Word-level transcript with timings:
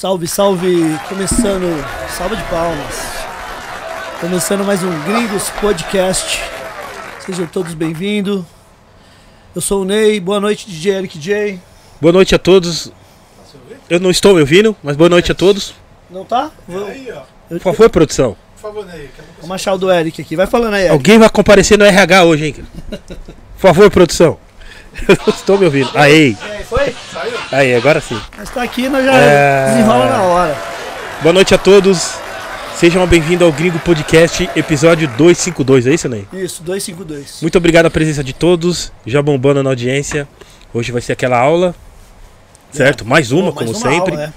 Salve, 0.00 0.26
salve! 0.26 0.98
Começando, 1.10 1.66
salva 2.16 2.34
de 2.34 2.42
palmas. 2.44 3.02
Começando 4.18 4.64
mais 4.64 4.82
um 4.82 4.98
Gringos 5.04 5.50
Podcast. 5.60 6.40
Sejam 7.26 7.46
todos 7.46 7.74
bem-vindos. 7.74 8.42
Eu 9.54 9.60
sou 9.60 9.82
o 9.82 9.84
Ney, 9.84 10.18
boa 10.18 10.40
noite, 10.40 10.66
DJ 10.66 10.94
Eric 10.94 11.18
J. 11.18 11.60
Boa 12.00 12.14
noite 12.14 12.34
a 12.34 12.38
todos. 12.38 12.90
Eu 13.90 14.00
não 14.00 14.10
estou 14.10 14.32
me 14.32 14.40
ouvindo, 14.40 14.74
mas 14.82 14.96
boa 14.96 15.10
noite 15.10 15.32
a 15.32 15.34
todos. 15.34 15.74
Não 16.10 16.24
tá? 16.24 16.50
Vou, 16.66 16.86
Aí, 16.86 17.06
ó. 17.12 17.20
eu, 17.50 17.60
Por 17.60 17.74
favor, 17.74 17.90
produção. 17.90 18.34
Por 18.54 18.62
favor, 18.62 18.86
Ney. 18.86 19.10
vamos 19.42 19.54
achar 19.54 19.74
o 19.74 19.78
do 19.78 19.92
Eric 19.92 20.22
aqui. 20.22 20.34
Vai 20.34 20.46
falando 20.46 20.72
aí, 20.76 20.84
Eric. 20.84 20.94
Alguém 20.94 21.18
vai 21.18 21.28
comparecer 21.28 21.76
no 21.78 21.84
RH 21.84 22.24
hoje, 22.24 22.46
hein? 22.46 22.54
cara? 22.54 23.02
Por 23.28 23.60
favor, 23.60 23.90
produção. 23.90 24.38
Eu 25.08 25.16
não 25.26 25.34
estou 25.34 25.58
me 25.58 25.64
ouvindo. 25.64 25.90
Aí, 25.94 26.36
Foi? 26.68 26.94
Saiu? 27.12 27.38
aí, 27.52 27.74
agora 27.74 28.00
sim. 28.00 28.20
Mas 28.36 28.50
tá 28.50 28.62
aqui, 28.62 28.88
nós 28.88 29.04
já 29.04 29.14
É. 29.16 29.70
desenrola 29.70 30.06
na 30.06 30.22
hora. 30.22 30.56
Boa 31.22 31.32
noite 31.32 31.54
a 31.54 31.58
todos. 31.58 32.14
Sejam 32.76 33.06
bem-vindos 33.06 33.46
ao 33.46 33.52
Gringo 33.52 33.78
Podcast, 33.80 34.48
episódio 34.56 35.06
252, 35.08 35.86
é 35.86 35.92
isso, 35.94 36.08
Ney? 36.08 36.26
Isso, 36.32 36.62
252. 36.62 37.42
Muito 37.42 37.58
obrigado 37.58 37.86
a 37.86 37.90
presença 37.90 38.24
de 38.24 38.32
todos, 38.32 38.90
já 39.04 39.20
bombando 39.20 39.62
na 39.62 39.68
audiência. 39.70 40.26
Hoje 40.72 40.90
vai 40.90 41.02
ser 41.02 41.12
aquela 41.12 41.38
aula, 41.38 41.74
certo? 42.72 43.04
Mais 43.04 43.32
uma, 43.32 43.52
Pô, 43.52 43.56
mais 43.62 43.70
como 43.70 43.78
uma 43.84 43.92
sempre. 43.92 44.14
aula, 44.14 44.24
é. 44.24 44.32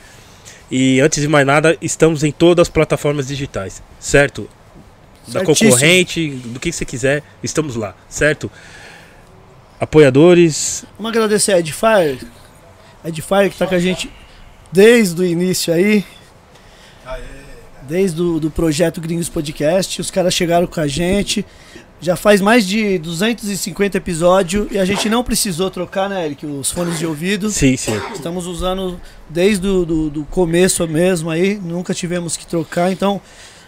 E 0.70 1.00
antes 1.00 1.22
de 1.22 1.28
mais 1.30 1.46
nada, 1.48 1.78
estamos 1.82 2.22
em 2.24 2.32
todas 2.32 2.64
as 2.64 2.70
plataformas 2.70 3.28
digitais, 3.28 3.82
certo? 3.98 4.50
Da 5.28 5.40
Certíssimo. 5.40 5.70
concorrente, 5.72 6.30
do 6.46 6.60
que 6.60 6.70
você 6.72 6.84
quiser, 6.84 7.24
estamos 7.42 7.78
lá, 7.78 7.94
certo? 8.10 8.52
Apoiadores, 9.84 10.86
Vamos 10.98 11.12
agradecer 11.12 11.52
a 11.52 11.60
Edifier. 11.60 12.18
A 13.04 13.10
Edifier 13.10 13.50
que 13.50 13.58
tá 13.58 13.68
com 13.68 13.76
a 13.76 13.80
gente 13.80 14.10
desde 14.72 15.22
o 15.22 15.26
início 15.26 15.74
aí. 15.74 16.06
Desde 17.82 18.22
o 18.22 18.40
do 18.40 18.50
projeto 18.50 19.02
Gringos 19.02 19.28
Podcast. 19.28 20.00
Os 20.00 20.10
caras 20.10 20.34
chegaram 20.34 20.68
com 20.68 20.80
a 20.80 20.88
gente. 20.88 21.46
Já 22.00 22.16
faz 22.16 22.40
mais 22.40 22.66
de 22.66 22.98
250 22.98 23.98
episódios 23.98 24.72
e 24.72 24.80
a 24.80 24.86
gente 24.86 25.10
não 25.10 25.22
precisou 25.22 25.70
trocar, 25.70 26.10
né, 26.10 26.26
Eric? 26.26 26.46
Os 26.46 26.72
fones 26.72 26.98
de 26.98 27.06
ouvido. 27.06 27.50
sim, 27.50 27.76
sim. 27.76 28.00
Estamos 28.14 28.48
usando 28.48 29.00
desde 29.30 29.68
o 29.68 29.84
do, 29.86 30.10
do 30.10 30.24
começo 30.26 30.88
mesmo 30.88 31.30
aí. 31.30 31.56
Nunca 31.62 31.94
tivemos 31.94 32.38
que 32.38 32.48
trocar. 32.48 32.90
Então, 32.90 33.22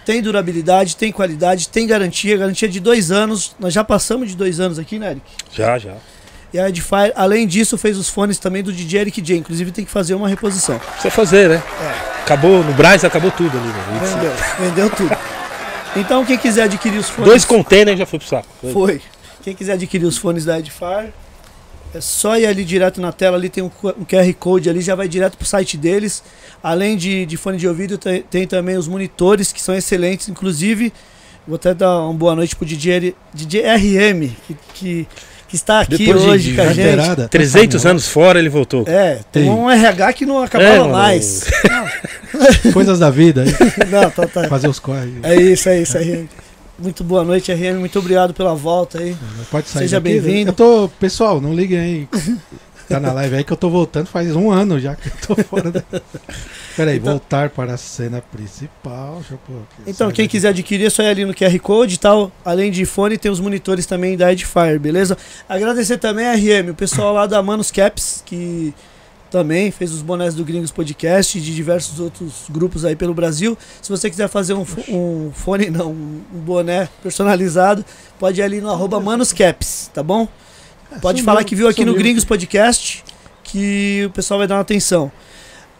tem 0.05 0.21
durabilidade, 0.21 0.95
tem 0.95 1.11
qualidade, 1.11 1.67
tem 1.67 1.87
garantia. 1.87 2.37
Garantia 2.37 2.69
de 2.69 2.79
dois 2.79 3.11
anos. 3.11 3.55
Nós 3.59 3.73
já 3.73 3.83
passamos 3.83 4.29
de 4.29 4.35
dois 4.35 4.59
anos 4.59 4.77
aqui, 4.77 4.99
né, 4.99 5.11
Eric? 5.11 5.25
Já, 5.51 5.77
já. 5.79 5.95
E 6.53 6.59
a 6.59 6.69
Edifier, 6.69 7.11
além 7.15 7.45
disso, 7.45 7.77
fez 7.77 7.97
os 7.97 8.07
fones 8.07 8.37
também 8.37 8.63
do 8.63 8.71
DJ 8.71 9.01
Eric 9.01 9.19
J. 9.21 9.37
Inclusive, 9.37 9.71
tem 9.71 9.83
que 9.83 9.91
fazer 9.91 10.13
uma 10.13 10.29
reposição. 10.29 10.79
Precisa 10.79 11.09
fazer, 11.09 11.49
né? 11.49 11.63
Acabou, 12.23 12.63
no 12.63 12.73
Braz 12.73 13.03
acabou 13.03 13.31
tudo 13.31 13.57
ali, 13.57 13.67
né? 13.67 13.83
Vendeu, 14.01 14.69
vendeu 14.69 14.89
tudo. 14.89 15.17
Então, 15.97 16.23
quem 16.23 16.37
quiser 16.37 16.63
adquirir 16.63 16.97
os 16.97 17.09
fones. 17.09 17.29
Dois 17.29 17.43
containers 17.43 17.97
já 17.97 18.05
foi 18.05 18.19
pro 18.19 18.27
saco. 18.27 18.47
Foi. 18.71 19.01
Quem 19.43 19.53
quiser 19.53 19.73
adquirir 19.73 20.05
os 20.05 20.17
fones 20.17 20.45
da 20.45 20.59
Edifier, 20.59 21.11
é 21.95 22.01
só 22.01 22.37
ir 22.37 22.45
ali 22.45 22.63
direto 22.65 22.99
na 22.99 23.11
tela, 23.11 23.37
ali 23.37 23.49
tem 23.49 23.63
um, 23.63 23.71
um 23.97 24.03
QR 24.05 24.33
Code 24.37 24.69
ali, 24.69 24.81
já 24.81 24.95
vai 24.95 25.07
direto 25.07 25.37
pro 25.37 25.47
site 25.47 25.77
deles. 25.77 26.21
Além 26.61 26.97
de, 26.97 27.25
de 27.25 27.37
fone 27.37 27.57
de 27.57 27.67
ouvido, 27.67 27.97
tem, 27.97 28.21
tem 28.21 28.45
também 28.47 28.75
os 28.77 28.87
monitores, 28.87 29.51
que 29.53 29.61
são 29.61 29.73
excelentes. 29.75 30.27
Inclusive, 30.29 30.91
vou 31.47 31.55
até 31.55 31.73
dar 31.73 32.01
uma 32.01 32.13
boa 32.13 32.35
noite 32.35 32.55
pro 32.55 32.65
DJ, 32.65 33.15
DJ 33.33 33.61
RM, 33.75 34.29
que, 34.47 34.57
que, 34.73 35.07
que 35.47 35.55
está 35.55 35.81
aqui 35.81 35.97
Depois 35.97 36.21
de- 36.23 36.29
hoje 36.29 36.49
de 36.51 36.55
com 36.55 36.61
a 36.63 36.65
gente. 36.73 36.75
Carteirada. 36.77 37.27
300 37.29 37.85
anos 37.85 38.07
fora 38.07 38.39
ele 38.39 38.49
voltou. 38.49 38.83
É, 38.87 39.19
tem 39.31 39.49
um 39.49 39.69
RH 39.69 40.13
que 40.13 40.25
não 40.25 40.41
acabava 40.41 40.87
É, 40.87 40.91
mais. 40.91 41.43
Coisas 42.73 42.99
da 42.99 43.09
vida, 43.09 43.43
aí, 43.43 43.87
Não, 43.89 44.09
tá, 44.09 44.27
tá. 44.27 44.47
fazer 44.49 44.67
os 44.67 44.79
corre. 44.79 45.13
É 45.23 45.35
isso, 45.35 45.69
é 45.69 45.81
isso, 45.81 45.97
RM. 45.97 46.27
Muito 46.77 47.03
boa 47.03 47.23
noite, 47.23 47.53
RM. 47.53 47.79
Muito 47.79 47.97
obrigado 47.99 48.33
pela 48.33 48.53
volta 48.53 48.99
aí. 48.99 49.15
Pode 49.49 49.67
sair 49.69 49.83
Seja 49.83 49.99
bem-vindo. 49.99 50.49
Eu 50.49 50.53
tô, 50.53 50.89
pessoal, 50.99 51.39
não 51.39 51.53
liguem 51.53 51.79
aí. 51.79 52.09
Tá 52.87 52.99
na 52.99 53.11
live 53.13 53.37
aí 53.37 53.43
que 53.43 53.51
eu 53.51 53.57
tô 53.57 53.67
voltando 53.67 54.05
faz 54.05 54.35
um 54.35 54.51
ano 54.51 54.79
já 54.79 54.95
que 54.95 55.07
eu 55.07 55.35
tô 55.35 55.43
fora 55.43 55.71
da. 55.71 55.81
Peraí, 56.77 56.97
Então- 56.97 57.13
voltar 57.13 57.49
para 57.49 57.73
a 57.73 57.77
cena 57.77 58.21
principal. 58.21 59.23
Eu. 59.31 59.39
Então, 59.87 60.11
quem 60.11 60.27
quiser 60.27 60.49
adquirir, 60.49 60.85
é 60.85 60.89
só 60.91 61.01
ir 61.01 61.07
ali 61.07 61.25
no 61.25 61.33
QR 61.33 61.57
Code 61.57 61.95
e 61.95 61.97
tal. 61.97 62.31
Além 62.45 62.69
de 62.69 62.85
fone, 62.85 63.17
tem 63.17 63.31
os 63.31 63.39
monitores 63.39 63.87
também 63.87 64.15
da 64.15 64.31
Edifier, 64.31 64.79
beleza? 64.79 65.17
Agradecer 65.49 65.97
também 65.97 66.27
a 66.27 66.35
RM, 66.35 66.69
o 66.69 66.75
pessoal 66.75 67.11
lá 67.11 67.25
da 67.25 67.41
Manos 67.41 67.71
Caps, 67.71 68.21
que 68.23 68.71
também 69.35 69.69
fez 69.69 69.91
os 69.91 70.01
bonés 70.01 70.33
do 70.33 70.45
Gringos 70.45 70.71
Podcast 70.71 71.37
e 71.37 71.41
de 71.41 71.53
diversos 71.53 71.99
outros 71.99 72.45
grupos 72.49 72.85
aí 72.85 72.95
pelo 72.95 73.13
Brasil. 73.13 73.57
Se 73.81 73.89
você 73.89 74.09
quiser 74.09 74.29
fazer 74.29 74.53
um, 74.53 74.65
um 74.87 75.29
fone, 75.33 75.69
não, 75.69 75.91
um 75.91 76.21
boné 76.39 76.87
personalizado, 77.03 77.83
pode 78.17 78.39
ir 78.39 78.43
ali 78.43 78.61
no 78.61 78.71
arroba 78.71 78.97
Manos 78.97 79.33
Caps, 79.33 79.91
tá 79.93 80.01
bom? 80.01 80.25
Pode 81.01 81.19
Sumiu, 81.19 81.25
falar 81.25 81.43
que 81.43 81.53
viu 81.53 81.67
aqui 81.67 81.83
no. 81.83 81.93
Gringos 81.93 82.23
Podcast 82.23 83.03
que 83.43 84.05
o 84.05 84.09
pessoal 84.11 84.37
vai 84.37 84.47
dar 84.47 84.55
uma 84.55 84.61
atenção. 84.61 85.11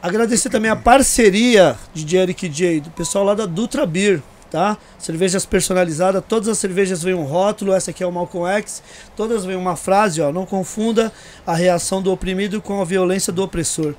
Agradecer 0.04 0.50
também 0.50 0.70
a 0.70 0.76
parceria 0.76 1.78
de 1.94 2.18
Eric 2.18 2.50
J, 2.50 2.82
do 2.82 2.90
pessoal 2.90 3.24
lá 3.24 3.36
da 3.36 3.46
Dutra 3.46 3.86
Beer, 3.86 4.22
tá? 4.52 4.78
Cervejas 5.00 5.46
personalizadas, 5.46 6.24
todas 6.28 6.48
as 6.50 6.58
cervejas 6.58 7.04
vêm 7.04 7.14
um 7.14 7.24
rótulo, 7.24 7.74
essa 7.74 7.92
aqui 7.92 8.04
é 8.04 8.08
o 8.08 8.12
Malcolm 8.12 8.48
X, 8.58 8.82
todas 9.16 9.44
vêm 9.46 9.56
uma 9.56 9.76
frase, 9.76 10.22
ó, 10.22 10.32
não 10.32 10.46
confunda 10.46 11.12
a 11.46 11.54
reação 11.56 12.02
do 12.02 12.12
oprimido 12.12 12.62
com 12.62 12.82
a 12.82 12.86
violência 12.86 13.34
do 13.34 13.44
opressor. 13.44 13.94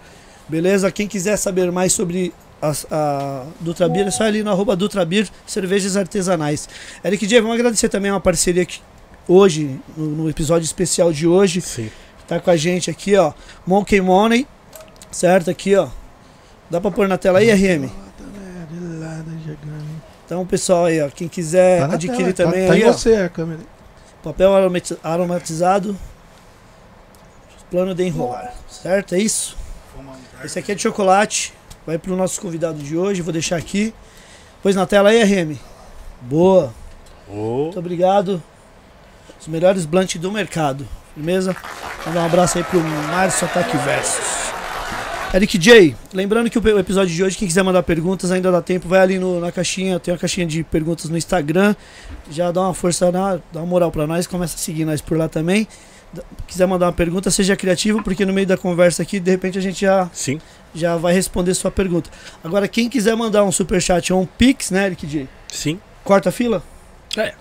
Beleza? 0.48 0.90
Quem 0.90 1.08
quiser 1.08 1.36
saber 1.36 1.70
mais 1.72 1.92
sobre 1.92 2.32
as- 2.62 2.86
a, 2.90 3.44
Dutra 3.60 3.88
Beer, 3.88 4.06
é 4.06 4.10
só 4.10 4.24
ali 4.24 4.42
no 4.42 4.50
arroba 4.50 4.74
Dutra 4.76 5.04
Beer, 5.04 5.28
cervejas 5.46 5.96
artesanais. 5.96 6.68
Eric 7.04 7.26
J, 7.26 7.40
vamos 7.40 7.56
agradecer 7.56 7.88
também 7.88 8.10
uma 8.10 8.20
parceria 8.20 8.64
que 8.64 8.80
hoje, 9.28 9.78
no, 9.96 10.06
no 10.06 10.30
episódio 10.30 10.64
especial 10.64 11.12
de 11.12 11.26
hoje, 11.26 11.60
Sim. 11.60 11.90
tá 12.28 12.38
com 12.38 12.48
a 12.50 12.56
gente 12.56 12.88
aqui, 12.90 13.16
ó. 13.16 13.32
Monkey 13.66 14.00
Money, 14.00 14.46
certo? 15.10 15.50
Aqui, 15.50 15.74
ó. 15.74 15.88
Dá 16.70 16.80
pra 16.80 16.90
pôr 16.92 17.08
na 17.08 17.18
tela 17.18 17.40
aí, 17.40 17.50
RM? 17.50 17.90
Então, 20.26 20.44
pessoal 20.44 20.86
aí, 20.86 21.00
ó. 21.00 21.08
Quem 21.08 21.28
quiser 21.28 21.86
Tá 21.86 21.94
adquirir 21.94 22.34
tela, 22.34 22.50
também 22.50 22.62
tá, 22.66 22.68
tá 22.68 22.74
aí, 22.74 22.82
em 22.82 22.88
ó. 22.88 22.92
você 22.92 23.14
a 23.14 23.28
câmera. 23.28 23.60
Papel 24.22 24.54
aromati- 24.54 24.98
aromatizado. 25.02 25.96
Plano 27.70 27.94
de 27.94 28.04
enrolar, 28.04 28.52
certo? 28.68 29.14
É 29.14 29.18
isso? 29.18 29.56
Esse 30.44 30.58
aqui 30.58 30.72
é 30.72 30.74
de 30.74 30.82
chocolate. 30.82 31.52
Vai 31.86 31.98
pro 31.98 32.14
nosso 32.16 32.40
convidado 32.40 32.78
de 32.78 32.96
hoje. 32.96 33.22
Vou 33.22 33.32
deixar 33.32 33.56
aqui. 33.56 33.94
Pôs 34.62 34.74
na 34.76 34.86
tela 34.86 35.10
aí, 35.10 35.22
RM? 35.22 35.56
Boa. 36.20 36.72
Ô, 37.28 37.64
Muito 37.64 37.78
obrigado. 37.78 38.42
Os 39.40 39.46
melhores 39.48 39.84
blunt 39.84 40.16
do 40.16 40.30
mercado. 40.30 40.86
Firmeza? 41.14 41.56
Mandar 42.04 42.22
um 42.22 42.26
abraço 42.26 42.58
aí 42.58 42.64
pro 42.64 42.80
Márcio 42.80 43.46
Ataque 43.46 43.76
Versus. 43.78 44.52
Eric 45.36 45.58
J, 45.58 45.94
lembrando 46.14 46.48
que 46.48 46.58
o 46.58 46.62
o 46.62 46.78
episódio 46.78 47.14
de 47.14 47.22
hoje, 47.22 47.36
quem 47.36 47.46
quiser 47.46 47.62
mandar 47.62 47.82
perguntas, 47.82 48.30
ainda 48.32 48.50
dá 48.50 48.62
tempo, 48.62 48.88
vai 48.88 49.00
ali 49.00 49.18
no- 49.18 49.38
na 49.38 49.52
caixinha, 49.52 50.00
tem 50.00 50.12
uma 50.14 50.18
caixinha 50.18 50.46
de 50.46 50.64
perguntas 50.64 51.10
no 51.10 51.16
Instagram. 51.16 51.74
Já 52.30 52.50
dá 52.50 52.62
uma 52.62 52.72
força, 52.72 53.12
na, 53.12 53.34
dá 53.52 53.60
uma 53.60 53.66
moral 53.66 53.92
pra 53.92 54.06
nós, 54.06 54.26
começa 54.26 54.54
a 54.56 54.58
seguir 54.58 54.84
nós 54.86 55.00
por 55.02 55.18
lá 55.18 55.28
também. 55.28 55.68
Quiser 56.46 56.66
mandar 56.66 56.86
uma 56.86 56.92
pergunta, 56.92 57.30
seja 57.30 57.54
criativo, 57.54 58.02
porque 58.02 58.24
no 58.24 58.32
meio 58.32 58.46
da 58.46 58.56
conversa 58.56 59.02
aqui, 59.02 59.20
de 59.20 59.30
repente 59.30 59.58
a 59.58 59.60
gente 59.60 59.80
já, 59.82 60.08
sim. 60.12 60.40
já 60.74 60.96
vai 60.96 61.12
responder 61.12 61.52
sua 61.52 61.70
pergunta. 61.70 62.08
Agora, 62.42 62.66
quem 62.66 62.88
quiser 62.88 63.14
mandar 63.14 63.44
um 63.44 63.52
superchat 63.52 64.12
ou 64.12 64.22
um 64.22 64.26
pix, 64.26 64.70
né, 64.70 64.86
Eric 64.86 65.06
J? 65.06 65.28
Sim. 65.48 65.78
Corta 66.02 66.30
a 66.30 66.32
fila? 66.32 66.62
É. 67.16 67.34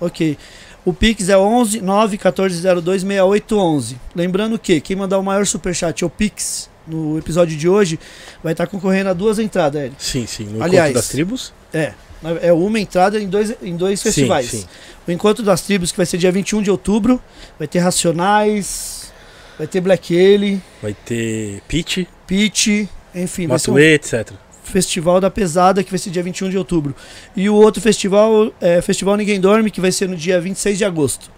Ok. 0.00 0.38
O 0.84 0.92
Pix 0.92 1.28
é 1.28 1.38
11 1.38 1.80
9 1.80 2.12
1402 2.16 3.02
6811. 3.02 3.96
Lembrando 4.16 4.58
que 4.58 4.80
quem 4.80 4.96
mandar 4.96 5.18
o 5.18 5.22
maior 5.22 5.46
superchat 5.46 6.04
ou 6.04 6.10
Pix 6.10 6.68
no 6.86 7.18
episódio 7.18 7.56
de 7.56 7.68
hoje 7.68 7.98
vai 8.42 8.52
estar 8.52 8.66
concorrendo 8.66 9.10
a 9.10 9.12
duas 9.12 9.38
entradas, 9.38 9.82
Eric. 9.82 9.96
Sim, 9.98 10.26
sim. 10.26 10.44
No 10.44 10.62
Aliás, 10.62 10.90
encontro 10.90 10.94
das 10.94 11.08
tribos? 11.08 11.52
É. 11.72 11.92
É 12.40 12.52
uma 12.52 12.78
entrada 12.78 13.18
em 13.20 13.28
dois, 13.28 13.52
em 13.60 13.76
dois 13.76 14.00
festivais. 14.00 14.48
Sim, 14.48 14.60
sim. 14.60 14.66
O 15.08 15.10
Encontro 15.10 15.44
das 15.44 15.62
Tribos, 15.62 15.90
que 15.90 15.96
vai 15.96 16.06
ser 16.06 16.18
dia 16.18 16.30
21 16.30 16.62
de 16.62 16.70
outubro, 16.70 17.20
vai 17.58 17.66
ter 17.66 17.80
Racionais, 17.80 19.12
vai 19.58 19.66
ter 19.66 19.80
Black 19.80 20.14
Alien, 20.16 20.62
Vai 20.80 20.94
ter 20.94 21.60
Pitch, 21.66 22.06
Pitch, 22.24 22.86
enfim, 23.12 23.42
ser 23.58 23.70
um 23.70 23.74
Matuê, 23.74 23.94
etc. 23.94 24.30
Festival 24.62 25.20
da 25.20 25.28
Pesada, 25.28 25.82
que 25.82 25.90
vai 25.90 25.98
ser 25.98 26.10
dia 26.10 26.22
21 26.22 26.50
de 26.50 26.56
outubro. 26.56 26.94
E 27.34 27.50
o 27.50 27.54
outro 27.56 27.82
festival 27.82 28.52
é 28.60 28.80
Festival 28.80 29.16
Ninguém 29.16 29.40
Dorme, 29.40 29.68
que 29.70 29.80
vai 29.80 29.90
ser 29.90 30.08
no 30.08 30.16
dia 30.16 30.40
26 30.40 30.78
de 30.78 30.84
agosto. 30.84 31.28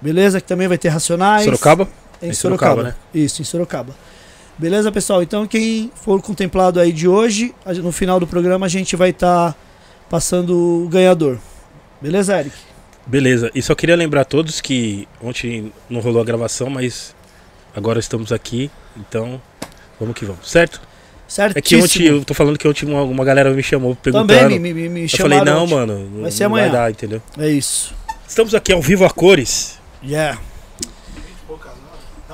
Beleza? 0.00 0.40
Que 0.40 0.46
também 0.46 0.68
vai 0.68 0.78
ter 0.78 0.88
Racionais. 0.88 1.44
Sorocaba? 1.44 1.88
Em 2.22 2.28
Em 2.28 2.32
Sorocaba, 2.32 2.74
Sorocaba, 2.74 2.82
né? 2.82 2.94
Isso, 3.12 3.42
em 3.42 3.44
Sorocaba. 3.44 3.94
Beleza, 4.62 4.92
pessoal? 4.92 5.24
Então, 5.24 5.44
quem 5.44 5.90
for 5.92 6.22
contemplado 6.22 6.78
aí 6.78 6.92
de 6.92 7.08
hoje, 7.08 7.52
no 7.82 7.90
final 7.90 8.20
do 8.20 8.28
programa 8.28 8.64
a 8.66 8.68
gente 8.68 8.94
vai 8.94 9.10
estar 9.10 9.56
passando 10.08 10.84
o 10.84 10.88
ganhador. 10.88 11.36
Beleza, 12.00 12.38
Eric? 12.38 12.54
Beleza. 13.04 13.50
E 13.56 13.60
só 13.60 13.74
queria 13.74 13.96
lembrar 13.96 14.20
a 14.20 14.24
todos 14.24 14.60
que 14.60 15.08
ontem 15.20 15.72
não 15.90 16.00
rolou 16.00 16.22
a 16.22 16.24
gravação, 16.24 16.70
mas 16.70 17.12
agora 17.74 17.98
estamos 17.98 18.30
aqui. 18.30 18.70
Então, 18.96 19.42
vamos 19.98 20.14
que 20.14 20.24
vamos. 20.24 20.48
Certo? 20.48 20.80
Certo? 21.26 21.56
É 21.56 21.60
que 21.60 21.74
ontem, 21.74 22.04
eu 22.06 22.24
tô 22.24 22.32
falando 22.32 22.56
que 22.56 22.68
ontem 22.68 22.86
uma, 22.86 23.02
uma 23.02 23.24
galera 23.24 23.50
me 23.50 23.64
chamou 23.64 23.96
perguntando. 23.96 24.28
Também 24.28 24.60
me, 24.60 24.72
me, 24.72 24.88
me 24.88 25.02
eu 25.02 25.08
chamaram 25.08 25.38
falei, 25.38 25.54
não, 25.54 25.64
ontem. 25.64 25.74
mano, 25.74 26.08
não 26.08 26.22
Vai 26.22 26.30
ser 26.30 26.44
não 26.44 26.50
amanhã. 26.50 26.70
vai 26.70 26.72
dar, 26.82 26.90
entendeu? 26.92 27.20
É 27.36 27.48
isso. 27.48 27.92
Estamos 28.28 28.54
aqui 28.54 28.72
ao 28.72 28.80
vivo 28.80 29.04
a 29.04 29.10
cores. 29.10 29.76
Yeah. 30.04 30.38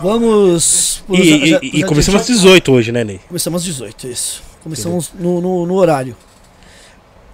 Vamos. 0.02 1.02
E, 1.08 1.16
e- 1.16 1.54
e- 1.62 1.80
e 1.80 1.84
começamos 1.84 2.20
às 2.20 2.26
18 2.26 2.72
hoje, 2.72 2.92
né, 2.92 3.04
Ney? 3.04 3.20
Começamos 3.28 3.62
às 3.62 3.64
18, 3.66 4.06
isso. 4.08 4.42
Começamos 4.62 5.12
no, 5.14 5.40
no, 5.40 5.66
no 5.66 5.74
horário. 5.74 6.16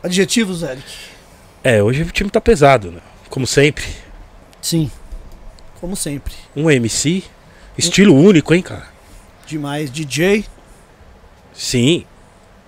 Adjetivos, 0.02 0.62
Eric? 0.62 0.84
É, 1.62 1.82
hoje 1.82 2.02
o 2.02 2.10
time 2.10 2.28
tá 2.30 2.40
pesado, 2.40 2.90
né? 2.92 3.00
Como 3.30 3.46
sempre. 3.46 3.84
Sim. 4.60 4.90
Como 5.80 5.96
sempre. 5.96 6.34
Um 6.54 6.70
MC. 6.70 7.22
Estilo 7.76 8.14
único, 8.14 8.54
hein, 8.54 8.62
cara? 8.62 8.86
Demais. 9.46 9.90
DJ, 9.90 10.44
Sim. 11.52 12.04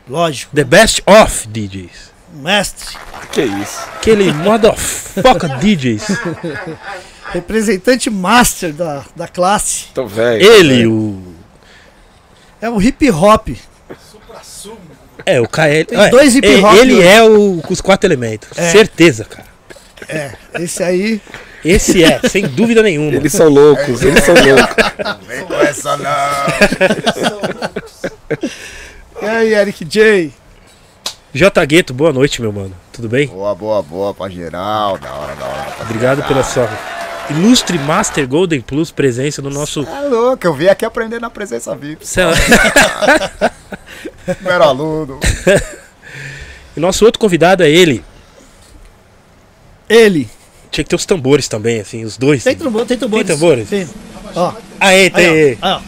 lógico. 0.08 0.54
The 0.54 0.64
best 0.64 1.02
of 1.06 1.46
DJs. 1.48 2.12
Mestre. 2.34 2.96
Que 3.32 3.42
isso? 3.42 3.78
Aquele 3.96 4.32
motherfucker 4.32 5.58
DJs. 5.58 6.06
Representante 7.32 8.08
master 8.08 8.72
da, 8.72 9.04
da 9.14 9.28
classe. 9.28 9.86
Tô 9.94 10.06
velho. 10.06 10.44
Ele, 10.44 10.86
o. 10.86 11.22
É 12.60 12.70
um 12.70 12.80
hip 12.80 13.10
hop. 13.10 13.48
É, 15.24 15.40
o 15.40 15.48
KL. 15.48 15.84
Tem 15.86 16.00
é, 16.00 16.08
dois 16.08 16.34
hip 16.36 16.46
é, 16.46 16.58
hop 16.58 16.74
Ele 16.76 16.94
hoje. 16.94 17.06
é 17.06 17.22
o 17.22 17.60
com 17.62 17.72
os 17.72 17.80
quatro 17.80 18.06
elementos. 18.06 18.48
É. 18.56 18.70
Certeza, 18.70 19.24
cara. 19.24 19.46
É, 20.08 20.32
esse 20.60 20.82
aí. 20.82 21.20
Esse 21.64 22.04
é, 22.04 22.20
sem 22.28 22.46
dúvida 22.46 22.80
nenhuma. 22.82 23.16
Eles 23.16 23.32
são 23.32 23.48
loucos, 23.48 24.02
eles 24.02 24.22
são 24.22 24.34
loucos. 24.34 24.76
Vem 25.26 25.44
com 25.44 25.54
essa 25.54 25.96
não. 25.96 26.46
E 29.20 29.26
aí, 29.26 29.54
Eric 29.54 29.84
J? 29.84 30.32
J 31.34 31.66
Gueto, 31.66 31.92
boa 31.92 32.12
noite, 32.12 32.40
meu 32.40 32.52
mano. 32.52 32.72
Tudo 32.92 33.08
bem? 33.08 33.26
Boa, 33.26 33.54
boa, 33.54 33.82
boa 33.82 34.14
pra 34.14 34.28
geral. 34.28 34.96
Da 34.96 35.12
hora, 35.12 35.34
da 35.34 35.44
hora. 35.44 35.76
Obrigado 35.82 36.22
pela 36.28 36.44
sua 36.44 36.68
ilustre 37.30 37.78
Master 37.78 38.26
Golden 38.26 38.60
Plus 38.60 38.90
presença 38.90 39.42
no 39.42 39.50
nosso. 39.50 39.82
É 39.86 40.00
louco, 40.08 40.46
eu 40.46 40.54
vim 40.54 40.66
aqui 40.66 40.84
aprender 40.84 41.20
na 41.20 41.30
presença 41.30 41.74
VIP. 41.74 42.06
Cê- 42.06 42.22
Primeiro 44.36 44.64
aluno. 44.64 45.20
E 46.76 46.80
nosso 46.80 47.06
outro 47.06 47.18
convidado 47.18 47.62
é 47.62 47.70
ele. 47.70 48.04
Ele. 49.88 50.28
Tinha 50.70 50.84
que 50.84 50.90
ter 50.90 50.96
os 50.96 51.06
tambores 51.06 51.48
também, 51.48 51.80
assim, 51.80 52.04
os 52.04 52.18
dois. 52.18 52.44
Tem 52.44 52.54
tambores? 52.54 52.86
Tem 52.86 52.98
tambores? 52.98 53.26
Tem 53.26 53.34
tambores? 53.34 53.68
Tem. 53.70 53.88
Ó. 54.34 54.52
Aê, 54.78 55.08
tem. 55.08 55.26
Aí, 55.26 55.58
ó. 55.62 55.66
Aí, 55.66 55.72
ó. 55.72 55.80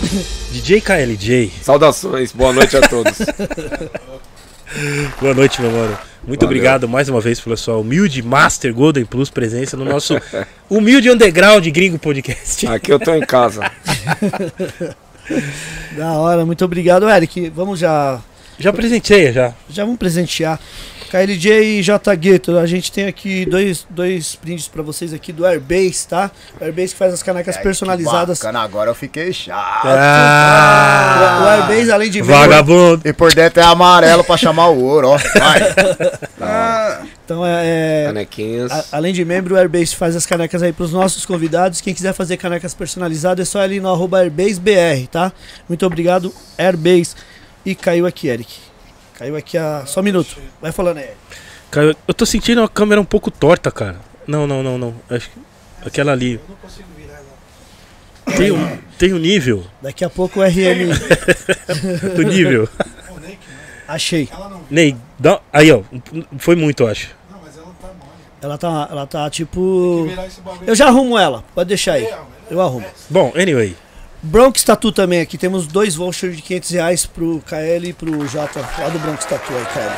DJ 0.52 0.80
KLJ. 0.80 1.52
Saudações, 1.62 2.32
boa 2.32 2.54
noite 2.54 2.74
a 2.74 2.80
todos. 2.88 3.18
Boa 5.20 5.34
noite, 5.34 5.60
meu 5.60 5.70
mano. 5.70 5.98
Muito 6.26 6.40
Valeu. 6.40 6.46
obrigado 6.56 6.88
mais 6.88 7.08
uma 7.08 7.20
vez 7.20 7.40
pela 7.40 7.56
sua 7.56 7.76
humilde 7.78 8.22
Master 8.22 8.72
Golden 8.72 9.04
Plus 9.04 9.28
presença 9.28 9.76
no 9.76 9.84
nosso 9.84 10.14
humilde 10.70 11.10
underground 11.10 11.66
gringo 11.68 11.98
podcast. 11.98 12.66
Aqui 12.66 12.92
eu 12.92 12.98
tô 13.00 13.14
em 13.14 13.20
casa. 13.26 13.62
Da 15.96 16.12
hora, 16.14 16.44
muito 16.44 16.64
obrigado, 16.64 17.08
Eric. 17.08 17.48
Vamos 17.50 17.78
já. 17.78 18.20
Já 18.62 18.70
apresentei, 18.70 19.32
já. 19.32 19.52
Já 19.68 19.84
vamos 19.84 19.98
presentear. 19.98 20.58
KLJ 21.10 21.78
e 21.78 21.82
J 21.82 22.16
Gueto, 22.16 22.56
a 22.56 22.64
gente 22.64 22.90
tem 22.90 23.04
aqui 23.06 23.44
dois, 23.44 23.86
dois 23.90 24.38
brindes 24.42 24.66
pra 24.66 24.82
vocês 24.82 25.12
aqui 25.12 25.30
do 25.30 25.44
Airbase, 25.44 26.08
tá? 26.08 26.30
O 26.58 26.64
Airbase 26.64 26.94
que 26.94 26.98
faz 26.98 27.12
as 27.12 27.22
canecas 27.22 27.54
personalizadas. 27.58 28.38
Bacana, 28.38 28.60
agora 28.62 28.88
eu 28.90 28.94
fiquei 28.94 29.30
chato. 29.30 29.84
O, 29.84 29.88
Ah, 29.90 31.42
o 31.42 31.48
Airbase, 31.48 31.92
além 31.92 32.10
de 32.10 32.22
vender, 32.22 32.32
vagabundo. 32.32 33.02
E 33.06 33.12
por 33.12 33.34
dentro 33.34 33.60
é 33.60 33.64
amarelo 33.64 34.24
pra 34.24 34.38
chamar 34.38 34.68
o 34.68 34.82
ouro, 34.82 35.08
ó. 35.10 35.18
Vai. 35.18 35.60
Ah, 36.44 37.02
então 37.24 37.46
é, 37.46 37.62
é, 37.64 38.04
Canequinhas. 38.06 38.72
A- 38.72 38.84
além 38.92 39.12
de 39.14 39.24
membro, 39.24 39.54
o 39.54 39.58
Airbase 39.58 39.94
faz 39.94 40.16
as 40.16 40.26
canecas 40.26 40.60
aí 40.60 40.72
pros 40.72 40.92
nossos 40.92 41.24
convidados. 41.24 41.80
Quem 41.80 41.94
quiser 41.94 42.12
fazer 42.12 42.36
canecas 42.36 42.74
personalizadas 42.74 43.46
é 43.46 43.50
só 43.50 43.60
ir 43.60 43.64
ali 43.64 43.80
no 43.80 43.88
arroba 43.88 44.18
AirbaseBR, 44.18 45.06
tá? 45.06 45.30
Muito 45.68 45.86
obrigado, 45.86 46.34
Airbase. 46.58 47.14
E 47.64 47.74
caiu 47.74 48.06
aqui, 48.06 48.28
Eric. 48.28 48.58
Caiu 49.14 49.36
aqui 49.36 49.56
a. 49.56 49.84
Só 49.86 50.00
um 50.00 50.02
minuto. 50.02 50.36
Vai 50.60 50.72
falando 50.72 50.98
aí. 50.98 51.10
Cara, 51.70 51.96
eu 52.06 52.14
tô 52.14 52.26
sentindo 52.26 52.62
a 52.62 52.68
câmera 52.68 53.00
um 53.00 53.04
pouco 53.04 53.30
torta, 53.30 53.70
cara. 53.70 53.98
Não, 54.26 54.46
não, 54.46 54.62
não, 54.62 54.78
não. 54.78 54.94
Acho 55.08 55.30
que 55.30 55.38
aquela 55.88 56.12
ali. 56.12 56.40
Tem 58.36 58.50
um, 58.50 58.78
tem 58.98 59.12
um 59.12 59.18
nível. 59.18 59.64
Daqui 59.80 60.04
a 60.04 60.10
pouco 60.10 60.40
o 60.40 60.42
RM. 60.42 60.90
O 62.18 62.22
nível. 62.22 62.68
Achei. 63.86 64.28
Ney, 64.70 64.96
dá, 65.18 65.40
aí 65.52 65.70
ó. 65.70 65.82
Foi 66.38 66.56
muito, 66.56 66.82
eu 66.82 66.88
acho. 66.88 67.10
Ela 68.40 68.58
tá, 68.58 68.88
ela 68.90 69.06
tá 69.06 69.30
tipo. 69.30 70.08
Eu 70.66 70.74
já 70.74 70.88
arrumo 70.88 71.16
ela. 71.18 71.44
Pode 71.54 71.68
deixar 71.68 71.94
aí. 71.94 72.08
Eu 72.50 72.60
arrumo. 72.60 72.86
Bom, 73.08 73.32
anyway. 73.36 73.76
Bronx 74.22 74.62
Tatu 74.62 74.92
também 74.92 75.20
aqui. 75.20 75.36
Temos 75.36 75.66
dois 75.66 75.94
vouchers 75.96 76.36
de 76.36 76.42
500 76.42 76.70
reais 76.70 77.06
pro 77.06 77.42
KL 77.46 77.88
e 77.88 77.92
pro 77.92 78.26
J 78.28 78.60
lá 78.78 78.88
do 78.88 78.98
Bronx 78.98 79.24
Tatu 79.24 79.52
aí, 79.52 79.64
KL. 79.66 79.92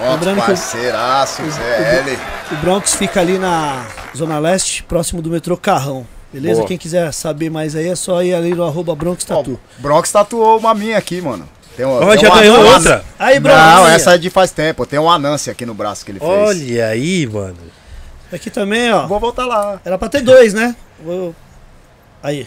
Pronto, 0.00 0.10
Lembrando 0.12 0.34
que 0.36 0.42
o- 0.42 0.46
parceiraço, 0.46 1.42
ZL. 1.42 2.18
O 2.52 2.56
Bronx 2.56 2.94
fica 2.94 3.20
ali 3.20 3.38
na 3.38 3.86
Zona 4.16 4.38
Leste, 4.38 4.82
próximo 4.82 5.22
do 5.22 5.30
metrô 5.30 5.56
Carrão. 5.56 6.06
Beleza? 6.32 6.56
Boa. 6.56 6.68
Quem 6.68 6.76
quiser 6.76 7.12
saber 7.12 7.48
mais 7.50 7.74
aí 7.74 7.88
é 7.88 7.96
só 7.96 8.22
ir 8.22 8.34
ali 8.34 8.54
no 8.54 8.64
arroba 8.64 8.94
Bronx 8.94 9.24
Ó, 9.30 9.36
Tatu. 9.36 9.52
o 9.52 9.82
Bronx 9.82 10.10
tatuou 10.12 10.58
uma 10.58 10.74
minha 10.74 10.98
aqui, 10.98 11.20
mano. 11.20 11.48
Tem 11.76 11.86
uma, 11.86 11.96
Ó, 12.04 12.10
tem 12.10 12.18
já 12.20 12.28
uma- 12.28 12.38
ganhou 12.40 12.60
uma- 12.60 12.74
outra. 12.74 13.04
Aí, 13.18 13.38
Bronx. 13.40 13.58
Não, 13.58 13.84
aí, 13.84 13.94
essa 13.94 14.14
é 14.14 14.18
de 14.18 14.30
faz 14.30 14.50
tempo. 14.50 14.84
Tem 14.86 14.98
um 14.98 15.10
Anância 15.10 15.50
aqui 15.52 15.64
no 15.64 15.74
braço 15.74 16.04
que 16.04 16.10
ele 16.12 16.18
fez. 16.18 16.30
Olha 16.30 16.86
aí, 16.88 17.26
mano. 17.26 17.56
Aqui 18.32 18.50
também, 18.50 18.92
ó. 18.92 19.06
Vou 19.06 19.20
voltar 19.20 19.46
lá. 19.46 19.80
Era 19.84 19.96
pra 19.96 20.08
ter 20.08 20.20
dois, 20.20 20.52
né? 20.52 20.74
Vou- 21.02 21.34
Aí, 22.22 22.46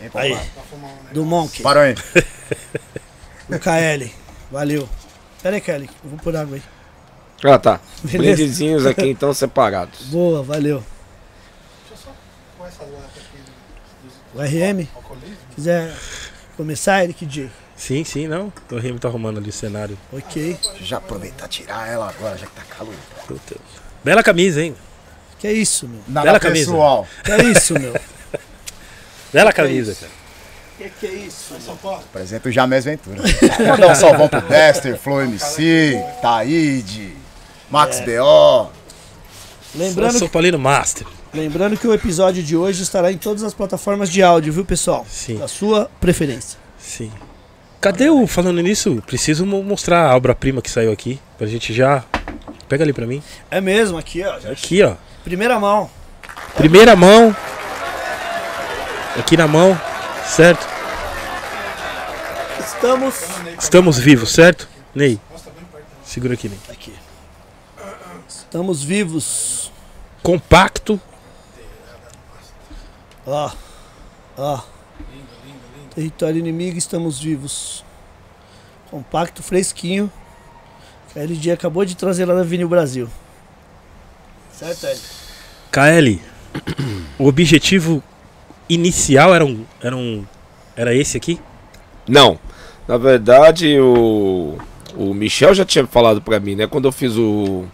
Vem 0.00 0.10
pra 0.10 0.20
aí. 0.22 0.32
lá. 0.32 0.42
Do 1.12 1.24
Monk, 1.24 1.62
Parou 1.62 1.82
aí. 1.82 1.94
do 3.48 3.58
KL. 3.58 4.10
Valeu. 4.50 4.88
Pera 5.42 5.56
aí, 5.56 5.60
Kelly. 5.60 5.90
Eu 6.04 6.10
vou 6.10 6.18
por 6.18 6.34
água 6.36 6.56
aí. 6.56 6.62
Ah, 7.44 7.58
tá. 7.58 7.80
Beleza. 8.02 8.36
Brindezinhos 8.36 8.86
aqui 8.86 9.06
então 9.08 9.32
separados. 9.34 10.06
Boa, 10.06 10.42
valeu. 10.42 10.82
O 14.34 14.40
RM? 14.42 14.86
Quiser 15.54 15.94
começar, 16.56 17.04
Eric 17.04 17.24
J? 17.24 17.50
Sim, 17.76 18.04
sim, 18.04 18.26
não. 18.26 18.52
O 18.70 18.76
Remy 18.76 18.98
tá 18.98 19.08
arrumando 19.08 19.38
ali 19.38 19.50
o 19.50 19.52
cenário. 19.52 19.98
Ok. 20.12 20.58
Já 20.80 20.96
aproveitar 20.98 21.48
tirar 21.48 21.88
ela 21.88 22.08
agora, 22.08 22.36
já 22.36 22.46
que 22.46 22.52
tá 22.52 22.62
calor. 22.62 22.94
Puta. 23.26 23.56
Bela 24.02 24.22
camisa, 24.22 24.62
hein? 24.62 24.74
Que 25.38 25.46
é 25.46 25.52
isso, 25.52 25.86
meu? 25.86 26.00
Nada 26.08 26.26
Bela 26.26 26.40
camisa. 26.40 26.70
pessoal. 26.70 27.06
Que 27.24 27.32
é 27.32 27.44
isso, 27.44 27.74
meu? 27.78 27.94
Bela 29.36 29.52
camisa, 29.52 29.94
cara. 29.94 30.10
Que 30.78 30.88
que 30.98 31.06
é 31.06 31.14
isso? 31.26 31.54
Apresenta 31.84 32.48
o 32.48 32.52
Jamés 32.52 32.86
Ventura. 32.86 33.20
Mandar 33.68 33.88
um 33.88 33.94
salvão 33.94 34.28
pro 34.28 34.40
Dexter, 34.40 34.96
Flow 34.98 35.20
MC, 35.20 36.02
Taíde, 36.22 37.14
Max 37.70 38.00
B.O. 38.00 38.68
Lembrando 39.74 40.18
Sou 40.18 40.26
Paulino 40.30 40.58
Master. 40.58 41.06
Lembrando 41.34 41.76
que 41.76 41.86
o 41.86 41.92
episódio 41.92 42.42
de 42.42 42.56
hoje 42.56 42.82
estará 42.82 43.12
em 43.12 43.18
todas 43.18 43.42
as 43.42 43.52
plataformas 43.52 44.08
de 44.08 44.22
áudio, 44.22 44.54
viu, 44.54 44.64
pessoal? 44.64 45.04
Sim. 45.06 45.36
Da 45.36 45.46
sua 45.48 45.90
preferência. 46.00 46.58
Sim. 46.78 47.12
Cadê 47.78 48.08
o. 48.08 48.26
Falando 48.26 48.62
nisso, 48.62 49.02
preciso 49.06 49.44
mo- 49.44 49.62
mostrar 49.62 50.10
a 50.10 50.16
obra-prima 50.16 50.62
que 50.62 50.70
saiu 50.70 50.90
aqui. 50.92 51.20
Pra 51.36 51.46
gente 51.46 51.74
já. 51.74 52.02
Pega 52.70 52.84
ali 52.84 52.94
pra 52.94 53.06
mim. 53.06 53.22
É 53.50 53.60
mesmo, 53.60 53.98
aqui, 53.98 54.22
ó. 54.24 54.34
Aqui, 54.50 54.82
ó. 54.82 54.94
Primeira 55.24 55.60
mão. 55.60 55.90
Primeira 56.56 56.96
mão. 56.96 57.36
Aqui 59.18 59.36
na 59.36 59.46
mão. 59.46 59.78
Certo? 60.26 60.66
Estamos. 62.60 63.14
Estamos 63.58 63.98
vivos, 63.98 64.30
certo? 64.32 64.68
Ney. 64.94 65.20
Segura 66.04 66.34
aqui, 66.34 66.48
Ney. 66.48 66.58
Aqui. 66.70 66.94
Estamos 68.28 68.82
vivos. 68.82 69.72
Compacto. 70.22 71.00
Ó. 73.26 73.50
Ó. 74.36 74.60
Território 75.94 76.38
inimigo, 76.38 76.76
estamos 76.76 77.18
vivos. 77.18 77.84
Compacto, 78.90 79.42
fresquinho. 79.42 80.12
A 81.14 81.20
LG 81.20 81.52
acabou 81.52 81.84
de 81.84 81.96
trazer 81.96 82.26
lá 82.26 82.34
da 82.34 82.42
Vinil 82.42 82.68
Brasil. 82.68 83.08
Certo, 84.52 84.86
Eric? 84.86 85.02
KL. 85.72 86.20
O 87.18 87.26
objetivo 87.26 88.02
inicial 88.68 89.34
era 89.34 89.44
um. 89.44 89.64
Era 89.80 89.96
um. 89.96 90.24
Era 90.76 90.94
esse 90.94 91.16
aqui? 91.16 91.40
Não. 92.06 92.38
Na 92.86 92.96
verdade, 92.96 93.78
o, 93.80 94.56
o 94.96 95.12
Michel 95.12 95.54
já 95.54 95.64
tinha 95.64 95.86
falado 95.86 96.20
pra 96.20 96.38
mim, 96.38 96.54
né? 96.54 96.66
Quando 96.66 96.86
eu 96.86 96.92
fiz 96.92 97.16
o, 97.16 97.64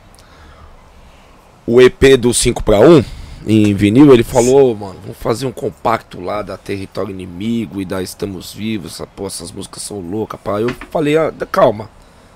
o 1.66 1.80
EP 1.80 2.16
do 2.18 2.32
5 2.32 2.62
para 2.62 2.80
1, 2.80 3.04
em 3.46 3.74
vinil, 3.74 4.12
ele 4.12 4.22
falou, 4.22 4.74
mano, 4.74 4.98
vamos 5.02 5.18
fazer 5.18 5.46
um 5.46 5.52
compacto 5.52 6.20
lá 6.20 6.42
da 6.42 6.56
Território 6.56 7.10
Inimigo 7.10 7.80
e 7.80 7.84
da 7.84 8.02
Estamos 8.02 8.52
Vivos, 8.54 8.92
essa, 8.94 9.06
pô, 9.06 9.26
essas 9.26 9.52
músicas 9.52 9.82
são 9.82 10.00
loucas, 10.00 10.40
pá. 10.40 10.60
Eu 10.60 10.70
falei, 10.90 11.16
ah, 11.16 11.32
calma, 11.50 11.90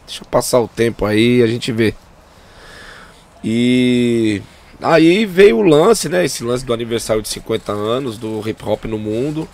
deixa 0.07 0.25
passar 0.25 0.61
o 0.61 0.69
tempo 0.69 1.07
aí 1.07 1.43
a 1.43 1.47
gente 1.47 1.73
vê. 1.73 1.95
E 3.43 4.43
aí 4.81 5.25
veio 5.25 5.59
o 5.59 5.63
lance, 5.63 6.09
né? 6.09 6.25
Esse 6.25 6.45
lance 6.45 6.65
do 6.65 6.73
aniversário 6.73 7.23
de 7.23 7.29
50 7.29 7.73
anos 7.73 8.19
do 8.19 8.47
hip 8.49 8.65
hop 8.65 8.85
no 8.85 8.99
mundo. 8.99 9.49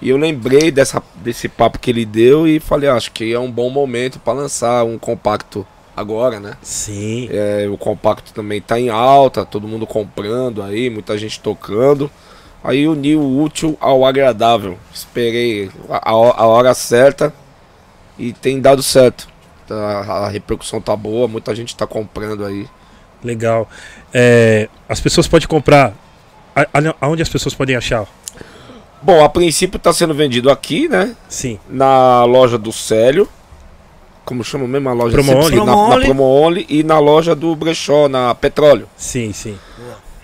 E 0.00 0.08
eu 0.08 0.16
lembrei 0.16 0.70
dessa, 0.70 1.02
desse 1.16 1.48
papo 1.48 1.78
que 1.78 1.90
ele 1.90 2.06
deu 2.06 2.48
e 2.48 2.58
falei, 2.58 2.88
ah, 2.88 2.94
acho 2.94 3.12
que 3.12 3.32
é 3.32 3.38
um 3.38 3.50
bom 3.50 3.68
momento 3.68 4.18
para 4.18 4.32
lançar 4.32 4.82
um 4.84 4.98
compacto 4.98 5.66
agora, 5.94 6.40
né? 6.40 6.54
Sim. 6.62 7.28
É, 7.30 7.68
o 7.70 7.76
compacto 7.76 8.32
também 8.32 8.60
tá 8.60 8.80
em 8.80 8.88
alta, 8.88 9.44
todo 9.44 9.68
mundo 9.68 9.86
comprando 9.86 10.62
aí, 10.62 10.88
muita 10.88 11.18
gente 11.18 11.38
tocando. 11.40 12.10
Aí 12.64 12.88
uni 12.88 13.14
o 13.14 13.42
útil 13.42 13.76
ao 13.80 14.04
agradável. 14.04 14.78
Esperei 14.92 15.70
a, 15.88 16.10
a 16.10 16.46
hora 16.46 16.72
certa 16.74 17.32
e 18.18 18.32
tem 18.32 18.60
dado 18.60 18.82
certo. 18.82 19.28
A, 19.68 20.24
a 20.24 20.28
repercussão 20.28 20.80
tá 20.80 20.96
boa, 20.96 21.28
muita 21.28 21.54
gente 21.54 21.76
tá 21.76 21.86
comprando 21.86 22.44
aí. 22.44 22.66
Legal. 23.22 23.68
É, 24.12 24.68
as 24.88 25.00
pessoas 25.00 25.26
podem 25.28 25.46
comprar. 25.48 25.92
a- 26.54 26.62
a- 26.74 26.94
Aonde 27.00 27.22
as 27.22 27.28
pessoas 27.28 27.54
podem 27.54 27.76
achar? 27.76 28.06
Bom, 29.02 29.24
a 29.24 29.28
princípio 29.28 29.78
tá 29.78 29.92
sendo 29.92 30.12
vendido 30.14 30.50
aqui, 30.50 30.88
né? 30.88 31.14
Sim. 31.28 31.58
Na 31.68 32.24
loja 32.24 32.58
do 32.58 32.72
Célio. 32.72 33.28
Como 34.24 34.44
chama 34.44 34.66
mesmo 34.68 34.88
a 34.88 34.92
loja? 34.92 35.12
Promo 35.14 35.32
Only. 35.36 35.56
Na, 35.56 35.64
na. 35.98 36.04
Promo 36.04 36.22
Only 36.24 36.66
e 36.68 36.82
na 36.82 36.98
loja 36.98 37.34
do 37.34 37.54
Brechó, 37.56 38.08
na 38.08 38.34
Petróleo. 38.34 38.88
Sim, 38.96 39.32
sim. 39.32 39.58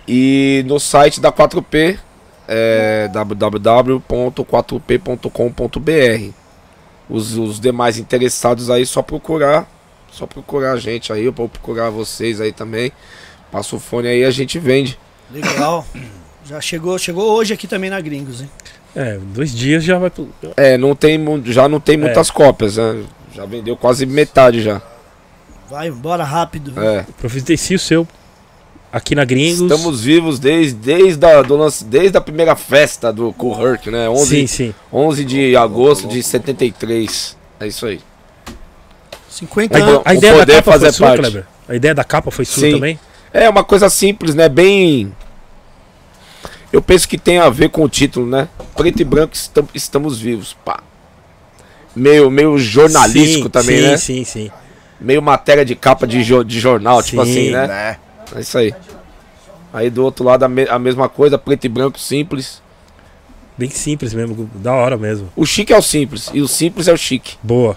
E 0.07 0.62
no 0.69 0.79
site 0.79 1.21
da 1.21 1.33
4P, 1.33 1.99
é 2.47 3.09
www.4p.com.br. 4.97 6.31
Os, 7.09 7.37
os 7.37 7.61
demais 7.61 7.99
interessados 7.99 8.69
aí, 8.71 8.85
só 8.85 9.00
procurar. 9.03 9.69
Só 10.17 10.27
procurar 10.27 10.73
a 10.73 10.77
gente 10.79 11.13
aí, 11.13 11.25
eu 11.27 11.33
vou 11.33 11.47
procurar 11.47 11.91
vocês 11.91 12.41
aí 12.41 12.51
também. 12.53 12.91
Passa 13.53 13.77
o 13.77 13.79
fone 13.79 14.09
aí 14.09 14.21
e 14.21 14.25
a 14.25 14.31
gente 14.31 14.59
vende. 14.59 14.99
Legal. 15.31 15.87
Já 16.47 16.61
chegou, 16.61 16.97
chegou 16.97 17.33
hoje 17.35 17.53
aqui 17.53 17.67
também 17.67 17.91
na 17.91 18.01
Gringos, 18.01 18.41
hein? 18.41 18.49
É, 18.95 19.19
dois 19.19 19.53
dias 19.53 19.83
já 19.83 19.99
vai. 19.99 20.09
pro- 20.11 20.29
É, 20.57 20.79
não 20.79 20.95
tem, 20.95 21.19
já 21.45 21.69
não 21.69 21.81
tem 21.81 21.97
muitas 21.97 22.31
cópias, 22.31 22.77
né? 22.77 23.03
Já 23.35 23.45
vendeu 23.45 23.77
quase 23.77 24.07
metade 24.07 24.63
já. 24.63 24.81
Vai, 25.69 25.91
bora 25.91 26.23
rápido. 26.23 26.73
É. 26.81 27.05
Providencie 27.19 27.75
o 27.75 27.81
seu 27.81 28.07
aqui 28.93 29.17
na 29.17 29.25
Gringos. 29.25 29.61
Estamos 29.73 30.03
vivos 30.03 30.39
desde, 30.39 30.75
desde, 30.75 31.27
a, 31.27 31.43
do 31.43 31.57
lance- 31.57 31.85
desde 31.85 32.17
a 32.17 32.21
primeira 32.21 32.55
festa 32.55 33.13
do 33.13 33.33
Cool 33.33 33.61
Herc, 33.69 33.89
né? 33.91 34.09
11, 34.09 34.27
Sim, 34.27 34.47
sim. 34.47 34.75
11 34.93 35.25
de 35.25 35.57
agosto 35.57 36.07
de 36.07 36.23
73. 36.23 37.37
É 37.59 37.67
isso 37.67 37.85
aí. 37.87 38.01
50 39.37 39.76
A, 39.78 39.83
anos. 39.83 40.02
a 40.05 40.14
ideia 40.14 40.45
da 40.47 40.55
capa 40.55 40.78
foi 40.78 40.93
sua, 40.93 41.07
parte. 41.09 41.21
Kleber? 41.21 41.45
A 41.69 41.75
ideia 41.75 41.95
da 41.95 42.05
capa 42.05 42.31
foi 42.31 42.45
sua 42.45 42.61
Sim. 42.62 42.73
também? 42.73 42.99
É 43.33 43.49
uma 43.49 43.64
coisa 43.64 43.88
simples, 43.90 44.35
né? 44.35 44.49
Bem. 44.49 45.12
Eu 46.73 46.83
penso 46.83 47.09
que 47.09 47.16
tem 47.19 47.38
a 47.38 47.49
ver 47.49 47.71
com 47.71 47.83
o 47.83 47.88
título, 47.88 48.26
né? 48.26 48.49
Preto 48.76 49.00
e 49.00 49.05
branco 49.05 49.35
estam- 49.35 49.69
estamos 49.75 50.19
vivos. 50.19 50.57
Pá. 50.64 50.81
Meio, 51.95 52.31
meio 52.31 52.59
jornalístico 52.59 53.45
Sim, 53.45 53.50
também, 53.50 53.76
sim, 53.78 53.83
né? 53.87 53.97
Sim, 53.97 54.25
sim, 54.25 54.50
Meio 55.00 55.23
matéria 55.23 55.64
de 55.64 55.75
capa 55.75 56.07
de, 56.07 56.23
jo- 56.25 56.45
de 56.45 56.59
jornal, 56.61 57.02
tipo 57.02 57.25
Sim. 57.25 57.31
assim, 57.31 57.50
né? 57.50 57.66
Né? 57.66 57.97
É 58.35 58.40
isso 58.40 58.59
aí. 58.59 58.75
Aí 59.73 59.90
do 59.90 60.05
outro 60.05 60.25
lado 60.25 60.43
a, 60.45 60.49
me- 60.49 60.69
a 60.69 60.78
mesma 60.78 61.09
coisa, 61.09 61.38
preto 61.38 61.64
e 61.64 61.69
branco 61.69 61.99
simples. 61.99 62.62
Bem 63.59 63.71
simples 63.71 64.12
mesmo, 64.12 64.50
da 64.57 64.73
hora 64.75 64.97
mesmo. 64.99 65.31
O 65.35 65.47
chique 65.47 65.73
é 65.73 65.78
o 65.78 65.83
simples 65.83 66.31
e 66.35 66.40
o 66.43 66.49
simples 66.49 66.88
é 66.88 66.93
o 66.93 66.97
chique. 66.97 67.37
Boa. 67.43 67.76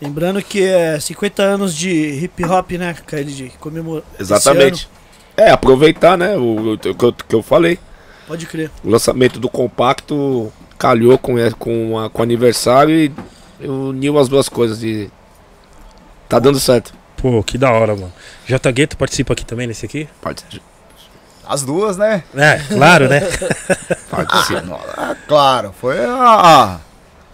Lembrando 0.00 0.42
que 0.42 0.64
é 0.64 0.98
50 0.98 1.42
anos 1.42 1.74
de 1.74 1.90
hip 1.90 2.44
hop, 2.44 2.70
né, 2.72 2.94
KLG? 3.06 3.52
Comemora. 3.60 4.02
Exatamente. 4.18 4.88
É, 5.36 5.50
aproveitar, 5.50 6.16
né? 6.16 6.36
O, 6.36 6.72
o 6.74 6.78
que 6.78 6.88
eu- 7.04 7.12
que 7.12 7.34
eu 7.34 7.42
falei. 7.42 7.78
Pode 8.26 8.46
crer. 8.46 8.70
O 8.84 8.88
lançamento 8.90 9.38
do 9.38 9.48
compacto 9.48 10.52
calhou 10.78 11.18
com, 11.18 11.38
é, 11.38 11.50
com, 11.50 11.98
a- 11.98 12.08
com 12.08 12.20
o 12.20 12.22
aniversário 12.22 12.94
e 13.60 13.66
uniu 13.66 14.18
as 14.18 14.28
duas 14.28 14.48
coisas 14.48 14.82
e 14.82 15.10
tá 16.28 16.38
dando 16.38 16.58
certo. 16.60 16.94
Pô, 17.16 17.42
que 17.42 17.58
da 17.58 17.70
hora, 17.70 17.94
mano. 17.94 18.12
J 18.46 18.72
Gueto 18.72 18.96
participa 18.96 19.34
aqui 19.34 19.44
também 19.44 19.66
nesse 19.66 19.84
aqui? 19.84 20.08
Parte- 20.22 20.62
As 21.46 21.62
duas, 21.62 21.96
né? 21.98 22.22
É, 22.34 22.58
claro, 22.72 23.08
né? 23.08 23.20
Participa. 24.10 24.80
Ah, 24.96 25.16
claro, 25.28 25.74
foi 25.78 26.02
a, 26.04 26.14
a- 26.14 26.80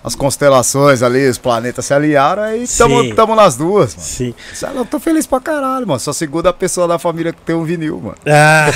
as 0.07 0.15
constelações 0.15 1.03
ali, 1.03 1.29
os 1.29 1.37
planetas 1.37 1.85
se 1.85 1.93
aliaram 1.93 2.45
aí 2.45 2.65
tamo, 2.79 3.13
tamo 3.13 3.35
nas 3.35 3.57
duas, 3.57 3.93
mano. 3.97 4.07
Sim. 4.07 4.35
Eu 4.73 4.85
tô 4.85 5.01
feliz 5.01 5.27
pra 5.27 5.41
caralho, 5.41 5.85
mano. 5.85 5.99
Sou 5.99 6.13
a 6.13 6.15
segunda 6.15 6.53
pessoa 6.53 6.87
da 6.87 6.97
família 6.97 7.33
que 7.33 7.41
tem 7.41 7.57
um 7.57 7.65
vinil, 7.65 8.01
mano. 8.01 8.15
Ah. 8.25 8.67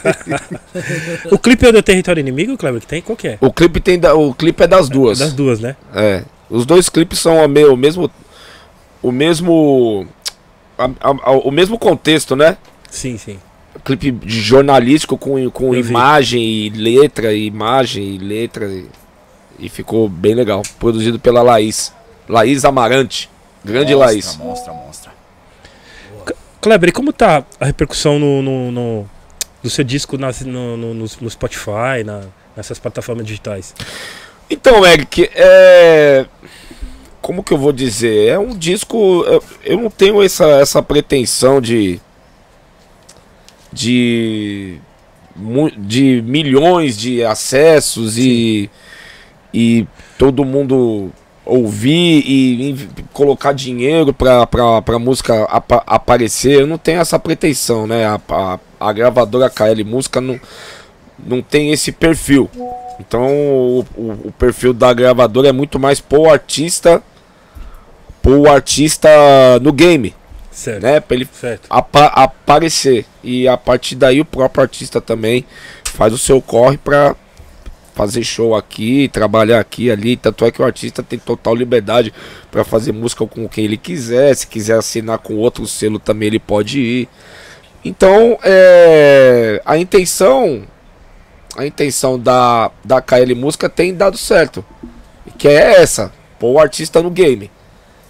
o 1.30 1.38
clipe 1.38 1.66
é 1.66 1.72
do 1.72 1.82
Território 1.82 2.20
Inimigo, 2.20 2.56
Kleber, 2.56 2.80
que 2.80 2.86
tem? 2.86 3.02
Qual 3.02 3.14
que 3.14 3.28
é? 3.28 3.38
O 3.38 3.52
clipe 3.52 3.80
tem 3.80 3.98
da- 3.98 4.14
o 4.14 4.32
clipe 4.32 4.62
é 4.62 4.66
das 4.66 4.88
duas. 4.88 5.18
Das 5.18 5.34
duas, 5.34 5.60
né? 5.60 5.76
É. 5.94 6.22
Os 6.48 6.64
dois 6.64 6.88
clipes 6.88 7.18
são 7.18 7.36
o, 7.36 7.72
o 7.72 7.76
mesmo 7.76 8.10
o 9.02 9.12
mesmo 9.12 10.06
a- 10.78 10.84
a- 10.86 11.16
a- 11.22 11.32
o 11.32 11.50
mesmo 11.50 11.78
contexto, 11.78 12.34
né? 12.34 12.56
Sim, 12.90 13.18
sim. 13.18 13.38
Clipe 13.84 14.18
jornalístico 14.24 15.18
com, 15.18 15.50
com 15.50 15.74
Eu 15.74 15.82
vi. 15.82 15.90
imagem 15.90 16.42
e 16.42 16.70
letra, 16.70 17.34
e 17.34 17.44
imagem 17.46 18.14
e 18.14 18.18
letra 18.18 18.64
e, 18.66 18.86
e 19.58 19.68
ficou 19.68 20.08
bem 20.08 20.34
legal. 20.34 20.62
Produzido 20.78 21.18
pela 21.18 21.42
Laís. 21.42 21.92
Laís 22.28 22.64
Amarante. 22.64 23.28
Grande 23.64 23.94
monstra, 23.94 24.06
Laís. 24.12 24.36
Monstra, 24.36 24.72
monstra. 24.72 25.12
Kleber, 26.60 26.88
e 26.88 26.92
como 26.92 27.12
tá 27.12 27.44
a 27.60 27.66
repercussão 27.66 28.18
no, 28.18 28.42
no, 28.42 28.72
no- 28.72 29.10
do 29.62 29.70
seu 29.70 29.84
disco 29.84 30.16
nas- 30.18 30.40
no, 30.40 30.76
no, 30.76 30.94
no- 30.94 31.06
no 31.20 31.30
Spotify, 31.30 32.02
na- 32.04 32.24
nessas 32.56 32.78
plataformas 32.78 33.24
digitais? 33.26 33.74
Então, 34.50 34.84
Eric, 34.84 35.28
é. 35.34 36.26
Como 37.20 37.42
que 37.42 37.52
eu 37.52 37.58
vou 37.58 37.72
dizer? 37.72 38.28
É 38.28 38.38
um 38.38 38.56
disco. 38.56 39.24
Eu, 39.26 39.42
eu 39.64 39.80
não 39.80 39.90
tenho 39.90 40.22
essa, 40.22 40.44
essa 40.60 40.82
pretensão 40.82 41.60
de. 41.60 42.00
De. 43.72 44.78
De 45.78 46.22
milhões 46.24 46.96
de 46.96 47.22
acessos 47.24 48.16
e. 48.16 48.70
E 49.52 49.86
todo 50.18 50.44
mundo 50.44 51.10
ouvir 51.44 52.22
e, 52.26 52.70
e 52.72 52.88
colocar 53.12 53.52
dinheiro 53.52 54.12
pra, 54.12 54.46
pra, 54.46 54.82
pra 54.82 54.98
música 54.98 55.44
apa- 55.44 55.82
aparecer. 55.86 56.60
Eu 56.60 56.66
não 56.66 56.76
tenho 56.78 57.00
essa 57.00 57.18
pretensão, 57.18 57.86
né? 57.86 58.04
A, 58.06 58.20
a, 58.28 58.58
a 58.80 58.92
gravadora 58.92 59.48
KL 59.48 59.84
Música 59.84 60.20
não, 60.20 60.38
não 61.24 61.40
tem 61.40 61.70
esse 61.72 61.92
perfil. 61.92 62.50
Então 62.98 63.26
o, 63.28 63.86
o, 63.94 64.10
o 64.28 64.32
perfil 64.38 64.72
da 64.72 64.92
gravadora 64.92 65.48
é 65.48 65.52
muito 65.52 65.78
mais 65.78 66.00
pro 66.00 66.28
artista, 66.30 67.02
pro 68.22 68.50
artista 68.50 69.08
no 69.60 69.72
game, 69.72 70.14
Certo. 70.50 70.82
né? 70.82 70.98
Pra 71.00 71.14
ele 71.16 71.28
apa- 71.70 72.06
aparecer. 72.06 73.04
E 73.22 73.46
a 73.46 73.56
partir 73.56 73.94
daí 73.94 74.20
o 74.20 74.24
próprio 74.24 74.62
artista 74.62 75.00
também 75.00 75.44
faz 75.84 76.12
o 76.12 76.18
seu 76.18 76.40
corre 76.42 76.76
pra 76.76 77.14
fazer 77.96 78.22
show 78.22 78.54
aqui, 78.54 79.08
trabalhar 79.08 79.58
aqui 79.58 79.90
ali. 79.90 80.16
Tanto 80.16 80.44
é 80.44 80.52
que 80.52 80.60
o 80.60 80.64
artista 80.64 81.02
tem 81.02 81.18
total 81.18 81.54
liberdade 81.54 82.12
pra 82.50 82.62
fazer 82.62 82.92
música 82.92 83.26
com 83.26 83.48
quem 83.48 83.64
ele 83.64 83.78
quiser. 83.78 84.36
Se 84.36 84.46
quiser 84.46 84.78
assinar 84.78 85.18
com 85.18 85.34
outro 85.36 85.66
selo 85.66 85.98
também 85.98 86.28
ele 86.28 86.38
pode 86.38 86.78
ir. 86.78 87.08
Então, 87.82 88.38
é, 88.44 89.62
a 89.64 89.78
intenção 89.78 90.64
a 91.56 91.64
intenção 91.64 92.18
da, 92.18 92.70
da 92.84 93.00
KL 93.00 93.34
Música 93.34 93.66
tem 93.68 93.94
dado 93.94 94.18
certo. 94.18 94.62
Que 95.38 95.48
é 95.48 95.80
essa, 95.80 96.12
pôr 96.38 96.52
o 96.52 96.58
artista 96.60 97.02
no 97.02 97.10
game. 97.10 97.50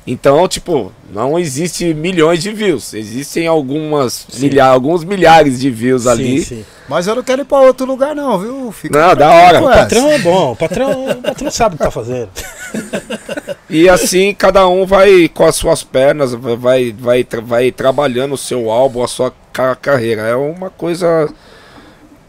Então, 0.07 0.47
tipo, 0.47 0.93
não 1.13 1.37
existe 1.37 1.93
milhões 1.93 2.41
de 2.41 2.53
views. 2.53 2.95
Existem 2.95 3.47
algumas 3.49 4.25
milha 4.39 4.65
alguns 4.65 5.03
milhares 5.03 5.59
de 5.59 5.69
views 5.69 6.07
ali. 6.07 6.39
Sim, 6.43 6.57
sim. 6.59 6.65
Mas 6.89 7.09
eu 7.09 7.17
não 7.17 7.25
quero 7.25 7.43
ir 7.43 7.45
pra 7.45 7.59
outro 7.61 7.85
lugar, 7.85 8.15
não, 8.15 8.39
viu? 8.39 8.71
Fica 8.71 8.97
Não, 8.97 9.17
da 9.17 9.29
hora. 9.29 9.61
O 9.61 9.65
patrão 9.69 10.09
é 10.09 10.19
bom, 10.21 10.53
o 10.53 10.57
patrão, 10.57 11.09
o 11.11 11.23
patrão 11.23 11.51
sabe 11.51 11.75
o 11.75 11.79
que 11.79 11.85
tá 11.85 11.91
fazendo. 11.91 12.29
E 13.69 13.89
assim, 13.89 14.33
cada 14.33 14.69
um 14.69 14.87
vai 14.87 15.29
com 15.29 15.45
as 15.45 15.57
suas 15.57 15.83
pernas, 15.83 16.33
vai, 16.33 16.57
vai, 16.57 16.93
vai, 16.97 17.25
tra- 17.25 17.41
vai 17.41 17.73
trabalhando 17.73 18.35
o 18.35 18.39
seu 18.39 18.71
álbum, 18.71 19.03
a 19.03 19.09
sua 19.09 19.33
ca- 19.53 19.75
carreira. 19.75 20.23
É 20.23 20.37
uma 20.37 20.71
coisa 20.71 21.29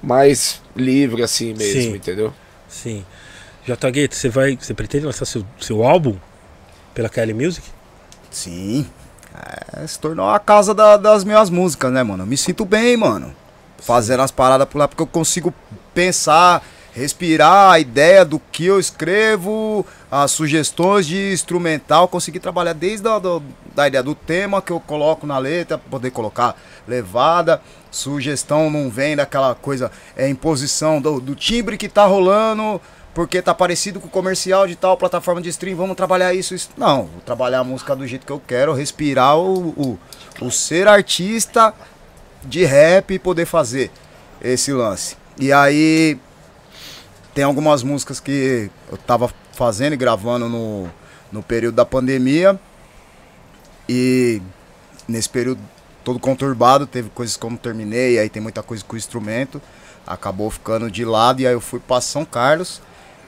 mais 0.02 0.62
livre 0.76 1.22
assim 1.24 1.54
mesmo, 1.54 1.82
Sim. 1.82 1.96
entendeu? 1.96 2.34
Sim. 2.68 3.06
J 3.66 3.92
Gueto, 3.92 4.16
você 4.16 4.30
vai. 4.30 4.58
Você 4.60 4.74
pretende 4.74 5.06
lançar 5.06 5.26
seu, 5.26 5.44
seu 5.60 5.84
álbum 5.84 6.16
pela 6.98 7.10
KL 7.10 7.32
Music? 7.32 7.64
Sim. 8.32 8.88
É, 9.76 9.86
se 9.86 10.00
tornou 10.00 10.28
a 10.28 10.40
casa 10.40 10.74
da- 10.74 10.98
das 10.98 11.24
minhas 11.24 11.48
músicas, 11.48 11.92
né, 11.94 12.02
mano? 12.02 12.24
Eu 12.24 12.28
me 12.28 12.36
sinto 12.36 12.66
bem, 12.66 12.98
mano. 12.98 13.36
fazendo 13.80 14.24
as 14.24 14.32
paradas 14.32 14.68
por 14.68 14.80
lá, 14.80 14.88
porque 14.88 15.04
eu 15.04 15.08
consigo 15.08 15.54
pensar, 15.94 16.64
respirar 16.94 17.74
a 17.74 17.80
ideia 17.80 18.26
do 18.26 18.40
que 18.40 18.66
eu 18.66 18.80
escrevo, 18.80 19.86
as 20.10 20.32
sugestões 20.32 21.06
de 21.06 21.32
instrumental, 21.32 22.08
conseguir 22.08 22.40
trabalhar 22.40 22.74
desde 22.74 23.08
a 23.08 23.20
do, 23.20 23.42
da 23.76 23.88
ideia 23.88 24.02
do 24.02 24.16
tema 24.16 24.64
que 24.64 24.72
eu 24.72 24.80
coloco 24.80 25.28
na 25.28 25.38
letra, 25.38 25.78
poder 25.78 26.10
colocar 26.10 26.56
levada, 26.88 27.62
sugestão 27.92 28.72
não 28.72 28.90
vem 28.90 29.16
daquela 29.16 29.54
coisa, 29.54 29.92
é 30.16 30.28
imposição 30.28 31.00
do, 31.00 31.22
do 31.22 31.36
timbre 31.36 31.78
que 31.78 31.88
tá 31.88 32.06
rolando, 32.06 32.82
porque 33.18 33.42
tá 33.42 33.52
parecido 33.52 34.00
com 34.00 34.06
o 34.06 34.12
comercial 34.12 34.68
de 34.68 34.76
tal 34.76 34.96
plataforma 34.96 35.42
de 35.42 35.50
stream, 35.50 35.76
vamos 35.76 35.96
trabalhar 35.96 36.36
isso, 36.36 36.54
isso. 36.54 36.70
Não, 36.78 37.06
vou 37.08 37.22
trabalhar 37.22 37.62
a 37.62 37.64
música 37.64 37.96
do 37.96 38.06
jeito 38.06 38.28
que 38.28 38.32
eu 38.32 38.40
quero, 38.40 38.76
respirar 38.76 39.36
o, 39.40 39.70
o, 39.70 40.00
o 40.40 40.52
ser 40.52 40.88
artista 40.88 41.74
de 42.44 42.64
rap 42.64 43.16
e 43.16 43.18
poder 43.18 43.48
fazer 43.48 43.90
esse 44.40 44.72
lance. 44.72 45.18
E 45.36 45.52
aí 45.52 46.20
tem 47.34 47.44
algumas 47.44 47.82
músicas 47.82 48.20
que 48.20 48.70
eu 48.92 48.98
tava 49.00 49.34
fazendo 49.52 49.94
e 49.94 49.98
gravando 49.98 50.48
no, 50.48 50.88
no 51.32 51.42
período 51.42 51.74
da 51.74 51.86
pandemia. 51.86 52.60
E 53.90 54.44
nesse 55.08 55.28
período 55.28 55.60
todo 56.04 56.20
conturbado, 56.20 56.86
teve 56.86 57.10
coisas 57.10 57.36
como 57.36 57.58
terminei, 57.58 58.20
aí 58.20 58.30
tem 58.30 58.44
muita 58.44 58.62
coisa 58.62 58.84
com 58.84 58.94
o 58.94 58.98
instrumento. 58.98 59.60
Acabou 60.06 60.52
ficando 60.52 60.92
de 60.92 61.04
lado 61.04 61.42
e 61.42 61.48
aí 61.48 61.54
eu 61.54 61.62
fui 61.62 61.80
para 61.80 62.00
São 62.00 62.24
Carlos. 62.24 62.80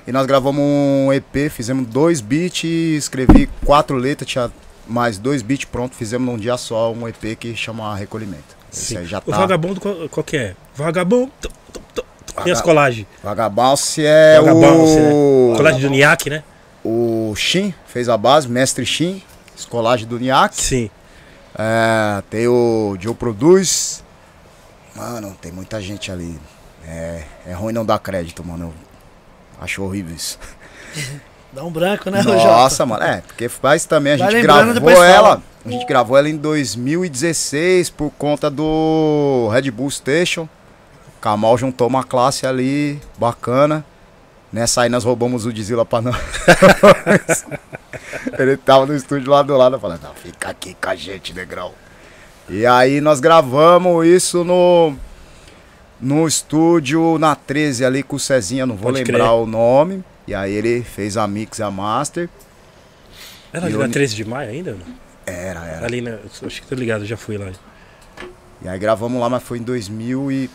E 0.10 0.12
nós 0.12 0.26
gravamos 0.26 0.60
um 0.60 1.14
EP, 1.14 1.52
fizemos 1.52 1.86
dois 1.86 2.20
beats, 2.20 2.64
escrevi 2.64 3.48
quatro 3.64 3.96
letras, 3.96 4.28
tinha 4.28 4.52
mais 4.88 5.20
dois 5.20 5.44
beats 5.44 5.66
pronto, 5.66 5.96
fizemos 5.96 6.28
num 6.28 6.36
dia 6.36 6.58
só 6.58 6.92
um 6.92 7.08
EP 7.08 7.38
que 7.40 7.56
chama 7.56 7.96
Recolhimento. 7.96 8.58
Esse 8.74 8.98
aí 8.98 9.06
já 9.06 9.20
O 9.20 9.22
tá. 9.22 9.38
vagabundo, 9.38 9.80
qual, 9.80 10.10
qual 10.10 10.24
que 10.24 10.36
é? 10.36 10.56
Vagabundo. 10.76 11.32
E 12.44 12.50
as 12.50 12.60
colagens? 12.60 13.06
Vagabalse 13.24 14.04
é 14.04 14.42
Vagabalse, 14.42 14.98
o. 15.00 15.52
né? 15.52 15.58
Colagem 15.58 15.82
do 15.82 15.90
Niak, 15.92 16.28
né? 16.28 16.44
O 16.84 17.36
Shin 17.36 17.72
fez 17.86 18.10
a 18.10 18.18
base, 18.18 18.48
mestre 18.48 18.88
Shin, 18.88 19.22
escolagem 19.56 20.08
do 20.08 20.18
Niak. 20.18 20.56
Sim. 20.56 20.90
É, 21.56 22.24
tem 22.32 22.48
o 22.48 22.98
Joe 23.00 23.14
Produz. 23.14 24.04
Mano, 24.96 25.38
tem 25.40 25.52
muita 25.52 25.80
gente 25.80 26.12
ali. 26.12 26.36
É, 26.84 27.22
é 27.46 27.54
ruim 27.54 27.74
não 27.74 27.86
dar 27.86 28.00
crédito, 28.00 28.44
mano. 28.44 28.74
Eu 28.74 28.89
acho 29.60 29.84
horrível 29.84 30.16
isso. 30.16 30.40
Dá 31.52 31.64
um 31.64 31.72
branco, 31.72 32.10
né? 32.12 32.22
Nossa, 32.22 32.86
mano. 32.86 33.04
É, 33.04 33.22
porque 33.22 33.50
faz 33.50 33.84
também. 33.86 34.14
A 34.14 34.18
Vai 34.18 34.32
gente 34.32 34.42
gravou 34.44 34.90
ela. 34.92 35.30
fala. 35.30 35.44
A 35.66 35.70
gente 35.70 35.86
gravou 35.86 36.18
ela 36.18 36.30
em 36.30 36.38
2016 36.38 37.90
por 37.90 38.12
conta 38.12 38.50
do 38.50 39.50
Red 39.52 39.72
Bull 39.72 39.90
Station. 39.90 40.48
Kamal 41.20 41.58
juntou 41.58 41.88
uma 41.88 42.04
classe 42.04 42.46
ali 42.46 43.00
bacana. 43.18 43.84
Nessa 44.54 44.82
aí 44.84 44.90
nós 44.90 45.04
roubamos 45.04 45.46
o 45.46 45.54
Dizila 45.54 45.86
pra 45.86 46.02
nós. 46.02 46.16
Ele 48.38 48.58
tava 48.58 48.86
no 48.86 48.96
estúdio 48.96 49.30
lá 49.32 49.42
do 49.42 49.56
lado. 49.58 49.76
Eu 49.76 49.80
falei, 49.80 49.98
não, 50.02 50.14
fica 50.14 50.50
aqui 50.50 50.76
com 50.80 50.90
a 50.90 50.96
gente, 50.96 51.34
negrão. 51.34 51.72
E 52.48 52.66
aí 52.66 53.00
nós 53.02 53.20
gravamos 53.20 54.06
isso 54.08 54.44
no. 54.44 54.96
No 56.02 56.28
estúdio 56.28 57.18
na 57.18 57.36
13 57.36 57.84
ali 57.84 58.04
com 58.04 58.16
o 58.16 58.20
Cezinha, 58.20 58.66
não 58.66 58.76
vou 58.76 58.92
Pode 58.92 59.04
lembrar 59.04 59.26
crer. 59.26 59.32
o 59.40 59.46
nome. 59.46 60.04
E 60.28 60.34
aí 60.34 60.54
ele 60.54 60.84
fez 60.84 61.18
a 61.18 61.28
mix 61.28 61.60
e 61.60 61.64
a 61.64 61.72
master. 61.72 62.30
Era 63.52 63.66
ali 63.66 63.76
na 63.78 63.86
eu- 63.86 63.92
13 63.92 64.16
de 64.16 64.26
maio 64.26 64.50
ainda? 64.50 64.78
Era, 65.26 65.66
era. 65.66 65.86
Ali 65.86 66.02
na. 66.02 66.18
Acho 66.46 66.62
que 66.62 66.68
tô 66.68 66.76
ligado, 66.76 67.06
já 67.06 67.18
fui 67.18 67.38
lá. 67.38 67.52
E 68.62 68.68
aí 68.68 68.78
gravamos 68.80 69.20
lá, 69.20 69.30
mas 69.30 69.42
foi 69.44 69.58
em 69.58 69.62
2000 69.64 70.32
e... 70.32 70.50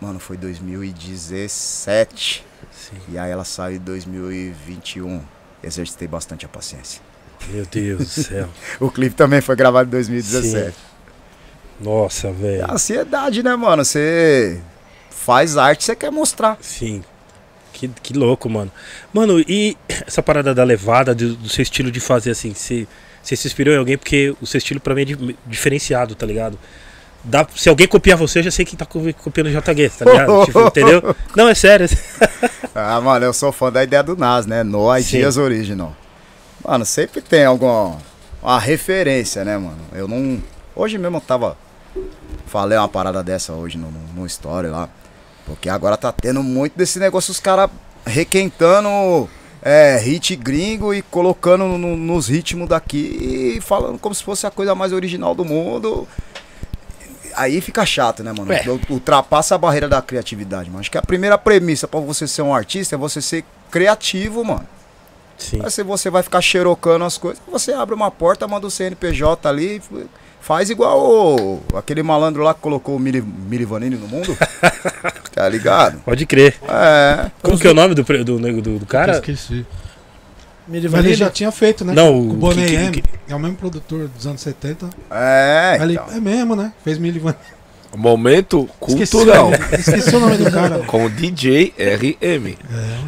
Mano, 0.00 0.18
foi 0.18 0.36
2017. 0.36 2.44
Sim. 2.72 2.96
E 3.08 3.18
aí 3.18 3.30
ela 3.30 3.44
saiu 3.44 3.76
em 3.76 3.80
2021. 3.80 5.22
Exercitei 5.62 6.06
bastante 6.06 6.44
a 6.44 6.48
paciência. 6.48 7.00
Meu 7.48 7.64
Deus 7.66 7.98
do 7.98 8.04
céu. 8.22 8.48
O 8.80 8.90
clipe 8.90 9.14
também 9.14 9.40
foi 9.40 9.56
gravado 9.56 9.88
em 9.88 9.90
2017. 9.90 10.76
Nossa, 11.80 12.28
É 12.28 12.32
velho. 12.32 12.64
a 12.64 12.74
ansiedade, 12.74 13.42
né, 13.42 13.54
mano? 13.56 13.84
Você 13.84 14.60
faz 15.10 15.56
arte, 15.56 15.84
você 15.84 15.94
quer 15.96 16.10
mostrar. 16.10 16.56
Sim. 16.60 17.02
Que, 17.72 17.88
que 18.02 18.14
louco, 18.14 18.48
mano. 18.48 18.70
Mano, 19.12 19.38
e 19.40 19.76
essa 20.06 20.22
parada 20.22 20.54
da 20.54 20.64
levada, 20.64 21.14
do, 21.14 21.34
do 21.34 21.48
seu 21.48 21.62
estilo 21.62 21.90
de 21.90 22.00
fazer 22.00 22.30
assim, 22.30 22.54
você, 22.54 22.86
você 23.22 23.36
se 23.36 23.46
inspirou 23.46 23.74
em 23.74 23.78
alguém 23.78 23.98
porque 23.98 24.34
o 24.40 24.46
seu 24.46 24.56
estilo 24.58 24.80
pra 24.80 24.94
mim 24.94 25.02
é 25.02 25.04
di- 25.04 25.36
diferenciado, 25.46 26.14
tá 26.14 26.24
ligado? 26.24 26.58
Dá, 27.22 27.46
se 27.54 27.68
alguém 27.68 27.86
copiar 27.88 28.16
você, 28.16 28.38
eu 28.38 28.44
já 28.44 28.50
sei 28.50 28.64
que 28.64 28.76
tá 28.76 28.86
co- 28.86 29.00
copiando 29.22 29.48
o 29.48 29.50
JG, 29.50 29.90
tá 29.90 30.04
ligado? 30.04 30.44
Tipo, 30.46 30.60
entendeu? 30.60 31.14
Não, 31.36 31.48
é 31.48 31.54
sério. 31.54 31.86
Ah, 32.78 33.00
mano, 33.00 33.24
eu 33.24 33.32
sou 33.32 33.50
fã 33.52 33.72
da 33.72 33.82
ideia 33.82 34.02
do 34.02 34.14
Nas, 34.14 34.44
né? 34.44 34.62
No. 34.62 34.94
Ideas 34.98 35.38
Original. 35.38 35.96
Mano, 36.62 36.84
sempre 36.84 37.22
tem 37.22 37.42
alguma 37.46 37.96
uma 38.42 38.58
referência, 38.60 39.42
né, 39.46 39.56
mano? 39.56 39.78
Eu 39.94 40.06
não. 40.06 40.42
Hoje 40.74 40.98
mesmo 40.98 41.16
eu 41.16 41.20
tava. 41.22 41.56
Falei 42.46 42.78
uma 42.78 42.88
parada 42.88 43.22
dessa 43.22 43.52
hoje 43.52 43.76
no, 43.76 43.90
no, 44.14 44.26
story 44.26 44.68
lá. 44.68 44.88
Porque 45.44 45.68
agora 45.68 45.96
tá 45.96 46.12
tendo 46.12 46.42
muito 46.42 46.76
desse 46.76 46.98
negócio, 46.98 47.30
os 47.30 47.40
caras 47.40 47.70
requentando 48.04 49.28
é, 49.62 49.98
hit 49.98 50.34
gringo 50.36 50.94
e 50.94 51.02
colocando 51.02 51.64
no- 51.78 51.96
nos 51.96 52.28
ritmos 52.28 52.68
daqui 52.68 53.56
e 53.56 53.60
falando 53.60 53.98
como 53.98 54.14
se 54.14 54.22
fosse 54.22 54.46
a 54.46 54.50
coisa 54.50 54.74
mais 54.74 54.92
original 54.92 55.34
do 55.34 55.44
mundo. 55.44 56.06
Aí 57.34 57.60
fica 57.60 57.84
chato, 57.84 58.22
né, 58.22 58.32
mano? 58.32 58.50
É. 58.52 58.64
Ultrapassa 58.88 59.54
a 59.54 59.58
barreira 59.58 59.88
da 59.88 60.00
criatividade, 60.00 60.70
mano. 60.70 60.80
Acho 60.80 60.90
que 60.90 60.96
a 60.98 61.02
primeira 61.02 61.36
premissa 61.36 61.86
pra 61.86 62.00
você 62.00 62.26
ser 62.26 62.42
um 62.42 62.54
artista 62.54 62.94
é 62.94 62.98
você 62.98 63.20
ser 63.20 63.44
criativo, 63.70 64.42
mano. 64.42 64.66
Sim. 65.36 65.60
Aí 65.62 65.70
se 65.70 65.82
você 65.82 66.08
vai 66.08 66.22
ficar 66.22 66.40
xerocando 66.40 67.04
as 67.04 67.18
coisas, 67.18 67.42
você 67.46 67.72
abre 67.72 67.94
uma 67.94 68.10
porta, 68.10 68.48
manda 68.48 68.66
o 68.66 68.70
CNPJ 68.70 69.46
ali, 69.48 69.82
faz 70.46 70.70
igual 70.70 71.00
o- 71.00 71.60
aquele 71.76 72.02
malandro 72.04 72.42
lá 72.44 72.54
que 72.54 72.60
colocou 72.60 72.94
o 72.94 73.00
Mili, 73.00 73.20
Mili 73.20 73.64
Vanilli 73.64 73.96
no 73.96 74.06
mundo. 74.06 74.36
tá 75.34 75.48
ligado? 75.48 75.98
Pode 76.04 76.24
crer. 76.24 76.54
É. 76.68 77.30
Como 77.42 77.58
que 77.58 77.66
é 77.66 77.70
o 77.70 77.74
nome 77.74 77.94
do, 77.96 78.02
do, 78.24 78.38
nego- 78.38 78.62
do, 78.62 78.78
do 78.78 78.86
Cara, 78.86 79.06
cara? 79.06 79.18
esqueci. 79.18 79.66
Ele 80.70 80.88
Vanille? 80.88 81.14
já 81.14 81.30
tinha 81.30 81.50
feito, 81.52 81.84
né? 81.84 81.92
Não, 81.94 82.12
o 82.14 82.30
o 82.30 82.32
Bonnie 82.34 82.64
que- 82.64 82.70
que- 82.70 82.76
M. 82.76 82.92
que- 82.92 83.02
É 83.28 83.34
o 83.34 83.38
mesmo 83.38 83.56
produtor 83.56 84.08
dos 84.08 84.26
anos 84.26 84.40
70. 84.40 84.88
É. 85.10 85.78
Ali, 85.80 85.94
então. 85.94 86.06
é 86.16 86.20
mesmo, 86.20 86.54
né? 86.56 86.72
Fez 86.84 86.98
Milli 86.98 87.18
Van... 87.18 87.34
Momento 87.94 88.68
cultural. 88.80 89.50
esqueci 89.78 90.14
o 90.16 90.20
nome 90.20 90.36
do 90.38 90.50
cara. 90.50 90.78
com 90.88 91.08
DJ 91.08 91.72
RM. 91.78 92.56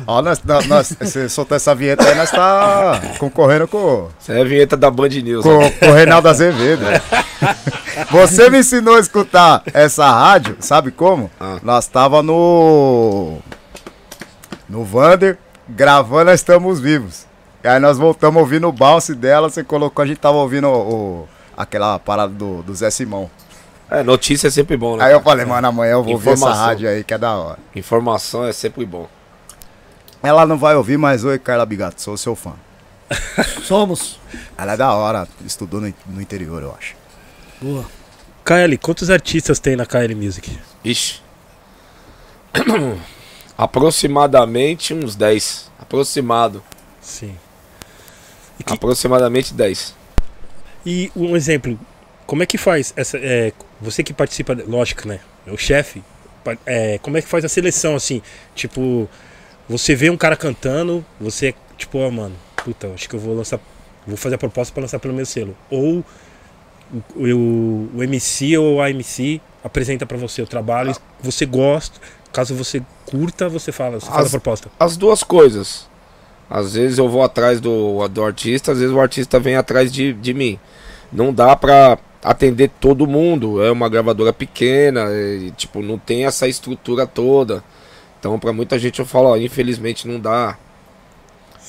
Ó, 0.06 0.22
nós, 0.22 0.42
nós, 0.44 0.66
nós, 0.66 0.96
você 0.98 1.28
soltou 1.28 1.56
essa 1.56 1.74
vinheta 1.74 2.08
aí, 2.08 2.14
nós 2.14 2.30
tá 2.30 3.00
concorrendo 3.18 3.66
com, 3.68 4.08
Essa 4.20 4.34
é 4.34 4.40
a 4.40 4.44
vinheta 4.44 4.76
da 4.76 4.90
Band 4.90 5.08
News. 5.08 5.42
com, 5.42 5.56
ó. 5.58 5.70
com 5.70 5.86
o 5.90 5.92
Reinaldo 5.94 6.28
Azevedo. 6.28 6.82
Você 8.10 8.48
me 8.48 8.60
ensinou 8.60 8.94
a 8.96 9.00
escutar 9.00 9.62
essa 9.74 10.08
rádio, 10.10 10.56
sabe 10.60 10.90
como? 10.90 11.30
Ah. 11.40 11.58
Nós 11.62 11.86
tava 11.88 12.22
no. 12.22 13.38
No 14.68 14.84
Vander, 14.84 15.36
gravando 15.68 16.26
Nós 16.30 16.40
Estamos 16.40 16.78
Vivos. 16.80 17.26
E 17.64 17.68
aí 17.68 17.80
nós 17.80 17.98
voltamos 17.98 18.40
ouvindo 18.40 18.68
o 18.68 18.72
bounce 18.72 19.14
dela, 19.14 19.50
você 19.50 19.64
colocou, 19.64 20.02
a 20.02 20.06
gente 20.06 20.18
tava 20.18 20.36
ouvindo 20.36 20.68
o, 20.68 20.70
o- 21.22 21.28
aquela 21.56 21.98
parada 21.98 22.32
do, 22.32 22.62
do 22.62 22.72
Zé 22.74 22.88
Simão. 22.90 23.28
É, 23.90 24.02
notícia 24.02 24.48
é 24.48 24.50
sempre 24.50 24.76
bom, 24.76 24.96
né? 24.96 25.04
Aí 25.06 25.12
eu 25.12 25.20
falei, 25.22 25.46
mano, 25.46 25.66
amanhã 25.68 25.92
eu 25.92 26.02
vou 26.04 26.12
ouvir 26.14 26.28
essa 26.30 26.38
Informação. 26.40 26.64
rádio 26.64 26.88
aí, 26.88 27.02
que 27.04 27.14
é 27.14 27.18
da 27.18 27.34
hora. 27.36 27.58
Informação 27.74 28.44
é 28.46 28.52
sempre 28.52 28.84
bom. 28.84 29.08
Ela 30.22 30.44
não 30.46 30.58
vai 30.58 30.74
ouvir, 30.76 30.98
mas 30.98 31.24
oi, 31.24 31.38
Carla 31.38 31.64
Bigato, 31.64 32.00
sou 32.02 32.16
seu 32.16 32.36
fã. 32.36 32.52
Somos. 33.64 34.18
Ela 34.58 34.74
é 34.74 34.76
da 34.76 34.92
hora, 34.92 35.26
estudou 35.46 35.80
no, 35.80 35.92
no 36.06 36.20
interior, 36.20 36.62
eu 36.62 36.74
acho. 36.78 36.94
Boa. 37.62 37.86
KL, 38.44 38.76
quantos 38.78 39.08
artistas 39.10 39.58
tem 39.58 39.74
na 39.76 39.86
KL 39.86 40.14
Music? 40.14 40.58
Ixi. 40.84 41.22
Aproximadamente 43.56 44.92
uns 44.94 45.14
10. 45.16 45.70
Aproximado. 45.78 46.62
Sim. 47.00 47.34
Que- 48.64 48.72
Aproximadamente 48.72 49.54
10. 49.54 49.94
e 50.84 51.10
um 51.16 51.34
exemplo, 51.36 51.78
como 52.28 52.42
é 52.42 52.46
que 52.46 52.58
faz 52.58 52.92
essa. 52.94 53.16
é, 53.18 53.52
você 53.80 54.04
que 54.04 54.12
participa, 54.12 54.54
lógico, 54.66 55.08
né? 55.08 55.18
É 55.46 55.50
o 55.50 55.56
chefe. 55.56 56.02
é, 56.66 56.98
como 56.98 57.16
é 57.16 57.22
que 57.22 57.28
faz 57.28 57.42
a 57.42 57.48
seleção 57.48 57.96
assim? 57.96 58.20
Tipo, 58.54 59.08
você 59.68 59.94
vê 59.94 60.10
um 60.10 60.16
cara 60.16 60.36
cantando, 60.36 61.02
você, 61.18 61.54
tipo, 61.78 61.98
ó, 61.98 62.10
mano, 62.10 62.36
puta, 62.62 62.88
acho 62.94 63.08
que 63.08 63.16
eu 63.16 63.20
vou 63.20 63.34
lançar. 63.34 63.58
Vou 64.06 64.16
fazer 64.16 64.34
a 64.34 64.38
proposta 64.38 64.72
pra 64.74 64.82
lançar 64.82 64.98
pelo 64.98 65.14
meu 65.14 65.24
selo. 65.24 65.56
Ou 65.70 66.04
o, 66.92 67.24
o, 67.24 67.90
o 67.96 68.02
MC 68.02 68.56
ou 68.58 68.80
a 68.82 68.90
MC 68.90 69.40
apresenta 69.64 70.04
pra 70.06 70.16
você 70.18 70.42
o 70.42 70.46
trabalho, 70.46 70.94
você 71.20 71.44
gosta, 71.46 71.98
caso 72.32 72.54
você 72.54 72.82
curta, 73.06 73.48
você 73.48 73.72
fala, 73.72 74.00
você 74.00 74.06
faz 74.06 74.20
As- 74.20 74.26
a 74.28 74.30
proposta. 74.30 74.70
As 74.78 74.96
duas 74.96 75.22
coisas. 75.22 75.88
Às 76.50 76.74
vezes 76.74 76.96
eu 76.98 77.08
vou 77.08 77.22
atrás 77.22 77.60
do, 77.60 78.06
do 78.08 78.22
artista, 78.24 78.72
às 78.72 78.78
vezes 78.78 78.94
o 78.94 79.00
artista 79.00 79.38
vem 79.40 79.56
atrás 79.56 79.92
de, 79.92 80.12
de 80.14 80.32
mim. 80.32 80.58
Não 81.12 81.32
dá 81.32 81.54
pra 81.56 81.98
atender 82.22 82.70
todo 82.80 83.06
mundo. 83.06 83.62
É 83.62 83.70
uma 83.70 83.88
gravadora 83.88 84.32
pequena, 84.32 85.06
e, 85.12 85.50
tipo, 85.56 85.82
não 85.82 85.98
tem 85.98 86.24
essa 86.26 86.46
estrutura 86.48 87.06
toda. 87.06 87.62
Então, 88.18 88.38
pra 88.38 88.52
muita 88.52 88.78
gente 88.78 88.98
eu 88.98 89.06
falo, 89.06 89.28
ó, 89.30 89.36
infelizmente 89.36 90.06
não 90.08 90.18
dá. 90.18 90.56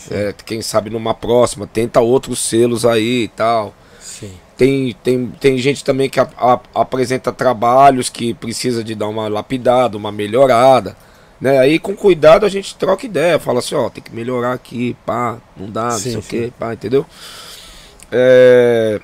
É, 0.10 0.34
quem 0.46 0.62
sabe 0.62 0.90
numa 0.90 1.14
próxima, 1.14 1.68
tenta 1.68 2.00
outros 2.00 2.40
selos 2.40 2.86
aí 2.86 3.24
e 3.24 3.28
tal. 3.28 3.74
Sim. 4.00 4.32
Tem, 4.58 4.96
tem, 5.04 5.28
tem 5.40 5.58
gente 5.58 5.84
também 5.84 6.10
que 6.10 6.20
a- 6.20 6.30
a- 6.38 6.60
apresenta 6.74 7.32
trabalhos 7.32 8.10
que 8.10 8.34
precisa 8.34 8.84
de 8.84 8.96
dar 8.96 9.08
uma 9.08 9.28
lapidada, 9.28 9.98
uma 9.98 10.12
melhorada. 10.12 10.96
Né? 11.40 11.58
Aí 11.60 11.80
com 11.80 11.96
cuidado 11.96 12.46
a 12.46 12.50
gente 12.50 12.76
troca 12.76 13.06
ideia, 13.06 13.40
fala 13.40 13.60
assim, 13.60 13.76
ó, 13.76 13.90
tem 13.90 14.04
que 14.04 14.14
melhorar 14.14 14.54
aqui, 14.54 14.96
pá, 15.06 15.38
não 15.56 15.70
dá, 15.70 15.92
Sim, 15.92 16.14
não 16.14 16.22
sei 16.22 16.40
sim. 16.40 16.46
o 16.46 16.50
que, 16.50 16.52
pá, 16.58 16.74
entendeu? 16.74 17.06
É, 18.12 19.00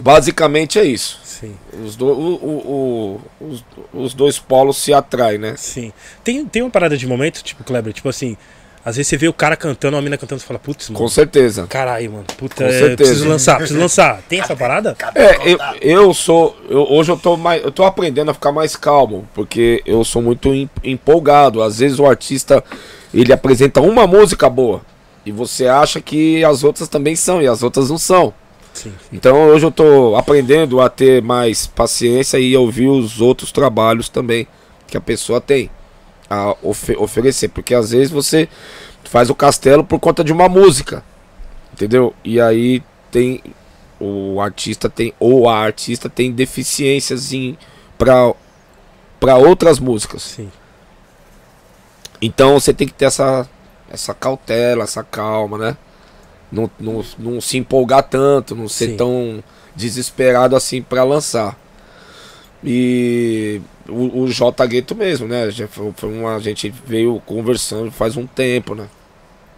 basicamente 0.00 0.78
é 0.78 0.84
isso. 0.84 1.18
Sim. 1.24 1.54
Os, 1.84 1.94
do, 1.96 2.06
o- 2.06 2.34
o- 2.34 3.20
o- 3.40 3.46
os, 3.48 3.64
os 3.92 4.14
dois 4.14 4.38
polos 4.38 4.76
se 4.76 4.92
atraem, 4.92 5.38
né? 5.38 5.54
Sim. 5.56 5.92
Tem, 6.24 6.44
tem 6.46 6.62
uma 6.62 6.70
parada 6.70 6.96
de 6.96 7.06
momento, 7.06 7.42
tipo, 7.42 7.62
Kleber, 7.64 7.92
tipo 7.92 8.08
assim, 8.08 8.36
às 8.84 8.96
vezes 8.96 9.08
você 9.08 9.16
vê 9.16 9.28
o 9.28 9.32
cara 9.32 9.56
cantando, 9.56 9.96
uma 9.96 10.02
mina 10.02 10.16
cantando, 10.16 10.40
você 10.40 10.46
fala, 10.46 10.58
putz, 10.58 10.88
mano. 10.88 10.98
Com 10.98 11.08
certeza. 11.08 11.66
Caralho, 11.68 12.12
mano. 12.12 12.24
Puta, 12.36 12.64
Com 12.64 12.64
é, 12.64 12.72
certeza. 12.72 12.96
preciso 12.96 13.28
lançar, 13.28 13.56
preciso 13.58 13.78
lançar. 13.78 14.22
Tem 14.28 14.40
essa 14.40 14.56
parada? 14.56 14.96
É, 15.14 15.52
eu, 15.52 15.58
eu 15.80 16.14
sou. 16.14 16.56
eu- 16.68 16.86
hoje 16.90 17.10
eu 17.12 17.16
tô 17.16 17.36
mais. 17.36 17.62
Eu 17.62 17.70
tô 17.70 17.84
aprendendo 17.84 18.30
a 18.30 18.34
ficar 18.34 18.50
mais 18.52 18.74
calmo, 18.76 19.28
porque 19.34 19.82
eu 19.84 20.02
sou 20.04 20.22
muito 20.22 20.54
em- 20.54 20.70
empolgado. 20.82 21.62
Às 21.62 21.78
vezes 21.80 21.98
o 21.98 22.06
artista 22.06 22.64
ele 23.12 23.32
apresenta 23.32 23.80
uma 23.80 24.06
música 24.06 24.48
boa. 24.48 24.80
E 25.26 25.32
você 25.32 25.66
acha 25.66 26.00
que 26.00 26.42
as 26.44 26.64
outras 26.64 26.88
também 26.88 27.14
são, 27.14 27.42
e 27.42 27.46
as 27.46 27.62
outras 27.62 27.90
não 27.90 27.98
são. 27.98 28.32
Sim. 28.74 28.92
Então 29.12 29.48
hoje 29.48 29.66
eu 29.66 29.70
tô 29.70 30.14
aprendendo 30.16 30.80
a 30.80 30.88
ter 30.88 31.22
mais 31.22 31.66
paciência 31.66 32.38
e 32.38 32.56
ouvir 32.56 32.86
os 32.88 33.20
outros 33.20 33.50
trabalhos 33.50 34.08
também 34.08 34.46
que 34.86 34.96
a 34.96 35.00
pessoa 35.00 35.40
tem 35.40 35.70
a 36.30 36.54
ofe- 36.62 36.96
oferecer. 36.96 37.48
Porque 37.48 37.74
às 37.74 37.90
vezes 37.90 38.10
você 38.10 38.48
faz 39.04 39.30
o 39.30 39.34
castelo 39.34 39.82
por 39.82 39.98
conta 39.98 40.22
de 40.22 40.32
uma 40.32 40.48
música. 40.48 41.02
Entendeu? 41.72 42.14
E 42.24 42.40
aí 42.40 42.82
tem. 43.10 43.42
O 44.00 44.40
artista 44.40 44.88
tem. 44.88 45.12
Ou 45.18 45.48
a 45.48 45.56
artista 45.58 46.08
tem 46.08 46.30
deficiências 46.32 47.32
em. 47.32 47.58
Pra, 47.96 48.32
pra 49.18 49.36
outras 49.36 49.78
músicas. 49.80 50.22
Sim. 50.22 50.50
Então 52.20 52.58
você 52.58 52.72
tem 52.72 52.86
que 52.86 52.94
ter 52.94 53.06
essa, 53.06 53.48
essa 53.90 54.14
cautela, 54.14 54.84
essa 54.84 55.02
calma, 55.04 55.58
né? 55.58 55.76
Não, 56.50 56.70
não, 56.78 57.04
não 57.18 57.40
se 57.40 57.58
empolgar 57.58 58.02
tanto, 58.02 58.54
não 58.54 58.68
ser 58.68 58.90
Sim. 58.90 58.96
tão 58.96 59.44
desesperado 59.76 60.56
assim 60.56 60.82
pra 60.82 61.04
lançar. 61.04 61.56
E 62.64 63.60
o, 63.88 64.22
o 64.22 64.28
J 64.28 64.66
Gueto 64.66 64.94
mesmo, 64.94 65.28
né? 65.28 65.50
Já 65.50 65.68
foi, 65.68 65.92
foi 65.96 66.12
uma, 66.12 66.34
a 66.34 66.40
gente 66.40 66.72
veio 66.84 67.20
conversando 67.24 67.90
faz 67.90 68.16
um 68.16 68.26
tempo, 68.26 68.74
né? 68.74 68.88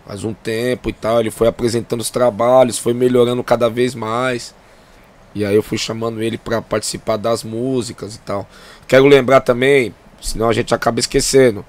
Faz 0.07 0.25
um 0.25 0.35
tempo 0.35 0.91
e 0.91 0.93
tal. 0.93 1.21
Ele 1.21 1.31
foi 1.31 1.49
apresentando 1.49 2.01
os 2.01 2.11
trabalhos, 2.11 2.79
foi 2.79 2.93
melhorando 2.93 3.43
cada 3.43 3.71
vez 3.71 3.95
mais. 3.95 4.55
E 5.35 5.45
aí 5.45 5.55
eu 5.55 5.63
fui 5.63 5.79
chamando 5.79 6.23
ele 6.23 6.37
pra 6.37 6.61
participar 6.61 7.17
das 7.17 7.45
músicas 7.45 8.17
e 8.17 8.19
tal. 8.21 8.49
Quero 8.87 9.07
lembrar 9.07 9.41
também, 9.41 9.95
senão 10.21 10.49
a 10.49 10.53
gente 10.53 10.75
acaba 10.75 10.99
esquecendo. 11.01 11.65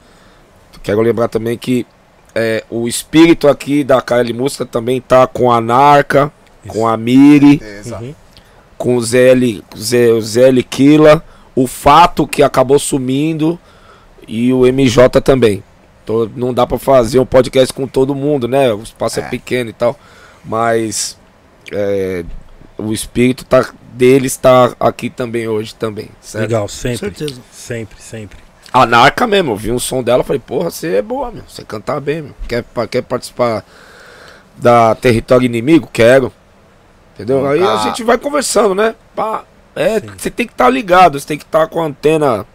Quero 0.84 1.02
lembrar 1.02 1.28
também 1.28 1.58
que 1.58 1.86
é, 2.36 2.64
o 2.70 2.88
espírito 2.88 3.48
aqui 3.48 3.84
da 3.84 4.02
KL 4.02 4.34
Música 4.34 4.66
também 4.66 5.00
tá 5.02 5.28
com 5.28 5.52
a 5.52 5.60
Narca, 5.62 6.32
com 6.68 6.88
a 6.88 6.96
Miri. 6.98 7.62
Uhum. 7.86 8.16
com 8.78 8.96
o 8.96 9.02
ZL, 9.04 9.62
Zé, 9.78 10.12
o 10.12 10.20
ZL 10.22 10.64
Killa, 10.68 11.24
o 11.56 11.68
Fato 11.68 12.26
que 12.26 12.42
acabou 12.42 12.80
sumindo 12.80 13.60
e 14.28 14.52
o 14.52 14.62
MJ 14.66 15.22
também. 15.22 15.64
Então, 16.04 16.28
não 16.36 16.52
dá 16.52 16.66
pra 16.66 16.80
fazer 16.80 17.20
um 17.20 17.26
podcast 17.26 17.72
com 17.74 17.86
todo 17.86 18.16
mundo, 18.16 18.48
né? 18.48 18.74
O 18.74 18.82
espaço 18.82 19.20
é, 19.20 19.24
É. 19.24 19.30
pequeno 19.30 19.70
e 19.70 19.74
tal, 19.74 19.96
mas 20.44 21.16
é, 21.72 22.26
o 22.76 22.92
espírito 22.92 23.46
tá, 23.46 23.70
deles 23.94 24.36
tá 24.36 24.76
aqui 24.80 25.12
também 25.12 25.48
hoje 25.48 25.76
também, 25.76 26.10
certo? 26.20 26.42
Legal, 26.46 26.62
Com 26.64 26.68
sempre. 26.70 26.98
certeza. 26.98 27.40
Sempre, 27.52 28.02
sempre. 28.02 28.38
A 28.74 28.86
Narca 28.86 29.28
mesmo, 29.28 29.52
eu 29.52 29.56
vi 29.56 29.72
um 29.72 29.80
som 29.80 30.02
dela, 30.02 30.24
falei, 30.24 30.40
porra, 30.40 30.70
você 30.72 30.96
é 30.96 31.02
boa, 31.02 31.30
meu. 31.32 31.44
Você 31.48 31.64
cantar 31.64 32.00
bem, 32.00 32.22
meu. 32.22 32.36
Quer, 32.48 32.64
quer 32.90 33.02
participar 33.02 33.66
da 34.56 34.96
Território 34.96 35.46
Inimigo? 35.46 35.90
Quero. 35.92 36.32
Entendeu? 37.14 37.46
Aí 37.46 37.62
a 37.62 37.74
Ah. 37.74 37.78
gente 37.84 38.04
vai 38.04 38.18
conversando, 38.18 38.74
né? 38.74 38.96
Pá, 39.14 39.44
é, 39.76 40.00
você 40.00 40.30
tem 40.32 40.48
que 40.48 40.54
estar 40.54 40.70
ligado, 40.70 41.20
você 41.20 41.28
tem 41.28 41.38
que 41.38 41.44
estar 41.44 41.68
com 41.68 41.82
a 41.82 41.86
antena. 41.86 42.46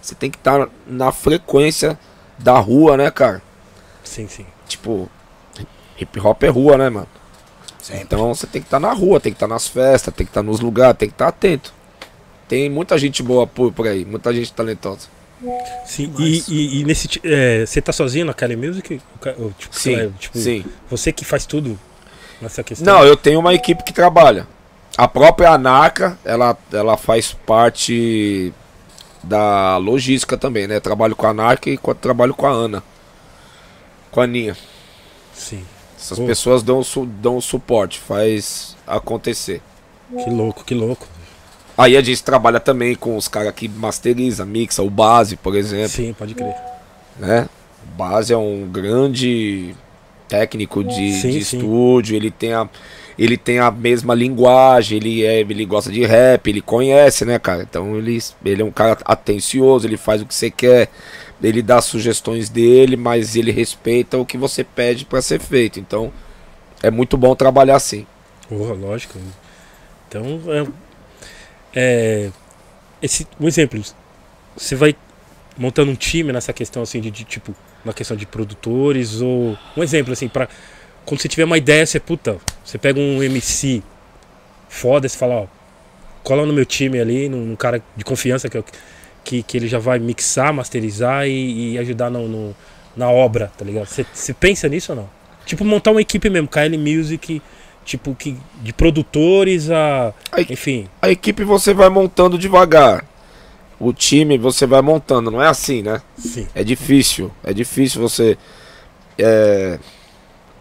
Você 0.00 0.14
tem 0.14 0.30
que 0.30 0.38
estar 0.38 0.68
na 0.86 1.10
frequência 1.10 1.98
da 2.38 2.56
rua, 2.58 2.96
né, 2.96 3.10
cara? 3.10 3.42
Sim, 4.04 4.28
sim. 4.28 4.46
Tipo, 4.68 5.10
hip 5.98 6.20
hop 6.20 6.42
é 6.44 6.48
rua, 6.48 6.78
né, 6.78 6.88
mano? 6.88 7.08
Sempre. 7.82 8.04
Então 8.04 8.32
você 8.32 8.46
tem 8.46 8.62
que 8.62 8.66
estar 8.68 8.78
na 8.78 8.92
rua, 8.92 9.18
tem 9.18 9.32
que 9.32 9.36
estar 9.36 9.48
nas 9.48 9.66
festas, 9.66 10.14
tem 10.14 10.24
que 10.24 10.30
estar 10.30 10.42
nos 10.42 10.60
lugares, 10.60 10.96
tem 10.96 11.08
que 11.08 11.14
estar 11.14 11.28
atento. 11.28 11.72
Tem 12.46 12.70
muita 12.70 12.96
gente 12.96 13.22
boa 13.22 13.46
por, 13.46 13.72
por 13.72 13.86
aí, 13.88 14.04
muita 14.04 14.32
gente 14.32 14.52
talentosa. 14.52 15.08
Sim, 15.84 16.12
e, 16.18 16.20
Mas- 16.36 16.48
e, 16.48 16.80
e 16.80 16.84
nesse. 16.84 17.08
é, 17.24 17.64
você 17.64 17.80
tá 17.80 17.92
sozinho 17.92 18.26
na 18.26 18.34
Kelly 18.34 18.56
Music? 18.56 19.00
Tipo, 19.58 19.74
Sim, 19.74 20.12
tipo, 20.18 20.36
sim. 20.38 20.64
Você 20.90 21.12
que 21.12 21.24
faz 21.24 21.46
tudo 21.46 21.78
nessa 22.42 22.62
questão? 22.64 22.92
Não, 22.94 23.04
eu 23.04 23.16
tenho 23.16 23.38
uma 23.38 23.54
equipe 23.54 23.82
que 23.84 23.92
trabalha. 23.92 24.46
A 24.96 25.06
própria 25.06 25.50
Anaca, 25.50 26.18
ela, 26.24 26.56
ela 26.72 26.96
faz 26.96 27.32
parte 27.32 28.52
da 29.22 29.76
logística 29.76 30.36
também, 30.36 30.66
né? 30.66 30.80
Trabalho 30.80 31.14
com 31.14 31.26
a 31.26 31.30
Anaca 31.30 31.70
e 31.70 31.76
co- 31.78 31.94
trabalho 31.94 32.34
com 32.34 32.46
a 32.46 32.50
Ana. 32.50 32.82
Com 34.10 34.20
a 34.20 34.24
Aninha. 34.24 34.56
Sim. 35.32 35.64
Essas 35.96 36.18
Pô. 36.18 36.26
pessoas 36.26 36.62
dão, 36.64 36.82
dão 37.20 37.40
suporte, 37.40 38.00
faz 38.00 38.76
acontecer. 38.86 39.60
Que 40.24 40.30
louco, 40.30 40.64
que 40.64 40.74
louco. 40.74 41.06
Aí 41.78 41.96
a 41.96 42.02
gente 42.02 42.22
trabalha 42.24 42.58
também 42.58 42.94
com 42.96 43.16
os 43.16 43.28
caras 43.28 43.52
que 43.54 43.68
masteriza, 43.68 44.44
mixa, 44.44 44.82
o 44.82 44.90
Base, 44.90 45.36
por 45.36 45.54
exemplo. 45.54 45.88
Sim, 45.90 46.12
pode 46.12 46.34
crer. 46.34 46.54
né? 47.16 47.48
O 47.84 47.96
Base 47.96 48.32
é 48.32 48.36
um 48.36 48.68
grande 48.68 49.74
técnico 50.28 50.82
de, 50.82 51.12
Sim, 51.12 51.30
de 51.30 51.44
sim. 51.44 51.56
estúdio, 51.58 52.16
ele 52.16 52.30
tem 52.30 52.52
a 52.52 52.68
ele 53.18 53.36
tem 53.36 53.58
a 53.58 53.68
mesma 53.68 54.14
linguagem, 54.14 54.96
ele 54.98 55.24
é, 55.24 55.40
ele 55.40 55.64
gosta 55.64 55.90
de 55.90 56.04
rap, 56.04 56.46
ele 56.48 56.60
conhece, 56.60 57.24
né, 57.24 57.36
cara? 57.36 57.62
Então 57.68 57.96
ele, 57.96 58.16
ele 58.44 58.62
é 58.62 58.64
um 58.64 58.70
cara 58.70 58.96
atencioso, 59.04 59.88
ele 59.88 59.96
faz 59.96 60.22
o 60.22 60.26
que 60.26 60.32
você 60.32 60.50
quer, 60.52 60.88
ele 61.42 61.60
dá 61.60 61.80
sugestões 61.80 62.48
dele, 62.48 62.96
mas 62.96 63.34
ele 63.34 63.50
respeita 63.50 64.16
o 64.16 64.24
que 64.24 64.38
você 64.38 64.62
pede 64.62 65.04
pra 65.04 65.20
ser 65.20 65.40
feito. 65.40 65.80
Então 65.80 66.12
é 66.80 66.92
muito 66.92 67.16
bom 67.16 67.34
trabalhar 67.34 67.74
assim. 67.74 68.06
Porra, 68.48 68.74
lógico. 68.74 69.18
Então, 70.08 70.40
é, 70.46 70.64
é, 71.74 72.30
esse, 73.02 73.26
um 73.40 73.48
exemplo, 73.48 73.82
você 74.56 74.74
vai 74.76 74.96
montando 75.56 75.90
um 75.90 75.96
time 75.96 76.32
nessa 76.32 76.52
questão 76.52 76.82
assim 76.82 77.00
de, 77.00 77.10
de, 77.10 77.24
tipo, 77.24 77.54
na 77.84 77.92
questão 77.92 78.16
de 78.16 78.26
produtores 78.26 79.20
ou 79.20 79.58
um 79.76 79.82
exemplo 79.82 80.12
assim 80.12 80.28
para 80.28 80.48
quando 81.06 81.20
você 81.20 81.28
tiver 81.28 81.44
uma 81.44 81.58
ideia, 81.58 81.86
você 81.86 82.00
puta, 82.00 82.38
você 82.64 82.78
pega 82.78 83.00
um 83.00 83.22
MC 83.22 83.82
foda, 84.68 85.08
você 85.08 85.18
fala, 85.18 85.34
ó, 85.42 85.46
cola 86.22 86.46
no 86.46 86.52
meu 86.52 86.64
time 86.66 87.00
ali, 87.00 87.28
num, 87.28 87.44
num 87.44 87.56
cara 87.56 87.82
de 87.96 88.04
confiança 88.04 88.48
que, 88.48 88.62
que, 89.24 89.42
que 89.42 89.56
ele 89.56 89.68
já 89.68 89.78
vai 89.78 89.98
mixar, 89.98 90.52
masterizar 90.52 91.26
e, 91.26 91.72
e 91.74 91.78
ajudar 91.78 92.10
no, 92.10 92.28
no- 92.28 92.56
na 92.96 93.10
obra, 93.10 93.52
tá 93.56 93.64
ligado? 93.64 93.86
Você 93.86 94.34
pensa 94.34 94.68
nisso 94.68 94.92
ou 94.92 94.96
não? 94.98 95.10
Tipo, 95.46 95.64
montar 95.64 95.92
uma 95.92 96.00
equipe 96.00 96.28
mesmo, 96.28 96.48
KL 96.48 96.76
Music, 96.78 97.40
tipo, 97.88 98.14
que, 98.14 98.36
de 98.62 98.72
produtores 98.72 99.70
a. 99.70 100.12
Aí- 100.30 100.46
Enfim. 100.50 100.86
A 101.00 101.08
equipe 101.10 101.42
você 101.42 101.72
vai 101.72 101.88
montando 101.88 102.38
devagar. 102.38 103.04
O 103.80 103.92
time 103.92 104.36
você 104.36 104.66
vai 104.66 104.82
montando, 104.82 105.30
não 105.30 105.40
é 105.42 105.48
assim, 105.48 105.82
né? 105.82 106.02
Sim. 106.16 106.46
É 106.54 106.62
difícil, 106.62 107.30
é 107.44 107.52
difícil 107.54 108.00
você 108.02 108.36
é, 109.16 109.78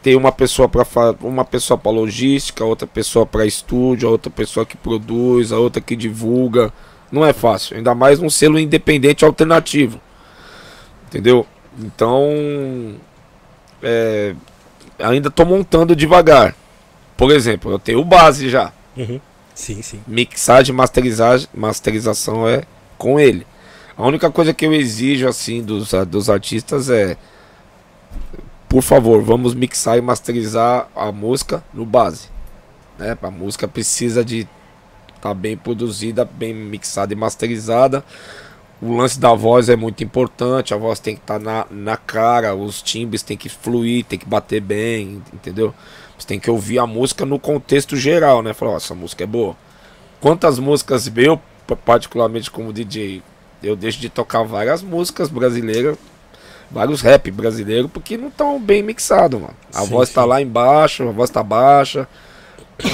ter 0.04 0.16
uma 0.16 0.32
pessoa 0.32 0.70
para 0.70 0.86
uma 1.22 1.44
pessoa 1.44 1.78
para 1.78 1.92
logística, 1.92 2.64
outra 2.64 2.88
pessoa 2.88 3.26
para 3.26 3.46
estúdio, 3.46 4.08
a 4.08 4.12
outra 4.12 4.30
pessoa 4.32 4.66
que 4.66 4.78
produz, 4.78 5.52
a 5.52 5.58
outra 5.58 5.82
que 5.82 5.96
divulga. 5.96 6.72
Não 7.12 7.26
é 7.26 7.34
fácil, 7.34 7.76
ainda 7.76 7.96
mais 7.96 8.20
num 8.20 8.30
selo 8.30 8.60
independente 8.60 9.26
alternativo. 9.26 10.00
Entendeu? 11.08 11.46
Então, 11.80 12.96
é, 13.82 14.36
ainda 15.00 15.32
tô 15.32 15.44
montando 15.44 15.96
devagar. 15.96 16.54
Por 17.18 17.32
exemplo, 17.32 17.72
eu 17.72 17.80
tenho 17.80 18.04
base 18.06 18.50
já. 18.50 18.72
Uhum. 18.96 19.20
Sim, 19.54 19.82
sim. 19.82 20.00
Mixagem, 20.08 20.74
masterizagem, 20.74 21.48
masterização 21.54 22.48
é 22.48 22.64
com 22.98 23.20
ele. 23.20 23.46
A 23.98 24.06
única 24.06 24.30
coisa 24.30 24.54
que 24.54 24.66
eu 24.66 24.74
exijo 24.74 25.28
assim 25.28 25.64
dos, 25.64 25.92
dos 26.08 26.30
artistas 26.30 26.90
é 26.90 27.18
por 28.70 28.82
favor, 28.82 29.24
vamos 29.24 29.56
mixar 29.56 29.98
e 29.98 30.02
masterizar 30.02 30.90
a 30.96 31.12
música 31.12 31.64
no 31.74 31.86
base. 31.86 32.28
Né? 33.00 33.18
A 33.22 33.32
música 33.32 33.68
precisa 33.68 34.24
de 34.26 34.48
tá 35.22 35.34
bem 35.34 35.56
produzida, 35.58 36.26
bem 36.26 36.54
mixada 36.54 37.14
e 37.14 37.16
masterizada. 37.16 38.04
O 38.82 38.96
lance 38.96 39.20
da 39.20 39.34
voz 39.34 39.70
é 39.70 39.76
muito 39.76 40.04
importante, 40.04 40.74
a 40.74 40.78
voz 40.78 41.00
tem 41.00 41.16
que 41.16 41.22
estar 41.22 41.40
na, 41.40 41.66
na 41.72 41.98
cara, 41.98 42.54
os 42.54 42.82
timbres 42.82 43.24
tem 43.24 43.36
que 43.36 43.50
fluir, 43.50 44.06
tem 44.06 44.20
que 44.20 44.28
bater 44.28 44.62
bem, 44.62 45.24
entendeu? 45.34 45.74
Você 46.18 46.28
tem 46.28 46.40
que 46.40 46.50
ouvir 46.50 46.80
a 46.80 46.88
música 46.88 47.26
no 47.26 47.40
contexto 47.40 47.96
geral, 47.96 48.42
né? 48.42 48.54
Falar, 48.54 48.72
ó, 48.72 48.78
essa 48.78 48.96
música 48.96 49.24
é 49.24 49.28
boa. 49.28 49.56
Quantas 50.20 50.58
músicas 50.58 51.12
eu, 51.16 51.40
particularmente 51.86 52.50
como 52.50 52.74
DJ, 52.74 53.22
eu 53.62 53.76
deixo 53.76 54.00
de 54.00 54.10
tocar 54.10 54.44
várias 54.44 54.82
músicas 54.82 55.30
brasileiras, 55.30 55.98
vários 56.72 57.02
rap 57.02 57.30
brasileiros, 57.30 57.90
porque 57.92 58.18
não 58.18 58.30
estão 58.30 58.60
bem 58.60 58.82
mixados, 58.82 59.40
mano. 59.40 59.54
A 59.74 59.82
Sim, 59.82 59.90
voz 59.90 60.10
tá 60.10 60.24
sim. 60.24 60.28
lá 60.28 60.42
embaixo, 60.42 61.08
a 61.08 61.12
voz 61.12 61.30
tá 61.30 61.44
baixa, 61.44 62.08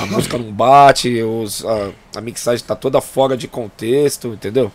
a 0.02 0.06
música 0.06 0.38
não 0.38 0.52
bate, 0.52 1.22
os, 1.24 1.66
a, 1.66 1.92
a 2.18 2.22
mixagem 2.22 2.66
tá 2.66 2.76
toda 2.76 3.02
fora 3.02 3.36
de 3.36 3.48
contexto, 3.48 4.30
entendeu? 4.30 4.72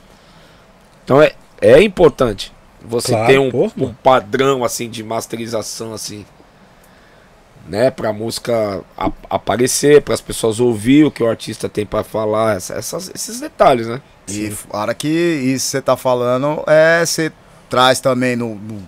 Então 1.04 1.20
é, 1.20 1.32
é 1.60 1.82
importante 1.82 2.52
você 2.82 3.12
Claro, 3.12 3.26
ter 3.26 3.38
um, 3.38 3.50
pô, 3.50 3.70
um 3.76 3.92
padrão 3.92 4.64
assim 4.64 4.88
de 4.88 5.02
masterização 5.02 5.92
assim, 5.92 6.24
né, 7.68 7.92
música 8.12 8.82
a- 8.96 9.12
aparecer, 9.28 10.02
para 10.02 10.14
as 10.14 10.20
pessoas 10.20 10.58
ouvir 10.58 11.04
o 11.04 11.10
que 11.10 11.22
o 11.22 11.28
artista 11.28 11.68
tem 11.68 11.84
pra 11.86 12.02
falar, 12.02 12.56
essa- 12.56 12.74
essas- 12.74 13.10
esses 13.14 13.40
detalhes, 13.40 13.86
né? 13.86 14.00
E 14.28 14.52
hora 14.70 14.94
que 14.94 15.08
isso 15.08 15.66
você 15.66 15.80
tá 15.82 15.96
falando, 15.96 16.62
é, 16.66 17.04
você 17.04 17.30
traz 17.70 18.00
também 18.00 18.34
no, 18.36 18.54
no, 18.56 18.82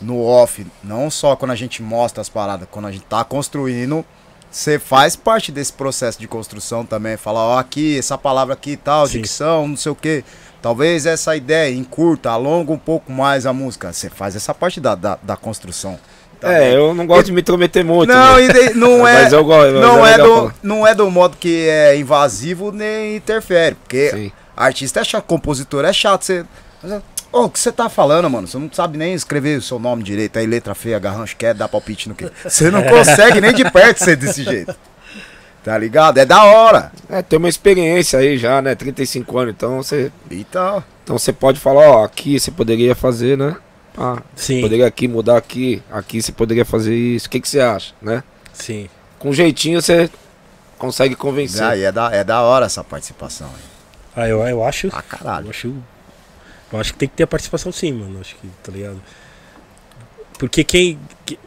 no 0.00 0.24
off, 0.24 0.66
não 0.82 1.10
só 1.10 1.36
quando 1.36 1.50
a 1.50 1.56
gente 1.56 1.82
mostra 1.82 2.20
as 2.20 2.28
paradas, 2.28 2.66
quando 2.70 2.86
a 2.88 2.92
gente 2.92 3.04
tá 3.04 3.22
construindo, 3.24 4.04
você 4.50 4.78
faz 4.78 5.16
parte 5.16 5.50
desse 5.50 5.72
processo 5.72 6.18
de 6.20 6.28
construção 6.28 6.84
também. 6.84 7.16
Fala, 7.16 7.40
ó, 7.40 7.58
aqui, 7.58 7.98
essa 7.98 8.18
palavra 8.18 8.54
aqui 8.54 8.72
e 8.72 8.76
tal, 8.76 9.06
Sim. 9.06 9.20
dicção, 9.22 9.66
não 9.68 9.76
sei 9.76 9.90
o 9.92 9.94
quê. 9.94 10.22
Talvez 10.60 11.06
essa 11.06 11.34
ideia 11.34 11.74
encurta, 11.74 12.30
alonga 12.30 12.70
um 12.70 12.78
pouco 12.78 13.10
mais 13.10 13.46
a 13.46 13.52
música. 13.52 13.92
Você 13.92 14.08
faz 14.10 14.36
essa 14.36 14.52
parte 14.54 14.80
da, 14.80 14.94
da, 14.94 15.18
da 15.22 15.36
construção. 15.36 15.98
É, 16.42 16.74
eu 16.74 16.94
não 16.94 17.06
gosto 17.06 17.26
de 17.26 17.32
me 17.32 17.40
intrometer 17.40 17.84
muito. 17.84 18.12
Não, 18.12 18.36
né? 18.36 18.46
e 18.46 18.74
não 18.74 19.06
é. 19.08 19.22
Mas 19.24 19.32
eu 19.32 19.44
gosto, 19.44 19.72
mas 19.72 19.82
não, 19.82 20.06
é 20.06 20.12
é 20.14 20.18
do, 20.18 20.34
falar. 20.34 20.54
não 20.62 20.86
é 20.86 20.94
do 20.94 21.10
modo 21.10 21.36
que 21.38 21.68
é 21.68 21.96
invasivo 21.96 22.72
nem 22.72 23.16
interfere. 23.16 23.76
Porque 23.76 24.10
Sim. 24.10 24.32
artista 24.56 25.00
é 25.00 25.04
chato, 25.04 25.24
compositor 25.24 25.84
é 25.84 25.92
chato. 25.92 26.24
Você. 26.24 26.44
Ô, 27.32 27.44
o 27.44 27.50
que 27.50 27.58
você 27.58 27.72
tá 27.72 27.88
falando, 27.88 28.28
mano? 28.28 28.46
Você 28.46 28.58
não 28.58 28.70
sabe 28.72 28.98
nem 28.98 29.14
escrever 29.14 29.58
o 29.58 29.62
seu 29.62 29.78
nome 29.78 30.02
direito. 30.02 30.38
Aí 30.38 30.46
letra 30.46 30.74
feia, 30.74 30.98
garrancho, 30.98 31.36
quer 31.36 31.54
dar 31.54 31.68
palpite 31.68 32.08
no 32.08 32.14
que. 32.14 32.30
Você 32.44 32.70
não 32.70 32.82
consegue 32.84 33.40
nem 33.40 33.54
de 33.54 33.68
perto 33.70 34.04
ser 34.04 34.16
desse 34.16 34.42
jeito. 34.42 34.74
Tá 35.64 35.78
ligado? 35.78 36.18
É 36.18 36.24
da 36.26 36.42
hora. 36.44 36.90
É, 37.08 37.22
tem 37.22 37.38
uma 37.38 37.48
experiência 37.48 38.18
aí 38.18 38.36
já, 38.36 38.60
né? 38.60 38.74
35 38.74 39.38
anos, 39.38 39.54
então 39.56 39.76
você, 39.82 40.10
Então. 40.30 40.82
então 41.04 41.16
você 41.16 41.32
pode 41.32 41.60
falar, 41.60 41.88
ó, 41.88 42.04
aqui 42.04 42.38
você 42.38 42.50
poderia 42.50 42.94
fazer, 42.96 43.38
né? 43.38 43.54
Ah, 43.96 44.22
Sim, 44.34 44.60
poderia 44.62 44.86
aqui 44.86 45.06
mudar 45.06 45.36
aqui, 45.36 45.82
aqui 45.90 46.22
você 46.22 46.32
poderia 46.32 46.64
fazer 46.64 46.94
isso. 46.96 47.26
O 47.26 47.30
que, 47.30 47.40
que 47.40 47.48
você 47.48 47.60
acha, 47.60 47.94
né? 48.00 48.22
sim. 48.52 48.88
Com 49.18 49.32
jeitinho 49.32 49.80
você 49.80 50.10
consegue 50.78 51.14
convencer. 51.14 51.62
Aí 51.62 51.82
é 51.84 51.92
da, 51.92 52.10
é 52.12 52.24
da 52.24 52.42
hora 52.42 52.66
essa 52.66 52.82
participação. 52.82 53.46
aí. 53.48 53.62
Ah, 54.24 54.28
eu, 54.28 54.40
eu 54.46 54.64
acho. 54.64 54.88
Ah, 54.92 54.98
Eu 54.98 55.02
caralho. 55.18 55.50
acho. 55.50 55.72
Eu 56.72 56.80
acho 56.80 56.92
que 56.92 56.98
tem 56.98 57.08
que 57.08 57.14
ter 57.14 57.22
a 57.22 57.26
participação 57.26 57.70
sim, 57.70 57.92
mano. 57.92 58.18
Acho 58.20 58.34
que, 58.36 58.48
tá 58.62 58.72
ligado? 58.72 59.00
Porque 60.38 60.64
quem. 60.64 60.98
que- 61.24 61.38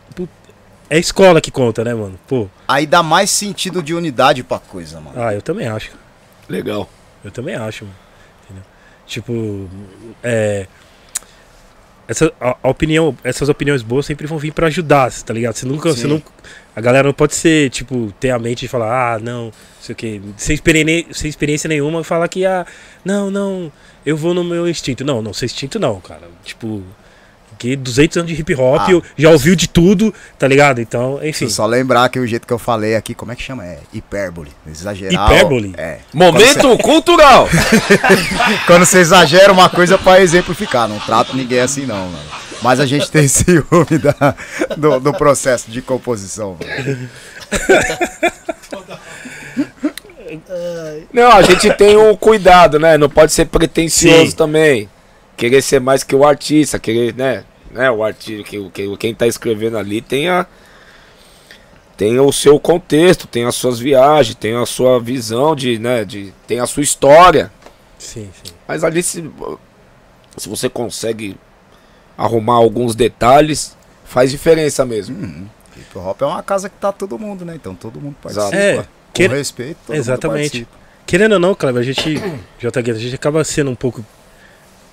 é 0.90 0.98
a 0.98 1.00
escola 1.00 1.42
que 1.42 1.50
conta, 1.50 1.84
né, 1.84 1.94
mano? 1.96 2.18
Pô, 2.28 2.48
Aí 2.68 2.86
dá 2.86 3.02
mais 3.02 3.32
sentido 3.32 3.82
de 3.82 3.94
unidade 3.96 4.44
pra 4.44 4.60
coisa, 4.60 5.02
mano. 5.02 5.20
ah, 5.22 5.34
eu 5.34 5.42
também 5.42 5.68
acho. 5.68 5.92
Legal. 6.48 6.88
Eu 7.24 7.32
também 7.32 7.56
acho, 7.56 7.86
mano. 7.86 7.96
Entendeu? 8.46 8.64
Tipo, 9.08 9.70
é. 10.24 10.68
Essa, 12.08 12.32
a, 12.39 12.56
a 12.62 12.70
opinião, 12.70 13.18
essas 13.24 13.50
opiniões 13.50 13.82
boas 13.82 14.06
sempre 14.06 14.28
vão 14.28 14.38
vir 14.38 14.52
pra 14.52 14.68
ajudar, 14.68 15.12
tá 15.12 15.34
ligado? 15.34 15.56
Você 15.56 15.65
nunca, 15.65 15.89
você 15.89 16.06
não, 16.06 16.22
a 16.76 16.82
galera 16.82 17.08
não 17.08 17.13
pode 17.13 17.34
ser, 17.34 17.70
tipo, 17.72 18.13
ter 18.20 18.30
a 18.30 18.38
mente 18.38 18.62
de 18.62 18.68
falar, 18.68 19.15
ah, 19.15 19.20
não, 19.20 19.52
sei 19.82 19.94
o 19.94 19.96
que, 19.96 20.22
sem, 20.38 20.54
experi 20.54 21.08
sem 21.12 21.30
experiência 21.30 21.68
nenhuma, 21.68 22.04
falar 22.04 22.28
que, 22.28 22.46
ah, 22.46 22.65
não, 23.04 23.32
não, 23.32 23.72
eu 24.06 24.15
vou 24.15 24.34
no 24.34 24.44
meu 24.44 24.70
instinto. 24.70 25.04
Não, 25.04 25.22
não, 25.22 25.34
seu 25.34 25.46
instinto 25.46 25.80
não, 25.80 26.00
cara. 26.00 26.28
Tipo, 26.44 26.84
que 27.58 27.76
200 27.76 28.18
anos 28.18 28.32
de 28.32 28.39
hip 28.39 28.54
hop, 28.56 28.82
Ah. 28.88 28.91
eu 28.91 29.04
já 29.18 29.30
ouviu 29.30 29.56
de 29.56 29.68
tudo, 29.68 30.13
tá 30.38 30.48
ligado? 30.48 30.80
Então, 30.82 31.20
enfim. 31.24 31.50
Só 31.50 31.65
lembrar 31.65 32.08
que 32.10 32.20
o 32.20 32.28
jeito 32.28 32.46
que 32.46 32.54
eu 32.54 32.60
falei 32.60 32.96
aqui, 32.96 33.13
como 33.13 33.32
é 33.32 33.36
que 33.36 33.41
chama? 33.44 33.65
É 33.65 33.80
hipérbole. 33.94 34.52
Exagerar. 34.68 35.32
Hipérbole? 35.32 35.74
É. 35.78 36.00
Momento 36.13 36.78
cultural! 36.80 37.48
Quando 38.68 38.86
você 38.86 39.00
exagera 39.00 39.52
uma 39.52 39.70
coisa 39.70 39.98
pra 39.98 40.22
exemplificar, 40.22 40.88
não 40.88 41.00
trato 41.00 41.36
ninguém 41.36 41.60
assim 41.60 41.86
não, 41.86 41.96
mano. 42.10 42.20
Mas 42.62 42.80
a 42.80 42.86
gente 42.86 43.10
tem 43.12 43.28
ciúme 43.30 43.98
da, 44.02 44.36
do, 44.78 45.00
do 45.00 45.13
processo 45.13 45.70
de 45.70 45.82
composição. 45.82 46.58
mano. 46.60 47.10
Não, 51.13 51.32
a 51.32 51.41
gente 51.41 51.72
tem 51.74 51.96
o 51.96 52.15
cuidado, 52.18 52.80
né? 52.80 52.98
Não 52.98 53.10
pode 53.10 53.32
ser 53.32 53.46
pretencioso 53.46 54.32
Sim. 54.32 54.36
também. 54.36 54.89
Querer 55.38 55.62
ser 55.62 55.80
mais 55.82 56.04
que 56.04 56.15
o 56.15 56.26
artista, 56.26 56.80
querer, 56.80 57.13
né? 57.13 57.43
né? 57.71 57.91
O 57.91 58.04
artista, 58.04 58.43
que, 58.43 58.69
que, 58.69 58.98
quem 58.98 59.13
tá 59.13 59.28
escrevendo 59.28 59.78
ali 59.78 60.02
tem 60.02 60.30
a. 60.30 60.45
Tem 61.98 62.19
o 62.19 62.32
seu 62.32 62.60
contexto, 62.60 63.26
tem 63.26 63.45
as 63.45 63.56
suas 63.56 63.80
viagens, 63.80 64.36
tem 64.36 64.56
a 64.56 64.65
sua 64.65 65.00
visão 65.00 65.56
de, 65.56 65.80
né? 65.80 66.04
De, 66.04 66.34
tem 66.45 66.60
a 66.60 66.65
sua 66.65 66.84
história. 66.84 67.52
Sim, 67.98 68.30
sim. 68.43 68.54
Mas 68.67 68.84
ali 68.84 69.02
se, 69.02 69.30
se 70.36 70.50
você 70.50 70.67
consegue 70.67 71.38
arrumar 72.17 72.56
alguns 72.56 72.95
detalhes, 72.95 73.78
faz 74.04 74.32
diferença 74.32 74.86
mesmo. 74.86 75.50
Hip 75.78 75.98
hop 75.98 76.21
é 76.21 76.26
uma 76.26 76.43
casa 76.43 76.69
que 76.69 76.76
tá 76.78 76.91
todo 76.91 77.17
mundo, 77.17 77.45
né? 77.45 77.56
Então 77.56 77.74
todo 77.76 78.00
mundo 78.00 78.15
participa. 78.21 78.56
É, 78.56 78.78
Com 78.78 78.86
que- 79.13 79.28
respeito, 79.28 79.78
todo 79.88 79.95
Exatamente. 79.95 80.28
mundo 80.28 80.41
participa. 80.67 80.86
Querendo 81.06 81.34
ou 81.34 81.39
não, 81.39 81.56
Cleber, 81.56 81.82
a 81.82 81.86
gente. 81.86 82.15
JG, 82.60 82.91
a 82.91 82.93
gente 82.95 83.15
acaba 83.15 83.43
sendo 83.43 83.71
um 83.71 83.76
pouco. 83.76 84.04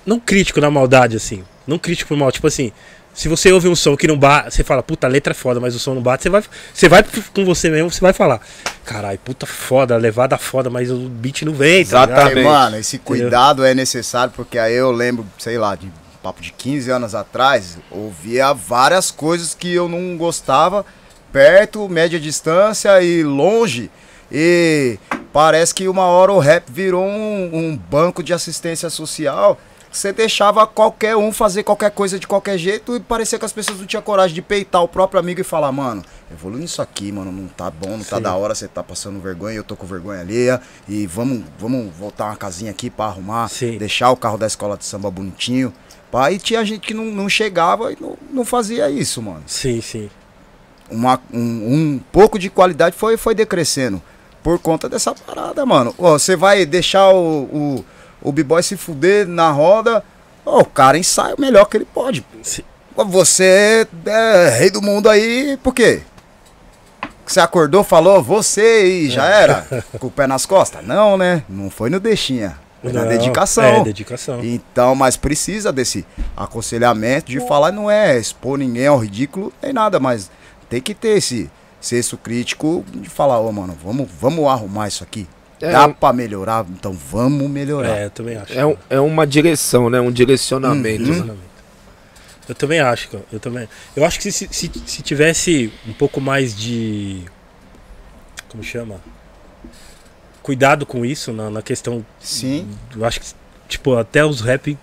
Não 0.05 0.19
crítico 0.19 0.59
na 0.59 0.69
maldade, 0.69 1.15
assim. 1.15 1.43
Não 1.65 1.77
crítico 1.77 2.09
por 2.09 2.17
mal. 2.17 2.31
Tipo 2.31 2.47
assim, 2.47 2.71
se 3.13 3.29
você 3.29 3.51
ouve 3.51 3.67
um 3.67 3.75
som 3.75 3.95
que 3.95 4.07
não 4.07 4.17
bate, 4.17 4.55
você 4.55 4.63
fala, 4.63 4.81
puta, 4.81 5.05
a 5.05 5.09
letra 5.09 5.31
é 5.31 5.33
foda, 5.35 5.59
mas 5.59 5.75
o 5.75 5.79
som 5.79 5.93
não 5.93 6.01
bate, 6.01 6.23
você 6.23 6.29
vai. 6.29 6.43
Você 6.73 6.89
vai 6.89 7.05
com 7.33 7.45
você 7.45 7.69
mesmo, 7.69 7.91
você 7.91 8.01
vai 8.01 8.11
falar. 8.11 8.41
Caralho, 8.83 9.19
puta 9.19 9.45
foda, 9.45 9.95
levada 9.97 10.37
foda, 10.37 10.69
mas 10.69 10.89
o 10.89 10.97
beat 10.97 11.43
não 11.43 11.53
vem, 11.53 11.85
tá? 11.85 12.03
Exatamente. 12.03 12.43
Mano, 12.43 12.77
esse 12.77 12.97
cuidado 12.97 13.63
é 13.63 13.73
necessário 13.73 14.33
porque 14.35 14.57
aí 14.57 14.73
eu 14.73 14.91
lembro, 14.91 15.25
sei 15.37 15.57
lá, 15.57 15.75
de 15.75 15.91
papo 16.23 16.41
de 16.41 16.51
15 16.53 16.89
anos 16.89 17.13
atrás, 17.13 17.77
ouvia 17.91 18.53
várias 18.53 19.11
coisas 19.11 19.53
que 19.53 19.73
eu 19.73 19.89
não 19.89 20.17
gostava, 20.17 20.85
perto, 21.31 21.87
média 21.87 22.19
distância 22.19 23.01
e 23.01 23.23
longe. 23.23 23.91
E 24.31 24.97
parece 25.31 25.75
que 25.75 25.87
uma 25.87 26.05
hora 26.05 26.31
o 26.31 26.39
rap 26.39 26.71
virou 26.71 27.05
um, 27.05 27.49
um 27.53 27.77
banco 27.77 28.23
de 28.23 28.33
assistência 28.33 28.89
social. 28.89 29.59
Você 29.93 30.11
deixava 30.11 30.65
qualquer 30.65 31.15
um 31.15 31.31
fazer 31.31 31.61
qualquer 31.61 31.91
coisa 31.91 32.17
de 32.17 32.25
qualquer 32.25 32.57
jeito 32.57 32.95
e 32.95 32.99
parecia 32.99 33.37
que 33.37 33.45
as 33.45 33.53
pessoas 33.53 33.79
não 33.79 33.85
tinham 33.85 34.01
coragem 34.01 34.33
de 34.33 34.41
peitar 34.41 34.81
o 34.81 34.87
próprio 34.87 35.19
amigo 35.19 35.39
e 35.39 35.43
falar, 35.43 35.71
mano, 35.71 36.03
evolui 36.31 36.61
nisso 36.61 36.81
aqui, 36.81 37.11
mano, 37.11 37.31
não 37.31 37.47
tá 37.47 37.69
bom, 37.69 37.91
não 37.91 38.03
tá 38.03 38.17
Sim. 38.17 38.23
da 38.23 38.35
hora, 38.35 38.55
você 38.55 38.67
tá 38.67 38.81
passando 38.81 39.19
vergonha, 39.19 39.55
eu 39.55 39.63
tô 39.63 39.75
com 39.75 39.85
vergonha 39.85 40.21
alheia 40.21 40.59
e 40.89 41.05
vamos, 41.05 41.43
vamos 41.59 41.95
voltar 41.95 42.25
uma 42.25 42.35
casinha 42.35 42.71
aqui 42.71 42.89
pra 42.89 43.05
arrumar, 43.05 43.47
Sim. 43.49 43.77
deixar 43.77 44.09
o 44.09 44.17
carro 44.17 44.35
da 44.35 44.47
escola 44.47 44.75
de 44.75 44.83
samba 44.83 45.11
bonitinho. 45.11 45.71
Pá, 46.11 46.31
e 46.31 46.39
tinha 46.39 46.65
gente 46.65 46.87
que 46.87 46.93
não, 46.95 47.05
não 47.05 47.29
chegava 47.29 47.93
e 47.93 47.97
não, 48.01 48.17
não 48.31 48.43
fazia 48.43 48.89
isso, 48.89 49.21
mano. 49.21 49.43
Sim, 49.45 49.79
sim. 49.79 50.09
Uma, 50.89 51.21
um, 51.31 51.39
um 51.39 52.01
pouco 52.11 52.39
de 52.39 52.49
qualidade 52.49 52.95
foi, 52.95 53.15
foi 53.15 53.35
decrescendo 53.35 54.01
por 54.41 54.57
conta 54.57 54.89
dessa 54.89 55.13
parada, 55.13 55.63
mano. 55.65 55.93
Você 55.99 56.35
vai 56.35 56.65
deixar 56.65 57.09
o, 57.13 57.43
o, 57.43 57.85
o 58.23 58.31
b-boy 58.31 58.63
se 58.63 58.77
fuder 58.77 59.27
na 59.27 59.51
roda, 59.51 60.03
ó, 60.45 60.61
o 60.61 60.65
cara 60.65 60.97
ensaia 60.97 61.35
o 61.35 61.41
melhor 61.41 61.65
que 61.65 61.77
ele 61.77 61.85
pode. 61.85 62.25
Sim. 62.41 62.63
Você 62.95 63.87
é 64.05 64.49
rei 64.57 64.69
do 64.69 64.81
mundo 64.81 65.09
aí, 65.09 65.57
por 65.63 65.73
quê? 65.73 66.01
Você 67.25 67.39
acordou, 67.39 67.83
falou, 67.83 68.21
você 68.21 68.85
e 68.85 69.09
já 69.09 69.25
era? 69.25 69.65
Com 69.99 70.07
o 70.07 70.11
pé 70.11 70.27
nas 70.27 70.45
costas? 70.45 70.85
Não, 70.85 71.17
né? 71.17 71.43
Não 71.49 71.69
foi 71.69 71.89
no 71.89 71.99
deixinha. 71.99 72.57
Foi 72.81 72.91
na 72.91 73.01
Não, 73.01 73.09
dedicação. 73.09 73.63
É, 73.63 73.83
dedicação. 73.83 74.43
Então, 74.43 74.93
mas 74.93 75.15
precisa 75.15 75.71
desse 75.71 76.05
aconselhamento 76.35 77.31
de 77.31 77.39
falar, 77.47 77.71
não 77.71 77.89
é 77.89 78.17
expor 78.17 78.57
ninguém 78.57 78.87
ao 78.87 78.99
ridículo 78.99 79.53
nem 79.61 79.71
nada, 79.71 79.99
mas 79.99 80.29
tem 80.69 80.81
que 80.81 80.93
ter 80.93 81.17
esse 81.17 81.49
senso 81.79 82.17
crítico 82.17 82.83
de 82.93 83.09
falar, 83.09 83.39
ô 83.39 83.51
mano, 83.51 83.75
vamos, 83.81 84.07
vamos 84.19 84.45
arrumar 84.47 84.89
isso 84.89 85.03
aqui. 85.03 85.27
É, 85.63 85.71
Dá 85.71 85.85
um- 85.87 85.93
pra 85.93 86.11
melhorar, 86.11 86.65
então 86.69 86.91
vamos 86.91 87.49
melhorar. 87.49 87.97
É, 87.97 88.05
eu 88.05 88.09
também 88.09 88.35
acho. 88.35 88.51
é, 88.53 88.65
um- 88.65 88.75
é 88.89 88.99
uma 88.99 89.25
direção, 89.25 89.89
né? 89.89 89.99
Um 90.01 90.11
direcionamento. 90.11 91.09
Uhum. 91.09 91.23
né? 91.25 91.35
Eu 92.49 92.53
também 92.55 92.81
acho, 92.81 93.09
cara. 93.09 93.23
Eu 93.31 93.39
também. 93.39 93.69
Eu 93.95 94.03
acho 94.03 94.19
que 94.19 94.29
se, 94.31 94.49
se, 94.51 94.69
se 94.85 95.01
tivesse 95.01 95.71
um 95.87 95.93
pouco 95.93 96.19
mais 96.19 96.53
de. 96.55 97.21
Como 98.49 98.61
chama? 98.63 98.99
cuidado 100.41 100.85
com 100.85 101.05
isso 101.05 101.31
na, 101.31 101.49
na 101.49 101.61
questão. 101.61 102.05
Sim. 102.19 102.67
Eu 102.95 103.05
acho 103.05 103.21
que, 103.21 103.27
tipo, 103.69 103.95
até 103.95 104.25
os 104.25 104.41
rap. 104.41 104.77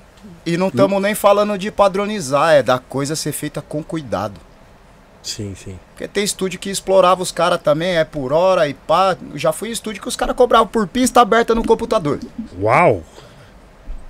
E 0.47 0.57
não 0.57 0.69
estamos 0.69 1.03
nem 1.03 1.15
falando 1.15 1.59
de 1.59 1.71
padronizar, 1.71 2.55
é 2.55 2.63
da 2.63 2.79
coisa 2.79 3.15
ser 3.15 3.33
feita 3.33 3.61
com 3.61 3.83
cuidado. 3.83 4.41
Sim, 5.23 5.55
sim. 5.55 5.79
Porque 5.93 6.09
tem 6.09 6.25
estúdio 6.25 6.59
que 6.59 6.71
explorava 6.71 7.23
os 7.23 7.31
caras 7.31 7.61
também, 7.63 7.97
é 7.97 8.05
por 8.05 8.33
hora 8.33 8.69
e 8.69 8.75
pá. 8.75 9.17
Já 9.35 9.53
fui 9.53 9.69
em 9.69 9.73
estúdio 9.73 10.01
que 10.01 10.09
os 10.09 10.17
caras 10.17 10.35
cobravam 10.35 10.67
por 10.67 10.87
pista 10.87 11.21
aberta 11.21 11.55
no 11.55 11.65
computador. 11.65 12.19
Uau! 12.61 13.03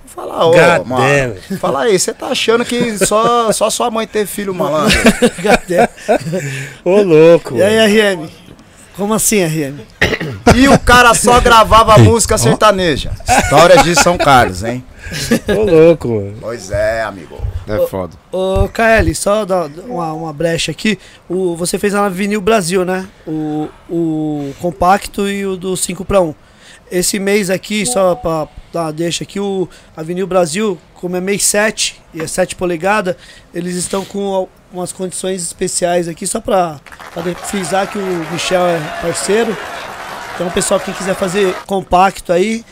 Fala, 0.07 0.45
ô, 0.45 0.51
God 0.51 0.87
mano. 0.87 1.37
Fala 1.61 1.83
aí, 1.83 1.99
você 1.99 2.13
tá 2.13 2.27
achando 2.27 2.65
que 2.65 2.99
só, 3.07 3.53
só 3.53 3.71
sua 3.71 3.91
mãe 3.91 4.07
teve 4.09 4.27
filho 4.27 4.53
malandro? 4.53 4.99
Ô, 6.85 7.01
louco! 7.03 7.57
e 7.57 7.63
aí, 7.63 8.17
RM? 8.17 8.29
Como 8.97 9.15
assim, 9.15 9.45
RM? 9.45 9.79
E 10.55 10.69
o 10.69 10.79
cara 10.79 11.15
só 11.15 11.39
gravava 11.41 11.99
música 11.99 12.37
sertaneja. 12.39 13.13
Histórias 13.29 13.83
de 13.85 13.95
São 13.95 14.17
Carlos, 14.17 14.63
hein? 14.63 14.85
Ô, 15.49 15.63
louco, 15.63 16.09
mano. 16.09 16.37
Pois 16.41 16.71
é, 16.71 17.03
amigo. 17.03 17.37
É 17.67 17.87
foda. 17.87 18.17
Ô, 18.33 18.69
KL, 18.69 19.15
só 19.15 19.45
dar 19.45 19.69
uma, 19.87 20.13
uma 20.13 20.33
brecha 20.33 20.71
aqui. 20.71 20.99
O, 21.29 21.57
você 21.57 21.79
fez 21.79 21.93
lá 21.93 22.03
na 22.03 22.09
Vinil 22.09 22.41
Brasil, 22.41 22.85
né? 22.85 23.07
O, 23.27 23.69
o 23.89 24.55
compacto 24.61 25.29
e 25.29 25.45
o 25.47 25.57
do 25.57 25.77
5 25.77 26.05
para 26.05 26.21
1. 26.21 26.35
Esse 26.91 27.19
mês 27.21 27.51
aqui, 27.51 27.87
só 27.87 28.15
pra 28.17 28.49
dar 28.73 28.83
uma 28.83 28.93
deixa 28.93 29.23
aqui, 29.23 29.39
o 29.39 29.69
Avenil 29.97 30.27
Brasil, 30.27 30.77
como 30.95 31.17
é 31.17 31.21
mês 31.21 31.45
7 31.45 32.01
e 32.13 32.21
é 32.21 32.27
7 32.27 32.57
polegadas, 32.57 33.15
eles 33.55 33.77
estão 33.77 34.05
com 34.05 34.49
umas 34.73 34.93
condições 34.93 35.43
especiais 35.43 36.09
aqui, 36.09 36.27
só 36.27 36.41
pra, 36.41 36.81
pra 37.13 37.23
frisar 37.35 37.87
que 37.89 37.99
o 37.99 38.27
Michel 38.33 38.67
é 38.67 38.81
parceiro. 39.01 39.57
Então, 40.41 40.51
pessoal, 40.51 40.81
quem 40.81 40.95
quiser 40.95 41.15
fazer 41.15 41.55
compacto 41.67 42.33
aí, 42.33 42.65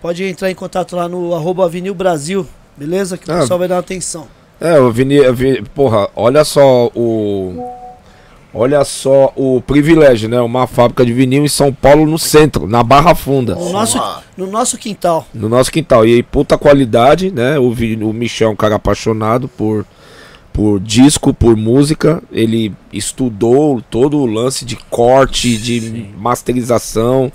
pode 0.00 0.24
entrar 0.24 0.50
em 0.50 0.56
contato 0.56 0.96
lá 0.96 1.08
no 1.08 1.32
arroba 1.36 1.64
Avenil 1.66 1.94
Brasil, 1.94 2.44
beleza? 2.76 3.16
Que 3.16 3.30
o 3.30 3.32
Ah. 3.32 3.38
pessoal 3.38 3.60
vai 3.60 3.68
dar 3.68 3.78
atenção. 3.78 4.26
É, 4.60 4.76
o 4.80 4.90
Vini, 4.90 5.14
eu 5.18 5.32
vi- 5.32 5.62
porra, 5.72 6.08
olha 6.16 6.44
só 6.44 6.86
o. 6.96 7.64
Olha 8.52 8.84
só 8.84 9.32
o 9.36 9.62
privilégio, 9.62 10.28
né? 10.28 10.40
Uma 10.40 10.66
fábrica 10.66 11.06
de 11.06 11.12
vinil 11.12 11.44
em 11.44 11.48
São 11.48 11.72
Paulo, 11.72 12.04
no 12.06 12.18
centro, 12.18 12.66
na 12.66 12.82
Barra 12.82 13.14
Funda. 13.14 13.54
No 13.54 13.70
nosso, 13.70 14.02
no 14.36 14.46
nosso 14.48 14.76
quintal. 14.76 15.24
No 15.32 15.48
nosso 15.48 15.70
quintal. 15.70 16.04
E 16.04 16.14
aí, 16.14 16.22
puta 16.24 16.58
qualidade, 16.58 17.30
né? 17.30 17.56
O, 17.56 17.68
o 17.68 18.12
Michel 18.12 18.48
é 18.48 18.50
um 18.52 18.56
cara 18.56 18.74
apaixonado 18.74 19.46
por, 19.46 19.86
por 20.52 20.78
disco, 20.80 21.32
por 21.32 21.56
música. 21.56 22.22
Ele 22.30 22.72
estudou 22.92 23.80
todo 23.90 24.18
o 24.18 24.26
lance 24.26 24.64
de 24.64 24.76
corte, 24.90 25.56
de 25.56 26.06
masterização 26.16 27.30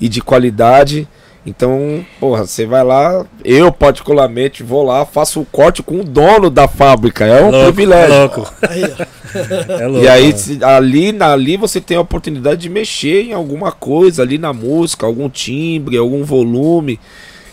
e 0.00 0.08
de 0.08 0.20
qualidade. 0.20 1.06
Então, 1.46 2.04
porra, 2.18 2.46
você 2.46 2.64
vai 2.64 2.82
lá, 2.82 3.26
eu 3.44 3.70
particularmente 3.70 4.62
vou 4.62 4.82
lá, 4.82 5.04
faço 5.04 5.42
o 5.42 5.44
corte 5.44 5.82
com 5.82 6.00
o 6.00 6.04
dono 6.04 6.48
da 6.48 6.66
fábrica. 6.66 7.26
É 7.26 7.42
um 7.42 7.50
louco, 7.50 7.66
privilégio. 7.74 8.14
É 8.14 8.18
louco. 8.18 8.52
É 9.68 9.86
louco. 9.86 10.04
E 10.04 10.08
aí, 10.08 10.32
se- 10.38 10.64
ali, 10.64 11.14
ali 11.20 11.56
você 11.58 11.82
tem 11.82 11.98
a 11.98 12.00
oportunidade 12.00 12.62
de 12.62 12.70
mexer 12.70 13.24
em 13.24 13.32
alguma 13.34 13.72
coisa 13.72 14.22
ali 14.22 14.38
na 14.38 14.54
música, 14.54 15.04
algum 15.04 15.28
timbre, 15.28 15.98
algum 15.98 16.24
volume. 16.24 16.98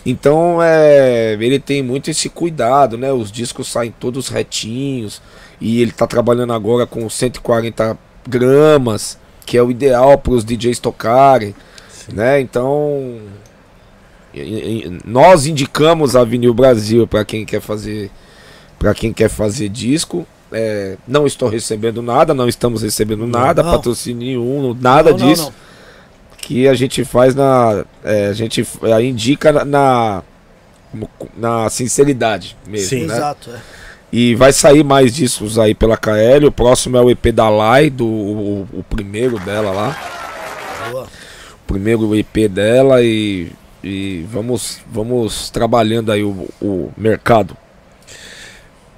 Então, 0.06 0.58
é, 0.62 1.38
ele 1.40 1.60
tem 1.60 1.84
muito 1.84 2.10
esse 2.10 2.30
cuidado, 2.30 2.98
né? 2.98 3.12
Os 3.12 3.32
discos 3.32 3.68
saem 3.68 3.94
todos 4.00 4.30
retinhos. 4.30 5.22
E 5.60 5.82
ele 5.82 5.92
tá 5.92 6.08
trabalhando 6.08 6.54
agora 6.54 6.88
com 6.88 7.08
140 7.08 7.98
gramas, 8.28 9.18
que 9.46 9.58
é 9.58 9.62
o 9.62 9.70
ideal 9.70 10.18
para 10.18 10.34
os 10.34 10.44
DJs 10.44 10.80
tocarem, 10.80 11.54
né? 12.12 12.42
Então, 12.42 13.20
nós 15.06 15.46
indicamos 15.46 16.16
a 16.16 16.24
Vinil 16.24 16.54
Brasil 16.54 17.06
para 17.06 17.24
quem 17.24 17.46
quer 17.46 17.62
fazer 17.62 18.10
para 18.80 18.96
quem 18.96 19.14
quer 19.14 19.30
fazer 19.30 19.70
disco. 19.70 20.26
É, 20.52 20.98
não 21.08 21.28
estou 21.28 21.48
recebendo 21.48 22.02
nada, 22.02 22.34
não 22.34 22.48
estamos 22.48 22.82
recebendo 22.82 23.28
nada, 23.28 23.62
não. 23.62 23.72
patrocínio 23.72 24.28
nenhum, 24.28 24.74
nada 24.74 25.12
não, 25.12 25.18
disso. 25.18 25.44
não. 25.46 25.54
Que 26.42 26.68
a 26.68 26.74
gente 26.74 27.06
faz 27.06 27.34
na. 27.36 27.86
é, 28.04 28.28
a 28.28 28.34
gente 28.34 28.68
indica 29.04 29.52
na, 29.52 29.64
na, 29.66 30.24
na 31.38 31.70
sinceridade 31.70 32.58
mesmo. 32.68 32.90
Sim. 32.90 33.06
né? 33.06 33.16
Exato, 33.16 33.50
é. 33.52 33.60
E 34.12 34.36
vai 34.36 34.52
sair 34.52 34.84
mais 34.84 35.16
discos 35.16 35.58
aí 35.58 35.74
pela 35.74 35.96
KL. 35.96 36.46
O 36.48 36.52
próximo 36.52 36.98
é 36.98 37.02
o 37.02 37.10
EP 37.10 37.28
da 37.28 37.48
Lai, 37.50 37.90
do, 37.90 38.06
o, 38.06 38.68
o 38.74 38.84
primeiro 38.90 39.40
dela 39.40 39.72
lá. 39.72 39.98
Boa. 40.92 41.04
O 41.04 41.68
primeiro 41.68 42.14
EP 42.14 42.50
dela 42.50 43.02
e, 43.02 43.50
e 43.82 44.26
vamos, 44.30 44.80
vamos 44.92 45.50
trabalhando 45.50 46.12
aí 46.12 46.24
o, 46.24 46.50
o 46.62 46.92
mercado. 46.98 47.56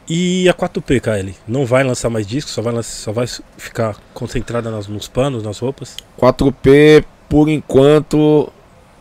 E 0.10 0.50
a 0.50 0.54
4P, 0.54 1.00
KL? 1.00 1.34
Não 1.48 1.66
vai 1.66 1.84
lançar 1.84 2.10
mais 2.10 2.26
disco, 2.28 2.50
só 2.50 2.62
vai, 2.62 2.74
lan- 2.74 2.82
só 2.84 3.12
vai 3.12 3.26
ficar 3.58 3.96
concentrada 4.14 4.70
nas, 4.72 4.88
nos 4.88 5.08
panos, 5.08 5.44
nas 5.44 5.60
roupas? 5.60 5.96
4P, 6.20 7.06
por 7.34 7.50
enquanto, 7.50 8.48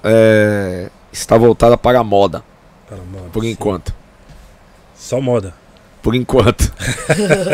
é, 0.02 0.88
está 1.12 1.36
voltada 1.36 1.76
para 1.76 2.00
a 2.00 2.02
moda. 2.04 2.42
Para 2.88 2.96
a 2.96 3.04
moda, 3.04 3.28
Por 3.30 3.42
sim. 3.42 3.50
enquanto. 3.50 3.92
Só 4.96 5.20
moda. 5.20 5.52
Por 6.00 6.14
enquanto. 6.14 6.72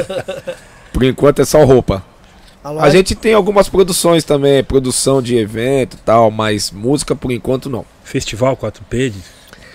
por 0.94 1.02
enquanto 1.02 1.42
é 1.42 1.44
só 1.44 1.64
roupa. 1.64 2.04
A 2.62 2.68
A 2.68 2.70
loja, 2.70 2.90
gente 2.92 3.16
tem 3.16 3.34
algumas 3.34 3.68
produções 3.68 4.22
também, 4.22 4.62
produção 4.62 5.20
de 5.20 5.36
evento 5.36 5.94
e 5.94 5.98
tal, 5.98 6.30
mas 6.30 6.70
música 6.70 7.16
por 7.16 7.32
enquanto 7.32 7.68
não. 7.68 7.84
Festival 8.04 8.56
4P, 8.56 9.10
de- 9.10 9.18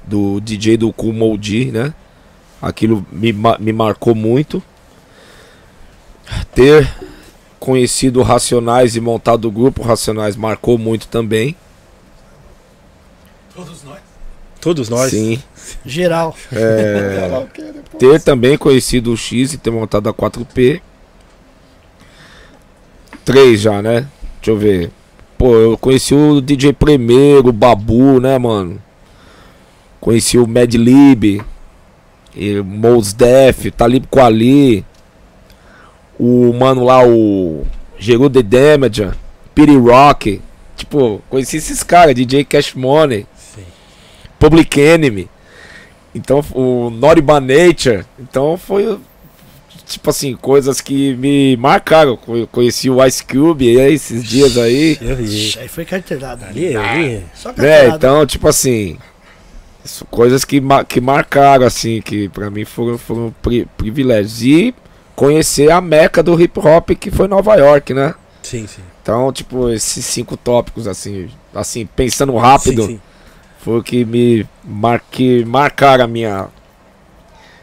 do 0.05 0.39
DJ 0.39 0.77
do 0.77 0.93
Moldy, 1.11 1.71
né? 1.71 1.91
Aquilo 2.61 3.03
me, 3.11 3.33
me 3.33 3.73
marcou 3.73 4.13
muito. 4.13 4.61
Ter 6.53 6.87
conhecido 7.59 8.19
o 8.19 8.23
Racionais 8.23 8.95
e 8.95 9.01
montado 9.01 9.45
o 9.45 9.51
grupo 9.51 9.81
Racionais 9.81 10.35
marcou 10.35 10.77
muito 10.77 11.07
também. 11.07 11.55
Todos 14.61 14.87
nós. 14.87 15.09
Sim. 15.09 15.41
Geral. 15.83 16.35
É, 16.51 17.47
ter 17.97 18.21
também 18.21 18.55
conhecido 18.55 19.11
o 19.11 19.17
X 19.17 19.53
e 19.53 19.57
ter 19.57 19.71
montado 19.71 20.07
a 20.09 20.13
4P. 20.13 20.79
Três 23.29 23.61
já, 23.61 23.79
né? 23.79 24.07
Deixa 24.41 24.49
eu 24.49 24.57
ver. 24.57 24.89
Pô, 25.37 25.53
eu 25.53 25.77
conheci 25.77 26.15
o 26.15 26.41
DJ 26.41 26.73
Primeiro, 26.73 27.49
o 27.49 27.53
Babu, 27.53 28.19
né, 28.19 28.39
mano? 28.39 28.81
Conheci 30.01 30.39
o 30.39 30.47
Mad 30.47 30.73
Lib, 30.73 31.39
e 32.35 32.59
o 32.59 32.65
Mos 32.65 33.13
Def, 33.13 33.69
Talib 33.77 34.05
Kweli, 34.09 34.83
o 36.17 36.51
mano 36.53 36.83
lá, 36.83 37.07
o 37.07 37.67
Geru 37.99 38.31
The 38.31 38.41
Damager, 38.41 39.13
Piri 39.53 39.77
Rock. 39.77 40.41
Tipo, 40.75 41.21
conheci 41.29 41.57
esses 41.57 41.83
caras, 41.83 42.15
DJ 42.15 42.43
Cash 42.43 42.73
Money, 42.73 43.27
Sim. 43.35 43.61
Public 44.39 44.81
Enemy. 44.81 45.29
Então, 46.15 46.43
o 46.55 46.89
Noriban 46.89 47.41
Nature. 47.41 48.05
Então, 48.19 48.57
foi. 48.57 48.97
Tipo 49.89 50.11
assim, 50.11 50.35
coisas 50.35 50.79
que 50.81 51.15
me 51.15 51.57
marcaram. 51.57 52.15
Co- 52.15 52.45
Conheci 52.51 52.89
o 52.91 53.03
Ice 53.05 53.23
Cube 53.23 53.67
aí, 53.79 53.93
esses 53.93 54.23
dias 54.23 54.55
aí. 54.57 54.97
Eu 55.01 55.15
vi. 55.15 55.23
Ixi, 55.23 55.59
Aí 55.59 55.67
foi 55.67 55.83
carteirada. 55.83 56.45
Ali, 56.45 56.73
eu 56.73 56.81
vi. 56.81 57.23
Só 57.33 57.49
É, 57.49 57.53
carteirada. 57.53 57.95
então, 57.95 58.25
tipo 58.25 58.47
assim. 58.47 58.97
Coisas 60.11 60.45
que, 60.45 60.61
que 60.87 61.01
marcaram, 61.01 61.65
assim, 61.65 62.01
que 62.01 62.29
pra 62.29 62.51
mim 62.51 62.65
foram, 62.65 62.97
foram 62.97 63.33
pri- 63.41 63.65
privilégios. 63.77 64.43
E 64.43 64.75
conhecer 65.15 65.71
a 65.71 65.81
meca 65.81 66.21
do 66.21 66.39
hip 66.39 66.59
hop, 66.59 66.91
que 66.91 67.09
foi 67.09 67.27
Nova 67.27 67.55
York, 67.55 67.91
né? 67.93 68.13
Sim, 68.43 68.67
sim. 68.67 68.81
Então, 69.01 69.33
tipo, 69.33 69.69
esses 69.69 70.05
cinco 70.05 70.37
tópicos, 70.37 70.87
assim, 70.87 71.29
assim, 71.55 71.85
pensando 71.87 72.35
rápido, 72.37 72.83
Sim, 72.83 72.87
sim. 72.89 73.01
foi 73.59 73.79
o 73.79 73.83
que 73.83 74.05
me 74.05 74.45
mar 74.63 75.01
que 75.09 75.43
marcaram 75.45 76.03
a 76.03 76.07
minha 76.07 76.47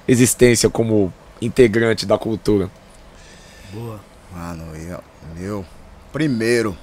existência 0.08 0.68
como 0.68 1.12
integrante 1.41 2.07
da 2.07 2.18
cultura. 2.18 2.70
Boa. 3.72 4.01
Mano, 4.34 4.64
eu, 4.76 5.01
meu, 5.37 5.64
primeiro, 6.12 6.76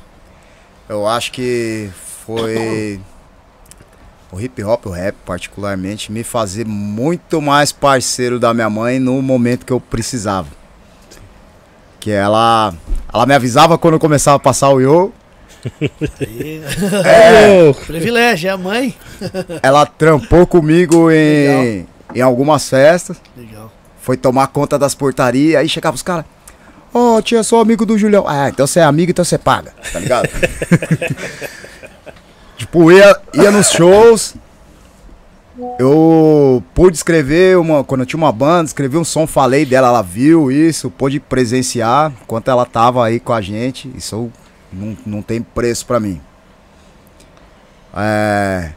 eu 0.89 1.07
acho 1.07 1.31
que 1.31 1.89
foi 2.25 2.99
o 4.31 4.39
hip 4.39 4.63
hop, 4.63 4.87
o 4.87 4.89
rap 4.89 5.15
particularmente, 5.25 6.11
me 6.11 6.23
fazer 6.23 6.65
muito 6.65 7.41
mais 7.41 7.71
parceiro 7.71 8.39
da 8.39 8.53
minha 8.53 8.69
mãe 8.69 8.99
no 8.99 9.21
momento 9.21 9.65
que 9.65 9.73
eu 9.73 9.79
precisava. 9.79 10.47
Que 11.99 12.11
ela, 12.11 12.73
ela 13.13 13.25
me 13.25 13.33
avisava 13.33 13.77
quando 13.77 13.93
eu 13.93 13.99
começava 13.99 14.37
a 14.37 14.39
passar 14.39 14.69
o 14.69 14.79
yo, 14.81 15.13
Aí, 16.19 16.61
É. 17.05 17.73
Privilégio, 17.85 18.49
é 18.49 18.51
a 18.51 18.57
mãe. 18.57 18.95
ela 19.61 19.85
trampou 19.85 20.45
comigo 20.45 21.09
em, 21.09 21.87
em 22.13 22.21
algumas 22.21 22.67
festas, 22.69 23.17
Legal. 23.37 23.71
Foi 24.03 24.17
tomar 24.17 24.47
conta 24.47 24.77
das 24.77 24.93
portarias, 24.93 25.55
aí 25.61 25.69
chegava 25.69 25.95
os 25.95 26.03
caras, 26.03 26.25
ó, 26.93 27.21
tia, 27.21 27.41
sou 27.41 27.61
amigo 27.61 27.85
do 27.85 27.97
Julião. 27.97 28.25
Ah, 28.27 28.49
então 28.49 28.67
você 28.67 28.81
é 28.81 28.83
amigo, 28.83 29.11
então 29.11 29.23
você 29.23 29.37
paga, 29.37 29.73
tá 29.93 29.97
ligado? 29.97 30.27
tipo, 32.57 32.91
ia, 32.91 33.17
ia 33.33 33.49
nos 33.49 33.71
shows, 33.71 34.35
eu 35.79 36.61
pude 36.75 36.97
escrever 36.97 37.57
uma, 37.57 37.81
quando 37.81 38.01
eu 38.01 38.05
tinha 38.05 38.17
uma 38.17 38.31
banda, 38.31 38.65
escrevi 38.65 38.97
um 38.97 39.05
som, 39.05 39.25
falei 39.25 39.65
dela, 39.65 39.87
ela 39.87 40.01
viu 40.01 40.51
isso, 40.51 40.91
pôde 40.91 41.17
presenciar 41.21 42.11
enquanto 42.21 42.49
ela 42.51 42.65
tava 42.65 43.05
aí 43.05 43.21
com 43.21 43.31
a 43.31 43.39
gente, 43.39 43.89
isso 43.95 44.29
não, 44.71 44.97
não 45.05 45.21
tem 45.21 45.41
preço 45.41 45.85
pra 45.85 45.97
mim. 45.97 46.19
É, 47.95 48.71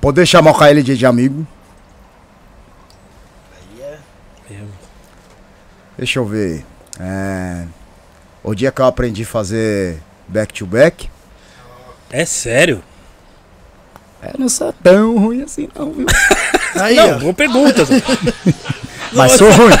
poder 0.00 0.24
chamar 0.24 0.52
o 0.52 0.54
KLJ 0.58 0.96
de 0.96 1.04
amigo, 1.04 1.46
Eu- 4.50 4.66
Deixa 5.98 6.18
eu 6.18 6.24
ver. 6.24 6.64
É, 7.00 7.64
o 8.42 8.54
dia 8.54 8.70
que 8.72 8.80
eu 8.80 8.86
aprendi 8.86 9.22
a 9.22 9.26
fazer 9.26 9.98
back 10.28 10.52
to 10.54 10.66
back. 10.66 11.08
É 12.10 12.24
sério? 12.24 12.82
É, 14.22 14.32
não 14.38 14.48
sou 14.48 14.72
tão 14.72 15.18
ruim 15.18 15.42
assim, 15.42 15.68
não, 15.76 15.92
viu? 15.92 16.06
Aí, 16.80 16.94
Não, 16.96 17.16
ó. 17.16 17.18
boa 17.18 17.34
pergunta. 17.34 17.82
Mas 19.12 19.32
sou 19.32 19.50
ruim. 19.50 19.72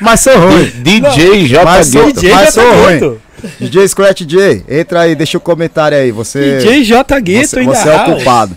Mas 0.00 0.20
sou 0.20 0.36
ruim. 0.38 0.64
DJ 0.82 1.46
J. 1.48 1.64
Mas 1.64 1.86
sou-. 1.88 2.12
DJ 2.12 2.30
mas 2.32 2.54
sou 2.54 2.72
ruim. 2.72 3.18
DJ 3.60 3.88
Scratch 3.88 4.20
J, 4.22 4.64
entra 4.68 5.00
aí, 5.00 5.14
deixa 5.14 5.36
o 5.38 5.40
comentário 5.40 5.96
aí. 5.98 6.10
Você, 6.12 6.58
DJ 6.58 6.84
J. 6.84 7.20
Gueto 7.20 7.48
você, 7.48 7.58
ainda. 7.60 7.74
você 7.74 7.88
é 7.88 7.96
o 7.96 8.04
culpado. 8.04 8.56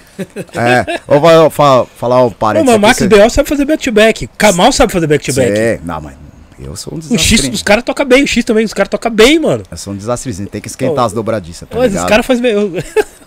É, 0.53 0.99
ou 1.07 1.19
vai 1.19 1.49
fa- 1.49 1.85
falar 1.97 2.23
o 2.23 2.31
parênteses. 2.31 2.79
mas 2.79 2.99
Max 2.99 3.07
B.O. 3.07 3.29
sabe 3.29 3.49
fazer 3.49 3.65
back-to-back. 3.65 4.29
Kamal 4.37 4.71
sabe 4.71 4.91
fazer 4.93 5.07
back-to-back. 5.07 5.51
Cê- 5.55 5.79
Não, 5.83 5.99
mas 6.01 6.13
eu 6.61 6.75
sou 6.75 6.93
um 6.93 6.97
O 6.97 7.01
X 7.17 7.29
desastre. 7.29 7.49
dos 7.49 7.63
caras 7.63 7.83
toca 7.83 8.03
bem, 8.05 8.23
o 8.23 8.27
X 8.27 8.43
também, 8.45 8.65
os 8.65 8.73
caras 8.73 8.89
tocam 8.89 9.11
bem, 9.11 9.39
mano. 9.39 9.63
Eu 9.69 9.77
sou 9.77 9.93
um 9.93 9.95
desastrezinho, 9.95 10.47
tem 10.49 10.59
que 10.61 10.67
esquentar 10.67 11.03
Ô, 11.03 11.07
as 11.07 11.13
dobradiças, 11.13 11.67
tá 11.67 11.77
Mas 11.77 11.93
os 11.95 12.03
caras 12.05 12.25
fazem 12.25 12.43
bem. 12.43 12.51
Eu 12.53 12.71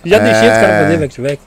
já 0.04 0.18
deixei 0.18 0.48
os 0.48 0.54
caras 0.54 0.70
É. 0.70 0.82
fazer 0.84 0.98
back-to-back. 0.98 1.42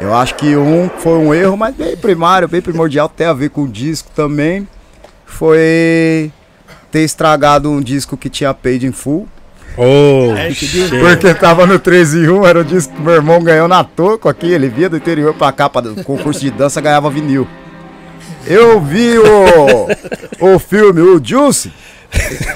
Eu 0.00 0.14
acho 0.14 0.34
que 0.34 0.56
um 0.56 0.90
foi 0.98 1.18
um 1.18 1.32
erro, 1.32 1.56
mas 1.56 1.74
bem 1.74 1.96
primário, 1.96 2.48
bem 2.48 2.60
primordial, 2.60 3.08
tem 3.08 3.26
a 3.26 3.32
ver 3.32 3.50
com 3.50 3.62
o 3.62 3.68
disco 3.68 4.10
também. 4.16 4.66
Foi 5.26 6.30
ter 6.90 7.00
estragado 7.00 7.70
um 7.70 7.80
disco 7.80 8.16
que 8.16 8.28
tinha 8.28 8.52
paid 8.52 8.86
in 8.86 8.92
full. 8.92 9.28
Oh, 9.76 10.34
É. 10.36 10.50
Porque 11.00 11.32
tava 11.34 11.66
no 11.66 11.78
13 11.78 12.18
e 12.24 12.28
1, 12.28 12.46
era 12.46 12.60
o 12.60 12.64
disco 12.64 12.94
que 12.94 13.00
meu 13.00 13.14
irmão 13.14 13.42
ganhou 13.42 13.66
na 13.66 13.82
toco 13.82 14.28
aqui, 14.28 14.46
ele 14.50 14.68
via 14.68 14.88
do 14.90 14.96
interior 14.96 15.32
pra 15.34 15.50
cá, 15.52 15.68
para 15.68 15.88
concurso 16.04 16.40
de 16.40 16.50
dança, 16.50 16.80
ganhava 16.80 17.08
vinil. 17.08 17.46
Eu 18.46 18.80
vi 18.80 19.18
o, 19.18 20.54
o 20.54 20.58
filme, 20.58 21.00
o 21.00 21.20
Juice. 21.24 21.72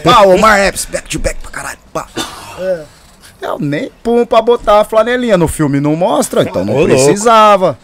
Pá, 0.04 0.22
o 0.22 0.34
Omar 0.34 0.58
Epps, 0.60 0.84
back 0.86 1.08
to 1.08 1.18
back 1.18 1.38
pra 1.40 1.50
caralho. 1.50 1.78
Pá. 1.92 2.06
Eu 3.40 3.58
nem 3.58 3.90
pum 4.02 4.24
pra 4.26 4.42
botar 4.42 4.80
a 4.80 4.84
flanelinha 4.84 5.36
no 5.38 5.46
filme, 5.48 5.78
não 5.80 5.94
mostra, 5.94 6.42
então 6.42 6.64
não 6.64 6.74
Ô, 6.74 6.78
louco. 6.78 6.94
precisava. 6.94 7.78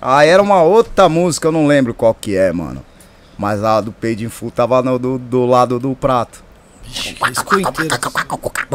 Aí 0.00 0.28
era 0.28 0.42
uma 0.42 0.62
outra 0.62 1.08
música, 1.08 1.48
eu 1.48 1.52
não 1.52 1.66
lembro 1.66 1.94
qual 1.94 2.14
que 2.14 2.36
é, 2.36 2.52
mano. 2.52 2.84
Mas 3.36 3.64
a 3.64 3.80
do 3.80 3.90
Paid 3.90 4.24
in 4.24 4.28
Full 4.28 4.50
tava 4.50 4.82
no- 4.82 4.98
do, 4.98 5.18
do 5.18 5.44
lado 5.46 5.78
do 5.80 5.94
prato. 5.96 6.44
Inteiro. 6.86 7.70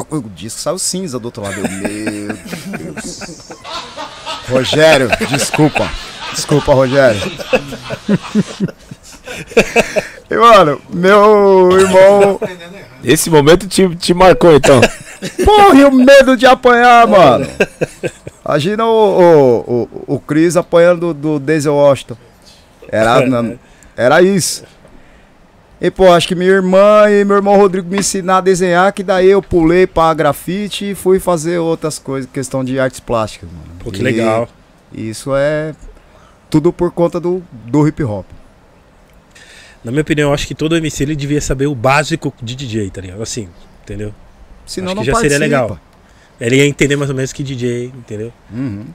O 0.10 0.22
disco 0.30 0.60
saiu 0.60 0.80
cinza 0.80 1.20
do 1.20 1.26
outro 1.26 1.44
lado. 1.44 1.56
Eu, 1.60 1.70
Meu 1.70 2.94
Deus. 2.94 3.20
Rogério, 4.50 5.10
desculpa. 5.30 5.90
Desculpa, 6.34 6.74
Rogério. 6.74 7.22
E, 10.30 10.36
mano, 10.38 10.82
meu 10.94 11.70
irmão. 11.80 12.40
Esse 13.04 13.30
momento 13.30 13.68
te, 13.68 13.96
te 13.96 14.14
marcou, 14.14 14.56
então. 14.56 14.82
Porra, 15.44 15.76
e 15.76 15.86
o 15.86 15.92
medo 15.92 16.36
de 16.38 16.46
apanhar, 16.46 17.08
mano. 17.08 17.48
Imagina 18.46 18.86
o, 18.86 18.90
o, 18.90 19.82
o, 20.08 20.16
o 20.16 20.20
Chris 20.20 20.56
apanhando 20.58 21.14
do, 21.14 21.34
do 21.34 21.40
Denzel 21.40 21.76
Washington. 21.76 22.18
Era, 22.92 23.20
era 23.96 24.22
isso. 24.22 24.64
E, 25.82 25.90
pô, 25.90 26.12
acho 26.12 26.28
que 26.28 26.36
minha 26.36 26.50
irmã 26.52 27.06
e 27.10 27.24
meu 27.24 27.38
irmão 27.38 27.56
Rodrigo 27.56 27.90
me 27.90 28.00
ensinaram 28.00 28.40
a 28.40 28.42
desenhar, 28.42 28.92
que 28.92 29.02
daí 29.02 29.30
eu 29.30 29.42
pulei 29.42 29.88
pra 29.88 30.14
grafite 30.14 30.92
e 30.92 30.96
fui 30.96 31.20
fazer 31.20 31.58
outras 31.60 31.98
coisas, 31.98 32.30
questão 32.34 32.66
de 32.66 32.78
artes 32.80 33.00
plásticas, 33.00 33.50
mano. 33.50 33.64
Pô, 33.82 33.90
que 33.92 34.00
E- 34.00 34.04
legal. 34.04 34.48
Isso 34.92 35.32
é 35.36 35.74
tudo 36.50 36.74
por 36.74 36.92
conta 36.92 37.20
do, 37.20 37.44
do 37.52 37.88
hip 37.88 38.04
hop. 38.04 38.26
Na 39.84 39.92
minha 39.92 40.02
opinião, 40.02 40.30
eu 40.30 40.34
acho 40.34 40.48
que 40.48 40.56
todo 40.56 40.76
MC 40.76 41.04
ele 41.04 41.16
devia 41.16 41.40
saber 41.40 41.68
o 41.68 41.76
básico 41.76 42.34
de 42.42 42.56
DJ, 42.56 42.90
tá 42.90 43.02
ligado? 43.02 43.22
Assim, 43.22 43.48
entendeu? 43.84 44.14
Senão 44.66 44.88
Acho 44.88 44.94
que 44.94 45.00
não 45.00 45.06
já 45.06 45.12
participa. 45.14 45.34
seria 45.34 45.38
legal. 45.38 45.80
Ele 46.40 46.56
ia 46.58 46.66
entender 46.66 46.96
mais 46.96 47.10
ou 47.10 47.16
menos 47.16 47.32
que 47.32 47.44
DJ, 47.44 47.86
entendeu? 47.86 48.34
Uhum. 48.52 48.86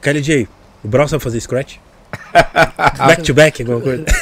KLJ, 0.00 0.48
o 0.82 0.88
Brown 0.88 1.06
sabe 1.06 1.22
fazer 1.22 1.40
scratch? 1.40 1.76
back 2.98 3.22
to 3.22 3.34
back, 3.34 3.62
alguma 3.62 3.80
coisa? 3.80 4.04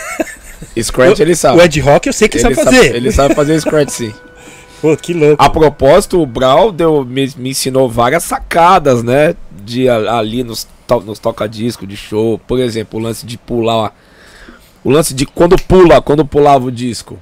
Scratch 0.83 1.21
ele 1.21 1.35
sabe. 1.35 1.59
O 1.59 1.63
Ed 1.63 1.81
Rock 1.81 2.07
eu 2.07 2.13
sei 2.13 2.29
que 2.29 2.37
ele 2.37 2.43
sabe 2.43 2.55
fazer. 2.55 2.95
ele 2.95 3.13
sabe 3.13 3.35
fazer 3.35 3.61
Scratch 3.61 3.91
sim. 3.91 4.13
Pô, 4.81 4.97
que 4.97 5.13
louco. 5.13 5.43
A 5.43 5.51
propósito, 5.51 6.21
o 6.21 6.27
Brau 6.27 6.71
deu, 6.71 7.05
me, 7.05 7.33
me 7.37 7.51
ensinou 7.51 7.89
várias 7.91 8.23
sacadas, 8.23 9.03
né? 9.03 9.35
De 9.65 9.89
ali 9.89 10.45
nos, 10.45 10.69
to, 10.89 11.01
nos 11.03 11.19
toca-disco 11.21 11.87
de 11.87 11.97
show. 11.97 12.39
Por 12.39 12.59
exemplo, 12.59 12.99
o 12.99 13.03
lance 13.03 13.25
de 13.25 13.39
pular. 13.39 13.95
O 14.83 14.91
lance 14.91 15.15
de 15.15 15.25
quando 15.27 15.57
pula, 15.63 16.01
quando 16.03 16.25
pulava 16.25 16.65
o 16.67 16.73
disco. 16.73 17.19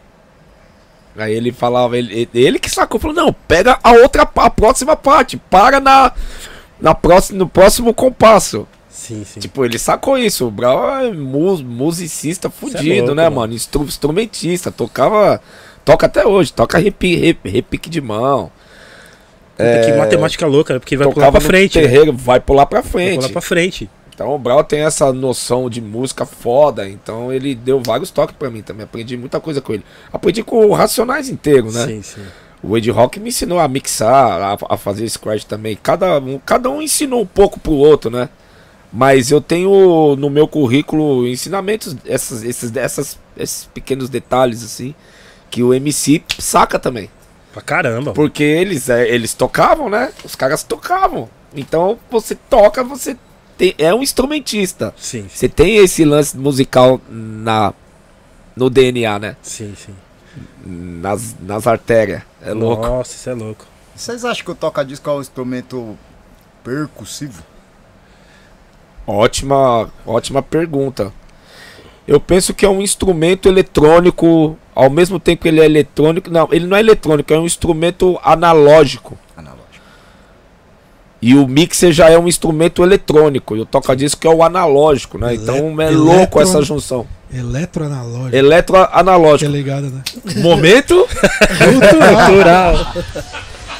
Aí 1.16 1.32
ele 1.34 1.50
falava, 1.50 1.96
ele, 1.96 2.28
ele 2.34 2.58
que 2.58 2.70
sacou, 2.70 3.00
falou, 3.00 3.16
não, 3.16 3.32
pega 3.32 3.78
a 3.82 3.92
outra, 3.92 4.22
a 4.36 4.50
próxima 4.50 4.94
parte, 4.94 5.38
para 5.38 5.80
na, 5.80 6.12
na 6.78 6.94
próxima, 6.94 7.38
no 7.38 7.48
próximo 7.48 7.94
compasso. 7.94 8.68
Sim, 8.90 9.24
sim. 9.24 9.40
Tipo, 9.40 9.64
ele 9.64 9.78
sacou 9.78 10.18
isso. 10.18 10.46
O 10.46 10.50
Brau 10.50 11.00
é 11.00 11.10
mu- 11.12 11.56
musicista 11.62 12.50
fudido, 12.50 12.98
louco, 13.00 13.14
né, 13.14 13.24
mano. 13.24 13.36
mano? 13.36 13.54
Instru- 13.54 13.84
instrumentista, 13.84 14.70
tocava. 14.70 15.40
Toca 15.84 16.04
até 16.06 16.26
hoje, 16.26 16.52
toca 16.52 16.76
repi, 16.78 17.14
rep- 17.16 17.46
repique 17.48 17.88
de 17.88 18.00
mão. 18.00 18.50
Puta, 19.56 19.80
que 19.86 19.92
matemática 19.98 20.46
louca, 20.46 20.74
né? 20.74 20.78
porque 20.80 20.96
vai 20.96 21.10
pular 21.10 21.32
pra 21.32 21.40
frente. 21.40 21.76
né? 21.78 21.82
terreiro, 21.84 22.12
vai 22.12 22.40
pular 22.40 22.66
pra 22.66 22.80
Vai 22.80 22.90
frente. 22.90 23.16
pular 23.20 23.28
pra 23.32 23.40
frente. 23.40 23.90
Então 24.14 24.34
o 24.34 24.38
Brau 24.38 24.64
tem 24.64 24.80
essa 24.80 25.12
noção 25.12 25.68
de 25.68 25.80
música 25.80 26.24
foda. 26.24 26.88
Então 26.88 27.32
ele 27.32 27.54
deu 27.54 27.82
vários 27.84 28.10
toques 28.10 28.34
pra 28.38 28.48
mim 28.50 28.62
também. 28.62 28.84
Aprendi 28.84 29.16
muita 29.16 29.38
coisa 29.40 29.60
com 29.60 29.74
ele. 29.74 29.84
Aprendi 30.12 30.42
com 30.42 30.66
o 30.66 30.72
Racionais 30.72 31.28
inteiro, 31.28 31.70
né? 31.70 31.86
Sim, 31.86 32.02
sim. 32.02 32.22
O 32.62 32.76
Ed 32.78 32.90
Rock 32.90 33.20
me 33.20 33.28
ensinou 33.28 33.60
a 33.60 33.68
mixar, 33.68 34.40
a, 34.40 34.56
a 34.70 34.76
fazer 34.78 35.06
scratch 35.08 35.44
também. 35.44 35.78
Cada 35.82 36.18
um, 36.18 36.38
cada 36.38 36.70
um 36.70 36.80
ensinou 36.80 37.20
um 37.20 37.26
pouco 37.26 37.60
pro 37.60 37.72
outro, 37.74 38.10
né? 38.10 38.28
Mas 38.90 39.30
eu 39.30 39.40
tenho 39.42 40.16
no 40.16 40.30
meu 40.30 40.48
currículo 40.48 41.26
ensinamentos, 41.28 41.94
essas, 42.06 42.42
esses, 42.42 42.74
essas, 42.74 43.18
esses 43.36 43.68
pequenos 43.74 44.08
detalhes 44.08 44.64
assim, 44.64 44.94
que 45.50 45.62
o 45.62 45.74
MC 45.74 46.22
saca 46.38 46.78
também. 46.78 47.10
Pra 47.56 47.62
caramba. 47.62 48.12
Porque 48.12 48.42
eles, 48.42 48.90
é, 48.90 49.08
eles 49.08 49.32
tocavam, 49.32 49.88
né? 49.88 50.12
Os 50.22 50.34
caras 50.36 50.62
tocavam. 50.62 51.26
Então 51.54 51.98
você 52.10 52.34
toca, 52.34 52.84
você 52.84 53.16
tem, 53.56 53.74
é 53.78 53.94
um 53.94 54.02
instrumentista. 54.02 54.92
Sim, 54.94 55.22
sim, 55.22 55.28
Você 55.30 55.48
tem 55.48 55.76
esse 55.76 56.04
lance 56.04 56.36
musical 56.36 57.00
na, 57.08 57.72
no 58.54 58.68
DNA, 58.68 59.18
né? 59.18 59.36
sim, 59.40 59.74
sim. 59.74 59.94
Nas, 60.66 61.34
nas 61.40 61.66
artérias. 61.66 62.20
É 62.42 62.52
louco. 62.52 62.86
Nossa, 62.86 63.14
isso 63.14 63.30
é 63.30 63.32
louco. 63.32 63.64
Vocês 63.94 64.22
acham 64.22 64.44
que 64.44 64.50
o 64.50 64.54
toca-disco 64.54 65.08
é 65.08 65.14
um 65.14 65.20
instrumento 65.22 65.96
percussivo? 66.62 67.42
Ótima, 69.06 69.90
ótima 70.04 70.42
pergunta. 70.42 71.10
Eu 72.06 72.20
penso 72.20 72.54
que 72.54 72.64
é 72.64 72.68
um 72.68 72.80
instrumento 72.80 73.48
eletrônico, 73.48 74.56
ao 74.74 74.88
mesmo 74.88 75.18
tempo 75.18 75.42
que 75.42 75.48
ele 75.48 75.60
é 75.60 75.64
eletrônico. 75.64 76.30
Não, 76.30 76.48
ele 76.52 76.66
não 76.66 76.76
é 76.76 76.80
eletrônico, 76.80 77.32
é 77.34 77.38
um 77.38 77.44
instrumento 77.46 78.18
analógico. 78.22 79.18
Analógico. 79.36 79.66
E 81.20 81.34
o 81.34 81.48
mixer 81.48 81.90
já 81.92 82.08
é 82.08 82.16
um 82.18 82.28
instrumento 82.28 82.82
eletrônico. 82.84 83.56
E 83.56 83.60
o 83.60 83.66
toca-disco 83.66 84.24
é 84.26 84.30
o 84.30 84.42
analógico, 84.44 85.18
né? 85.18 85.34
Ele- 85.34 85.42
então 85.42 85.56
é 85.80 85.86
eletro- 85.86 86.04
louco 86.04 86.40
essa 86.40 86.62
junção. 86.62 87.06
Eletroanalógico. 87.34 88.36
Eletroanalógico. 88.36 89.50
Que 89.50 89.56
ligado, 89.56 89.90
né? 89.90 90.02
Momento, 90.36 91.08
Cultural. 91.58 92.74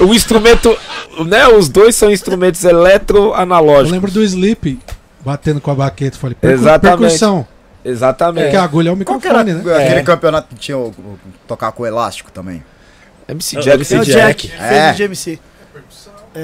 o 0.01 0.13
instrumento. 0.13 0.77
Né? 1.25 1.47
Os 1.47 1.69
dois 1.69 1.95
são 1.95 2.11
instrumentos 2.11 2.63
Eu 2.65 2.71
eletroanalógicos. 2.71 3.91
lembro 3.91 4.11
do 4.11 4.21
Sleep 4.23 4.77
batendo 5.23 5.61
com 5.61 5.71
a 5.71 5.75
baqueta. 5.75 6.17
Falei, 6.17 6.35
percu 6.39 6.55
Exatamente. 6.61 6.99
percussão. 6.99 7.47
Exatamente. 7.89 8.43
Porque 8.45 8.57
a 8.57 8.63
agulha 8.63 8.89
é 8.89 8.91
o 8.91 8.95
microfone, 8.95 9.53
né? 9.53 9.59
aquele 9.61 9.99
É. 9.99 10.03
campeonato 10.03 10.47
que 10.53 10.55
tinha 10.61 10.77
o, 10.77 10.89
o- 10.89 11.17
tocar 11.47 11.71
com 11.71 11.85
elástico 11.85 12.31
também? 12.31 12.63
MC 13.27 13.55
É 13.55 13.59
o 13.59 13.63
Jack. 13.63 13.75
MC 13.75 13.95
É 13.95 13.99
o 13.99 14.05
Jack. 14.05 14.47
Jack, 14.47 14.51
É. 14.61 14.67
fez 14.69 14.95
o 14.95 14.97
GMC. 14.97 15.39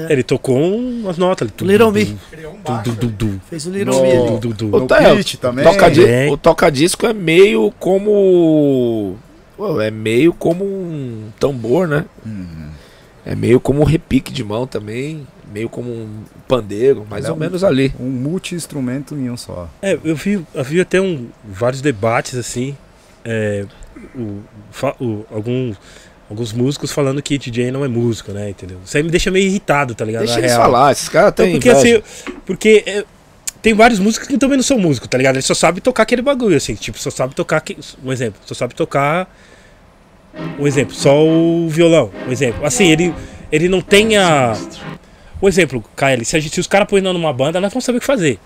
Ele 0.08 0.22
tocou 0.24 0.56
umas 0.58 1.16
notas. 1.16 1.48
Ele, 1.60 1.72
Little 1.72 1.92
Me. 1.92 2.04
Du, 2.04 2.82
du, 2.82 2.92
du, 2.92 3.06
du. 3.08 3.40
Fez 3.48 3.64
o 3.66 3.70
Little 3.70 3.94
No- 3.94 4.02
Me 4.02 4.10
ali. 4.12 4.38
Du, 4.38 4.52
du, 4.52 4.66
No 4.66 4.86
tá, 4.86 4.96
também. 5.40 5.64
Toca 5.64 5.86
É. 6.02 6.28
O 6.30 6.36
toca-disco 6.36 7.06
é 7.06 7.12
meio 7.12 7.72
como. 7.78 9.16
Pô, 9.56 9.80
É 9.80 9.90
meio 9.92 10.32
como 10.32 10.64
um 10.64 11.28
tambor, 11.38 11.86
né? 11.86 12.04
Uhum. 12.26 12.70
É 13.24 13.34
meio 13.36 13.60
como 13.60 13.82
um 13.82 13.84
repique 13.84 14.32
de 14.32 14.42
mão 14.42 14.66
também. 14.66 15.26
Meio 15.52 15.68
como 15.68 15.90
um 15.92 16.08
pandeiro, 16.48 17.06
mais 17.08 17.24
É 17.26 17.30
ou 17.30 17.36
um- 17.36 17.38
menos 17.38 17.62
ali. 17.62 17.92
Um 18.00 18.08
multi-instrumento 18.08 19.14
em 19.14 19.30
um 19.30 19.36
só. 19.36 19.68
É, 19.82 19.98
eu 20.04 20.16
vi, 20.16 20.44
eu 20.54 20.64
vi 20.64 20.80
até 20.80 21.00
um, 21.00 21.28
vários 21.44 21.80
debates 21.80 22.34
assim. 22.36 22.76
é, 23.24 23.64
o, 24.14 24.40
o- 25.00 25.26
alguns, 25.30 25.76
alguns 26.28 26.52
músicos 26.52 26.92
falando 26.92 27.22
que 27.22 27.38
DJ 27.38 27.70
não 27.70 27.84
é 27.84 27.88
músico, 27.88 28.32
né? 28.32 28.50
Entendeu? 28.50 28.78
Isso 28.84 28.96
aí 28.96 29.02
me 29.02 29.10
deixa 29.10 29.30
meio 29.30 29.46
irritado, 29.46 29.94
tá 29.94 30.04
ligado? 30.04 30.20
Deixa 30.22 30.34
Na 30.34 30.40
eles 30.40 30.50
real. 30.52 30.62
falar, 30.62 30.92
esses 30.92 31.08
caras 31.08 31.32
Então, 31.32 31.46
têm 31.46 31.54
porque 31.54 31.70
inveja. 31.70 32.02
assim, 32.04 32.34
porque 32.44 32.82
é, 32.86 33.04
tem 33.62 33.72
vários 33.72 33.98
músicos 33.98 34.28
que 34.28 34.36
também 34.36 34.56
não 34.58 34.62
são 34.64 34.78
músicos, 34.78 35.08
tá 35.08 35.16
ligado? 35.16 35.36
Eles 35.36 35.46
só 35.46 35.54
sabem 35.54 35.80
tocar 35.80 36.02
aquele 36.02 36.20
bagulho, 36.20 36.56
assim, 36.56 36.74
tipo, 36.74 36.98
só 36.98 37.10
sabe 37.10 37.34
tocar. 37.34 37.60
que- 37.62 37.78
Um 38.04 38.12
exemplo, 38.12 38.40
só 38.44 38.54
sabe 38.54 38.74
tocar. 38.74 39.26
Um 40.58 40.66
exemplo, 40.66 40.94
só 40.94 41.24
o 41.24 41.68
violão. 41.68 42.10
Um 42.28 42.32
exemplo. 42.32 42.66
Assim, 42.66 42.90
ele, 42.90 43.14
ele 43.52 43.68
não 43.68 43.80
tem 43.80 44.16
a. 44.18 44.52
Um 45.44 45.48
exemplo, 45.48 45.84
KL, 45.94 46.24
se, 46.24 46.40
gente, 46.40 46.54
se 46.54 46.60
os 46.60 46.66
caras 46.66 46.88
põem 46.88 47.02
numa 47.02 47.32
banda, 47.32 47.60
nós 47.60 47.70
vamos 47.70 47.84
saber 47.84 47.98
o 47.98 48.00
que 48.00 48.06
fazer. 48.06 48.38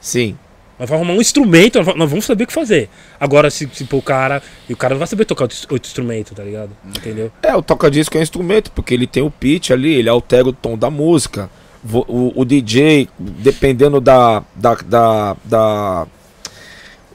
Sim. 0.00 0.36
Nós 0.78 0.88
vamos 0.88 1.02
arrumar 1.02 1.18
um 1.18 1.20
instrumento, 1.20 1.78
nós 1.78 1.86
va- 1.86 1.94
nós 1.96 2.08
vamos 2.08 2.24
saber 2.24 2.44
o 2.44 2.46
que 2.46 2.52
fazer. 2.52 2.88
Agora, 3.18 3.50
se, 3.50 3.68
se 3.72 3.82
pôr 3.84 3.96
o 3.98 4.02
cara. 4.02 4.40
E 4.68 4.72
o 4.72 4.76
cara 4.76 4.94
não 4.94 5.00
vai 5.00 5.08
saber 5.08 5.24
tocar 5.24 5.44
outro, 5.44 5.76
instrumento, 5.84 6.36
tá 6.36 6.44
ligado? 6.44 6.70
Entendeu? 6.86 7.32
É, 7.42 7.56
o 7.56 7.60
toca-disco 7.62 8.16
é 8.16 8.20
um 8.20 8.22
instrumento, 8.22 8.70
porque 8.70 8.94
ele 8.94 9.08
tem 9.08 9.20
o 9.22 9.30
pitch 9.32 9.70
ali, 9.72 9.92
ele 9.94 10.08
altera 10.08 10.46
o 10.46 10.52
tom 10.52 10.78
da 10.78 10.88
música. 10.88 11.50
Vo- 11.82 12.04
O, 12.08 12.32
o 12.40 12.44
DJ, 12.44 13.08
dependendo 13.18 14.00
da, 14.00 14.44
da, 14.54 14.74
da, 14.76 15.36
da, 15.44 16.06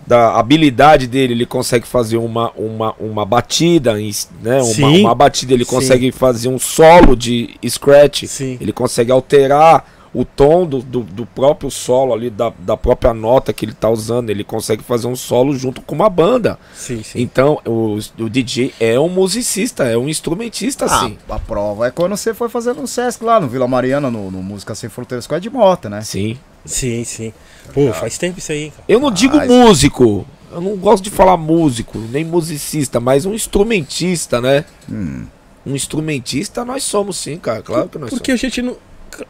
da 0.05 0.37
habilidade 0.37 1.07
dele, 1.07 1.33
ele 1.33 1.45
consegue 1.45 1.87
fazer 1.87 2.17
uma, 2.17 2.51
uma, 2.51 2.93
uma 2.99 3.25
batida, 3.25 3.93
né? 3.93 4.61
Uma, 4.61 4.63
Sim. 4.63 5.01
uma 5.01 5.15
batida, 5.15 5.53
ele 5.53 5.65
Sim. 5.65 5.71
consegue 5.71 6.11
fazer 6.11 6.49
um 6.49 6.59
solo 6.59 7.15
de 7.15 7.55
scratch, 7.67 8.25
Sim. 8.25 8.57
ele 8.59 8.73
consegue 8.73 9.11
alterar 9.11 9.85
o 10.13 10.23
tom 10.23 10.65
do, 10.65 10.79
do, 10.79 10.99
do 11.01 11.25
próprio 11.25 11.71
solo 11.71 12.13
ali, 12.13 12.29
da, 12.29 12.53
da 12.59 12.77
própria 12.77 13.13
nota 13.13 13.51
que 13.51 13.65
ele 13.65 13.71
está 13.71 13.89
usando, 13.89 14.29
ele 14.29 14.43
consegue 14.43 14.83
fazer 14.83 15.07
um 15.07 15.15
solo 15.15 15.55
junto 15.57 15.81
com 15.81 15.95
uma 15.95 16.09
banda. 16.09 16.59
Sim, 16.75 17.01
sim. 17.01 17.19
Então, 17.21 17.59
o, 17.65 17.97
o 18.19 18.29
DJ 18.29 18.73
é 18.79 18.99
um 18.99 19.09
musicista, 19.09 19.85
é 19.85 19.97
um 19.97 20.07
instrumentista, 20.07 20.85
Ah, 20.85 20.99
sim. 21.07 21.17
a 21.27 21.39
prova 21.39 21.87
é 21.87 21.91
quando 21.91 22.15
você 22.15 22.33
foi 22.33 22.47
fazendo 22.49 22.81
um 22.81 22.87
Sesc 22.87 23.23
lá 23.23 23.39
no 23.39 23.47
Vila 23.47 23.67
Mariana, 23.67 24.11
no, 24.11 24.29
no 24.29 24.43
Música 24.43 24.75
Sem 24.75 24.89
Fronteiras 24.89 25.25
com 25.25 25.35
Ed 25.35 25.49
Mota, 25.49 25.89
né? 25.89 26.01
Sim. 26.01 26.37
Sim, 26.65 27.03
sim. 27.03 27.33
Pô, 27.73 27.91
faz 27.91 28.17
tempo 28.17 28.39
isso 28.39 28.51
aí, 28.51 28.69
cara. 28.69 28.83
Eu 28.87 28.99
não 28.99 29.11
digo 29.11 29.37
músico, 29.45 30.25
eu 30.51 30.61
não 30.61 30.75
gosto 30.77 31.03
de 31.03 31.09
falar 31.09 31.35
músico, 31.37 31.97
nem 31.97 32.23
musicista, 32.23 32.99
mas 32.99 33.25
um 33.25 33.33
instrumentista, 33.33 34.39
né? 34.39 34.63
Hum. 34.89 35.25
Um 35.65 35.75
instrumentista 35.75 36.63
nós 36.63 36.83
somos 36.83 37.17
sim, 37.17 37.37
cara, 37.37 37.61
claro 37.61 37.89
que 37.89 37.97
nós 37.97 38.09
Porque 38.09 38.31
a 38.31 38.35
gente 38.35 38.61
não. 38.61 38.75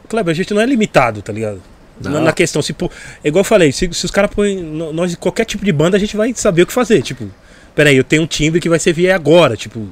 Kleber, 0.08 0.32
a 0.32 0.34
gente 0.34 0.52
não 0.54 0.60
é 0.60 0.66
limitado, 0.66 1.22
tá 1.22 1.32
ligado? 1.32 1.60
Na, 2.00 2.20
na 2.20 2.32
questão, 2.32 2.60
se, 2.60 2.72
pô, 2.72 2.90
é 3.22 3.28
igual 3.28 3.40
eu 3.40 3.44
falei, 3.44 3.70
se, 3.70 3.88
se 3.92 4.04
os 4.04 4.10
caras 4.10 4.30
põem. 4.34 4.60
Nós, 4.62 5.14
qualquer 5.14 5.44
tipo 5.44 5.64
de 5.64 5.72
banda, 5.72 5.96
a 5.96 6.00
gente 6.00 6.16
vai 6.16 6.32
saber 6.34 6.62
o 6.62 6.66
que 6.66 6.72
fazer. 6.72 7.02
Tipo, 7.02 7.30
peraí, 7.74 7.96
eu 7.96 8.04
tenho 8.04 8.22
um 8.22 8.26
timbre 8.26 8.60
que 8.60 8.68
vai 8.68 8.78
servir 8.78 9.10
agora. 9.10 9.56
Tipo, 9.56 9.86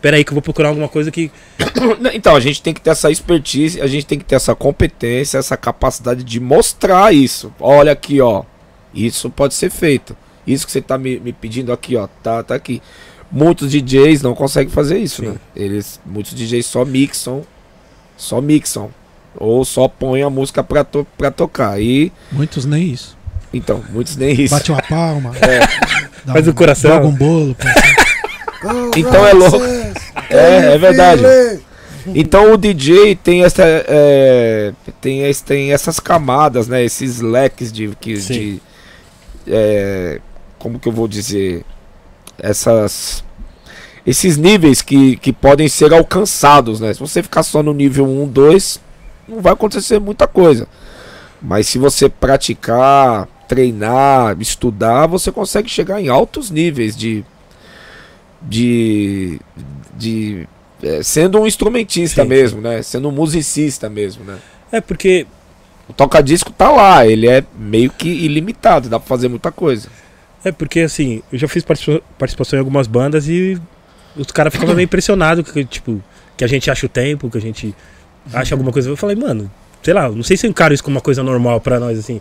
peraí, 0.00 0.24
que 0.24 0.30
eu 0.30 0.34
vou 0.34 0.42
procurar 0.42 0.68
alguma 0.68 0.88
coisa 0.88 1.10
que. 1.10 1.30
Então, 2.12 2.36
a 2.36 2.40
gente 2.40 2.62
tem 2.62 2.74
que 2.74 2.80
ter 2.80 2.90
essa 2.90 3.10
expertise, 3.10 3.80
a 3.80 3.86
gente 3.86 4.06
tem 4.06 4.18
que 4.18 4.24
ter 4.24 4.36
essa 4.36 4.54
competência, 4.54 5.38
essa 5.38 5.56
capacidade 5.56 6.22
de 6.22 6.38
mostrar 6.38 7.12
isso. 7.12 7.52
Olha 7.58 7.92
aqui, 7.92 8.20
ó. 8.20 8.44
Isso 8.94 9.30
pode 9.30 9.54
ser 9.54 9.70
feito. 9.70 10.16
Isso 10.46 10.66
que 10.66 10.72
você 10.72 10.80
tá 10.80 10.98
me, 10.98 11.18
me 11.20 11.32
pedindo 11.32 11.72
aqui, 11.72 11.96
ó, 11.96 12.06
tá, 12.22 12.42
tá 12.42 12.54
aqui. 12.54 12.82
Muitos 13.30 13.70
DJs 13.70 14.22
não 14.22 14.34
conseguem 14.34 14.72
fazer 14.72 14.98
isso, 14.98 15.22
Sim. 15.22 15.28
né? 15.28 15.36
Eles, 15.54 16.00
muitos 16.04 16.34
DJs 16.34 16.66
só 16.66 16.84
mixam, 16.84 17.42
só 18.16 18.40
mixam. 18.40 18.90
Ou 19.36 19.64
só 19.64 19.86
põem 19.88 20.22
a 20.22 20.30
música 20.30 20.62
pra, 20.62 20.82
to 20.84 21.06
pra 21.16 21.30
tocar. 21.30 21.80
E, 21.80 22.12
Muitos 22.32 22.64
nem 22.64 22.82
isso. 22.90 23.16
então, 23.54 23.82
muitos 23.90 24.16
nem 24.16 24.32
isso. 24.40 24.54
Bate 24.54 24.72
uma 24.72 24.82
palma. 24.82 25.32
dá 26.24 26.32
Faz 26.32 26.46
um, 26.46 26.50
o 26.50 26.54
coração. 26.54 26.90
Joga 26.90 27.06
um 27.06 27.12
bolo. 27.14 27.56
Então 28.94 29.26
é 29.26 29.32
louco. 29.32 29.58
É, 30.28 30.74
é 30.74 30.78
verdade. 30.78 31.22
Então 32.14 32.52
o 32.52 32.58
DJ 32.58 33.14
tem 33.16 33.42
essa 33.42 33.62
é, 33.66 34.74
tem, 35.00 35.22
esse- 35.22 35.42
tem 35.42 35.72
essas 35.72 35.98
camadas, 35.98 36.68
né? 36.68 36.84
Esses 36.84 37.20
leques 37.20 37.72
de 37.72 37.88
que 37.98 38.14
de 38.18 38.60
é, 39.46 40.20
como 40.58 40.78
que 40.78 40.86
eu 40.88 40.92
vou 40.92 41.08
dizer 41.08 41.64
essas 42.38 43.24
esses 44.06 44.36
níveis 44.36 44.82
que, 44.82 45.16
que 45.16 45.32
podem 45.32 45.66
ser 45.68 45.92
alcançados, 45.94 46.80
né? 46.80 46.92
Se 46.92 47.00
você 47.00 47.22
ficar 47.22 47.42
só 47.42 47.62
no 47.62 47.72
nível 47.72 48.06
1, 48.06 48.28
2, 48.28 48.80
não 49.30 49.40
vai 49.40 49.52
acontecer 49.52 49.98
muita 49.98 50.26
coisa. 50.26 50.66
Mas 51.40 51.66
se 51.68 51.78
você 51.78 52.08
praticar, 52.08 53.26
treinar, 53.48 54.36
estudar, 54.40 55.06
você 55.06 55.32
consegue 55.32 55.68
chegar 55.68 56.00
em 56.00 56.08
altos 56.08 56.50
níveis 56.50 56.96
de 56.96 57.24
de, 58.42 59.38
de 59.96 60.48
é, 60.82 61.02
sendo 61.02 61.38
um 61.40 61.46
instrumentista 61.46 62.22
Sim, 62.22 62.28
mesmo, 62.28 62.60
né? 62.60 62.82
Sendo 62.82 63.08
um 63.08 63.12
musicista 63.12 63.88
mesmo, 63.88 64.24
né? 64.24 64.38
É 64.72 64.80
porque. 64.80 65.26
O 65.88 65.92
toca-disco 65.92 66.52
tá 66.52 66.70
lá, 66.70 67.04
ele 67.04 67.26
é 67.28 67.42
meio 67.58 67.90
que 67.90 68.08
ilimitado, 68.08 68.88
dá 68.88 69.00
pra 69.00 69.08
fazer 69.08 69.26
muita 69.28 69.50
coisa. 69.50 69.88
É 70.44 70.52
porque 70.52 70.80
assim, 70.80 71.20
eu 71.32 71.36
já 71.38 71.48
fiz 71.48 71.64
participa- 71.64 72.00
participação 72.16 72.56
em 72.56 72.60
algumas 72.60 72.86
bandas 72.86 73.26
e 73.28 73.60
os 74.16 74.28
caras 74.28 74.52
ficavam 74.52 74.76
meio 74.76 74.84
impressionados 74.86 75.50
que, 75.50 75.64
tipo, 75.64 76.00
que 76.36 76.44
a 76.44 76.46
gente 76.46 76.70
acha 76.70 76.86
o 76.86 76.88
tempo, 76.88 77.28
que 77.28 77.36
a 77.36 77.40
gente 77.40 77.74
acha 78.32 78.54
alguma 78.54 78.72
coisa. 78.72 78.88
Eu 78.88 78.96
falei, 78.96 79.16
mano, 79.16 79.50
sei 79.82 79.94
lá, 79.94 80.08
não 80.08 80.22
sei 80.22 80.36
se 80.36 80.46
eu 80.46 80.50
encaro 80.50 80.74
isso 80.74 80.82
como 80.82 80.96
uma 80.96 81.00
coisa 81.00 81.22
normal 81.22 81.60
pra 81.60 81.80
nós, 81.80 81.98
assim. 81.98 82.20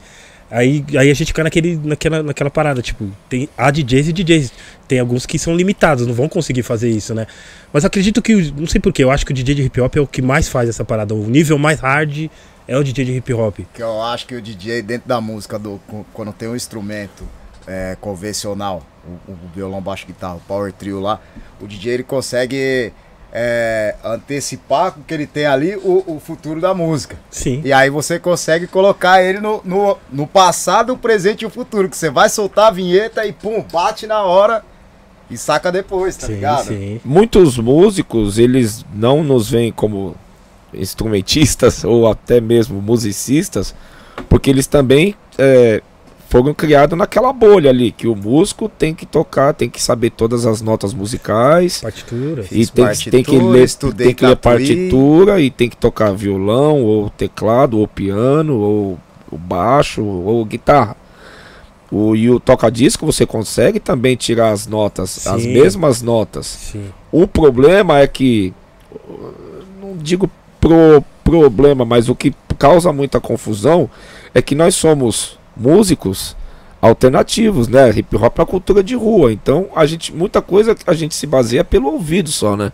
Aí, 0.52 0.84
aí 0.98 1.12
a 1.12 1.14
gente 1.14 1.28
fica 1.28 1.44
naquele, 1.44 1.80
naquela, 1.84 2.24
naquela 2.24 2.50
parada, 2.50 2.82
tipo, 2.82 3.08
tem 3.30 3.48
há 3.56 3.70
DJs 3.70 4.08
e 4.08 4.14
DJs. 4.14 4.54
Tem 4.88 5.00
alguns 5.00 5.26
que 5.26 5.38
são 5.38 5.56
limitados, 5.56 6.08
não 6.08 6.14
vão 6.14 6.28
conseguir 6.28 6.64
fazer 6.64 6.90
isso, 6.90 7.14
né? 7.14 7.28
Mas 7.72 7.86
acredito 7.86 8.20
que, 8.22 8.52
não 8.54 8.66
sei 8.66 8.82
porquê, 8.82 9.04
eu 9.04 9.12
acho 9.12 9.26
que 9.26 9.32
o 9.32 9.36
DJ 9.36 9.54
de 9.54 9.62
hip 9.64 9.80
hop 9.80 9.96
é 9.96 10.02
o 10.02 10.08
que 10.08 10.22
mais 10.22 10.48
faz 10.48 10.68
essa 10.68 10.84
parada. 10.84 11.14
O 11.14 11.30
nível 11.30 11.60
mais 11.60 11.80
hard 11.80 12.30
é 12.68 12.78
o 12.78 12.84
DJ 12.84 13.06
de 13.06 13.12
hip 13.18 13.32
hop. 13.34 13.60
Que 13.74 13.84
eu 13.84 14.02
acho 14.02 14.26
que 14.26 14.34
o 14.34 14.42
DJ, 14.42 14.82
dentro 14.82 15.08
da 15.08 15.22
música, 15.22 15.60
do, 15.60 15.80
quando 16.14 16.34
tem 16.34 16.50
um 16.50 16.56
instrumento 16.56 17.24
é, 17.68 17.96
convencional, 18.02 18.84
o, 19.28 19.32
o 19.32 19.38
violão, 19.54 19.80
baixo, 19.80 20.08
guitarra, 20.08 20.36
o 20.36 20.42
power 20.42 20.74
trio 20.74 21.00
lá, 21.00 21.22
o 21.62 21.68
DJ 21.68 21.94
ele 21.94 22.04
consegue 22.04 22.92
é, 23.32 23.96
antecipar 24.04 24.92
com 24.92 25.02
o 25.02 25.04
que 25.04 25.14
ele 25.14 25.28
tem 25.28 25.46
ali 25.46 25.76
o, 25.76 26.04
o 26.08 26.20
futuro 26.20 26.60
da 26.60 26.74
música. 26.74 27.18
Sim. 27.30 27.62
E 27.64 27.72
aí 27.72 27.90
você 27.90 28.20
consegue 28.20 28.68
colocar 28.68 29.24
ele 29.24 29.40
no, 29.40 29.62
no, 29.64 29.98
no 30.12 30.28
passado, 30.28 30.94
o 30.94 30.98
presente 30.98 31.44
e 31.44 31.46
o 31.46 31.50
futuro. 31.50 31.90
Que 31.90 31.98
você 31.98 32.10
vai 32.10 32.30
soltar 32.30 32.68
a 32.68 32.72
vinheta 32.72 33.26
e 33.26 33.32
pum, 33.32 33.64
bate 33.72 34.08
na 34.08 34.24
hora 34.24 34.64
e 35.30 35.38
saca 35.38 35.72
depois, 35.72 36.16
tá 36.16 36.28
sim, 36.28 36.34
ligado? 36.34 36.68
sim. 36.68 37.00
Muitos 37.06 37.58
músicos, 37.58 38.40
eles 38.40 38.84
não 38.94 39.24
nos 39.24 39.50
veem 39.50 39.72
como 39.72 40.16
instrumentistas 40.74 41.84
ou 41.86 42.10
até 42.10 42.42
mesmo 42.42 42.82
musicistas, 42.82 43.76
Porque 44.28 44.50
eles 44.50 44.66
também 44.68 45.16
é, 45.38 45.82
foram 46.30 46.54
criados 46.54 46.96
naquela 46.96 47.34
bolha 47.34 47.72
ali, 47.72 47.92
que 47.92 48.08
o 48.08 48.16
músico 48.16 48.70
tem 48.70 48.94
que 48.94 49.04
tocar, 49.04 49.52
tem 49.52 49.68
que 49.68 49.82
saber 49.82 50.12
todas 50.12 50.46
as 50.46 50.62
notas 50.62 50.94
musicais. 50.94 51.82
Partitura. 51.82 52.46
E 52.52 52.68
tem, 52.68 52.88
que- 52.88 53.10
tem 53.10 53.24
que 53.24 53.32
partitura, 53.32 53.44
ler, 53.52 53.64
estudei 53.64 54.06
tem 54.08 54.16
que 54.16 54.26
ler 54.28 54.36
partitura 54.36 55.42
e 55.42 55.50
tem 55.50 55.68
que 55.68 55.76
tocar 55.76 56.14
violão, 56.14 56.84
ou 56.84 57.10
teclado, 57.10 57.80
ou 57.80 57.88
piano, 57.88 58.56
ou, 58.60 59.00
ou 59.32 59.38
baixo, 59.40 60.04
ou 60.04 60.46
guitarra. 60.46 60.96
O, 61.92 62.16
e 62.16 62.30
o 62.30 62.40
toca-disco 62.40 63.04
você 63.08 63.26
consegue 63.26 63.80
também 63.80 64.16
tirar 64.16 64.52
as 64.52 64.68
notas, 64.68 65.26
as 65.26 65.42
Sim. 65.42 65.52
mesmas 65.52 66.04
notas. 66.04 66.46
Sim. 66.46 66.86
O 67.12 67.26
problema 67.26 67.98
é 68.02 68.06
que. 68.06 68.54
Não 69.82 69.98
digo 69.98 70.30
pro 70.62 71.04
problema, 71.24 71.86
mas 71.86 72.08
o 72.08 72.14
que 72.14 72.36
causa 72.60 72.94
muita 72.94 73.20
confusão 73.20 73.90
é 74.36 74.44
que 74.44 74.54
nós 74.54 74.76
somos 74.76 75.39
músicos 75.60 76.36
alternativos, 76.82 77.68
né? 77.68 77.90
Hip 77.90 78.16
hop 78.16 78.38
é 78.38 78.42
uma 78.42 78.48
cultura 78.48 78.82
de 78.82 78.96
rua. 78.96 79.34
Então, 79.34 79.68
a 79.76 79.86
gente, 79.86 80.14
muita 80.14 80.42
coisa 80.42 80.76
a 80.88 80.94
gente 80.94 81.14
se 81.14 81.28
baseia 81.28 81.64
pelo 81.64 81.92
ouvido 81.92 82.30
só, 82.32 82.56
né? 82.56 82.72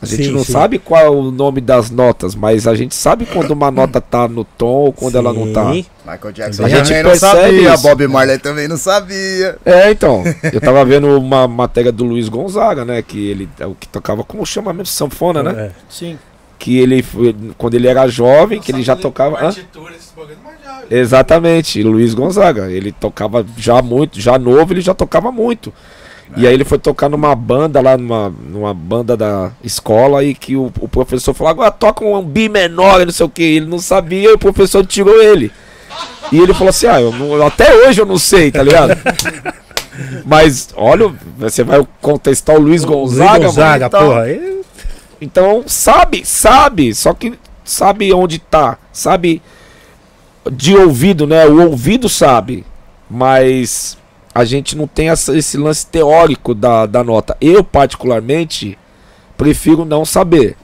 A 0.00 0.06
gente 0.06 0.26
Sim, 0.26 0.32
não 0.32 0.44
sim. 0.44 0.52
sabe 0.52 0.78
qual 0.78 1.00
é 1.00 1.10
o 1.10 1.30
nome 1.32 1.60
das 1.60 1.90
notas, 1.90 2.36
mas 2.36 2.68
a 2.68 2.74
gente 2.76 2.94
sabe 2.94 3.26
quando 3.26 3.50
uma 3.50 3.68
nota 3.68 4.00
tá 4.00 4.28
no 4.28 4.44
tom 4.44 4.66
ou 4.66 4.92
quando 4.92 5.18
ela 5.18 5.32
não 5.32 5.52
tá. 5.52 5.72
Sim. 5.72 5.84
Michael 6.06 6.32
Jackson 6.32 6.64
A 6.64 6.68
gente 6.68 6.86
também 6.86 7.02
não 7.02 7.10
percebe 7.10 7.40
sabia, 7.40 7.74
isso. 7.74 7.82
Bob 7.82 8.06
Marley 8.06 8.38
também 8.38 8.68
não 8.68 8.76
sabia. 8.76 9.58
É, 9.64 9.90
então. 9.90 10.22
Eu 10.52 10.60
tava 10.60 10.84
vendo 10.84 11.18
uma 11.18 11.48
matéria 11.48 11.90
do 11.90 12.04
Luiz 12.04 12.28
Gonzaga, 12.28 12.84
né? 12.84 13.02
Que 13.02 13.28
ele 13.28 13.48
é 13.58 13.66
o 13.66 13.74
que 13.74 13.88
tocava, 13.88 14.22
como 14.22 14.46
chama 14.46 14.72
mesmo? 14.72 14.86
Sanfona, 14.86 15.42
né? 15.42 15.66
É. 15.66 15.70
Sim. 15.90 16.16
Que 16.58 16.78
ele 16.78 17.02
foi- 17.02 17.34
quando 17.56 17.74
ele 17.74 17.86
era 17.88 18.06
jovem, 18.08 18.60
que 18.60 18.72
ele 18.72 18.82
já 18.82 18.94
tocava. 18.96 19.36
Exatamente, 20.90 21.82
Luiz 21.82 22.14
Gonzaga. 22.14 22.70
Ele 22.70 22.92
tocava 22.92 23.44
já 23.56 23.80
muito, 23.82 24.20
já 24.20 24.38
novo, 24.38 24.72
ele 24.72 24.80
já 24.80 24.94
tocava 24.94 25.30
muito. 25.30 25.72
E 26.36 26.46
aí 26.46 26.52
ele 26.52 26.64
foi 26.64 26.78
tocar 26.78 27.08
numa 27.08 27.34
banda 27.34 27.80
lá, 27.80 27.96
numa, 27.96 28.28
numa 28.50 28.74
banda 28.74 29.16
da 29.16 29.50
escola, 29.64 30.22
e 30.22 30.34
que 30.34 30.56
o, 30.56 30.70
o 30.80 30.86
professor 30.88 31.32
falou, 31.32 31.50
agora 31.50 31.70
toca 31.70 32.04
um 32.04 32.22
bi 32.22 32.48
menor, 32.50 33.00
e 33.00 33.06
não 33.06 33.12
sei 33.12 33.24
o 33.24 33.30
que. 33.30 33.42
Ele 33.42 33.66
não 33.66 33.78
sabia, 33.78 34.30
e 34.30 34.34
o 34.34 34.38
professor 34.38 34.84
tirou 34.84 35.22
ele. 35.22 35.50
E 36.30 36.38
ele 36.38 36.52
falou 36.52 36.68
assim, 36.68 36.86
ah, 36.86 37.00
eu 37.00 37.10
não- 37.12 37.46
até 37.46 37.74
hoje 37.74 38.00
eu 38.02 38.06
não 38.06 38.18
sei, 38.18 38.50
tá 38.50 38.62
ligado? 38.62 38.94
Mas, 40.24 40.68
olha, 40.76 41.12
você 41.38 41.64
vai 41.64 41.84
contestar 42.00 42.56
o 42.56 42.60
Luiz 42.60 42.84
Gonzaga, 42.84 43.32
Luiz 43.38 43.44
Gonzaga, 43.46 43.70
mano, 43.72 43.86
então- 43.86 44.06
porra. 44.06 44.58
Então, 45.20 45.64
sabe, 45.66 46.24
sabe, 46.24 46.94
só 46.94 47.12
que 47.14 47.34
sabe 47.64 48.12
onde 48.12 48.38
tá, 48.38 48.78
sabe 48.92 49.42
de 50.50 50.76
ouvido, 50.76 51.26
né? 51.26 51.46
O 51.46 51.62
ouvido 51.70 52.08
sabe, 52.08 52.64
mas 53.10 53.98
a 54.34 54.44
gente 54.44 54.76
não 54.76 54.86
tem 54.86 55.10
essa- 55.10 55.36
esse 55.36 55.56
lance 55.56 55.86
teórico 55.86 56.54
da, 56.54 56.86
da 56.86 57.02
nota. 57.04 57.36
Eu, 57.40 57.62
particularmente, 57.64 58.78
prefiro 59.36 59.84
não 59.84 60.04
saber. 60.04 60.56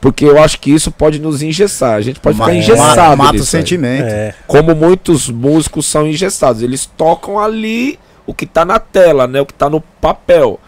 Porque 0.00 0.24
eu 0.24 0.40
acho 0.40 0.60
que 0.60 0.70
isso 0.72 0.92
pode 0.92 1.18
nos 1.18 1.42
engessar. 1.42 1.94
A 1.94 2.00
gente 2.00 2.20
pode 2.20 2.36
ficar 2.36 2.46
Ma- 2.46 2.54
engessado. 2.54 3.16
Mata 3.16 3.36
o 3.36 3.44
sentimento. 3.44 4.04
É. 4.06 4.32
Como 4.46 4.72
muitos 4.74 5.28
músicos 5.28 5.86
são 5.86 6.06
engessados. 6.06 6.62
Eles 6.62 6.86
tocam 6.86 7.36
ali 7.38 7.98
o 8.24 8.32
que 8.32 8.46
tá 8.46 8.64
na 8.64 8.78
tela, 8.78 9.26
né? 9.26 9.40
O 9.40 9.46
que 9.46 9.54
tá 9.54 9.68
no 9.68 9.80
papel. 9.80 10.60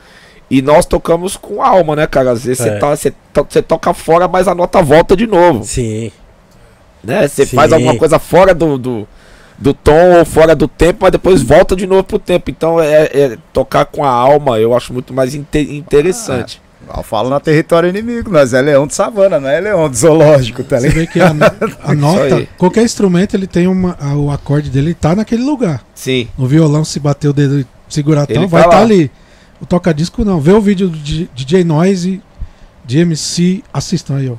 E 0.50 0.60
nós 0.60 0.84
tocamos 0.84 1.36
com 1.36 1.62
alma, 1.62 1.94
né, 1.94 2.06
cara? 2.06 2.32
Às 2.32 2.44
vezes 2.44 2.58
você 2.62 2.70
É. 2.70 2.78
tá, 2.78 2.90
você 2.96 3.12
to- 3.32 3.46
você 3.48 3.62
toca 3.62 3.94
fora, 3.94 4.26
mas 4.26 4.48
a 4.48 4.54
nota 4.54 4.82
volta 4.82 5.16
de 5.16 5.26
novo. 5.26 5.62
Sim. 5.64 6.10
Né? 7.02 7.26
Você 7.28 7.46
faz 7.46 7.72
alguma 7.72 7.96
coisa 7.96 8.18
fora 8.18 8.52
do, 8.52 8.76
do, 8.76 9.08
do 9.56 9.72
tom 9.72 10.18
ou 10.18 10.24
fora 10.24 10.54
do 10.54 10.66
tempo, 10.68 10.98
mas 11.02 11.12
depois 11.12 11.40
volta 11.40 11.74
de 11.76 11.86
novo 11.86 12.02
pro 12.04 12.18
tempo. 12.18 12.50
Então 12.50 12.80
é, 12.80 13.04
é 13.12 13.38
tocar 13.52 13.84
com 13.86 14.04
a 14.04 14.10
alma, 14.10 14.58
eu 14.58 14.74
acho 14.74 14.92
muito 14.92 15.14
mais 15.14 15.34
inte- 15.34 15.58
interessante. 15.74 16.60
Eu 16.96 17.02
falo 17.04 17.30
na 17.30 17.38
território 17.38 17.88
inimigo, 17.88 18.30
nós 18.32 18.52
é 18.52 18.60
leão 18.60 18.84
de 18.84 18.94
savana, 18.94 19.38
não 19.38 19.48
é 19.48 19.60
leão 19.60 19.88
de 19.88 19.96
zoológico, 19.96 20.64
tá 20.64 20.80
Você 20.80 20.88
ligado? 20.88 20.98
vê 20.98 21.06
que 21.06 21.20
a, 21.20 21.30
a 21.84 21.94
nota, 21.94 22.48
qualquer 22.58 22.82
instrumento, 22.82 23.36
ele 23.36 23.46
tem 23.46 23.68
uma. 23.68 23.96
a- 24.00 24.14
o 24.16 24.28
acorde 24.30 24.68
dele 24.70 24.92
tá 24.92 25.14
naquele 25.14 25.42
lugar. 25.44 25.84
Sim. 25.94 26.26
No 26.36 26.48
violão, 26.48 26.84
se 26.84 26.98
bater 26.98 27.28
o 27.28 27.32
dedo 27.32 27.60
e 27.60 27.66
segurar 27.88 28.26
Ele 28.28 28.40
tal, 28.40 28.48
vai 28.48 28.62
tá 28.62 28.68
estar 28.68 28.78
lá. 28.78 28.84
ali. 28.84 29.10
O 29.60 29.66
toca-disco 29.66 30.24
não. 30.24 30.40
Vê 30.40 30.52
o 30.52 30.60
vídeo 30.60 30.88
do 30.88 30.96
D- 30.98 31.28
DJ 31.34 31.64
Noise 31.64 32.20
de 32.84 32.98
MC. 32.98 33.62
Assistam 33.72 34.16
aí, 34.16 34.28
ó. 34.30 34.34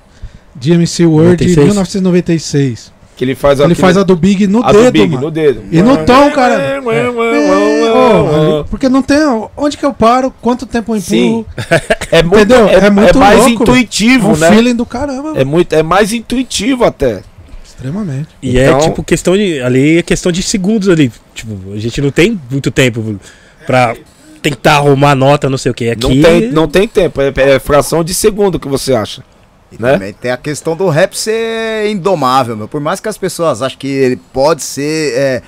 De 0.55 0.71
MC 0.73 1.05
Word 1.05 1.43
96. 1.45 1.57
1996. 1.67 2.91
Que 3.15 3.23
ele 3.25 3.35
faz 3.35 3.59
Ele 3.59 3.65
aquele- 3.65 3.79
faz 3.79 3.97
a 3.97 4.03
do 4.03 4.15
Big 4.15 4.47
no 4.47 4.63
a 4.63 4.71
do 4.71 4.79
dedo, 4.79 4.91
Big 4.91 5.09
mano. 5.09 5.21
no 5.27 5.31
dedo. 5.31 5.61
E 5.71 5.81
no 5.81 5.97
tom, 6.05 6.31
cara. 6.31 6.55
É, 6.61 6.77
É, 6.77 6.79
ali- 6.79 8.63
porque 8.69 8.89
não 8.89 9.01
tem. 9.01 9.17
Onde 9.55 9.77
que 9.77 9.85
eu 9.85 9.93
paro? 9.93 10.33
Quanto 10.41 10.65
tempo 10.65 10.93
eu 10.93 10.97
empurro? 10.97 11.45
É 12.11 12.21
muito, 12.23 12.35
Entendeu? 12.39 12.67
é, 12.67 12.73
É 12.87 12.89
muito 12.89 13.15
é 13.17 13.19
mais 13.19 13.37
louco, 13.39 13.63
intuitivo, 13.63 14.31
um 14.33 14.35
né? 14.37 14.51
feeling 14.51 14.75
do 14.75 14.85
caramba. 14.85 15.31
É, 15.39 15.45
muito, 15.45 15.71
é 15.73 15.81
mais 15.81 16.11
intuitivo 16.11 16.83
até. 16.83 17.21
Extremamente. 17.63 18.27
E 18.41 18.57
Então- 18.59 18.77
é 18.79 18.81
tipo 18.81 19.01
questão 19.03 19.37
de. 19.37 19.61
Ali 19.61 19.99
é 19.99 20.01
questão 20.03 20.29
de 20.31 20.43
segundos 20.43 20.89
ali. 20.89 21.09
Tipo, 21.33 21.73
a 21.73 21.77
gente 21.79 22.01
não 22.01 22.11
tem 22.11 22.39
muito 22.49 22.69
tempo 22.69 23.17
pra 23.65 23.95
tentar 24.41 24.75
arrumar 24.77 25.15
nota, 25.15 25.49
não 25.49 25.57
sei 25.57 25.71
o 25.71 25.75
que. 25.75 25.89
Aqui. 25.89 26.01
Não, 26.01 26.21
tem, 26.21 26.51
não 26.51 26.67
tem 26.67 26.87
tempo, 26.87 27.21
é, 27.21 27.31
é 27.35 27.59
fração 27.59 28.03
de 28.03 28.13
segundo 28.13 28.59
que 28.59 28.67
você 28.67 28.93
acha. 28.93 29.23
E 29.71 29.81
Né? 29.81 29.93
também 29.93 30.13
tem 30.13 30.31
a 30.31 30.37
questão 30.37 30.75
do 30.75 30.89
rap 30.89 31.17
ser 31.17 31.89
indomável, 31.89 32.57
meu. 32.57 32.67
Por 32.67 32.81
mais 32.81 32.99
que 32.99 33.07
as 33.07 33.17
pessoas 33.17 33.61
achem 33.61 33.77
que 33.79 33.87
ele 33.87 34.17
pode 34.33 34.61
ser 34.63 35.13
é, 35.15 35.41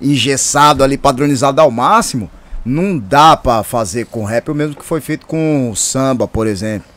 engessado 0.00 0.82
ali, 0.82 0.96
padronizado 0.96 1.60
ao 1.60 1.70
máximo, 1.70 2.30
não 2.64 2.98
dá 2.98 3.36
pra 3.36 3.62
fazer 3.62 4.06
com 4.06 4.24
rap 4.24 4.50
o 4.50 4.54
mesmo 4.54 4.74
que 4.76 4.84
foi 4.84 5.00
feito 5.00 5.26
com 5.26 5.72
samba, 5.74 6.26
por 6.26 6.46
exemplo. 6.46 6.88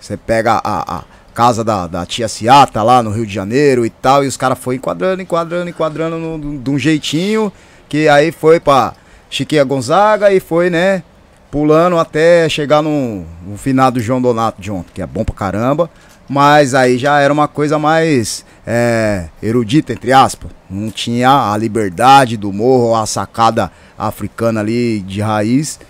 Você 0.00 0.16
pega 0.16 0.60
a, 0.62 0.98
a 0.98 1.04
casa 1.34 1.62
da, 1.64 1.86
da 1.86 2.06
tia 2.06 2.28
Ciata 2.28 2.82
lá 2.82 3.02
no 3.02 3.10
Rio 3.10 3.26
de 3.26 3.32
Janeiro 3.34 3.84
e 3.84 3.90
tal, 3.90 4.24
e 4.24 4.26
os 4.28 4.36
caras 4.36 4.58
foram 4.58 4.76
enquadrando, 4.76 5.20
enquadrando, 5.22 5.68
enquadrando 5.68 6.16
no- 6.18 6.58
de 6.58 6.70
um 6.70 6.78
jeitinho, 6.78 7.52
que 7.88 8.08
aí 8.08 8.30
foi 8.32 8.60
pra 8.60 8.92
Chiquinha 9.30 9.64
Gonzaga 9.64 10.32
e 10.32 10.40
foi, 10.40 10.70
né, 10.70 11.02
pulando 11.50 11.98
até 11.98 12.48
chegar 12.48 12.82
no, 12.82 13.24
no 13.46 13.56
finado 13.56 14.00
João 14.00 14.20
Donato 14.20 14.60
de 14.60 14.70
ontem, 14.70 14.92
que 14.94 15.02
é 15.02 15.06
bom 15.06 15.24
pra 15.24 15.34
caramba. 15.34 15.90
Mas 16.28 16.74
aí 16.74 16.98
já 16.98 17.18
era 17.20 17.32
uma 17.32 17.48
coisa 17.48 17.78
mais 17.78 18.44
é, 18.66 19.28
erudita, 19.42 19.94
entre 19.94 20.12
aspas. 20.12 20.50
Não 20.68 20.90
tinha 20.90 21.52
a 21.52 21.56
liberdade 21.56 22.36
do 22.36 22.52
morro, 22.52 22.94
a 22.94 23.06
sacada 23.06 23.72
africana 23.96 24.60
ali 24.60 25.00
de 25.00 25.22
raiz. 25.22 25.80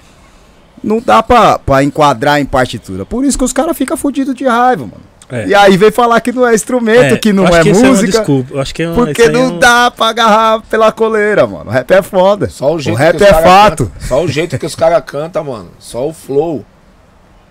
Não 0.83 1.01
dá 1.01 1.25
pra, 1.25 1.59
pra 1.59 1.83
enquadrar 1.83 2.41
em 2.41 2.47
partitura. 2.47 3.05
Por 3.05 3.25
isso 3.25 3.37
que 3.37 3.43
os 3.43 3.53
caras 3.53 3.77
ficam 3.77 3.97
fodidos 3.97 4.33
de 4.33 4.47
raiva, 4.47 4.83
mano. 4.83 5.03
É. 5.31 5.47
E 5.47 5.55
aí 5.55 5.77
vem 5.77 5.91
falar 5.91 6.21
que 6.21 6.33
não 6.33 6.47
é 6.47 6.55
instrumento, 6.55 7.15
É, 7.15 7.19
que 7.19 7.33
não 7.33 7.47
é 7.47 7.63
que 7.63 7.71
uma 7.73 7.89
música. 7.89 8.07
desculpa. 8.19 8.61
Acho 8.61 8.75
que 8.75 8.83
é 8.83 8.89
uma, 8.89 8.95
porque 9.05 9.23
é 9.23 9.29
não 9.29 9.47
um- 9.55 9.59
dá 9.59 9.91
pra 9.91 10.07
agarrar 10.09 10.63
pela 10.71 10.91
coleira, 10.91 11.47
mano. 11.47 11.67
O 11.67 11.73
rap 11.73 11.91
é 11.91 12.01
foda. 12.03 12.49
Só 12.49 12.75
o 12.75 12.81
jeito 12.81 12.97
rap 12.97 13.17
que 13.19 13.23
os 13.25 13.29
é 13.29 13.43
fato. 13.43 13.87
canta- 13.87 14.07
só 14.07 14.23
o 14.23 14.29
jeito 14.29 14.59
que 14.59 14.65
os 14.67 14.75
caras 14.75 15.03
cantam, 15.07 15.45
mano. 15.45 15.71
Só 15.79 16.09
o 16.09 16.13
flow. 16.15 16.65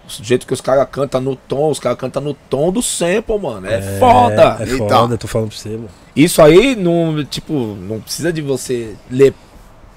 O 0.07 0.23
jeito 0.23 0.47
que 0.47 0.53
os 0.53 0.61
caras 0.61 0.87
cantam 0.91 1.19
no 1.21 1.35
tom, 1.35 1.69
os 1.69 1.79
caras 1.79 1.97
cantam 1.99 2.21
no 2.21 2.33
tom 2.33 2.71
do 2.71 2.81
sample, 2.81 3.37
mano. 3.37 3.67
É, 3.67 3.81
foda. 3.99 4.57
É 4.59 4.63
Então. 4.63 4.87
foda, 4.89 5.17
tô 5.17 5.27
falando 5.27 5.49
pra 5.49 5.57
você, 5.57 5.69
mano. 5.69 5.89
Isso 6.15 6.41
aí 6.41 6.75
não, 6.75 7.23
tipo, 7.25 7.53
não 7.53 7.99
precisa 7.99 8.31
de 8.33 8.41
você 8.41 8.95
ler 9.11 9.33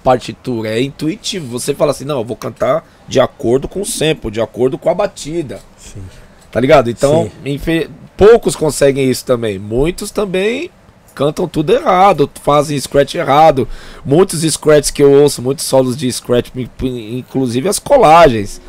partitura, 0.02 0.68
é 0.70 0.82
intuitivo. 0.82 1.46
Você 1.58 1.74
fala 1.74 1.92
assim, 1.92 2.04
não, 2.04 2.18
eu 2.18 2.24
vou 2.24 2.36
cantar 2.36 2.84
de 3.06 3.20
acordo 3.20 3.68
com 3.68 3.80
o 3.82 3.86
sample, 3.86 4.30
de 4.30 4.40
acordo 4.40 4.76
com 4.76 4.90
a 4.90 4.94
batida. 4.94 5.60
Sim. 5.76 6.02
Tá 6.51 6.59
ligado? 6.61 6.90
Então, 6.90 7.30
infe- 7.44 7.88
poucos 8.16 8.57
conseguem 8.57 9.09
isso 9.11 9.24
também. 9.24 9.59
Muitos 9.59 10.11
também 10.11 10.70
cantam 11.14 11.46
tudo 11.46 11.72
errado, 11.72 12.30
fazem 12.42 12.78
scratch 12.80 13.14
errado. 13.14 13.68
Muitos 14.05 14.40
scratches 14.42 14.90
que 14.90 15.03
eu 15.03 15.12
ouço, 15.12 15.42
muitos 15.42 15.64
solos 15.64 15.96
de 15.96 16.11
scratch, 16.11 16.48
in- 16.57 17.18
inclusive 17.18 17.68
as 17.68 17.78
colagens. 17.78 18.61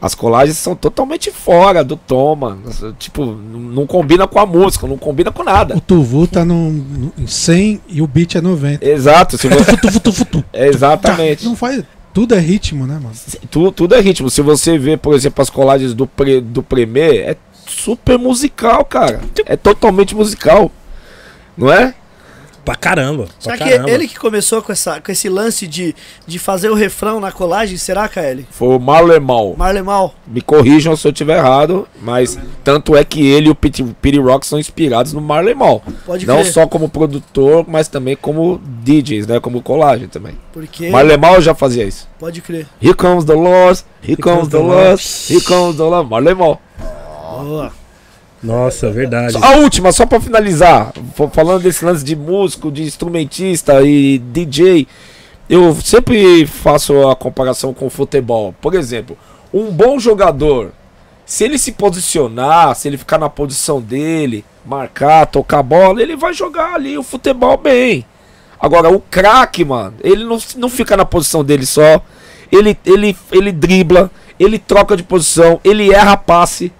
As 0.00 0.14
colagens 0.14 0.58
são 0.58 0.76
totalmente 0.76 1.30
fora 1.30 1.82
do 1.82 1.96
tom, 1.96 2.36
mano. 2.36 2.62
Tipo, 2.98 3.24
não 3.24 3.86
combina 3.86 4.26
com 4.26 4.38
a 4.38 4.44
música, 4.44 4.86
não 4.86 4.98
combina 4.98 5.32
com 5.32 5.42
nada. 5.42 5.74
O 5.74 5.80
Tuvu 5.80 6.26
tá 6.26 6.44
no, 6.44 6.70
no- 6.70 7.12
em 7.18 7.26
100 7.26 7.80
e 7.88 8.02
o 8.02 8.06
beat 8.06 8.34
é 8.36 8.40
90. 8.42 8.84
Exato, 8.86 9.38
se 9.38 9.48
você... 9.48 9.64
Futu, 9.64 9.90
futu, 9.92 10.12
futu. 10.12 10.44
exatamente. 10.52 11.44
Não 11.46 11.56
faz. 11.56 11.82
Tudo 12.16 12.34
é 12.34 12.38
ritmo, 12.38 12.86
né, 12.86 12.94
mano? 12.94 13.14
Tudo, 13.50 13.70
tudo 13.70 13.94
é 13.94 14.00
ritmo. 14.00 14.30
Se 14.30 14.40
você 14.40 14.78
vê, 14.78 14.96
por 14.96 15.14
exemplo, 15.14 15.42
as 15.42 15.50
colagens 15.50 15.92
do, 15.92 16.06
pre, 16.06 16.40
do 16.40 16.62
Premier, 16.62 17.28
é 17.28 17.36
super 17.66 18.18
musical, 18.18 18.86
cara. 18.86 19.20
É 19.44 19.54
totalmente 19.54 20.14
musical. 20.14 20.72
Não 21.54 21.70
é? 21.70 21.94
Pra 22.66 22.74
caramba. 22.74 23.26
Será 23.38 23.56
pra 23.56 23.64
que 23.64 23.72
caramba. 23.72 23.90
ele 23.92 24.08
que 24.08 24.18
começou 24.18 24.60
com, 24.60 24.72
essa, 24.72 25.00
com 25.00 25.12
esse 25.12 25.28
lance 25.28 25.68
de, 25.68 25.94
de 26.26 26.36
fazer 26.36 26.68
o 26.68 26.74
refrão 26.74 27.20
na 27.20 27.30
colagem? 27.30 27.78
Será, 27.78 28.08
KL? 28.08 28.44
Foi 28.50 28.74
o 28.74 28.80
Marlemal. 28.80 29.54
Marlemal? 29.56 30.12
Me 30.26 30.40
corrijam 30.40 30.96
se 30.96 31.06
eu 31.06 31.12
estiver 31.12 31.38
errado, 31.38 31.86
mas 32.02 32.36
tanto 32.64 32.96
é 32.96 33.04
que 33.04 33.24
ele 33.24 33.46
e 33.46 33.50
o 33.50 33.54
Pete, 33.54 33.84
Pete 34.02 34.18
Rock 34.18 34.44
são 34.44 34.58
inspirados 34.58 35.12
no 35.12 35.20
Marlemal. 35.20 35.80
Pode 36.04 36.26
Não 36.26 36.40
crer. 36.40 36.52
só 36.52 36.66
como 36.66 36.88
produtor, 36.88 37.64
mas 37.68 37.86
também 37.86 38.16
como 38.16 38.60
DJs, 38.82 39.28
né? 39.28 39.38
Como 39.38 39.62
colagem 39.62 40.08
também. 40.08 40.36
Porque. 40.52 40.90
Marlemal 40.90 41.40
já 41.40 41.54
fazia 41.54 41.84
isso. 41.84 42.08
Pode 42.18 42.40
crer. 42.40 42.66
Here 42.82 42.94
comes 42.94 43.24
the 43.24 43.34
Lord, 43.34 43.80
here 44.02 44.20
comes 44.20 44.48
the 44.48 44.58
Lord, 44.58 45.00
here 45.30 45.40
comes 45.40 45.76
the 45.76 45.84
Lord. 45.84 46.10
Marlemal. 46.10 46.60
Boa. 47.44 47.85
Nossa, 48.46 48.90
verdade. 48.90 49.36
A 49.42 49.56
última, 49.56 49.90
só 49.92 50.06
pra 50.06 50.20
finalizar, 50.20 50.92
fa- 51.14 51.28
falando 51.28 51.62
desse 51.62 51.84
lance 51.84 52.04
de 52.04 52.14
músico, 52.14 52.70
de 52.70 52.82
instrumentista 52.84 53.82
e 53.82 54.18
DJ, 54.18 54.86
eu 55.48 55.74
sempre 55.82 56.46
faço 56.46 57.08
a 57.08 57.16
comparação 57.16 57.74
com 57.74 57.86
o 57.86 57.90
futebol. 57.90 58.54
Por 58.60 58.74
exemplo, 58.74 59.16
um 59.52 59.70
bom 59.70 59.98
jogador, 59.98 60.70
se 61.24 61.44
ele 61.44 61.58
se 61.58 61.72
posicionar, 61.72 62.74
se 62.76 62.88
ele 62.88 62.96
ficar 62.96 63.18
na 63.18 63.28
posição 63.28 63.80
dele, 63.80 64.44
marcar, 64.64 65.26
tocar 65.26 65.62
bola, 65.62 66.00
ele 66.02 66.16
vai 66.16 66.32
jogar 66.32 66.74
ali 66.74 66.96
o 66.96 67.02
futebol 67.02 67.56
bem. 67.56 68.04
Agora, 68.60 68.88
o 68.90 69.00
craque, 69.00 69.64
mano, 69.64 69.94
ele 70.02 70.24
não, 70.24 70.38
não 70.56 70.68
fica 70.68 70.96
na 70.96 71.04
posição 71.04 71.44
dele 71.44 71.66
só. 71.66 72.00
Ele, 72.50 72.78
ele, 72.86 73.16
ele 73.32 73.52
dribla, 73.52 74.10
ele 74.38 74.58
troca 74.58 74.96
de 74.96 75.02
posição, 75.02 75.60
ele 75.64 75.92
erra 75.92 76.16
passe. 76.16 76.72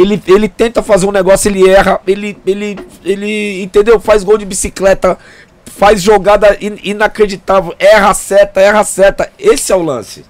Ele, 0.00 0.22
ele 0.26 0.48
tenta 0.48 0.82
fazer 0.82 1.06
um 1.06 1.12
negócio, 1.12 1.48
ele 1.50 1.68
erra, 1.68 2.00
ele, 2.06 2.36
ele, 2.46 2.78
ele, 3.04 3.62
entendeu? 3.62 4.00
Faz 4.00 4.22
gol 4.24 4.38
de 4.38 4.44
bicicleta, 4.44 5.18
faz 5.66 6.00
jogada 6.02 6.56
in- 6.60 6.78
inacreditável, 6.82 7.74
erra 7.78 8.10
a 8.10 8.14
seta, 8.14 8.60
erra 8.60 8.80
a 8.80 8.84
seta. 8.84 9.30
Esse 9.38 9.72
é 9.72 9.76
o 9.76 9.82
lance 9.82 10.24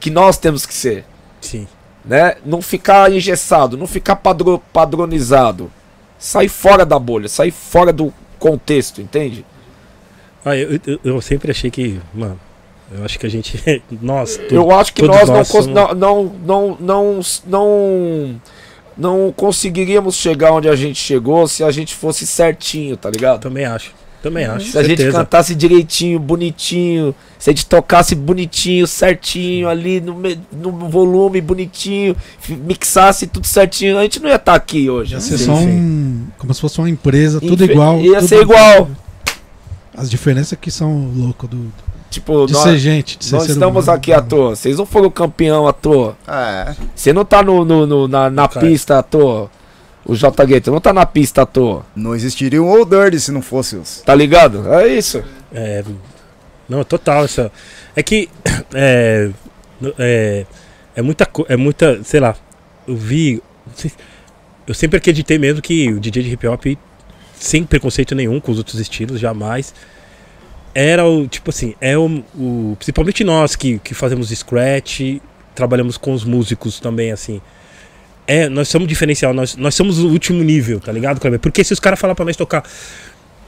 que 0.00 0.10
nós 0.10 0.36
temos 0.38 0.64
que 0.66 0.74
ser, 0.74 1.04
Sim. 1.40 1.66
né? 2.04 2.36
Não 2.44 2.60
ficar 2.62 3.10
engessado, 3.12 3.76
não 3.76 3.86
ficar 3.86 4.16
padro, 4.16 4.62
padronizado. 4.72 5.70
Sair 6.18 6.48
fora 6.48 6.86
da 6.86 6.98
bolha, 6.98 7.28
sair 7.28 7.50
fora 7.50 7.92
do 7.92 8.12
contexto, 8.38 9.00
entende? 9.02 9.44
Ah, 10.44 10.56
eu, 10.56 10.78
eu, 10.86 11.00
eu 11.04 11.20
sempre 11.20 11.50
achei 11.50 11.70
que, 11.70 12.00
mano, 12.14 12.38
eu 12.92 13.04
acho 13.04 13.18
que 13.18 13.26
a 13.26 13.28
gente. 13.30 13.60
Nós, 14.00 14.36
tu- 14.36 14.54
Eu 14.54 14.70
acho 14.70 14.92
que 14.94 15.02
nós, 15.02 15.26
não, 15.28 15.36
nós 15.38 15.50
cons- 15.50 15.64
somos- 15.64 15.94
não, 15.96 16.34
não, 16.44 16.78
não, 16.80 17.20
não, 17.46 18.40
não, 18.96 19.32
conseguiríamos 19.36 20.14
chegar 20.16 20.52
onde 20.52 20.68
a 20.68 20.76
gente 20.76 20.98
chegou 20.98 21.46
se 21.48 21.62
a 21.64 21.70
gente 21.70 21.94
fosse 21.94 22.26
certinho, 22.26 22.96
tá 22.96 23.10
ligado? 23.10 23.40
Também 23.40 23.64
acho. 23.64 23.92
Também 24.22 24.46
acho. 24.46 24.70
Se 24.70 24.78
a 24.78 24.82
gente 24.82 24.96
certeza. 25.02 25.18
cantasse 25.18 25.54
direitinho, 25.54 26.18
bonitinho, 26.18 27.14
se 27.38 27.50
a 27.50 27.52
gente 27.52 27.66
tocasse 27.66 28.14
bonitinho, 28.14 28.86
certinho, 28.86 29.68
ali 29.68 30.00
no, 30.00 30.16
no 30.50 30.88
volume 30.88 31.42
bonitinho, 31.42 32.16
mixasse 32.48 33.26
tudo 33.26 33.46
certinho, 33.46 33.98
a 33.98 34.02
gente 34.02 34.20
não 34.20 34.30
ia 34.30 34.36
estar 34.36 34.54
aqui 34.54 34.88
hoje. 34.88 35.12
Ia 35.12 35.20
ser 35.20 35.36
Sim, 35.36 35.44
só 35.44 35.56
sim. 35.58 35.66
um. 35.68 36.26
Como 36.38 36.54
se 36.54 36.60
fosse 36.62 36.78
uma 36.78 36.88
empresa, 36.88 37.38
tudo 37.38 37.64
Infe- 37.64 37.72
igual. 37.74 38.00
Ia 38.00 38.14
tudo- 38.20 38.28
ser 38.28 38.40
igual. 38.40 38.88
As 39.94 40.10
diferenças 40.10 40.58
que 40.58 40.70
são 40.70 41.10
loucas 41.14 41.50
do, 41.50 41.70
Tipo, 42.14 42.46
de 42.46 42.52
nós, 42.52 42.62
ser 42.62 42.78
gente. 42.78 43.18
De 43.18 43.24
ser 43.24 43.34
nós 43.34 43.44
ser 43.44 43.52
estamos 43.52 43.84
humano. 43.84 43.98
aqui 43.98 44.12
à 44.12 44.20
toa. 44.22 44.56
Vocês 44.56 44.76
não 44.78 44.86
foram 44.86 45.10
campeão 45.10 45.66
à 45.68 45.72
toa. 45.72 46.16
É. 46.26 46.74
Você 46.94 47.12
não 47.12 47.24
tá 47.24 47.42
no, 47.42 47.64
no- 47.64 47.86
no- 47.86 48.08
na, 48.08 48.30
na 48.30 48.48
Cara. 48.48 48.66
pista 48.66 48.98
à 48.98 49.02
toa. 49.02 49.50
O 50.06 50.14
J 50.14 50.44
Gueto 50.46 50.70
não 50.70 50.80
tá 50.80 50.92
na 50.92 51.06
pista 51.06 51.42
à 51.42 51.46
toa. 51.46 51.84
Não 51.96 52.14
existiria 52.14 52.62
um 52.62 52.68
Old 52.68 52.90
Dirty 52.90 53.18
se 53.20 53.32
não 53.32 53.40
fosse 53.42 53.76
os. 53.76 54.02
Tá 54.02 54.14
ligado? 54.14 54.70
É 54.72 54.86
isso. 54.88 55.22
É, 55.52 55.82
não, 56.68 56.84
total. 56.84 57.24
Essa, 57.24 57.50
é 57.96 58.02
que. 58.02 58.28
É, 58.74 59.30
é, 59.98 60.46
é 60.96 61.02
muita. 61.02 61.26
co- 61.26 61.46
É 61.48 61.56
muita. 61.56 62.02
Sei 62.04 62.20
lá. 62.20 62.34
Eu 62.86 62.96
vi. 62.96 63.42
Eu 64.66 64.74
sempre 64.74 64.96
acreditei 64.98 65.38
mesmo 65.38 65.60
que 65.60 65.92
o 65.92 66.00
DJ 66.00 66.22
de 66.22 66.30
hip 66.32 66.46
hop, 66.46 66.64
sem 67.38 67.64
preconceito 67.64 68.14
nenhum 68.14 68.40
com 68.40 68.52
os 68.52 68.58
outros 68.58 68.80
estilos, 68.80 69.20
jamais. 69.20 69.74
Era 70.74 71.06
o. 71.06 71.26
Tipo 71.28 71.50
assim, 71.50 71.74
é 71.80 71.96
o. 71.96 72.22
o- 72.34 72.74
principalmente 72.78 73.22
nós 73.24 73.54
que, 73.56 73.78
que 73.78 73.94
fazemos 73.94 74.28
scratch, 74.30 75.18
trabalhamos 75.54 75.96
com 75.96 76.12
os 76.12 76.24
músicos 76.24 76.80
também, 76.80 77.12
assim. 77.12 77.40
É, 78.26 78.48
nós 78.48 78.68
somos 78.68 78.88
diferencial, 78.88 79.34
nós, 79.34 79.54
nós 79.56 79.74
somos 79.74 79.98
o 79.98 80.08
último 80.08 80.42
nível, 80.42 80.80
tá 80.80 80.90
ligado, 80.90 81.20
Kleber? 81.20 81.38
Porque 81.38 81.62
se 81.62 81.72
os 81.74 81.78
caras 81.80 82.00
falar 82.00 82.14
pra 82.14 82.24
nós 82.24 82.36
tocar 82.36 82.64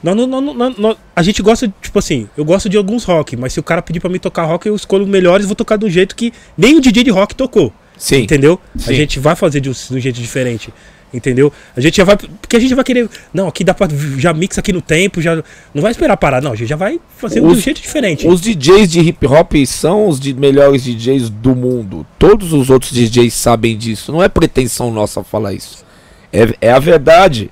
não, 0.03 0.13
não, 0.13 0.27
não, 0.39 0.53
não- 0.77 0.97
a 1.15 1.23
gente 1.23 1.41
gosta, 1.41 1.73
tipo 1.81 1.97
assim, 1.97 2.29
eu 2.37 2.45
gosto 2.45 2.69
de 2.69 2.77
alguns 2.77 3.03
rock, 3.03 3.35
mas 3.35 3.53
se 3.53 3.59
o 3.59 3.63
cara 3.63 3.81
pedir 3.81 3.99
pra 3.99 4.07
mim 4.09 4.19
tocar 4.19 4.43
rock, 4.45 4.67
eu 4.67 4.75
escolho 4.75 5.07
melhores 5.07 5.45
e 5.45 5.47
vou 5.47 5.55
tocar 5.55 5.83
um 5.83 5.89
jeito 5.89 6.15
que 6.15 6.31
nem 6.55 6.75
o 6.77 6.79
DJ 6.81 7.03
de 7.03 7.09
rock 7.09 7.33
tocou. 7.33 7.73
Sim. 7.97 8.21
Entendeu? 8.21 8.61
Sim. 8.77 8.91
A 8.91 8.93
gente 8.93 9.19
vai 9.19 9.35
fazer 9.35 9.59
de 9.59 9.69
um, 9.69 9.73
de 9.73 9.95
um 9.95 9.99
jeito 9.99 10.21
diferente. 10.21 10.71
Entendeu? 11.17 11.51
A 11.75 11.81
gente 11.81 11.97
já 11.97 12.03
vai. 12.03 12.15
Porque 12.15 12.55
a 12.55 12.59
gente 12.59 12.75
vai 12.75 12.83
querer. 12.83 13.09
Não, 13.33 13.47
aqui 13.47 13.63
dá 13.63 13.73
pra. 13.73 13.87
Já 14.19 14.31
mixa 14.35 14.59
aqui 14.59 14.71
no 14.71 14.81
tempo, 14.83 15.19
já. 15.19 15.35
Não 15.73 15.81
vai 15.81 15.89
esperar 15.89 16.15
parar, 16.15 16.43
não. 16.43 16.51
A 16.51 16.55
gente 16.55 16.67
já 16.69 16.75
vai 16.75 16.99
fazer 17.17 17.39
de 17.41 17.45
um 17.47 17.49
Os- 17.49 17.61
jeito 17.63 17.81
diferente. 17.81 18.27
Os 18.27 18.39
DJs 18.39 18.87
de 18.91 18.99
hip 18.99 19.25
hop 19.25 19.51
são 19.65 20.07
os 20.07 20.19
de 20.19 20.31
melhores 20.35 20.83
DJs 20.83 21.29
do 21.31 21.55
mundo. 21.55 22.05
Todos 22.19 22.53
os 22.53 22.69
outros 22.69 22.91
DJs 22.91 23.33
sabem 23.33 23.75
disso. 23.75 24.11
Não 24.11 24.21
é 24.21 24.29
pretensão 24.29 24.91
nossa 24.91 25.23
falar 25.23 25.53
isso. 25.53 25.83
É, 26.31 26.53
é 26.61 26.71
a 26.71 26.77
verdade. 26.77 27.49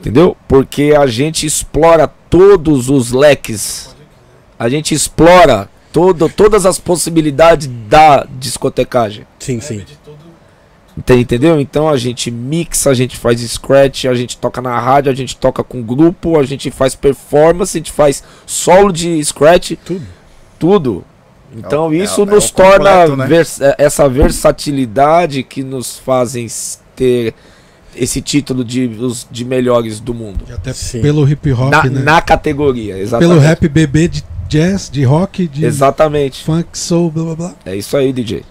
Entendeu? 0.00 0.36
Porque 0.48 0.92
a 0.98 1.06
gente 1.06 1.46
explora 1.46 2.08
todos 2.28 2.90
os 2.90 3.12
leques. 3.12 3.94
A 4.58 4.68
gente 4.68 4.92
explora 4.92 5.68
todo, 5.92 6.28
todas 6.28 6.66
as 6.66 6.78
possibilidades 6.80 7.70
da 7.88 8.26
discotecagem. 8.38 9.24
Sim, 9.38 9.60
sim. 9.60 9.84
Ente- 10.98 11.14
Entendeu? 11.14 11.60
Então 11.60 11.88
a 11.88 11.96
gente 11.96 12.30
mixa, 12.30 12.90
a 12.90 12.94
gente 12.94 13.16
faz 13.16 13.40
scratch, 13.40 14.04
a 14.06 14.14
gente 14.14 14.36
toca 14.36 14.60
na 14.60 14.78
rádio, 14.78 15.12
a 15.12 15.14
gente 15.14 15.36
toca 15.36 15.62
com 15.62 15.80
grupo, 15.82 16.38
a 16.38 16.42
gente 16.44 16.70
faz 16.70 16.94
performance, 16.94 17.76
a 17.76 17.80
gente 17.80 17.92
faz 17.92 18.22
solo 18.44 18.92
de 18.92 19.24
scratch, 19.24 19.72
Tudo. 19.84 20.02
tudo. 20.58 21.04
Então 21.56 21.84
É 21.86 21.88
o- 21.88 21.92
é 21.94 21.96
isso 22.04 22.22
é 22.22 22.26
nos 22.26 22.50
completo, 22.50 22.82
torna 22.82 23.16
né? 23.16 23.26
vers- 23.26 23.60
é- 23.60 23.74
essa 23.78 24.08
versatilidade 24.08 25.42
que 25.42 25.62
nos 25.62 25.98
fazem 25.98 26.46
ter 26.96 27.32
esse 27.96 28.20
título 28.20 28.64
de, 28.64 28.86
os, 28.86 29.26
de 29.30 29.44
melhores 29.44 29.98
do 30.00 30.12
mundo. 30.12 30.44
E 30.48 30.52
até 30.52 30.72
Sim. 30.72 31.00
pelo 31.00 31.28
hip 31.28 31.52
hop, 31.52 31.70
Na, 31.70 31.84
né? 31.84 32.02
na 32.02 32.20
categoria, 32.20 32.98
exatamente. 32.98 33.28
Pelo 33.30 33.40
rap 33.40 33.68
bebê 33.68 34.08
de 34.08 34.22
jazz, 34.48 34.90
de 34.90 35.04
rock, 35.04 35.46
de 35.48 35.64
Exatamente. 35.64 36.42
funk, 36.44 36.76
soul, 36.78 37.10
blá 37.10 37.24
blá 37.24 37.34
blá. 37.34 37.54
É 37.64 37.74
isso 37.76 37.96
aí, 37.96 38.12
DJ. 38.12 38.42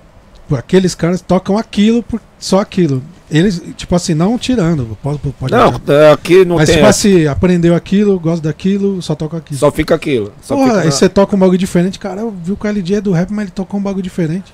Aqueles 0.55 0.95
caras 0.95 1.21
tocam 1.21 1.57
aquilo, 1.57 2.01
por, 2.03 2.21
só 2.39 2.59
aquilo. 2.59 3.01
Eles, 3.29 3.61
tipo 3.75 3.93
assim, 3.93 4.13
não 4.13 4.37
tirando. 4.37 4.97
Pode, 5.03 5.19
pode 5.19 5.51
Não, 5.51 5.79
é, 5.93 6.11
aqui 6.11 6.45
não 6.45 6.55
Mas 6.55 6.67
tem. 6.69 6.77
tipo 6.77 6.87
essa. 6.87 7.07
assim, 7.07 7.27
aprendeu 7.27 7.75
aquilo, 7.75 8.17
gosta 8.19 8.47
daquilo, 8.47 9.01
só 9.01 9.15
toca 9.15 9.37
aquilo. 9.37 9.59
Só 9.59 9.69
fica 9.69 9.95
aquilo. 9.95 10.31
Só 10.41 10.55
Porra, 10.55 10.67
fica 10.69 10.81
aí 10.81 10.91
você 10.91 11.09
toca 11.09 11.35
um 11.35 11.39
bagulho 11.39 11.57
diferente, 11.57 11.99
cara. 11.99 12.21
Eu 12.21 12.33
vi 12.43 12.53
o 12.53 12.57
KLJ 12.57 12.95
é 12.95 13.01
do 13.01 13.11
rap, 13.11 13.29
mas 13.31 13.43
ele 13.43 13.51
tocou 13.51 13.79
um 13.79 13.83
bagulho 13.83 14.03
diferente. 14.03 14.53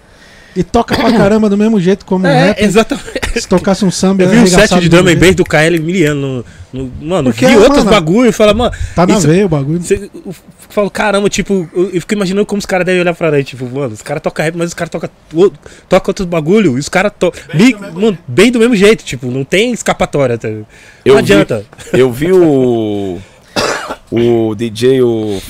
E 0.56 0.64
toca 0.64 0.95
pra 0.95 1.12
caramba 1.12 1.49
do 1.49 1.58
mesmo 1.58 1.80
jeito 1.82 2.06
como 2.06 2.26
um 2.26 2.28
É, 2.30 2.47
rap. 2.47 2.62
exatamente. 2.64 3.39
Se 3.41 3.47
tocasse 3.47 3.84
um 3.84 3.89
samba, 3.89 4.24
Eu 4.24 4.30
vi 4.30 4.36
ia 4.38 4.43
um 4.43 4.47
set 4.47 4.80
de 4.80 4.88
drum 4.89 5.08
and 5.08 5.16
bass 5.16 5.34
do 5.36 5.43
KL 5.43 5.80
Miliano. 5.80 6.45
No, 6.72 6.84
no- 6.84 6.91
mano, 7.08 7.32
Porque, 7.32 7.47
vi 7.47 7.56
outros 7.58 7.80
mano, 7.84 7.89
bagulho 7.89 8.30
e 8.30 8.32
fala, 8.32 8.54
mano. 8.54 8.72
Tá 8.95 9.08
na 9.08 9.18
isso- 9.18 9.28
veia 9.28 9.45
o 9.45 9.49
bagulho. 9.49 9.82
Você, 9.82 10.10
eu 10.14 10.36
falo, 10.70 10.91
caramba, 10.91 11.28
tipo, 11.30 11.68
eu, 11.76 11.86
eu 11.93 12.01
fico 12.01 12.14
imaginando 12.14 12.45
como 12.45 12.60
os 12.60 12.66
caras 12.68 12.86
devem 12.86 13.01
olhar 13.01 13.16
pra 13.16 13.32
nós, 13.32 13.43
tipo, 13.45 13.66
mano, 13.68 13.93
os 13.93 14.01
caras 14.04 14.22
tocam 14.22 14.45
rap, 14.45 14.56
mas 14.56 14.68
os 14.68 14.74
caras 14.76 14.91
tocam 14.91 15.10
toca 15.89 16.10
outros 16.10 16.28
bagulho, 16.28 16.76
e 16.78 16.80
os 16.80 16.89
caras 16.89 17.12
tocam. 17.18 17.41
Mano, 17.95 18.18
bem 18.28 18.51
do 18.51 18.60
mesmo 18.60 18.76
jeito, 18.76 19.04
tipo, 19.04 19.32
não 19.32 19.43
tem 19.43 19.72
escapatória. 19.74 20.38
Tá? 20.38 20.47
Não 20.49 20.66
Eu 21.04 21.14
vi- 21.16 21.20
adianta. 21.20 21.66
Eu 21.91 22.12
vi 22.12 22.32
o. 22.32 23.18
O 24.12 24.54
DJ, 24.56 25.01
o 25.01 25.41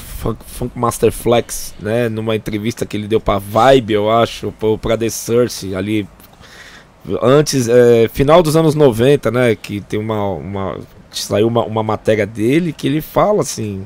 Funk, 0.46 0.78
Master 0.78 1.12
Flex, 1.12 1.74
né? 1.80 2.08
Numa 2.10 2.36
entrevista 2.36 2.86
que 2.86 2.96
ele 2.96 3.08
deu 3.08 3.20
pra 3.20 3.38
Vibe, 3.38 3.94
eu 3.94 4.10
acho, 4.10 4.54
pra 4.82 4.98
The 4.98 5.10
Source, 5.10 5.76
ali. 5.76 6.08
Antes, 7.22 7.68
é, 7.68 8.08
final 8.08 8.42
dos 8.42 8.56
anos 8.56 8.76
90, 8.76 9.30
né? 9.32 9.56
Que 9.56 9.82
tem 9.82 10.00
uma. 10.00 10.30
uma 10.30 10.80
saiu 11.12 11.48
uma, 11.48 11.64
uma 11.64 11.84
matéria 11.84 12.26
dele 12.26 12.74
que 12.74 12.88
ele 12.88 13.02
fala 13.02 13.42
assim. 13.42 13.86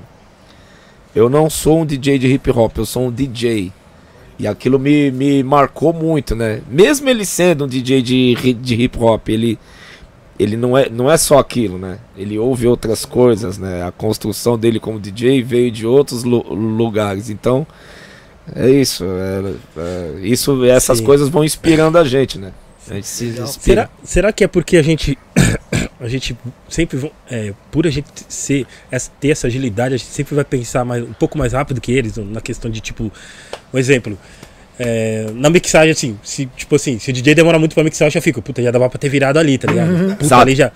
Eu 1.16 1.30
não 1.30 1.50
sou 1.50 1.82
um 1.82 1.86
DJ 1.86 2.20
de 2.20 2.28
hip 2.28 2.52
hop, 2.52 2.78
eu 2.78 2.86
sou 2.86 3.08
um 3.08 3.12
DJ. 3.12 3.72
E 4.40 4.48
aquilo 4.48 4.78
me, 4.78 5.10
me 5.10 5.42
marcou 5.42 5.92
muito, 5.92 6.36
né? 6.36 6.62
Mesmo 6.70 7.10
ele 7.10 7.26
sendo 7.26 7.66
um 7.66 7.68
DJ 7.68 8.02
de, 8.04 8.54
de 8.54 8.76
hip 8.76 8.98
hop, 9.00 9.28
ele 9.30 9.58
ele 10.40 10.56
não 10.58 10.78
é, 10.78 10.90
não 10.90 11.12
é 11.12 11.18
só 11.18 11.40
aquilo, 11.40 11.78
né? 11.78 11.98
Ele 12.16 12.38
ouve 12.38 12.68
outras 12.68 13.06
coisas, 13.06 13.58
né? 13.58 13.84
A 13.84 13.92
construção 13.92 14.58
dele 14.58 14.80
como 14.80 15.00
DJ 15.00 15.42
veio 15.44 15.72
de 15.72 15.86
outros 15.86 16.24
lu- 16.24 16.54
lugares. 16.54 17.30
Então, 17.30 17.66
é 18.56 18.70
isso. 18.70 19.04
é- 19.06 19.54
é- 19.78 20.20
isso 20.22 20.64
essas 20.66 21.00
Sim. 21.00 21.04
coisas 21.06 21.30
vão 21.30 21.44
inspirando 21.44 21.98
a 21.98 22.04
gente, 22.04 22.38
né? 22.38 22.52
A 22.90 22.94
gente 22.94 23.08
se 23.08 23.26
inspira. 23.26 23.46
Será, 23.50 23.90
será 24.04 24.32
que 24.32 24.44
é 24.44 24.48
porque 24.48 24.78
a 24.78 24.82
gente. 24.82 25.18
a 26.00 26.08
gente 26.08 26.38
sempre, 26.70 26.98
vão- 26.98 27.12
é, 27.30 27.54
por 27.72 27.86
a 27.86 27.90
gente 27.90 28.08
ser, 28.30 28.66
essa- 28.90 29.12
ter 29.20 29.30
essa 29.30 29.48
agilidade, 29.48 29.96
a 29.96 29.98
gente 29.98 30.10
sempre 30.10 30.36
vai 30.36 30.46
pensar 30.46 30.86
mais, 30.86 31.04
um 31.04 31.14
pouco 31.14 31.38
mais 31.38 31.52
rápido 31.54 31.82
que 31.82 31.92
eles, 31.92 32.16
na 32.18 32.40
questão 32.40 32.70
de 32.72 32.80
tipo, 32.80 33.12
um 33.74 33.78
exemplo. 33.78 34.18
É, 34.80 35.28
na 35.34 35.50
mixagem, 35.50 35.92
assim, 35.92 36.20
se, 36.24 36.46
tipo 36.56 36.76
assim, 36.76 37.00
se 37.00 37.10
o 37.10 37.14
DJ 37.14 37.36
demora 37.36 37.58
muito 37.60 37.74
pra 37.74 37.84
mixar, 37.84 38.08
eu 38.08 38.12
já 38.12 38.22
fico, 38.22 38.42
puta, 38.42 38.62
já 38.62 38.72
dava 38.72 38.90
pra 38.90 39.00
ter 39.00 39.10
virado 39.10 39.40
ali, 39.40 39.58
tá 39.58 39.72
ligado? 39.72 39.90
Puta, 40.12 40.24
Exato. 40.26 40.42
ali 40.42 40.56
já. 40.56 40.72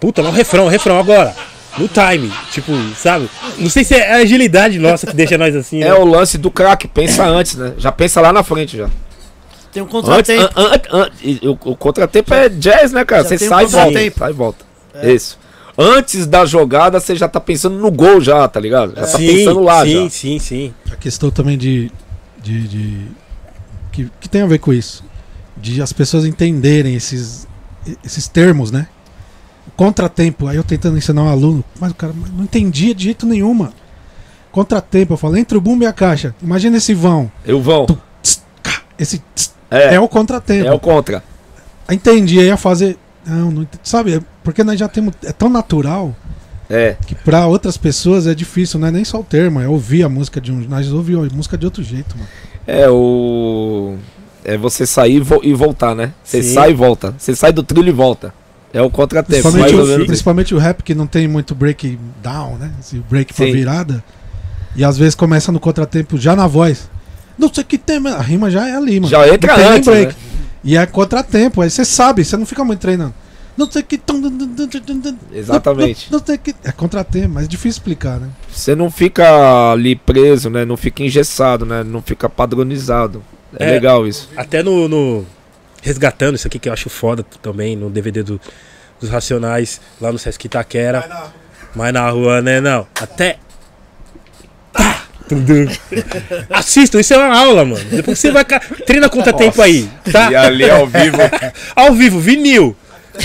Puta, 0.00 0.22
lá 0.22 0.28
o 0.30 0.32
refrão, 0.32 0.66
o 0.66 0.68
refrão 0.68 0.98
agora. 0.98 1.34
No 1.76 1.88
time, 1.88 2.32
tipo, 2.52 2.72
sabe? 2.96 3.28
Não 3.58 3.68
sei 3.68 3.82
se 3.82 3.94
é 3.96 4.12
a 4.12 4.16
agilidade 4.18 4.78
nossa 4.78 5.06
que 5.08 5.14
deixa 5.14 5.36
nós 5.36 5.56
assim. 5.56 5.82
É 5.82 5.86
né? 5.88 5.94
o 5.94 6.04
lance 6.04 6.38
do 6.38 6.48
craque, 6.50 6.86
pensa 6.86 7.24
antes, 7.26 7.56
né? 7.56 7.72
Já 7.78 7.90
pensa 7.90 8.20
lá 8.20 8.32
na 8.32 8.44
frente 8.44 8.76
já. 8.76 8.88
Tem 9.72 9.82
um 9.82 9.86
Antes, 9.86 10.00
contratempo. 10.00 10.50
an- 10.54 10.72
an- 10.72 10.80
an- 11.02 11.10
e 11.20 11.40
o, 11.42 11.50
o 11.64 11.74
contratempo 11.76 12.32
é 12.32 12.48
jazz, 12.48 12.92
né, 12.92 13.04
cara? 13.04 13.24
Já 13.24 13.28
Você 13.30 13.38
tem 13.38 13.48
um 13.48 13.50
sai 13.50 13.64
e 13.64 13.66
volta. 13.66 14.10
Sai 14.16 14.30
e 14.30 14.32
volta. 14.32 14.64
Isso. 15.02 15.36
Antes 15.76 16.26
da 16.28 16.44
jogada, 16.46 17.00
você 17.00 17.16
já 17.16 17.26
tá 17.26 17.40
pensando 17.40 17.76
no 17.76 17.90
gol 17.90 18.20
já, 18.20 18.46
tá 18.46 18.60
ligado? 18.60 18.94
Já 18.94 19.00
tá 19.00 19.06
sim, 19.18 19.26
pensando 19.26 19.60
lá 19.60 19.84
sim, 19.84 20.04
já. 20.04 20.10
sim, 20.10 20.38
sim. 20.38 20.74
A 20.92 20.94
questão 20.94 21.28
também 21.32 21.58
de. 21.58 21.90
de, 22.40 22.68
de- 22.68 23.06
que, 23.94 24.10
que 24.20 24.28
tem 24.28 24.42
a 24.42 24.46
ver 24.46 24.58
com 24.58 24.72
isso. 24.72 25.04
De 25.56 25.80
as 25.80 25.92
pessoas 25.92 26.24
entenderem 26.24 26.94
esses, 26.94 27.46
esses 28.04 28.26
termos, 28.28 28.70
né? 28.70 28.88
Contratempo, 29.76 30.46
aí 30.46 30.56
eu 30.56 30.64
tentando 30.64 30.98
ensinar 30.98 31.22
um 31.22 31.28
aluno, 31.28 31.64
mas 31.80 31.90
o 31.90 31.94
cara 31.94 32.12
não 32.36 32.44
entendia 32.44 32.94
de 32.94 33.04
jeito 33.04 33.26
nenhum, 33.26 33.54
mano. 33.54 33.72
Contratempo, 34.52 35.14
eu 35.14 35.16
falo, 35.16 35.36
entre 35.36 35.56
o 35.56 35.60
bumbo 35.60 35.82
e 35.84 35.86
a 35.86 35.92
caixa. 35.92 36.34
Imagina 36.42 36.76
esse 36.76 36.92
vão. 36.94 37.30
Eu 37.44 37.60
vão. 37.60 37.86
Tss, 38.22 38.42
cá, 38.62 38.82
Esse 38.98 39.18
tss, 39.34 39.52
É, 39.70 39.94
é 39.94 40.00
o 40.00 40.08
contratempo. 40.08 40.68
é 40.68 40.72
o 40.72 40.78
contra. 40.78 41.24
Entendi, 41.90 42.38
aí 42.38 42.46
ia 42.46 42.56
fazer. 42.56 42.96
Não, 43.26 43.50
não 43.50 43.66
sabe? 43.82 44.14
é 44.16 44.20
Porque 44.44 44.62
nós 44.62 44.78
já 44.78 44.86
temos. 44.88 45.14
É 45.24 45.32
tão 45.32 45.48
natural 45.48 46.14
É. 46.70 46.96
que 47.06 47.14
pra 47.14 47.46
outras 47.46 47.76
pessoas 47.76 48.26
é 48.26 48.34
difícil, 48.34 48.78
não 48.78 48.88
é 48.88 48.90
nem 48.90 49.04
só 49.04 49.18
o 49.20 49.24
termo, 49.24 49.60
é 49.60 49.66
ouvir 49.68 50.04
a 50.04 50.08
música 50.08 50.40
de 50.40 50.52
um. 50.52 50.60
Nós 50.68 50.90
ouvimos 50.92 51.32
a 51.32 51.34
música 51.34 51.56
de 51.58 51.64
outro 51.64 51.82
jeito, 51.82 52.16
mano. 52.16 52.28
É 52.66 52.88
o. 52.88 53.96
É 54.44 54.56
você 54.58 54.86
sair 54.86 55.16
e 55.16 55.20
vo- 55.20 55.40
e 55.42 55.54
voltar, 55.54 55.94
né? 55.94 56.12
Você 56.22 56.42
Sim. 56.42 56.54
sai 56.54 56.70
e 56.70 56.74
volta. 56.74 57.14
Você 57.18 57.34
sai 57.34 57.52
do 57.52 57.62
trilho 57.62 57.88
e 57.88 57.92
volta. 57.92 58.32
É 58.72 58.82
o 58.82 58.90
contratempo. 58.90 59.42
Principalmente, 59.50 59.74
o, 59.74 59.86
menos. 59.86 60.06
principalmente 60.06 60.54
o 60.54 60.58
rap 60.58 60.82
que 60.82 60.94
não 60.94 61.06
tem 61.06 61.26
muito 61.28 61.54
break 61.54 61.98
down, 62.22 62.56
né? 62.56 62.70
Esse 62.80 62.98
break 63.08 63.32
pra 63.32 63.46
Sim. 63.46 63.52
virada. 63.52 64.02
E 64.76 64.84
às 64.84 64.98
vezes 64.98 65.14
começa 65.14 65.52
no 65.52 65.60
contratempo 65.60 66.18
já 66.18 66.34
na 66.34 66.46
voz. 66.46 66.90
Não 67.38 67.52
sei 67.52 67.62
o 67.62 67.66
que 67.66 67.78
tem, 67.78 68.00
mas 68.00 68.14
a 68.14 68.20
rima 68.20 68.50
já 68.50 68.68
é 68.68 68.76
ali, 68.76 69.00
mano. 69.00 69.10
Já 69.10 69.26
entra 69.28 69.52
não 69.52 69.58
tem 69.58 69.66
antes, 69.72 69.88
né? 69.88 70.14
E 70.62 70.76
é 70.76 70.86
contratempo, 70.86 71.60
aí 71.60 71.70
você 71.70 71.84
sabe, 71.84 72.24
você 72.24 72.36
não 72.36 72.46
fica 72.46 72.64
muito 72.64 72.80
treinando. 72.80 73.14
Não 73.56 73.70
sei 73.70 73.82
o 73.82 73.84
que. 73.84 74.00
Exatamente. 75.32 76.10
Não, 76.12 76.18
sei 76.24 76.38
que. 76.38 76.54
É 76.64 76.72
contratempo, 76.72 77.34
mas 77.34 77.44
é 77.44 77.48
difícil 77.48 77.78
explicar, 77.78 78.18
né? 78.18 78.28
Você 78.52 78.74
não 78.74 78.90
fica 78.90 79.70
ali 79.72 79.94
preso, 79.94 80.50
né? 80.50 80.64
Não 80.64 80.76
fica 80.76 81.02
engessado, 81.04 81.64
né? 81.64 81.84
Não 81.84 82.02
fica 82.02 82.28
padronizado. 82.28 83.22
É, 83.58 83.68
É. 83.68 83.70
legal 83.70 84.06
isso. 84.06 84.28
Até 84.36 84.62
no, 84.62 84.88
no- 84.88 85.24
Resgatando 85.82 86.34
isso 86.34 86.46
aqui 86.46 86.58
que 86.58 86.68
eu 86.68 86.72
acho 86.72 86.88
foda 86.88 87.24
também, 87.42 87.76
no 87.76 87.90
DVD 87.90 88.22
do- 88.22 88.40
dos 88.98 89.10
Racionais, 89.10 89.80
lá 90.00 90.10
no 90.10 90.18
Sesc 90.18 90.46
Itaquera. 90.46 91.30
Mas 91.76 91.92
na 91.92 92.08
rua, 92.08 92.40
né? 92.40 92.60
Não. 92.60 92.86
Até. 93.00 93.38
Tá. 94.72 95.02
Assistam, 96.50 97.00
isso 97.00 97.14
é 97.14 97.18
uma 97.18 97.36
aula, 97.38 97.64
mano. 97.64 97.84
Depois 97.90 98.18
você 98.18 98.30
vai. 98.30 98.44
Treina 98.86 99.08
contra 99.08 99.32
tempo 99.32 99.60
aí, 99.62 99.88
tá? 100.10 100.30
E 100.30 100.36
ali 100.36 100.68
ao 100.68 100.86
vivo. 100.86 101.16
Ao 101.74 101.92
vivo, 101.94 102.18
vinil. 102.20 102.76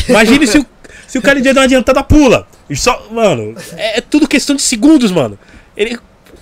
Imagine 0.07 0.47
se 0.47 0.59
o, 0.59 0.65
se 1.07 1.17
o 1.17 1.21
cara 1.21 1.39
de 1.41 1.51
dar 1.53 1.61
uma 1.61 1.65
adiantada 1.65 2.03
pula. 2.03 2.47
E 2.69 2.75
só, 2.75 3.07
mano, 3.11 3.55
é, 3.75 3.97
é 3.97 4.01
tudo 4.01 4.27
questão 4.27 4.55
de 4.55 4.61
segundos, 4.61 5.11
mano. 5.11 5.37
Ele 5.75 5.97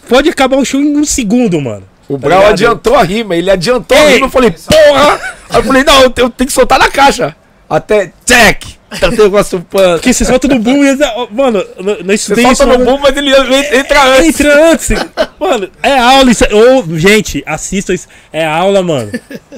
pode 0.09 0.29
acabar 0.29 0.57
o 0.57 0.65
show 0.65 0.79
em 0.81 0.97
um 0.97 1.05
segundo, 1.05 1.59
mano. 1.61 1.83
O 2.09 2.17
Tá 2.17 2.27
Brau 2.27 2.45
adiantou 2.47 2.95
a 2.95 3.03
rima, 3.03 3.35
ele 3.35 3.51
adiantou 3.51 3.97
a 3.97 4.05
Ei. 4.05 4.13
rima. 4.15 4.27
Eu 4.27 4.29
falei, 4.29 4.51
porra! 4.51 5.19
Aí 5.49 5.57
eu 5.59 5.63
falei, 5.63 5.83
não, 5.83 6.01
eu 6.03 6.09
tenho, 6.09 6.29
tenho 6.29 6.47
que 6.47 6.53
soltar 6.53 6.79
na 6.79 6.89
caixa. 6.89 7.35
Até, 7.69 8.13
check! 8.25 8.76
Tá 9.01 9.09
o 9.09 9.11
negócio 9.11 9.59
pano. 9.69 9.95
Porque 9.95 10.13
você 10.13 10.23
solta 10.23 10.47
no 10.47 10.59
boom 10.59 10.85
e. 10.85 10.97
ó, 11.03 11.27
Mano, 11.29 11.63
não 11.77 11.95
Você 12.05 12.13
estudei 12.13 12.43
solta 12.45 12.63
isso. 12.63 12.65
no 12.67 12.73
mano. 12.79 12.85
boom, 12.85 12.97
mas 12.99 13.17
ele 13.17 13.31
entra 13.77 14.03
antes. 14.17 14.39
Entra 14.39 14.71
antes. 14.71 14.89
Mano, 15.39 15.69
é 15.83 15.97
aula 15.99 16.31
isso. 16.31 16.45
Ô, 16.45 16.97
gente, 16.97 17.43
assistam 17.45 17.93
isso. 17.93 18.07
É 18.31 18.45
aula, 18.45 18.81
mano. 18.81 19.11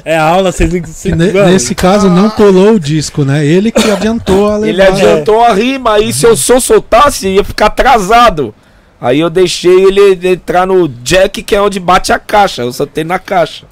É 0.03 0.17
aula, 0.17 0.51
vocês 0.51 0.71
não. 0.71 1.45
Nesse 1.45 1.75
caso 1.75 2.09
não 2.09 2.29
pulou 2.31 2.73
o 2.73 2.79
disco, 2.79 3.23
né? 3.23 3.45
Ele 3.45 3.71
que 3.71 3.91
adiantou 3.91 4.51
a 4.51 4.57
Ele 4.57 4.73
levada. 4.73 4.97
adiantou 4.97 5.43
a 5.43 5.53
rima, 5.53 5.93
aí 5.93 6.11
se 6.11 6.25
eu 6.25 6.35
só 6.35 6.59
soltasse, 6.59 7.27
ia 7.27 7.43
ficar 7.43 7.67
atrasado. 7.67 8.53
Aí 8.99 9.19
eu 9.19 9.29
deixei 9.29 9.85
ele 9.85 10.27
entrar 10.27 10.65
no 10.65 10.87
jack, 10.87 11.41
que 11.43 11.55
é 11.55 11.61
onde 11.61 11.79
bate 11.79 12.11
a 12.11 12.17
caixa. 12.19 12.63
Eu 12.63 12.73
soltei 12.73 13.03
na 13.03 13.19
caixa. 13.19 13.65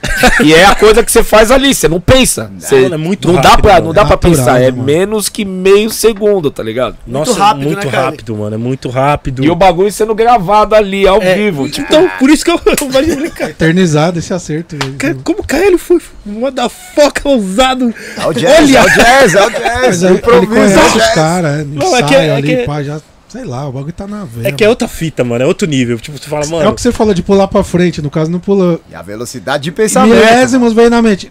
e 0.44 0.54
é 0.54 0.64
a 0.64 0.74
coisa 0.74 1.02
que 1.02 1.10
você 1.10 1.22
faz 1.22 1.50
ali, 1.50 1.74
você 1.74 1.88
não 1.88 2.00
pensa. 2.00 2.50
Você- 2.58 2.80
Mano, 2.82 2.94
é 2.94 2.98
muito 2.98 3.28
não 3.32 3.40
dá 3.40 3.50
rápido, 3.50 3.62
pra, 3.62 3.72
mano. 3.74 3.86
não 3.86 3.92
dá 3.92 4.04
pra 4.04 4.10
Natural, 4.16 4.36
pensar, 4.36 4.60
é 4.62 4.70
mano? 4.70 4.82
menos 4.84 5.28
que 5.28 5.44
meio 5.44 5.90
segundo, 5.90 6.50
tá 6.50 6.62
ligado? 6.62 6.96
Nossa, 7.06 7.30
Muito 7.32 7.40
rápido, 7.42 7.64
muito 7.66 7.84
né, 7.86 7.90
cara? 7.92 8.04
rápido, 8.04 8.36
mano. 8.36 8.54
É 8.54 8.58
muito 8.58 8.88
rápido. 8.88 9.44
E 9.44 9.50
o 9.50 9.54
bagulho 9.54 9.90
sendo 9.92 10.14
gravado 10.14 10.74
ali, 10.74 11.06
ao 11.06 11.20
É, 11.22 11.34
vivo. 11.34 11.68
Tipo, 11.68 11.86
Então, 11.88 12.10
por 12.18 12.30
isso 12.30 12.44
que 12.44 12.50
eu, 12.50 12.60
eu 12.64 12.90
falei, 12.90 13.30
cara, 13.30 13.50
Eternizado 13.50 14.18
esse 14.18 14.32
acerto. 14.32 14.76
velho. 14.76 14.94
cara, 14.98 15.16
como 15.24 15.40
o 15.40 15.44
Caio 15.46 15.78
foi 15.78 15.98
motherfucker 16.24 17.26
ousado. 17.26 17.92
É 18.16 18.26
o 18.26 18.32
jazz, 18.32 18.74
é 18.74 18.80
o 18.82 18.90
jazz, 18.90 19.34
é 19.34 19.46
o 19.46 19.50
jazz. 19.50 19.80
Mas 19.86 20.02
é 20.02 20.06
ele 20.08 20.16
é 20.16 20.46
conhece 20.46 20.98
os 20.98 21.06
caras, 21.10 21.66
Não, 21.66 21.96
é 21.96 22.02
que- 22.02 22.14
é 22.14 22.34
ali, 22.34 22.56
que- 22.56 22.62
pá, 22.64 22.82
já. 22.82 23.00
Sei 23.28 23.44
lá, 23.44 23.68
o 23.68 23.72
bagulho 23.72 23.92
tá 23.92 24.06
na 24.06 24.24
veia. 24.24 24.48
É 24.48 24.52
que 24.52 24.64
é 24.64 24.68
outra 24.68 24.88
fita, 24.88 25.22
mano. 25.22 25.44
É 25.44 25.46
outro 25.46 25.68
nível. 25.68 25.98
Tipo, 25.98 26.16
você 26.18 26.28
fala, 26.28 26.42
mano. 26.46 26.56
mano. 26.56 26.68
É 26.68 26.72
o 26.72 26.74
que 26.74 26.80
você 26.80 26.90
falou 26.92 27.12
de 27.12 27.22
pular 27.22 27.46
pra 27.48 27.62
frente, 27.62 28.00
no 28.00 28.10
caso 28.10 28.30
não 28.30 28.40
pulou. 28.40 28.80
E 28.90 28.94
a 28.94 29.02
velocidade 29.02 29.64
de 29.64 29.72
pensamento. 29.72 30.14
Milésimos 30.14 30.72
veio 30.72 30.88
na 30.90 31.02
mente. 31.02 31.30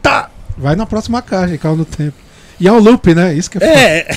Tá! 0.00 0.30
Vai 0.56 0.74
na 0.76 0.86
próxima 0.86 1.20
caixa 1.20 1.54
e 1.54 1.58
caiu 1.58 1.76
no 1.76 1.84
tempo. 1.84 2.14
E 2.58 2.66
é 2.68 2.72
um 2.72 2.78
loop, 2.78 3.14
né? 3.14 3.34
Isso 3.34 3.50
que 3.50 3.58
é 3.58 3.60
foda. 3.60 3.78
É, 3.78 4.08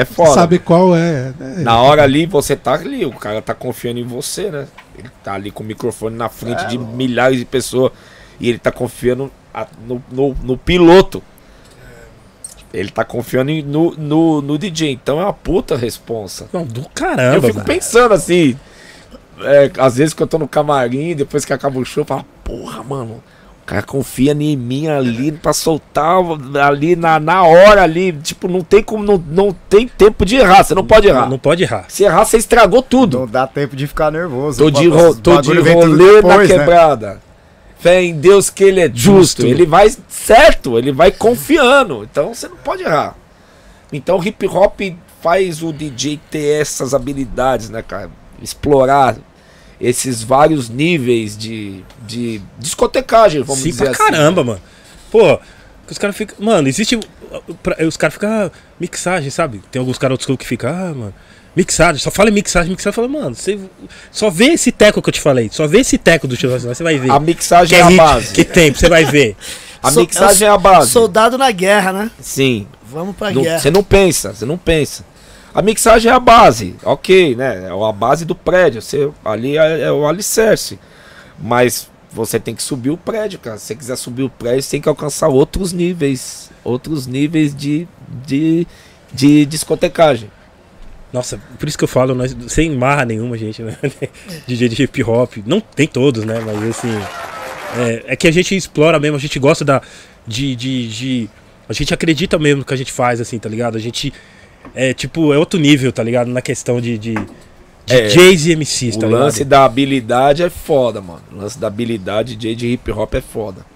é 0.00 0.04
Você 0.04 0.14
foda. 0.14 0.30
sabe 0.34 0.58
qual 0.58 0.94
é. 0.96 1.32
é. 1.40 1.60
Na 1.62 1.80
hora 1.80 2.02
ali, 2.02 2.26
você 2.26 2.54
tá 2.56 2.74
ali, 2.74 3.06
o 3.06 3.12
cara 3.12 3.40
tá 3.40 3.54
confiando 3.54 4.00
em 4.00 4.04
você, 4.04 4.50
né? 4.50 4.66
Ele 4.98 5.08
tá 5.22 5.34
ali 5.34 5.50
com 5.50 5.62
o 5.62 5.66
microfone 5.66 6.16
na 6.16 6.28
frente 6.28 6.66
de 6.66 6.76
milhares 6.76 7.38
de 7.38 7.44
pessoas 7.44 7.92
e 8.40 8.48
ele 8.48 8.58
tá 8.58 8.70
confiando 8.72 9.30
a- 9.54 9.66
no, 9.86 10.02
no, 10.10 10.36
no 10.42 10.58
piloto. 10.58 11.22
Ele 12.72 12.90
tá 12.90 13.04
confiando 13.04 13.50
em- 13.50 13.62
no, 13.62 13.94
no, 13.96 14.40
no 14.40 14.56
DJ, 14.58 14.92
então 14.92 15.20
é 15.20 15.24
uma 15.24 15.32
puta 15.32 15.76
responsa. 15.76 16.46
não, 16.52 16.64
do 16.64 16.88
caramba, 16.94 17.36
eu 17.36 17.42
fico 17.42 17.54
mano. 17.56 17.66
pensando 17.66 18.14
assim, 18.14 18.56
é, 19.42 19.70
às 19.78 19.96
vezes 19.96 20.14
que 20.14 20.22
eu 20.22 20.26
tô 20.26 20.38
no 20.38 20.48
camarim, 20.48 21.14
depois 21.14 21.44
que 21.44 21.52
acaba 21.52 21.78
o 21.78 21.84
show, 21.84 22.02
eu 22.02 22.06
falo, 22.06 22.24
porra, 22.42 22.82
mano, 22.82 23.22
o 23.62 23.64
cara 23.66 23.82
confia 23.82 24.32
em 24.32 24.56
mim 24.56 24.88
ali 24.88 25.30
pra 25.32 25.52
soltar 25.52 26.16
ali 26.66 26.96
na, 26.96 27.20
na 27.20 27.44
hora 27.44 27.82
ali, 27.82 28.12
tipo, 28.12 28.48
não 28.48 28.62
tem 28.62 28.82
como, 28.82 29.04
não, 29.04 29.22
não 29.28 29.54
tem 29.68 29.86
tempo 29.86 30.24
de 30.24 30.36
errar, 30.36 30.64
você 30.64 30.74
não 30.74 30.84
pode 30.84 31.06
errar. 31.08 31.22
Não, 31.22 31.30
não 31.30 31.38
pode 31.38 31.62
errar. 31.62 31.84
Se 31.88 32.02
errar, 32.04 32.24
você 32.24 32.38
estragou 32.38 32.82
tudo. 32.82 33.20
Não 33.20 33.26
dá 33.26 33.46
tempo 33.46 33.76
de 33.76 33.86
ficar 33.86 34.10
nervoso. 34.10 34.58
Tô 34.58 34.70
de, 34.70 34.88
ro 34.88 35.14
tô 35.14 35.40
de 35.40 35.52
rolê 35.60 36.16
depois, 36.16 36.48
na 36.50 36.56
né? 36.56 36.64
Fé 37.82 38.02
em 38.04 38.14
Deus 38.18 38.48
que 38.48 38.62
ele 38.64 38.80
é 38.80 38.86
justo. 38.88 39.42
Justo. 39.42 39.46
Ele 39.46 39.66
vai 39.66 39.92
certo, 40.08 40.78
ele 40.78 40.92
vai 40.92 41.10
confiando. 41.10 42.04
Então 42.10 42.32
você 42.32 42.46
não 42.48 42.56
pode 42.56 42.82
errar. 42.84 43.16
Então 43.92 44.22
hip 44.22 44.46
hop 44.46 44.80
faz 45.20 45.62
o 45.62 45.72
DJ 45.72 46.18
ter 46.30 46.60
essas 46.60 46.94
habilidades, 46.94 47.68
né, 47.70 47.82
cara? 47.82 48.10
Explorar 48.40 49.16
esses 49.80 50.22
vários 50.22 50.68
níveis 50.68 51.36
de, 51.36 51.82
de 52.06 52.40
discotecagem, 52.58 53.42
vamos 53.42 53.62
Sim, 53.62 53.70
dizer 53.70 53.82
pra 53.84 53.92
assim. 53.92 54.04
caramba, 54.12 54.44
mano. 54.44 54.60
Pô, 55.10 55.38
os 55.90 55.98
caras 55.98 56.16
ficam. 56.16 56.36
Mano, 56.38 56.68
existe. 56.68 56.98
pra- 57.62 57.84
Os 57.84 57.96
caras 57.96 58.14
ficam. 58.14 58.30
ah, 58.30 58.50
mixagem, 58.78 59.28
sabe? 59.28 59.60
Tem 59.72 59.80
alguns 59.80 59.98
caras 59.98 60.14
outros 60.20 60.36
que 60.38 60.46
ficam. 60.46 60.70
Ah, 60.70 60.94
mano. 60.94 61.14
Mixagem, 61.54 62.00
só 62.00 62.10
fala 62.10 62.30
em 62.30 62.32
mixagem, 62.32 62.70
mixagem. 62.70 62.94
Fala, 62.94 63.08
mano, 63.08 63.34
você 63.34 63.58
só 64.10 64.30
vê 64.30 64.46
esse 64.52 64.72
teco 64.72 65.02
que 65.02 65.08
eu 65.08 65.12
te 65.12 65.20
falei. 65.20 65.50
Só 65.52 65.66
vê 65.66 65.80
esse 65.80 65.98
teco 65.98 66.26
do 66.26 66.34
Churrasco, 66.34 66.66
você 66.68 66.82
vai 66.82 66.98
ver. 66.98 67.10
A 67.10 67.20
mixagem 67.20 67.76
que 67.76 67.82
é 67.82 67.84
a 67.84 67.90
base. 67.90 68.32
Que 68.32 68.44
tem, 68.44 68.72
você 68.72 68.88
vai 68.88 69.04
ver. 69.04 69.36
A 69.82 69.90
So- 69.90 70.00
mixagem 70.00 70.48
é 70.48 70.50
o 70.50 70.54
a 70.54 70.58
base. 70.58 70.90
Soldado 70.90 71.36
na 71.36 71.50
guerra, 71.50 71.92
né? 71.92 72.10
Sim. 72.20 72.66
Vamos 72.90 73.14
pra 73.16 73.30
Não- 73.30 73.42
guerra. 73.42 73.58
Você 73.58 73.70
não 73.70 73.82
pensa, 73.84 74.32
você 74.32 74.46
não 74.46 74.56
pensa. 74.56 75.04
A 75.54 75.60
mixagem 75.60 76.10
é 76.10 76.14
a 76.14 76.20
base, 76.20 76.74
ok, 76.82 77.36
né? 77.36 77.66
É 77.66 77.70
a 77.70 77.92
base 77.92 78.24
do 78.24 78.34
prédio. 78.34 78.80
Você, 78.80 79.10
ali 79.22 79.58
é, 79.58 79.82
é 79.82 79.92
o 79.92 80.06
alicerce. 80.06 80.78
Mas 81.38 81.88
você 82.10 82.38
tem 82.40 82.54
que 82.54 82.62
subir 82.62 82.88
o 82.90 82.96
prédio, 82.96 83.38
cara. 83.38 83.58
Se 83.58 83.66
você 83.66 83.74
quiser 83.74 83.96
subir 83.96 84.22
o 84.22 84.30
prédio, 84.30 84.62
você 84.62 84.70
tem 84.70 84.80
que 84.80 84.88
alcançar 84.88 85.28
outros 85.28 85.72
níveis. 85.74 86.50
Outros 86.64 87.06
níveis 87.06 87.54
de, 87.54 87.86
de, 88.24 88.66
de 89.12 89.44
discotecagem. 89.44 90.30
Nossa, 91.12 91.38
por 91.58 91.68
isso 91.68 91.76
que 91.76 91.84
eu 91.84 91.88
falo, 91.88 92.14
nós, 92.14 92.34
sem 92.48 92.70
marra 92.70 93.04
nenhuma, 93.04 93.36
gente, 93.36 93.62
né? 93.62 93.76
DJ 94.46 94.68
de 94.68 94.82
hip 94.82 95.02
hop. 95.04 95.36
Não 95.44 95.60
tem 95.60 95.86
todos, 95.86 96.24
né? 96.24 96.40
Mas 96.40 96.62
assim. 96.70 96.88
É, 97.76 98.04
é 98.08 98.16
que 98.16 98.26
a 98.26 98.30
gente 98.30 98.56
explora 98.56 98.98
mesmo, 98.98 99.16
a 99.16 99.20
gente 99.20 99.38
gosta 99.38 99.64
da, 99.64 99.80
de, 100.26 100.54
de, 100.56 100.88
de 100.88 101.30
A 101.68 101.72
gente 101.72 101.92
acredita 101.92 102.38
mesmo 102.38 102.60
no 102.60 102.64
que 102.64 102.74
a 102.74 102.76
gente 102.76 102.92
faz, 102.92 103.20
assim, 103.20 103.38
tá 103.38 103.48
ligado? 103.48 103.76
A 103.76 103.80
gente. 103.80 104.12
É 104.74 104.94
tipo, 104.94 105.32
é 105.34 105.38
outro 105.38 105.58
nível, 105.58 105.92
tá 105.92 106.02
ligado? 106.02 106.28
Na 106.28 106.40
questão 106.40 106.80
de. 106.80 106.96
de 106.96 107.14
É, 107.90 108.06
DJs 108.06 108.46
e 108.46 108.56
MCs, 108.56 108.96
O 108.96 109.00
tá 109.00 109.06
lance 109.06 109.38
ligado? 109.40 109.48
da 109.50 109.64
habilidade 109.64 110.42
é 110.42 110.48
foda, 110.48 111.00
mano. 111.02 111.22
O 111.32 111.36
lance 111.36 111.58
da 111.58 111.66
habilidade 111.66 112.36
DJ 112.36 112.54
de 112.54 112.66
hip 112.68 112.90
hop 112.90 113.14
é 113.14 113.20
foda. 113.20 113.66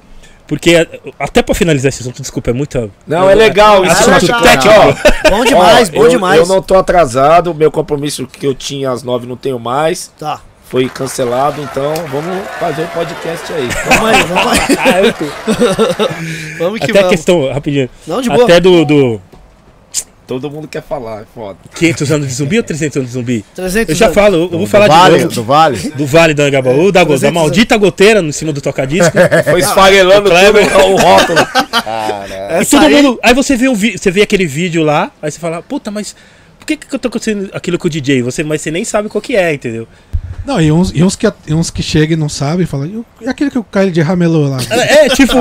Porque, 0.47 0.75
é, 0.77 1.01
até 1.19 1.43
pra 1.43 1.55
finalizar 1.55 1.89
esse 1.89 2.03
assunto, 2.03 2.23
desculpa, 2.23 2.51
é 2.51 2.53
muita. 2.53 2.89
Não, 3.07 3.29
é 3.29 3.35
legal. 3.35 3.83
Ah, 3.83 3.87
Isso 3.87 4.11
é 4.11 4.15
é 4.15 4.19
legal. 4.21 4.43
técnico. 4.43 4.99
Bom 5.31 5.45
demais, 5.45 5.89
Ó, 5.89 5.93
bom 5.93 6.05
eu, 6.05 6.09
demais. 6.09 6.41
Eu 6.41 6.47
não 6.47 6.63
tô 6.63 6.77
atrasado, 6.77 7.53
meu 7.53 7.71
compromisso 7.71 8.27
que 8.27 8.47
eu 8.47 8.55
tinha 8.55 8.91
às 8.91 9.03
nove 9.03 9.27
não 9.27 9.37
tenho 9.37 9.59
mais. 9.59 10.13
Tá. 10.19 10.41
Foi 10.69 10.89
cancelado, 10.89 11.63
então 11.63 11.95
vamos 12.11 12.45
fazer 12.59 12.83
o 12.83 12.89
podcast 12.89 13.53
aí. 13.53 13.69
Vamos 13.89 14.11
aí, 14.11 14.23
vamos 14.25 14.53
aí. 14.53 14.59
Ah, 14.79 16.09
Vamos 16.59 16.81
que 16.81 16.91
Até 16.91 16.99
a 16.99 17.03
vamos. 17.03 17.17
questão, 17.17 17.53
rapidinho. 17.53 17.89
Não, 18.05 18.21
de 18.21 18.29
boa. 18.29 18.43
Até 18.45 18.59
do, 18.59 18.85
do 18.85 19.21
Todo 20.27 20.51
mundo 20.51 20.67
quer 20.67 20.83
falar, 20.83 21.23
é 21.23 21.25
foda. 21.33 21.57
500 21.77 22.11
anos 22.13 22.27
de 22.29 22.35
zumbi 22.35 22.57
ou 22.57 22.63
300 22.65 22.97
anos 22.97 23.09
de 23.11 23.15
zumbi? 23.15 23.45
300 23.55 23.89
Eu 23.91 23.95
já 23.95 24.07
anos. 24.07 24.15
falo, 24.15 24.35
eu, 24.37 24.43
eu 24.43 24.49
vou 24.51 24.61
do 24.61 24.67
falar 24.67 24.89
vale, 24.89 25.19
de 25.19 25.23
novo. 25.25 25.35
Do 25.37 25.45
Vale? 25.45 25.77
Do 25.97 26.07
Vale 26.07 26.35
do 26.35 26.43
Angabaú, 26.43 26.91
da, 26.91 27.05
go- 27.05 27.13
da 27.13 27.19
300 27.21 27.33
maldita 27.33 27.77
goteira 27.77 28.21
em 28.21 28.33
cima 28.33 28.53
do 28.53 28.61
tocadisco. 28.61 29.17
Foi 29.49 29.61
esfarelando 29.61 30.29
Kleber. 30.29 30.71
tudo 30.73 30.85
o 30.87 30.97
rótulo. 30.97 31.39
E 32.59 32.61
Essa 32.61 32.77
todo 32.79 32.87
aí- 32.87 32.95
mundo. 33.03 33.19
Aí 33.23 33.35
você 33.35 33.57
vê, 33.57 33.69
o 33.69 33.75
vi- 33.75 33.97
você 33.97 34.11
vê 34.11 34.23
aquele 34.23 34.47
vídeo 34.47 34.83
lá, 34.83 35.11
aí 35.23 35.31
você 35.31 35.39
fala, 35.39 35.63
puta, 35.63 35.91
mas 35.91 36.17
por 36.75 36.77
que, 36.79 36.87
que 36.89 36.95
eu 36.95 36.99
tô 36.99 37.09
acontecendo 37.09 37.49
aquilo 37.53 37.79
com 37.79 37.87
o 37.87 37.91
DJ? 37.91 38.23
Você, 38.23 38.43
mas 38.43 38.61
você 38.61 38.71
nem 38.73 38.85
sabe 38.85 39.09
qual 39.09 39.23
que 39.23 39.37
é, 39.37 39.55
entendeu? 39.55 39.87
Não, 40.45 40.61
e 40.61 40.71
uns, 40.71 40.93
e 40.95 41.03
uns 41.03 41.17
que, 41.17 41.33
e 41.47 41.55
uns 41.55 41.71
que 41.71 41.83
chegam 41.83 42.15
e 42.15 42.17
não 42.17 42.29
sabem, 42.29 42.67
falam, 42.67 42.87
e 43.21 43.25
e 43.25 43.29
aquele 43.29 43.51
que 43.51 43.59
o 43.59 43.65
Kyle 43.65 43.91
de 43.91 44.01
ramelou 44.01 44.49
lá? 44.49 44.59
É, 44.71 45.09
tipo. 45.09 45.33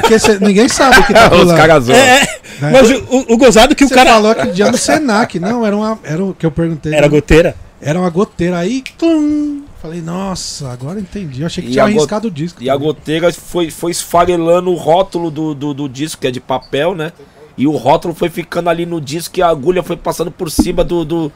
Porque 0.00 0.18
cê- 0.18 0.38
ninguém 0.38 0.68
sabe 0.68 1.00
o 1.00 1.06
que 1.06 1.12
tá 1.12 1.26
Os 1.32 1.38
rolando. 1.38 1.56
caras 1.56 1.84
zoam. 1.84 1.96
é, 1.98 2.22
é, 2.22 2.28
mas 2.70 2.90
o, 2.90 3.32
o- 3.32 3.36
gozado 3.36 3.74
que 3.74 3.86
Você 3.86 3.92
o 3.92 3.96
cara. 3.96 4.10
falou 4.10 4.30
aquele 4.30 4.52
dia 4.52 4.70
no 4.70 4.78
Senac, 4.78 5.38
não, 5.38 5.66
era 5.66 5.76
uma. 5.76 5.98
Era 6.02 6.22
o 6.24 6.34
que 6.34 6.44
eu 6.46 6.50
perguntei. 6.50 6.92
Era 6.92 7.02
né? 7.02 7.08
goteira? 7.08 7.54
Era 7.80 7.98
uma 7.98 8.08
goteira 8.08 8.56
aí, 8.58 8.82
tlum, 8.96 9.62
falei, 9.82 10.00
nossa, 10.00 10.70
agora 10.72 10.98
entendi. 10.98 11.42
Eu 11.42 11.46
achei 11.46 11.62
que 11.62 11.68
E 11.68 11.72
tinha 11.72 11.84
arriscado 11.84 12.28
o 12.28 12.30
disco. 12.30 12.62
E 12.62 12.70
a 12.70 12.76
goteira 12.76 13.30
foi, 13.32 13.70
foi 13.70 13.90
esfarelando 13.90 14.70
o 14.70 14.74
rótulo 14.76 15.30
do, 15.30 15.54
do, 15.54 15.74
do 15.74 15.88
disco, 15.88 16.20
que 16.22 16.26
é 16.26 16.30
de 16.30 16.40
papel, 16.40 16.94
né? 16.94 17.12
E 17.56 17.66
o 17.68 17.72
rótulo 17.76 18.12
foi 18.14 18.28
ficando 18.28 18.68
ali 18.68 18.84
no 18.84 19.00
disco 19.00 19.38
e 19.38 19.42
a 19.42 19.46
agulha 19.48 19.82
foi 19.82 19.96
passando 19.96 20.30
por 20.30 20.50
cima 20.50 20.82
do, 20.82 21.04
do, 21.04 21.32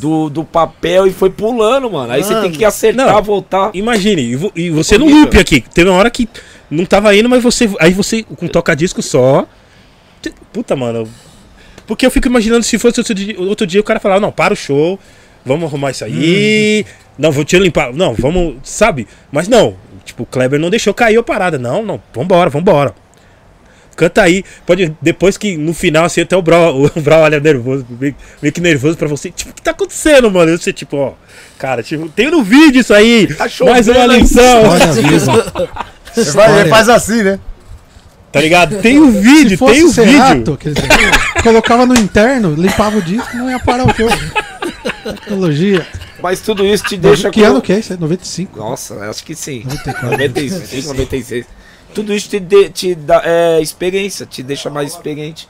do, 0.00 0.28
do 0.28 0.44
papel 0.44 1.06
e 1.06 1.12
foi 1.12 1.30
pulando, 1.30 1.88
mano. 1.90 2.12
Aí 2.12 2.24
você 2.24 2.32
Mano. 2.32 2.42
tem 2.48 2.52
que 2.52 2.64
acertar, 2.64 3.06
Não. 3.14 3.22
voltar. 3.22 3.70
Imagine, 3.72 4.20
e, 4.22 4.34
vo- 4.36 4.52
você 4.74 4.98
no 4.98 5.04
Horrível. 5.04 5.22
loop 5.26 5.38
aqui. 5.38 5.60
Teve 5.60 5.88
uma 5.88 5.96
hora 5.98 6.10
que 6.10 6.28
não 6.68 6.84
tava 6.84 7.14
indo, 7.14 7.28
mas 7.28 7.40
você. 7.42 7.70
Aí 7.78 7.92
você, 7.92 8.22
com 8.24 8.48
toca-disco 8.48 9.00
só. 9.00 9.46
Puta, 10.52 10.74
mano. 10.74 11.08
Porque 11.86 12.04
eu 12.04 12.10
fico 12.10 12.26
imaginando 12.28 12.62
se 12.64 12.78
fosse 12.78 13.00
outro 13.00 13.14
dia, 13.14 13.34
outro 13.40 13.66
dia 13.66 13.80
o 13.80 13.84
cara 13.84 13.98
falava, 14.00 14.20
não, 14.20 14.30
para 14.32 14.52
o 14.54 14.56
show, 14.56 14.98
vamos 15.44 15.64
arrumar 15.68 15.90
isso 15.92 16.04
aí. 16.04 16.84
Não, 17.18 17.30
vou 17.32 17.44
te 17.44 17.58
limpar. 17.58 17.92
Não, 17.92 18.14
vamos. 18.14 18.56
Sabe? 18.64 19.06
Mas 19.30 19.46
não. 19.48 19.76
Tipo, 20.04 20.24
o 20.24 20.26
Kleber 20.26 20.58
não 20.58 20.70
deixou 20.70 20.92
cair 20.94 21.16
a 21.18 21.22
parada. 21.22 21.58
Não, 21.58 21.82
não, 21.84 22.00
vambora, 22.14 22.50
vambora. 22.50 22.94
Canta 24.00 24.22
aí. 24.22 24.42
Pode. 24.64 24.96
Depois 25.02 25.36
que 25.36 25.58
no 25.58 25.74
final, 25.74 26.04
assim, 26.06 26.22
até 26.22 26.34
o 26.36 26.40
Bro, 26.40 26.86
o 26.86 26.88
Bro 27.02 27.16
olha 27.16 27.38
nervoso, 27.38 27.84
meio, 28.00 28.14
meio 28.40 28.52
que 28.52 28.60
nervoso 28.60 28.96
pra 28.96 29.06
você. 29.06 29.30
Tipo, 29.30 29.50
o 29.50 29.54
que 29.54 29.60
tá 29.60 29.72
acontecendo, 29.72 30.30
mano? 30.30 30.50
Eu 30.50 30.58
sei, 30.58 30.72
tipo, 30.72 30.96
ó. 30.96 31.12
Cara, 31.58 31.82
tipo, 31.82 32.08
tem 32.08 32.30
no 32.30 32.42
vídeo 32.42 32.80
isso 32.80 32.94
aí. 32.94 33.26
Tá 33.34 33.46
mais 33.66 33.86
uma 33.88 34.06
lição. 34.06 34.62
Ele 36.16 36.30
vai- 36.32 36.68
faz 36.68 36.88
assim, 36.88 37.22
né? 37.22 37.38
Tá 38.32 38.40
ligado? 38.40 38.78
Tem 38.80 38.98
o 38.98 39.10
vídeo, 39.10 39.50
Se 39.50 39.56
fosse 39.58 39.74
tem 39.74 39.84
o 39.84 39.92
Cerato, 39.92 40.34
vídeo. 40.38 40.56
quer 40.56 40.72
dizer, 40.72 41.42
colocava 41.42 41.84
no 41.84 41.94
interno, 41.96 42.54
limpava 42.54 42.96
o 42.98 43.02
disco, 43.02 43.36
não 43.36 43.50
ia 43.50 43.58
parar 43.58 43.84
o 43.84 43.92
jogo. 43.94 44.14
Tecnologia. 45.04 45.86
Mas 46.22 46.40
tudo 46.40 46.64
isso 46.64 46.84
te 46.84 46.96
deixa 46.96 47.30
que 47.30 47.40
com- 47.40 47.46
ano 47.46 47.60
que 47.62 47.72
é 47.72 47.78
isso? 47.80 47.92
É 47.92 47.96
95? 47.96 48.58
Nossa, 48.58 48.94
acho 49.10 49.24
que 49.24 49.34
sim. 49.34 49.62
94. 49.64 50.10
95, 50.10 50.88
96. 50.94 51.46
Tudo 51.94 52.14
isso 52.14 52.28
te, 52.28 52.38
dê- 52.40 52.68
te 52.68 52.94
dá 52.94 53.22
é, 53.24 53.60
experiência, 53.60 54.24
te 54.26 54.42
deixa 54.42 54.70
mais 54.70 54.92
experiente 54.92 55.48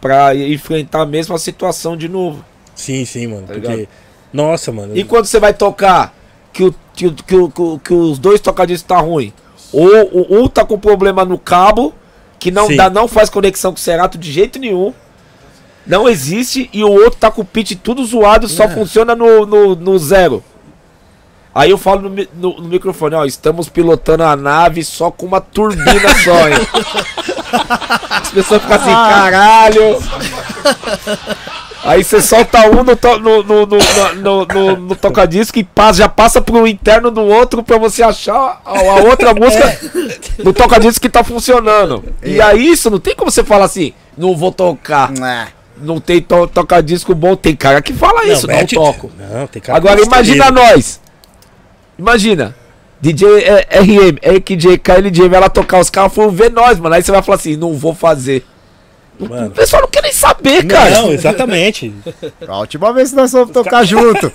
pra 0.00 0.34
enfrentar 0.34 1.02
a 1.02 1.06
mesma 1.06 1.38
situação 1.38 1.96
de 1.96 2.08
novo. 2.08 2.44
Sim, 2.74 3.04
sim, 3.04 3.26
mano. 3.26 3.46
Tá 3.46 3.54
porque. 3.54 3.68
ligado? 3.68 3.88
Nossa, 4.32 4.70
mano. 4.70 4.96
E 4.96 5.02
quando 5.04 5.24
você 5.24 5.40
vai 5.40 5.54
tocar, 5.54 6.14
que, 6.52 6.64
o, 6.64 6.74
que, 6.94 7.10
que, 7.10 7.22
que, 7.24 7.78
que 7.84 7.94
os 7.94 8.18
dois 8.18 8.40
tocadiscos 8.40 8.86
tá 8.86 8.98
ruim, 8.98 9.32
ou 9.72 9.88
o- 10.12 10.42
um 10.42 10.48
tá 10.48 10.64
com 10.64 10.78
problema 10.78 11.24
no 11.24 11.38
cabo, 11.38 11.94
que 12.38 12.50
não, 12.50 12.66
Sim. 12.68 12.76
dá, 12.76 12.88
não 12.90 13.08
faz 13.08 13.28
conexão 13.30 13.72
com 13.72 13.78
o 13.78 13.80
Cerato 13.80 14.16
de 14.18 14.30
jeito 14.30 14.58
nenhum, 14.58 14.92
não 15.86 16.08
existe, 16.08 16.68
e 16.72 16.84
o 16.84 16.90
outro 16.90 17.18
tá 17.18 17.30
com 17.30 17.40
o 17.40 17.44
pitch 17.44 17.72
tudo 17.82 18.04
zoado, 18.04 18.46
É. 18.46 18.48
só 18.48 18.68
funciona 18.68 19.16
no, 19.16 19.46
no, 19.46 19.74
no 19.74 19.98
zero. 19.98 20.44
Aí 21.58 21.70
eu 21.70 21.76
falo 21.78 22.08
no, 22.08 22.26
no- 22.34 22.60
no 22.62 22.68
microfone, 22.68 23.16
ó, 23.16 23.24
estamos 23.24 23.68
pilotando 23.68 24.22
a 24.22 24.36
nave 24.36 24.84
só 24.84 25.10
com 25.10 25.26
uma 25.26 25.40
turbina 25.40 26.08
só, 26.22 26.48
hein? 26.48 26.54
As 28.10 28.28
pessoas 28.30 28.62
ficam 28.62 28.76
assim, 28.76 28.92
caralho. 28.92 29.98
Aí 31.84 32.04
você 32.04 32.20
solta 32.20 32.60
um 32.68 32.84
no, 32.84 32.94
to- 32.94 33.18
no, 33.18 33.42
no, 33.42 33.66
no, 33.66 34.46
no, 34.46 34.76
no- 34.76 34.94
tocadisco 34.94 35.58
e 35.58 35.64
passa, 35.64 35.98
já 35.98 36.08
passa 36.08 36.40
pro 36.40 36.64
interno 36.66 37.10
do 37.10 37.22
outro 37.22 37.60
pra 37.62 37.76
você 37.76 38.02
achar 38.04 38.60
a, 38.64 38.78
a 38.78 38.94
outra 39.02 39.34
música 39.34 39.80
no 40.44 40.52
tocadisco 40.52 41.00
que 41.00 41.08
tá 41.08 41.24
funcionando. 41.24 42.04
E 42.22 42.40
aí 42.40 42.70
isso 42.70 42.88
não 42.88 43.00
tem 43.00 43.16
como 43.16 43.30
você 43.32 43.42
falar 43.42 43.64
assim, 43.64 43.92
não 44.16 44.36
vou 44.36 44.52
tocar. 44.52 45.10
É. 45.20 45.48
Não 45.80 45.98
tem 46.00 46.20
to 46.20 46.46
tocadisco 46.48 47.14
bom. 47.14 47.34
Tem 47.36 47.56
cara 47.56 47.80
que 47.80 47.92
fala 47.92 48.24
isso, 48.26 48.46
não, 48.46 48.54
mete- 48.54 48.74
toco. 48.74 49.10
Não, 49.18 49.46
tem 49.46 49.60
cara 49.62 49.76
Agora 49.78 50.00
imagina 50.00 50.50
nós. 50.50 51.00
Imagina. 51.98 52.54
DJ 53.00 53.28
é, 53.44 53.80
RM, 53.80 54.18
AKJ, 54.36 54.78
KLJ, 54.78 55.28
vai 55.28 55.40
lá 55.40 55.48
tocar 55.48 55.78
os 55.80 55.88
caras, 55.88 56.12
foram 56.12 56.30
ver 56.30 56.50
nós, 56.50 56.78
mano. 56.78 56.94
Aí 56.94 57.02
você 57.02 57.12
vai 57.12 57.22
falar 57.22 57.36
assim, 57.36 57.56
não 57.56 57.74
vou 57.74 57.94
fazer. 57.94 58.44
O 59.18 59.28
Mano. 59.28 59.50
pessoal 59.50 59.82
não 59.82 59.88
quer 59.88 60.02
nem 60.02 60.12
saber, 60.12 60.64
cara. 60.66 60.90
Não, 61.02 61.12
exatamente. 61.12 61.92
A 62.46 62.58
última 62.58 62.92
vez 62.92 63.10
que 63.10 63.16
nós 63.16 63.30
fomos 63.32 63.50
tocar 63.50 63.84
junto. 63.84 64.30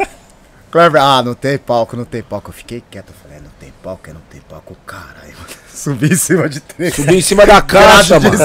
Ah, 0.99 1.22
não 1.24 1.34
tem 1.34 1.57
palco, 1.57 1.95
não 1.95 2.03
tem 2.03 2.22
palco. 2.22 2.49
Eu 2.49 2.53
fiquei 2.53 2.84
quieto, 2.89 3.09
eu 3.09 3.16
falei, 3.22 3.38
"É, 3.38 3.41
não 3.41 3.51
palco, 3.84 4.10
não 4.14 4.22
tem 4.32 4.42
palco. 4.50 4.76
Caralho, 4.86 5.34
subi 5.74 6.08
em 6.14 6.16
cima 6.16 6.48
de 6.48 6.60
três. 6.62 6.96
Subi 6.96 7.18
em 7.18 7.22
cima 7.22 7.46
da 7.46 7.62
caixa, 7.62 8.20
mano. 8.20 8.38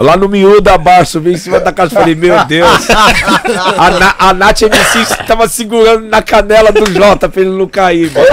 Lá 0.00 0.16
no 0.16 0.28
miúdo 0.28 0.60
da 0.60 0.76
bar, 0.76 1.06
subi 1.06 1.32
em 1.32 1.36
cima 1.36 1.60
da 1.60 1.72
caixa. 1.72 1.94
Falei, 1.94 2.14
meu 2.14 2.44
Deus. 2.44 2.68
A, 2.90 3.90
Na, 3.90 4.14
a 4.18 4.32
Nath 4.34 4.62
MC 4.62 5.04
tava 5.26 5.48
segurando 5.48 6.06
na 6.08 6.20
canela 6.22 6.72
do 6.72 6.90
Jota 6.92 7.28
pra 7.28 7.40
ele 7.40 7.50
não 7.50 7.66
cair, 7.68 8.10
mano. 8.12 8.26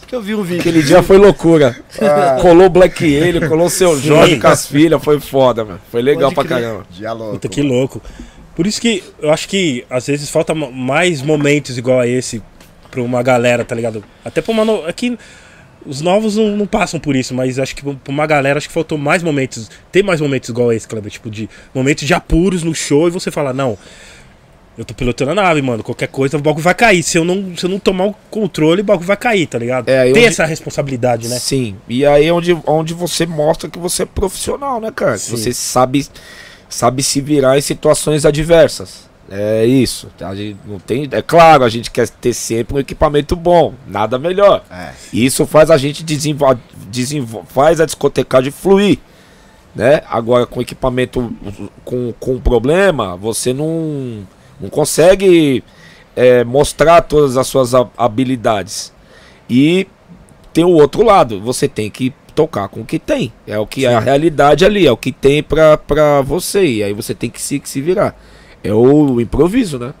Porque 0.00 0.14
eu 0.16 0.22
vi 0.22 0.34
um 0.34 0.42
vídeo. 0.42 0.60
Aquele 0.60 0.82
dia 0.82 1.02
foi 1.02 1.18
loucura. 1.18 1.76
Colou 2.40 2.66
o 2.66 2.70
Black 2.70 3.04
Alien, 3.04 3.46
colou 3.48 3.66
o 3.66 3.70
seu 3.70 3.94
Sim. 3.96 4.02
Jorge 4.08 4.38
com 4.40 4.48
as 4.48 4.66
filhas, 4.66 5.02
foi 5.02 5.20
foda, 5.20 5.64
mano. 5.64 5.80
Foi 5.90 6.02
legal 6.02 6.32
Pode 6.32 6.48
pra 6.48 6.56
crer. 6.56 6.66
caramba. 6.68 6.86
Dia 6.90 7.12
louco. 7.12 7.32
Puta, 7.34 7.48
que 7.48 7.62
louco. 7.62 8.02
Por 8.56 8.66
isso 8.66 8.80
que 8.80 9.04
eu 9.22 9.32
acho 9.32 9.48
que 9.48 9.84
às 9.88 10.06
vezes 10.06 10.28
falta 10.28 10.54
ma- 10.54 10.70
mais 10.70 11.22
momentos 11.22 11.78
igual 11.78 12.00
a 12.00 12.06
esse 12.06 12.42
pra 12.90 13.02
uma 13.02 13.22
galera, 13.22 13.64
tá 13.64 13.74
ligado? 13.74 14.02
Até 14.24 14.40
pra 14.40 14.52
uma. 14.52 14.64
No... 14.64 14.84
Aqui 14.86 15.18
os 15.86 16.00
novos 16.02 16.36
não, 16.36 16.56
não 16.56 16.66
passam 16.66 17.00
por 17.00 17.16
isso, 17.16 17.32
mas 17.34 17.58
acho 17.58 17.74
que 17.74 17.82
pra 17.82 18.12
uma 18.12 18.26
galera 18.26 18.58
acho 18.58 18.68
que 18.68 18.74
faltou 18.74 18.98
mais 18.98 19.22
momentos. 19.22 19.70
Tem 19.90 20.02
mais 20.02 20.20
momentos 20.20 20.48
igual 20.50 20.72
esse, 20.72 20.86
Kleber, 20.86 21.10
tipo, 21.10 21.30
de 21.30 21.48
momentos 21.74 22.06
de 22.06 22.12
apuros 22.12 22.62
no 22.62 22.74
show 22.74 23.08
e 23.08 23.10
você 23.10 23.30
fala, 23.30 23.52
não. 23.52 23.78
Eu 24.78 24.84
tô 24.84 24.94
pilotando 24.94 25.32
a 25.32 25.34
nave, 25.34 25.60
mano. 25.60 25.82
Qualquer 25.82 26.08
coisa, 26.08 26.38
o 26.38 26.40
bagulho 26.40 26.62
vai 26.62 26.74
cair. 26.74 27.02
Se 27.02 27.18
eu 27.18 27.24
não, 27.24 27.54
se 27.56 27.66
eu 27.66 27.70
não 27.70 27.78
tomar 27.78 28.06
o 28.06 28.14
controle, 28.30 28.80
o 28.80 28.84
bagulho 28.84 29.06
vai 29.06 29.16
cair, 29.16 29.46
tá 29.46 29.58
ligado? 29.58 29.88
É, 29.88 30.04
Tem 30.04 30.12
onde- 30.12 30.24
essa 30.24 30.44
responsabilidade, 30.46 31.28
né? 31.28 31.38
Sim. 31.38 31.76
E 31.88 32.06
aí 32.06 32.26
é 32.26 32.32
onde, 32.32 32.56
onde 32.66 32.94
você 32.94 33.26
mostra 33.26 33.68
que 33.68 33.78
você 33.78 34.04
é 34.04 34.06
profissional, 34.06 34.80
né, 34.80 34.90
cara? 34.94 35.18
Sim. 35.18 35.32
Você 35.32 35.52
sabe, 35.52 36.06
sabe 36.68 37.02
se 37.02 37.20
virar 37.20 37.58
em 37.58 37.60
situações 37.60 38.24
adversas. 38.24 39.09
É 39.30 39.64
isso. 39.64 40.08
A 40.20 40.34
gente 40.34 40.58
não 40.66 40.80
tem, 40.80 41.08
é 41.12 41.22
claro, 41.22 41.62
a 41.62 41.68
gente 41.68 41.88
quer 41.88 42.08
ter 42.08 42.32
sempre 42.32 42.74
um 42.74 42.78
equipamento 42.80 43.36
bom, 43.36 43.74
nada 43.86 44.18
melhor. 44.18 44.64
É. 44.68 44.90
Isso 45.12 45.46
faz 45.46 45.70
a 45.70 45.76
gente 45.78 46.02
desenvol 46.02 46.58
desenvol 46.90 47.44
faz 47.48 47.80
a 47.80 47.86
discotecagem 47.86 48.50
fluir. 48.50 48.98
Né? 49.72 50.02
Agora 50.10 50.46
com 50.46 50.60
equipamento 50.60 51.32
com, 51.84 52.12
com 52.18 52.40
problema, 52.40 53.16
você 53.16 53.52
não, 53.52 54.26
não 54.60 54.68
consegue 54.68 55.62
é, 56.16 56.42
mostrar 56.42 57.02
todas 57.02 57.36
as 57.36 57.46
suas 57.46 57.72
ha- 57.72 57.88
habilidades. 57.96 58.92
E 59.48 59.86
tem 60.52 60.64
o 60.64 60.70
outro 60.70 61.04
lado, 61.04 61.40
você 61.40 61.68
tem 61.68 61.88
que 61.88 62.12
tocar 62.34 62.68
com 62.68 62.80
o 62.80 62.84
que 62.84 62.98
tem. 62.98 63.32
É 63.46 63.56
o 63.58 63.66
que 63.66 63.86
é 63.86 63.94
a 63.94 64.00
realidade 64.00 64.64
ali, 64.64 64.88
é 64.88 64.90
o 64.90 64.96
que 64.96 65.12
tem 65.12 65.40
pra 65.40 65.78
você. 66.24 66.64
E 66.64 66.82
aí 66.82 66.92
você 66.92 67.14
tem 67.14 67.30
que 67.30 67.40
se, 67.40 67.60
que 67.60 67.68
se 67.68 67.80
virar. 67.80 68.16
É 68.62 68.72
o 68.72 69.20
improviso, 69.20 69.78
né? 69.78 69.92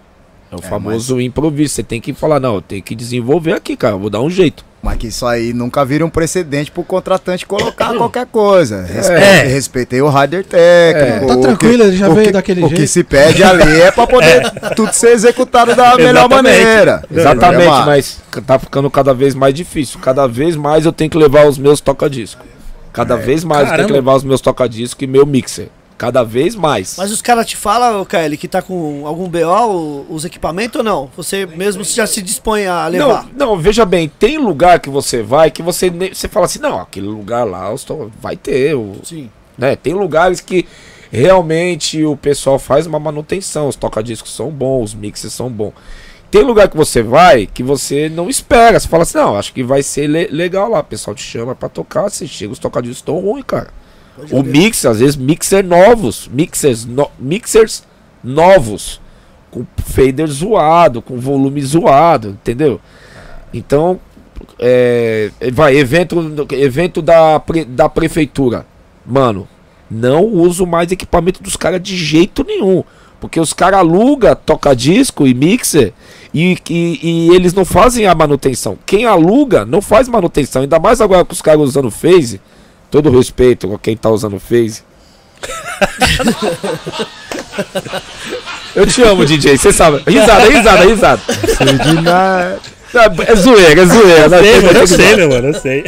É 0.52 0.56
o 0.56 0.58
É, 0.58 0.62
famoso 0.62 1.20
improviso. 1.20 1.74
Você 1.74 1.82
tem 1.82 2.00
que 2.00 2.12
falar, 2.12 2.40
não, 2.40 2.56
eu 2.56 2.62
tenho 2.62 2.82
que 2.82 2.94
desenvolver 2.94 3.52
aqui, 3.52 3.76
cara. 3.76 3.94
eu 3.94 3.98
Vou 3.98 4.10
dar 4.10 4.20
um 4.20 4.28
jeito. 4.30 4.64
Mas 4.82 4.96
que 4.96 5.08
isso 5.08 5.26
aí 5.26 5.52
nunca 5.52 5.84
vira 5.84 6.04
um 6.06 6.08
precedente 6.08 6.70
pro 6.70 6.82
contratante 6.82 7.44
colocar 7.46 7.94
qualquer 7.94 8.24
coisa. 8.26 8.82
Respe- 8.82 9.12
É. 9.14 9.42
Respeitei 9.42 10.00
o 10.00 10.08
rider 10.08 10.42
técnico. 10.44 11.26
Tá 11.26 11.36
o 11.36 11.40
tranquilo, 11.42 11.78
que- 11.84 11.88
ele 11.90 11.96
já 11.98 12.08
o 12.08 12.14
veio 12.14 12.26
que- 12.28 12.32
daquele 12.32 12.60
O 12.64 12.68
jeito. 12.68 12.80
que 12.80 12.86
se 12.88 13.04
pede 13.04 13.44
ali 13.44 13.78
é 13.80 13.90
pra 13.92 14.06
poder 14.06 14.40
tudo 14.74 14.90
ser 14.94 15.10
executado 15.10 15.74
da 15.76 15.96
melhor 15.96 16.24
Exatamente. 16.26 16.58
maneira. 16.64 17.02
Exatamente, 17.14 17.62
é, 17.82 17.84
mas 17.84 18.22
tá 18.46 18.58
ficando 18.58 18.90
cada 18.90 19.12
vez 19.12 19.34
mais 19.34 19.52
difícil. 19.54 20.00
Cada 20.00 20.26
vez 20.26 20.56
mais 20.56 20.86
eu 20.86 20.92
tenho 20.92 21.10
que 21.10 21.18
levar 21.18 21.46
os 21.46 21.58
meus 21.58 21.80
toca-disco. 21.82 22.42
Cada 22.90 23.16
vez 23.16 23.44
mais 23.44 23.60
eu 23.60 23.66
tenho 23.66 23.76
que 23.86 23.92
Caramba. 23.92 23.94
levar 24.10 24.16
os 24.16 24.24
meus 24.24 24.40
toca-disco 24.40 25.04
e 25.04 25.06
meu 25.06 25.26
mixer. 25.26 25.68
Cada 26.00 26.22
vez 26.24 26.56
mais. 26.56 26.94
Mas 26.96 27.12
os 27.12 27.20
caras 27.20 27.44
te 27.44 27.58
falam, 27.58 28.02
KL, 28.06 28.34
que 28.38 28.48
tá 28.48 28.62
com 28.62 29.06
algum 29.06 29.28
BO, 29.28 30.06
os 30.08 30.24
equipamentos 30.24 30.78
ou 30.78 30.82
não? 30.82 31.10
Você 31.14 31.44
mesmo 31.44 31.84
já 31.84 32.06
se 32.06 32.22
dispõe 32.22 32.66
a 32.66 32.86
levar? 32.86 33.28
Não, 33.36 33.48
não, 33.48 33.58
veja 33.58 33.84
bem, 33.84 34.08
tem 34.08 34.38
lugar 34.38 34.80
que 34.80 34.88
você 34.88 35.22
vai 35.22 35.50
que 35.50 35.62
você, 35.62 35.90
você 35.90 36.26
fala 36.26 36.46
assim, 36.46 36.58
não, 36.58 36.80
aquele 36.80 37.06
lugar 37.06 37.44
lá 37.44 37.70
vai 38.18 38.34
ter. 38.34 38.74
O, 38.74 38.96
Sim. 39.04 39.28
né? 39.58 39.76
Tem 39.76 39.92
lugares 39.92 40.40
que 40.40 40.66
realmente 41.12 42.02
o 42.02 42.16
pessoal 42.16 42.58
faz 42.58 42.86
uma 42.86 42.98
manutenção, 42.98 43.68
os 43.68 43.76
toca-discos 43.76 44.34
são 44.34 44.50
bons, 44.50 44.84
os 44.84 44.94
mixers 44.94 45.34
são 45.34 45.50
bons. 45.50 45.74
Tem 46.30 46.42
lugar 46.42 46.68
que 46.68 46.78
você 46.78 47.02
vai 47.02 47.46
que 47.46 47.62
você 47.62 48.08
não 48.08 48.30
espera. 48.30 48.80
Você 48.80 48.88
fala 48.88 49.02
assim, 49.02 49.18
não, 49.18 49.36
acho 49.36 49.52
que 49.52 49.62
vai 49.62 49.82
ser 49.82 50.06
le- 50.06 50.28
legal 50.28 50.70
lá. 50.70 50.78
O 50.80 50.84
pessoal 50.84 51.14
te 51.14 51.22
chama 51.22 51.54
pra 51.54 51.68
tocar, 51.68 52.08
você 52.08 52.26
chega, 52.26 52.52
os 52.54 52.58
toca-discos 52.58 53.00
estão 53.00 53.18
ruins, 53.20 53.44
cara. 53.46 53.68
O 54.30 54.42
mix, 54.42 54.84
às 54.84 55.00
vezes, 55.00 55.16
mixer 55.16 55.64
novos. 55.64 56.28
Mixers, 56.32 56.84
no- 56.84 57.10
mixers 57.18 57.82
novos. 58.22 59.00
Com 59.50 59.66
fader 59.84 60.28
zoado, 60.28 61.02
com 61.02 61.18
volume 61.18 61.60
zoado, 61.62 62.30
entendeu? 62.30 62.80
Então, 63.52 63.98
é, 64.58 65.30
vai, 65.52 65.76
evento, 65.76 66.34
evento 66.52 67.02
da, 67.02 67.40
pre- 67.40 67.64
da 67.64 67.88
prefeitura. 67.88 68.64
Mano, 69.04 69.48
não 69.90 70.24
uso 70.24 70.64
mais 70.66 70.92
equipamento 70.92 71.42
dos 71.42 71.56
caras 71.56 71.82
de 71.82 71.96
jeito 71.96 72.44
nenhum. 72.44 72.84
Porque 73.20 73.38
os 73.40 73.52
caras 73.52 73.80
alugam 73.80 74.34
toca-disco 74.34 75.26
e 75.26 75.34
mixer 75.34 75.92
e, 76.32 76.56
e, 76.70 77.00
e 77.02 77.34
eles 77.34 77.52
não 77.52 77.64
fazem 77.66 78.06
a 78.06 78.14
manutenção. 78.14 78.78
Quem 78.86 79.04
aluga 79.04 79.66
não 79.66 79.82
faz 79.82 80.08
manutenção. 80.08 80.62
Ainda 80.62 80.78
mais 80.78 81.00
agora 81.02 81.24
com 81.24 81.32
os 81.32 81.42
caras 81.42 81.60
usando 81.60 81.90
phase. 81.90 82.40
Todo 82.90 83.10
respeito 83.10 83.72
a 83.74 83.78
quem 83.78 83.96
tá 83.96 84.10
usando 84.10 84.38
phase. 84.40 84.82
Eu 88.74 88.86
te 88.86 89.02
amo, 89.02 89.24
DJ, 89.24 89.56
você 89.58 89.72
sabe. 89.72 90.02
Risada, 90.06 90.44
risada, 90.48 90.84
risada. 90.84 91.22
É 93.26 93.34
zoeira, 93.36 93.82
é 93.82 93.86
zoeira. 93.86 94.28
né? 94.28 94.42
Sei, 94.42 94.60
mano, 94.60 94.78
eu 94.78 94.86
sei, 94.86 95.16
meu 95.16 95.28
mano, 95.28 95.48
eu 95.48 95.54
sei. 95.54 95.84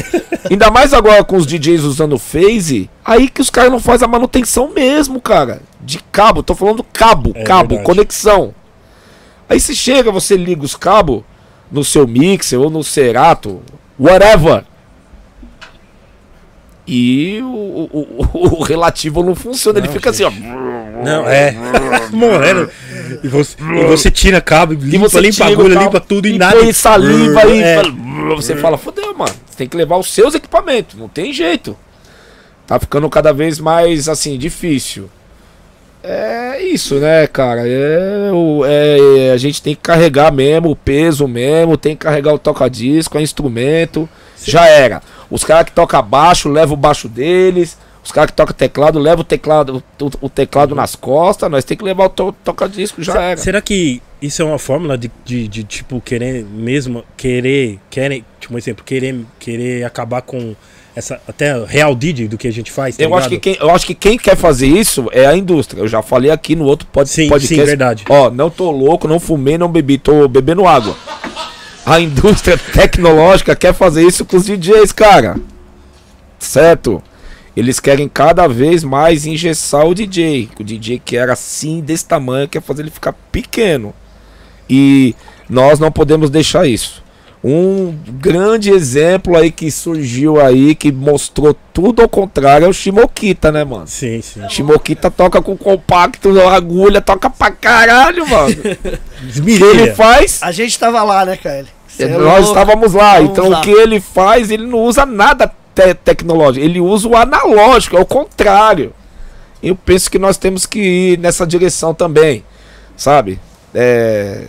Ainda 0.50 0.70
mais 0.70 0.92
agora 0.94 1.22
com 1.24 1.36
os 1.36 1.46
DJs 1.46 1.82
usando 1.82 2.18
phase, 2.18 2.88
aí 3.04 3.28
que 3.28 3.40
os 3.40 3.50
caras 3.50 3.70
não 3.72 3.80
fazem 3.80 4.06
a 4.06 4.10
manutenção 4.10 4.68
mesmo, 4.72 5.20
cara. 5.20 5.60
De 5.80 5.98
cabo, 6.12 6.42
tô 6.42 6.54
falando 6.54 6.84
cabo, 6.92 7.32
É 7.34 7.42
cabo, 7.42 7.70
verdade. 7.70 7.86
conexão. 7.86 8.54
Aí 9.48 9.58
você 9.58 9.74
chega, 9.74 10.10
você 10.12 10.36
liga 10.36 10.64
os 10.64 10.76
cabos 10.76 11.22
no 11.70 11.84
seu 11.84 12.06
mixer 12.06 12.60
ou 12.60 12.70
no 12.70 12.84
Cerato, 12.84 13.60
whatever. 13.98 14.64
E 16.86 17.40
o, 17.42 17.46
o, 17.46 18.28
o- 18.34 18.58
o 18.58 18.62
relativo 18.62 19.22
não 19.22 19.34
funciona, 19.36 19.78
ele 19.78 19.88
fica 19.88 20.10
assim, 20.10 20.24
ó. 20.24 20.30
Não, 20.30 21.28
é. 21.28 21.54
Morrendo. 22.10 22.68
E 23.22 23.28
você, 23.28 23.56
e 23.60 23.84
você 23.84 24.10
tira 24.10 24.40
cabo, 24.40 24.72
E 24.72 24.76
limpa, 24.76 25.08
você 25.08 25.20
limpa 25.20 25.44
o 25.44 25.52
agulha, 25.52 25.78
limpa 25.78 26.00
tudo 26.00 26.26
e, 26.26 26.34
e 26.34 26.38
nada. 26.38 26.56
põe 26.56 26.72
saliva 26.72 27.44
e 27.46 27.62
É. 27.62 27.82
você 28.34 28.56
fala, 28.56 28.76
fodeu, 28.76 29.14
mano. 29.14 29.32
Você 29.46 29.56
tem 29.58 29.68
que 29.68 29.76
levar 29.76 29.96
os 29.96 30.12
seus 30.12 30.34
equipamentos, 30.34 30.98
não 30.98 31.08
tem 31.08 31.32
jeito. 31.32 31.76
Tá 32.66 32.78
ficando 32.80 33.08
cada 33.08 33.32
vez 33.32 33.58
mais 33.60 34.08
assim, 34.08 34.36
difícil. 34.36 35.08
É 36.04 36.60
isso, 36.60 36.96
né, 36.96 37.28
cara? 37.28 37.62
É, 37.66 38.30
o- 38.32 38.64
é- 38.66 39.30
a 39.32 39.36
gente 39.36 39.62
tem 39.62 39.74
que 39.74 39.82
carregar 39.82 40.32
mesmo 40.32 40.70
o 40.70 40.76
peso 40.76 41.28
mesmo, 41.28 41.76
tem 41.76 41.94
que 41.94 42.04
carregar 42.04 42.34
o 42.34 42.38
toca-disco, 42.38 43.16
é 43.18 43.22
instrumento. 43.22 44.08
Já 44.44 44.66
era. 44.66 45.00
Os 45.32 45.42
caras 45.44 45.64
que 45.64 45.72
tocam 45.72 46.02
baixo, 46.02 46.48
levam 46.48 46.74
o 46.74 46.76
baixo 46.76 47.08
deles. 47.08 47.76
Os 48.04 48.10
caras 48.10 48.30
que 48.32 48.36
tocam 48.36 48.52
teclado, 48.54 48.98
levam 48.98 49.20
o 49.20 49.24
teclado, 49.24 49.82
o, 50.00 50.10
o 50.26 50.28
teclado 50.28 50.74
nas 50.74 50.94
costas. 50.96 51.48
Nós 51.50 51.64
tem 51.64 51.76
que 51.76 51.84
levar 51.84 52.06
o 52.06 52.08
to- 52.10 52.34
toca-disco, 52.44 53.02
já 53.02 53.20
era. 53.20 53.36
Será 53.36 53.60
que 53.62 54.02
isso 54.20 54.42
é 54.42 54.44
uma 54.44 54.58
fórmula 54.58 54.98
de, 54.98 55.10
de, 55.24 55.46
de, 55.48 55.62
tipo, 55.64 56.00
querer 56.00 56.44
mesmo, 56.44 57.04
querer, 57.16 57.78
querer, 57.88 58.24
tipo, 58.40 58.54
um 58.54 58.58
exemplo, 58.58 58.84
querer, 58.84 59.24
querer 59.38 59.84
acabar 59.84 60.20
com 60.20 60.54
essa, 60.96 61.20
até 61.28 61.64
real 61.64 61.94
DJ 61.94 62.26
do 62.28 62.36
que 62.36 62.46
a 62.48 62.52
gente 62.52 62.70
faz, 62.72 62.96
tá 62.96 63.04
Eu 63.04 63.14
acho, 63.14 63.28
que 63.28 63.34
ligado? 63.36 63.42
quem, 63.60 63.68
eu 63.68 63.74
acho 63.74 63.86
que 63.86 63.94
quem 63.94 64.18
quer 64.18 64.36
fazer 64.36 64.66
isso 64.66 65.08
é 65.12 65.24
a 65.24 65.36
indústria. 65.36 65.80
Eu 65.80 65.88
já 65.88 66.02
falei 66.02 66.30
aqui 66.32 66.56
no 66.56 66.64
outro 66.64 66.86
pod, 66.88 67.08
Sim, 67.08 67.28
podcast. 67.28 67.54
sim, 67.56 67.64
verdade. 67.64 68.04
Ó, 68.10 68.30
não 68.30 68.50
tô 68.50 68.68
louco, 68.72 69.06
não 69.06 69.20
fumei, 69.20 69.56
não 69.56 69.68
bebi, 69.68 69.96
tô 69.96 70.26
bebendo 70.28 70.66
água. 70.66 70.94
A 71.84 72.00
indústria 72.00 72.56
tecnológica 72.56 73.56
quer 73.56 73.74
fazer 73.74 74.06
isso 74.06 74.24
com 74.24 74.36
os 74.36 74.44
DJs, 74.44 74.92
cara. 74.92 75.36
Certo? 76.38 77.02
Eles 77.56 77.80
querem 77.80 78.08
cada 78.08 78.46
vez 78.46 78.84
mais 78.84 79.26
engessar 79.26 79.86
o 79.86 79.94
DJ. 79.94 80.48
O 80.58 80.64
DJ 80.64 81.00
que 81.04 81.16
era 81.16 81.32
assim, 81.32 81.80
desse 81.80 82.06
tamanho, 82.06 82.48
quer 82.48 82.62
fazer 82.62 82.82
ele 82.82 82.90
ficar 82.90 83.12
pequeno. 83.32 83.92
E 84.70 85.14
nós 85.48 85.78
não 85.78 85.90
podemos 85.90 86.30
deixar 86.30 86.66
isso. 86.66 87.02
Um 87.44 87.92
grande 88.06 88.70
exemplo 88.70 89.36
aí 89.36 89.50
que 89.50 89.68
surgiu 89.68 90.40
aí, 90.40 90.76
que 90.76 90.92
mostrou 90.92 91.56
tudo 91.74 92.00
ao 92.00 92.08
contrário, 92.08 92.66
é 92.66 92.68
o 92.68 92.72
Shimokita, 92.72 93.50
né, 93.50 93.64
mano? 93.64 93.88
Sim, 93.88 94.22
sim. 94.22 94.48
Shimokita 94.48 95.10
toca 95.10 95.42
com 95.42 95.56
compacto, 95.56 96.40
agulha, 96.40 97.00
toca 97.00 97.28
pra 97.28 97.50
caralho, 97.50 98.28
mano. 98.28 98.54
O 99.38 99.42
que 99.44 99.62
ele 99.62 99.92
faz? 99.94 100.40
A 100.42 100.50
gente 100.52 100.78
tava 100.78 101.02
lá, 101.02 101.24
né, 101.24 101.36
KL? 101.36 101.66
Cê 101.88 102.04
é 102.04 102.08
Nós 102.08 102.20
louco. 102.22 102.40
estávamos 102.60 102.92
lá, 102.92 103.14
Vamos 103.16 103.30
então 103.30 103.48
lá. 103.48 103.58
o 103.58 103.62
que 103.62 103.70
ele 103.70 104.00
faz, 104.00 104.50
ele 104.50 104.66
não 104.66 104.78
usa 104.80 105.04
nada 105.04 105.52
te- 105.74 105.94
tecnológico, 105.94 106.64
ele 106.64 106.80
usa 106.80 107.06
o 107.08 107.16
analógico, 107.16 107.96
é 107.96 108.00
o 108.00 108.06
contrário. 108.06 108.92
Eu 109.62 109.74
penso 109.76 110.10
que 110.10 110.18
nós 110.18 110.36
temos 110.36 110.64
que 110.66 110.80
ir 110.80 111.18
nessa 111.18 111.46
direção 111.46 111.92
também, 111.94 112.44
sabe? 112.96 113.38
É, 113.74 114.42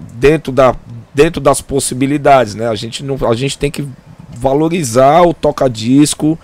dentro, 0.00 0.50
da, 0.52 0.74
dentro 1.16 1.40
das 1.40 1.62
possibilidades, 1.62 2.54
né? 2.54 2.68
A 2.68 2.74
gente, 2.74 3.02
não, 3.02 3.16
a 3.26 3.34
gente 3.34 3.56
tem 3.56 3.70
que 3.70 3.88
valorizar 4.38 5.22
o 5.22 5.32
toca-disco, 5.32 6.38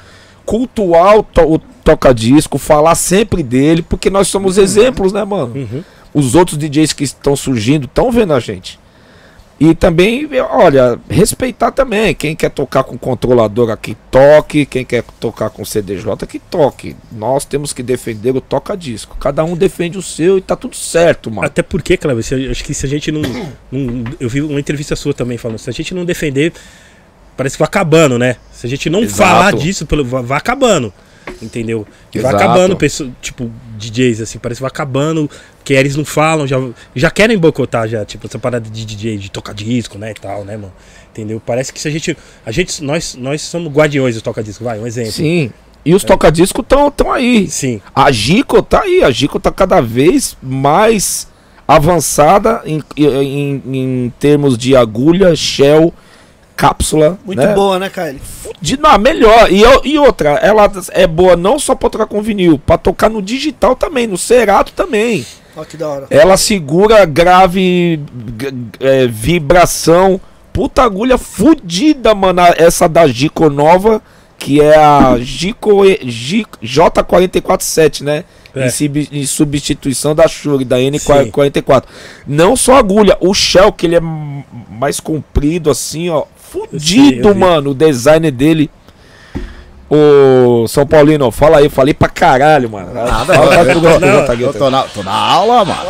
cultuar 0.47 1.19
o, 1.19 1.23
to- 1.23 1.43
o 1.55 1.59
toca-disco, 1.59 2.57
falar 2.57 2.95
sempre 2.95 3.43
dele, 3.43 3.83
porque 3.83 4.09
nós 4.09 4.29
somos 4.29 4.57
exemplos, 4.57 5.13
né, 5.13 5.23
mano? 5.25 5.55
Uhum. 5.55 5.85
os 6.15 6.35
outros 6.35 6.57
DJs 6.57 6.93
que 6.95 7.05
estão 7.05 7.37
surgindo 7.37 7.85
estão 7.85 8.11
vendo 8.11 8.33
a 8.33 8.41
gente. 8.41 8.79
E 9.65 9.77
também, 9.77 10.29
olha, 10.51 10.99
respeitar 11.09 11.71
também. 11.71 12.13
Quem 12.17 12.35
quer 12.35 12.51
tocar 12.51 12.83
com 12.83 12.99
controlador 12.99 13.71
aqui, 13.71 13.97
toque. 14.11 14.67
Quem 14.67 14.85
quer 14.85 15.05
tocar 15.21 15.51
com 15.51 15.65
CDJ, 15.65 16.27
que 16.27 16.41
toque. 16.41 16.97
Nós 17.13 17.45
temos 17.45 17.73
que 17.73 17.81
defender 17.81 18.35
o 18.35 18.41
toca-disco. 18.41 19.17
Cada 19.21 19.45
um 19.45 19.55
defende 19.57 19.97
o 19.97 20.03
seu 20.03 20.37
e 20.37 20.41
tá 20.41 20.57
tudo 20.57 20.75
certo, 20.75 21.31
mano. 21.31 21.47
Até 21.47 21.63
porque, 21.63 21.97
Cleber, 21.97 22.25
se- 22.25 22.49
acho 22.51 22.65
que 22.65 22.75
se 22.75 22.85
a 22.87 22.89
gente 22.89 23.13
não, 23.13 23.23
não- 23.71 24.05
Eu 24.19 24.29
vi 24.29 24.41
uma 24.43 24.59
entrevista 24.59 24.97
sua 24.97 25.15
também 25.15 25.39
falando, 25.39 25.59
se 25.59 25.71
a 25.71 25.73
gente 25.73 25.95
não 25.95 26.05
defender, 26.05 26.53
parece 27.37 27.55
que 27.55 27.61
vai 27.61 27.69
acabando, 27.69 28.19
né? 28.19 28.37
Se 28.53 28.67
a 28.67 28.69
gente 28.69 28.91
não 28.91 29.01
Exato. 29.03 29.17
falar 29.31 29.53
disso, 29.53 29.87
vai 30.25 30.39
acabando. 30.39 30.93
Entendeu? 31.41 31.87
E 32.15 32.19
vai 32.19 32.33
Exato. 32.33 32.45
acabando, 32.45 32.79
tipo, 33.21 33.51
DJs, 33.79 34.21
assim, 34.21 34.39
parece 34.39 34.59
que 34.59 34.63
vai 34.63 34.71
acabando, 34.71 35.29
que 35.65 35.73
eles 35.75 35.97
não 35.97 36.05
falam, 36.05 36.47
já, 36.47 36.57
já 36.95 37.11
querem 37.11 37.39
boicotar 37.39 37.89
já, 37.89 38.05
tipo, 38.05 38.27
essa 38.27 38.39
parada 38.39 38.69
de 38.69 38.85
DJ, 38.85 39.17
de 39.19 39.31
tocar 39.31 39.55
disco, 39.55 39.99
né, 39.99 40.11
e 40.11 40.15
tal, 40.15 40.45
né, 40.45 40.57
mano? 40.57 40.73
Entendeu? 41.11 41.43
Parece 41.45 41.73
que 41.73 41.81
se 41.81 41.87
a 41.89 41.91
gente. 41.91 42.17
A 42.45 42.51
gente 42.51 42.83
nós, 42.83 43.15
nós 43.17 43.43
somos 43.43 43.71
guardiões 43.71 44.15
do 44.15 44.23
toca-disco, 44.23 44.65
vai, 44.65 44.79
um 44.79 44.87
exemplo. 44.87 45.13
Sim. 45.13 45.53
E 45.85 45.95
os 45.95 46.05
toca-disco 46.05 46.63
estão 46.63 46.91
tão 46.91 47.13
aí. 47.13 47.49
Sim. 47.49 47.83
A 47.95 48.11
Gico 48.11 48.63
tá 48.63 48.83
aí. 48.83 49.03
A 49.03 49.11
Gico 49.11 49.39
tá 49.39 49.51
cada 49.51 49.81
vez 49.83 50.37
mais 50.43 51.29
avançada 51.67 52.63
em, 52.65 52.83
em, 52.97 53.63
em 53.67 54.13
termos 54.19 54.57
de 54.57 54.75
agulha, 54.75 55.35
shell, 55.37 55.93
cápsula. 56.67 57.19
Muito 57.25 57.41
né? 57.43 57.53
boa, 57.55 57.79
né, 57.79 57.89
KL? 57.91 58.21
De, 58.61 58.79
não, 58.79 58.97
melhor. 58.99 59.51
E, 59.51 59.61
eu- 59.63 59.81
e 59.85 59.99
outra, 59.99 60.31
ela 60.43 60.71
é 60.93 61.07
boa 61.07 61.35
não 61.35 61.59
só 61.59 61.75
pra 61.75 61.91
tocar 61.91 62.07
com 62.07 62.23
vinil, 62.23 62.59
pra 62.59 62.79
tocar 62.79 63.11
no 63.11 63.21
digital 63.21 63.75
também, 63.75 64.07
no 64.07 64.17
Cerato 64.17 64.73
também. 64.73 65.27
Ó, 65.57 65.65
que 65.65 65.77
da 65.77 65.89
hora. 65.89 66.07
Ela 66.09 66.37
segura 66.37 67.05
grave, 67.05 68.01
é, 68.81 69.07
vibração. 69.07 70.21
Puta 70.53 70.83
agulha 70.83 71.19
fudida, 71.19 72.15
mano. 72.15 72.43
Essa 72.57 72.89
da 72.89 73.07
Gico 73.07 73.51
nova, 73.51 74.01
que 74.39 74.61
é 74.61 74.77
a 74.77 75.17
Gico 75.19 75.85
E- 75.85 76.01
Gi- 76.09 76.47
J447, 76.63 78.03
né? 78.03 78.25
É. 78.55 78.67
Em, 78.67 78.71
sub- 78.71 79.09
em 79.11 79.25
substituição 79.27 80.15
da 80.15 80.29
Shure, 80.29 80.65
da 80.65 80.77
Sim. 80.77 80.91
N44. 80.91 81.85
Não 82.27 82.55
só 82.55 82.75
a 82.75 82.79
agulha, 82.79 83.17
o 83.21 83.33
shell, 83.33 83.73
que 83.73 83.87
ele 83.87 83.97
é 83.97 84.01
mais 84.71 85.01
comprido, 85.01 85.71
assim, 85.71 86.11
ó. 86.11 86.25
Fudido, 86.53 87.29
eu 87.29 87.35
vi. 87.35 87.41
mano. 87.41 87.71
O 87.71 87.75
design 87.75 88.31
dele. 88.31 88.71
O 89.95 90.67
São 90.69 90.87
Paulino, 90.87 91.31
fala 91.31 91.59
aí, 91.59 91.69
falei 91.69 91.93
pra 91.93 92.09
caralho, 92.09 92.71
mano. 92.71 92.95
Nada, 92.95 93.35
Fala, 93.35 93.55
eu, 93.57 93.75
tô, 93.75 93.81
fala, 93.83 94.07
eu, 94.07 94.27
fala, 94.27 94.41
eu 94.41 94.55
tô 94.55 94.71
na, 94.71 94.83
tô 94.85 95.03
na 95.03 95.13
aula, 95.13 95.65
mano. 95.67 95.81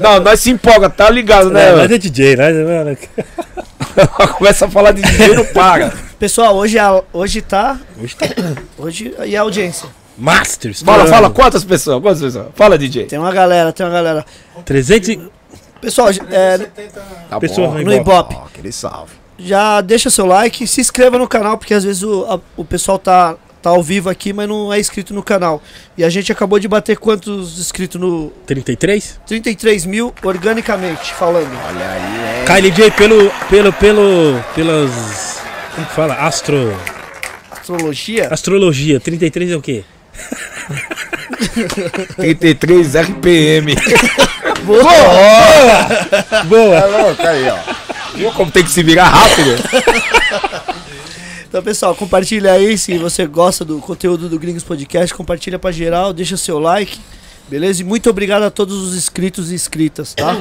Não, 0.00 0.20
nós 0.20 0.40
se 0.40 0.50
empolga, 0.50 0.88
tá 0.88 1.10
ligado, 1.10 1.50
né? 1.50 1.68
É, 1.68 1.76
mas 1.76 1.90
é 1.90 1.98
DJ, 1.98 2.36
né? 2.36 2.50
Mano? 2.50 2.96
Começa 4.38 4.64
a 4.64 4.70
falar 4.70 4.92
de 4.92 5.02
DJ, 5.02 5.34
não 5.34 5.44
para. 5.44 5.92
Pessoal, 6.18 6.56
hoje, 6.56 6.78
a, 6.78 7.02
hoje 7.12 7.42
tá. 7.42 7.78
Hoje 8.02 8.16
tá 8.16 8.26
Hoje. 8.78 9.14
E 9.26 9.36
a 9.36 9.42
audiência? 9.42 9.86
Masters. 10.16 10.80
Fala, 10.80 11.06
fala, 11.06 11.28
quantas 11.28 11.62
pessoas? 11.62 12.00
Quantas 12.00 12.22
pessoas? 12.22 12.46
Fala, 12.54 12.78
DJ. 12.78 13.04
Tem 13.04 13.18
uma 13.18 13.32
galera, 13.32 13.70
tem 13.70 13.84
uma 13.84 13.92
galera. 13.92 14.24
300 14.64 15.08
e... 15.10 15.20
Pessoal, 15.84 16.08
é, 16.30 16.58
Tá 17.28 17.38
pessoas 17.40 17.70
bom. 17.72 17.78
no 17.82 17.92
Ibope. 17.92 18.34
Ó, 18.36 18.44
aquele 18.46 18.72
salve. 18.72 19.12
já 19.38 19.80
deixa 19.80 20.08
seu 20.10 20.26
like, 20.26 20.66
se 20.66 20.80
inscreva 20.80 21.18
no 21.18 21.28
canal, 21.28 21.58
porque 21.58 21.74
às 21.74 21.84
vezes 21.84 22.02
o, 22.02 22.24
a- 22.24 22.40
o 22.56 22.64
pessoal 22.64 22.98
tá, 22.98 23.36
tá 23.62 23.70
ao 23.70 23.82
vivo 23.82 24.08
aqui, 24.08 24.32
mas 24.32 24.48
não 24.48 24.72
é 24.72 24.78
inscrito 24.80 25.12
no 25.12 25.22
canal. 25.22 25.62
E 25.98 26.04
a 26.04 26.08
gente 26.08 26.30
acabou 26.32 26.58
de 26.58 26.68
bater 26.68 26.96
quantos 26.96 27.58
inscritos 27.58 28.00
no 28.00 28.30
33? 28.46 29.20
33 29.26 29.86
mil 29.86 30.14
organicamente 30.22 31.12
falando. 31.14 31.50
Olha 31.68 31.90
aí, 31.90 32.40
hein? 32.40 32.44
Kylie 32.46 32.70
J 32.70 32.90
pelo, 32.92 33.30
pelo, 33.50 33.72
pelo, 33.72 34.40
pelas... 34.54 35.40
Como 35.74 35.86
que 35.86 35.92
fala? 35.94 36.14
Astro... 36.14 36.74
Astrologia? 37.50 38.28
Astrologia. 38.30 39.00
33 39.00 39.50
é 39.52 39.56
o 39.56 39.62
quê? 39.62 39.84
33 42.16 42.94
RPM. 42.94 43.74
Boa! 44.64 44.82
É 46.74 46.86
louco 46.86 47.22
aí, 47.22 47.48
ó. 47.48 47.58
Viu 48.16 48.32
como 48.32 48.50
tem 48.50 48.64
que 48.64 48.70
se 48.70 48.82
virar 48.82 49.08
rápido? 49.08 49.54
Então, 51.48 51.62
pessoal, 51.62 51.94
compartilha 51.94 52.52
aí 52.52 52.76
se 52.76 52.98
você 52.98 53.26
gosta 53.26 53.64
do 53.64 53.78
conteúdo 53.78 54.28
do 54.28 54.38
Gringos 54.40 54.64
Podcast, 54.64 55.14
compartilha 55.14 55.56
pra 55.56 55.70
geral, 55.70 56.12
deixa 56.12 56.36
seu 56.36 56.58
like, 56.58 56.98
beleza? 57.48 57.80
E 57.80 57.84
muito 57.84 58.10
obrigado 58.10 58.42
a 58.42 58.50
todos 58.50 58.76
os 58.82 58.96
inscritos 58.96 59.52
e 59.52 59.54
inscritas, 59.54 60.14
tá? 60.14 60.36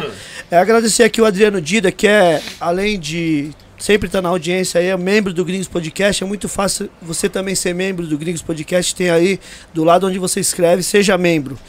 É, 0.49 0.57
agradecer 0.57 1.03
aqui 1.03 1.21
o 1.21 1.25
Adriano 1.25 1.61
Dida, 1.61 1.91
que 1.91 2.07
é, 2.07 2.41
além 2.59 2.99
de 2.99 3.51
sempre 3.77 4.07
estar 4.07 4.23
na 4.23 4.29
audiência 4.29 4.79
aí, 4.79 4.87
é 4.87 4.97
membro 4.97 5.31
do 5.33 5.45
Gringos 5.45 5.67
Podcast, 5.67 6.23
é 6.23 6.25
muito 6.25 6.49
fácil 6.49 6.89
você 6.99 7.29
também 7.29 7.53
ser 7.53 7.75
membro 7.75 8.07
do 8.07 8.17
Gringos 8.17 8.41
Podcast, 8.41 8.95
tem 8.95 9.11
aí 9.11 9.39
do 9.71 9.83
lado 9.83 10.07
onde 10.07 10.17
você 10.17 10.39
escreve, 10.39 10.81
seja 10.81 11.15
membro. 11.15 11.59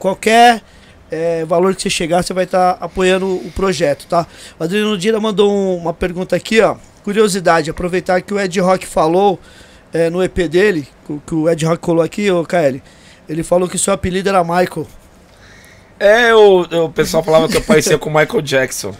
Qualquer 0.00 0.60
é, 1.10 1.44
valor 1.44 1.74
que 1.74 1.82
você 1.82 1.90
chegar, 1.90 2.22
você 2.22 2.32
vai 2.34 2.44
estar 2.44 2.76
apoiando 2.80 3.26
o 3.26 3.50
projeto, 3.54 4.06
tá? 4.06 4.26
O 4.58 4.64
Adriano 4.64 4.96
Dida 4.98 5.20
mandou 5.20 5.52
um- 5.52 5.76
uma 5.76 5.92
pergunta 5.94 6.34
aqui, 6.36 6.60
ó. 6.60 6.76
Curiosidade, 7.04 7.70
aproveitar 7.70 8.20
que 8.22 8.32
o 8.32 8.40
Ed 8.40 8.58
Rock 8.60 8.86
falou 8.86 9.38
é, 9.92 10.10
no 10.10 10.22
EP 10.24 10.48
dele, 10.48 10.88
que, 11.26 11.34
o 11.34 11.48
Ed 11.48 11.64
Rock 11.64 11.78
colou 11.78 12.02
aqui, 12.02 12.28
ô 12.30 12.44
KL. 12.44 12.82
Ele 13.28 13.42
falou 13.44 13.68
que 13.68 13.78
seu 13.78 13.92
apelido 13.92 14.28
era 14.28 14.42
Michael. 14.42 14.86
É, 16.00 16.34
o, 16.34 16.62
o 16.62 16.90
pessoal 16.90 17.22
falava 17.22 17.48
que 17.48 17.56
eu 17.56 17.62
parecia 17.62 17.96
com 17.96 18.10
o 18.10 18.12
Michael 18.14 18.42
Jackson. 18.42 18.92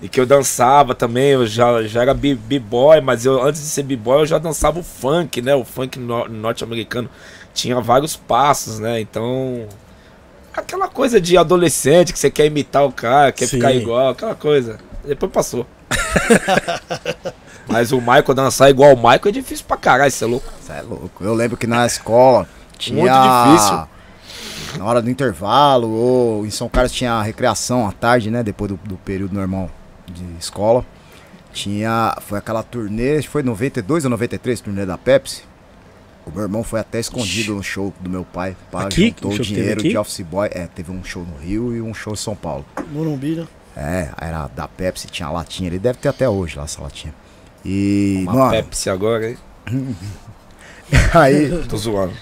E 0.00 0.08
que 0.08 0.20
eu 0.20 0.26
dançava 0.26 0.94
também, 0.94 1.30
eu 1.30 1.46
já, 1.46 1.82
já 1.84 2.02
era 2.02 2.14
b-boy, 2.14 3.00
mas 3.00 3.24
eu 3.24 3.42
antes 3.42 3.60
de 3.62 3.66
ser 3.68 3.82
b-boy 3.82 4.20
eu 4.22 4.26
já 4.26 4.38
dançava 4.38 4.78
o 4.78 4.82
funk, 4.82 5.40
né? 5.42 5.54
O 5.54 5.64
funk 5.64 5.98
no- 5.98 6.28
norte-americano 6.28 7.08
tinha 7.54 7.80
vários 7.80 8.14
passos, 8.14 8.78
né? 8.78 9.00
Então. 9.00 9.66
Aquela 10.56 10.88
coisa 10.88 11.20
de 11.20 11.36
adolescente 11.36 12.12
que 12.12 12.18
você 12.18 12.30
quer 12.30 12.46
imitar 12.46 12.84
o 12.84 12.92
cara, 12.92 13.32
quer 13.32 13.46
Sim. 13.46 13.56
ficar 13.56 13.72
igual, 13.72 14.10
aquela 14.10 14.34
coisa. 14.34 14.78
Depois 15.04 15.32
passou. 15.32 15.66
mas 17.66 17.92
o 17.92 17.98
Michael 17.98 18.34
dançar 18.34 18.70
igual 18.70 18.94
o 18.94 18.96
Michael 18.96 19.20
é 19.26 19.30
difícil 19.32 19.64
pra 19.66 19.76
caralho, 19.76 20.10
você 20.10 20.24
é 20.24 20.28
louco. 20.28 20.52
Você 20.60 20.72
é 20.72 20.82
louco. 20.82 21.24
Eu 21.24 21.34
lembro 21.34 21.56
que 21.56 21.66
na 21.66 21.84
escola 21.84 22.48
tinha. 22.78 23.00
Muito 23.00 23.56
difícil. 23.56 23.88
Na 24.78 24.84
hora 24.84 25.02
do 25.02 25.10
intervalo, 25.10 25.88
ou 25.88 26.46
em 26.46 26.50
São 26.50 26.68
Carlos 26.68 26.92
tinha 26.92 27.20
recreação 27.22 27.86
à 27.86 27.92
tarde, 27.92 28.30
né? 28.30 28.42
Depois 28.42 28.70
do, 28.70 28.78
do 28.84 28.96
período 28.96 29.34
normal 29.34 29.70
de 30.06 30.24
escola. 30.38 30.84
Tinha. 31.52 32.16
Foi 32.22 32.38
aquela 32.38 32.62
turnê, 32.62 33.18
acho 33.18 33.26
que 33.26 33.32
foi 33.32 33.42
92 33.42 34.04
ou 34.04 34.10
93, 34.10 34.60
turnê 34.60 34.86
da 34.86 34.98
Pepsi. 34.98 35.42
O 36.26 36.30
meu 36.30 36.42
irmão 36.42 36.64
foi 36.64 36.80
até 36.80 36.98
escondido 36.98 37.54
no 37.54 37.62
show 37.62 37.92
do 38.00 38.08
meu 38.08 38.24
pai. 38.24 38.56
Pá, 38.70 38.84
Aqui? 38.84 39.08
juntou 39.08 39.30
teve 39.32 39.42
dinheiro 39.44 39.80
aqui? 39.80 39.90
de 39.90 39.98
office 39.98 40.20
boy. 40.20 40.48
É, 40.50 40.66
teve 40.66 40.90
um 40.90 41.04
show 41.04 41.22
no 41.22 41.36
Rio 41.36 41.76
e 41.76 41.82
um 41.82 41.92
show 41.92 42.14
em 42.14 42.16
São 42.16 42.34
Paulo. 42.34 42.64
Morumbi, 42.92 43.36
né? 43.36 43.46
É, 43.76 44.08
era 44.18 44.48
da 44.48 44.66
Pepsi, 44.66 45.08
tinha 45.08 45.28
a 45.28 45.32
latinha. 45.32 45.68
Ele 45.68 45.78
deve 45.78 45.98
ter 45.98 46.08
até 46.08 46.28
hoje 46.28 46.56
lá 46.56 46.64
essa 46.64 46.82
latinha. 46.82 47.14
E. 47.64 48.24
Uma 48.28 48.32
mano, 48.32 48.50
Pepsi 48.50 48.88
agora, 48.88 49.30
hein? 49.30 49.36
aí 51.12 51.64
Tô 51.68 51.76
zoando. 51.76 52.12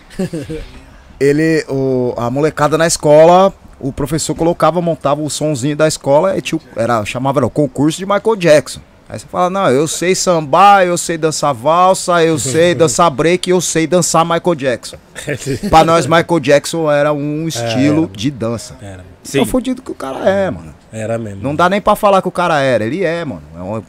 ele, 1.21 1.65
o, 1.69 2.15
a 2.17 2.31
molecada 2.31 2.79
na 2.79 2.87
escola, 2.87 3.53
o 3.79 3.93
professor 3.93 4.35
colocava, 4.35 4.81
montava 4.81 5.21
o 5.21 5.31
sonzinho 5.31 5.77
da 5.77 5.87
escola 5.87 6.37
e 6.37 6.41
tinha, 6.41 6.61
era, 6.77 7.05
chamava 7.05 7.41
era, 7.41 7.47
o 7.47 7.51
concurso 7.51 7.99
de 7.99 8.07
Michael 8.07 8.37
Jackson. 8.37 8.81
Aí 9.13 9.19
você 9.19 9.27
fala, 9.27 9.51
não, 9.51 9.71
eu 9.71 9.87
sei 9.87 10.15
sambar, 10.15 10.87
eu 10.87 10.97
sei 10.97 11.19
dançar 11.19 11.53
valsa, 11.53 12.25
eu 12.25 12.39
sei 12.41 12.75
dançar 12.75 13.11
break, 13.11 13.51
eu 13.51 13.61
sei 13.61 13.87
dançar 13.87 14.25
Michael 14.25 14.55
Jackson. 14.55 14.97
pra 15.69 15.85
nós, 15.85 16.07
Michael 16.07 16.41
Jackson 16.41 16.91
era 16.91 17.13
um 17.13 17.47
estilo 17.47 18.09
de 18.09 18.31
dança. 18.31 18.75
Era, 18.81 19.05
Sim. 19.23 19.41
É 19.41 19.43
o 19.43 19.45
fodido 19.45 19.83
que 19.83 19.91
o 19.91 19.95
cara 19.95 20.27
é, 20.27 20.51
mano. 20.51 20.75
era 20.91 21.19
mesmo. 21.19 21.43
Não 21.43 21.55
dá 21.55 21.69
nem 21.69 21.79
pra 21.79 21.95
falar 21.95 22.23
que 22.23 22.29
o 22.29 22.33
cara 22.33 22.59
era, 22.63 22.87
ele 22.87 23.05
é, 23.05 23.23
mano. 23.23 23.43
É 23.55 23.61
um... 23.61 23.83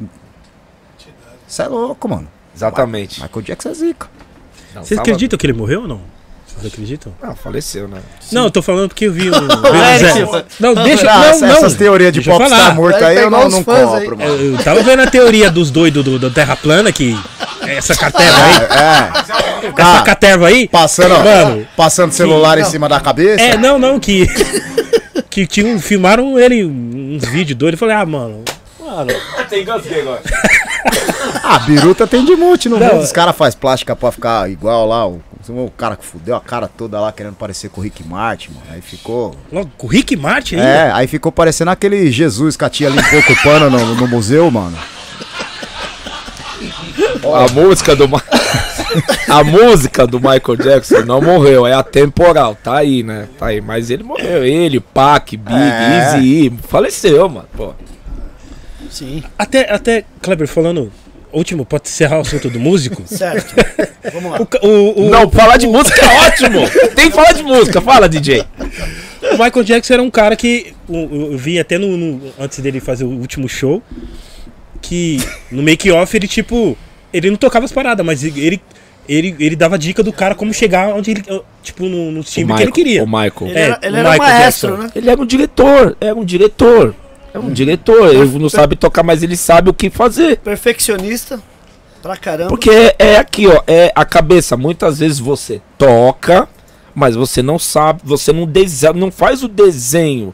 Você 1.47 1.61
é 1.61 1.67
louco, 1.69 2.09
mano. 2.09 2.27
Exatamente. 2.53 3.21
Michael 3.21 3.41
Jackson 3.43 3.69
é 3.69 3.73
zica. 3.75 4.09
Não, 4.75 4.83
Vocês 4.83 4.99
acreditam 4.99 5.39
que 5.39 5.45
ele 5.45 5.53
morreu 5.53 5.83
ou 5.83 5.87
não? 5.87 6.01
Vocês 6.55 6.71
acreditam? 6.73 7.13
Ah, 7.21 7.33
faleceu, 7.35 7.87
né? 7.87 7.97
Não, 8.31 8.45
eu 8.45 8.51
tô 8.51 8.61
falando 8.61 8.87
porque 8.89 9.05
eu 9.05 9.11
vi 9.11 9.29
um. 9.29 9.33
Eric, 9.95 10.31
Zé- 10.31 10.45
não, 10.59 10.73
deixa. 10.75 11.03
Não, 11.05 11.23
essa- 11.23 11.47
não. 11.47 11.55
essas 11.57 11.73
teorias 11.73 12.13
de 12.13 12.19
Deixa 12.19 12.31
eu 12.31 12.37
pop 12.37 12.49
falar. 12.49 12.67
tá 12.69 12.73
morto 12.75 13.03
aí, 13.03 13.17
eu 13.17 13.29
não, 13.29 13.49
não 13.49 13.63
compro, 13.63 14.17
mano. 14.17 14.23
Eu, 14.33 14.53
eu 14.55 14.63
tava 14.63 14.81
vendo 14.83 15.01
a 15.01 15.07
teoria 15.07 15.49
dos 15.49 15.71
doidos 15.71 16.03
do, 16.03 16.19
da 16.19 16.29
Terra 16.29 16.55
plana, 16.55 16.91
que. 16.91 17.17
Essa 17.67 17.95
caterva 17.95 18.37
aí. 18.43 18.55
É. 18.55 19.69
Essa 19.81 19.99
Ah, 19.99 20.01
caterva 20.03 20.47
aí. 20.47 20.67
passando, 20.67 21.15
Mano, 21.23 21.67
passando 21.77 22.11
celular 22.11 22.57
em 22.57 22.61
não. 22.63 22.69
cima 22.69 22.87
da 22.89 22.99
cabeça. 22.99 23.41
É, 23.41 23.57
não, 23.57 23.77
não, 23.79 23.99
que. 23.99 24.27
Que 25.29 25.47
tinham, 25.47 25.79
filmaram 25.79 26.37
ele, 26.39 26.63
uns 26.63 27.25
vídeos 27.25 27.57
doidos. 27.57 27.81
Eu 27.81 27.87
falei, 27.87 27.95
ah, 27.95 28.05
mano. 28.05 28.43
Mano. 28.93 29.11
Tem 29.49 29.65
gasguei 29.65 30.01
agora. 30.01 30.21
Ah, 31.43 31.59
biruta 31.59 32.05
tem 32.05 32.23
de 32.23 32.35
monte 32.35 32.69
no 32.69 32.77
Não, 32.77 32.87
mundo. 32.87 33.03
Os 33.03 33.11
caras 33.11 33.35
fazem 33.35 33.59
plástica 33.59 33.95
pra 33.95 34.11
ficar 34.11 34.49
igual 34.49 34.87
lá. 34.87 35.07
O, 35.07 35.21
o 35.49 35.71
cara 35.71 35.95
que 35.95 36.05
fudeu 36.05 36.35
a 36.35 36.41
cara 36.41 36.67
toda 36.67 36.99
lá 36.99 37.11
querendo 37.11 37.35
parecer 37.35 37.69
com 37.69 37.81
o 37.81 37.83
Rick 37.83 38.03
Martin, 38.03 38.51
mano. 38.51 38.65
Aí 38.69 38.81
ficou. 38.81 39.35
Logo, 39.51 39.71
com 39.77 39.87
o 39.87 39.89
Rick 39.89 40.15
Martin 40.15 40.55
aí. 40.55 40.61
É, 40.61 40.91
aí 40.93 41.07
ficou 41.07 41.31
parecendo 41.31 41.71
aquele 41.71 42.11
Jesus 42.11 42.55
que 42.55 42.65
a 42.65 42.69
tia 42.69 42.89
limpou 42.89 43.23
com 43.23 43.33
o 43.33 43.43
pano 43.43 43.69
no, 43.69 43.95
no 43.95 44.07
museu, 44.07 44.49
mano. 44.51 44.77
A 47.23 47.51
música 47.51 47.95
do 47.95 48.07
A 49.29 49.43
música 49.43 50.05
do 50.05 50.19
Michael 50.19 50.57
Jackson 50.57 51.01
não 51.05 51.21
morreu, 51.21 51.65
é 51.65 51.73
atemporal, 51.73 52.55
tá 52.61 52.77
aí, 52.77 53.01
né? 53.01 53.27
Tá 53.39 53.47
aí, 53.47 53.59
mas 53.61 53.89
ele 53.89 54.03
morreu, 54.03 54.43
ele, 54.43 54.79
Pac, 54.79 55.35
Big, 55.35 55.55
É. 55.55 56.15
Easy, 56.15 56.53
faleceu, 56.67 57.27
mano. 57.27 57.47
Pô. 57.55 57.73
Sim, 58.93 59.23
Até, 59.37 59.71
até, 59.73 60.05
Kleber, 60.21 60.47
falando. 60.47 60.91
Último, 61.31 61.65
pode 61.65 61.89
encerrar 61.89 62.19
o 62.19 62.21
assunto 62.21 62.47
do 62.47 62.59
músico? 62.59 63.01
certo. 63.07 63.55
Vamos 64.13 64.31
lá. 64.31 64.39
O, 64.61 64.67
o, 64.67 65.07
o, 65.07 65.09
Não, 65.09 65.27
falar 65.31 65.57
de 65.57 65.65
música 65.65 66.05
é 66.05 66.27
ótimo. 66.27 66.59
Tem 66.95 67.09
que 67.09 67.15
falar 67.15 67.31
de 67.33 67.41
música, 67.41 67.81
fala, 67.81 68.07
DJ. 68.07 68.45
o 69.31 69.31
Michael 69.31 69.63
Jackson 69.63 69.93
era 69.95 70.03
um 70.03 70.11
cara 70.11 70.35
que. 70.35 70.73
Eu 70.87 71.35
vi 71.35 71.57
até 71.59 71.79
no, 71.79 71.97
no- 71.97 72.21
antes 72.39 72.59
dele 72.59 72.79
fazer 72.79 73.03
o 73.05 73.09
último 73.09 73.49
show. 73.49 73.81
Que 74.81 75.17
no 75.51 75.63
make-off 75.63 76.15
ele, 76.15 76.27
tipo. 76.27 76.77
Ele 77.11 77.29
não 77.31 77.37
tocava 77.37 77.65
as 77.65 77.71
paradas, 77.71 78.05
mas 78.05 78.23
ele. 78.23 78.61
Ele, 79.09 79.35
ele 79.39 79.55
dava 79.55 79.77
dica 79.77 80.01
do 80.01 80.13
cara 80.13 80.35
como 80.35 80.53
chegar 80.53 80.93
onde 80.93 81.11
ele. 81.11 81.23
Tipo, 81.61 81.85
no, 81.89 82.11
no 82.11 82.23
time 82.23 82.53
que 82.55 82.61
ele 82.61 82.71
queria. 82.71 83.03
O 83.03 83.07
Michael. 83.07 83.33
Ele 83.49 83.57
É, 83.57 83.61
era, 83.63 83.79
ele 83.81 83.95
o 83.95 83.99
era 83.99 84.11
Michael 84.11 84.33
maestro, 84.39 84.69
Jackson. 84.69 84.83
né? 84.83 84.91
Ele 84.95 85.09
era 85.09 85.21
um 85.21 85.25
diretor, 85.25 85.97
era 85.99 86.15
um 86.15 86.23
diretor. 86.23 86.95
É 87.33 87.39
um 87.39 87.51
diretor, 87.51 88.13
ele 88.13 88.37
não 88.37 88.49
sabe 88.49 88.75
tocar, 88.75 89.01
mas 89.01 89.23
ele 89.23 89.35
sabe 89.35 89.69
o 89.69 89.73
que 89.73 89.89
fazer. 89.89 90.37
Perfeccionista. 90.37 91.41
Pra 92.01 92.15
caramba. 92.15 92.49
Porque 92.49 92.69
é, 92.69 92.95
é 92.99 93.17
aqui, 93.17 93.47
ó, 93.47 93.63
é 93.65 93.91
a 93.95 94.05
cabeça. 94.05 94.55
Muitas 94.55 94.99
vezes 94.99 95.19
você 95.19 95.61
toca, 95.77 96.47
mas 96.93 97.15
você 97.15 97.41
não 97.41 97.57
sabe, 97.57 98.01
você 98.03 98.31
não 98.31 98.45
desenha, 98.45 98.93
não 98.93 99.09
faz 99.09 99.41
o 99.41 99.47
desenho 99.47 100.33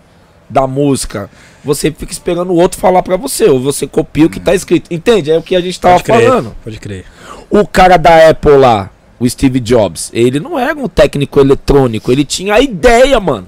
da 0.49 0.65
música. 0.67 1.29
Você 1.63 1.91
fica 1.91 2.11
esperando 2.11 2.51
o 2.51 2.55
outro 2.55 2.79
falar 2.79 3.03
pra 3.03 3.15
você, 3.15 3.45
ou 3.45 3.61
você 3.61 3.85
copia 3.85 4.25
o 4.25 4.29
que 4.29 4.39
tá 4.39 4.53
escrito. 4.53 4.91
Entende? 4.91 5.31
É 5.31 5.37
o 5.37 5.43
que 5.43 5.55
a 5.55 5.61
gente 5.61 5.79
tava 5.79 5.95
Pode 5.95 6.05
crer, 6.05 6.27
falando. 6.27 6.55
Pode 6.63 6.79
crer. 6.79 7.05
O 7.49 7.67
cara 7.67 7.97
da 7.97 8.29
Apple 8.29 8.57
lá, 8.57 8.89
o 9.19 9.29
Steve 9.29 9.59
Jobs, 9.59 10.09
ele 10.11 10.39
não 10.39 10.57
era 10.57 10.77
um 10.77 10.87
técnico 10.87 11.39
eletrônico, 11.39 12.11
ele 12.11 12.25
tinha 12.25 12.55
a 12.55 12.59
ideia, 12.59 13.19
mano. 13.19 13.47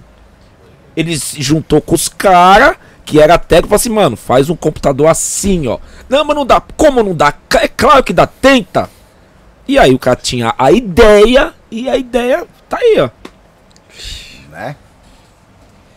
Ele 0.95 1.17
se 1.17 1.41
juntou 1.41 1.81
com 1.81 1.95
os 1.95 2.07
caras 2.07 2.75
que 3.05 3.19
era 3.19 3.37
técnico, 3.37 3.69
falou 3.69 3.75
assim, 3.77 3.89
mano, 3.89 4.15
faz 4.15 4.49
um 4.49 4.55
computador 4.55 5.07
assim, 5.07 5.67
ó. 5.67 5.77
Não, 6.09 6.23
mas 6.23 6.35
não 6.35 6.45
dá. 6.45 6.61
Como 6.77 7.01
não 7.03 7.13
dá? 7.15 7.33
É 7.59 7.67
claro 7.67 8.03
que 8.03 8.13
dá, 8.13 8.25
tenta. 8.27 8.89
E 9.67 9.77
aí 9.77 9.93
o 9.93 9.99
cara 9.99 10.15
tinha 10.15 10.53
a 10.57 10.71
ideia 10.71 11.53
e 11.69 11.89
a 11.89 11.97
ideia 11.97 12.45
tá 12.69 12.77
aí, 12.77 12.99
ó. 12.99 13.09
Né? 14.51 14.75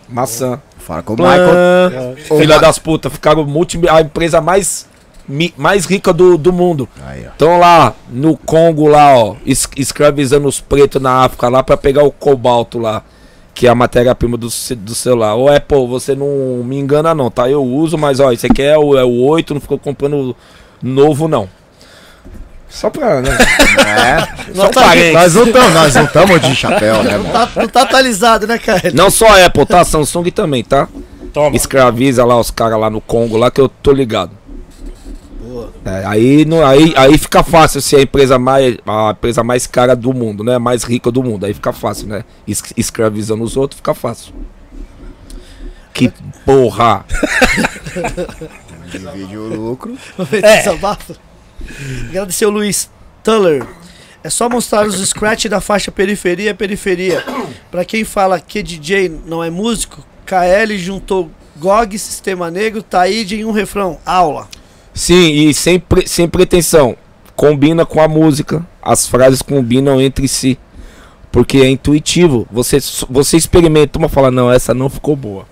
Maçã. 0.08 0.60
Fala 0.78 1.02
com 1.02 1.14
o 1.14 1.16
Michael. 1.16 2.16
Ô, 2.30 2.38
Filha 2.38 2.58
das 2.58 2.78
putas, 2.78 3.12
ficaram 3.12 3.44
multi, 3.44 3.80
a 3.88 4.02
empresa 4.02 4.40
mais, 4.40 4.86
mais 5.56 5.86
rica 5.86 6.12
do, 6.12 6.36
do 6.36 6.52
mundo. 6.52 6.86
Estão 7.32 7.58
lá 7.58 7.94
no 8.10 8.36
Congo, 8.36 8.86
lá, 8.86 9.16
ó, 9.16 9.36
es- 9.46 9.68
escravizando 9.76 10.46
os 10.46 10.60
pretos 10.60 11.00
na 11.00 11.24
África 11.24 11.48
lá 11.48 11.62
pra 11.62 11.76
pegar 11.78 12.04
o 12.04 12.12
cobalto 12.12 12.78
lá, 12.78 13.02
que 13.54 13.66
é 13.66 13.70
a 13.70 13.74
matéria-prima 13.74 14.36
do, 14.36 14.48
do 14.48 14.94
celular. 14.94 15.36
Ô 15.36 15.48
Apple, 15.48 15.86
você 15.86 16.14
não 16.14 16.62
me 16.64 16.76
engana 16.76 17.14
não, 17.14 17.30
tá? 17.30 17.48
Eu 17.48 17.62
uso, 17.64 17.96
mas 17.96 18.18
ó, 18.20 18.32
isso 18.32 18.46
aqui 18.46 18.62
é 18.62 18.76
o, 18.76 18.98
é 18.98 19.04
o 19.04 19.22
8, 19.22 19.54
não 19.54 19.60
ficou 19.60 19.78
comprando 19.78 20.36
novo 20.82 21.28
não. 21.28 21.48
Só 22.68 22.90
pra, 22.90 23.20
né? 23.22 23.30
É. 23.84 24.52
Só 24.54 24.68
tá- 24.68 24.82
parênteses. 24.82 25.12
Nós 25.14 25.34
não 25.34 25.44
estamos, 25.46 25.74
nós 25.74 25.94
não 25.94 26.04
estamos 26.04 26.40
de 26.40 26.54
chapéu, 26.56 27.02
né, 27.04 27.16
mano? 27.16 27.32
Tá- 27.32 27.48
não 27.56 27.68
tá 27.68 27.82
atualizado, 27.82 28.46
né, 28.46 28.58
cara? 28.58 28.90
Não 28.92 29.08
só 29.10 29.26
a 29.28 29.46
Apple, 29.46 29.66
tá? 29.66 29.84
Samsung 29.84 30.30
também, 30.30 30.64
tá? 30.64 30.88
Toma. 31.32 31.54
Escraviza 31.54 32.24
lá 32.24 32.38
os 32.38 32.50
caras 32.50 32.78
lá 32.78 32.90
no 32.90 33.00
Congo 33.00 33.36
lá 33.36 33.50
que 33.50 33.60
eu 33.60 33.68
tô 33.68 33.92
ligado. 33.92 34.30
Boa. 35.54 35.72
É, 35.84 36.04
aí, 36.04 36.44
não, 36.44 36.66
aí, 36.66 36.92
aí 36.96 37.16
fica 37.16 37.44
fácil 37.44 37.80
ser 37.80 37.96
a 37.96 38.02
empresa 38.02 38.40
mais 38.40 38.76
a 38.84 39.10
empresa 39.12 39.44
mais 39.44 39.68
cara 39.68 39.94
do 39.94 40.12
mundo, 40.12 40.42
né? 40.42 40.58
Mais 40.58 40.82
rica 40.82 41.12
do 41.12 41.22
mundo. 41.22 41.46
Aí 41.46 41.54
fica 41.54 41.72
fácil, 41.72 42.08
né? 42.08 42.24
Es- 42.46 42.72
escravizando 42.76 43.44
os 43.44 43.56
outros 43.56 43.76
fica 43.76 43.94
fácil. 43.94 44.34
Que 45.92 46.12
porra! 46.44 47.04
Divide 48.90 49.36
o 49.38 49.46
lucro. 49.48 49.96
É. 50.42 50.58
Desabafo. 50.58 51.14
Agradecer 52.08 52.46
o 52.46 52.50
Luiz 52.50 52.90
Tuller. 53.22 53.64
É 54.24 54.30
só 54.30 54.48
mostrar 54.48 54.84
os 54.86 54.96
scratch 55.08 55.46
da 55.46 55.60
faixa 55.60 55.92
periferia 55.92 56.52
periferia. 56.52 57.24
Pra 57.70 57.84
quem 57.84 58.02
fala 58.04 58.40
que 58.40 58.60
DJ 58.60 59.20
não 59.24 59.42
é 59.44 59.50
músico, 59.50 60.04
KL 60.26 60.76
juntou 60.78 61.30
GOG, 61.56 61.96
Sistema 61.96 62.50
Negro, 62.50 62.82
Taíde 62.82 63.36
em 63.36 63.44
um 63.44 63.52
refrão. 63.52 63.98
Aula. 64.04 64.48
Sim, 64.94 65.48
e 65.48 65.52
sem, 65.52 65.78
pre- 65.78 66.06
sem 66.06 66.28
pretensão. 66.28 66.96
Combina 67.36 67.84
com 67.84 68.00
a 68.00 68.06
música. 68.08 68.64
As 68.80 69.06
frases 69.06 69.42
combinam 69.42 70.00
entre 70.00 70.28
si. 70.28 70.56
Porque 71.32 71.58
é 71.58 71.68
intuitivo. 71.68 72.46
Você, 72.52 72.78
você 73.10 73.36
experimenta 73.36 73.98
uma 73.98 74.08
fala, 74.08 74.30
não, 74.30 74.50
essa 74.50 74.72
não 74.72 74.88
ficou 74.88 75.16
boa. 75.16 75.46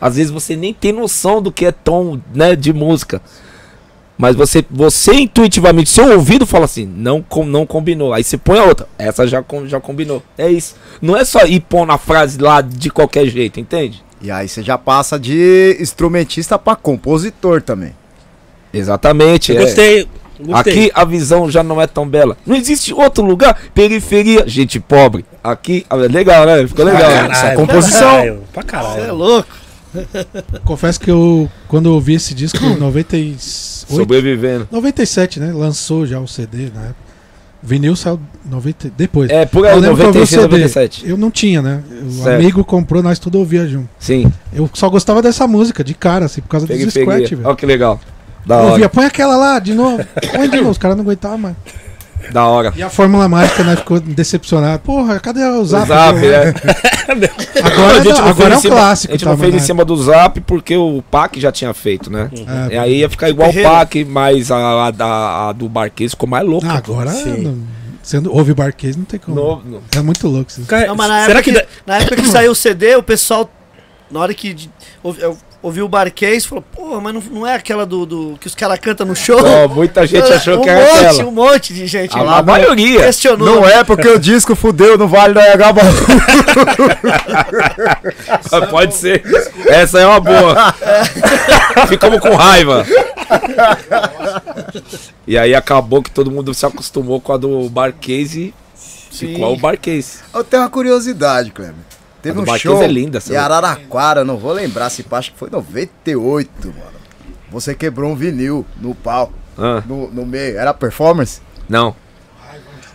Às 0.00 0.16
vezes 0.16 0.30
você 0.30 0.54
nem 0.54 0.72
tem 0.74 0.92
noção 0.92 1.40
do 1.40 1.50
que 1.50 1.64
é 1.64 1.72
tom 1.72 2.20
né, 2.34 2.54
de 2.54 2.72
música. 2.72 3.22
Mas 4.18 4.36
você, 4.36 4.64
você 4.70 5.14
intuitivamente, 5.14 5.88
seu 5.88 6.12
ouvido 6.12 6.44
fala 6.44 6.64
assim, 6.66 6.84
não, 6.84 7.22
com- 7.22 7.46
não 7.46 7.64
combinou. 7.64 8.12
Aí 8.12 8.22
você 8.22 8.36
põe 8.36 8.58
a 8.58 8.64
outra. 8.64 8.86
Essa 8.98 9.26
já, 9.26 9.42
já 9.66 9.80
combinou. 9.80 10.22
É 10.36 10.50
isso. 10.50 10.74
Não 11.00 11.16
é 11.16 11.24
só 11.24 11.46
ir 11.46 11.60
pôr 11.60 11.86
na 11.86 11.96
frase 11.96 12.38
lá 12.38 12.60
de 12.60 12.90
qualquer 12.90 13.26
jeito, 13.28 13.58
entende? 13.60 14.04
E 14.20 14.30
aí 14.30 14.46
você 14.48 14.62
já 14.62 14.76
passa 14.76 15.18
de 15.18 15.76
instrumentista 15.80 16.58
pra 16.58 16.76
compositor 16.76 17.62
também. 17.62 17.94
Exatamente. 18.72 19.52
Eu 19.52 19.58
é. 19.58 19.64
gostei. 19.64 20.08
gostei. 20.40 20.72
Aqui 20.72 20.90
a 20.94 21.04
visão 21.04 21.50
já 21.50 21.62
não 21.62 21.80
é 21.80 21.86
tão 21.86 22.08
bela. 22.08 22.36
Não 22.46 22.56
existe 22.56 22.92
outro 22.92 23.24
lugar. 23.24 23.58
Periferia, 23.74 24.44
gente 24.46 24.78
pobre. 24.80 25.24
Aqui, 25.42 25.84
legal, 26.10 26.46
né? 26.46 26.66
Ficou 26.66 26.84
legal. 26.84 27.10
né? 27.10 27.16
Isso 27.22 27.22
é 27.22 27.32
Caralho, 27.34 27.56
composição. 27.56 28.38
Pra 28.52 28.62
caralho. 28.62 29.02
Você 29.02 29.08
é 29.08 29.12
louco? 29.12 29.48
Confesso 30.64 31.00
que 31.00 31.10
eu, 31.10 31.50
quando 31.66 31.86
eu 31.86 31.94
ouvi 31.94 32.14
esse 32.14 32.34
disco 32.34 32.62
em 32.62 32.76
98, 32.76 33.38
Sobrevivendo. 33.40 34.68
97, 34.70 35.40
né? 35.40 35.52
Lançou 35.52 36.06
já 36.06 36.20
o 36.20 36.28
CD 36.28 36.70
na 36.74 36.82
época. 36.82 37.08
Vinil 37.60 37.96
saiu 37.96 38.20
90, 38.48 38.92
depois. 38.96 39.30
É, 39.30 39.44
por 39.44 39.64
Eu 39.64 39.70
aí, 39.74 39.80
lembro 39.80 39.96
que 39.96 40.02
eu 40.02 40.12
vi 40.12 40.18
o 40.18 40.22
96, 40.22 40.28
CD. 40.28 40.42
97. 40.42 41.08
Eu 41.08 41.16
não 41.16 41.30
tinha, 41.30 41.60
né? 41.60 41.82
O 42.06 42.10
Certo. 42.22 42.28
amigo 42.28 42.64
comprou, 42.64 43.02
nós 43.02 43.18
tudo 43.18 43.38
ouvia 43.38 43.66
junto. 43.66 43.88
Sim, 43.98 44.30
Eu 44.52 44.70
só 44.74 44.88
gostava 44.88 45.20
dessa 45.20 45.46
música, 45.48 45.82
de 45.82 45.94
cara, 45.94 46.26
assim, 46.26 46.40
por 46.40 46.48
causa 46.48 46.66
dos 46.66 46.76
scratch, 46.76 46.94
periferia. 46.94 47.28
velho. 47.36 47.48
Olha 47.48 47.56
que 47.56 47.66
legal. 47.66 48.00
Da 48.48 48.54
Eu 48.56 48.60
hora. 48.60 48.70
ouvia, 48.72 48.88
põe 48.88 49.04
aquela 49.04 49.36
lá, 49.36 49.58
de 49.58 49.74
novo. 49.74 50.02
Põe 50.34 50.48
de 50.48 50.56
novo, 50.56 50.70
os 50.70 50.78
caras 50.78 50.96
não 50.96 51.04
aguentavam 51.04 51.38
mais. 51.38 51.56
Da 52.32 52.44
hora. 52.46 52.72
E 52.76 52.82
a 52.82 52.90
Fórmula 52.90 53.28
Mágica, 53.28 53.62
né, 53.62 53.76
ficou 53.76 54.00
decepcionado. 54.00 54.80
Porra, 54.80 55.20
cadê 55.20 55.42
o 55.44 55.60
O 55.60 55.64
Zap? 55.64 55.86
Zap, 55.86 56.18
Meu? 56.18 56.32
é. 56.34 56.54
Agora, 57.62 57.92
A 58.00 58.02
gente 58.02 58.08
não, 58.08 58.22
não 58.22 58.28
agora 58.28 58.34
fez 58.34 58.50
é 58.50 58.54
em 58.54 58.56
um 58.56 58.60
cima- 58.60 58.74
clássico. 58.76 59.12
A 59.12 59.16
gente 59.16 59.24
tá, 59.24 59.30
não 59.30 59.38
fez 59.38 59.54
em 59.54 59.58
cima 59.60 59.84
do 59.84 59.96
Zap 59.96 60.40
porque 60.42 60.76
o 60.76 61.02
PAC 61.10 61.40
já 61.40 61.52
tinha 61.52 61.72
feito, 61.72 62.10
né? 62.10 62.30
É, 62.70 62.74
E 62.74 62.78
aí 62.78 62.98
ia 63.00 63.08
ficar 63.08 63.30
igual 63.30 63.50
o. 63.50 63.62
PAC, 63.62 64.04
mas 64.04 64.50
a, 64.50 64.56
a, 64.58 65.48
a 65.48 65.52
do 65.52 65.68
Barquês 65.68 66.12
ficou 66.12 66.28
mais 66.28 66.46
louca. 66.46 66.66
ah, 66.70 66.76
agora, 66.76 67.10
Sim. 67.10 67.62
sendo, 68.02 68.34
ouve 68.34 68.52
Barquês, 68.52 68.96
não 68.96 69.04
tem 69.04 69.18
como. 69.20 69.36
No- 69.36 69.62
no- 69.62 69.82
É 69.96 70.00
muito 70.00 70.26
louco 70.28 70.50
isso. 70.50 70.62
Cara, 70.62 70.86
Não, 70.88 70.96
mas 70.96 71.08
na 71.08 71.24
será 71.26 71.38
época, 71.40 71.52
que. 71.52 71.60
que, 71.60 71.66
na 71.86 71.96
época 71.98 72.16
que 72.16 72.26
saiu 72.28 72.50
o 72.52 72.54
CD, 72.54 72.96
o 72.96 73.02
pessoal, 73.02 73.48
na 74.10 74.20
hora 74.20 74.34
que 74.34 74.68
eu 75.04 75.38
ouviu 75.62 75.84
o 75.86 75.88
Barquês, 75.88 76.46
falou, 76.46 76.62
pô, 76.72 77.00
mas 77.00 77.12
não, 77.14 77.20
não 77.20 77.46
é 77.46 77.54
aquela 77.54 77.84
do, 77.84 78.06
do- 78.06 78.38
que 78.40 78.46
os 78.46 78.54
caras 78.54 78.78
cantam 78.78 79.06
no 79.06 79.14
show? 79.16 79.40
Ó, 79.44 79.68
muita 79.68 80.06
gente 80.06 80.32
achou 80.32 80.58
um 80.58 80.62
que 80.62 80.68
era 80.70 80.80
monte, 80.80 81.04
aquela. 81.06 81.28
Um 81.28 81.32
monte 81.32 81.74
de 81.74 81.86
gente 81.86 82.16
A, 82.16 82.22
lá 82.22 82.38
a 82.38 82.42
maioria. 82.42 83.00
questionou. 83.00 83.46
Não 83.56 83.68
é 83.68 83.82
porque 83.84 84.08
o 84.08 84.18
disco 84.18 84.54
fudeu 84.54 84.96
no 84.96 85.08
Vale 85.08 85.34
da 85.34 85.42
Anhangabaú. 85.42 85.84
Pode 88.70 88.94
ser. 88.94 89.22
Essa 89.66 90.00
é 90.00 90.06
uma 90.06 90.20
boa. 90.20 90.74
Ficamos 91.88 92.20
com 92.20 92.34
raiva. 92.34 92.84
E 95.26 95.36
aí 95.36 95.54
acabou 95.54 96.02
que 96.02 96.10
todo 96.10 96.30
mundo 96.30 96.54
se 96.54 96.64
acostumou 96.64 97.20
com 97.20 97.32
a 97.32 97.36
do 97.36 97.68
Barquês 97.68 98.34
e 98.34 98.54
Sim. 98.74 99.34
ficou 99.34 99.54
o 99.54 99.58
Barquês. 99.58 100.20
Eu 100.34 100.44
tenho 100.44 100.62
uma 100.62 100.70
curiosidade, 100.70 101.50
Kleber. 101.50 101.74
Teve 102.22 102.38
um 102.38 102.42
Marquês 102.44 102.60
show 102.62 102.82
é 102.82 102.86
linda, 102.86 103.20
em? 103.20 103.36
Araraquara, 103.36 104.24
não 104.24 104.36
vou 104.36 104.52
lembrar 104.52 104.90
se 104.90 105.04
acho 105.10 105.32
que 105.32 105.38
foi 105.38 105.48
98, 105.50 106.50
mano. 106.68 106.98
Você 107.50 107.74
quebrou 107.74 108.10
um 108.10 108.16
vinil 108.16 108.66
no 108.80 108.94
palco, 108.94 109.32
Ah, 109.56 109.82
no, 109.86 110.10
no 110.10 110.26
meio. 110.26 110.58
Era 110.58 110.74
performance? 110.74 111.40
não. 111.68 111.94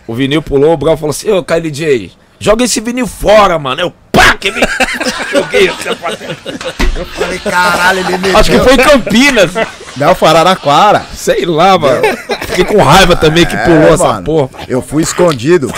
O 0.06 0.14
vinil 0.14 0.42
pulou, 0.42 0.74
o 0.74 0.76
Brau 0.76 0.96
falou 0.98 1.10
assim: 1.12 1.30
Ô 1.30 1.42
KLJ, 1.42 2.12
joga 2.38 2.62
esse 2.62 2.78
vinil 2.78 3.06
fora, 3.06 3.58
mano. 3.58 3.80
Eu 3.80 3.92
pá, 4.12 4.36
que 4.36 4.50
vinil. 4.50 4.68
Joguei. 5.32 5.66
Eu 5.68 7.06
falei, 7.06 7.38
caralho, 7.38 8.00
ele 8.00 8.18
meteu. 8.18 8.36
Acho 8.38 8.50
que 8.50 8.58
foi 8.60 8.74
em 8.74 8.76
Campinas. 8.76 9.50
Não, 9.96 10.14
foi 10.14 10.28
Araraquara. 10.28 11.04
Sei 11.14 11.46
lá, 11.46 11.78
mano. 11.78 12.02
Fiquei 12.46 12.64
com 12.66 12.82
raiva 12.82 13.16
também 13.16 13.46
que 13.46 13.56
pulou 13.56 13.78
É, 13.84 13.90
essa 13.92 14.04
mano. 14.04 14.24
porra. 14.24 14.50
Eu 14.68 14.82
fui 14.82 15.02
escondido. 15.02 15.72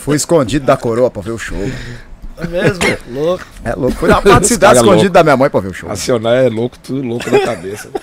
fui 0.00 0.16
escondido 0.16 0.66
da 0.66 0.76
coroa 0.76 1.08
pra 1.10 1.22
ver 1.22 1.30
o 1.30 1.38
show. 1.38 1.70
É 2.36 2.46
mesmo? 2.46 2.78
Louco. 3.10 3.44
É 3.64 3.74
louco. 3.74 3.96
Fui 3.96 4.08
na 4.08 4.20
parte 4.20 4.40
da 4.40 4.46
cidade 4.46 4.78
é 4.78 4.80
escondido 4.80 5.02
louco. 5.02 5.14
da 5.14 5.22
minha 5.22 5.36
mãe 5.36 5.50
pra 5.50 5.60
ver 5.60 5.68
o 5.68 5.74
show. 5.74 5.90
Acionar 5.90 6.34
é 6.34 6.48
louco, 6.48 6.78
tudo 6.78 7.02
louco 7.02 7.30
na 7.30 7.40
cabeça. 7.40 7.88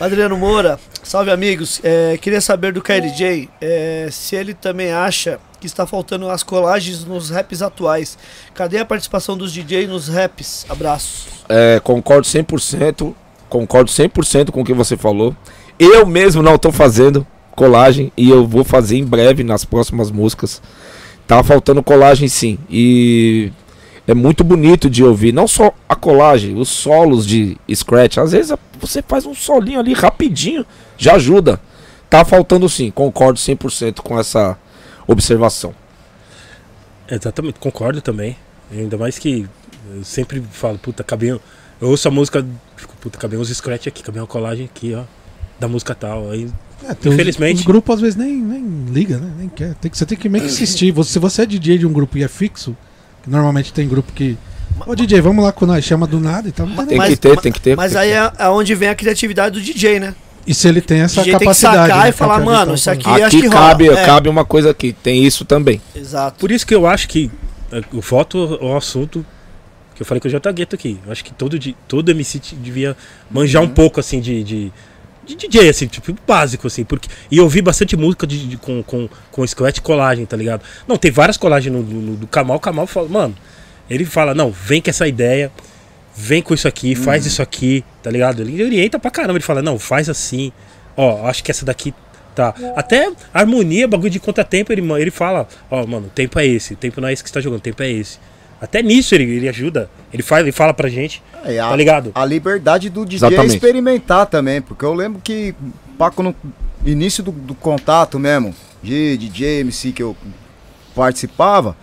Adriano 0.00 0.36
Moura, 0.36 0.78
salve 1.02 1.30
amigos. 1.30 1.80
É, 1.82 2.16
queria 2.18 2.40
saber 2.40 2.72
do 2.72 2.80
KLJ 2.80 3.50
é, 3.60 4.08
se 4.12 4.36
ele 4.36 4.54
também 4.54 4.92
acha 4.92 5.40
que 5.60 5.66
está 5.66 5.84
faltando 5.86 6.30
as 6.30 6.44
colagens 6.44 7.04
nos 7.04 7.30
raps 7.30 7.62
atuais. 7.62 8.16
Cadê 8.54 8.78
a 8.78 8.84
participação 8.84 9.36
dos 9.36 9.52
DJ 9.52 9.88
nos 9.88 10.06
raps? 10.08 10.64
Abraços. 10.68 11.26
É, 11.48 11.80
concordo 11.82 12.26
100%, 12.26 13.12
concordo 13.48 13.90
100% 13.90 14.52
com 14.52 14.60
o 14.60 14.64
que 14.64 14.72
você 14.72 14.96
falou. 14.96 15.34
Eu 15.78 16.06
mesmo 16.06 16.42
não 16.42 16.54
estou 16.54 16.70
fazendo 16.70 17.26
colagem 17.56 18.12
e 18.16 18.30
eu 18.30 18.46
vou 18.46 18.62
fazer 18.62 18.98
em 18.98 19.04
breve 19.04 19.42
nas 19.42 19.64
próximas 19.64 20.12
músicas. 20.12 20.62
Tá 21.28 21.42
faltando 21.42 21.82
colagem 21.82 22.26
sim. 22.26 22.58
E 22.70 23.52
é 24.06 24.14
muito 24.14 24.42
bonito 24.42 24.88
de 24.88 25.04
ouvir, 25.04 25.30
não 25.30 25.46
só 25.46 25.74
a 25.86 25.94
colagem, 25.94 26.56
os 26.56 26.70
solos 26.70 27.26
de 27.26 27.58
scratch. 27.72 28.16
Às 28.16 28.32
vezes 28.32 28.56
você 28.80 29.02
faz 29.02 29.26
um 29.26 29.34
solinho 29.34 29.78
ali 29.78 29.92
rapidinho, 29.92 30.64
já 30.96 31.16
ajuda. 31.16 31.60
Tá 32.08 32.24
faltando 32.24 32.66
sim, 32.66 32.90
concordo 32.90 33.38
100% 33.38 34.00
com 34.00 34.18
essa 34.18 34.56
observação. 35.06 35.74
Exatamente, 37.06 37.58
concordo 37.58 38.00
também. 38.00 38.34
Ainda 38.72 38.96
mais 38.96 39.18
que 39.18 39.46
eu 39.94 40.02
sempre 40.02 40.42
falo, 40.50 40.78
puta, 40.78 41.04
cabinho. 41.04 41.38
Eu 41.78 41.90
ouço 41.90 42.08
a 42.08 42.10
música, 42.10 42.44
fico, 42.74 42.96
puta, 42.96 43.18
cabinho 43.18 43.42
uns 43.42 43.54
scratch 43.54 43.86
aqui, 43.86 44.02
uma 44.10 44.26
colagem 44.26 44.64
aqui, 44.64 44.94
ó. 44.94 45.04
Da 45.60 45.68
música 45.68 45.94
tal. 45.94 46.30
Aí, 46.30 46.50
É, 46.84 46.94
tem 46.94 47.12
Infelizmente. 47.12 47.60
Os, 47.60 47.66
grupos 47.66 47.96
às 47.96 48.00
vezes 48.00 48.16
nem, 48.16 48.36
nem 48.36 48.84
liga, 48.90 49.18
né? 49.18 49.30
Nem 49.38 49.48
quer. 49.48 49.74
Tem 49.74 49.90
que, 49.90 49.96
você 49.98 50.06
tem 50.06 50.16
que 50.16 50.28
meio 50.28 50.44
que 50.44 50.50
insistir. 50.50 50.90
Você, 50.92 51.12
se 51.12 51.18
você 51.18 51.42
é 51.42 51.46
DJ 51.46 51.78
de 51.78 51.86
um 51.86 51.92
grupo 51.92 52.16
e 52.18 52.22
é 52.22 52.28
fixo, 52.28 52.76
que 53.22 53.30
normalmente 53.30 53.72
tem 53.72 53.88
grupo 53.88 54.12
que. 54.12 54.36
Ô 54.86 54.94
DJ, 54.94 55.20
vamos 55.20 55.44
lá 55.44 55.50
com 55.50 55.66
nós, 55.66 55.84
chama 55.84 56.06
do 56.06 56.20
nada 56.20 56.48
e 56.48 56.52
tal. 56.52 56.66
não 56.66 56.86
tem 56.86 57.00
que 57.00 57.16
ter, 57.16 57.40
tem 57.40 57.52
que 57.52 57.60
ter. 57.60 57.76
Mas 57.76 57.96
aí 57.96 58.10
é, 58.10 58.32
é 58.38 58.48
onde 58.48 58.74
vem 58.74 58.88
a 58.88 58.94
criatividade 58.94 59.58
do 59.58 59.64
DJ, 59.64 59.98
né? 59.98 60.14
E 60.46 60.54
se 60.54 60.66
ele 60.68 60.80
tem 60.80 61.00
essa 61.00 61.20
DJ 61.20 61.24
tem 61.24 61.38
que 61.40 61.44
capacidade. 61.44 61.88
sacar 61.88 62.04
né, 62.04 62.08
e 62.08 62.12
falar, 62.12 62.38
é 62.38 62.42
o 62.42 62.44
mano, 62.44 62.74
isso 62.74 62.90
aqui- 62.90 63.02
falando. 63.02 63.22
acho 63.22 63.36
Aqui 63.36 63.40
que 63.42 63.48
rola, 63.48 63.68
cabe, 63.68 63.88
é. 63.88 64.06
cabe 64.06 64.28
uma 64.28 64.44
coisa 64.44 64.70
aqui, 64.70 64.92
tem 64.92 65.24
isso 65.24 65.44
também. 65.44 65.80
Exato. 65.94 66.38
Por 66.38 66.50
isso 66.50 66.66
que 66.66 66.74
eu 66.74 66.86
acho 66.86 67.08
que 67.08 67.30
é, 67.70 67.82
eu 67.92 68.00
volto 68.00 68.58
ao 68.62 68.76
assunto 68.76 69.26
Que 69.94 70.02
eu 70.02 70.06
falei 70.06 70.20
com 70.20 70.28
o 70.28 70.30
J 70.30 70.52
Gueto 70.52 70.76
aqui. 70.76 70.98
Eu 71.04 71.12
acho 71.12 71.24
que 71.24 71.32
todo, 71.34 71.58
todo 71.86 72.10
MC 72.10 72.40
devia 72.52 72.96
manjar 73.30 73.62
um 73.62 73.68
pouco, 73.68 73.98
assim, 73.98 74.20
de, 74.20 74.44
de, 74.44 74.72
de 75.36 75.46
DJ, 75.48 75.68
assim, 75.68 75.86
tipo, 75.86 76.14
básico, 76.26 76.66
assim. 76.66 76.84
Porque, 76.84 77.08
e 77.30 77.36
eu 77.38 77.44
ouvi 77.44 77.60
bastante 77.62 77.96
música 77.96 78.26
de, 78.26 78.46
de- 78.48 78.56
com, 78.56 78.82
com, 78.82 79.08
com 79.30 79.44
e 79.44 79.80
colagem, 79.82 80.24
tá 80.26 80.36
ligado? 80.36 80.62
Não, 80.86 80.96
tem 80.96 81.10
várias 81.10 81.36
colagens 81.36 81.72
no, 81.74 81.82
no- 81.82 82.16
do 82.16 82.26
Kamal. 82.26 82.56
O 82.56 82.60
Kamal 82.60 82.86
fala, 82.86 83.08
mano, 83.08 83.36
ele 83.88 84.04
fala, 84.04 84.34
não, 84.34 84.50
vem 84.50 84.80
com 84.80 84.90
essa 84.90 85.06
ideia, 85.06 85.52
vem 86.16 86.42
com 86.42 86.54
isso 86.54 86.66
aqui, 86.66 86.94
faz 86.94 87.26
isso 87.26 87.42
aqui, 87.42 87.84
tá 88.02 88.10
ligado? 88.10 88.42
Ele 88.42 88.62
orienta 88.64 88.98
pra 88.98 89.10
caramba, 89.10 89.34
ele 89.38 89.44
fala, 89.44 89.62
não, 89.62 89.78
faz 89.78 90.08
assim, 90.08 90.50
ó, 90.96 91.26
acho 91.28 91.44
que 91.44 91.50
essa 91.50 91.64
daqui 91.64 91.94
tá. 92.34 92.54
Até 92.76 93.10
harmonia, 93.32 93.86
bagulho 93.86 94.10
de 94.10 94.20
contratempo, 94.20 94.72
ele, 94.72 94.82
ele 95.00 95.10
fala, 95.10 95.46
ó, 95.70 95.86
mano, 95.86 96.06
o 96.06 96.10
tempo 96.10 96.38
é 96.38 96.46
esse, 96.46 96.74
o 96.74 96.76
tempo 96.76 97.00
não 97.00 97.08
é 97.08 97.12
esse 97.12 97.22
que 97.22 97.28
você 97.28 97.34
tá 97.34 97.40
jogando, 97.40 97.58
o 97.60 97.62
tempo 97.62 97.82
é 97.82 97.90
esse. 97.90 98.18
Até 98.60 98.82
nisso 98.82 99.14
ele, 99.14 99.24
ele 99.24 99.48
ajuda, 99.48 99.88
ele 100.12 100.22
faz, 100.22 100.42
ele 100.42 100.52
fala 100.52 100.74
pra 100.74 100.88
gente, 100.88 101.22
É, 101.44 101.58
a, 101.60 101.68
tá 101.68 101.76
ligado? 101.76 102.10
a 102.14 102.24
liberdade 102.24 102.90
do 102.90 103.04
DJ 103.06 103.28
Exatamente. 103.28 103.54
experimentar 103.54 104.26
também, 104.26 104.60
porque 104.60 104.84
eu 104.84 104.92
lembro 104.94 105.20
que 105.22 105.54
Paco 105.96 106.22
no 106.22 106.34
início 106.84 107.22
do, 107.22 107.30
do 107.30 107.54
contato 107.54 108.18
mesmo, 108.18 108.54
de 108.82 109.16
DJ, 109.16 109.60
MC 109.60 109.92
que 109.92 110.02
eu 110.02 110.16
participava, 110.94 111.76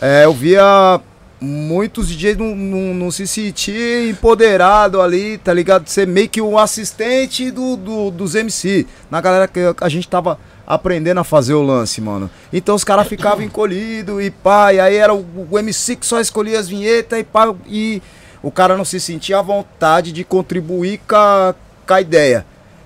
é, 0.00 0.24
eu 0.24 0.32
via 0.32 1.00
muitos 1.40 2.08
DJs 2.08 2.36
não, 2.38 2.54
não, 2.56 2.94
não 2.94 3.10
se 3.10 3.26
sentir 3.26 4.08
empoderado 4.08 5.00
ali, 5.00 5.38
tá 5.38 5.52
ligado? 5.52 5.86
Ser 5.88 6.06
meio 6.06 6.28
que 6.28 6.40
um 6.40 6.56
assistente 6.58 7.50
do, 7.50 7.76
do- 7.76 8.10
dos 8.10 8.34
MC. 8.34 8.86
Na 9.10 9.20
galera 9.20 9.46
que 9.46 9.60
a 9.80 9.88
gente 9.88 10.08
tava 10.08 10.38
aprendendo 10.66 11.18
a 11.20 11.24
fazer 11.24 11.54
o 11.54 11.62
lance, 11.62 12.00
mano. 12.00 12.28
Então 12.52 12.74
os 12.74 12.82
caras 12.84 13.06
ficavam 13.06 13.44
encolhidos 13.44 14.22
e 14.24 14.30
pá, 14.30 14.72
e 14.72 14.80
aí 14.80 14.96
era 14.96 15.14
o, 15.14 15.24
o 15.50 15.58
MC 15.58 15.96
que 15.96 16.04
só 16.06 16.20
escolhia 16.20 16.58
as 16.58 16.68
vinhetas 16.68 17.18
e 17.18 17.24
pá, 17.24 17.54
e 17.66 18.02
o 18.42 18.50
cara 18.50 18.76
não 18.76 18.84
se 18.84 18.98
sentia 19.00 19.38
à 19.38 19.42
vontade 19.42 20.10
de 20.12 20.24
contribuir 20.24 21.00
com 21.06 21.14
a, 21.16 21.54
com 21.86 21.94
a 21.94 22.00
ideia. 22.00 22.44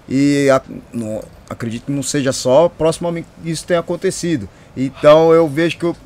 E 0.09 0.49
a- 0.51 0.61
não- 0.93 1.23
acredito 1.49 1.87
que 1.87 1.93
não 1.93 2.03
seja 2.03 2.33
só 2.33 2.69
próximo 2.69 3.09
a 3.09 3.13
mim 3.13 3.25
que 3.43 3.51
isso 3.51 3.65
tenha 3.67 3.81
acontecido. 3.81 4.49
Então 4.77 5.33
eu 5.33 5.49
vejo 5.49 5.79
que 5.79 5.87
o- 5.87 5.97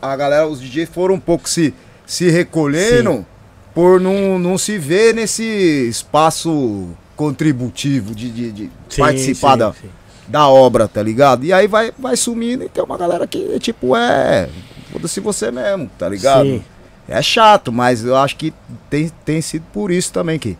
a 0.00 0.16
galera, 0.16 0.46
os 0.46 0.60
DJs 0.60 0.88
foram 0.88 1.14
um 1.16 1.20
pouco 1.20 1.48
se, 1.48 1.74
se 2.06 2.28
recolhendo 2.30 3.26
por 3.74 4.00
não, 4.00 4.38
não 4.38 4.56
se 4.56 4.78
ver 4.78 5.14
nesse 5.14 5.42
espaço 5.88 6.88
contributivo 7.14 8.14
de, 8.14 8.30
de, 8.30 8.52
de 8.52 8.70
Sim, 8.88 9.00
participar 9.02 9.52
sim, 9.52 9.58
da, 9.58 9.72
sim. 9.72 9.88
Da 10.28 10.48
obra, 10.48 10.88
tá 10.88 11.02
ligado? 11.02 11.44
E 11.44 11.52
aí 11.52 11.66
vai, 11.66 11.92
vai 11.98 12.16
sumindo 12.16 12.64
e 12.64 12.68
tem 12.68 12.82
uma 12.82 12.98
galera 12.98 13.26
que, 13.26 13.58
tipo, 13.58 13.96
é. 13.96 14.48
Foda-se 14.92 15.20
você 15.20 15.50
mesmo, 15.50 15.90
tá 15.98 16.08
ligado? 16.08 16.46
Sim. 16.46 16.64
É 17.08 17.22
chato, 17.22 17.72
mas 17.72 18.04
eu 18.04 18.16
acho 18.16 18.36
que 18.36 18.52
tem, 18.90 19.10
tem 19.24 19.40
sido 19.40 19.64
por 19.72 19.90
isso 19.90 20.12
também 20.12 20.38
que, 20.38 20.56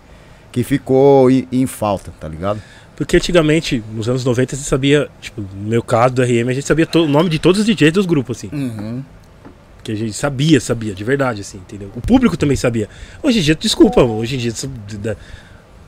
que 0.52 0.62
ficou 0.62 1.30
em, 1.30 1.46
em 1.50 1.66
falta, 1.66 2.12
tá 2.20 2.28
ligado? 2.28 2.62
Porque 2.94 3.16
antigamente, 3.16 3.82
nos 3.92 4.08
anos 4.08 4.24
90, 4.24 4.56
você 4.56 4.62
sabia, 4.62 5.08
tipo, 5.20 5.42
no 5.42 5.68
meu 5.68 5.82
caso 5.82 6.14
do 6.14 6.22
RM, 6.22 6.48
a 6.48 6.52
gente 6.54 6.66
sabia 6.66 6.88
o 6.94 7.06
nome 7.06 7.28
de 7.28 7.38
todos 7.38 7.60
os 7.60 7.66
DJs 7.66 7.92
dos 7.92 8.06
grupos, 8.06 8.38
assim. 8.38 8.48
Uhum. 8.52 9.04
Que 9.82 9.92
a 9.92 9.94
gente 9.94 10.14
sabia, 10.14 10.60
sabia, 10.60 10.94
de 10.94 11.04
verdade, 11.04 11.42
assim, 11.42 11.58
entendeu? 11.58 11.90
O 11.94 12.00
público 12.00 12.36
também 12.36 12.56
sabia. 12.56 12.88
Hoje 13.22 13.40
em 13.40 13.42
dia, 13.42 13.54
desculpa, 13.54 14.02
hoje 14.02 14.36
em 14.36 14.38
dia, 14.38 14.52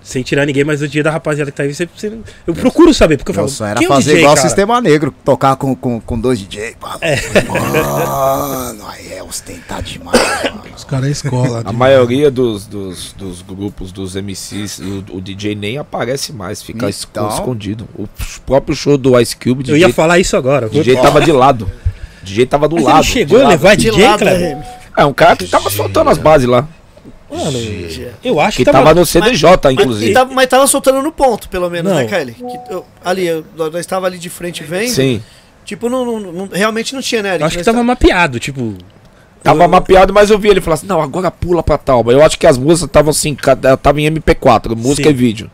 sem 0.09 0.23
tirar 0.23 0.47
ninguém, 0.47 0.65
mas 0.65 0.81
o 0.81 0.89
dia 0.89 1.03
da 1.03 1.11
rapaziada 1.11 1.51
que 1.51 1.57
tá 1.57 1.65
aí, 1.65 1.75
você, 1.75 1.87
você- 1.95 2.11
eu 2.47 2.55
procuro 2.55 2.95
saber, 2.95 3.19
porque 3.19 3.31
eu 3.31 3.35
Meu 3.35 3.43
falo. 3.45 3.49
sonho 3.55 3.71
era 3.73 3.79
quem 3.79 3.87
é 3.87 3.91
o 3.91 3.93
fazer 3.93 4.05
DJ, 4.13 4.21
igual 4.23 4.35
cara? 4.37 4.49
Sistema 4.49 4.81
Negro, 4.81 5.15
tocar 5.25 5.55
com, 5.57 5.75
com, 5.75 6.01
com 6.01 6.19
dois 6.19 6.39
DJ. 6.39 6.75
É. 7.03 7.17
Mano, 7.47 8.87
aí 8.89 9.13
é 9.13 9.23
ostentar 9.23 9.83
demais, 9.83 10.19
mano. 10.45 10.63
Os 10.77 10.85
caras 10.85 11.09
é 11.09 11.11
escola. 11.11 11.63
A 11.65 11.73
maioria 11.73 12.31
dos, 12.31 12.67
dos, 12.67 13.13
dos 13.13 13.43
grupos, 13.43 13.93
dos 13.93 14.15
MCs, 14.17 14.79
o, 14.79 15.17
o 15.17 15.21
DJ 15.21 15.55
nem 15.55 15.77
aparece 15.79 16.33
mais, 16.33 16.63
fica 16.63 16.89
Então. 16.89 17.29
escondido. 17.29 17.89
O 17.95 18.09
próprio 18.47 18.75
show 18.75 18.97
do 18.97 19.19
Ice 19.21 19.37
Cube, 19.37 19.61
o 19.61 19.61
Eu 19.63 19.75
DJ, 19.75 19.81
ia 19.89 19.93
falar 19.93 20.19
isso 20.19 20.37
agora. 20.37 20.67
o 20.67 20.71
DJ 20.71 20.97
tava 20.97 21.21
de 21.21 21.33
lado. 21.33 21.71
O 22.23 22.25
DJ 22.25 22.47
tava 22.47 22.67
do 22.69 22.77
Mas 22.77 22.85
lado. 22.85 22.97
ele 22.99 23.05
chegou 23.07 23.39
de 23.41 23.45
a 23.45 23.49
levar 23.49 23.77
De 23.77 23.91
DJ, 23.91 24.05
lado, 24.07 24.19
Cleber? 24.21 24.57
RM. 24.57 24.63
É, 24.97 25.05
um 25.05 25.13
cara 25.13 25.37
que 25.37 25.47
tava 25.47 25.71
soltando 25.71 26.11
as 26.11 26.19
bases 26.19 26.49
lá. 26.49 26.67
Mano, 27.31 27.59
eu 28.25 28.41
acho 28.41 28.57
Que 28.57 28.65
que, 28.65 28.71
tava 28.73 28.95
no 28.95 29.05
CDJ, 29.05 29.51
Mas, 29.65 29.73
inclusive. 29.75 30.13
tava, 30.15 30.33
mas 30.35 30.47
tava 30.47 30.67
soltando 30.67 31.03
no 31.03 31.13
ponto, 31.13 31.49
pelo 31.49 31.69
menos, 31.69 31.93
Não. 31.93 31.99
né, 31.99 32.07
Kylie? 32.07 32.35
Que 32.35 32.73
eu- 32.73 32.87
ali, 33.05 33.27
eu- 33.27 33.45
nós 33.55 33.71
nós 33.73 33.85
tava 33.87 34.07
ali 34.07 34.19
de 34.19 34.31
frente 34.31 34.63
vendo. 34.65 34.89
Sim. 34.89 35.23
Tipo, 35.65 35.91
não, 35.91 36.07
não- 36.07 36.21
não- 36.33 36.49
realmente 36.51 36.95
não 36.95 37.03
tinha, 37.03 37.23
né, 37.23 37.29
Eric? 37.31 37.43
Eu 37.43 37.47
acho 37.49 37.59
que 37.59 37.65
tava 37.65 37.83
mapeado, 37.85 38.41
tipo. 38.41 38.75
Tava 39.43 39.65
eu- 39.65 39.69
mapeado, 39.69 40.13
mas 40.15 40.31
eu 40.31 40.39
vi 40.39 40.49
ele 40.49 40.61
falar 40.63 40.75
assim: 40.75 40.87
não, 40.87 41.03
agora 41.03 41.31
pula 41.31 41.63
pra 41.63 41.77
Talba. 41.77 42.13
Eu 42.13 42.23
acho 42.25 42.39
que 42.39 42.47
as 42.47 42.57
músicas 42.57 42.89
estavam 42.89 43.11
assim, 43.11 43.35
cada- 43.35 43.77
tava 43.77 44.01
em 44.01 44.07
MP4, 44.07 44.75
música 44.75 45.09
Sim. 45.09 45.15
e 45.15 45.17
vídeo. 45.17 45.51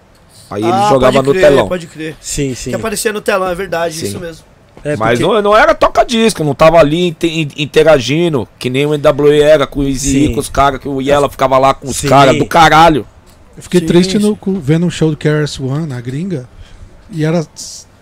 Aí 0.51 0.63
ele 0.63 0.71
Ah, 0.71 0.89
jogava 0.91 1.15
pode 1.15 1.27
no 1.27 1.33
crer, 1.35 1.43
telão. 1.45 1.69
Pode 1.69 1.87
crer. 1.89 2.15
Sim, 2.21 2.55
sim. 2.55 2.71
Que 2.71 2.77
aparecia 2.77 3.13
no 3.13 3.21
telão, 3.21 3.49
é 3.49 3.55
verdade, 3.55 3.95
Sim. 3.97 4.07
isso 4.07 4.21
mesmo. 4.21 4.45
É, 4.85 4.97
Mas 4.97 5.19
porque- 5.19 5.35
não, 5.35 5.43
não 5.43 5.57
era 5.57 5.75
toca-disco, 5.75 6.45
não 6.45 6.55
tava 6.55 6.79
ali 6.79 7.09
inte- 7.09 7.27
in- 7.27 7.63
interagindo, 7.63 8.47
que 8.59 8.69
nem 8.69 8.85
o 8.85 8.93
NWE 8.95 9.41
era 9.41 9.67
com 9.67 9.81
o 9.81 9.83
Easy, 9.89 10.27
Sim. 10.29 10.35
com 10.35 10.41
os 10.41 10.49
caras, 10.49 10.79
que 10.81 10.89
o 10.89 11.01
Yella 11.01 11.31
ficava 11.31 11.57
lá 11.59 11.73
com 11.73 11.89
os 11.89 12.01
caras 12.03 12.37
do 12.37 12.45
caralho. 12.47 13.07
Eu 13.57 13.63
fiquei 13.63 13.81
Sim, 13.81 13.87
triste 13.87 14.19
no- 14.19 14.39
vendo 14.61 14.85
um 14.85 14.91
show 14.91 15.11
do 15.11 15.17
KRS 15.17 15.63
One 15.63 15.87
na 15.87 16.01
gringa 16.01 16.47
e 17.11 17.25
era 17.25 17.47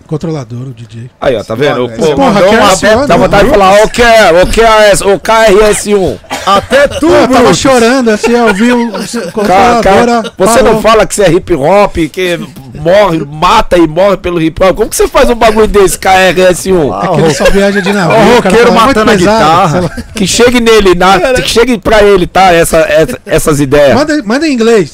controlador 0.06 0.62
o 0.68 0.74
DJ. 0.74 1.08
Aí, 1.20 1.36
ó, 1.36 1.44
tá 1.44 1.54
vendo? 1.54 1.82
Mano, 1.88 1.96
Pô, 1.96 2.14
Porra, 2.16 2.32
mandou 2.32 2.50
uma 2.50 2.98
One, 2.98 3.06
Dá 3.06 3.16
vontade 3.16 3.44
de 3.44 3.50
falar, 3.50 3.84
o 3.84 3.88
que 3.88 4.02
é, 4.02 4.42
o 4.42 4.46
que 4.46 4.60
é, 4.60 4.92
o 5.14 5.20
KRS1. 5.20 6.18
Até 6.44 6.88
tu, 6.88 7.06
Pô, 7.06 7.06
eu 7.14 7.28
tava 7.28 7.38
Brutus. 7.38 7.58
chorando 7.58 8.10
assim, 8.10 8.32
eu 8.32 8.52
vi 8.52 8.72
o 8.72 8.88
o 8.88 8.92
Cara, 8.92 9.30
controladora. 9.32 9.82
cara, 9.82 10.22
você 10.36 10.58
parou. 10.58 10.72
não 10.74 10.82
fala 10.82 11.06
que 11.06 11.14
você 11.14 11.22
é 11.22 11.32
hip 11.32 11.54
hop, 11.54 11.96
que 12.12 12.38
morre, 12.82 13.24
mata 13.24 13.76
e 13.78 13.86
morre 13.86 14.16
pelo 14.16 14.40
hip 14.42 14.62
hop. 14.62 14.76
Como 14.76 14.90
que 14.90 14.96
você 14.96 15.06
faz 15.08 15.30
um 15.30 15.34
bagulho 15.34 15.66
desse, 15.68 15.98
KRS1? 15.98 16.90
Ah, 16.92 17.04
É 17.04 17.14
que 17.14 17.20
ele 17.22 17.34
só 17.34 17.44
viaja 17.44 17.80
de 17.80 17.92
navio. 17.92 18.16
O 18.16 18.34
roqueiro 18.36 18.72
fala, 18.72 18.86
matando 18.86 19.10
a 19.10 19.14
pesado, 19.14 19.78
guitarra. 19.88 20.04
Que 20.14 20.26
chegue 20.26 20.60
nele, 20.60 20.94
na, 20.94 21.34
que 21.34 21.48
chegue 21.48 21.78
pra 21.78 22.02
ele, 22.02 22.26
tá? 22.26 22.52
Essa, 22.52 22.78
essa- 22.80 23.20
essas 23.26 23.60
ideias. 23.60 23.94
Manda, 23.94 24.22
manda 24.24 24.46
em 24.48 24.52
inglês. 24.52 24.90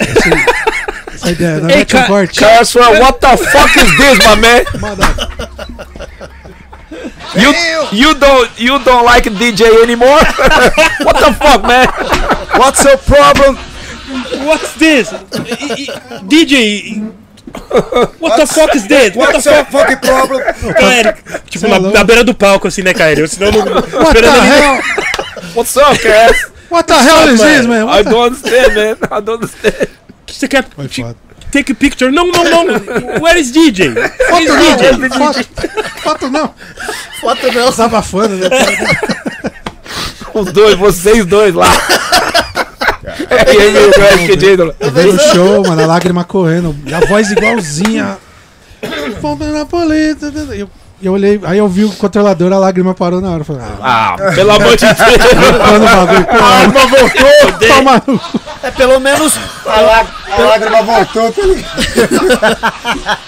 essa 1.14 1.30
ideia. 1.30 1.60
Não 1.60 1.70
Ei, 1.70 1.76
mete 1.78 1.96
um 1.96 2.00
ca- 2.00 2.06
corte. 2.06 2.40
KRS1, 2.40 3.00
what 3.00 3.18
the 3.18 3.36
fuck 3.36 3.76
is 3.76 3.96
this, 3.96 4.18
my 4.26 4.36
man? 4.36 4.64
Manda. 4.80 5.28
You, 7.34 7.52
you 7.92 8.14
don't 8.14 8.50
you 8.58 8.78
don't 8.78 9.04
like 9.04 9.28
DJ 9.30 9.82
anymore? 9.82 10.08
what 11.04 11.18
the 11.20 11.32
fuck, 11.34 11.62
man? 11.66 11.86
What's 12.56 12.82
your 12.84 12.96
problem? 12.96 13.58
What's 14.46 14.72
this? 14.78 15.10
DJ. 16.26 17.02
What 18.20 18.36
the 18.36 18.46
fuck 18.46 18.74
is 18.74 18.86
this? 18.86 19.14
What 19.14 19.32
the 19.32 19.42
fuck? 19.42 19.70
fucking 19.70 19.98
problem? 19.98 20.40
Cara, 20.74 21.16
tipo, 21.46 21.58
Cê 21.58 21.66
é 21.66 21.68
na, 21.68 21.78
na 21.78 22.04
beira 22.04 22.24
do 22.24 22.34
palco, 22.34 22.68
assim, 22.68 22.82
né, 22.82 22.94
Caio? 22.94 23.26
Senão 23.28 23.50
não. 23.50 23.74
What 23.74 24.20
the 24.20 24.28
hell? 24.28 24.82
What's 25.54 25.76
up, 25.76 25.98
KRS? 25.98 26.50
What 26.70 26.86
the 26.86 26.94
hell 26.94 27.28
is 27.32 27.40
this, 27.40 27.66
man? 27.66 27.82
I 27.82 27.84
What 27.84 28.04
the... 28.04 28.10
don't 28.10 28.26
understand, 28.26 28.74
man. 28.74 28.96
I 29.10 29.20
don't 29.20 29.36
understand. 29.36 29.88
Você 30.26 30.46
quer 30.46 30.64
take 31.50 31.72
a 31.72 31.74
picture? 31.74 32.10
Não, 32.10 32.26
não, 32.26 32.44
não. 32.44 33.22
Where 33.22 33.38
is 33.38 33.50
DJ? 33.50 33.94
Where 33.94 34.44
is 34.44 34.52
DJ? 34.52 35.08
Foto, 35.08 36.00
foto 36.02 36.30
não. 36.30 36.54
Foto 37.20 37.52
não. 37.52 37.70
Desabafando. 37.70 38.36
Né? 38.36 38.48
Os 40.34 40.52
dois, 40.52 40.74
vocês 40.76 41.24
dois 41.24 41.54
lá. 41.54 41.70
É, 43.30 43.54
e 43.54 43.58
aí, 43.60 43.72
meu, 43.72 43.82
eu 43.90 44.04
acho 44.08 44.18
que 44.26 44.36
DJ, 44.36 44.74
Eu 44.80 44.90
vi 44.90 45.02
no 45.12 45.18
show, 45.18 45.62
mano, 45.66 45.82
a 45.82 45.86
lágrima 45.86 46.24
correndo. 46.24 46.74
E 46.86 46.94
a 46.94 47.00
voz 47.00 47.30
igualzinha. 47.30 48.16
Fomos 49.20 49.46
na 49.48 49.66
polícia. 49.66 50.32
E 50.54 50.60
eu, 50.60 50.70
eu 51.02 51.12
olhei, 51.12 51.40
aí 51.44 51.58
eu 51.58 51.68
vi 51.68 51.84
o 51.84 51.92
controlador, 51.92 52.52
a 52.52 52.58
lágrima 52.58 52.94
parou 52.94 53.20
na 53.20 53.30
hora. 53.30 53.44
Falei, 53.44 53.62
ah, 53.80 54.14
Ah, 54.18 54.32
pelo 54.34 54.50
amor 54.52 54.76
de 54.76 54.86
Deus. 54.86 54.96
o 54.98 56.42
A 56.42 56.60
arma 56.60 56.80
voltou. 56.86 57.68
toma 57.68 58.02
no 58.06 58.18
cu. 58.18 58.40
É 58.62 58.70
pelo 58.70 58.98
menos. 59.00 59.38
A 59.66 60.42
lágrima 60.42 60.82
voltou, 60.82 61.32
tá 61.32 61.42
ligado? 61.42 62.58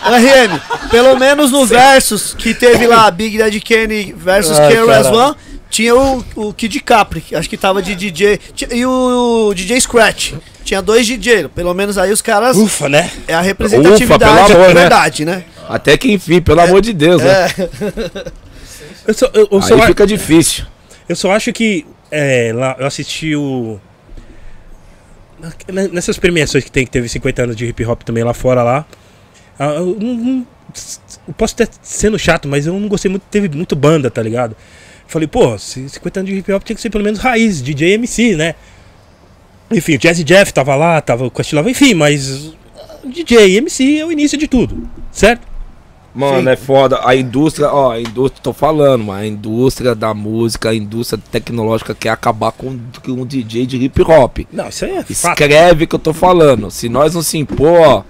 RM, 0.04 0.88
pelo 0.90 1.18
menos 1.18 1.50
no 1.52 1.66
versus 1.66 2.34
que 2.36 2.54
teve 2.54 2.86
lá 2.86 3.10
Big 3.10 3.36
Daddy 3.38 3.60
Kane 3.60 4.12
versus 4.16 4.58
caralho. 4.58 5.14
One, 5.14 5.34
tinha 5.70 5.94
o, 5.94 6.24
o 6.34 6.52
Kid 6.52 6.78
Capri, 6.80 7.20
que 7.20 7.34
acho 7.34 7.48
que 7.48 7.56
tava 7.56 7.80
de 7.80 7.94
DJ. 7.94 8.38
E 8.72 8.84
o, 8.84 9.52
DJ 9.54 9.80
Scratch. 9.80 10.34
Tinha 10.64 10.82
dois 10.82 11.06
DJ. 11.06 11.48
Pelo 11.48 11.72
menos 11.72 11.96
aí 11.96 12.12
os 12.12 12.20
caras. 12.20 12.56
Ufa, 12.56 12.88
né? 12.88 13.10
É 13.26 13.32
a 13.34 13.38
Ufa, 13.38 13.46
representatividade 13.46 14.46
pelo 14.48 14.58
amor, 14.58 14.68
de 14.68 14.74
né? 14.74 14.80
verdade, 14.80 15.24
né? 15.24 15.44
Até 15.68 15.96
que 15.96 16.12
enfim, 16.12 16.40
pelo 16.42 16.60
amor 16.60 16.80
de 16.80 16.92
Deus, 16.92 17.22
né? 17.22 17.46
Eu 19.06 19.14
só, 19.14 19.30
eu, 19.32 19.48
eu 19.50 19.62
só, 19.62 19.74
Aí 19.74 19.80
a- 19.80 19.86
fica 19.86 20.06
difícil. 20.06 20.64
eu 21.08 21.16
só 21.16 21.32
acho 21.32 21.52
que 21.52 21.86
é, 22.10 22.52
lá, 22.54 22.76
eu 22.78 22.86
assisti 22.86 23.34
o. 23.34 23.80
na- 25.72 25.88
Nessas 25.88 26.18
premiações 26.18 26.62
que 26.64 26.70
tem, 26.70 26.84
que 26.84 26.90
teve 26.90 27.08
50 27.08 27.42
anos 27.42 27.56
de 27.56 27.66
hip 27.66 27.84
hop 27.84 28.02
também 28.02 28.22
lá 28.22 28.34
fora 28.34 28.62
lá. 28.62 28.84
Eu, 29.58 29.96
não- 29.98 30.46
eu 31.26 31.34
posso 31.34 31.54
estar 31.54 31.68
sendo 31.82 32.18
chato, 32.18 32.46
mas 32.46 32.66
eu 32.66 32.78
não 32.78 32.88
gostei 32.88 33.10
muito. 33.10 33.22
Teve 33.30 33.48
muito 33.48 33.74
banda, 33.74 34.10
tá 34.10 34.22
ligado? 34.22 34.54
Falei, 35.10 35.26
pô, 35.26 35.58
se 35.58 35.88
50 35.88 36.20
anos 36.20 36.30
de 36.30 36.38
hip 36.38 36.52
hop 36.52 36.62
tinha 36.62 36.76
que 36.76 36.80
ser 36.80 36.88
pelo 36.88 37.02
menos 37.02 37.18
raiz, 37.18 37.60
DJ 37.60 37.94
MC, 37.94 38.36
né? 38.36 38.54
Enfim, 39.68 39.96
o 39.96 39.98
Jazzy 39.98 40.22
Jeff 40.22 40.54
tava 40.54 40.76
lá, 40.76 41.00
tava 41.00 41.26
o 41.26 41.30
Castilava, 41.30 41.68
enfim, 41.68 41.94
mas 41.94 42.52
DJ, 43.04 43.56
MC 43.56 43.98
é 43.98 44.06
o 44.06 44.12
início 44.12 44.38
de 44.38 44.46
tudo, 44.46 44.88
certo? 45.10 45.48
Mano, 46.14 46.42
Sim. 46.42 46.48
é 46.48 46.56
foda. 46.56 47.00
A 47.04 47.16
indústria, 47.16 47.72
ó, 47.72 47.90
a 47.92 48.00
indústria, 48.00 48.40
tô 48.42 48.52
falando, 48.52 49.04
mano. 49.04 49.20
A 49.20 49.26
indústria 49.26 49.94
da 49.96 50.14
música, 50.14 50.70
a 50.70 50.74
indústria 50.74 51.20
tecnológica 51.30 51.94
quer 51.94 52.10
acabar 52.10 52.52
com, 52.52 52.78
com 53.04 53.12
um 53.12 53.26
DJ 53.26 53.66
de 53.66 53.76
hip 53.76 54.02
hop. 54.02 54.38
Não, 54.52 54.68
isso 54.68 54.84
aí 54.84 54.92
é 54.96 55.02
fato. 55.02 55.40
Escreve 55.40 55.86
que 55.86 55.94
eu 55.94 56.00
tô 56.00 56.12
falando. 56.12 56.70
Se 56.70 56.88
nós 56.88 57.14
não 57.14 57.22
se 57.22 57.38
impor, 57.38 57.80
ó. 57.80 58.04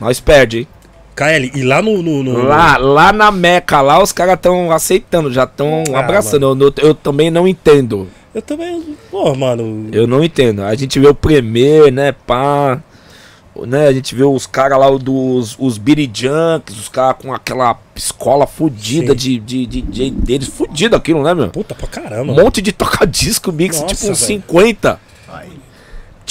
Nós 0.00 0.20
perde, 0.20 0.58
hein? 0.58 0.68
KL, 1.16 1.50
e 1.54 1.62
lá 1.62 1.80
no. 1.80 2.02
no, 2.02 2.22
no- 2.22 2.42
Lá, 2.44 2.76
lá 2.76 3.12
na 3.12 3.30
Meca, 3.30 3.80
lá 3.80 4.02
os 4.02 4.12
caras 4.12 4.38
tão 4.40 4.70
aceitando, 4.70 5.32
já 5.32 5.46
tão 5.46 5.82
Ah, 5.94 6.00
abraçando. 6.00 6.44
Eu, 6.44 6.68
eu- 6.68 6.88
eu 6.88 6.94
também 6.94 7.30
não 7.30 7.48
entendo. 7.48 8.06
Eu 8.34 8.42
também. 8.42 8.96
Pô, 9.10 9.34
mano. 9.34 9.88
Eu 9.92 10.06
não 10.06 10.22
entendo. 10.22 10.62
A 10.62 10.74
gente 10.74 11.00
vê 11.00 11.08
o 11.08 11.14
Premier, 11.14 11.90
né, 11.90 12.12
pá. 12.12 12.80
Né, 13.66 13.86
a 13.88 13.92
gente 13.94 14.14
vê 14.14 14.22
os 14.22 14.46
caras 14.46 14.78
lá, 14.78 14.90
dos 14.90 15.56
os 15.58 15.78
Beat 15.78 16.10
Junks, 16.14 16.78
os 16.78 16.88
caras 16.90 17.16
com 17.18 17.32
aquela 17.32 17.78
escola 17.94 18.46
fodida 18.46 19.14
de, 19.14 19.38
de, 19.38 19.64
de, 19.64 19.80
de 19.80 20.10
deles. 20.10 20.46
Fudido 20.48 20.94
aquilo, 20.94 21.22
né, 21.22 21.32
meu? 21.32 21.48
Puta 21.48 21.74
pra 21.74 21.86
Um 21.86 21.90
caramba. 21.90 22.34
monte 22.34 22.60
de 22.60 22.70
toca-disco 22.72 23.50
mix, 23.50 23.80
Nossa, 23.80 23.94
tipo 23.94 24.12
uns 24.12 24.20
velho. 24.20 24.42
50. 24.42 25.00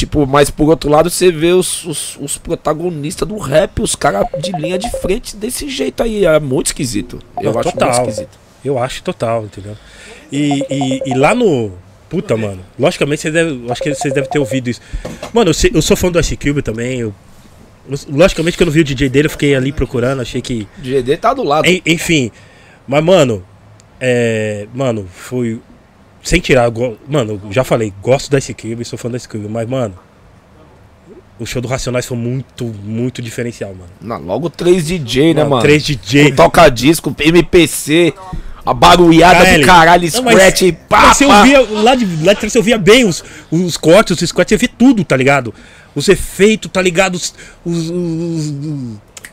Tipo, 0.06 0.28
mas 0.28 0.50
por 0.52 0.70
outro 0.70 0.90
lado 0.90 1.10
você 1.10 1.32
vê 1.32 1.52
os, 1.52 1.84
os, 1.86 2.18
os 2.22 2.38
protagonistas 2.38 3.28
do 3.28 3.38
rap, 3.38 3.82
os 3.82 3.96
caras 3.96 4.26
de 4.40 4.52
linha 4.52 4.78
de 4.78 4.90
frente 5.02 5.36
desse 5.36 5.68
jeito 5.68 6.04
aí. 6.04 6.26
É 6.26 6.40
muito 6.40 6.68
esquisito. 6.68 7.20
Eu 7.42 7.52
Não, 7.54 7.60
acho 7.60 7.72
total. 7.72 7.90
muito 7.96 8.10
esquisito. 8.10 8.40
Eu 8.64 8.78
acho 8.80 9.04
total, 9.04 9.46
entendeu? 9.46 9.76
E, 10.32 10.64
e, 10.70 11.02
e 11.08 11.14
lá 11.16 11.34
no. 11.34 11.72
Puta, 12.10 12.38
mano. 12.38 12.60
Logicamente 12.78 13.24
vocês 13.24 13.34
devem. 13.34 13.66
Acho 13.70 13.82
que 13.82 13.94
vocês 13.94 14.14
devem 14.14 14.30
ter 14.30 14.38
ouvido 14.40 14.70
isso. 14.70 14.80
Mano, 15.34 15.50
eu, 15.50 15.54
sei- 15.54 15.72
eu 15.74 15.82
sou 15.82 15.98
fã 15.98 16.12
do 16.12 16.20
Ice 16.20 16.38
Cube 16.38 16.62
também. 16.62 17.00
Eu, 17.00 17.14
logicamente 18.10 18.58
que 18.58 18.64
eu 18.64 18.66
não 18.66 18.74
vi 18.74 18.82
o 18.82 18.84
DJ 18.84 19.10
dele, 19.10 19.26
eu 19.28 19.32
fiquei 19.32 19.56
ali 19.56 19.72
procurando, 19.72 20.22
achei 20.22 20.42
que. 20.42 20.68
O 20.78 20.82
GD 20.82 21.18
tá 21.18 21.34
do 21.34 21.44
lado. 21.44 21.66
En- 21.68 21.82
enfim. 21.86 22.32
Mas, 22.88 23.04
mano. 23.04 23.44
É. 24.00 24.68
Mano, 24.74 25.08
foi. 25.12 25.60
Sem 26.26 26.42
tirar. 26.42 26.70
Mano, 27.08 27.40
eu 27.46 27.54
já 27.54 27.64
falei, 27.64 27.94
gosto 28.02 28.30
do 28.32 28.38
Ice 28.38 28.54
Cube, 28.54 28.84
sou 28.84 28.98
fã 29.00 29.10
Ice 29.16 29.30
Cube, 29.30 29.48
mas, 29.48 29.70
mano. 29.70 29.94
O 31.38 31.46
show 31.46 31.62
do 31.62 31.68
Racionais 31.68 32.06
foi 32.06 32.18
muito, 32.18 32.66
muito 32.66 33.22
diferencial, 33.22 33.76
mano. 33.76 33.90
Não, 34.02 34.26
logo 34.26 34.50
três 34.50 34.86
DJ, 34.88 35.34
né, 35.34 35.44
mano? 35.44 35.62
Três 35.62 35.84
DJ. 35.84 36.32
Toca 36.32 36.68
disco, 36.70 37.14
MPC, 37.20 38.14
a 38.66 38.74
barulhada 38.74 39.44
KL. 39.46 39.60
do 39.60 39.66
caralho, 39.66 40.10
Não, 40.14 40.24
mas- 40.24 40.34
scratch, 40.36 40.74
pá, 40.90 41.02
Mas 41.08 41.18
você 41.18 41.28
pá. 41.28 41.38
ouvia, 41.40 41.60
lá 41.62 41.94
de, 41.96 42.06
lá 42.26 42.34
de 42.34 42.40
trás 42.40 42.54
você 42.54 42.58
ouvia 42.58 42.78
bem 42.78 43.04
os, 43.06 43.22
os 43.52 43.76
cortes, 43.78 44.20
os 44.22 44.30
squats, 44.30 44.50
você 44.50 44.58
via 44.58 44.70
tudo, 44.78 45.04
tá 45.04 45.16
ligado? 45.18 45.54
Os 45.94 46.08
efeitos, 46.08 46.72
tá 46.72 46.82
ligado? 46.82 47.16
Os, 47.16 47.34
os, 47.66 47.90
os, 47.90 48.54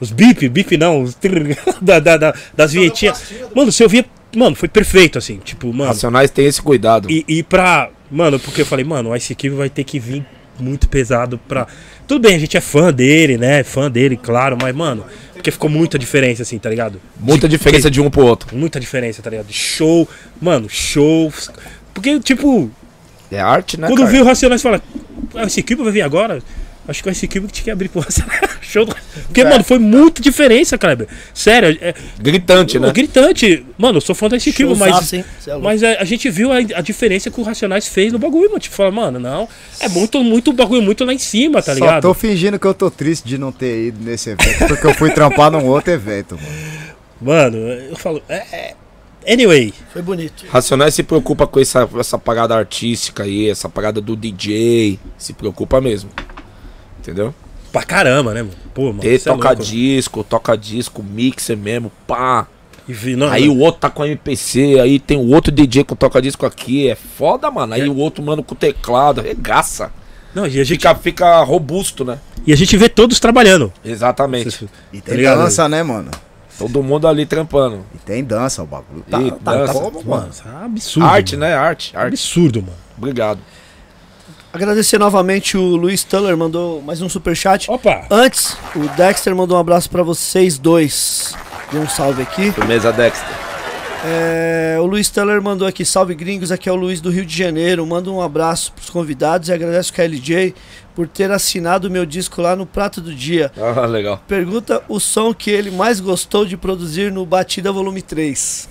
os 0.00 0.10
bip, 0.10 0.48
bip 0.48 0.76
não, 0.76 1.04
os 1.04 1.16
da, 1.80 2.00
da, 2.00 2.16
da- 2.16 2.34
das 2.54 2.72
vinhetinhas. 2.72 3.22
Mano, 3.54 3.70
você 3.70 3.84
ouvia, 3.84 4.04
mano, 4.36 4.56
foi 4.56 4.68
perfeito, 4.68 5.18
assim, 5.18 5.38
tipo, 5.38 5.72
mano. 5.72 5.90
Racionais 5.92 6.30
tem 6.30 6.46
esse 6.46 6.60
cuidado. 6.60 7.10
E, 7.10 7.24
e 7.28 7.42
pra, 7.42 7.90
mano, 8.10 8.38
porque 8.38 8.62
eu 8.62 8.66
falei, 8.66 8.84
mano, 8.84 9.10
o 9.10 9.16
Ice 9.16 9.34
Cube 9.34 9.50
vai 9.50 9.68
ter 9.70 9.84
que 9.84 9.98
vir 9.98 10.24
muito 10.58 10.88
pesado 10.88 11.38
pra... 11.48 11.66
Tudo 12.06 12.20
bem, 12.22 12.34
a 12.34 12.38
gente 12.38 12.56
é 12.56 12.60
fã 12.60 12.92
dele, 12.92 13.38
né, 13.38 13.62
fã 13.62 13.90
dele, 13.90 14.16
claro, 14.16 14.56
mas, 14.60 14.74
mano, 14.74 15.04
porque 15.32 15.50
ficou 15.50 15.70
muita 15.70 15.98
diferença, 15.98 16.42
assim, 16.42 16.58
tá 16.58 16.68
ligado? 16.68 17.00
Muita 17.18 17.48
diferença 17.48 17.90
de 17.90 18.00
um 18.00 18.10
pro 18.10 18.24
outro. 18.24 18.56
Muita 18.56 18.78
diferença, 18.78 19.22
tá 19.22 19.30
ligado? 19.30 19.46
De 19.46 19.54
show, 19.54 20.08
mano, 20.40 20.68
shows... 20.68 21.50
Porque, 21.94 22.18
tipo, 22.20 22.70
É 23.30 23.38
arte, 23.40 23.78
né, 23.78 23.86
quando 23.86 24.00
cara? 24.00 24.10
viu 24.10 24.22
o 24.22 24.26
Racionais 24.26 24.62
fala, 24.62 24.80
ah, 25.34 25.44
esse 25.44 25.62
Cube 25.62 25.82
vai 25.82 25.92
vir 25.92 26.02
agora? 26.02 26.42
Acho 26.86 27.02
que 27.02 27.08
o 27.08 27.12
Ice 27.12 27.28
Cube 27.28 27.46
que 27.46 27.52
tinha 27.52 27.64
que 27.64 27.70
abrir 27.70 27.88
pro 27.88 28.00
Racionais. 28.00 28.50
Show. 28.60 28.86
Porque, 29.26 29.44
mano, 29.44 29.62
foi 29.62 29.78
muita 29.78 30.20
diferença, 30.20 30.76
Kleber. 30.76 31.06
Sério, 31.32 31.78
é, 31.80 31.94
Gritante, 32.18 32.78
né? 32.78 32.90
gritante. 32.92 33.64
Mano, 33.78 33.98
eu 33.98 34.00
sou 34.00 34.14
fã 34.14 34.28
Ice 34.36 34.52
Cube, 34.52 34.74
mas, 34.76 35.12
é 35.12 35.24
mas 35.60 35.82
é, 35.82 35.98
a 36.00 36.04
gente 36.04 36.28
viu 36.30 36.52
a, 36.52 36.56
a 36.56 36.80
diferença 36.80 37.30
que 37.30 37.40
o 37.40 37.44
Racionais 37.44 37.86
fez 37.86 38.12
no 38.12 38.18
bagulho, 38.18 38.48
mano. 38.48 38.60
Tipo, 38.60 38.74
fala, 38.74 38.90
mano, 38.90 39.20
não. 39.20 39.48
É 39.80 39.88
muito, 39.88 40.22
muito 40.24 40.52
bagulho, 40.52 40.82
muito 40.82 41.04
lá 41.04 41.12
em 41.12 41.18
cima, 41.18 41.62
tá 41.62 41.72
Só 41.72 41.78
ligado? 41.78 42.02
tô 42.02 42.14
fingindo 42.14 42.58
que 42.58 42.66
eu 42.66 42.74
tô 42.74 42.90
triste 42.90 43.26
de 43.28 43.38
não 43.38 43.52
ter 43.52 43.88
ido 43.88 44.02
nesse 44.04 44.30
evento, 44.30 44.66
porque 44.66 44.86
eu 44.86 44.94
fui 44.94 45.10
trampar 45.10 45.50
num 45.50 45.66
outro 45.66 45.92
evento, 45.92 46.36
mano. 46.36 46.82
Mano, 47.20 47.56
eu 47.56 47.96
falo. 47.96 48.22
É, 48.28 48.36
é- 48.52 48.74
Anyway, 49.28 49.72
Foi 49.92 50.02
bonito. 50.02 50.44
Racionais 50.50 50.94
se 50.94 51.04
preocupa 51.04 51.46
com 51.46 51.60
essa, 51.60 51.88
essa 51.96 52.18
parada 52.18 52.56
artística 52.56 53.22
aí, 53.22 53.48
essa 53.48 53.68
parada 53.68 54.00
do 54.00 54.16
DJ. 54.16 54.98
Se 55.16 55.32
preocupa 55.32 55.80
mesmo. 55.80 56.10
Entendeu? 57.02 57.34
pra 57.72 57.82
caramba, 57.84 58.34
né, 58.34 58.42
mano? 58.42 58.54
Pô, 58.74 58.82
mano. 58.88 59.00
Ter 59.00 59.18
cê 59.18 59.28
é 59.28 59.32
louco. 59.32 59.46
toca-disco, 59.48 60.22
toca-disco, 60.24 61.02
mixer 61.02 61.56
mesmo, 61.56 61.90
pá. 62.06 62.46
E 62.86 62.92
vi- 62.92 63.16
não, 63.16 63.28
Aí 63.28 63.46
não. 63.46 63.54
o 63.54 63.58
outro 63.60 63.80
tá 63.80 63.88
com 63.90 64.04
MPC, 64.04 64.78
aí 64.78 64.98
tem 64.98 65.16
o 65.16 65.28
outro 65.32 65.50
DJ 65.50 65.82
com 65.84 65.94
toca-disco 65.96 66.44
aqui. 66.44 66.88
É 66.90 66.94
foda, 66.94 67.50
mano. 67.50 67.72
Aí 67.72 67.88
o 67.88 67.96
outro 67.96 68.22
mano 68.22 68.42
com 68.42 68.54
teclado, 68.54 69.22
regaça. 69.22 69.90
Não, 70.34 70.44
e 70.46 70.48
a, 70.60 70.64
gente, 70.64 70.78
Fica, 70.80 70.94
fica 70.94 71.42
robusto, 71.42 72.04
né? 72.04 72.18
e 72.46 72.52
a 72.52 72.56
gente 72.56 72.76
vê 72.76 72.88
todos 72.90 73.18
trabalhando. 73.20 73.72
Exatamente. 73.84 74.68
E 74.92 75.00
Tá 75.00 75.06
tem 75.06 75.16
ligado? 75.16 75.38
dança, 75.38 75.66
né, 75.68 75.82
mano? 75.82 76.10
Todo 76.58 76.82
mundo 76.82 77.08
ali 77.08 77.24
trampando. 77.24 77.84
E 77.94 77.98
tem 77.98 78.22
dança, 78.22 78.62
o 78.62 78.66
bagulho. 78.66 79.02
Tá, 79.10 79.20
E 79.20 79.30
tá 79.30 79.56
dança. 79.56 79.72
como, 79.72 80.02
mano? 80.04 80.28
Mano, 80.44 80.60
é 80.60 80.64
absurdo. 80.66 81.06
arte, 81.08 81.36
mano. 81.36 81.46
né? 81.50 81.56
Arte, 81.56 81.96
arte. 81.96 82.08
Absurdo, 82.14 82.60
mano. 82.60 82.74
Obrigado. 82.98 83.40
Agradecer 84.52 84.98
novamente 84.98 85.56
o 85.56 85.76
Luiz 85.76 86.04
Tuller, 86.04 86.36
mandou 86.36 86.82
mais 86.82 87.00
um 87.00 87.08
superchat. 87.08 87.70
Opa! 87.70 88.04
Antes, 88.10 88.54
o 88.76 88.86
Dexter 88.96 89.34
mandou 89.34 89.56
um 89.56 89.60
abraço 89.60 89.88
pra 89.88 90.02
vocês 90.02 90.58
dois. 90.58 91.34
Deu 91.72 91.80
um 91.80 91.88
salve 91.88 92.20
aqui. 92.20 92.52
Firmeza 92.52 92.92
Dexter. 92.92 93.34
É, 94.04 94.76
o 94.78 94.84
Luiz 94.84 95.08
Tuller 95.08 95.40
mandou 95.40 95.66
aqui, 95.66 95.86
salve 95.86 96.14
gringos, 96.14 96.52
aqui 96.52 96.68
é 96.68 96.72
o 96.72 96.76
Luiz 96.76 97.00
do 97.00 97.08
Rio 97.08 97.24
de 97.24 97.34
Janeiro. 97.34 97.86
Manda 97.86 98.10
um 98.10 98.20
abraço 98.20 98.74
pros 98.74 98.90
convidados 98.90 99.48
e 99.48 99.52
agradece 99.54 99.90
o 99.90 99.94
KLJ 99.94 100.54
por 100.94 101.08
ter 101.08 101.30
assinado 101.30 101.88
o 101.88 101.90
meu 101.90 102.04
disco 102.04 102.42
lá 102.42 102.54
no 102.54 102.66
Prato 102.66 103.00
do 103.00 103.14
Dia. 103.14 103.50
Ah, 103.56 103.86
legal. 103.86 104.20
Pergunta 104.28 104.82
o 104.86 105.00
som 105.00 105.32
que 105.32 105.50
ele 105.50 105.70
mais 105.70 105.98
gostou 105.98 106.44
de 106.44 106.58
produzir 106.58 107.10
no 107.10 107.24
Batida 107.24 107.72
Volume 107.72 108.02
3. 108.02 108.68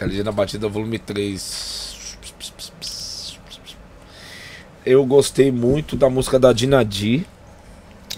Calidia 0.00 0.24
na 0.24 0.32
batida 0.32 0.66
volume 0.66 0.98
3. 0.98 1.79
Eu 4.90 5.06
gostei 5.06 5.52
muito 5.52 5.94
da 5.96 6.10
música 6.10 6.36
da 6.36 6.52
Dinadi. 6.52 7.24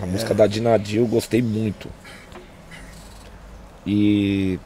A 0.01 0.07
música 0.07 0.32
da 0.32 0.47
Dinadi 0.47 0.97
eu 0.97 1.07
gostei 1.07 1.43
muito. 1.43 1.86
E 3.86 4.59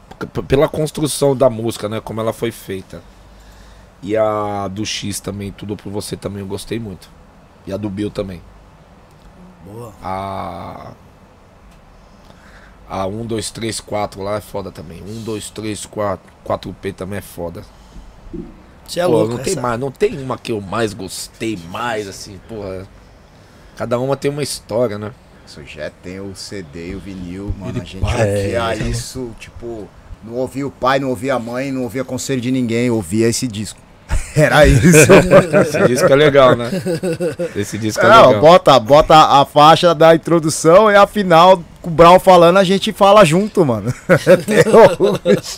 pela 0.47 0.69
construção 0.69 1.35
da 1.35 1.49
música, 1.49 1.89
né? 1.89 1.99
Como 1.99 2.21
ela 2.21 2.31
foi 2.31 2.49
feita. 2.49 3.03
E 4.01 4.15
a 4.15 4.69
do 4.69 4.85
X 4.85 5.19
também, 5.19 5.51
tudo 5.51 5.75
por 5.75 5.91
você 5.91 6.15
também 6.15 6.39
eu 6.39 6.47
gostei 6.47 6.79
muito. 6.79 7.09
E 7.65 7.73
a 7.73 7.77
do 7.77 7.89
Bill 7.89 8.09
também. 8.09 8.41
Boa. 9.65 9.91
A. 10.01 10.93
A 12.87 13.05
1, 13.05 13.25
2, 13.25 13.51
3, 13.51 13.81
4 13.81 14.23
lá 14.23 14.37
é 14.37 14.41
foda 14.41 14.71
também. 14.71 15.03
1, 15.03 15.23
2, 15.23 15.49
3, 15.49 15.85
4. 15.85 16.31
4P 16.45 16.93
também 16.95 17.19
é 17.19 17.21
foda. 17.21 17.63
Você 18.87 18.99
é 18.99 19.05
Pô, 19.05 19.11
louco, 19.11 19.33
não 19.33 19.37
tem 19.39 19.51
essa- 19.53 19.61
mais, 19.61 19.79
não 19.79 19.91
tem 19.91 20.17
uma 20.21 20.37
que 20.37 20.51
eu 20.51 20.61
mais 20.61 20.93
gostei 20.93 21.57
mais, 21.69 22.07
assim, 22.07 22.39
porra. 22.47 22.87
Cada 23.75 23.99
uma 23.99 24.15
tem 24.15 24.31
uma 24.31 24.41
história, 24.43 24.97
né? 24.97 25.11
Isso 25.45 25.61
já 25.65 25.89
tem 25.89 26.19
o 26.19 26.35
CD 26.35 26.89
e 26.91 26.95
o 26.95 26.99
vinil, 26.99 27.53
mano. 27.57 27.71
Ele 27.73 27.81
A 27.81 27.83
gente 27.83 28.03
ouvia 28.03 28.73
É, 28.73 28.75
isso, 28.89 29.31
tipo, 29.39 29.87
não 30.23 30.33
ouvia 30.33 30.65
o 30.67 30.71
pai, 30.71 30.99
não 30.99 31.09
ouvia 31.09 31.35
a 31.35 31.39
mãe, 31.39 31.71
não 31.71 31.83
ouvia 31.83 32.03
conselho 32.03 32.41
de 32.41 32.51
ninguém, 32.51 32.89
ouvia 32.89 33.27
esse 33.27 33.47
disco. 33.47 33.79
Era 34.35 34.65
isso. 34.65 34.87
Esse 35.61 35.87
disco 35.87 36.05
é 36.11 36.15
legal, 36.15 36.55
né? 36.55 36.69
Esse 37.55 37.77
disco 37.77 38.05
é 38.05 38.09
Não, 38.09 38.27
legal. 38.27 38.41
bota, 38.41 38.79
bota 38.79 39.15
a 39.15 39.43
faixa 39.45 39.93
da 39.93 40.15
introdução 40.15 40.89
e 40.89 40.95
a 40.95 41.05
final, 41.05 41.61
com 41.81 41.89
o 41.89 41.93
Brown 41.93 42.17
falando, 42.19 42.57
a 42.57 42.63
gente 42.63 42.93
fala 42.93 43.25
junto, 43.25 43.65
mano. 43.65 43.93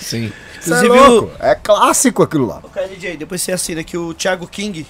Sim. 0.00 0.30
Isso 0.66 0.74
é 0.74 0.84
Inclusive, 0.84 1.08
louco. 1.08 1.30
É 1.38 1.54
clássico 1.54 2.22
aquilo 2.22 2.46
lá. 2.46 2.60
Ô, 2.62 2.68
KLJ, 2.68 3.16
depois 3.16 3.40
você 3.42 3.52
assina 3.52 3.80
aqui 3.80 3.96
o 3.96 4.12
Thiago 4.12 4.46
King. 4.46 4.86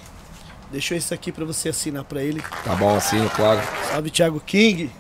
Deixou 0.73 0.97
isso 0.97 1.15
aqui 1.15 1.31
pra 1.31 1.45
você 1.45 1.69
assinar 1.69 2.05
pra 2.05 2.23
ele. 2.23 2.43
Tá 2.65 2.75
bom 2.75 2.97
assim, 2.97 3.29
claro. 3.35 3.61
Salve, 3.91 4.11
Thiago 4.11 4.41
King. 4.41 4.91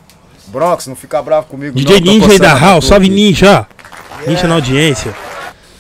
Bronx, 0.49 0.87
não 0.87 0.95
fica 0.95 1.21
bravo 1.23 1.49
comigo. 1.49 1.77
DJ 1.77 2.01
não, 2.01 2.13
Ninja 2.13 2.31
aí 2.31 2.39
da 2.39 2.59
tua 2.59 2.81
salve 2.81 3.07
aqui. 3.07 3.15
Ninja! 3.15 3.67
Ninja 4.27 4.47
na 4.47 4.55
audiência. 4.55 5.15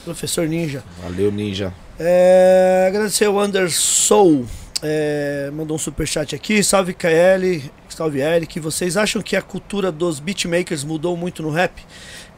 Professor 0.04 0.46
Ninja. 0.48 0.82
Valeu, 1.02 1.30
Ninja. 1.30 1.72
É, 1.98 2.86
agradecer 2.88 3.28
o 3.28 3.38
Anderson. 3.38 4.44
É, 4.82 5.50
mandou 5.52 5.76
um 5.76 5.78
superchat 5.78 6.34
aqui. 6.34 6.62
Salve 6.62 6.92
KL, 6.94 7.62
salve 7.88 8.20
Eric. 8.20 8.60
Vocês 8.60 8.96
acham 8.96 9.22
que 9.22 9.36
a 9.36 9.42
cultura 9.42 9.90
dos 9.90 10.20
beatmakers 10.20 10.84
mudou 10.84 11.16
muito 11.16 11.42
no 11.42 11.50
rap? 11.50 11.72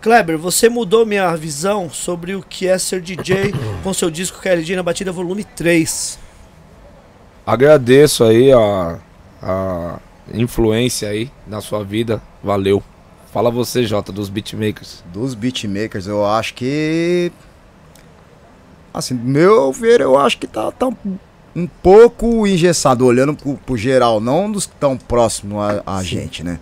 Kleber, 0.00 0.38
você 0.38 0.68
mudou 0.68 1.04
minha 1.04 1.34
visão 1.36 1.90
sobre 1.90 2.34
o 2.34 2.42
que 2.42 2.68
é 2.68 2.78
ser 2.78 3.00
DJ 3.00 3.52
com 3.82 3.92
seu 3.92 4.10
disco 4.10 4.40
KLJ 4.40 4.76
na 4.76 4.82
batida 4.82 5.10
volume 5.10 5.42
3. 5.42 6.18
Agradeço 7.44 8.22
aí 8.22 8.52
a, 8.52 8.98
a 9.42 9.98
influência 10.32 11.08
aí 11.08 11.30
na 11.46 11.60
sua 11.60 11.82
vida. 11.82 12.22
Valeu. 12.42 12.82
Fala 13.32 13.50
você, 13.50 13.84
Jota, 13.84 14.12
dos 14.12 14.28
beatmakers. 14.28 15.02
Dos 15.12 15.34
beatmakers, 15.34 16.06
eu 16.06 16.24
acho 16.24 16.54
que. 16.54 17.32
Assim, 18.94 19.14
meu 19.14 19.72
ver, 19.72 20.00
eu 20.00 20.16
acho 20.16 20.38
que 20.38 20.46
tá, 20.46 20.70
tá 20.70 20.88
um 21.56 21.66
pouco 21.66 22.46
engessado, 22.46 23.04
olhando 23.04 23.34
pro, 23.34 23.54
pro 23.56 23.76
geral, 23.76 24.20
não 24.20 24.50
dos 24.50 24.64
que 24.64 24.72
estão 24.72 24.96
próximos 24.96 25.58
a, 25.58 25.98
a 25.98 26.02
gente, 26.02 26.44
né? 26.44 26.60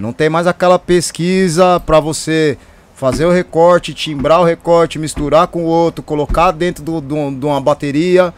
Não 0.00 0.12
tem 0.12 0.28
mais 0.28 0.46
aquela 0.46 0.78
pesquisa 0.78 1.80
pra 1.80 2.00
você 2.00 2.56
fazer 2.94 3.24
o 3.26 3.30
recorte, 3.30 3.92
timbrar 3.92 4.40
o 4.40 4.44
recorte, 4.44 4.98
misturar 4.98 5.46
com 5.48 5.64
o 5.64 5.66
outro, 5.66 6.02
colocar 6.02 6.50
dentro 6.50 6.82
do- 6.82 7.00
do- 7.00 7.30
de 7.30 7.44
uma 7.46 7.60
bateria, 7.60 8.32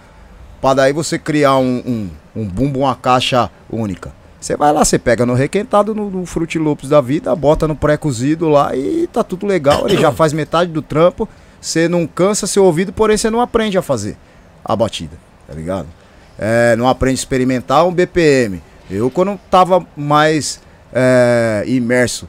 pra 0.61 0.75
daí 0.75 0.93
você 0.93 1.19
criar 1.19 1.57
um, 1.59 2.11
um, 2.35 2.43
um 2.43 2.45
bumbo, 2.47 2.81
uma 2.81 2.95
caixa 2.97 3.51
única. 3.71 4.13
Você 4.41 4.57
vai 4.57 4.73
lá, 4.73 4.85
você 4.85 4.99
pega 4.99 5.25
no 5.27 5.35
requentado 5.35 5.95
no, 5.95 6.11
no 6.11 6.25
Fruit 6.27 6.59
Loops 6.59 6.89
da 6.89 7.01
vida, 7.01 7.35
bota 7.35 7.67
no 7.69 7.75
pré-cozido 7.77 8.49
lá 8.49 8.75
e 8.75 9.09
tá 9.13 9.23
tudo 9.25 9.47
legal. 9.47 9.89
Ele 9.89 10.01
já 10.01 10.13
faz 10.13 10.33
metade 10.33 10.71
do 10.71 10.81
trampo. 10.83 11.29
Você 11.61 11.89
não 11.89 12.07
cansa 12.07 12.47
seu 12.47 12.65
ouvido, 12.65 12.93
porém 12.93 13.17
você 13.17 13.31
não 13.31 13.41
aprende 13.41 13.77
a 13.77 13.83
fazer 13.83 14.17
a 14.65 14.77
batida, 14.77 15.17
tá 15.47 15.55
ligado? 15.55 15.89
É, 16.39 16.77
não 16.77 16.89
aprende 16.89 17.15
a 17.15 17.23
experimentar 17.23 17.85
um 17.85 17.93
BPM. 17.93 18.63
Eu, 18.89 19.11
quando 19.11 19.39
tava 19.51 19.85
mais 19.97 20.61
é, 20.93 21.65
imerso 21.67 22.29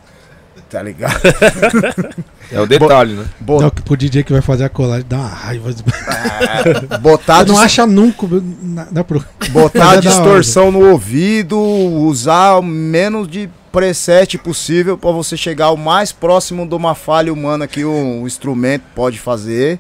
Tá 0.69 0.82
ligado? 0.82 1.20
É 2.51 2.60
o 2.60 2.66
detalhe, 2.66 3.14
né? 3.14 3.24
Bo- 3.40 3.60
Não, 3.60 3.70
que 3.70 3.82
pro 3.82 3.97
DJ 3.97 4.23
que 4.24 4.32
vai 4.32 4.43
fazer 4.43 4.64
a 4.64 4.69
colagem 4.69 5.06
dá 5.09 5.16
uma 5.19 5.28
raiva. 5.28 5.70
Você 5.73 5.82
botar 7.01 7.44
não 7.47 7.59
acha 7.59 7.86
nunca. 7.86 8.27
na- 8.62 8.86
Dá 8.90 9.05
pro... 9.05 9.24
botar 9.51 9.97
é 9.98 10.01
distorção 10.01 10.70
no 10.70 10.90
ouvido, 10.90 11.59
usar 11.59 12.56
o 12.59 12.62
menos 12.62 13.28
de 13.28 13.48
preset 13.70 14.36
possível 14.36 14.98
para 14.98 15.10
você 15.12 15.35
chegar 15.36 15.70
o 15.70 15.77
mais 15.78 16.12
próximo 16.12 16.66
de 16.66 16.74
uma 16.74 16.94
falha 16.94 17.32
humana 17.32 17.66
que 17.66 17.85
o, 17.85 18.23
o 18.23 18.27
instrumento 18.27 18.85
pode 18.94 19.19
fazer. 19.19 19.78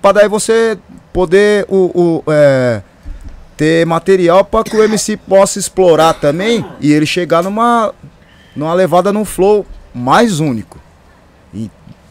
Para 0.00 0.12
daí 0.20 0.28
você 0.28 0.78
poder 1.12 1.66
o, 1.68 2.22
o, 2.26 2.32
é, 2.32 2.80
ter 3.56 3.84
material 3.86 4.44
para 4.44 4.64
que 4.64 4.76
o 4.76 4.82
MC 4.82 5.16
possa 5.16 5.58
explorar 5.58 6.14
também 6.14 6.64
e 6.80 6.92
ele 6.92 7.04
chegar 7.06 7.42
numa, 7.42 7.92
numa 8.54 8.72
levada 8.72 9.12
num 9.12 9.24
flow 9.24 9.66
mais 9.94 10.40
único. 10.40 10.78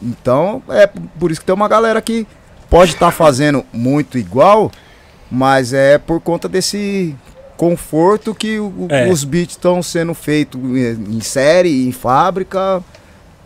Então 0.02 0.62
é 0.68 0.86
por 1.18 1.30
isso 1.30 1.40
que 1.40 1.46
tem 1.46 1.54
uma 1.54 1.68
galera 1.68 2.00
que 2.02 2.26
pode 2.68 2.92
estar 2.92 3.10
fazendo 3.10 3.64
muito 3.72 4.18
igual, 4.18 4.70
mas 5.30 5.72
é 5.72 5.98
por 5.98 6.20
conta 6.20 6.48
desse 6.48 7.14
conforto 7.56 8.34
que 8.34 8.58
o- 8.60 8.86
É. 8.90 9.08
os 9.08 9.24
beats 9.24 9.54
estão 9.54 9.82
sendo 9.82 10.12
feitos 10.12 10.60
em 10.60 11.20
série, 11.20 11.86
em 11.88 11.92
fábrica, 11.92 12.82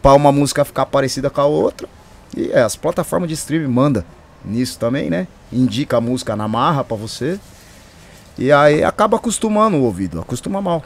para 0.03 0.15
uma 0.15 0.33
música 0.33 0.65
ficar 0.65 0.87
parecida 0.87 1.31
com 1.31 1.41
a 1.41 1.45
outra. 1.47 1.89
E 2.37 2.51
é, 2.51 2.63
as 2.63 2.75
plataformas 2.75 3.29
de 3.29 3.35
streaming 3.35 3.69
mandam 3.73 4.03
nisso 4.45 4.79
também, 4.79 5.09
né? 5.11 5.27
Indica 5.53 5.99
a 5.99 6.01
música 6.01 6.35
na 6.35 6.49
marra 6.49 6.83
para 6.83 6.97
você. 6.97 7.39
E 8.39 8.51
aí 8.51 8.83
acaba 8.83 9.17
acostumando 9.19 9.77
o 9.77 9.83
ouvido, 9.83 10.21
acostuma 10.21 10.61
mal. 10.63 10.83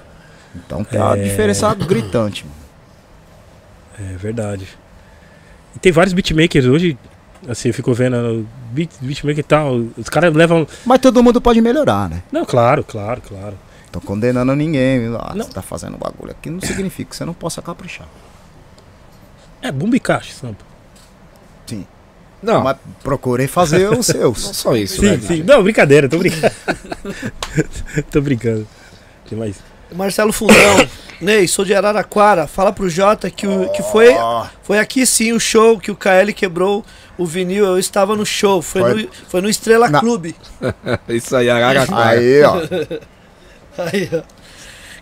Então 0.54 0.82
tem 0.84 1.00
uma 1.00 1.16
É. 1.16 1.22
diferença 1.22 1.72
gritante. 1.74 2.44
mano. 2.44 4.10
É 4.12 4.16
verdade. 4.16 4.68
E 5.74 5.78
tem 5.78 5.92
vários 5.92 6.12
beatmakers 6.12 6.66
hoje, 6.66 6.96
assim, 7.48 7.68
eu 7.68 7.74
fico 7.74 7.92
vendo 7.92 8.16
uh, 8.16 8.46
beat, 8.72 8.90
beatmaker 9.00 9.40
e 9.40 9.42
tal, 9.42 9.74
os 9.96 10.08
caras 10.08 10.34
levam... 10.34 10.66
Mas 10.84 11.00
todo 11.00 11.22
mundo 11.22 11.40
pode 11.40 11.60
melhorar, 11.60 12.08
né? 12.08 12.22
Não, 12.30 12.44
claro, 12.44 12.84
claro, 12.84 13.20
claro. 13.20 13.56
Tô 13.90 14.00
condenando 14.00 14.56
ninguém. 14.56 15.06
Ah, 15.20 15.34
Não. 15.36 15.44
você 15.44 15.52
tá 15.52 15.62
fazendo 15.62 15.96
bagulho 15.96 16.32
aqui. 16.32 16.50
Não 16.50 16.60
significa 16.60 17.10
que 17.10 17.16
você 17.16 17.24
não 17.24 17.32
possa 17.32 17.62
caprichar. 17.62 18.08
É, 19.62 19.70
bumbo 19.70 19.94
e 19.94 20.00
caixa, 20.00 20.32
sampa. 20.34 20.64
Não, 22.42 22.62
Mas 22.62 22.76
procurei 23.02 23.46
fazer 23.46 23.88
os 23.88 23.94
não 23.96 24.02
seus. 24.02 24.38
só 24.54 24.76
isso, 24.76 25.00
Sim, 25.00 25.06
né? 25.12 25.18
sim. 25.18 25.42
Não, 25.42 25.62
brincadeira, 25.62 26.08
tô 26.08 26.18
brincando. 26.18 26.54
tô 28.10 28.20
brincando. 28.20 28.66
Tem 29.28 29.38
Marcelo 29.94 30.32
Fundão. 30.32 30.86
Ney, 31.20 31.46
sou 31.48 31.64
de 31.64 31.74
Araraquara. 31.74 32.46
Fala 32.46 32.72
pro 32.72 32.88
Jota 32.88 33.30
que, 33.30 33.46
o, 33.46 33.68
que 33.70 33.82
foi, 33.84 34.08
foi 34.62 34.78
aqui 34.78 35.06
sim 35.06 35.32
o 35.32 35.40
show 35.40 35.78
que 35.78 35.90
o 35.90 35.96
KL 35.96 36.32
quebrou 36.34 36.84
o 37.16 37.24
vinil. 37.24 37.64
Eu 37.64 37.78
estava 37.78 38.16
no 38.16 38.26
show. 38.26 38.60
Foi, 38.60 38.82
Foi. 38.82 39.02
No, 39.04 39.08
foi 39.28 39.40
no 39.40 39.48
Estrela 39.48 39.88
Na- 39.88 40.00
Clube. 40.00 40.34
Isso 41.08 41.34
aí, 41.36 41.48
Araraquara. 41.48 42.18
Aí, 42.18 42.42
ó. 42.42 42.56
Aí, 43.78 44.10
ó. 44.12 44.22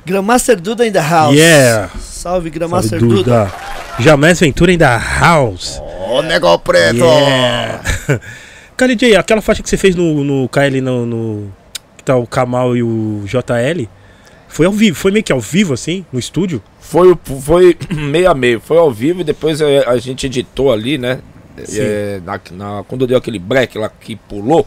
Grandmaster 0.04 0.60
Duda 0.60 0.86
in 0.86 0.92
the 0.92 1.00
house. 1.00 1.34
Yeah! 1.34 1.88
Salve, 1.88 2.02
Salve, 2.04 2.50
Grandmaster 2.50 2.98
Duda. 2.98 3.14
Duda. 3.14 3.52
Jamés 3.98 4.40
Ventura 4.40 4.72
in 4.72 4.78
the 4.78 4.84
house. 5.20 5.78
Ó, 5.80 6.18
o 6.18 6.22
negócio 6.22 6.58
preto. 6.60 6.96
Yeah! 7.04 7.80
Cara, 8.76 8.94
DJ, 8.94 9.16
aquela 9.16 9.40
faixa 9.40 9.62
que 9.62 9.68
você 9.68 9.76
fez 9.76 9.94
no, 9.94 10.24
no 10.24 10.48
KL, 10.48 10.80
no, 10.80 11.06
no- 11.06 11.52
Que 11.96 12.04
tá 12.04 12.16
o 12.16 12.26
Kamal 12.26 12.76
e 12.76 12.82
o 12.82 13.22
JL. 13.26 13.88
Foi 14.52 14.66
ao 14.66 14.72
vivo, 14.72 14.94
foi 14.94 15.10
meio 15.10 15.24
que 15.24 15.32
ao 15.32 15.40
vivo, 15.40 15.72
assim, 15.72 16.04
no 16.12 16.18
estúdio? 16.18 16.62
Foi, 16.78 17.16
foi 17.40 17.74
meio 17.88 18.30
a 18.30 18.34
meio, 18.34 18.60
foi 18.60 18.76
ao 18.76 18.90
vivo 18.90 19.22
e 19.22 19.24
depois 19.24 19.62
é, 19.62 19.78
a 19.88 19.96
gente 19.96 20.26
editou 20.26 20.70
ali, 20.70 20.98
né? 20.98 21.20
É, 21.74 22.20
na, 22.22 22.38
na- 22.50 22.84
quando 22.86 23.06
deu 23.06 23.16
aquele 23.16 23.38
break 23.38 23.78
lá 23.78 23.88
que 23.88 24.14
pulou, 24.14 24.66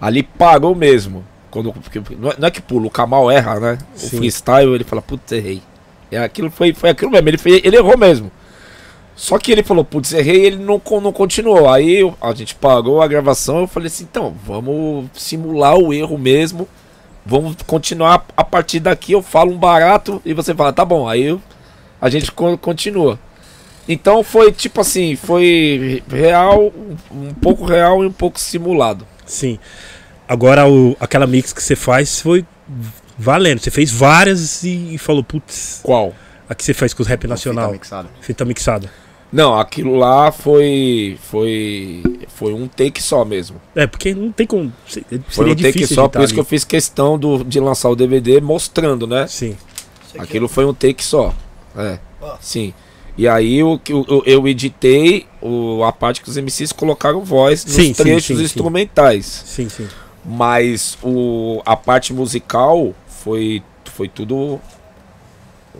ali 0.00 0.24
parou 0.24 0.74
mesmo. 0.74 1.24
Quando, 1.52 1.72
porque 1.72 2.00
não, 2.18 2.30
é, 2.32 2.34
não 2.36 2.48
é 2.48 2.50
que 2.50 2.60
pula, 2.60 2.88
o 2.88 2.90
Kamal 2.90 3.30
erra, 3.30 3.60
né? 3.60 3.78
O 3.94 3.98
Sim. 4.00 4.16
freestyle, 4.16 4.74
ele 4.74 4.82
fala, 4.82 5.00
putz, 5.00 5.30
errei. 5.30 5.62
E 6.10 6.16
aquilo 6.16 6.50
foi, 6.50 6.74
foi 6.74 6.90
aquilo 6.90 7.12
mesmo, 7.12 7.28
ele, 7.28 7.38
fez, 7.38 7.60
ele 7.62 7.76
errou 7.76 7.96
mesmo. 7.96 8.28
Só 9.14 9.38
que 9.38 9.52
ele 9.52 9.62
falou, 9.62 9.84
putz, 9.84 10.12
errei, 10.12 10.46
ele 10.46 10.56
não, 10.56 10.82
não 11.00 11.12
continuou. 11.12 11.68
Aí 11.72 12.00
a 12.20 12.34
gente 12.34 12.56
parou 12.56 13.00
a 13.00 13.06
gravação, 13.06 13.60
eu 13.60 13.66
falei 13.68 13.86
assim, 13.86 14.02
então, 14.10 14.34
vamos 14.44 15.06
simular 15.14 15.76
o 15.76 15.94
erro 15.94 16.18
mesmo. 16.18 16.66
Vamos 17.24 17.56
continuar 17.66 18.24
a 18.36 18.42
partir 18.44 18.80
daqui, 18.80 19.12
eu 19.12 19.22
falo 19.22 19.52
um 19.52 19.58
barato 19.58 20.20
e 20.24 20.32
você 20.32 20.54
fala, 20.54 20.72
tá 20.72 20.84
bom, 20.84 21.06
aí 21.08 21.22
eu- 21.24 21.42
a 22.00 22.08
gente 22.08 22.32
co- 22.32 22.56
continua. 22.58 23.18
Então 23.88 24.22
foi 24.22 24.52
tipo 24.52 24.80
assim, 24.80 25.16
foi 25.16 26.02
real, 26.08 26.72
um 27.10 27.34
pouco 27.34 27.64
real 27.64 28.02
e 28.02 28.06
um 28.06 28.12
pouco 28.12 28.38
simulado. 28.40 29.06
Sim. 29.26 29.58
Agora, 30.28 30.68
o, 30.68 30.96
aquela 31.00 31.26
mix 31.26 31.52
que 31.52 31.62
você 31.62 31.74
faz 31.76 32.20
foi 32.20 32.44
valendo. 33.18 33.58
Você 33.60 33.70
fez 33.70 33.90
várias 33.90 34.62
e, 34.62 34.94
e 34.94 34.98
falou, 34.98 35.24
putz, 35.24 35.80
Qual? 35.82 36.14
a 36.48 36.54
que 36.54 36.64
você 36.64 36.72
faz 36.72 36.94
com 36.94 37.02
os 37.02 37.08
rap 37.08 37.20
Fita 37.22 37.28
nacional. 37.28 37.72
mixada. 37.72 38.08
Fita 38.20 38.44
mixada. 38.44 38.90
Não, 39.32 39.58
aquilo 39.58 39.94
lá 39.96 40.32
foi 40.32 41.16
foi 41.22 42.02
foi 42.28 42.52
um 42.52 42.66
take 42.66 43.02
só 43.02 43.24
mesmo. 43.24 43.60
É, 43.76 43.86
porque 43.86 44.14
não 44.14 44.32
tem 44.32 44.46
como. 44.46 44.72
se- 44.86 45.04
Foi 45.28 45.46
Seria 45.46 45.52
um 45.52 45.56
take 45.72 45.86
só, 45.86 46.08
por 46.08 46.22
isso 46.22 46.32
que 46.34 46.40
eu 46.40 46.42
ali. 46.42 46.48
fiz 46.50 46.64
questão 46.64 47.18
do, 47.18 47.44
de 47.44 47.60
lançar 47.60 47.88
o 47.90 47.96
DVD 47.96 48.40
mostrando, 48.40 49.06
né? 49.06 49.26
Sim. 49.26 49.56
Aquilo 50.18 50.48
foi 50.48 50.64
um 50.64 50.74
take 50.74 51.04
só. 51.04 51.32
É. 51.76 51.98
Sim. 52.40 52.74
E 53.16 53.28
aí 53.28 53.62
o 53.62 53.78
que 53.78 53.92
eu, 53.92 54.04
eu- 54.08 54.22
eu 54.26 54.48
editei 54.48 55.26
o, 55.40 55.84
a 55.84 55.92
parte 55.92 56.20
que 56.22 56.28
os 56.28 56.36
MCs 56.36 56.72
colocaram 56.72 57.22
voz 57.24 57.64
nos 57.64 57.74
sim, 57.74 57.92
trechos 57.92 58.24
sim, 58.26 58.36
sim. 58.36 58.42
instrumentais. 58.42 59.44
Sim, 59.46 59.68
sim. 59.68 59.86
Mas 60.24 60.98
o, 61.02 61.62
a 61.64 61.76
parte 61.76 62.12
musical 62.12 62.94
foi, 63.06 63.62
foi 63.84 64.08
tudo 64.08 64.60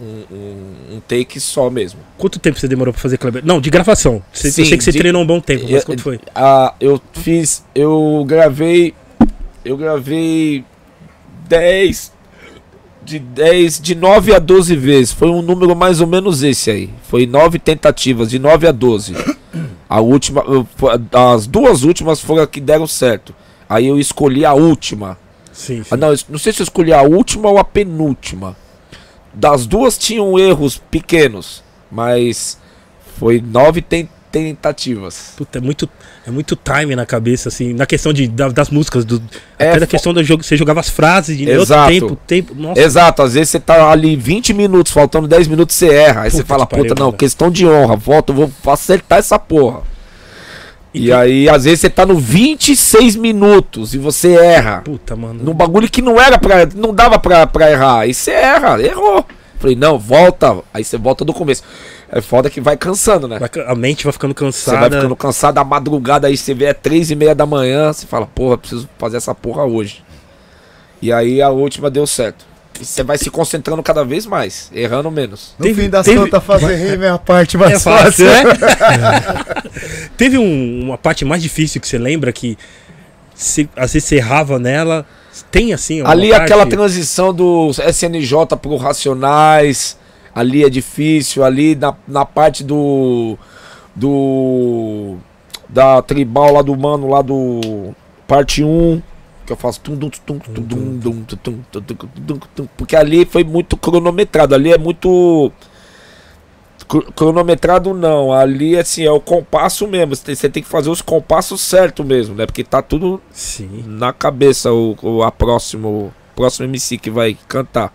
um, 0.00 0.96
um- 0.96 1.00
take 1.06 1.38
só 1.40 1.68
mesmo. 1.70 2.00
Quanto 2.18 2.38
tempo 2.38 2.58
você 2.58 2.66
demorou 2.68 2.92
pra 2.92 3.00
fazer 3.02 3.18
Kleber? 3.18 3.44
Não, 3.44 3.60
de 3.60 3.68
gravação. 3.70 4.22
Você, 4.32 4.50
Sim, 4.50 4.62
eu 4.62 4.66
sei 4.68 4.78
que 4.78 4.84
você 4.84 4.92
de- 4.92 4.98
treinou 4.98 5.22
um 5.22 5.26
bom 5.26 5.40
tempo, 5.40 5.64
mas 5.64 5.72
Eu- 5.72 5.82
quanto 5.86 6.02
foi? 6.02 6.20
Ah, 6.34 6.74
eu 6.80 7.00
fiz. 7.12 7.64
Eu 7.74 8.24
gravei. 8.26 8.94
Eu 9.64 9.76
gravei 9.76 10.64
10. 11.48 12.12
De 13.04 13.18
10. 13.18 13.80
De 13.80 13.94
9 13.94 14.32
a 14.34 14.38
12 14.38 14.76
vezes. 14.76 15.12
Foi 15.12 15.28
um 15.28 15.42
número 15.42 15.74
mais 15.74 16.00
ou 16.00 16.06
menos 16.06 16.42
esse 16.42 16.70
aí. 16.70 16.90
Foi 17.08 17.26
9 17.26 17.58
tentativas, 17.58 18.30
de 18.30 18.38
9 18.38 18.66
a 18.66 18.72
12. 18.72 19.14
A 19.88 20.00
última. 20.00 20.44
As 21.34 21.46
duas 21.46 21.82
últimas 21.82 22.20
foram 22.20 22.42
as 22.42 22.48
que 22.48 22.60
deram 22.60 22.86
certo. 22.86 23.34
Aí 23.68 23.86
eu 23.86 23.98
escolhi 23.98 24.44
a 24.44 24.52
última. 24.54 25.18
Sim, 25.52 25.82
sim. 25.82 25.88
Ah, 25.90 25.96
não, 25.96 26.14
não 26.28 26.38
sei 26.38 26.52
se 26.52 26.62
eu 26.62 26.64
escolhi 26.64 26.92
a 26.92 27.02
última 27.02 27.48
ou 27.50 27.58
a 27.58 27.64
penúltima. 27.64 28.56
Das 29.32 29.66
duas 29.66 29.96
tinham 29.96 30.38
erros 30.38 30.80
pequenos, 30.90 31.62
mas 31.90 32.58
foi 33.18 33.40
nove 33.40 33.80
ten- 33.82 34.08
tentativas. 34.32 35.34
Puta, 35.36 35.58
é 35.58 35.60
muito, 35.60 35.88
é 36.26 36.30
muito 36.30 36.56
time 36.56 36.94
na 36.96 37.04
cabeça, 37.06 37.48
assim, 37.48 37.72
na 37.74 37.86
questão 37.86 38.12
de, 38.12 38.26
da- 38.28 38.48
das 38.48 38.70
músicas, 38.70 39.04
do, 39.04 39.22
É, 39.58 39.70
até 39.70 39.80
da 39.80 39.86
questão 39.86 40.12
do 40.12 40.22
jogo, 40.22 40.42
você 40.42 40.56
jogava 40.56 40.80
as 40.80 40.88
frases 40.88 41.36
de 41.36 41.48
Exato. 41.48 41.92
outro 41.92 42.16
tempo, 42.26 42.52
tempo. 42.52 42.54
Nossa, 42.60 42.80
Exato, 42.80 43.22
às 43.22 43.34
vezes 43.34 43.50
você 43.50 43.60
tá 43.60 43.90
ali 43.90 44.16
20 44.16 44.52
minutos, 44.52 44.92
faltando 44.92 45.26
10 45.28 45.46
minutos, 45.48 45.74
você 45.76 45.88
erra. 45.88 46.22
Aí 46.22 46.30
você 46.30 46.38
Puta 46.38 46.46
fala, 46.48 46.66
que 46.66 46.70
pariu, 46.70 46.84
puta, 46.86 47.00
não, 47.00 47.10
cara. 47.10 47.18
questão 47.18 47.50
de 47.50 47.66
honra, 47.66 47.96
volta, 47.96 48.32
eu 48.32 48.36
vou 48.36 48.72
acertar 48.72 49.18
essa 49.18 49.38
porra. 49.38 49.82
E, 50.92 51.12
aí, 51.12 51.48
às 51.48 51.64
vezes, 51.64 51.80
você 51.80 51.90
tá 51.90 52.04
no 52.04 52.16
26 52.18 53.14
minutos 53.16 53.94
e 53.94 53.98
você 53.98 54.32
erra. 54.34 54.82
puta, 54.84 55.14
mano. 55.14 55.42
Num 55.42 55.54
bagulho 55.54 55.88
que 55.88 56.02
não 56.02 56.20
era 56.20 56.38
pra. 56.38 56.66
Não 56.74 56.92
dava 56.92 57.18
pra, 57.18 57.46
pra 57.46 57.70
errar. 57.70 58.00
Aí 58.00 58.12
você 58.12 58.32
erra, 58.32 58.80
errou. 58.82 59.24
Falei, 59.58 59.76
não, 59.76 59.98
volta. 59.98 60.58
Aí 60.74 60.82
você 60.82 60.96
volta 60.98 61.24
do 61.24 61.32
começo. 61.32 61.62
É 62.12 62.20
foda 62.20 62.50
que 62.50 62.60
vai 62.60 62.76
cansando, 62.76 63.28
né? 63.28 63.38
A 63.68 63.74
mente 63.74 64.02
vai 64.02 64.12
ficando 64.12 64.32
Você 64.32 64.44
cansada. 64.44 64.78
vai 64.80 64.90
ficando 64.90 65.14
cansado 65.14 65.54
da 65.54 65.62
madrugada, 65.62 66.26
aí 66.26 66.36
você 66.36 66.52
vê 66.52 66.64
é 66.64 66.72
três 66.74 67.08
e 67.10 67.14
meia 67.14 67.36
da 67.36 67.46
manhã, 67.46 67.92
você 67.92 68.04
fala, 68.04 68.26
porra, 68.26 68.58
preciso 68.58 68.88
fazer 68.98 69.18
essa 69.18 69.32
porra 69.32 69.64
hoje. 69.64 70.02
E 71.00 71.12
aí 71.12 71.40
a 71.40 71.50
última 71.50 71.88
deu 71.88 72.04
certo. 72.08 72.44
E 72.80 72.84
você 72.84 73.02
vai 73.02 73.18
se 73.18 73.28
concentrando 73.30 73.82
cada 73.82 74.02
vez 74.04 74.24
mais, 74.24 74.70
errando 74.74 75.10
menos. 75.10 75.54
No 75.58 75.66
Teve- 75.66 75.82
fim 75.82 75.90
das 75.90 76.06
teve- 76.06 76.18
contas, 76.18 76.42
fazer 76.42 76.74
rima 76.76 77.04
é 77.04 77.10
a 77.10 77.18
parte 77.18 77.58
mais 77.58 77.72
É 77.74 77.78
fácil. 77.78 78.26
fácil, 78.26 78.26
né? 78.26 78.42
Teve 80.16 80.38
um- 80.38 80.84
uma 80.84 80.96
parte 80.98 81.24
mais 81.24 81.42
difícil 81.42 81.80
que 81.80 81.86
você 81.86 81.98
lembra 81.98 82.32
que 82.32 82.56
se, 83.34 83.68
às 83.76 83.92
vezes 83.92 84.08
você 84.08 84.16
errava 84.16 84.58
nela. 84.58 85.04
Tem 85.50 85.72
assim. 85.72 86.00
uma 86.02 86.10
ali 86.10 86.30
parte- 86.30 86.42
aquela 86.44 86.66
transição 86.66 87.32
do 87.32 87.70
SNJ 87.70 88.56
pro 88.60 88.76
Racionais, 88.76 89.96
ali 90.34 90.64
é 90.64 90.68
difícil, 90.70 91.44
ali 91.44 91.74
na, 91.74 91.94
na 92.08 92.24
parte 92.24 92.64
do. 92.64 93.38
do. 93.94 95.16
da 95.68 96.02
tribal 96.02 96.52
lá 96.54 96.62
do 96.62 96.76
mano, 96.76 97.08
lá 97.08 97.22
do. 97.22 97.94
parte 98.26 98.62
1 98.64 99.00
que 99.50 99.52
eu 99.52 99.56
faço 99.56 99.80
tum 99.80 99.96
dum 99.96 100.08
tum 100.08 100.38
tum 100.38 100.62
tum 100.62 101.24
tum 101.24 101.64
tum 101.72 101.82
tum 101.82 102.38
tum 102.54 102.68
porque 102.76 102.94
ali 102.94 103.24
foi 103.24 103.42
muito 103.42 103.76
cronometrado, 103.76 104.54
ali 104.54 104.72
é 104.72 104.78
muito 104.78 105.50
cronometrado 107.16 107.92
não, 107.92 108.32
ali 108.32 108.78
assim 108.78 109.04
é 109.04 109.10
o 109.10 109.20
compasso 109.20 109.88
mesmo, 109.88 110.14
você 110.14 110.48
tem 110.48 110.62
que 110.62 110.68
fazer 110.68 110.88
os 110.88 111.02
compassos 111.02 111.60
certo 111.60 112.04
mesmo, 112.04 112.34
né? 112.34 112.46
Porque 112.46 112.62
tá 112.62 112.80
tudo 112.80 113.20
Sim. 113.32 113.84
na 113.86 114.12
cabeça 114.12 114.72
o, 114.72 114.96
o 115.02 115.22
a 115.22 115.32
próximo, 115.32 115.88
o 115.88 116.12
próximo 116.36 116.66
MC 116.66 116.96
que 116.96 117.10
vai 117.10 117.36
cantar. 117.48 117.92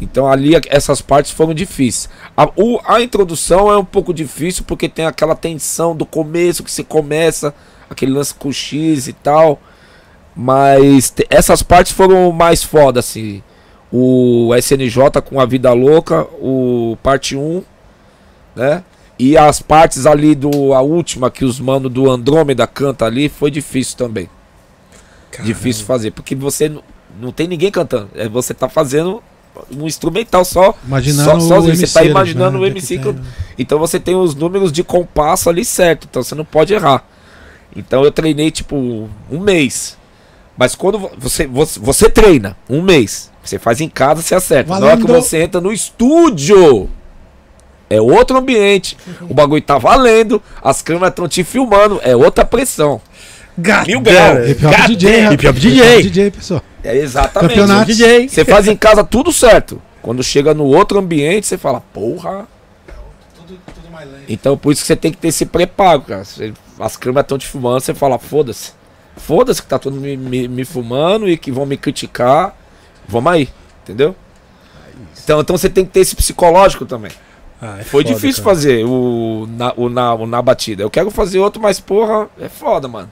Então 0.00 0.26
ali 0.26 0.52
essas 0.68 1.02
partes 1.02 1.30
foram 1.30 1.52
difíceis. 1.52 2.08
A, 2.34 2.48
o, 2.56 2.80
a 2.86 3.02
introdução 3.02 3.70
é 3.70 3.76
um 3.76 3.84
pouco 3.84 4.14
difícil 4.14 4.64
porque 4.66 4.88
tem 4.88 5.04
aquela 5.04 5.34
tensão 5.34 5.94
do 5.94 6.06
começo 6.06 6.64
que 6.64 6.70
se 6.70 6.84
começa, 6.84 7.54
aquele 7.88 8.12
lance 8.12 8.34
com 8.34 8.50
X 8.50 9.08
e 9.08 9.12
tal. 9.12 9.60
Mas 10.34 11.12
essas 11.28 11.62
partes 11.62 11.92
foram 11.92 12.30
mais 12.32 12.62
foda 12.62 13.00
assim. 13.00 13.42
O 13.92 14.54
SNJ 14.56 15.20
com 15.24 15.40
a 15.40 15.46
vida 15.46 15.72
louca, 15.72 16.22
o 16.40 16.96
parte 17.02 17.36
1, 17.36 17.62
né? 18.54 18.84
E 19.18 19.36
as 19.36 19.60
partes 19.60 20.06
ali 20.06 20.34
do 20.34 20.72
a 20.72 20.80
última 20.80 21.30
que 21.30 21.44
os 21.44 21.60
mano 21.60 21.88
do 21.88 22.08
Andrômeda 22.10 22.66
canta 22.66 23.04
ali 23.04 23.28
foi 23.28 23.50
difícil 23.50 23.96
também 23.98 24.28
difícil 25.44 25.84
fazer, 25.86 26.10
porque 26.10 26.34
você 26.34 26.68
não, 27.20 27.30
tem 27.32 27.46
ninguém 27.46 27.70
cantando. 27.70 28.08
É 28.14 28.28
você 28.28 28.52
tá 28.54 28.68
fazendo 28.68 29.22
um 29.70 29.86
instrumental 29.86 30.44
só. 30.44 30.74
Imaginando 30.86 31.40
Só- 31.40 31.48
sozinho, 31.48 31.72
o 31.72 31.76
você 31.76 31.82
MC, 31.82 31.94
tá 31.94 32.00
né, 32.04 32.10
imaginando 32.10 32.58
o 32.58 32.60
já 32.62 32.66
MC 32.68 32.98
que 32.98 33.04
tem- 33.04 33.22
Então 33.58 33.78
você 33.78 34.00
tem 34.00 34.14
os 34.16 34.34
números 34.34 34.72
de 34.72 34.82
compasso 34.82 35.48
ali 35.50 35.64
certo, 35.64 36.06
então 36.10 36.22
você 36.22 36.34
não 36.34 36.44
pode 36.44 36.72
errar. 36.72 37.04
Então 37.76 38.04
eu 38.04 38.10
treinei 38.10 38.50
tipo 38.50 39.08
um 39.30 39.38
mês. 39.40 39.96
Mas 40.56 40.74
quando 40.74 40.98
vo- 40.98 41.10
você, 41.18 41.46
você, 41.46 41.80
você 41.80 42.10
treina 42.10 42.56
um 42.68 42.82
mês, 42.82 43.30
você 43.42 43.58
faz 43.58 43.80
em 43.80 43.88
casa, 43.88 44.20
você 44.22 44.34
acerta. 44.34 44.70
Na 44.78 44.86
hora 44.86 44.96
que 44.96 45.02
Valendo. 45.04 45.22
você 45.22 45.42
entra 45.42 45.60
no 45.60 45.72
estúdio, 45.72 46.88
é 47.88 48.00
outro 48.00 48.36
ambiente. 48.36 48.96
O 49.22 49.32
bagulho 49.34 49.62
tá 49.62 49.78
valendo, 49.78 50.42
as 50.62 50.82
câmeras 50.82 51.10
estão 51.10 51.26
te 51.28 51.42
filmando, 51.44 51.98
é 52.02 52.14
outra 52.14 52.44
pressão. 52.44 53.00
Mil 53.86 54.00
graus. 54.00 54.48
Hip 54.48 54.66
Hop 54.66 54.74
DJ. 54.86 55.26
Hip 55.32 55.48
Hop 55.48 55.56
DJ. 55.56 56.02
DJ, 56.02 56.30
pessoal. 56.30 56.62
É 56.84 56.96
exatamente. 56.96 57.50
Campeonato. 57.54 57.86
DJ. 57.86 58.28
Você 58.28 58.44
faz 58.44 58.66
em 58.68 58.76
casa 58.76 59.02
tudo 59.04 59.32
certo. 59.32 59.80
Quando 60.00 60.22
chega 60.22 60.54
no 60.54 60.64
outro 60.64 60.98
ambiente, 60.98 61.46
você 61.46 61.58
fala, 61.58 61.80
porra. 61.92 62.46
Então 64.28 64.56
por 64.56 64.72
isso 64.72 64.80
que 64.82 64.86
você 64.86 64.96
tem 64.96 65.10
que 65.10 65.18
ter 65.18 65.28
esse 65.28 65.44
preparo, 65.44 66.02
cara. 66.02 66.22
As 66.78 66.96
câmeras 66.96 67.24
estão 67.24 67.36
te 67.38 67.46
filmando, 67.46 67.80
você 67.80 67.92
fala, 67.92 68.18
foda-se. 68.18 68.72
Foda-se 69.20 69.62
que 69.62 69.68
tá 69.68 69.78
todo 69.78 69.96
me, 69.96 70.16
me, 70.16 70.48
me 70.48 70.64
filmando 70.64 71.28
e 71.28 71.36
que 71.36 71.52
vão 71.52 71.66
me 71.66 71.76
criticar. 71.76 72.56
Vamos 73.06 73.32
aí, 73.32 73.48
entendeu? 73.82 74.14
Então, 75.22 75.40
então 75.40 75.56
você 75.56 75.68
tem 75.68 75.84
que 75.84 75.92
ter 75.92 76.00
esse 76.00 76.16
psicológico 76.16 76.86
também. 76.86 77.12
Ah, 77.60 77.76
é 77.78 77.84
Foi 77.84 78.02
foda, 78.02 78.14
difícil 78.14 78.42
cara. 78.42 78.56
fazer 78.56 78.84
o 78.84 79.46
na, 79.50 79.72
o, 79.76 79.88
na, 79.88 80.14
o 80.14 80.26
na 80.26 80.40
batida. 80.40 80.82
Eu 80.82 80.90
quero 80.90 81.10
fazer 81.10 81.38
outro, 81.38 81.60
mas 81.60 81.78
porra, 81.78 82.28
é 82.40 82.48
foda, 82.48 82.88
mano. 82.88 83.08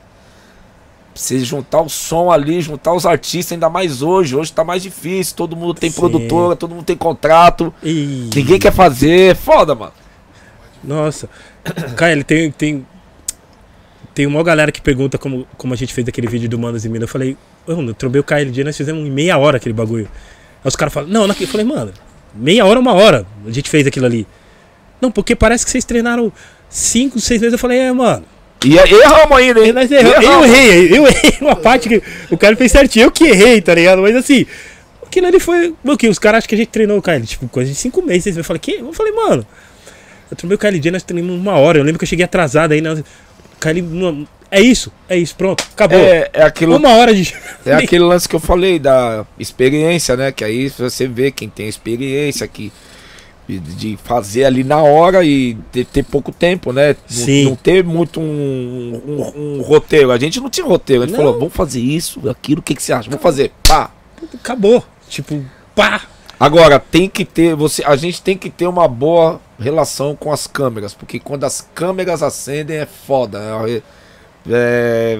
Você 1.14 1.40
juntar 1.40 1.82
o 1.82 1.89
som 1.89 2.30
ali, 2.30 2.60
juntar 2.60 2.93
os 2.94 3.05
artistas, 3.05 3.52
ainda 3.52 3.68
mais 3.68 4.02
hoje. 4.02 4.36
Hoje 4.36 4.52
tá 4.52 4.62
mais 4.62 4.82
difícil. 4.82 5.35
Todo 5.36 5.56
mundo 5.56 5.74
tem 5.74 5.90
Sim. 5.90 6.01
produtora, 6.01 6.55
todo 6.55 6.74
mundo 6.74 6.85
tem 6.85 6.97
contrato. 6.97 7.74
Ih, 7.82 8.30
Ninguém 8.35 8.59
quer 8.59 8.72
fazer. 8.72 9.32
É 9.32 9.35
foda, 9.35 9.74
mano. 9.74 9.93
Nossa. 10.82 11.28
Cara, 11.97 12.12
ele 12.12 12.24
tem. 12.24 12.51
Tem, 12.52 12.86
tem 14.18 14.26
uma 14.26 14.42
galera 14.42 14.72
que 14.72 14.82
pergunta 14.82 15.16
como, 15.16 15.46
como 15.56 15.72
a 15.72 15.76
gente 15.76 15.94
fez 15.94 16.08
aquele 16.08 16.26
vídeo 16.26 16.48
do 16.48 16.58
Manos 16.58 16.84
e 16.84 16.88
Mina. 16.88 17.04
Eu 17.04 17.08
falei, 17.08 17.36
mano, 17.64 17.90
eu 17.90 17.94
trombei 17.94 18.20
o 18.20 18.24
KLD, 18.24 18.64
nós 18.64 18.76
fizemos 18.76 19.06
em 19.06 19.10
meia 19.12 19.38
hora 19.38 19.58
aquele 19.58 19.72
bagulho. 19.72 20.08
Aí 20.56 20.68
os 20.68 20.74
caras 20.74 20.92
falam, 20.92 21.08
não, 21.08 21.24
eu 21.24 21.46
falei, 21.46 21.64
mano, 21.64 21.92
meia 22.34 22.66
hora, 22.66 22.80
uma 22.80 22.92
hora 22.94 23.24
a 23.46 23.50
gente 23.52 23.70
fez 23.70 23.86
aquilo 23.86 24.06
ali. 24.06 24.26
Não, 25.00 25.08
porque 25.08 25.36
parece 25.36 25.64
que 25.64 25.70
vocês 25.70 25.84
treinaram 25.84 26.32
cinco, 26.68 27.20
seis 27.20 27.40
meses. 27.40 27.52
Eu 27.52 27.60
falei, 27.60 27.78
é, 27.78 27.92
mano. 27.92 28.24
E 28.64 28.76
aí, 28.76 28.90
erramos 28.90 29.38
ainda, 29.38 29.64
hein? 29.64 29.72
Nós 29.72 29.88
erramos. 29.88 30.24
Eu 30.24 30.44
errei, 30.44 30.98
eu 30.98 31.06
errei 31.06 31.38
uma 31.40 31.54
parte 31.54 31.88
que 31.88 32.02
o 32.28 32.36
cara 32.36 32.56
fez 32.56 32.72
certinho, 32.72 33.04
eu 33.04 33.12
que 33.12 33.22
errei, 33.22 33.60
tá 33.60 33.72
ligado? 33.72 34.02
Mas 34.02 34.16
assim, 34.16 34.46
aquilo 35.06 35.28
ali 35.28 35.38
foi. 35.38 35.72
O 35.84 35.96
que? 35.96 36.08
Os 36.08 36.18
caras 36.18 36.38
acham 36.38 36.48
que 36.48 36.56
a 36.56 36.58
gente 36.58 36.70
treinou 36.70 36.98
o 36.98 37.02
KL, 37.02 37.24
tipo, 37.24 37.46
coisa 37.46 37.70
de 37.70 37.76
cinco 37.76 38.02
meses. 38.02 38.36
Eu 38.36 38.42
falei, 38.42 38.58
que? 38.58 38.80
Eu 38.80 38.92
falei, 38.92 39.12
mano, 39.12 39.46
eu 40.28 40.36
treinei 40.36 40.56
o 40.56 40.58
KLD, 40.58 40.90
nós 40.90 41.04
treinamos 41.04 41.40
uma 41.40 41.52
hora. 41.52 41.78
Eu 41.78 41.84
lembro 41.84 42.00
que 42.00 42.04
eu 42.04 42.08
cheguei 42.08 42.24
atrasado 42.24 42.72
aí. 42.72 42.80
Nós, 42.80 43.00
não, 43.82 44.26
é 44.51 44.60
isso, 44.60 44.90
é 45.09 45.16
isso, 45.16 45.35
pronto, 45.36 45.64
acabou. 45.72 45.98
É, 45.98 46.30
é 46.32 46.43
aquilo. 46.43 46.76
Uma 46.76 46.90
hora 46.94 47.14
de. 47.14 47.35
É 47.66 47.74
aquele 47.85 48.05
lance 48.05 48.28
que 48.28 48.35
eu 48.36 48.40
falei 48.40 48.78
da 48.78 49.26
experiência, 49.39 50.16
né? 50.16 50.32
Que 50.32 50.44
aí 50.44 50.68
você 50.68 51.06
vê 51.06 51.30
quem 51.30 51.48
tem 51.48 51.68
experiência 51.68 52.47
que 52.48 52.72
de- 53.48 53.98
fazer 54.05 54.44
ali 54.44 54.62
na 54.62 54.82
hora 54.82 55.24
e 55.24 55.55
ter, 55.72 55.85
ter 55.86 56.02
pouco 56.05 56.30
tempo, 56.32 56.72
né? 56.72 56.89
Não- 56.90 56.97
Sim. 57.06 57.44
Não, 57.47 57.56
ter 57.56 57.82
muito 57.82 58.20
um, 58.20 59.02
um- 59.06 59.59
um 59.59 59.62
roteiro. 59.62 60.10
A 60.12 60.18
gente 60.18 60.39
não 60.40 60.51
tinha 60.51 60.66
roteiro. 60.66 61.02
A 61.02 61.06
gente 61.06 61.16
Não. 61.16 61.24
falou, 61.24 61.39
vamos 61.39 61.55
fazer 61.55 61.80
isso, 61.80 62.28
aquilo, 62.28 62.60
o 62.60 62.62
que, 62.62 62.74
que 62.74 62.82
você 62.82 62.93
acha? 62.93 63.09
Vamos 63.09 63.22
fazer. 63.22 63.52
Pá. 63.66 63.90
Acabou. 64.35 64.85
Tipo, 65.09 65.43
pá. 65.74 66.02
Agora, 66.39 66.78
tem 66.78 67.09
que 67.09 67.24
ter. 67.24 67.55
Você, 67.56 67.82
a 67.85 67.97
gente 67.97 68.20
tem 68.22 68.36
que 68.36 68.51
ter 68.51 68.66
uma 68.66 68.86
boa 68.86 69.40
relação 69.59 70.14
com 70.16 70.32
as 70.32 70.47
câmeras. 70.47 70.94
Porque 70.94 71.18
quando 71.18 71.44
as 71.44 71.66
câmeras 71.74 72.22
acendem 72.22 72.78
é 72.78 72.86
foda. 72.86 73.39
né? 73.39 73.82
É, 74.51 75.18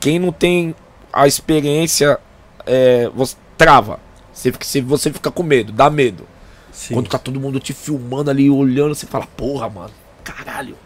quem 0.00 0.18
não 0.18 0.32
tem 0.32 0.74
a 1.12 1.26
experiência 1.26 2.18
é, 2.66 3.08
você 3.14 3.36
trava. 3.56 3.98
Você 4.32 4.52
fica, 4.52 4.66
você- 4.86 5.12
fica 5.12 5.30
com 5.30 5.42
medo, 5.42 5.72
dá 5.72 5.88
medo. 5.88 6.26
Sim. 6.72 6.94
Quando 6.94 7.08
tá 7.08 7.16
todo 7.18 7.40
mundo 7.40 7.58
te 7.58 7.72
filmando 7.72 8.30
ali, 8.30 8.50
olhando, 8.50 8.94
você 8.94 9.06
fala, 9.06 9.26
porra, 9.36 9.68
mano, 9.70 9.90
caralho. 10.22 10.76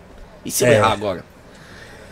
E 0.45 0.51
se 0.51 0.63
eu 0.65 0.69
É. 0.69 0.77
errar 0.77 0.93
agora? 0.93 1.25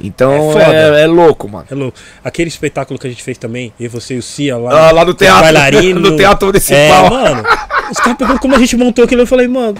Então 0.00 0.58
É 0.58 1.00
é, 1.00 1.02
é 1.02 1.06
louco, 1.06 1.48
mano. 1.48 1.66
Hello. 1.70 1.92
Aquele 2.24 2.48
espetáculo 2.48 2.98
que 2.98 3.06
a 3.06 3.10
gente 3.10 3.22
fez 3.22 3.36
também, 3.38 3.72
eu, 3.78 3.90
você 3.90 4.14
e 4.14 4.18
o 4.18 4.22
Cia 4.22 4.56
lá. 4.56 4.88
Ah, 4.88 4.92
lá 4.92 5.04
no 5.04 5.12
teatro, 5.14 5.42
bailarino. 5.42 6.00
no 6.00 6.16
teatro 6.16 6.48
É, 6.48 6.52
municipal. 6.52 7.10
mano. 7.10 7.42
Os 7.90 7.98
caras 7.98 8.16
perguntam 8.18 8.38
como 8.38 8.54
a 8.54 8.58
gente 8.58 8.76
montou 8.76 9.04
aquilo. 9.04 9.22
Eu 9.22 9.26
falei, 9.26 9.48
mano. 9.48 9.76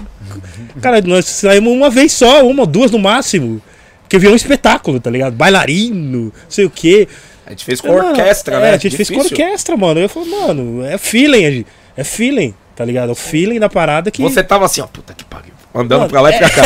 Cara, 0.81 1.01
nós 1.03 1.25
saímos 1.27 1.73
uma 1.73 1.91
vez 1.91 2.13
só, 2.13 2.47
uma 2.47 2.63
ou 2.63 2.67
duas 2.67 2.91
no 2.91 2.99
máximo. 2.99 3.61
Porque 4.03 4.19
virou 4.19 4.33
um 4.33 4.37
espetáculo, 4.37 4.99
tá 4.99 5.11
ligado? 5.11 5.35
Bailarino, 5.35 6.25
não 6.25 6.33
sei 6.49 6.65
o 6.65 6.71
quê. 6.71 7.07
A 7.47 7.51
gente 7.51 7.65
fez 7.65 7.81
com 7.81 7.89
Mano, 7.89 8.09
orquestra, 8.09 8.57
é, 8.57 8.61
né? 8.61 8.71
A 8.71 8.77
gente 8.79 8.97
fez 8.97 9.09
com 9.09 9.17
Difícil. 9.17 9.37
orquestra, 9.45 9.77
mano. 9.77 10.01
Eu 10.01 10.09
falei, 10.09 10.31
mano, 10.31 10.85
é 10.85 10.97
feeling, 10.99 11.65
é 11.97 12.05
feeling, 12.05 12.55
tá 12.75 12.85
ligado? 12.85 13.11
É 13.11 13.13
o 13.13 13.15
feeling 13.15 13.59
da 13.59 13.69
parada 13.69 14.11
que. 14.11 14.23
Você 14.23 14.43
tava 14.43 14.65
assim, 14.67 14.81
ó, 14.81 14.87
puta 14.87 15.15
que 15.15 15.25
pariu. 15.25 15.53
Andando 15.75 16.01
Mano, 16.01 16.11
pra 16.11 16.21
lá 16.23 16.31
e 16.31 16.39
pra 16.39 16.49
cá. 16.51 16.63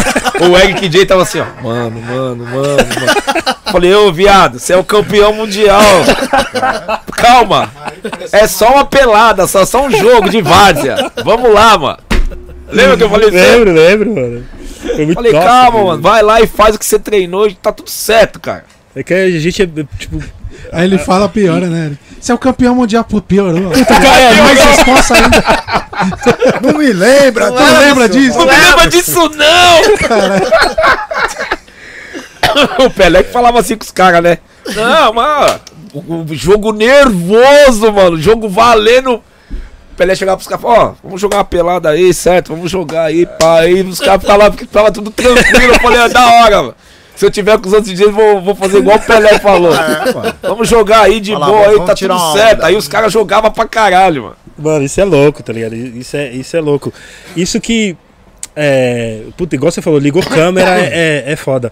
O 0.48 0.56
Eric 0.56 0.88
J 0.88 1.04
tava 1.06 1.22
assim, 1.22 1.40
ó. 1.40 1.62
Mano, 1.62 2.00
mano, 2.00 2.44
mano, 2.46 2.76
mano. 2.76 3.56
Falei, 3.70 3.92
ô 3.94 4.12
viado, 4.12 4.58
você 4.58 4.72
é 4.72 4.76
o 4.76 4.84
campeão 4.84 5.32
mundial. 5.32 5.80
Calma. 7.16 7.70
É 8.30 8.46
só 8.46 8.72
uma 8.72 8.84
pelada, 8.84 9.46
só, 9.46 9.64
só 9.64 9.84
um 9.86 9.90
jogo 9.90 10.30
de 10.30 10.40
várzea. 10.40 11.10
Vamos 11.24 11.52
lá, 11.52 11.76
mano. 11.76 11.98
Lembra 12.73 12.97
que 12.97 13.03
eu 13.03 13.11
falei 13.11 13.28
isso? 13.28 13.36
Lembro, 13.36 13.73
lembro, 13.73 14.15
mano. 14.15 14.44
Foi 14.81 15.05
muito 15.07 15.15
Falei, 15.15 15.32
nossa, 15.32 15.47
calma, 15.47 15.73
velho. 15.73 15.86
mano, 15.86 16.03
vai 16.03 16.23
lá 16.23 16.40
e 16.40 16.47
faz 16.47 16.74
o 16.74 16.78
que 16.78 16.85
você 16.85 16.99
treinou 16.99 17.47
e 17.47 17.55
tá 17.55 17.73
tudo 17.73 17.90
certo, 17.90 18.40
cara. 18.40 18.65
É 18.94 19.03
que 19.03 19.15
a 19.15 19.31
gente 19.31 19.62
é, 19.62 19.66
tipo. 19.99 20.23
Aí 20.73 20.85
ele 20.85 20.99
fala, 20.99 21.28
piora, 21.28 21.66
né? 21.66 21.93
Você 22.20 22.31
é 22.31 22.35
o 22.35 22.39
campeão 22.39 22.74
mundial, 22.74 23.05
pô, 23.05 23.20
piorou. 23.20 23.70
Puta, 23.70 23.94
é 23.94 24.43
mais 24.43 24.61
resposta 24.61 25.15
ainda. 25.15 25.44
Não 26.62 26.78
me 26.78 26.93
lembra, 26.93 27.51
Tu 27.51 27.61
não 27.61 27.78
lembra 27.78 28.09
disso? 28.09 28.39
Não 28.39 28.47
me 28.47 28.53
lembra 28.53 28.89
disso, 28.89 29.31
não! 29.36 29.82
o 32.86 32.90
Pelé 32.90 33.23
que 33.23 33.31
falava 33.31 33.61
assim 33.61 33.77
com 33.77 33.85
os 33.85 33.90
caras, 33.90 34.23
né? 34.23 34.39
Não, 34.74 35.12
mano, 35.12 35.61
o, 35.93 36.23
o 36.23 36.35
jogo 36.35 36.73
nervoso, 36.73 37.93
mano, 37.93 38.20
jogo 38.20 38.49
valendo. 38.49 39.23
Pelé 40.02 40.16
chegava 40.16 40.36
pros 40.36 40.48
caras, 40.48 40.64
ó, 40.64 40.94
vamos 41.02 41.20
jogar 41.20 41.38
uma 41.38 41.44
pelada 41.44 41.90
aí, 41.90 42.12
certo? 42.12 42.48
Vamos 42.48 42.68
jogar 42.68 43.04
aí, 43.04 43.24
pá. 43.24 43.60
Aí 43.60 43.82
os 43.82 44.00
caras 44.00 44.20
ficavam 44.20 44.44
lá, 44.44 44.50
porque 44.50 44.66
tava 44.66 44.90
tudo 44.90 45.12
tranquilo. 45.12 45.74
Eu 45.74 45.80
falei, 45.80 46.00
é 46.00 46.08
da 46.08 46.28
hora, 46.28 46.62
mano. 46.62 46.74
Se 47.14 47.24
eu 47.24 47.30
tiver 47.30 47.56
com 47.58 47.68
os 47.68 47.72
outros 47.72 47.94
dias, 47.94 48.10
vou, 48.10 48.40
vou 48.40 48.54
fazer 48.56 48.78
igual 48.78 48.96
o 48.96 49.00
Pelé 49.00 49.38
falou. 49.38 49.72
É. 49.72 50.34
Vamos 50.42 50.68
jogar 50.68 51.02
aí 51.02 51.20
de 51.20 51.32
boa 51.32 51.68
aí, 51.68 51.80
tá 51.86 51.94
tirar 51.94 52.16
tudo 52.16 52.32
certo. 52.32 52.64
Aí 52.64 52.74
os 52.74 52.88
caras 52.88 53.12
jogavam 53.12 53.52
pra 53.52 53.68
caralho, 53.68 54.24
mano. 54.24 54.36
Mano, 54.58 54.84
isso 54.84 55.00
é 55.00 55.04
louco, 55.04 55.40
tá 55.40 55.52
ligado? 55.52 55.76
Isso 55.76 56.16
é, 56.16 56.30
isso 56.32 56.56
é 56.56 56.60
louco. 56.60 56.92
Isso 57.36 57.60
que. 57.60 57.96
É, 58.56 59.22
puta, 59.36 59.54
igual 59.54 59.70
você 59.70 59.80
falou, 59.80 60.00
ligou 60.00 60.22
câmera 60.22 60.80
é, 60.80 61.24
é, 61.26 61.32
é 61.32 61.36
foda. 61.36 61.70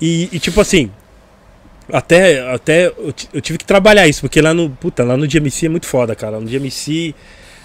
E, 0.00 0.28
e, 0.32 0.40
tipo 0.40 0.60
assim. 0.60 0.90
Até, 1.92 2.52
até 2.52 2.86
eu, 2.86 3.14
eu 3.32 3.40
tive 3.40 3.58
que 3.58 3.64
trabalhar 3.64 4.08
isso, 4.08 4.22
porque 4.22 4.40
lá 4.40 4.52
no. 4.52 4.70
Puta, 4.70 5.04
lá 5.04 5.16
no 5.16 5.28
DMC 5.28 5.66
é 5.66 5.68
muito 5.68 5.86
foda, 5.86 6.16
cara. 6.16 6.40
No 6.40 6.46
DMC 6.46 7.14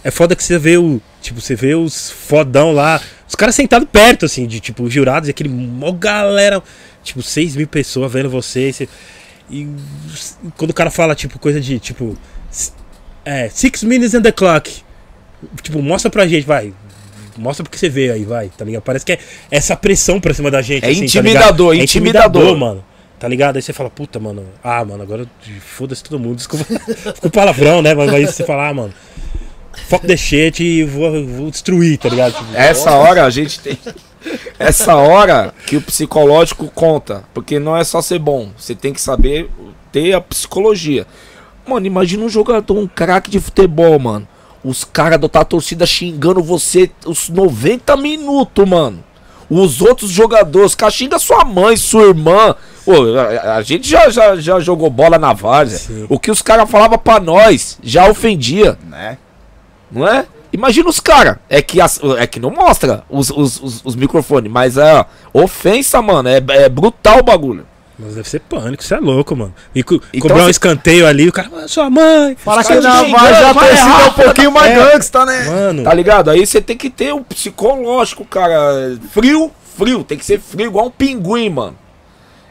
é 0.06 0.11
foda 0.11 0.36
que 0.36 0.44
você 0.44 0.60
vê 0.60 0.77
o. 0.77 1.02
Tipo, 1.19 1.41
você 1.41 1.56
vê 1.56 1.73
os 1.73 2.11
fodão 2.11 2.72
lá. 2.72 3.02
Os 3.27 3.34
caras 3.34 3.56
sentados 3.56 3.90
perto, 3.91 4.26
assim, 4.26 4.45
de 4.45 4.60
tipo, 4.60 4.84
os 4.84 4.94
jurados, 4.94 5.27
e 5.27 5.32
aquele 5.32 5.49
mó 5.49 5.91
galera. 5.91 6.61
Tipo, 7.03 7.23
6 7.23 7.56
mil 7.56 7.68
pessoas 7.68 8.14
vendo 8.14 8.30
você. 8.30 8.88
e 9.49 9.68
quando 10.56 10.69
o 10.69 10.73
cara 10.76 10.91
fala, 10.91 11.15
tipo, 11.15 11.40
coisa 11.40 11.60
de 11.60 11.80
tipo. 11.80 12.15
É, 13.26 13.49
six 13.49 13.84
minutes 13.84 14.14
in 14.14 14.22
the 14.22 14.32
clock. 14.32 14.84
Tipo, 15.64 15.82
mostra 15.82 16.11
pra 16.11 16.27
gente, 16.27 16.45
vai. 16.45 16.72
Mostra 17.36 17.64
porque 17.64 17.77
você 17.80 17.90
vê 17.90 18.11
aí, 18.11 18.23
vai, 18.23 18.49
tá 18.56 18.64
ligado? 18.64 18.84
Parece 18.84 19.03
que 19.03 19.14
é 19.14 19.19
essa 19.49 19.76
pressão 19.76 20.22
pra 20.22 20.36
cima 20.36 20.52
da 20.52 20.61
gente. 20.61 20.86
É 20.86 20.90
assim, 20.90 20.99
tá 20.99 21.06
intimidador, 21.06 21.72
ligado? 21.72 21.84
intimidador. 21.84 22.56
mano. 22.56 22.86
Tá 23.18 23.27
ligado? 23.27 23.56
Aí 23.56 23.61
você 23.64 23.73
fala, 23.73 23.90
puta, 23.90 24.19
mano. 24.19 24.45
Ah, 24.64 24.86
mano, 24.86 25.02
agora 25.02 25.26
foda-se 25.61 26.03
todo 26.03 26.19
mundo. 26.19 26.36
Desculpa, 26.36 26.64
o 27.23 27.30
palavrão, 27.32 27.82
né? 27.82 27.95
Mas 27.95 28.14
aí 28.14 28.27
você 28.27 28.44
fala, 28.44 28.69
ah, 28.69 28.73
mano. 28.73 28.94
Fuck 29.88 30.08
the 30.08 30.18
shit 30.18 30.64
e 30.64 30.84
vou, 30.84 31.26
vou 31.26 31.52
destruir, 31.52 31.98
tá 31.98 32.10
ligado? 32.10 32.34
Tipo, 32.34 32.56
Essa 32.56 32.92
hora 32.92 33.26
a 33.26 33.30
gente 33.30 33.60
tem. 33.60 33.78
Essa 34.58 34.96
hora 34.96 35.54
que 35.68 35.78
o 35.78 35.82
psicológico 35.82 36.68
conta. 36.74 37.24
Porque 37.34 37.60
não 37.60 37.76
é 37.76 37.84
só 37.84 38.02
ser 38.02 38.20
bom. 38.20 38.50
Você 38.58 38.74
tem 38.74 38.94
que 38.94 39.02
saber 39.02 39.50
ter 39.92 40.14
a 40.14 40.22
psicologia. 40.22 41.06
Mano, 41.68 41.86
imagina 41.86 42.24
um 42.24 42.30
jogador, 42.30 42.78
um 42.78 42.88
craque 42.88 43.30
de 43.30 43.40
futebol, 43.40 43.98
mano. 44.00 44.28
Os 44.64 44.84
caras 44.84 45.20
da 45.20 45.44
torcida 45.44 45.86
xingando 45.86 46.42
você 46.42 46.90
os 47.06 47.30
90 47.30 47.96
minutos, 47.98 48.68
mano. 48.68 49.04
Os 49.48 49.80
outros 49.80 50.10
jogadores, 50.10 50.72
os 50.72 50.76
caras 50.76 50.96
xingam 50.96 51.20
sua 51.20 51.46
mãe, 51.46 51.78
sua 51.78 52.06
irmã. 52.06 52.56
Pô, 52.84 52.94
a, 53.16 53.58
a 53.58 53.62
gente 53.62 53.88
já, 53.88 54.10
já, 54.10 54.36
já 54.36 54.60
jogou 54.60 54.90
bola 54.90 55.20
na 55.20 55.34
várzea. 55.34 56.08
O 56.10 56.20
que 56.20 56.32
os 56.32 56.42
caras 56.42 56.70
falavam 56.70 56.98
pra 56.98 57.20
nós 57.20 57.78
já 57.84 58.10
ofendia 58.10 58.78
Né? 58.88 59.18
Não 59.91 60.07
é? 60.07 60.26
Imagina 60.53 60.88
os 60.90 60.99
caras. 60.99 61.38
É 61.49 61.62
que 61.62 61.82
as- 61.82 61.99
é 62.18 62.26
que 62.26 62.40
não 62.40 62.49
mostra 62.49 63.03
os, 63.10 63.30
os, 63.30 63.60
os, 63.62 63.82
os 63.84 63.95
microfones, 63.95 64.52
mas 64.52 64.78
é 64.78 65.06
ofensa, 65.34 66.02
mano. 66.02 66.30
É, 66.30 66.41
é 66.49 66.70
brutal 66.70 67.20
o 67.20 67.24
bagulho. 67.24 67.66
mas 67.98 68.16
deve 68.16 68.28
ser 68.30 68.40
pânico, 68.41 68.84
isso 68.84 68.94
é 68.94 68.99
louco, 68.99 69.36
mano. 69.36 69.53
E 69.74 69.82
co 69.84 69.95
Então 69.95 70.22
cobrar 70.22 70.36
um 70.38 70.45
você- 70.45 70.52
escanteio 70.52 71.07
ali, 71.07 71.28
o 71.30 71.32
cara, 71.32 71.49
"Ah, 71.64 71.68
sua 71.68 71.90
mãe. 71.90 72.36
Fala 72.38 72.62
que 72.64 72.74
te 72.74 72.80
vai 72.82 73.34
já 73.34 73.53
vai 73.53 73.70
torcida 73.70 73.90
é 73.90 74.06
um 74.10 74.12
pouquinho 74.14 74.52
mais 74.52 74.72
É. 74.72 74.76
gangsta, 74.91 75.26
né? 75.26 75.44
Mano, 75.45 75.84
Tá 75.84 75.94
ligado? 75.94 76.30
Aí 76.30 76.45
você 76.45 76.60
tem 76.62 76.76
que 76.76 76.90
ter 76.90 77.14
um 77.14 77.24
psicológico, 77.24 78.26
cara. 78.26 78.98
Frio, 79.12 79.49
frio. 79.78 80.03
Tem 80.03 80.18
que 80.18 80.26
ser 80.26 80.40
frio 80.41 80.66
igual 80.68 80.88
um 80.88 80.91
pinguim, 80.91 81.49
mano. 81.49 81.78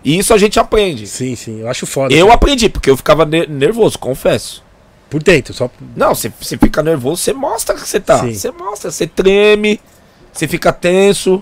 E 0.03 0.19
isso 0.19 0.33
a 0.35 0.39
gente 0.39 0.59
aprende. 0.59 1.07
sim, 1.07 1.37
sim, 1.37 1.61
eu 1.61 1.69
acho 1.69 1.87
foda. 1.87 2.13
Eu 2.15 2.27
cara. 2.27 2.37
aprendi, 2.37 2.69
porque 2.71 2.89
eu 2.91 2.97
ficava 2.97 3.25
ne- 3.27 3.47
nervoso, 3.47 3.99
confesso. 3.99 4.64
Por 5.15 5.23
dentro, 5.23 5.55
só. 5.55 5.71
Não, 5.95 6.13
você 6.13 6.33
você 6.41 6.59
fica 6.59 6.83
nervoso, 6.83 7.23
você 7.23 7.33
mostra 7.33 7.77
que 7.77 7.89
você 7.89 8.01
tá. 8.01 8.17
Você 8.17 8.51
mostra, 8.51 8.91
você 8.91 9.07
treme, 9.07 9.81
você 10.33 10.49
fica 10.49 10.73
tenso. 10.73 11.41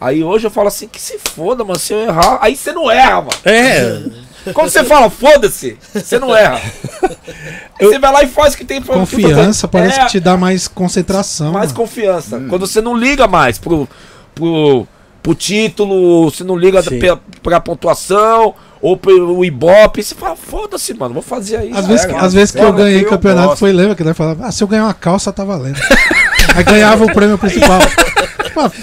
Aí 0.00 0.22
hoje 0.22 0.46
eu 0.46 0.50
falo 0.52 0.68
assim, 0.68 0.86
que 0.86 1.00
se 1.00 1.18
foda, 1.18 1.64
mano, 1.64 1.76
se 1.76 1.92
eu 1.92 1.98
errar. 1.98 2.38
Aí 2.40 2.54
você 2.54 2.70
não 2.72 2.88
erra, 2.88 3.16
mano. 3.16 3.30
É, 3.44 4.00
Quando 4.54 4.70
você 4.70 4.84
fala, 4.84 5.10
foda-se, 5.10 5.76
você 5.92 6.20
não 6.20 6.32
erra. 6.36 6.62
Aí 7.80 7.86
Você 7.88 7.98
vai 7.98 8.12
lá 8.12 8.22
e 8.22 8.28
faz 8.28 8.54
o 8.54 8.56
que 8.56 8.64
tem 8.64 8.80
pra 8.80 8.94
Confiança 8.94 9.66
parece 9.66 9.98
É, 9.98 10.04
que 10.04 10.10
te 10.12 10.20
dá 10.20 10.36
mais 10.36 10.68
concentração. 10.68 11.50
Mais 11.50 11.72
mano. 11.72 11.84
confiança. 11.84 12.38
Quando 12.48 12.64
você 12.64 12.80
não 12.80 12.96
liga 12.96 13.26
mais 13.26 13.58
pro, 13.58 13.88
pro, 14.36 14.86
pro 15.20 15.34
título, 15.34 16.30
você 16.30 16.44
não 16.44 16.56
liga 16.56 16.80
pra, 16.80 17.18
pra 17.42 17.60
pontuação 17.60 18.54
ou 18.80 18.96
pro 18.96 19.44
Ibope, 19.44 20.02
você 20.02 20.14
fala, 20.14 20.36
foda-se, 20.36 20.94
mano, 20.94 21.14
vou 21.14 21.22
fazer 21.22 21.56
aí. 21.56 21.70
Às 21.74 21.86
vezes, 21.86 22.06
às 22.14 22.32
vezes 22.32 22.50
que 22.52 22.58
eu 22.60 22.72
ganhei 22.72 23.02
eu 23.04 23.08
campeonato 23.08 23.48
gosto. 23.48 23.58
foi, 23.60 23.72
lembra 23.72 23.94
que 23.94 24.04
nós 24.04 24.16
falava, 24.16 24.46
ah, 24.46 24.52
se 24.52 24.62
eu 24.62 24.68
ganhar 24.68 24.84
uma 24.84 24.94
calça, 24.94 25.32
tá 25.32 25.44
valendo. 25.44 25.78
Aí 26.54 26.64
ganhava 26.64 27.04
o 27.04 27.12
prêmio 27.12 27.36
principal. 27.38 27.78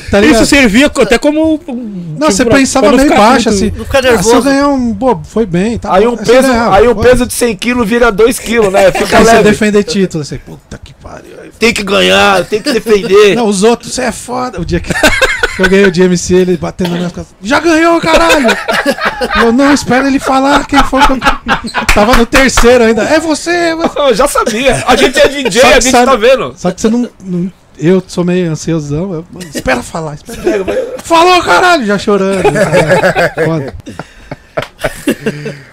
Tá 0.10 0.22
isso 0.22 0.46
servia 0.46 0.86
até 0.86 1.18
como. 1.18 1.56
um- 1.56 1.60
Não, 2.18 2.28
tipo, 2.30 2.32
você 2.32 2.46
pensava 2.46 2.90
meio 2.92 3.02
ficar 3.02 3.18
baixo, 3.18 3.50
muito- 3.50 3.66
assim. 3.66 3.74
Não 3.78 3.84
ficar 3.86 4.06
Ah, 4.06 4.24
se 4.24 4.34
eu 4.34 4.42
ganhar 4.42 4.68
um. 4.70 4.94
Pô, 4.96 5.20
foi 5.26 5.46
bem. 5.46 5.78
Tá 5.78 5.94
Aí, 5.94 6.08
o 6.08 6.12
você 6.12 6.32
peso, 6.32 6.48
ganhava, 6.48 6.76
aí 6.78 6.88
o 6.88 6.96
foda-se. 6.96 7.10
peso 7.10 7.26
de 7.28 7.34
100 7.34 7.56
kg 7.58 7.84
vira 7.84 8.12
2 8.12 8.40
kg, 8.40 8.70
né? 8.70 8.90
Fica 8.94 9.18
Aí 9.18 9.26
você 9.26 9.32
leve. 9.34 9.44
defender 9.50 9.84
título, 9.84 10.22
assim, 10.22 10.38
puta 10.38 10.80
que 10.82 10.94
pariu. 10.94 11.32
Tem 11.60 11.74
que 11.74 11.84
ganhar, 11.84 12.46
tem 12.46 12.62
que 12.62 12.72
defender. 12.72 13.36
Não, 13.36 13.48
os 13.48 13.64
outros, 13.64 13.94
você 13.94 14.04
é 14.04 14.12
foda. 14.14 14.62
O 14.62 14.66
dia 14.66 14.80
que 14.80 14.94
eu 15.58 15.70
ganhei 15.70 15.86
o 15.86 15.92
DMC, 15.92 16.34
ele 16.36 16.58
batendo 16.58 16.90
nas 16.90 16.98
minhas 16.98 17.12
costas. 17.14 17.36
Já 17.42 17.60
ganhou, 17.60 18.00
caralho! 18.02 18.48
Eu 19.44 19.52
não, 19.52 19.72
espera 19.74 20.08
ele 20.08 20.20
falar 20.20 20.66
quem 20.68 20.84
foi. 20.84 21.02
que 21.06 21.14
eu- 21.14 21.86
Tava 21.94 22.18
no 22.18 22.26
terceiro 22.26 22.84
ainda. 22.84 23.04
É 23.04 23.20
você! 23.20 23.50
é 23.52 23.76
você. 23.76 24.00
Eu 24.00 24.14
já 24.16 24.28
sabia. 24.28 24.84
A 24.88 24.96
gente 24.96 25.20
é 25.20 25.28
DJ, 25.28 25.62
a 25.64 25.74
gente 25.80 25.92
sabe- 25.92 26.06
tá 26.06 26.16
vendo. 26.16 26.54
Só 26.58 26.72
que 26.72 26.82
você 26.82 26.90
não. 26.90 27.10
não- 27.22 27.52
eu 27.78 28.02
sou 28.08 28.24
meio 28.24 28.52
ansiosão. 28.52 29.14
eu- 29.14 29.26
mano, 29.32 29.50
espera 29.54 29.82
falar, 29.84 30.16
espera. 30.16 30.66
Falou, 31.04 31.42
caralho! 31.44 31.86
Já 31.86 31.98
chorando. 31.98 32.46
É, 32.58 33.46
foda. 33.46 33.76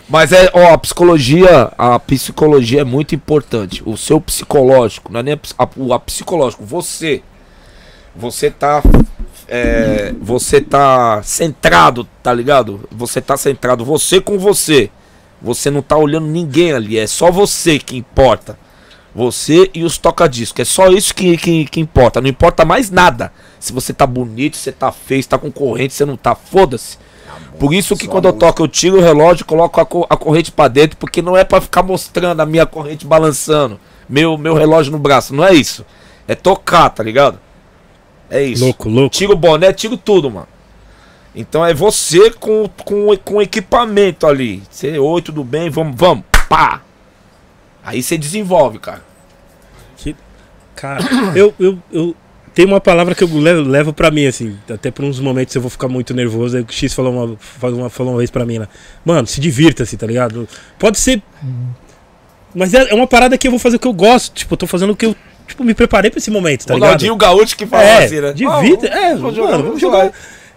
Mas 0.08 0.32
é, 0.32 0.50
ó, 0.52 0.74
a 0.74 0.78
psicologia, 0.78 1.70
a 1.78 1.98
psicologia 1.98 2.82
é 2.82 2.84
muito 2.84 3.14
importante. 3.14 3.82
O 3.86 3.96
seu 3.96 4.20
psicológico, 4.20 5.10
não 5.12 5.20
é 5.20 5.22
nem 5.22 5.34
a, 5.34 5.64
a, 5.64 5.68
o 5.76 5.92
a 5.94 5.98
psicológico, 6.00 6.64
você. 6.64 7.22
Você 8.14 8.50
tá. 8.50 8.82
É, 9.54 10.14
você 10.18 10.62
tá 10.62 11.22
centrado, 11.22 12.08
tá 12.22 12.32
ligado? 12.32 12.88
Você 12.90 13.20
tá 13.20 13.36
centrado, 13.36 13.84
você 13.84 14.18
com 14.18 14.38
você. 14.38 14.88
Você 15.42 15.70
não 15.70 15.82
tá 15.82 15.96
olhando 15.96 16.26
ninguém 16.26 16.72
ali, 16.72 16.96
é 16.98 17.06
só 17.06 17.30
você 17.30 17.78
que 17.78 17.96
importa. 17.96 18.56
Você 19.14 19.70
e 19.74 19.84
os 19.84 19.98
toca-discos. 19.98 20.60
É 20.60 20.64
só 20.64 20.88
isso 20.88 21.14
que, 21.14 21.36
que, 21.36 21.66
que 21.66 21.80
importa. 21.80 22.18
Não 22.20 22.28
importa 22.30 22.64
mais 22.64 22.90
nada. 22.90 23.30
Se 23.60 23.72
você 23.74 23.92
tá 23.92 24.06
bonito, 24.06 24.56
se 24.56 24.62
você 24.62 24.72
tá 24.72 24.90
feio, 24.90 25.22
se 25.22 25.28
tá 25.28 25.36
com 25.36 25.50
corrente, 25.52 25.92
se 25.92 26.04
não 26.06 26.16
tá, 26.16 26.34
foda-se. 26.34 26.96
Por 27.58 27.74
isso 27.74 27.94
que 27.94 28.08
quando 28.08 28.24
eu 28.26 28.32
toco, 28.32 28.62
eu 28.62 28.68
tiro 28.68 28.96
o 28.96 29.02
relógio 29.02 29.42
e 29.42 29.44
coloco 29.44 29.78
a, 29.80 29.84
co- 29.84 30.06
a 30.08 30.16
corrente 30.16 30.50
pra 30.50 30.66
dentro, 30.68 30.96
porque 30.96 31.20
não 31.20 31.36
é 31.36 31.44
pra 31.44 31.60
ficar 31.60 31.82
mostrando 31.82 32.40
a 32.40 32.46
minha 32.46 32.64
corrente 32.64 33.04
balançando, 33.06 33.78
meu, 34.08 34.38
meu 34.38 34.54
relógio 34.54 34.90
no 34.90 34.98
braço. 34.98 35.34
Não 35.34 35.44
é 35.44 35.52
isso. 35.52 35.84
É 36.26 36.34
tocar, 36.34 36.88
tá 36.88 37.02
ligado? 37.02 37.38
É 38.32 38.42
isso. 38.42 38.64
Louco, 38.64 38.88
louco. 38.88 39.14
Tiro 39.14 39.34
o 39.34 39.36
boné, 39.36 39.72
tiro 39.72 39.96
tudo, 39.96 40.30
mano. 40.30 40.48
Então 41.34 41.64
é 41.64 41.72
você 41.72 42.30
com, 42.30 42.68
com, 42.84 43.16
com 43.18 43.42
equipamento 43.42 44.26
ali. 44.26 44.62
Você, 44.70 44.98
oi, 44.98 45.22
tudo 45.22 45.44
bem? 45.44 45.68
Vamos, 45.68 45.94
vamos. 45.96 46.24
Pá! 46.48 46.82
Aí 47.84 48.02
você 48.02 48.16
desenvolve, 48.16 48.78
cara. 48.78 49.12
Cara, 50.74 51.04
eu, 51.36 51.54
eu, 51.60 51.78
eu 51.92 52.16
tenho 52.54 52.68
uma 52.68 52.80
palavra 52.80 53.14
que 53.14 53.22
eu 53.22 53.28
levo, 53.32 53.62
levo 53.62 53.92
pra 53.92 54.10
mim, 54.10 54.26
assim. 54.26 54.56
Até 54.68 54.90
por 54.90 55.04
uns 55.04 55.20
momentos 55.20 55.54
eu 55.54 55.60
vou 55.60 55.70
ficar 55.70 55.88
muito 55.88 56.12
nervoso. 56.12 56.56
Aí 56.56 56.62
o 56.62 56.66
X 56.68 56.92
falou 56.92 57.12
uma, 57.12 57.36
falou 57.36 57.78
uma, 57.78 57.90
falou 57.90 58.12
uma 58.12 58.18
vez 58.18 58.30
pra 58.30 58.44
mim, 58.44 58.58
né? 58.58 58.68
Mano, 59.04 59.26
se 59.26 59.40
divirta-se, 59.40 59.96
tá 59.96 60.06
ligado? 60.06 60.48
Pode 60.78 60.98
ser. 60.98 61.22
Mas 62.54 62.74
é, 62.74 62.90
é 62.90 62.94
uma 62.94 63.06
parada 63.06 63.38
que 63.38 63.46
eu 63.46 63.50
vou 63.52 63.60
fazer 63.60 63.76
o 63.76 63.78
que 63.78 63.86
eu 63.86 63.92
gosto. 63.92 64.34
Tipo, 64.34 64.54
eu 64.54 64.58
tô 64.58 64.66
fazendo 64.66 64.90
o 64.90 64.96
que 64.96 65.06
eu. 65.06 65.16
Tipo, 65.52 65.64
me 65.64 65.74
preparei 65.74 66.10
pra 66.10 66.18
esse 66.18 66.30
momento, 66.30 66.66
tá 66.66 66.74
ligado? 66.74 66.88
Ronaldinho 66.88 67.16
Gaúcho 67.16 67.56
que 67.56 67.66
fala 67.66 67.82
É, 67.84 68.04
assim, 68.04 68.20
né? 68.20 68.32
divirta. 68.32 68.88
Ah, 68.92 68.98
é, 69.10 69.14
vamos 69.14 69.36
mano, 69.36 69.64
vamos 69.64 69.80
jogar. 69.80 70.10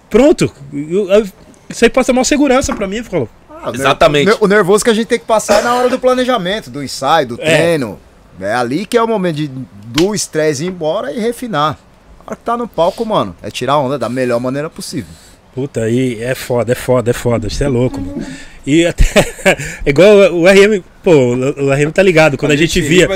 Pronto. 0.10 0.52
Eu- 0.74 1.10
eu- 1.12 1.28
isso 1.70 1.84
aí 1.84 1.90
passa 1.90 2.14
mal 2.14 2.24
segurança 2.24 2.74
pra 2.74 2.88
mim. 2.88 3.04
Falou, 3.04 3.28
Ah, 3.50 3.72
Exatamente. 3.74 4.28
o 4.28 4.30
ner- 4.32 4.38
O 4.42 4.48
nervoso 4.48 4.84
que 4.84 4.90
a 4.92 4.94
gente 4.94 5.08
tem 5.08 5.18
que 5.20 5.26
passar 5.26 5.60
é 5.60 5.64
na 5.64 5.74
hora 5.74 5.90
do 5.90 5.98
planejamento, 5.98 6.70
do 6.70 6.84
ensaio, 6.84 7.28
do 7.30 7.36
É. 7.42 7.58
treino. 7.58 7.98
É 8.40 8.54
ali 8.54 8.86
que 8.86 8.96
é 8.98 9.02
o 9.02 9.08
momento 9.08 9.38
de, 9.38 9.50
do 9.88 10.14
estresse 10.14 10.64
ir 10.66 10.68
embora 10.68 11.12
e 11.12 11.20
refinar. 11.20 11.78
A 12.20 12.28
hora 12.32 12.36
que 12.36 12.44
tá 12.44 12.56
no 12.56 12.68
palco, 12.68 13.04
mano, 13.06 13.36
é 13.42 13.50
tirar 13.50 13.78
onda 13.80 13.98
da 13.98 14.08
melhor 14.08 14.40
maneira 14.40 14.70
possível. 14.70 15.10
Puta, 15.56 15.82
aí 15.84 16.22
é 16.22 16.36
foda, 16.36 16.74
é 16.74 16.76
foda, 16.76 17.10
é 17.10 17.14
foda. 17.14 17.48
Isso 17.48 17.64
é 17.64 17.68
louco, 17.68 18.00
mano. 18.00 18.24
E 18.68 18.86
até. 18.86 19.04
é 19.46 19.58
igual 19.90 20.16
o 20.34 20.46
RM. 20.48 20.84
Pô, 21.04 21.12
o 21.14 21.72
RM 21.74 21.92
tá 21.92 22.04
ligado. 22.04 22.38
Quando 22.38 22.52
a, 22.52 22.56
gente 22.56 22.80
via. 22.82 23.08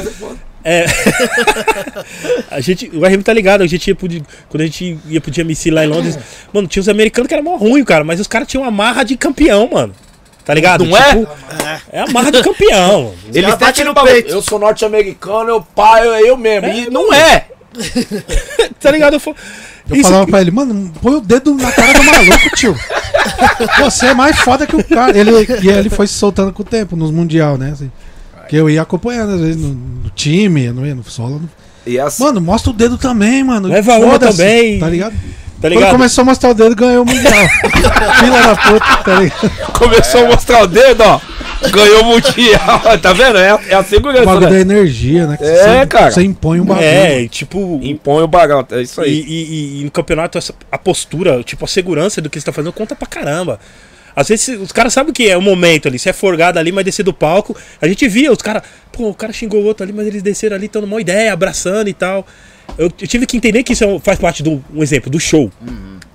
É. 0.63 0.85
a 2.51 2.59
gente, 2.59 2.89
o 2.93 3.05
RM 3.05 3.21
tá 3.21 3.33
ligado, 3.33 3.61
a 3.61 3.67
gente 3.67 3.87
ia 3.87 3.95
pro, 3.95 4.09
quando 4.49 4.61
a 4.61 4.65
gente 4.65 4.99
ia 5.07 5.21
pro 5.21 5.31
DMC 5.31 5.71
lá 5.71 5.85
em 5.85 5.87
Londres, 5.87 6.19
mano, 6.51 6.67
tinha 6.67 6.81
os 6.81 6.89
americanos 6.89 7.27
que 7.27 7.33
eram 7.33 7.43
mó 7.43 7.55
ruim, 7.55 7.83
cara, 7.83 8.03
mas 8.03 8.19
os 8.19 8.27
caras 8.27 8.47
tinham 8.47 8.63
uma 8.63 8.71
marra 8.71 9.03
de 9.03 9.15
campeão, 9.15 9.69
mano. 9.71 9.93
Tá 10.43 10.53
ligado? 10.53 10.83
Não 10.83 10.97
é? 10.97 11.81
É 11.91 12.01
a 12.01 12.07
marra 12.07 12.31
de 12.31 12.41
campeão. 12.41 13.13
Eles 13.31 13.55
têm 13.55 13.57
batem 13.57 13.85
no 13.85 13.93
peito. 13.93 14.31
Eu 14.31 14.41
sou 14.41 14.57
norte-americano, 14.57 15.49
eu 15.49 15.61
pai, 15.61 16.05
eu, 16.05 16.13
eu 16.25 16.37
mesmo. 16.37 16.67
É, 16.67 16.75
e 16.75 16.89
não 16.89 17.13
é. 17.13 17.45
tá 18.81 18.89
ligado? 18.89 19.13
Eu, 19.13 19.35
Eu 19.89 19.95
isso 19.95 20.09
falava 20.09 20.25
pra 20.25 20.41
ele, 20.41 20.49
mano, 20.49 20.91
põe 21.01 21.15
o 21.15 21.21
dedo 21.21 21.53
na 21.53 21.71
cara 21.71 21.93
do 21.93 22.03
maluco, 22.03 22.49
tio. 22.55 22.75
Você 23.79 24.07
é 24.07 24.13
mais 24.15 24.39
foda 24.39 24.65
que 24.65 24.75
o 24.75 24.83
cara. 24.83 25.15
Ele, 25.15 25.31
e 25.61 25.69
ele 25.69 25.89
foi 25.89 26.07
se 26.07 26.15
soltando 26.15 26.51
com 26.51 26.63
o 26.63 26.65
tempo 26.65 26.95
nos 26.95 27.11
Mundial, 27.11 27.57
né? 27.57 27.69
assim. 27.71 27.91
Que 28.49 28.55
eu 28.55 28.69
ia 28.69 28.81
acompanhando, 28.81 29.33
às 29.35 29.39
vezes, 29.41 29.61
no, 29.61 29.69
no 29.69 30.09
time, 30.09 30.65
eu 30.65 30.73
não 30.73 30.85
ia 30.85 30.95
no 30.95 31.03
solo. 31.03 31.39
no- 31.39 31.49
E 31.85 31.97
é 31.97 32.01
assim. 32.01 32.23
Mano, 32.23 32.41
mostra 32.41 32.71
o 32.71 32.73
dedo 32.73 32.97
também, 32.97 33.43
mano. 33.43 33.67
Leva 33.69 33.97
uma 33.99 34.19
também. 34.19 34.79
Tá 34.79 34.89
ligado? 34.89 35.13
Tá 35.13 35.67
Quando 35.67 35.73
ligado? 35.73 35.91
começou 35.91 36.21
a 36.21 36.25
mostrar 36.25 36.49
o 36.49 36.53
dedo, 36.53 36.75
ganhou 36.75 37.03
o 37.03 37.05
Mundial. 37.05 37.33
Filha 38.19 38.41
da 38.41 38.55
puta, 38.55 38.97
tá 39.03 39.19
ligado? 39.19 39.71
Começou 39.77 40.21
a 40.25 40.27
mostrar 40.27 40.63
o 40.63 40.67
dedo, 40.67 41.01
ó. 41.03 41.19
Ganhou 41.73 42.03
o 42.03 42.05
mundial. 42.05 42.79
tá 43.03 43.11
vendo? 43.11 43.37
É, 43.37 43.49
a- 43.51 43.59
é 43.67 43.73
a 43.75 43.81
O 43.81 43.83
segurança, 43.83 44.23
bagulho 44.25 44.47
da 44.47 44.53
né? 44.53 44.61
energia, 44.61 45.27
né? 45.27 45.35
que 45.35 45.43
É, 45.43 45.79
você, 45.81 45.87
cara. 45.87 46.11
Você 46.11 46.23
impõe 46.23 46.61
um 46.61 46.65
bagulho. 46.65 46.85
É, 46.87 47.27
tipo. 47.27 47.81
Impõe 47.83 48.23
o 48.23 48.27
bagulho. 48.29 48.65
É 48.71 48.81
isso 48.81 49.01
E, 49.01 49.03
aí. 49.03 49.25
e- 49.27 49.81
e 49.81 49.83
no 49.83 49.91
campeonato, 49.91 50.37
essa- 50.37 50.53
a 50.71 50.77
postura, 50.77 51.43
tipo, 51.43 51.65
a 51.65 51.67
segurança 51.67 52.21
do 52.21 52.29
que 52.29 52.39
você 52.39 52.45
tá 52.45 52.53
fazendo 52.53 52.71
conta 52.71 52.95
pra 52.95 53.05
caramba. 53.05 53.59
Às 54.19 54.27
vezes 54.27 54.59
os 54.59 54.71
caras 54.71 54.91
sabem 54.91 55.11
o 55.11 55.13
que 55.13 55.29
é 55.29 55.37
o 55.37 55.41
momento 55.41 55.87
ali. 55.87 55.97
Você 55.97 56.09
é 56.09 56.13
forgado 56.13 56.59
ali, 56.59 56.71
mas 56.71 56.83
descer 56.83 57.03
do 57.03 57.13
palco. 57.13 57.55
A 57.81 57.87
gente 57.87 58.07
via 58.07 58.31
os 58.31 58.41
caras. 58.41 58.63
Pô, 58.91 59.09
o 59.09 59.13
cara 59.13 59.31
xingou 59.31 59.61
o 59.61 59.65
outro 59.65 59.83
ali, 59.83 59.93
mas 59.93 60.05
eles 60.07 60.21
desceram 60.21 60.55
ali, 60.57 60.65
estão 60.65 60.81
numa 60.81 60.99
ideia, 60.99 61.31
abraçando 61.31 61.87
e 61.87 61.93
tal. 61.93 62.25
Eu, 62.77 62.85
eu 62.99 63.07
tive 63.07 63.25
que 63.25 63.37
entender 63.37 63.63
que 63.63 63.73
isso 63.73 63.83
é 63.83 63.87
um- 63.87 63.99
faz 63.99 64.19
parte 64.19 64.43
do 64.43 64.63
um 64.73 64.83
exemplo, 64.83 65.09
do 65.09 65.19
show. 65.19 65.49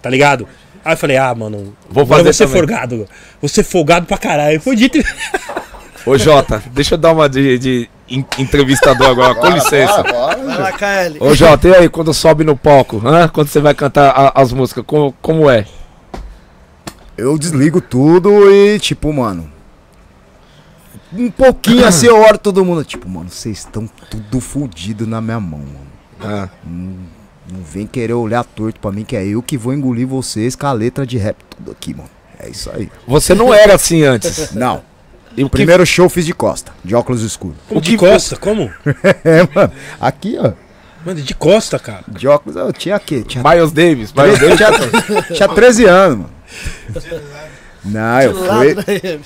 Tá 0.03 0.11
ligado? 0.11 0.47
Aí 0.85 0.93
eu 0.93 0.97
falei, 0.99 1.17
ah, 1.17 1.35
mano, 1.35 1.75
Vou 1.89 2.05
fazer 2.05 2.25
você 2.33 2.45
também. 2.45 2.59
forgado. 2.61 3.09
Você 3.41 3.63
folgado 3.63 4.05
pra 4.07 4.19
caralho. 4.19 4.61
Foi 4.61 4.77
dito. 4.77 4.99
e- 4.99 5.05
Ô, 6.07 6.19
Jota, 6.19 6.63
deixa 6.73 6.95
eu 6.95 6.99
dar 6.99 7.13
uma 7.13 7.27
de, 7.29 7.59
de 7.59 7.89
en- 8.11 8.25
entrevistador 8.39 9.09
agora, 9.09 9.35
com 9.35 9.49
licença. 9.49 10.03
Vai 10.03 10.45
lá, 10.59 10.73
KL. 10.73 11.17
Ô, 11.21 11.35
Jota, 11.35 11.69
e 11.69 11.75
aí, 11.75 11.89
quando 11.89 12.13
sobe 12.13 12.45
no 12.45 12.55
palco, 12.55 13.01
hã? 13.03 13.27
quando 13.29 13.49
você 13.49 13.59
vai 13.61 13.73
cantar 13.75 14.11
a- 14.11 14.33
as 14.43 14.53
músicas, 14.53 14.85
como, 14.87 15.15
como 15.23 15.49
é? 15.49 15.65
Eu 17.17 17.39
desligo 17.39 17.81
tudo 17.81 18.51
e, 18.51 18.79
tipo, 18.79 19.13
mano. 19.13 19.51
Um 21.13 21.31
pouquinho 21.31 21.87
assim 21.87 22.07
eu 22.07 22.21
olho 22.21 22.39
todo 22.39 22.65
mundo. 22.65 22.85
Tipo, 22.85 23.09
mano, 23.09 23.31
vocês 23.31 23.59
estão 23.59 23.87
tudo 24.11 24.41
fudido 24.41 25.07
na 25.07 25.21
minha 25.21 25.39
mão, 25.39 25.61
mano. 25.61 25.95
Ah, 26.21 26.49
Não 26.67 27.63
vem 27.63 27.87
querer 27.87 28.15
olhar 28.15 28.43
torto 28.45 28.81
pra 28.81 28.91
mim, 28.91 29.05
que 29.05 29.15
é 29.17 29.25
eu 29.25 29.43
que 29.43 29.57
vou 29.57 29.73
engolir 29.73 30.07
vocês 30.07 30.57
com 30.57 30.67
a 30.67 30.73
letra 30.73 31.07
de 31.07 31.17
rap 31.17 31.37
tudo 31.57 31.71
aqui, 31.71 31.95
mano. 31.95 32.11
É 32.39 32.49
isso 32.49 32.69
aí. 32.75 32.91
Você 33.07 33.33
não 33.35 33.55
era 33.55 33.75
assim 33.75 34.03
antes. 34.03 34.51
Não. 34.57 34.83
E 35.37 35.43
o 35.45 35.51
primeiro 35.51 35.85
show 35.85 36.07
eu 36.07 36.11
fiz 36.11 36.25
de 36.27 36.33
costa, 36.33 36.73
de 36.85 36.95
óculos 36.95 37.23
escuros. 37.23 37.57
O 37.69 37.81
de 37.81 37.91
que 37.93 37.97
costa? 37.97 38.37
Como? 38.37 38.71
É, 39.25 39.49
mano. 39.55 39.73
Aqui, 40.01 40.37
ó. 40.39 40.53
Mano, 41.05 41.21
de 41.21 41.35
costa, 41.35 41.79
cara. 41.79 42.03
De 42.09 42.27
óculos 42.27 42.57
eu 42.57 42.73
tinha 42.73 42.97
aqui. 42.97 43.23
Tinha, 43.25 43.43
Miles 43.43 43.73
Davis, 43.73 44.13
Miles 44.13 44.39
Davis. 44.39 44.57
tinha, 44.57 45.23
tinha 45.23 45.49
13 45.49 45.85
anos, 45.85 46.19
mano. 46.19 46.31
Não, 47.85 48.21
eu 48.23 48.35
fui? 48.35 49.21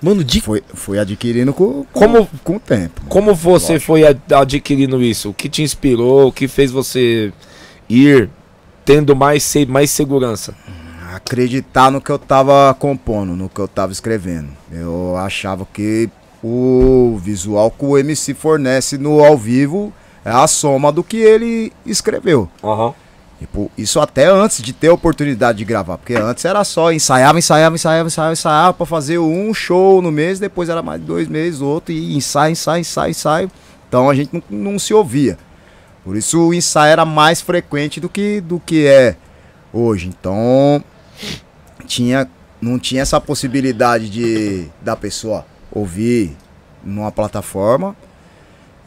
Mano, 0.00 0.22
de 0.24 0.40
fui, 0.40 0.62
fui 0.74 0.98
adquirindo 0.98 1.52
com, 1.52 1.84
com, 1.84 2.00
Como- 2.00 2.28
com 2.44 2.56
o 2.56 2.60
tempo. 2.60 3.00
mano. 3.00 3.08
Como 3.10 3.34
você 3.34 3.78
foi 3.80 4.06
ad- 4.06 4.20
adquirindo 4.34 5.02
isso? 5.02 5.30
O 5.30 5.34
que 5.34 5.48
te 5.48 5.62
inspirou? 5.62 6.28
O 6.28 6.32
que 6.32 6.48
fez 6.48 6.70
você 6.70 7.32
ir 7.88 8.28
tendo 8.84 9.14
mais, 9.16 9.52
mais 9.68 9.90
segurança? 9.90 10.54
acreditar 11.14 11.90
no 11.90 11.98
que 12.00 12.10
eu 12.10 12.18
tava 12.18 12.74
compondo, 12.78 13.34
no 13.34 13.48
que 13.48 13.58
eu 13.58 13.66
tava 13.66 13.90
escrevendo. 13.90 14.48
Eu 14.70 15.16
achava 15.16 15.66
que 15.72 16.10
o 16.44 17.18
visual 17.22 17.70
que 17.70 17.84
o 17.86 17.96
MC 17.96 18.34
fornece 18.34 18.98
no 18.98 19.24
ao 19.24 19.36
vivo 19.38 19.92
é 20.22 20.30
a 20.30 20.46
soma 20.46 20.92
do 20.92 21.02
que 21.02 21.16
ele 21.16 21.72
escreveu. 21.86 22.50
Aham. 22.62 22.92
Tipo, 23.38 23.70
isso 23.76 24.00
até 24.00 24.26
antes 24.26 24.62
de 24.62 24.72
ter 24.72 24.88
a 24.88 24.94
oportunidade 24.94 25.58
de 25.58 25.64
gravar, 25.64 25.98
porque 25.98 26.14
antes 26.14 26.44
era 26.44 26.64
só 26.64 26.90
ensaiava, 26.90 27.38
ensaiava, 27.38 27.74
ensaiava, 27.74 28.06
ensaiava, 28.06 28.32
ensaiava 28.32 28.72
pra 28.72 28.86
fazer 28.86 29.18
um 29.18 29.52
show 29.52 30.00
no 30.00 30.10
mês, 30.10 30.38
depois 30.38 30.70
era 30.70 30.82
mais 30.82 31.02
dois 31.02 31.28
meses, 31.28 31.60
outro, 31.60 31.92
e 31.92 32.16
ensaio, 32.16 32.52
ensaio, 32.52 32.80
ensaio, 32.80 33.10
ensaio. 33.10 33.50
Então 33.86 34.08
a 34.08 34.14
gente 34.14 34.30
não, 34.32 34.42
não 34.48 34.78
se 34.78 34.94
ouvia. 34.94 35.36
Por 36.02 36.16
isso 36.16 36.40
o 36.40 36.54
ensaio 36.54 36.92
era 36.92 37.04
mais 37.04 37.42
frequente 37.42 38.00
do 38.00 38.08
que, 38.08 38.40
do 38.40 38.58
que 38.58 38.86
é 38.86 39.16
hoje. 39.70 40.08
Então 40.08 40.82
tinha, 41.86 42.28
não 42.58 42.78
tinha 42.78 43.02
essa 43.02 43.20
possibilidade 43.20 44.08
de 44.08 44.66
da 44.80 44.96
pessoa 44.96 45.44
ouvir 45.70 46.34
numa 46.82 47.12
plataforma. 47.12 47.94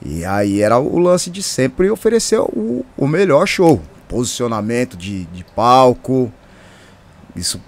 E 0.03 0.25
aí 0.25 0.61
era 0.61 0.79
o 0.79 0.97
lance 0.97 1.29
de 1.29 1.43
sempre 1.43 1.89
oferecer 1.91 2.39
o, 2.39 2.85
o 2.97 3.07
melhor 3.07 3.45
show. 3.45 3.79
Posicionamento 4.09 4.97
de, 4.97 5.23
de 5.25 5.45
palco. 5.55 6.29
Isso 7.35 7.61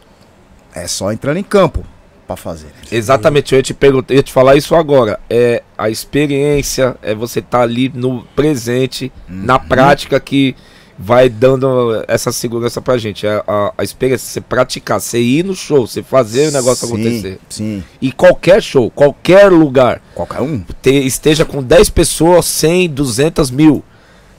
é 0.74 0.88
só 0.88 1.12
entrando 1.14 1.38
em 1.38 1.44
campo 1.44 1.86
pra 2.28 2.36
fazer. 2.36 2.68
né? 2.68 2.74
Exatamente, 2.92 3.54
eu 3.54 3.58
ia 3.60 3.64
te 3.64 3.74
perguntar, 3.74 4.14
eu 4.14 4.24
te 4.24 4.34
falar 4.34 4.56
isso 4.56 4.76
agora. 4.76 5.20
É 5.30 5.64
a 5.78 5.90
experiência, 5.90 6.96
é 7.02 7.14
você 7.16 7.40
estar 7.40 7.62
ali 7.62 7.90
no 7.94 8.24
presente, 8.36 9.12
na 9.30 9.58
prática 9.60 10.20
que 10.20 10.56
vai 10.98 11.30
dando 11.30 12.04
essa 12.08 12.32
segurança 12.32 12.80
pra 12.82 12.98
gente. 12.98 13.26
É 13.26 13.44
a, 13.48 13.74
a 13.78 13.84
experiência, 13.84 14.28
você 14.28 14.42
praticar, 14.42 15.00
você 15.02 15.20
ir 15.22 15.44
no 15.44 15.56
show, 15.56 15.86
você 15.88 16.04
fazer 16.04 16.50
o 16.50 16.52
negócio 16.52 16.88
Sim, 16.88 16.94
acontecer. 16.94 17.40
Sim, 17.50 17.84
E 18.02 18.12
qualquer 18.12 18.62
show, 18.62 18.90
qualquer 18.92 19.52
lugar, 19.52 20.02
qualquer 20.16 20.42
um. 20.42 20.64
te- 20.82 21.06
esteja 21.06 21.44
com 21.46 21.62
10 21.64 21.90
pessoas, 21.90 22.46
100, 22.46 22.90
200 22.90 23.50
mil, 23.52 23.84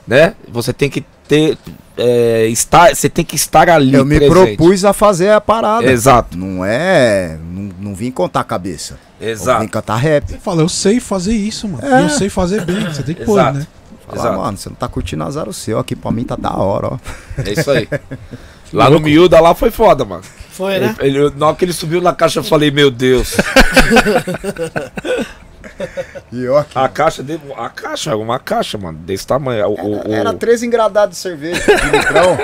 né? 0.06 0.34
Você 0.48 0.72
tem 0.72 0.88
que 0.88 1.04
ter, 1.32 1.56
é, 1.96 2.46
estar, 2.48 2.94
você 2.94 3.09
tem 3.09 3.24
que 3.24 3.36
estar 3.36 3.70
ali 3.70 3.94
Eu 3.94 4.04
me 4.04 4.16
presente. 4.18 4.34
propus 4.56 4.84
a 4.84 4.92
fazer 4.92 5.30
a 5.30 5.40
parada. 5.40 5.90
Exato, 5.90 6.36
Não 6.36 6.62
é. 6.62 7.38
Não, 7.50 7.70
não 7.80 7.94
vim 7.94 8.10
contar 8.10 8.40
a 8.40 8.44
cabeça. 8.44 8.98
Eu 9.18 9.28
vim 9.28 9.32
exato, 9.32 9.68
cantar 9.70 9.96
rap. 9.96 10.28
Você 10.28 10.36
fala, 10.38 10.60
eu 10.60 10.68
sei 10.68 11.00
fazer 11.00 11.32
isso, 11.34 11.66
mano. 11.66 11.82
É. 11.86 12.04
Eu 12.04 12.10
sei 12.10 12.28
fazer 12.28 12.66
bem. 12.66 12.84
Você 12.84 13.02
tem 13.02 13.14
que 13.14 13.24
pôr, 13.24 13.38
Exato. 13.40 13.59
né? 13.60 13.66
Falar, 14.06 14.18
exato. 14.20 14.38
mano, 14.40 14.59
você 14.59 14.68
não 14.68 14.76
tá 14.76 14.88
curtindo 14.88 15.24
azar 15.24 15.48
o 15.48 15.54
seu. 15.54 15.78
Aqui 15.78 15.96
pra 15.96 16.10
mim 16.10 16.24
tá 16.24 16.36
da 16.36 16.54
hora, 16.54 16.88
ó. 16.88 16.98
É 17.46 17.52
isso 17.59 17.70
aí. 17.70 17.88
Lá 18.72 18.88
no 18.90 18.98
Miúda, 19.00 19.38
lá 19.38 19.54
foi 19.54 19.70
foda, 19.70 20.02
mano. 20.02 20.22
Foi, 20.50 20.78
né? 20.78 20.94
Ele, 21.00 21.18
ele- 21.18 21.34
na 21.36 21.48
hora 21.48 21.56
que 21.56 21.62
ele 21.64 21.74
subiu 21.74 22.00
na 22.00 22.14
caixa, 22.14 22.40
eu 22.40 22.44
falei, 22.44 22.70
meu 22.70 22.90
Deus. 22.90 23.36
E. 26.32 26.46
A 26.74 26.88
caixa 26.88 27.22
dele. 27.22 27.40
A 27.56 27.68
caixa, 27.68 28.16
uma 28.16 28.38
caixa, 28.38 28.78
mano, 28.78 28.98
desse 28.98 29.26
tamanho. 29.26 29.66
O, 29.68 29.74
o, 29.74 30.09
o, 30.10 30.12
Era 30.12 30.32
três 30.32 30.62
engradados 30.62 31.16
de 31.16 31.22
cerveja 31.22 31.60
de 31.64 31.96
litrão. 31.96 32.36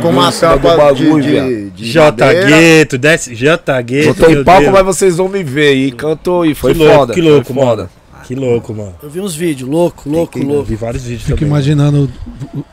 com 0.00 0.08
uma 0.10 0.28
em 0.28 0.32
tampa 0.32 0.76
bagulho, 0.76 1.22
de, 1.22 1.70
de, 1.70 1.70
de 1.70 1.90
J. 1.92 2.34
Gueto, 2.46 2.98
desce. 2.98 3.34
J 3.34 3.82
Gueto. 3.82 4.14
Tem 4.14 4.34
meu 4.36 4.44
palco, 4.44 4.62
Deus. 4.62 4.72
mas 4.72 4.84
vocês 4.84 5.16
vão 5.16 5.28
me 5.28 5.42
ver. 5.42 5.74
E 5.74 5.92
cantou 5.92 6.44
e 6.46 6.54
foi 6.54 6.72
que 6.72 6.78
louco, 6.78 6.94
foda. 6.94 7.14
que 7.14 7.20
louco, 7.20 7.44
foi 7.52 7.54
foda. 7.62 7.76
mano. 7.82 7.90
Que 8.24 8.34
louco, 8.34 8.72
mano. 8.72 8.94
Eu 9.02 9.10
vi 9.10 9.20
uns 9.20 9.34
vídeos, 9.34 9.68
louco, 9.68 10.08
louco, 10.08 10.32
que- 10.38 10.44
Eu 10.44 10.48
louco. 10.48 10.64
vi 10.64 10.76
vários 10.76 11.02
vídeos 11.02 11.24
Fico 11.24 11.36
também. 11.36 11.48
imaginando 11.50 12.10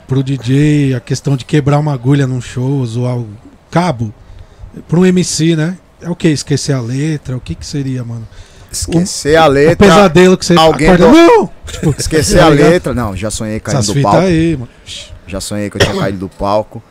pro 0.08 0.24
DJ 0.24 0.94
a 0.96 1.02
questão 1.02 1.36
de 1.36 1.44
quebrar 1.44 1.78
uma 1.78 1.94
agulha 1.94 2.26
num 2.26 2.40
show, 2.40 2.86
zoar 2.86 3.18
o 3.18 3.28
cabo. 3.70 4.14
Pro 4.88 5.06
MC, 5.06 5.58
né? 5.58 5.78
É 6.02 6.10
o 6.10 6.16
que? 6.16 6.30
Esquecer 6.30 6.72
a 6.72 6.80
letra? 6.80 7.36
O 7.36 7.42
que 7.42 7.54
que 7.54 7.66
seria, 7.66 8.02
mano? 8.02 8.26
Esquecer 8.72 9.36
a 9.36 9.46
O 9.46 9.50
letra. 9.50 9.76
pesadelo 9.76 10.38
que 10.38 10.46
você 10.46 10.56
alguém 10.56 10.88
acorda. 10.90 11.08
do- 11.08 11.14
Não! 11.18 11.50
Tipo, 11.66 11.96
Esquecer 11.98 12.40
tá 12.40 12.46
a 12.46 12.50
letra. 12.50 12.94
Não, 12.94 13.16
já 13.16 13.30
sonhei 13.30 13.60
caindo 13.60 13.80
Essas 13.80 13.94
do 13.94 14.02
palco. 14.02 14.20
aí, 14.20 14.56
mano. 14.58 14.70
Já 15.28 15.42
sonhei 15.42 15.70
que 15.70 15.78
eu 15.78 15.82
tinha 15.82 15.98
caído 15.98 16.18
do 16.20 16.30
palco. 16.30 16.82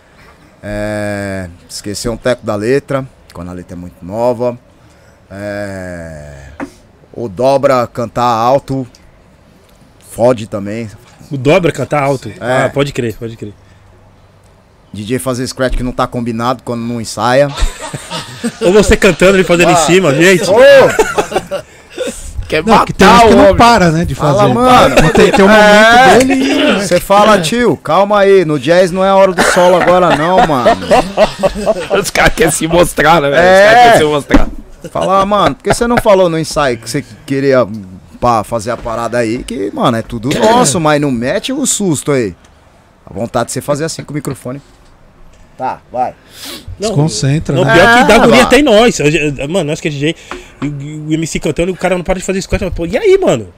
É, 0.62 1.48
esquecer 1.69 2.09
um 2.11 2.16
teco 2.16 2.44
da 2.44 2.55
letra, 2.55 3.07
quando 3.32 3.48
a 3.51 3.52
letra 3.55 3.74
é 3.77 3.81
muito 3.81 4.05
nova. 4.05 4.59
É, 5.31 6.48
o 7.15 7.28
dobra 7.28 7.86
cantar 7.86 8.24
alto. 8.24 8.86
Fode 10.11 10.47
também. 10.47 10.90
O 11.31 11.36
dobra 11.39 11.73
cantar 11.73 12.02
alto. 12.02 12.28
É. 12.28 12.65
Ah, 12.66 12.70
pode 12.73 12.93
crer, 12.93 13.15
pode 13.15 13.36
crer. 13.36 13.55
DJ 14.93 15.19
fazer 15.19 15.47
scratch 15.47 15.77
que 15.77 15.82
não 15.85 15.93
tá 15.93 16.07
combinado 16.07 16.62
quando 16.65 16.81
não 16.81 17.01
ensaia. 17.01 17.48
Ou 18.61 18.73
você 18.73 18.97
cantando 18.97 19.39
e 19.39 19.44
fazendo 19.44 19.70
em 19.70 19.77
cima, 19.77 20.12
gente. 20.15 20.51
Ô! 20.51 20.57
Quer 22.51 22.64
Não, 22.66 22.85
que 22.85 22.93
tem 22.93 23.06
matar 23.06 23.24
uns 23.27 23.28
que 23.28 23.35
o 23.35 23.36
não 23.43 23.56
para, 23.56 23.90
né, 23.93 24.05
de 24.05 24.14
Fala, 24.14 24.40
fazer. 24.43 24.52
mano. 24.55 24.94
Não 25.02 25.09
tem, 25.10 25.31
tem 25.31 25.44
um 25.44 25.48
momento 25.48 25.64
É. 25.64 26.18
dele 26.18 26.35
e... 26.35 26.81
Você 26.86 26.98
fala, 27.01 27.40
tio, 27.40 27.77
calma 27.77 28.18
aí, 28.18 28.44
no 28.44 28.59
jazz 28.59 28.90
não 28.90 29.05
é 29.05 29.09
a 29.09 29.14
hora 29.14 29.32
do 29.32 29.43
solo 29.43 29.77
agora 29.81 30.16
não, 30.16 30.44
mano. 30.47 30.70
Os 32.01 32.10
caras 32.10 32.35
querem 32.35 32.51
se 32.52 32.66
mostrar, 32.66 33.20
né? 33.20 33.31
velho? 33.31 33.40
Os 33.43 33.48
É. 33.48 33.64
caras 33.66 33.82
querem 33.85 33.98
se 33.98 34.05
mostrar. 34.05 34.48
Fala, 34.90 35.24
mano, 35.27 35.55
por 35.55 35.62
que 35.64 35.72
você 35.74 35.86
não 35.86 35.97
falou 35.98 36.28
no 36.28 36.39
ensaio 36.39 36.78
que 36.78 36.89
você 36.90 37.05
queria 37.27 37.66
pá, 38.20 38.43
fazer 38.43 38.70
a 38.70 38.77
parada 38.77 39.18
aí? 39.18 39.44
Que, 39.44 39.70
mano, 39.72 39.97
é 39.97 40.02
tudo 40.02 40.31
nosso, 40.39 40.81
mas 40.81 41.01
não 41.01 41.10
mete 41.10 41.52
o 41.52 41.64
susto 41.66 42.12
aí. 42.12 42.35
A 43.06 43.12
vontade 43.12 43.47
de 43.47 43.52
você 43.52 43.60
fazer 43.60 43.85
assim 43.85 44.02
com 44.02 44.12
o 44.12 44.14
microfone. 44.14 44.60
Tá, 45.61 45.78
vai. 45.93 46.15
Não, 46.78 46.95
Concentra, 46.95 47.55
Não, 47.55 47.66
né? 47.66 47.74
pior 47.74 47.99
que 47.99 48.05
dá 48.05 48.15
É, 48.15 48.16
agonia 48.16 48.43
até 48.45 48.59
em 48.61 48.62
nós. 48.62 48.99
Mano, 49.47 49.65
nós 49.65 49.78
que 49.78 49.89
é 49.89 49.91
DJ, 49.91 50.16
e 50.62 50.66
o, 50.66 51.12
MC 51.12 51.39
cantando, 51.39 51.70
o 51.70 51.77
cara 51.77 51.99
não 51.99 52.03
para 52.03 52.19
de 52.19 52.24
fazer 52.24 52.41
squat. 52.41 52.62
Pô, 52.70 52.87
e 52.87 52.97
aí, 52.97 53.19
mano? 53.19 53.53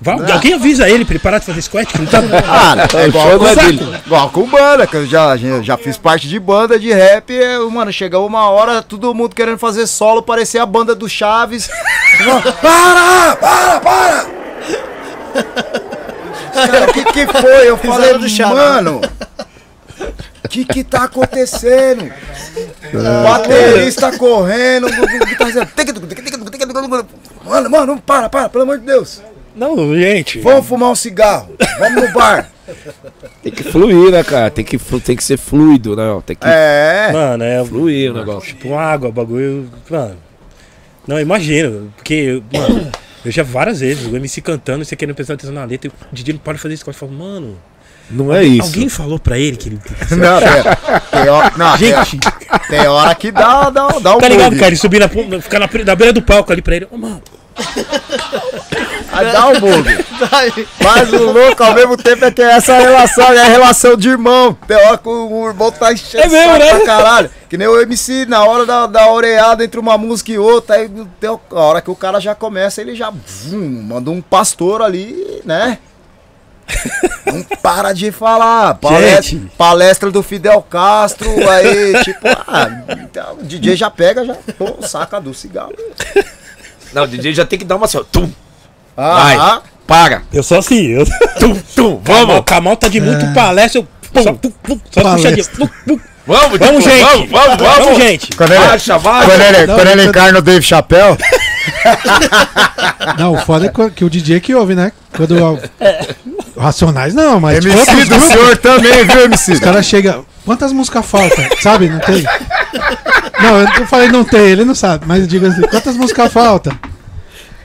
Vai- 0.00 0.14
Alguém 0.30 0.54
avisa 0.54 0.88
ele 0.88 1.04
pra 1.04 1.14
ele 1.14 1.18
parar 1.18 1.40
de 1.40 1.46
fazer 1.46 1.60
squat? 1.62 1.88
Que 1.92 1.98
não 1.98 2.06
tá... 2.06 2.22
Cara, 2.22 2.88
é 2.94 3.08
igual, 3.08 3.28
show 3.28 3.38
com, 3.40 3.46
é 3.48 3.56
dele. 3.56 3.96
igual 4.06 4.30
com 4.30 4.48
banda, 4.48 4.86
que 4.86 4.94
eu 4.96 5.04
já, 5.04 5.36
já, 5.36 5.60
já 5.62 5.76
fiz 5.76 5.96
parte 5.98 6.28
de 6.28 6.38
banda 6.38 6.78
de 6.78 6.92
rap. 6.92 7.32
e, 7.32 7.58
mano, 7.68 7.92
chega 7.92 8.20
uma 8.20 8.48
hora, 8.48 8.80
todo 8.80 9.12
mundo 9.12 9.34
querendo 9.34 9.58
fazer 9.58 9.88
solo, 9.88 10.22
parecia 10.22 10.62
a 10.62 10.66
banda 10.66 10.94
do 10.94 11.08
Chaves. 11.08 11.68
para! 12.62 13.34
Para, 13.34 13.80
para! 13.80 14.26
Cara, 16.54 16.84
o 16.88 16.92
que 16.92 17.04
que 17.06 17.26
foi? 17.26 17.68
Eu 17.68 17.76
falei, 17.78 18.16
do 18.16 18.28
Chaves. 18.28 18.56
mano, 18.56 19.00
o 20.44 20.48
que 20.48 20.64
que 20.64 20.84
tá 20.84 21.04
acontecendo? 21.04 22.12
O 22.92 23.22
baterista 23.24 24.16
correndo. 24.16 24.88
Mano, 27.44 27.70
mano, 27.70 28.02
para, 28.04 28.28
para, 28.28 28.48
pelo 28.48 28.64
amor 28.64 28.78
de 28.78 28.86
Deus. 28.86 29.22
Não, 29.54 29.94
gente. 29.94 30.40
Vamos 30.40 30.66
fumar 30.66 30.90
um 30.90 30.94
cigarro, 30.94 31.54
vamos 31.78 32.02
no 32.02 32.12
bar. 32.12 32.50
Tem 33.42 33.52
que 33.52 33.62
fluir, 33.64 34.10
né, 34.10 34.22
cara? 34.22 34.50
Tem 34.50 34.64
que, 34.64 34.78
tem 34.78 35.16
que 35.16 35.24
ser 35.24 35.36
fluido, 35.36 35.94
né? 35.94 36.04
Tem 36.24 36.36
que 36.36 36.46
É. 36.46 37.10
Mano, 37.12 37.44
é. 37.44 37.64
fluir 37.64 38.12
o 38.12 38.14
negócio. 38.14 38.48
Tipo 38.48 38.74
água, 38.74 39.10
bagulho. 39.10 39.68
Mano. 39.90 40.16
Não, 41.06 41.20
imagino. 41.20 41.92
Porque, 41.96 42.42
mano, 42.52 42.90
eu 43.24 43.30
já 43.30 43.42
várias 43.42 43.80
vezes, 43.80 44.06
o 44.06 44.16
MC 44.16 44.40
cantando, 44.40 44.84
você 44.84 44.96
querendo 44.96 45.14
prestar 45.14 45.34
atenção 45.34 45.54
na 45.54 45.64
letra, 45.64 45.90
e 45.90 46.12
o 46.12 46.14
DJ 46.14 46.34
não 46.34 46.40
para 46.40 46.54
de 46.54 46.60
fazer 46.60 46.76
squat. 46.76 46.94
Eu 46.94 47.08
falo, 47.08 47.12
mano. 47.12 47.58
Não 48.10 48.34
é 48.34 48.44
isso. 48.44 48.68
Alguém 48.68 48.88
falou 48.88 49.18
pra 49.18 49.38
ele 49.38 49.56
que 49.56 49.68
ele. 49.68 49.80
Não, 50.10 50.38
tem, 50.40 51.20
tem 51.22 51.28
hora, 51.30 51.52
não, 51.56 51.78
tem, 51.78 51.88
Gente, 51.88 52.18
tem 52.68 52.86
hora 52.86 53.14
que 53.14 53.32
dá, 53.32 53.70
dá, 53.70 53.88
dá 54.00 54.16
um 54.16 54.18
tá 54.18 54.28
ligado, 54.28 54.50
bug. 54.50 54.58
cara? 54.58 54.68
Ele 54.70 54.76
subir 54.76 55.00
na, 55.00 55.08
ficar 55.40 55.58
na, 55.58 55.68
na 55.84 55.94
beira 55.94 56.12
do 56.12 56.22
palco 56.22 56.52
ali 56.52 56.60
pra 56.60 56.76
ele. 56.76 56.88
Ô, 56.90 56.98
mano. 56.98 57.22
Aí 59.12 59.30
dá 59.30 59.48
um 59.48 59.60
bug. 59.60 60.04
Mas 60.82 61.12
o 61.12 61.32
louco 61.32 61.62
ao 61.62 61.74
mesmo 61.74 61.96
tempo 61.96 62.24
é 62.24 62.30
que 62.30 62.42
essa 62.42 62.78
relação 62.78 63.32
é 63.32 63.40
a 63.40 63.44
relação 63.44 63.96
de 63.96 64.08
irmão. 64.08 64.56
Tem 64.66 64.76
hora 64.76 64.96
que 64.96 65.08
o, 65.08 65.48
irmão 65.48 65.70
tá 65.70 65.92
enchendo 65.92 66.24
É 66.24 66.28
mesmo, 66.28 66.58
né? 66.58 66.70
pra 66.70 66.86
caralho. 66.86 67.30
Que 67.48 67.58
nem 67.58 67.68
o 67.68 67.80
MC, 67.80 68.24
na 68.26 68.44
hora 68.44 68.64
da, 68.64 68.86
da 68.86 69.10
oreada 69.10 69.62
entre 69.64 69.78
uma 69.78 69.98
música 69.98 70.32
e 70.32 70.38
outra, 70.38 70.76
aí 70.76 70.90
tem 71.20 71.28
a 71.28 71.60
hora 71.60 71.82
que 71.82 71.90
o 71.90 71.96
cara 71.96 72.18
já 72.18 72.34
começa, 72.34 72.80
ele 72.80 72.94
já 72.94 73.10
vum, 73.10 73.82
manda 73.82 74.10
um 74.10 74.22
pastor 74.22 74.80
ali, 74.80 75.42
né? 75.44 75.78
Não 77.26 77.42
para 77.62 77.92
de 77.92 78.10
falar. 78.12 78.74
Palestra, 78.74 79.38
palestra 79.56 80.10
do 80.10 80.22
Fidel 80.22 80.60
Castro, 80.62 81.28
aí, 81.50 82.02
tipo, 82.04 82.20
ah, 82.46 82.68
então, 83.00 83.38
o 83.40 83.44
DJ 83.44 83.76
já 83.76 83.90
pega, 83.90 84.24
já 84.24 84.34
pô, 84.58 84.76
saca 84.86 85.20
do 85.20 85.32
cigarro. 85.32 85.72
Não, 86.92 87.04
o 87.04 87.06
DJ 87.06 87.32
já 87.32 87.44
tem 87.46 87.58
que 87.58 87.64
dar 87.64 87.76
uma 87.76 87.86
assim, 87.86 87.98
ó. 87.98 88.04
Tum, 88.04 88.30
Ah, 88.96 89.34
vai, 89.34 89.60
para. 89.86 90.22
Eu 90.32 90.42
sou 90.42 90.58
assim. 90.58 90.88
Eu... 90.88 91.04
Tum, 91.38 91.54
tum, 91.74 92.00
Vamos. 92.04 92.36
O 92.36 92.42
Kamal 92.42 92.76
tá 92.76 92.88
de 92.88 93.00
muito 93.00 93.32
palestra. 93.34 93.80
Eu... 93.80 94.22
Só, 94.22 94.32
pum, 94.34 94.50
pum, 94.62 94.78
só 94.90 95.00
Palestra. 95.02 95.30
puxadinha. 95.36 95.68
Pum, 95.86 95.96
pum. 95.96 96.00
Vamos, 96.26 96.58
Vamos, 96.58 96.84
tipo, 96.84 96.90
gente. 96.96 97.02
Vamos, 97.02 97.30
vamos, 97.30 97.56
vamos. 97.56 97.84
Vamos, 97.84 97.98
gente. 97.98 98.36
Quando 98.36 98.52
ele, 98.52 98.64
Marcha, 98.64 98.98
vai. 98.98 99.26
quando 99.26 99.40
ele, 99.40 99.66
Não, 99.66 99.74
quando 99.74 99.88
ele 99.88 100.02
eu- 100.02 100.08
encarna 100.08 100.38
o 100.38 100.42
Dave 100.42 100.62
Chappelle, 100.64 101.16
Não, 103.18 103.34
o 103.34 103.38
foda 103.38 103.66
é 103.66 103.90
que 103.90 104.04
o 104.04 104.10
DJ 104.10 104.40
que 104.40 104.54
ouve, 104.54 104.74
né? 104.74 104.92
Quando 105.16 105.36
Racionais 106.56 107.14
não, 107.14 107.40
mas 107.40 107.64
MC 107.64 108.04
do 108.04 108.06
grupos, 108.06 108.28
senhor 108.28 108.56
também, 108.58 109.04
viu, 109.04 109.24
MC? 109.24 109.52
os 109.52 109.60
caras 109.60 109.86
chegam. 109.86 110.24
Quantas 110.44 110.72
músicas 110.72 111.04
faltam? 111.04 111.44
Sabe? 111.60 111.88
Não 111.88 111.98
tem. 111.98 112.24
Não, 113.42 113.58
eu 113.80 113.86
falei 113.86 114.08
não 114.08 114.24
tem, 114.24 114.40
ele 114.40 114.64
não 114.64 114.74
sabe, 114.74 115.04
mas 115.06 115.22
eu 115.22 115.26
digo 115.26 115.46
assim, 115.46 115.62
quantas 115.62 115.96
músicas 115.96 116.32
faltam? 116.32 116.72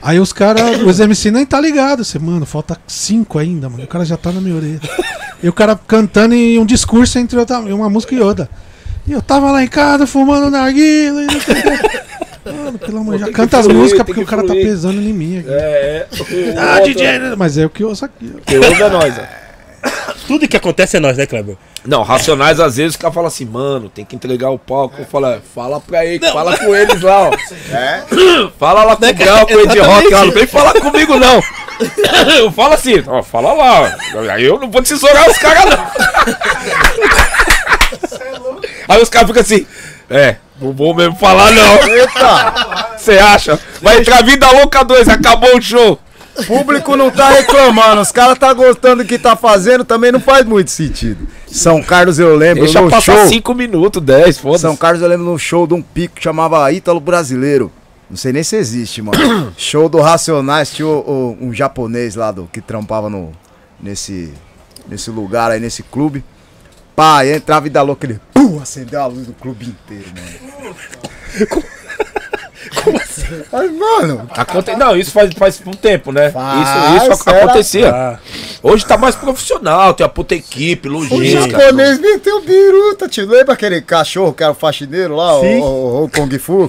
Aí 0.02 0.18
os 0.18 0.32
caras, 0.32 0.80
os 0.82 1.00
MC 1.00 1.30
nem 1.30 1.44
tá 1.44 1.60
ligado. 1.60 2.04
Você, 2.04 2.18
mano, 2.18 2.46
falta 2.46 2.76
cinco 2.86 3.38
ainda, 3.38 3.68
mano. 3.68 3.84
O 3.84 3.86
cara 3.86 4.04
já 4.04 4.16
tá 4.16 4.30
na 4.32 4.40
minha 4.40 4.54
orelha. 4.54 4.80
E 5.42 5.48
o 5.48 5.52
cara 5.52 5.78
cantando 5.86 6.34
em 6.34 6.58
um 6.58 6.64
discurso 6.64 7.18
entre 7.18 7.38
outra, 7.38 7.58
uma 7.58 7.90
música 7.90 8.14
e 8.14 8.20
outra. 8.20 8.48
E 9.06 9.12
eu 9.12 9.22
tava 9.22 9.50
lá 9.50 9.62
em 9.62 9.68
casa 9.68 10.06
fumando 10.06 10.50
narguila 10.50 11.22
não 12.52 12.60
o. 12.60 12.64
Mano, 12.64 12.78
pelo 12.78 12.98
amor 12.98 13.18
de 13.18 13.24
Deus. 13.24 13.36
Canta 13.36 13.58
as 13.58 13.66
músicas 13.66 14.04
porque 14.04 14.20
que 14.20 14.24
o 14.24 14.26
cara 14.26 14.42
tá 14.42 14.48
fluir. 14.48 14.66
pesando 14.66 15.00
em 15.00 15.12
mim 15.12 15.38
aqui. 15.38 15.50
É, 15.50 16.06
é. 16.10 16.54
Ah, 16.58 16.80
DJ, 16.80 17.18
né? 17.18 17.34
mas 17.36 17.56
é 17.58 17.66
o 17.66 17.70
que 17.70 17.82
eu 17.82 17.88
ouço 17.88 18.04
aqui. 18.04 18.32
ó. 18.36 18.40
Que 18.44 18.56
ouve 18.58 18.82
é 18.82 18.88
nós, 18.88 19.14
ó. 19.18 19.48
Tudo 20.26 20.48
que 20.48 20.56
acontece 20.56 20.96
é 20.96 21.00
nós, 21.00 21.16
né, 21.16 21.24
Kleber? 21.24 21.56
Não, 21.86 22.02
Racionais 22.02 22.60
às 22.60 22.76
vezes 22.76 22.96
o 22.96 22.98
cara 22.98 23.14
fala 23.14 23.28
assim, 23.28 23.46
mano, 23.46 23.88
tem 23.88 24.04
que 24.04 24.14
entregar 24.14 24.50
o 24.50 24.58
palco. 24.58 24.96
Eu 24.98 25.06
falo, 25.06 25.26
é, 25.26 25.40
fala 25.54 25.80
pra 25.80 26.04
ele, 26.04 26.26
fala 26.30 26.56
com 26.58 26.74
eles 26.74 27.00
lá, 27.00 27.30
ó. 27.30 27.30
É? 27.72 28.02
Fala 28.58 28.84
lá 28.84 28.96
com 28.96 29.06
o 29.06 29.14
Grau, 29.14 29.46
com 29.46 29.54
o 29.54 29.60
Ed 29.60 29.78
Rock 29.78 30.08
lá, 30.10 30.24
não 30.24 30.32
vem 30.32 30.46
falar 30.46 30.74
comigo 30.74 31.16
não. 31.16 31.42
Eu 32.38 32.50
falo 32.50 32.74
assim, 32.74 33.02
ó, 33.06 33.22
fala 33.22 33.52
lá, 33.52 33.96
ó. 34.14 34.18
Aí 34.30 34.44
eu 34.44 34.58
não 34.58 34.68
vou 34.68 34.82
tesourar 34.82 35.30
os 35.30 35.38
caras 35.38 35.64
não. 35.64 35.86
Aí 38.88 39.00
os 39.00 39.08
caras 39.08 39.28
ficam 39.28 39.42
assim, 39.42 39.66
é, 40.10 40.36
não 40.60 40.72
vou 40.72 40.94
mesmo 40.94 41.14
falar 41.16 41.50
não. 41.52 41.88
Eita! 41.88 42.96
Você 42.96 43.12
acha? 43.18 43.58
Vai 43.82 43.98
entrar 44.00 44.22
Vida 44.24 44.50
Louca 44.50 44.82
2, 44.84 45.08
acabou 45.08 45.56
o 45.56 45.62
show. 45.62 45.98
O 46.36 46.44
público 46.44 46.94
não 46.96 47.10
tá 47.10 47.30
reclamando, 47.30 48.00
os 48.00 48.12
caras 48.12 48.38
tá 48.38 48.52
gostando 48.52 49.02
do 49.02 49.08
que 49.08 49.18
tá 49.18 49.34
fazendo, 49.34 49.84
também 49.84 50.12
não 50.12 50.20
faz 50.20 50.44
muito 50.46 50.70
sentido. 50.70 51.26
São 51.48 51.82
Carlos 51.82 52.18
eu 52.20 52.36
lembro 52.36 52.62
Deixa 52.62 52.80
no 52.80 52.88
passar 52.88 53.16
show. 53.16 53.26
5 53.28 53.54
minutos, 53.54 54.00
10, 54.00 54.38
foda-se. 54.38 54.62
São 54.62 54.76
Carlos 54.76 55.02
eu 55.02 55.08
lembro 55.08 55.26
num 55.26 55.36
show 55.38 55.66
de 55.66 55.74
um 55.74 55.82
pico 55.82 56.14
que 56.16 56.22
chamava 56.22 56.70
Ítalo 56.72 57.00
Brasileiro. 57.00 57.72
Não 58.08 58.16
sei 58.16 58.32
nem 58.32 58.44
se 58.44 58.54
existe, 58.56 59.02
mano. 59.02 59.52
show 59.58 59.88
do 59.88 60.00
Racionais, 60.00 60.70
tinha 60.70 60.86
o- 60.86 61.36
o- 61.40 61.46
um 61.46 61.52
japonês 61.52 62.14
lá 62.14 62.30
do, 62.30 62.48
que 62.52 62.60
trampava 62.60 63.10
no, 63.10 63.32
nesse, 63.82 64.32
nesse 64.88 65.10
lugar 65.10 65.50
aí, 65.50 65.58
nesse 65.58 65.82
clube. 65.82 66.24
Pá, 66.98 67.18
aí 67.18 67.32
entrava 67.32 67.64
e 67.68 67.70
da 67.70 67.80
louca, 67.80 68.04
ele 68.08 68.18
pum, 68.34 68.58
acendeu 68.60 69.00
a 69.00 69.06
luz 69.06 69.28
do 69.28 69.32
clube 69.32 69.66
inteiro, 69.66 70.06
mano. 70.16 70.74
Como 72.82 72.96
assim? 72.96 73.44
Aí, 73.52 73.70
mano, 73.70 74.28
Aconte... 74.32 74.74
Não, 74.74 74.96
isso 74.96 75.12
faz, 75.12 75.32
faz 75.34 75.62
um 75.64 75.70
tempo, 75.70 76.10
né? 76.10 76.32
Faz, 76.32 76.96
isso 77.00 77.12
isso 77.12 77.30
acontecia. 77.30 77.94
Ah, 77.94 78.18
Hoje 78.60 78.84
tá 78.84 78.98
mais 78.98 79.14
profissional, 79.14 79.94
tem 79.94 80.04
a 80.04 80.08
puta 80.08 80.34
equipe, 80.34 80.88
o 80.88 80.92
logística. 80.94 81.56
japonês 81.56 82.00
meteu 82.00 82.40
biruta, 82.40 83.08
tio. 83.08 83.28
Lembra 83.28 83.54
aquele 83.54 83.80
cachorro 83.80 84.32
que 84.32 84.42
era 84.42 84.50
o 84.50 84.56
faxineiro 84.56 85.14
lá, 85.14 85.38
Sim. 85.38 85.60
o, 85.60 85.64
o, 85.64 86.04
o 86.06 86.10
Kung 86.10 86.36
Fu? 86.36 86.68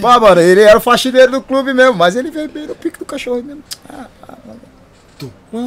Pá, 0.00 0.20
mano, 0.20 0.40
ele 0.40 0.60
era 0.60 0.78
o 0.78 0.80
faxineiro 0.80 1.32
do 1.32 1.42
clube 1.42 1.74
mesmo, 1.74 1.94
mas 1.94 2.14
ele 2.14 2.30
veio 2.30 2.48
bem 2.48 2.68
no 2.68 2.76
pique 2.76 3.00
do 3.00 3.04
cachorro 3.04 3.42
mesmo. 3.42 3.64
mano, 3.90 4.60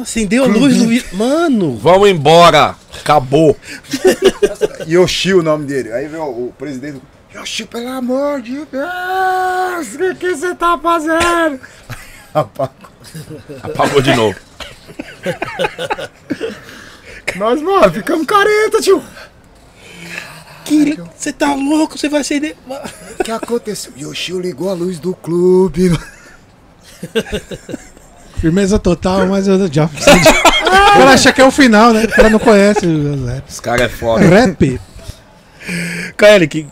acendeu 0.02 0.44
a 0.44 0.46
luz 0.46 0.76
do. 0.76 0.86
vi- 0.88 1.04
Mano! 1.12 1.76
Vamos 1.76 2.08
embora. 2.08 2.76
Acabou. 3.00 3.56
Yoshi 4.86 5.34
o 5.34 5.42
nome 5.42 5.66
dele. 5.66 5.92
Aí 5.92 6.06
veio 6.08 6.22
o, 6.24 6.48
o 6.48 6.52
presidente. 6.52 7.00
Yoshi, 7.34 7.64
pelo 7.64 7.88
amor 7.88 8.42
de 8.42 8.56
Deus, 8.66 9.94
o 9.94 9.98
que 9.98 10.14
que 10.16 10.34
você 10.36 10.54
tá 10.54 10.76
fazendo? 10.78 11.60
Rapaz, 12.34 12.70
Apagou 13.62 14.00
de 14.02 14.14
novo. 14.14 14.36
nós, 17.36 17.62
mano, 17.62 17.92
ficamos 17.92 18.26
careta, 18.26 18.80
tio. 18.80 19.02
Que... 20.64 20.98
Você 21.16 21.32
tá 21.32 21.54
louco? 21.54 21.96
Você 21.98 22.08
vai 22.08 22.20
acender. 22.20 22.56
O 23.18 23.24
que 23.24 23.30
aconteceu? 23.30 23.92
Yoshi 23.96 24.32
ligou 24.32 24.68
a 24.68 24.72
luz 24.72 24.98
do 24.98 25.14
clube. 25.14 25.90
Firmeza 28.40 28.78
total, 28.78 29.26
mas 29.26 29.46
eu 29.46 29.70
já. 29.72 29.84
O 29.84 29.90
cara 29.90 31.10
acha 31.12 31.32
que 31.32 31.40
é 31.40 31.44
o 31.46 31.50
final, 31.50 31.92
né? 31.92 32.04
O 32.04 32.08
cara 32.08 32.30
não 32.30 32.38
conhece 32.38 32.86
o 32.86 33.26
rap. 33.26 33.44
Os 33.48 33.60
caras 33.60 33.82
é 33.82 33.88
foda. 33.88 34.24
Rap? 34.24 34.80
Kaeli, 36.16 36.48
que 36.48 36.66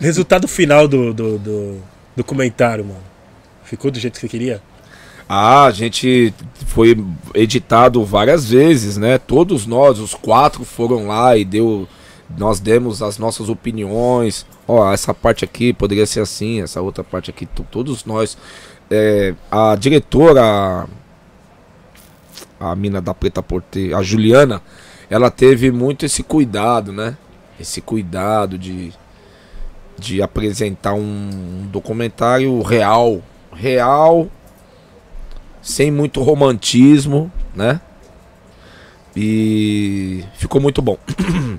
resultado 0.00 0.46
final 0.46 0.86
do, 0.86 1.12
do, 1.14 1.38
do 1.38 1.76
documentário, 2.16 2.84
mano? 2.84 3.00
Ficou 3.64 3.90
do 3.90 3.98
jeito 3.98 4.14
que 4.14 4.20
você 4.20 4.28
queria? 4.28 4.62
Ah, 5.28 5.64
a 5.64 5.70
gente 5.70 6.32
foi 6.66 6.96
editado 7.34 8.02
várias 8.04 8.48
vezes, 8.48 8.96
né? 8.96 9.18
Todos 9.18 9.66
nós, 9.66 9.98
os 9.98 10.14
quatro, 10.14 10.64
foram 10.64 11.06
lá 11.06 11.36
e 11.36 11.44
deu, 11.44 11.86
nós 12.36 12.60
demos 12.60 13.02
as 13.02 13.18
nossas 13.18 13.48
opiniões. 13.48 14.46
Ó, 14.66 14.90
essa 14.92 15.12
parte 15.12 15.44
aqui 15.44 15.72
poderia 15.72 16.06
ser 16.06 16.20
assim, 16.20 16.62
essa 16.62 16.80
outra 16.80 17.04
parte 17.04 17.30
aqui, 17.30 17.44
to- 17.46 17.66
todos 17.70 18.04
nós. 18.06 18.38
É, 18.90 19.34
a 19.50 19.76
diretora, 19.76 20.86
a 22.58 22.74
mina 22.74 23.00
da 23.00 23.12
Preta 23.12 23.42
Porte, 23.42 23.92
a 23.92 24.02
Juliana, 24.02 24.62
ela 25.10 25.30
teve 25.30 25.70
muito 25.70 26.06
esse 26.06 26.22
cuidado, 26.22 26.92
né? 26.92 27.16
Esse 27.58 27.80
cuidado 27.80 28.58
de, 28.58 28.92
de 29.98 30.22
apresentar 30.22 30.94
um 30.94 31.68
documentário 31.70 32.60
real. 32.62 33.22
Real, 33.52 34.28
sem 35.60 35.90
muito 35.90 36.22
romantismo, 36.22 37.30
né? 37.54 37.80
E 39.16 40.24
ficou 40.34 40.60
muito 40.60 40.80
bom. 40.80 40.96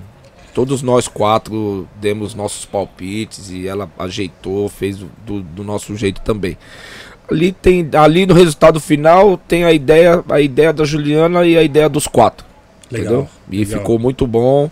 Todos 0.54 0.82
nós 0.82 1.06
quatro 1.06 1.86
demos 2.00 2.34
nossos 2.34 2.64
palpites 2.64 3.50
e 3.50 3.68
ela 3.68 3.90
ajeitou, 3.98 4.68
fez 4.68 4.98
do, 4.98 5.42
do 5.42 5.62
nosso 5.62 5.94
jeito 5.94 6.20
também. 6.22 6.56
Ali 7.30 7.52
tem, 7.52 7.88
ali 7.94 8.26
no 8.26 8.34
resultado 8.34 8.80
final 8.80 9.36
tem 9.36 9.64
a 9.64 9.72
ideia, 9.72 10.24
a 10.28 10.40
ideia 10.40 10.72
da 10.72 10.84
Juliana 10.84 11.46
e 11.46 11.56
a 11.56 11.62
ideia 11.62 11.88
dos 11.88 12.06
quatro, 12.06 12.44
Legal. 12.90 13.06
entendeu? 13.06 13.28
E 13.50 13.58
legal. 13.64 13.78
ficou 13.78 13.98
muito 13.98 14.26
bom. 14.26 14.70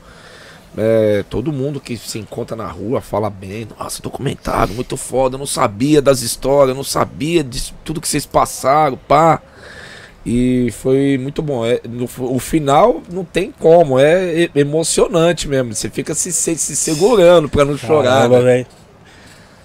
É, 0.76 1.24
todo 1.28 1.52
mundo 1.52 1.80
que 1.80 1.97
se 1.97 2.18
encontra 2.18 2.56
na 2.56 2.68
rua 2.68 3.01
fala 3.01 3.28
bem. 3.28 3.66
Nossa, 3.78 4.01
documentário, 4.01 4.74
muito 4.74 4.97
foda. 4.97 5.35
Eu 5.35 5.39
não 5.39 5.47
sabia 5.47 6.01
das 6.01 6.22
histórias, 6.22 6.70
eu 6.70 6.74
não 6.76 6.85
sabia 6.85 7.43
de 7.43 7.72
tudo 7.85 8.01
que 8.01 8.09
vocês 8.09 8.24
passaram, 8.24 8.97
pá. 8.97 9.43
E 10.24 10.70
foi 10.72 11.18
muito 11.18 11.43
bom. 11.43 11.64
É, 11.64 11.80
no, 11.89 12.09
o 12.18 12.39
final 12.39 13.02
não 13.10 13.24
tem 13.24 13.52
como, 13.59 13.98
é 13.98 14.51
emocionante 14.55 15.48
mesmo. 15.48 15.74
Você 15.74 15.89
fica 15.89 16.14
se, 16.14 16.32
se, 16.32 16.56
se 16.56 16.76
segurando 16.76 17.48
pra 17.48 17.64
não 17.64 17.76
chorar. 17.76 18.28
Caramba, 18.28 18.39
né? 18.39 18.44
velho. 18.44 18.66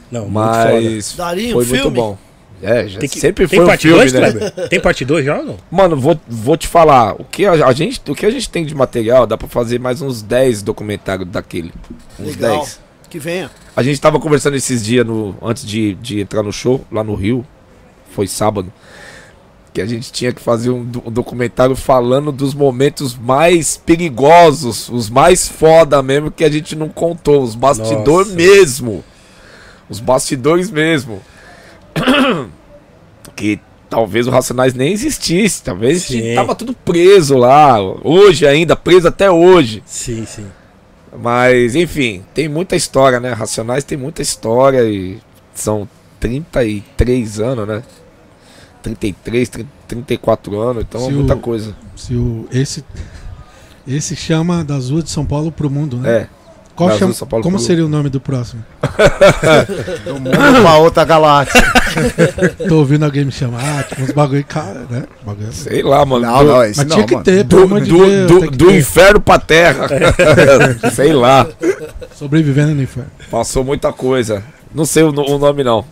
Não, 0.09 0.29
muito 0.29 0.53
foda. 0.53 0.81
Mas 0.81 1.15
Daria 1.15 1.49
um 1.49 1.53
foi 1.53 1.65
muito 1.65 1.81
filme? 1.81 1.97
bom. 1.97 2.17
É, 2.63 2.87
já 2.87 2.99
Tem 2.99 3.09
que- 3.09 3.19
sempre 3.19 3.45
tem 3.47 3.57
foi 3.57 3.65
um 3.65 3.67
parte 3.67 3.81
filme, 3.87 3.97
2, 4.09 4.13
né? 4.13 4.49
Tem 4.69 4.79
parte 4.79 5.03
2 5.03 5.25
já 5.25 5.37
ou 5.39 5.45
não? 5.45 5.57
Mano, 5.69 5.97
vou, 5.99 6.17
vou 6.27 6.55
te 6.55 6.67
falar, 6.67 7.13
o 7.19 7.25
que 7.25 7.45
a, 7.45 7.51
a 7.51 7.73
gente, 7.73 8.01
o 8.09 8.15
que 8.15 8.25
a 8.25 8.31
gente 8.31 8.49
tem 8.49 8.65
de 8.65 8.73
material, 8.73 9.27
dá 9.27 9.37
pra 9.37 9.47
fazer 9.49 9.79
mais 9.79 10.01
uns 10.01 10.21
10 10.21 10.61
documentários 10.61 11.27
daquele. 11.27 11.73
Uns 12.19 12.35
Legal. 12.37 12.59
10. 12.59 12.79
Que 13.09 13.19
venha. 13.19 13.51
A 13.75 13.83
gente 13.83 13.99
tava 13.99 14.19
conversando 14.19 14.55
esses 14.55 14.83
dias 14.83 15.05
no, 15.05 15.35
antes 15.41 15.65
de, 15.65 15.93
de 15.95 16.21
entrar 16.21 16.41
no 16.41 16.53
show, 16.53 16.83
lá 16.91 17.03
no 17.03 17.13
Rio. 17.15 17.45
Foi 18.11 18.27
sábado. 18.27 18.71
Que 19.73 19.81
a 19.81 19.85
gente 19.85 20.11
tinha 20.11 20.31
que 20.31 20.39
fazer 20.41 20.69
um, 20.69 20.79
um 21.05 21.11
documentário 21.11 21.75
falando 21.75 22.31
dos 22.31 22.53
momentos 22.53 23.15
mais 23.15 23.75
perigosos, 23.75 24.87
os 24.89 25.09
mais 25.09 25.47
foda 25.47 26.01
mesmo, 26.01 26.31
que 26.31 26.43
a 26.43 26.49
gente 26.49 26.75
não 26.75 26.87
contou. 26.89 27.41
Os 27.43 27.55
bastidores 27.55 28.27
Nossa. 28.31 28.35
mesmo. 28.35 29.03
Os 29.89 29.99
bastidores 29.99 30.71
mesmo. 30.71 31.21
que 33.35 33.59
talvez 33.89 34.27
o 34.27 34.31
Racionais 34.31 34.73
nem 34.73 34.91
existisse. 34.91 35.63
Talvez 35.63 36.03
Sim. 36.03 36.35
tava 36.35 36.55
tudo 36.55 36.73
preso 36.73 37.37
lá. 37.37 37.77
Hoje 38.03 38.45
ainda, 38.47 38.75
preso 38.75 39.07
até 39.07 39.29
hoje. 39.29 39.83
Sim, 39.85 40.25
sim. 40.25 40.45
Mas, 41.21 41.75
enfim, 41.75 42.23
tem 42.33 42.49
muita 42.49 42.75
história, 42.75 43.19
né? 43.19 43.31
Racionais 43.33 43.83
tem 43.83 43.97
muita 43.97 44.21
história 44.21 44.83
e 44.83 45.19
são 45.53 45.87
33 46.19 47.39
anos, 47.39 47.67
né? 47.67 47.83
33, 48.81 49.47
30, 49.49 49.69
34 49.87 50.59
anos, 50.59 50.83
então 50.87 51.01
é 51.01 51.05
Se 51.05 51.11
muita 51.11 51.35
o- 51.35 51.39
coisa. 51.39 51.75
Se 51.95 52.15
o, 52.15 52.47
esse, 52.51 52.83
esse 53.87 54.15
chama 54.15 54.63
das 54.63 54.89
ruas 54.89 55.03
de 55.05 55.11
São 55.11 55.25
Paulo 55.25 55.51
pro 55.51 55.69
mundo, 55.69 55.97
né? 55.97 56.11
É, 56.21 56.29
chama- 56.97 57.13
Paulo 57.29 57.43
como 57.43 57.59
seria 57.59 57.85
o 57.85 57.89
nome 57.89 58.09
do 58.09 58.19
próximo? 58.19 58.63
Do 60.05 60.13
mundo 60.15 60.31
pra 60.61 60.77
outra 60.77 61.05
galáxia. 61.05 61.61
Tô 62.67 62.77
ouvindo 62.79 63.05
alguém 63.05 63.25
me 63.25 63.31
chamar, 63.31 63.79
ah, 63.79 63.83
tipo, 63.83 64.01
uns 64.01 64.11
bagulho, 64.11 64.43
cara, 64.45 64.85
né? 64.89 65.03
Bagulho. 65.23 65.53
sei 65.53 65.83
lá, 65.83 66.03
mano. 66.05 66.25
Não, 66.25 66.39
do, 66.39 66.45
não, 66.45 66.57
Mas 66.57 66.77
não, 66.77 66.85
tinha 66.87 67.05
que 67.05 67.13
mano. 67.13 67.23
ter, 67.23 67.43
do, 67.43 67.63
amor 67.63 67.81
de 67.81 67.89
do, 67.89 67.97
Deus. 68.05 68.27
do, 68.27 68.51
do 68.51 68.67
ter. 68.67 68.77
inferno 68.79 69.21
pra 69.21 69.37
terra. 69.39 69.87
sei 70.93 71.13
lá. 71.13 71.47
Sobrevivendo 72.15 72.73
no 72.73 72.81
inferno. 72.81 73.11
Passou 73.29 73.63
muita 73.63 73.93
coisa. 73.93 74.43
Não 74.73 74.85
sei 74.85 75.03
o, 75.03 75.09
o 75.09 75.37
nome, 75.37 75.63
não. 75.63 75.85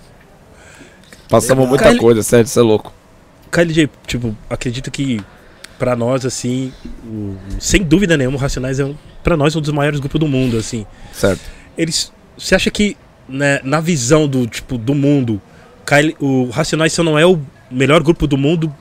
Passamos 1.30 1.64
Legal. 1.64 1.68
muita 1.70 1.84
Cara, 1.86 1.98
coisa, 1.98 2.24
sério, 2.24 2.48
você 2.48 2.60
é 2.60 2.64
louco. 2.64 2.92
KLJ, 3.52 3.90
tipo, 4.08 4.36
acredito 4.50 4.90
que 4.90 5.22
pra 5.82 5.96
nós, 5.96 6.28
assim, 6.28 6.72
o- 7.04 7.34
sem 7.60 7.82
dúvida 7.82 8.16
nenhuma, 8.16 8.38
o 8.38 8.40
Racionais 8.40 8.80
é, 8.80 8.86
um, 8.86 8.94
pra 9.24 9.36
nós, 9.36 9.56
um 9.56 9.62
dos 9.62 9.72
maiores 9.74 10.00
grupos 10.00 10.20
do 10.20 10.28
mundo, 10.28 10.56
assim. 10.58 10.86
Certo. 11.12 11.42
Eles. 11.76 12.14
Você 12.38 12.54
acha 12.54 12.70
que, 12.70 12.96
né, 13.28 13.60
na 13.64 13.80
visão 13.80 14.28
do, 14.28 14.46
tipo, 14.46 14.78
do 14.78 14.94
mundo, 14.94 15.42
o 16.20 16.50
Racionais 16.52 16.94
só 16.94 17.02
não 17.04 17.18
é 17.18 17.26
o 17.26 17.40
melhor 17.72 18.04
grupo 18.04 18.28
do 18.28 18.38
mundo 18.38 18.72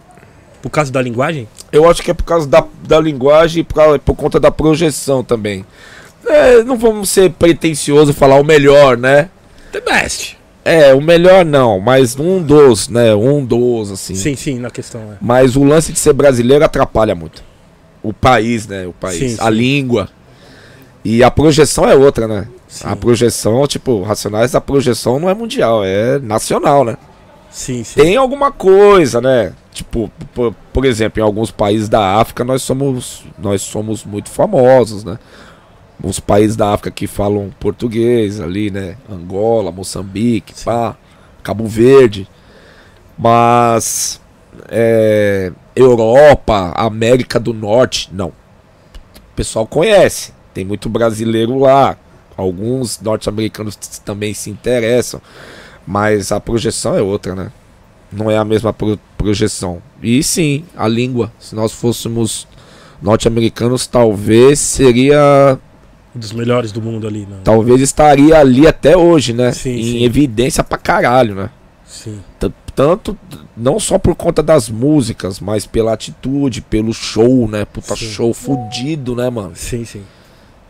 por 0.61 0.69
causa 0.69 0.93
da 0.93 1.01
linguagem? 1.01 1.49
Eu 1.73 1.89
acho 1.89 2.03
que 2.03 2.11
é 2.11 2.15
por 2.15 2.25
causa 2.25 2.47
da, 2.47 2.63
da 2.87 3.01
linguagem 3.01 3.63
e 3.63 3.65
por, 3.65 3.99
por 4.01 4.15
conta 4.15 4.39
da 4.39 4.51
projeção 4.51 5.25
também. 5.25 5.65
É, 6.27 6.63
não 6.63 6.77
vamos 6.77 7.09
ser 7.09 7.31
pretencioso 7.31 8.13
falar 8.13 8.37
o 8.39 8.45
melhor, 8.45 8.99
né? 8.99 9.31
The 9.73 9.81
best. 9.81 10.37
É, 10.65 10.93
o 10.93 11.01
melhor 11.01 11.45
não, 11.45 11.81
mas 11.81 12.19
um 12.19 12.43
dos, 12.43 12.89
né? 12.89 13.15
Um 13.15 13.45
dos, 13.45 13.91
assim. 13.91 14.15
Sim, 14.15 14.37
sim, 14.37 14.59
na 14.59 14.71
questão, 14.71 15.01
é. 15.01 15.17
Mas 15.21 15.57
o 15.57 15.65
lance 15.65 15.93
de 15.93 15.99
ser 15.99 16.13
brasileiro 16.13 16.65
atrapalha 16.65 17.15
muito. 17.15 17.43
O 18.03 18.13
país, 18.13 18.67
né? 18.67 18.87
O 18.87 18.93
país. 18.93 19.33
Sim, 19.33 19.37
a 19.41 19.47
sim. 19.47 19.51
língua. 19.51 20.09
E 21.05 21.23
a 21.23 21.31
projeção 21.31 21.89
é 21.89 21.95
outra, 21.95 22.29
né? 22.29 22.47
Sim, 22.69 22.85
A 22.87 22.95
projeção, 22.95 23.67
tipo, 23.67 24.03
Racionais, 24.03 24.55
a 24.55 24.61
projeção 24.61 25.19
não 25.19 25.29
é 25.29 25.35
mundial, 25.35 25.83
é 25.85 26.19
nacional, 26.19 26.85
né? 26.85 26.97
sim, 27.51 27.83
sim. 27.83 28.01
Tem 28.01 28.17
alguma 28.17 28.53
coisa, 28.53 29.21
né? 29.21 29.53
Tipo, 29.73 30.11
por, 30.33 30.55
por 30.73 30.85
exemplo, 30.85 31.21
em 31.21 31.25
alguns 31.25 31.51
países 31.51 31.89
da 31.89 32.17
África 32.17 32.45
nós 32.45 32.63
somos, 32.63 33.25
nós 33.39 33.63
somos 33.63 34.05
muito 34.05 34.29
famosos, 34.29 35.03
né? 35.05 35.19
Os 36.03 36.19
países 36.19 36.57
da 36.57 36.73
África 36.73 36.91
que 36.91 37.07
falam 37.07 37.51
português 37.61 38.41
ali, 38.41 38.71
né? 38.71 38.97
Angola, 39.11 39.71
Moçambique, 39.71 40.55
pá, 40.65 40.97
Cabo 41.43 41.67
Verde. 41.67 42.27
Mas 43.19 44.21
é, 44.69 45.53
Europa, 45.77 46.73
América 46.75 47.39
do 47.39 47.53
Norte, 47.53 48.09
não. 48.13 48.29
O 48.29 49.35
pessoal 49.37 49.67
conhece. 49.67 50.33
Tem 50.55 50.65
muito 50.65 50.89
brasileiro 50.89 51.59
lá. 51.59 51.97
Alguns 52.37 53.01
norte-americanos 53.01 53.77
também 54.05 54.33
se 54.33 54.49
interessam. 54.49 55.21
Mas 55.87 56.33
a 56.33 56.41
projeção 56.41 56.97
é 56.97 57.03
outra, 57.03 57.35
né? 57.35 57.53
Não 58.11 58.31
é 58.31 58.37
a 58.39 58.45
mesma 58.45 58.73
pro- 58.73 58.99
projeção. 59.17 59.83
E 60.03 60.23
sim, 60.23 60.65
a 60.77 60.89
língua. 60.89 61.31
Se 61.39 61.55
nós 61.55 61.73
fôssemos 61.73 62.47
norte-americanos, 63.03 63.87
talvez 63.87 64.59
seria. 64.59 65.59
Um 66.15 66.19
dos 66.19 66.33
melhores 66.33 66.73
do 66.73 66.83
mundo 66.83 67.07
ali, 67.07 67.21
né? 67.21 67.37
Talvez 67.45 67.81
estaria 67.81 68.39
ali 68.39 68.67
até 68.67 68.97
hoje, 68.97 69.33
né? 69.33 69.53
Sim, 69.53 69.71
em 69.77 69.83
sim. 69.83 70.05
evidência 70.05 70.65
pra 70.65 70.77
caralho, 70.79 71.35
né? 71.35 71.51
Sim. 71.85 72.21
T- 72.39 72.53
Tanto, 72.75 73.19
não 73.57 73.79
só 73.79 73.99
por 73.99 74.15
conta 74.15 74.43
das 74.43 74.71
músicas, 74.71 75.39
mas 75.41 75.67
pela 75.67 75.93
atitude, 75.93 76.63
pelo 76.63 76.95
show, 76.95 77.47
né? 77.49 77.65
Puta 77.67 77.95
Sim. 77.95 78.07
show 78.07 78.33
fudido, 78.33 79.15
né, 79.15 79.29
mano? 79.29 79.53
Sim, 79.55 79.85
sim. 79.85 80.03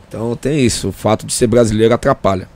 Então 0.08 0.34
tem 0.34 0.58
isso. 0.64 0.88
O 0.88 0.92
fato 0.92 1.24
de 1.24 1.32
ser 1.32 1.46
brasileiro 1.46 1.94
atrapalha. 1.94 2.48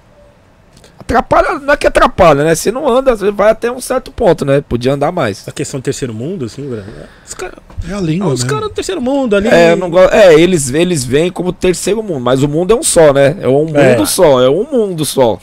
Atrapalha, 1.07 1.59
não 1.59 1.75
é 1.75 1.77
que 1.77 1.87
atrapalha, 1.87 2.45
né? 2.45 2.55
Você 2.55 2.73
não 2.73 2.89
anda, 2.89 3.15
você 3.15 3.31
vai 3.31 3.51
até 3.51 3.71
um 3.71 3.81
certo 3.81 4.11
ponto, 4.11 4.45
né? 4.45 4.63
Podia 4.67 4.95
andar 4.95 5.13
mais. 5.13 5.47
A 5.47 5.53
questão 5.53 5.79
do 5.79 5.83
terceiro 5.85 6.15
mundo, 6.15 6.47
assim, 6.47 6.63
Bruno, 6.63 6.83
é- 6.83 7.07
os 7.27 7.35
caras 7.35 7.57
É 7.89 7.93
a 7.93 8.01
língua, 8.01 8.33
os 8.33 8.43
né? 8.43 8.49
caras 8.49 8.69
do 8.69 8.75
terceiro 8.75 9.03
mundo 9.03 9.37
ali. 9.37 9.49
É, 9.49 9.73
eu 9.73 9.77
não 9.77 9.91
gosto. 9.91 10.15
É, 10.15 10.33
eles, 10.35 10.73
eles 10.73 11.05
vêm 11.05 11.31
como 11.31 11.53
terceiro 11.53 12.03
mundo, 12.03 12.21
mas 12.21 12.43
o 12.43 12.49
mundo 12.49 12.73
é 12.73 12.77
um 12.77 12.83
só, 12.83 13.13
né? 13.13 13.37
É 13.41 13.47
um 13.49 13.67
mundo 13.67 13.77
É. 13.79 14.07
só, 14.07 14.41
é 14.41 14.49
um 14.49 14.65
mundo 14.65 15.05
só. 15.05 15.39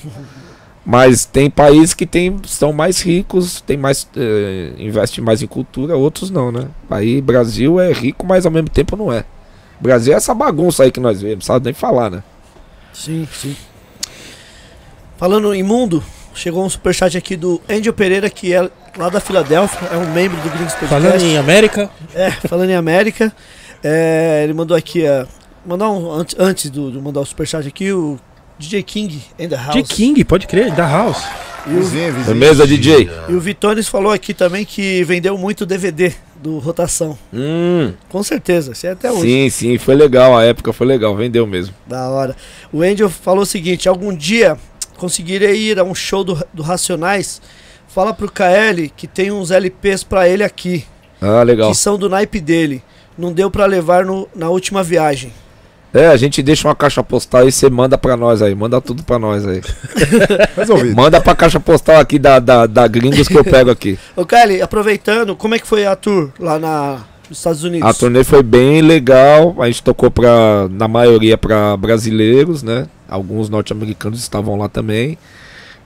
Mas 0.84 1.26
tem 1.26 1.48
países 1.48 1.94
que 1.94 2.08
tem, 2.08 2.36
são 2.48 2.74
mais 2.74 3.00
ricos, 3.02 3.62
tem 3.62 3.78
mais. 3.78 4.08
eh, 4.18 4.72
investem 4.80 5.24
mais 5.24 5.44
em 5.44 5.48
cultura, 5.48 5.96
outros 5.96 6.32
não, 6.32 6.52
né? 6.52 6.66
Aí 6.90 7.22
Brasil 7.22 7.80
é 7.80 7.94
rico, 7.94 8.26
mas 8.26 8.48
ao 8.48 8.52
mesmo 8.52 8.70
tempo 8.70 8.98
não 8.98 9.14
é. 9.14 9.24
Brasil 9.80 10.12
é 10.14 10.18
essa 10.18 10.34
bagunça 10.34 10.82
aí 10.84 10.92
que 10.92 11.00
nós 11.00 11.22
vemos, 11.22 11.46
sabe 11.46 11.66
nem 11.66 11.74
falar, 11.74 12.10
né? 12.10 12.24
Sim, 12.94 13.28
sim. 13.32 13.56
Falando 15.22 15.54
em 15.54 15.62
mundo, 15.62 16.04
chegou 16.34 16.66
um 16.66 16.68
superchat 16.68 17.16
aqui 17.16 17.36
do 17.36 17.62
Angel 17.70 17.94
Pereira, 17.94 18.28
que 18.28 18.56
é 18.56 18.68
lá 18.98 19.08
da 19.08 19.20
Filadélfia, 19.20 19.88
é 19.92 19.96
um 19.96 20.12
membro 20.12 20.36
do 20.42 20.50
Gringos 20.50 20.74
Podcast. 20.74 20.88
Falando 20.90 21.22
em 21.22 21.38
América, 21.38 21.92
É, 22.16 22.32
falando 22.32 22.72
em 22.72 22.76
América, 22.76 23.32
é, 23.84 24.42
ele 24.44 24.54
mandou 24.56 24.76
aqui, 24.76 25.06
é, 25.06 25.28
mandar 25.64 25.92
um, 25.92 26.12
antes, 26.12 26.36
antes 26.40 26.72
do, 26.72 26.92
de 26.92 26.98
mandar 26.98 27.20
o 27.20 27.26
superchat 27.28 27.68
aqui, 27.68 27.92
o 27.92 28.18
DJ 28.58 28.82
King 28.82 29.22
in 29.38 29.48
the 29.48 29.56
house. 29.56 29.76
de 29.76 29.84
King, 29.84 30.24
pode 30.24 30.48
crer, 30.48 30.72
da 30.72 30.88
House. 30.88 31.24
E 31.68 31.70
o, 31.70 31.82
Vizinho, 31.82 32.14
vizinho. 32.14 32.40
Beleza, 32.40 32.66
DJ? 32.66 33.08
e 33.30 33.34
o 33.36 33.40
Vitones 33.40 33.88
falou 33.88 34.12
aqui 34.12 34.34
também 34.34 34.66
que 34.66 35.04
vendeu 35.04 35.38
muito 35.38 35.68
DVD 35.68 36.12
do 36.42 36.58
Rotação. 36.58 37.16
Hum, 37.32 37.94
Com 38.10 38.24
certeza, 38.24 38.72
isso 38.72 38.88
é 38.88 38.94
até 38.94 39.12
hoje. 39.12 39.22
sim, 39.22 39.50
sim, 39.52 39.78
foi 39.78 39.94
legal. 39.94 40.36
A 40.36 40.44
época 40.44 40.74
foi 40.74 40.88
legal, 40.88 41.16
vendeu 41.16 41.46
mesmo. 41.46 41.76
Da 41.86 42.10
hora. 42.10 42.36
O 42.74 42.82
Angel 42.82 43.08
falou 43.08 43.44
o 43.44 43.46
seguinte: 43.46 43.88
algum 43.88 44.12
dia 44.12 44.58
conseguirei 45.02 45.56
ir 45.60 45.80
a 45.80 45.84
um 45.84 45.96
show 45.96 46.24
do, 46.24 46.38
do 46.54 46.62
Racionais. 46.62 47.42
Fala 47.88 48.14
pro 48.14 48.32
KL 48.32 48.88
que 48.96 49.08
tem 49.08 49.32
uns 49.32 49.50
LPs 49.50 50.04
pra 50.04 50.30
ele 50.30 50.44
aqui, 50.44 50.86
Ah, 51.20 51.42
legal. 51.44 51.72
que 51.72 51.76
são 51.78 51.98
do 51.98 52.08
naipe 52.08 52.40
dele. 52.40 52.84
Não 53.18 53.34
deu 53.34 53.50
pra 53.50 53.66
levar 53.66 54.06
no- 54.06 54.30
na 54.36 54.48
última 54.50 54.84
viagem. 54.84 55.34
É, 55.94 56.08
a 56.08 56.16
gente 56.16 56.42
deixa 56.42 56.66
uma 56.68 56.76
caixa 56.76 57.04
postal 57.04 57.46
e 57.46 57.52
você 57.52 57.70
manda 57.70 57.98
pra 57.98 58.16
nós 58.16 58.42
aí. 58.42 58.56
Manda 58.56 58.80
tudo 58.80 59.04
pra 59.04 59.20
nós 59.20 59.46
aí. 59.46 59.62
Resolvido. 60.56 60.96
Manda 60.96 61.20
pra 61.20 61.36
caixa 61.36 61.60
postal 61.60 61.98
aqui 62.00 62.18
da, 62.18 62.40
da, 62.40 62.66
da 62.66 62.88
Gringos 62.88 63.28
que 63.28 63.38
eu 63.38 63.44
pego 63.44 63.70
aqui. 63.70 64.00
Ô 64.16 64.26
KL, 64.26 64.62
aproveitando, 64.62 65.36
como 65.36 65.56
é 65.56 65.60
que 65.60 65.68
foi 65.68 65.86
a 65.86 65.94
tour 65.96 66.30
lá 66.40 66.58
na, 66.58 67.00
nos 67.28 67.40
Estados 67.40 67.64
Unidos? 67.66 67.90
A 67.90 67.94
turnê 67.94 68.24
foi 68.24 68.42
bem 68.42 68.82
legal. 68.82 69.56
A 69.60 69.66
gente 69.68 69.84
tocou 69.84 70.10
pra, 70.10 70.70
na 70.70 70.88
maioria 70.88 71.38
pra 71.38 71.76
brasileiros, 71.76 72.64
né? 72.64 72.88
Alguns 73.12 73.50
norte-americanos 73.50 74.20
estavam 74.20 74.56
lá 74.58 74.68
também. 74.68 75.18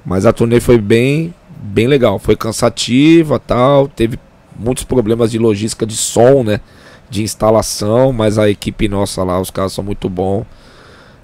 Mas 0.05 0.25
a 0.25 0.31
turnê 0.31 0.59
foi 0.59 0.77
bem, 0.77 1.33
bem 1.49 1.87
legal. 1.87 2.19
Foi 2.19 2.35
cansativa 2.35 3.39
tal. 3.39 3.87
Teve 3.87 4.19
muitos 4.57 4.83
problemas 4.83 5.31
de 5.31 5.39
logística 5.39 5.85
de 5.85 5.97
som, 5.97 6.43
né? 6.43 6.61
De 7.09 7.23
instalação. 7.23 8.13
Mas 8.13 8.37
a 8.37 8.49
equipe 8.49 8.87
nossa 8.87 9.23
lá, 9.23 9.41
os 9.41 9.49
caras 9.49 9.73
são 9.73 9.83
muito 9.83 10.07
bons. 10.07 10.45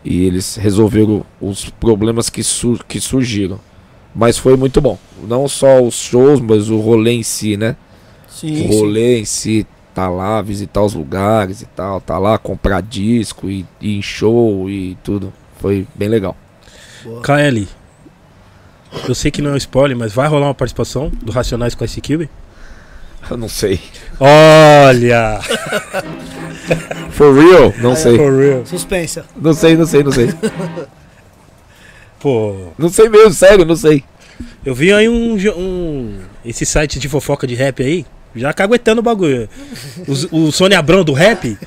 E 0.04 0.26
eles 0.26 0.56
resolveram 0.56 1.24
os 1.40 1.70
problemas 1.70 2.30
que, 2.30 2.44
sur 2.44 2.84
que 2.84 3.00
surgiram. 3.00 3.60
Mas 4.14 4.38
foi 4.38 4.58
muito 4.58 4.82
bom. 4.82 4.98
Não 5.28 5.48
só 5.48 5.82
os 5.82 5.96
shows, 5.96 6.42
mas 6.42 6.70
o 6.70 6.80
rolê 6.80 7.12
em 7.12 7.24
si, 7.24 7.56
né? 7.56 7.76
Sim, 8.28 8.66
o 8.66 8.80
rolê 8.80 9.20
em 9.20 9.26
si, 9.26 9.68
tá 9.94 10.10
lá, 10.10 10.42
visitar 10.42 10.82
os 10.82 10.94
lugares 10.94 11.62
e 11.62 11.66
tal, 11.66 12.02
tá 12.02 12.18
lá, 12.18 12.38
comprar 12.38 12.82
disco 12.82 13.50
e, 13.50 13.66
e 13.80 13.92
ir 13.92 13.98
em 13.98 14.02
show 14.02 14.70
e 14.70 14.98
tudo. 15.04 15.32
Foi 15.62 15.88
bem 15.96 16.10
legal. 16.10 16.36
KL, 17.24 17.68
eu 19.08 19.16
sei 19.16 19.32
que 19.32 19.42
não 19.42 19.52
é 19.52 19.54
um 19.54 19.58
spoiler, 19.58 19.96
mas 19.98 20.12
vai 20.14 20.28
rolar 20.28 20.48
uma 20.48 20.54
participação 20.56 21.10
do 21.22 21.32
Racionais 21.32 21.76
com 21.76 21.84
a 21.84 21.88
Cube? 21.88 22.30
Eu 23.30 23.38
não 23.38 23.48
sei. 23.48 23.80
Olha! 24.20 25.40
For 27.12 27.34
real? 27.36 27.74
Não 27.80 27.96
sei. 27.96 28.18
For 28.18 28.34
real. 28.40 28.66
Suspensa. 28.66 29.26
Não 29.36 29.54
sei, 29.54 29.78
não 29.78 29.86
sei, 29.86 30.04
não 30.04 30.12
sei. 30.12 30.30
Pô, 32.20 32.72
Não 32.78 32.90
sei 32.90 33.10
mesmo, 33.10 33.34
sério, 33.34 33.66
não 33.66 33.76
sei. 33.76 34.04
eu 34.64 34.76
vi 34.76 34.94
aí 34.94 35.10
um, 35.10 35.36
um. 35.58 36.20
Esse 36.46 36.66
site 36.66 37.00
de 37.00 37.10
fofoca 37.10 37.48
de 37.48 37.56
rap 37.56 37.82
aí, 37.82 38.06
já 38.36 38.54
caguetando 38.54 39.00
o 39.00 39.04
bagulho. 39.04 39.50
O, 40.32 40.48
o 40.48 40.52
Sônia 40.52 40.80
Abrão 40.80 41.04
do 41.04 41.14
rap? 41.14 41.58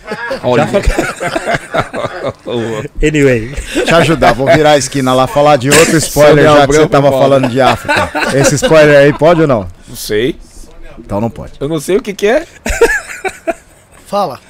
Olha. 0.42 0.66
Já 0.66 0.80
Anyway. 3.06 3.52
Te 3.84 3.94
ajudar, 3.94 4.32
vou 4.32 4.46
virar 4.46 4.72
a 4.72 4.78
esquina 4.78 5.14
lá 5.14 5.26
falar 5.26 5.56
de 5.56 5.70
outro 5.70 5.96
spoiler 5.98 6.44
Sônia 6.44 6.60
já 6.60 6.66
que 6.66 6.74
você 6.74 6.88
tava 6.88 7.10
falando 7.10 7.48
de 7.48 7.60
África. 7.60 8.10
Esse 8.34 8.54
spoiler 8.54 8.98
aí 8.98 9.12
pode 9.12 9.42
ou 9.42 9.46
não? 9.46 9.68
Não 9.88 9.96
sei. 9.96 10.38
Então 10.98 11.20
não 11.20 11.30
pode. 11.30 11.52
Eu 11.60 11.68
não 11.68 11.80
sei 11.80 11.96
o 11.96 12.02
que 12.02 12.14
que 12.14 12.26
é. 12.26 12.46
Fala. 14.06 14.40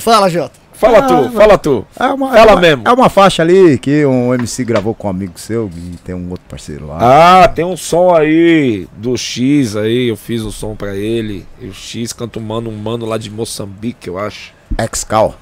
Fala, 0.00 0.28
Jota. 0.28 0.67
Fala 0.78 0.98
Ah, 0.98 1.02
tu, 1.02 1.30
fala 1.32 1.58
tu. 1.58 1.86
É 1.98 2.06
uma, 2.06 2.28
Fala 2.30 2.50
é 2.52 2.54
uma, 2.54 2.60
mesmo. 2.60 2.82
É 2.86 2.92
uma 2.92 3.08
faixa 3.08 3.42
ali 3.42 3.76
que 3.78 4.06
um 4.06 4.32
MC 4.32 4.64
gravou 4.64 4.94
com 4.94 5.08
um 5.08 5.10
amigo 5.10 5.32
seu 5.36 5.68
e 5.76 5.96
tem 6.04 6.14
um 6.14 6.30
outro 6.30 6.44
parceiro 6.48 6.86
lá. 6.86 7.42
Ah, 7.42 7.48
tem 7.48 7.64
um 7.64 7.76
som 7.76 8.14
aí 8.14 8.86
do 8.96 9.16
X 9.16 9.74
aí, 9.74 10.08
eu 10.08 10.16
fiz 10.16 10.42
o 10.42 10.52
som 10.52 10.76
pra 10.76 10.94
ele. 10.94 11.44
E 11.60 11.66
o 11.66 11.74
X 11.74 12.12
canta 12.12 12.38
um 12.38 12.42
mano, 12.42 12.70
um 12.70 12.76
mano 12.76 13.04
lá 13.06 13.18
de 13.18 13.28
Moçambique, 13.28 14.06
eu 14.08 14.18
acho. 14.18 14.52
Ex-Cal. 14.78 15.34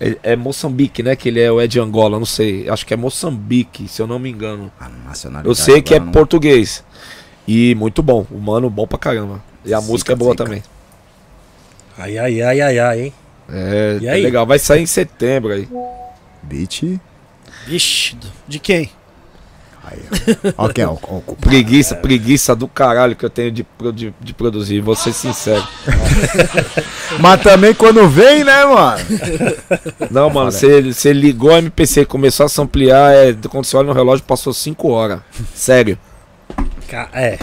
É, 0.00 0.16
é 0.22 0.36
Moçambique, 0.36 1.02
né? 1.02 1.14
Que 1.14 1.28
ele 1.28 1.40
é 1.40 1.52
o 1.52 1.60
Ed 1.60 1.78
Angola, 1.78 2.18
não 2.18 2.24
sei. 2.24 2.66
Acho 2.70 2.86
que 2.86 2.94
é 2.94 2.96
Moçambique, 2.96 3.86
se 3.86 4.00
eu 4.00 4.06
não 4.06 4.18
me 4.18 4.30
engano. 4.30 4.72
A 4.80 4.88
nacionalidade 4.88 5.48
Eu 5.48 5.54
sei 5.54 5.82
que 5.82 5.94
é 5.94 6.00
não- 6.00 6.10
português. 6.10 6.82
E 7.46 7.74
muito 7.74 8.02
bom. 8.02 8.24
O 8.30 8.38
mano 8.38 8.70
bom 8.70 8.86
pra 8.86 8.96
caramba. 8.98 9.42
E 9.62 9.74
a 9.74 9.78
Zica, 9.80 9.92
música 9.92 10.12
é 10.12 10.16
boa 10.16 10.30
zica. 10.32 10.44
também. 10.44 10.62
Ai, 11.98 12.16
ai, 12.16 12.40
ai, 12.40 12.60
ai, 12.62 12.78
ai, 12.78 13.00
hein? 13.02 13.14
É, 13.52 13.98
E 14.00 14.06
é 14.06 14.10
aí? 14.12 14.22
legal. 14.22 14.46
Vai 14.46 14.58
sair 14.58 14.82
em 14.82 14.86
setembro 14.86 15.52
aí. 15.52 15.68
Beat. 16.42 16.98
Vixe, 17.66 18.16
de 18.48 18.58
quem? 18.58 18.90
Aí, 19.84 19.98
ó. 20.56 20.64
Ó 20.66 20.68
quem 20.68 20.84
é 20.84 20.88
o, 20.88 20.92
o, 20.92 21.22
o- 21.26 21.36
Preguiça, 21.36 21.94
preguiça 21.96 22.54
do 22.54 22.68
caralho 22.68 23.16
que 23.16 23.24
eu 23.24 23.30
tenho 23.30 23.50
de, 23.50 23.66
de, 23.94 24.14
de 24.20 24.34
produzir. 24.34 24.80
Vou 24.80 24.94
ser 24.94 25.12
sincero. 25.12 25.62
Mas 27.18 27.42
também 27.42 27.74
quando 27.74 28.08
vem, 28.08 28.44
né, 28.44 28.64
mano? 28.64 28.98
Não, 30.10 30.30
mano, 30.30 30.50
você 30.52 31.12
ligou 31.12 31.52
a 31.54 31.58
MPC, 31.58 32.04
começou 32.06 32.46
a 32.46 32.48
se 32.48 32.60
ampliar. 32.60 33.12
É, 33.14 33.34
quando 33.48 33.64
você 33.64 33.76
olha 33.76 33.86
no 33.88 33.92
relógio, 33.92 34.24
passou 34.24 34.52
5 34.52 34.88
horas. 34.90 35.20
Sério. 35.54 35.98
É. 37.12 37.38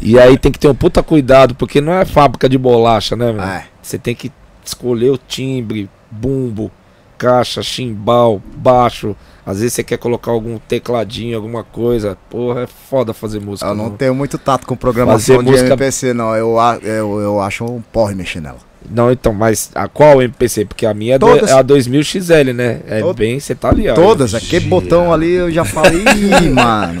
E 0.00 0.18
aí 0.18 0.36
tem 0.36 0.52
que 0.52 0.58
ter 0.58 0.68
um 0.68 0.74
puta 0.74 1.02
cuidado, 1.02 1.54
porque 1.54 1.80
não 1.80 1.92
é 1.92 2.04
fábrica 2.04 2.48
de 2.48 2.58
bolacha, 2.58 3.14
né, 3.16 3.26
mano? 3.32 3.42
É. 3.42 3.66
Você 3.82 3.98
tem 3.98 4.14
que 4.14 4.30
escolher 4.64 5.10
o 5.10 5.18
timbre, 5.18 5.88
bumbo, 6.10 6.70
caixa, 7.18 7.62
chimbal, 7.62 8.40
baixo. 8.56 9.16
Às 9.46 9.58
vezes 9.58 9.74
você 9.74 9.84
quer 9.84 9.98
colocar 9.98 10.30
algum 10.30 10.58
tecladinho, 10.58 11.36
alguma 11.36 11.62
coisa. 11.62 12.16
Porra, 12.30 12.62
é 12.62 12.66
foda 12.66 13.12
fazer 13.12 13.40
música. 13.40 13.68
Eu 13.68 13.74
não 13.74 13.84
mano. 13.84 13.96
tenho 13.96 14.14
muito 14.14 14.38
tato 14.38 14.66
com 14.66 14.74
programação 14.74 15.36
Fazer 15.36 15.38
de 15.44 15.50
música- 15.50 15.66
MPC, 15.68 16.14
não. 16.14 16.34
Eu, 16.34 16.56
eu, 16.82 17.20
eu 17.20 17.40
acho 17.40 17.64
um 17.64 17.82
porre 17.82 18.14
mexer 18.14 18.40
nela. 18.40 18.58
Não, 18.90 19.10
então, 19.10 19.32
mas 19.32 19.70
a 19.74 19.88
qual 19.88 20.20
MPC? 20.22 20.64
Porque 20.66 20.84
a 20.84 20.92
minha 20.92 21.14
é, 21.14 21.18
Todas. 21.18 21.50
é 21.50 21.52
a 21.54 21.62
2000 21.62 22.02
XL, 22.04 22.52
né? 22.54 22.80
É 22.86 23.00
Tod- 23.00 23.16
bem, 23.16 23.40
você 23.40 23.54
tá 23.54 23.70
ali, 23.70 23.88
ó. 23.88 23.94
Todas, 23.94 24.34
aquele 24.34 24.66
botão 24.66 25.12
ali 25.12 25.30
eu 25.32 25.50
já 25.50 25.64
falei, 25.64 26.02
Ih, 26.02 26.48
mano. 26.52 27.00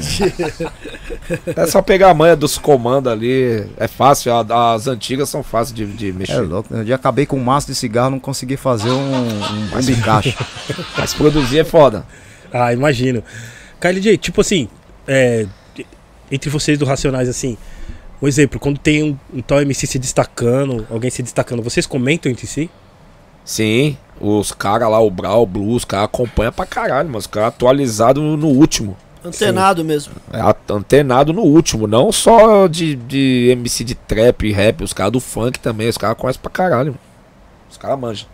É 1.56 1.66
só 1.66 1.82
pegar 1.82 2.10
a 2.10 2.14
manha 2.14 2.36
dos 2.36 2.58
comandos 2.58 3.12
ali. 3.12 3.66
É 3.76 3.86
fácil, 3.88 4.32
a- 4.32 4.74
as 4.74 4.86
antigas 4.86 5.28
são 5.28 5.42
fáceis 5.42 5.74
de, 5.74 5.86
de 5.86 6.08
É 6.10 6.12
mexer. 6.12 6.40
louco, 6.40 6.74
eu 6.74 6.84
já 6.86 6.94
acabei 6.94 7.26
com 7.26 7.36
um 7.36 7.44
maço 7.44 7.66
de 7.66 7.74
cigarro, 7.74 8.10
não 8.10 8.20
consegui 8.20 8.56
fazer 8.56 8.90
um, 8.90 8.94
um, 9.14 9.78
um 9.78 9.82
bicaixa. 9.84 10.34
Mas 10.96 11.14
produzir 11.14 11.58
é 11.58 11.64
foda. 11.64 12.04
Ah, 12.52 12.72
imagino. 12.72 13.22
KLJ, 13.80 14.16
tipo 14.18 14.40
assim, 14.40 14.68
é, 15.06 15.46
entre 16.30 16.48
vocês 16.50 16.78
do 16.78 16.84
Racionais, 16.84 17.28
assim, 17.28 17.56
um 18.24 18.28
exemplo, 18.28 18.58
quando 18.58 18.78
tem 18.78 19.02
um, 19.02 19.18
um 19.38 19.42
tal 19.42 19.60
MC 19.60 19.86
se 19.86 19.98
destacando, 19.98 20.86
alguém 20.90 21.10
se 21.10 21.22
destacando, 21.22 21.62
vocês 21.62 21.86
comentam 21.86 22.32
entre 22.32 22.46
si? 22.46 22.70
Sim, 23.44 23.98
os 24.18 24.50
caras 24.50 24.88
lá, 24.88 24.98
o 24.98 25.10
Brau, 25.10 25.42
o 25.42 25.46
Blues, 25.46 25.76
os 25.76 25.84
caras 25.84 26.06
acompanham 26.06 26.50
pra 26.50 26.64
caralho, 26.64 27.10
mas 27.10 27.24
os 27.24 27.26
caras 27.26 27.48
atualizados 27.50 28.22
no, 28.22 28.34
no 28.34 28.48
último. 28.48 28.96
Antenado 29.22 29.84
mesmo. 29.84 30.14
É, 30.32 30.40
antenado 30.72 31.34
no 31.34 31.42
último, 31.42 31.86
não 31.86 32.10
só 32.10 32.66
de, 32.66 32.96
de 32.96 33.48
MC 33.50 33.84
de 33.84 33.94
trap 33.94 34.46
e 34.46 34.52
rap, 34.52 34.82
os 34.82 34.94
caras 34.94 35.12
do 35.12 35.20
funk 35.20 35.58
também, 35.58 35.90
os 35.90 35.98
caras 35.98 36.16
conhecem 36.16 36.40
pra 36.40 36.50
caralho. 36.50 36.92
mano. 36.92 37.00
Os 37.70 37.76
caras 37.76 37.98
manjam. 37.98 38.26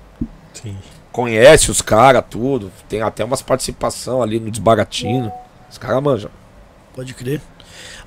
Sim. 0.52 0.76
Conhece 1.10 1.68
os 1.68 1.82
caras, 1.82 2.24
tudo. 2.30 2.70
Tem 2.88 3.02
até 3.02 3.24
umas 3.24 3.42
participação 3.42 4.22
ali 4.22 4.38
no 4.38 4.52
Desbaratino. 4.52 5.32
Os 5.68 5.78
caras 5.78 6.00
manjam. 6.00 6.30
Pode 6.94 7.12
crer. 7.14 7.40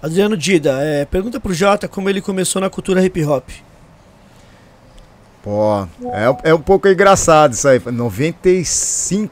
Adriano 0.04 0.36
Dida, 0.36 0.80
é, 0.82 1.06
pergunta 1.06 1.40
pro 1.40 1.54
Jota 1.54 1.88
como 1.88 2.10
ele 2.10 2.20
começou 2.20 2.62
na 2.62 2.70
cultura 2.70 3.02
hip 3.02 3.24
hop. 3.24 3.50
Pô, 5.42 5.88
é, 6.12 6.50
é 6.50 6.54
um 6.54 6.60
pouco 6.60 6.90
engraçado 6.90 7.54
isso 7.54 7.66
aí. 7.70 7.82
95 7.86 9.32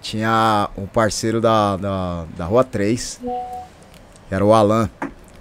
tinha 0.00 0.68
um 0.76 0.86
parceiro 0.86 1.40
da, 1.40 1.76
da, 1.76 2.24
da 2.36 2.44
Rua 2.46 2.64
3, 2.64 3.20
que 4.28 4.34
era 4.34 4.44
o 4.44 4.52
Alan. 4.52 4.90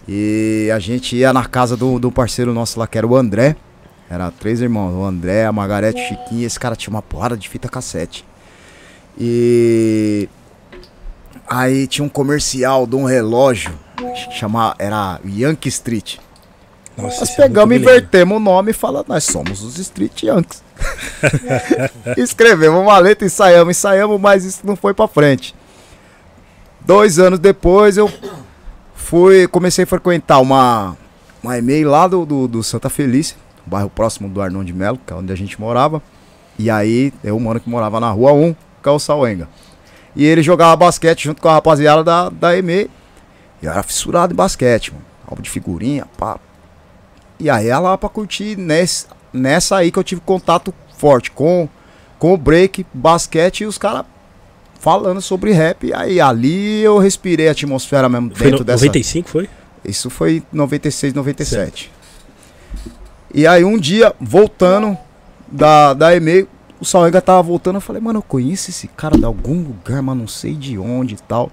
E 0.07 0.69
a 0.71 0.77
gente 0.77 1.15
ia 1.15 1.33
na 1.33 1.45
casa 1.45 1.75
do, 1.75 1.97
do 1.97 2.11
parceiro 2.11 2.53
nosso 2.53 2.79
lá, 2.79 2.85
que 2.85 2.99
era 2.99 3.07
o 3.07 3.15
André. 3.15 3.55
Era 4.07 4.29
três 4.29 4.61
irmãos, 4.61 4.93
o 4.93 5.03
André, 5.03 5.45
a 5.45 5.51
Margarete, 5.51 5.99
o 5.99 6.07
Chiquinho. 6.07 6.45
Esse 6.45 6.59
cara 6.59 6.75
tinha 6.75 6.93
uma 6.93 7.01
porrada 7.01 7.35
de 7.35 7.49
fita 7.49 7.67
cassete. 7.67 8.23
E 9.19 10.29
aí 11.51 11.85
tinha 11.85 12.05
um 12.05 12.09
comercial 12.09 12.87
de 12.87 12.95
um 12.95 13.03
relógio, 13.03 13.73
que 13.97 14.31
chama, 14.31 14.73
era 14.79 15.19
Yankee 15.25 15.67
Street. 15.67 16.15
Nossa, 16.97 17.19
Nós 17.19 17.29
é 17.29 17.35
pegamos, 17.35 17.69
milênio. 17.69 17.89
invertemos 17.89 18.37
o 18.37 18.39
nome 18.39 18.71
e 18.71 18.73
falamos, 18.73 19.07
nós 19.09 19.23
somos 19.25 19.61
os 19.61 19.77
Street 19.77 20.23
Yankees. 20.23 20.63
Escrevemos 22.17 22.79
uma 22.81 22.97
letra, 22.97 23.25
ensaiamos, 23.25 23.77
ensaiamos, 23.77 24.19
mas 24.19 24.45
isso 24.45 24.61
não 24.63 24.77
foi 24.77 24.93
pra 24.93 25.07
frente. 25.09 25.53
Dois 26.79 27.19
anos 27.19 27.37
depois 27.37 27.97
eu 27.97 28.09
fui, 28.95 29.45
comecei 29.47 29.83
a 29.83 29.87
frequentar 29.87 30.39
uma, 30.39 30.95
uma 31.43 31.57
e-mail 31.57 31.89
lá 31.89 32.07
do, 32.07 32.25
do, 32.25 32.47
do 32.47 32.63
Santa 32.63 32.89
Felícia, 32.89 33.35
bairro 33.65 33.89
próximo 33.89 34.29
do 34.29 34.41
Arnon 34.41 34.63
de 34.63 34.73
Melo, 34.73 34.99
que 35.05 35.11
é 35.11 35.15
onde 35.15 35.31
a 35.33 35.35
gente 35.35 35.59
morava. 35.59 36.01
E 36.57 36.69
aí, 36.69 37.13
eu, 37.23 37.35
um 37.35 37.39
mano 37.41 37.59
que 37.59 37.69
morava 37.69 37.99
na 37.99 38.09
rua 38.09 38.31
1, 38.31 38.55
que 38.81 38.89
é 38.89 38.91
o 38.91 38.99
Sauenga. 38.99 39.47
E 40.15 40.25
ele 40.25 40.41
jogava 40.41 40.75
basquete 40.75 41.23
junto 41.23 41.41
com 41.41 41.49
a 41.49 41.53
rapaziada 41.53 42.03
da, 42.03 42.29
da 42.29 42.57
e-mail. 42.57 42.89
E 43.61 43.65
eu 43.65 43.71
era 43.71 43.83
fissurado 43.83 44.33
em 44.33 44.35
basquete, 44.35 44.91
mano. 44.91 45.05
Álbum 45.27 45.41
de 45.41 45.49
figurinha, 45.49 46.05
pá. 46.17 46.37
E 47.39 47.49
aí 47.49 47.67
ela 47.67 47.91
lá 47.91 47.97
pra 47.97 48.09
curtir 48.09 48.57
nesse, 48.57 49.05
nessa 49.33 49.77
aí 49.77 49.91
que 49.91 49.97
eu 49.97 50.03
tive 50.03 50.21
contato 50.21 50.73
forte 50.97 51.31
com, 51.31 51.67
com 52.19 52.33
o 52.33 52.37
break, 52.37 52.85
basquete 52.93 53.61
e 53.61 53.65
os 53.65 53.77
caras 53.77 54.05
falando 54.79 55.21
sobre 55.21 55.51
rap. 55.51 55.87
E 55.87 55.93
aí 55.93 56.19
ali 56.19 56.81
eu 56.81 56.97
respirei 56.97 57.47
a 57.47 57.51
atmosfera 57.51 58.09
mesmo 58.09 58.31
Foi 58.35 58.45
dentro 58.47 58.59
no, 58.59 58.65
dessa. 58.65 58.85
95, 58.85 59.29
foi? 59.29 59.49
Isso 59.85 60.09
foi 60.09 60.37
em 60.37 60.43
96, 60.51 61.13
97. 61.13 61.91
E 63.33 63.47
aí 63.47 63.63
um 63.63 63.77
dia, 63.77 64.13
voltando 64.19 64.97
da, 65.47 65.93
da 65.93 66.15
e-mail, 66.15 66.47
o 66.81 66.85
Salega 66.85 67.21
tava 67.21 67.41
voltando, 67.43 67.75
eu 67.75 67.81
falei, 67.81 68.01
mano, 68.01 68.17
eu 68.19 68.23
conheço 68.23 68.71
esse 68.71 68.87
cara 68.87 69.17
de 69.17 69.23
algum 69.23 69.61
lugar, 69.61 70.01
mas 70.01 70.17
não 70.17 70.27
sei 70.27 70.55
de 70.55 70.77
onde 70.79 71.13
e 71.13 71.17
tal. 71.19 71.51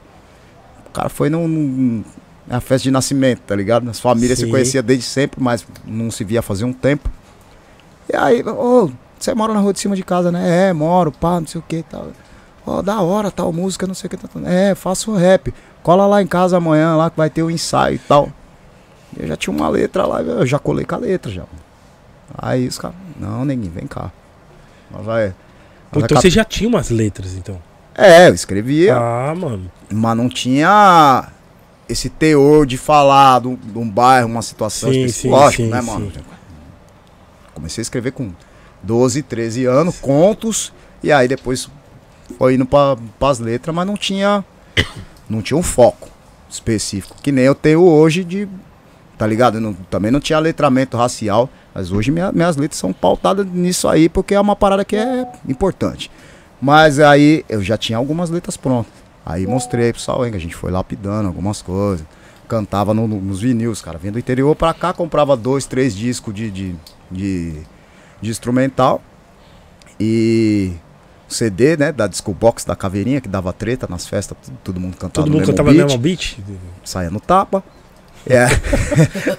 O 0.86 0.90
cara 0.90 1.08
foi 1.10 1.28
num, 1.28 1.46
num- 1.46 2.04
na 2.46 2.60
festa 2.60 2.84
de 2.84 2.90
nascimento, 2.90 3.40
tá 3.40 3.54
ligado? 3.54 3.88
As 3.90 4.00
famílias 4.00 4.38
se 4.38 4.46
Sim. 4.46 4.50
conheciam 4.50 4.82
desde 4.82 5.04
sempre, 5.04 5.40
mas 5.42 5.66
não 5.84 6.10
se 6.10 6.24
via 6.24 6.40
fazer 6.40 6.64
um 6.64 6.72
tempo. 6.72 7.10
E 8.10 8.16
aí, 8.16 8.42
ô, 8.42 8.90
você 9.18 9.34
mora 9.34 9.52
na 9.52 9.60
rua 9.60 9.72
de 9.74 9.80
cima 9.80 9.94
de 9.94 10.02
casa, 10.02 10.32
né? 10.32 10.68
É, 10.70 10.72
moro, 10.72 11.12
pá, 11.12 11.38
não 11.38 11.46
sei 11.46 11.60
o 11.60 11.64
que 11.66 11.76
e 11.76 11.82
tal. 11.82 12.08
Ó, 12.66 12.80
da 12.80 13.00
hora, 13.02 13.30
tal 13.30 13.52
música, 13.52 13.86
não 13.86 13.94
sei 13.94 14.08
o 14.08 14.10
que. 14.10 14.16
Tá, 14.16 14.28
é, 14.46 14.74
faço 14.74 15.14
rap. 15.14 15.52
Cola 15.82 16.06
lá 16.06 16.22
em 16.22 16.26
casa 16.26 16.56
amanhã, 16.56 16.96
lá 16.96 17.10
que 17.10 17.16
vai 17.18 17.28
ter 17.28 17.42
o 17.42 17.50
ensaio 17.50 17.96
e 17.96 17.98
tal. 17.98 18.30
Eu 19.14 19.26
já 19.26 19.36
tinha 19.36 19.54
uma 19.54 19.68
letra 19.68 20.06
lá, 20.06 20.22
eu 20.22 20.46
já 20.46 20.58
colei 20.58 20.86
com 20.86 20.94
a 20.94 20.98
letra 20.98 21.30
já. 21.30 21.44
Aí 22.36 22.66
os 22.66 22.78
caras, 22.78 22.96
não, 23.20 23.44
ninguém, 23.44 23.70
vem 23.70 23.86
cá. 23.86 24.10
Nós 24.90 25.04
vai. 25.04 25.34
Pô, 25.90 26.00
então 26.00 26.20
você 26.20 26.30
já 26.30 26.44
tinha 26.44 26.68
umas 26.68 26.90
letras, 26.90 27.34
então. 27.34 27.60
É, 27.94 28.28
eu 28.28 28.34
escrevia, 28.34 28.96
Ah, 28.96 29.34
mano. 29.34 29.70
mas 29.92 30.16
não 30.16 30.28
tinha 30.28 31.28
esse 31.88 32.08
teor 32.08 32.64
de 32.66 32.76
falar 32.76 33.40
de 33.40 33.48
um, 33.48 33.54
de 33.56 33.78
um 33.78 33.88
bairro, 33.88 34.28
uma 34.28 34.42
situação 34.42 34.92
Sim, 34.92 35.00
específica. 35.04 35.22
sim, 35.28 35.30
Lógico, 35.30 35.62
sim, 35.64 35.68
né, 35.70 35.80
sim. 35.80 35.86
mano? 35.86 36.12
Comecei 37.54 37.80
a 37.80 37.82
escrever 37.82 38.12
com 38.12 38.30
12, 38.82 39.22
13 39.22 39.64
anos, 39.64 39.98
contos, 39.98 40.72
e 41.02 41.10
aí 41.10 41.26
depois 41.26 41.68
foi 42.38 42.54
indo 42.54 42.66
para 42.66 42.96
as 43.20 43.38
letras, 43.38 43.74
mas 43.74 43.86
não 43.86 43.96
tinha 43.96 44.44
não 45.28 45.42
tinha 45.42 45.58
um 45.58 45.62
foco 45.62 46.08
específico, 46.48 47.16
que 47.22 47.32
nem 47.32 47.44
eu 47.44 47.54
tenho 47.54 47.82
hoje 47.82 48.22
de 48.24 48.48
tá 49.18 49.26
ligado? 49.26 49.56
Eu 49.56 49.60
não- 49.60 49.74
também 49.74 50.10
não 50.12 50.20
tinha 50.20 50.38
letramento 50.38 50.96
racial, 50.96 51.50
mas 51.78 51.92
hoje 51.92 52.10
minha- 52.10 52.32
minhas 52.32 52.56
letras 52.56 52.76
são 52.80 52.92
pautadas 52.92 53.46
nisso 53.46 53.86
aí 53.86 54.08
porque 54.08 54.34
é 54.34 54.40
uma 54.40 54.56
parada 54.56 54.84
que 54.84 54.96
é 54.96 55.24
importante. 55.48 56.10
Mas 56.60 56.98
aí 56.98 57.44
eu 57.48 57.62
já 57.62 57.78
tinha 57.78 57.96
algumas 57.96 58.30
letras 58.30 58.56
prontas. 58.56 58.92
Aí 59.24 59.46
mostrei 59.46 59.92
pro 59.92 60.02
Sauenga, 60.02 60.36
a 60.36 60.40
gente 60.40 60.56
foi 60.56 60.72
lapidando 60.72 61.28
algumas 61.28 61.62
coisas. 61.62 62.04
Cantava 62.48 62.92
no- 62.92 63.06
no- 63.06 63.20
nos 63.20 63.40
vinil, 63.40 63.70
os 63.70 63.80
caras 63.80 64.00
vinham 64.00 64.12
do 64.12 64.18
interior 64.18 64.56
pra 64.56 64.74
cá, 64.74 64.92
comprava 64.92 65.36
dois, 65.36 65.66
três 65.66 65.94
discos 65.94 66.34
de, 66.34 66.50
de, 66.50 66.74
de, 67.08 67.52
de 68.20 68.30
instrumental. 68.30 69.00
E 70.00 70.72
CD, 71.28 71.76
né, 71.76 71.92
da 71.92 72.08
Disco 72.08 72.32
Box 72.34 72.64
da 72.64 72.74
Caveirinha, 72.74 73.20
que 73.20 73.28
dava 73.28 73.52
treta 73.52 73.86
nas 73.88 74.06
festas, 74.08 74.36
todo, 74.44 74.56
todo 74.64 74.80
mundo 74.80 74.96
cantava 74.96 75.12
Todo 75.12 75.26
no 75.26 75.32
mundo 75.34 75.40
mesmo 75.40 75.52
cantava 75.52 75.70
no 75.72 75.98
beat, 75.98 76.38
mesmo 76.38 76.48
beat? 76.48 76.58
saia 76.84 77.10
no 77.10 77.20
tapa. 77.20 77.62
É, 78.28 78.46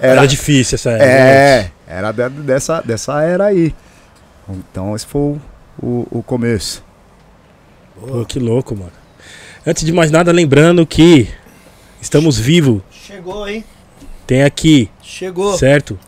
Era, 0.00 0.26
difícil 0.26 0.74
essa 0.76 0.90
era. 0.90 1.04
é, 1.04 1.70
era 1.86 2.12
de- 2.12 2.28
dessa, 2.42 2.80
dessa 2.82 3.22
era 3.22 3.46
aí. 3.46 3.74
Então 4.48 4.94
esse 4.96 5.06
foi 5.06 5.20
o, 5.20 5.40
o, 5.82 6.08
o 6.18 6.22
começo. 6.22 6.82
Pô, 8.00 8.24
que 8.24 8.38
louco, 8.38 8.74
mano. 8.74 8.92
Antes 9.66 9.84
de 9.84 9.92
mais 9.92 10.10
nada, 10.10 10.32
lembrando 10.32 10.86
que 10.86 11.28
estamos 12.00 12.38
vivos. 12.38 12.82
Chegou, 12.90 13.46
hein? 13.48 13.64
Tem 14.26 14.42
aqui, 14.42 14.88
Chegou. 15.02 15.56
certo? 15.58 15.98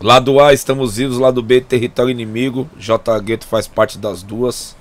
Lado 0.00 0.40
A, 0.40 0.52
estamos 0.52 0.96
vivos. 0.96 1.18
Lado 1.18 1.42
B, 1.42 1.60
território 1.60 2.10
inimigo. 2.10 2.68
J 2.78 3.18
Gueto 3.20 3.46
faz 3.46 3.66
parte 3.66 3.96
das 3.98 4.22
duas. 4.22 4.76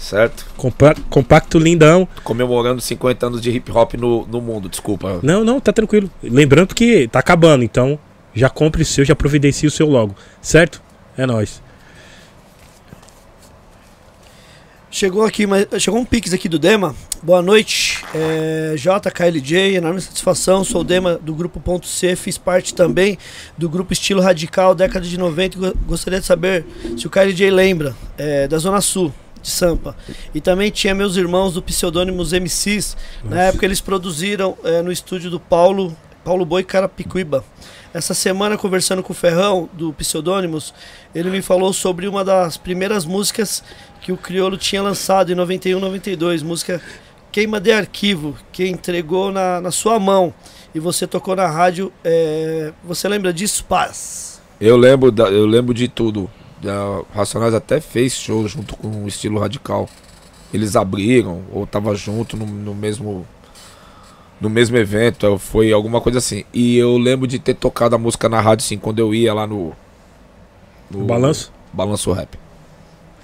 Certo? 0.00 0.46
Compa- 0.56 0.96
compacto 1.10 1.58
lindão. 1.58 2.08
Comemorando 2.24 2.80
50 2.80 3.26
anos 3.26 3.40
de 3.42 3.50
hip 3.50 3.70
hop 3.70 3.92
no, 3.94 4.26
no 4.26 4.40
mundo, 4.40 4.66
desculpa. 4.66 5.20
Não, 5.22 5.44
não, 5.44 5.60
tá 5.60 5.74
tranquilo. 5.74 6.10
Lembrando 6.22 6.74
que 6.74 7.06
tá 7.08 7.18
acabando, 7.18 7.62
então 7.62 7.98
já 8.34 8.48
compre 8.48 8.80
o 8.80 8.86
seu, 8.86 9.04
já 9.04 9.14
providencie 9.14 9.66
o 9.68 9.70
seu 9.70 9.86
logo, 9.86 10.16
certo? 10.40 10.80
É 11.18 11.26
nóis. 11.26 11.60
Chegou 14.90 15.24
aqui, 15.24 15.46
mas 15.46 15.66
chegou 15.78 16.00
um 16.00 16.04
pix 16.04 16.32
aqui 16.32 16.48
do 16.48 16.58
Dema. 16.58 16.96
Boa 17.22 17.40
noite, 17.42 18.02
é, 18.14 18.74
JKLJ, 18.76 19.76
enorme 19.76 20.00
satisfação. 20.00 20.64
Sou 20.64 20.80
o 20.80 20.84
Dema 20.84 21.14
do 21.22 21.32
grupo 21.34 21.60
Ponto 21.60 21.86
C, 21.86 22.16
fiz 22.16 22.36
parte 22.38 22.74
também 22.74 23.16
do 23.56 23.68
grupo 23.68 23.92
Estilo 23.92 24.20
Radical, 24.20 24.74
década 24.74 25.06
de 25.06 25.16
90. 25.18 25.58
Go- 25.58 25.74
Gostaria 25.86 26.18
de 26.18 26.26
saber 26.26 26.64
se 26.98 27.06
o 27.06 27.10
KLJ 27.10 27.50
lembra 27.50 27.94
é, 28.18 28.48
da 28.48 28.58
Zona 28.58 28.80
Sul 28.80 29.12
de 29.42 29.48
Sampa. 29.50 29.96
E 30.34 30.40
também 30.40 30.70
tinha 30.70 30.94
meus 30.94 31.16
irmãos 31.16 31.54
do 31.54 31.62
pseudônimos 31.62 32.32
MCs. 32.32 32.96
Na 33.24 33.42
época 33.44 33.64
eles 33.64 33.80
produziram 33.80 34.56
é, 34.64 34.82
no 34.82 34.92
estúdio 34.92 35.30
do 35.30 35.40
Paulo, 35.40 35.96
Paulo 36.24 36.44
Boi 36.44 36.62
Carapicuíba. 36.62 37.44
Essa 37.92 38.14
semana, 38.14 38.56
conversando 38.56 39.02
com 39.02 39.12
o 39.12 39.16
Ferrão, 39.16 39.68
do 39.72 39.92
Pseudônimos, 39.92 40.72
ele 41.12 41.28
me 41.28 41.42
falou 41.42 41.72
sobre 41.72 42.06
uma 42.06 42.24
das 42.24 42.56
primeiras 42.56 43.04
músicas 43.04 43.64
que 44.00 44.12
o 44.12 44.16
Criolo 44.16 44.56
tinha 44.56 44.80
lançado 44.80 45.32
em 45.32 45.34
91, 45.34 45.80
92, 45.80 46.42
música 46.42 46.80
Queima 47.32 47.60
de 47.60 47.72
Arquivo, 47.72 48.36
que 48.52 48.66
entregou 48.66 49.32
na, 49.32 49.60
na 49.60 49.70
sua 49.70 49.98
mão. 49.98 50.32
E 50.74 50.78
você 50.78 51.06
tocou 51.06 51.34
na 51.34 51.48
rádio. 51.48 51.92
é, 52.04 52.72
Você 52.84 53.08
lembra 53.08 53.32
disso, 53.32 53.64
Paz? 53.64 54.40
Eu 54.60 54.76
lembro, 54.76 55.10
da, 55.10 55.24
eu 55.24 55.46
lembro 55.46 55.74
de 55.74 55.88
tudo. 55.88 56.30
Da, 56.60 57.02
Racionais 57.14 57.54
até 57.54 57.80
fez 57.80 58.14
show 58.14 58.46
junto 58.46 58.76
com 58.76 59.04
o 59.04 59.08
estilo 59.08 59.38
radical. 59.38 59.88
Eles 60.52 60.76
abriram, 60.76 61.42
ou 61.52 61.66
tava 61.66 61.94
junto 61.94 62.36
no, 62.36 62.46
no 62.46 62.74
mesmo. 62.74 63.26
No 64.40 64.48
mesmo 64.48 64.76
evento, 64.78 65.38
foi 65.38 65.70
alguma 65.70 66.00
coisa 66.00 66.18
assim. 66.18 66.44
E 66.52 66.76
eu 66.78 66.96
lembro 66.96 67.26
de 67.26 67.38
ter 67.38 67.52
tocado 67.54 67.94
a 67.94 67.98
música 67.98 68.26
na 68.26 68.40
rádio, 68.40 68.64
assim, 68.64 68.78
quando 68.78 68.98
eu 68.98 69.14
ia 69.14 69.34
lá 69.34 69.46
no. 69.46 69.74
O 70.94 71.04
balanço? 71.04 71.52
Balanço 71.72 72.10
Rap. 72.12 72.38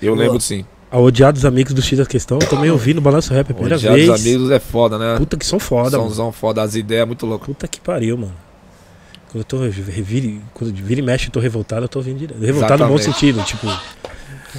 Eu 0.01 0.15
Boa. 0.15 0.27
lembro 0.27 0.41
sim. 0.41 0.65
A 0.91 0.99
Odiados 0.99 1.45
Amigos 1.45 1.73
do 1.73 1.83
X 1.83 1.99
da 1.99 2.07
Questão, 2.07 2.39
eu 2.41 2.49
também 2.49 2.71
ouvi 2.71 2.95
no 2.95 3.01
Balanço 3.01 3.33
Rap 3.33 3.51
a 3.51 3.55
primeira 3.55 3.77
Odiados 3.77 4.07
vez. 4.07 4.21
amigos 4.21 4.51
é 4.51 4.61
foda, 4.61 4.99
né? 4.99 5.17
Puta 5.17 5.37
que 5.37 5.45
são 5.45 5.59
foda, 5.59 5.97
mano. 5.99 6.11
Sãozão 6.11 6.31
foda, 6.31 6.63
as 6.63 6.75
ideias 6.77 7.03
é 7.03 7.05
muito 7.07 7.27
louco. 7.27 7.47
Puta 7.47 7.67
que 7.67 7.81
pariu, 7.81 8.17
mano. 8.17 8.35
Quando 9.37 9.41
eu 9.41 9.45
tô 9.45 9.59
revire, 9.93 10.41
quando 10.55 10.73
vira 10.75 11.01
e 11.01 11.03
mexe, 11.03 11.27
eu 11.27 11.31
tô 11.31 11.41
revoltado, 11.41 11.85
eu 11.85 11.89
tô 11.89 11.99
ouvindo 11.99 12.19
direto. 12.19 12.41
Revoltado 12.41 12.83
no 12.85 12.89
bom 12.89 12.95
Exatamente. 12.95 13.19
sentido, 13.21 13.43
tipo. 13.43 13.67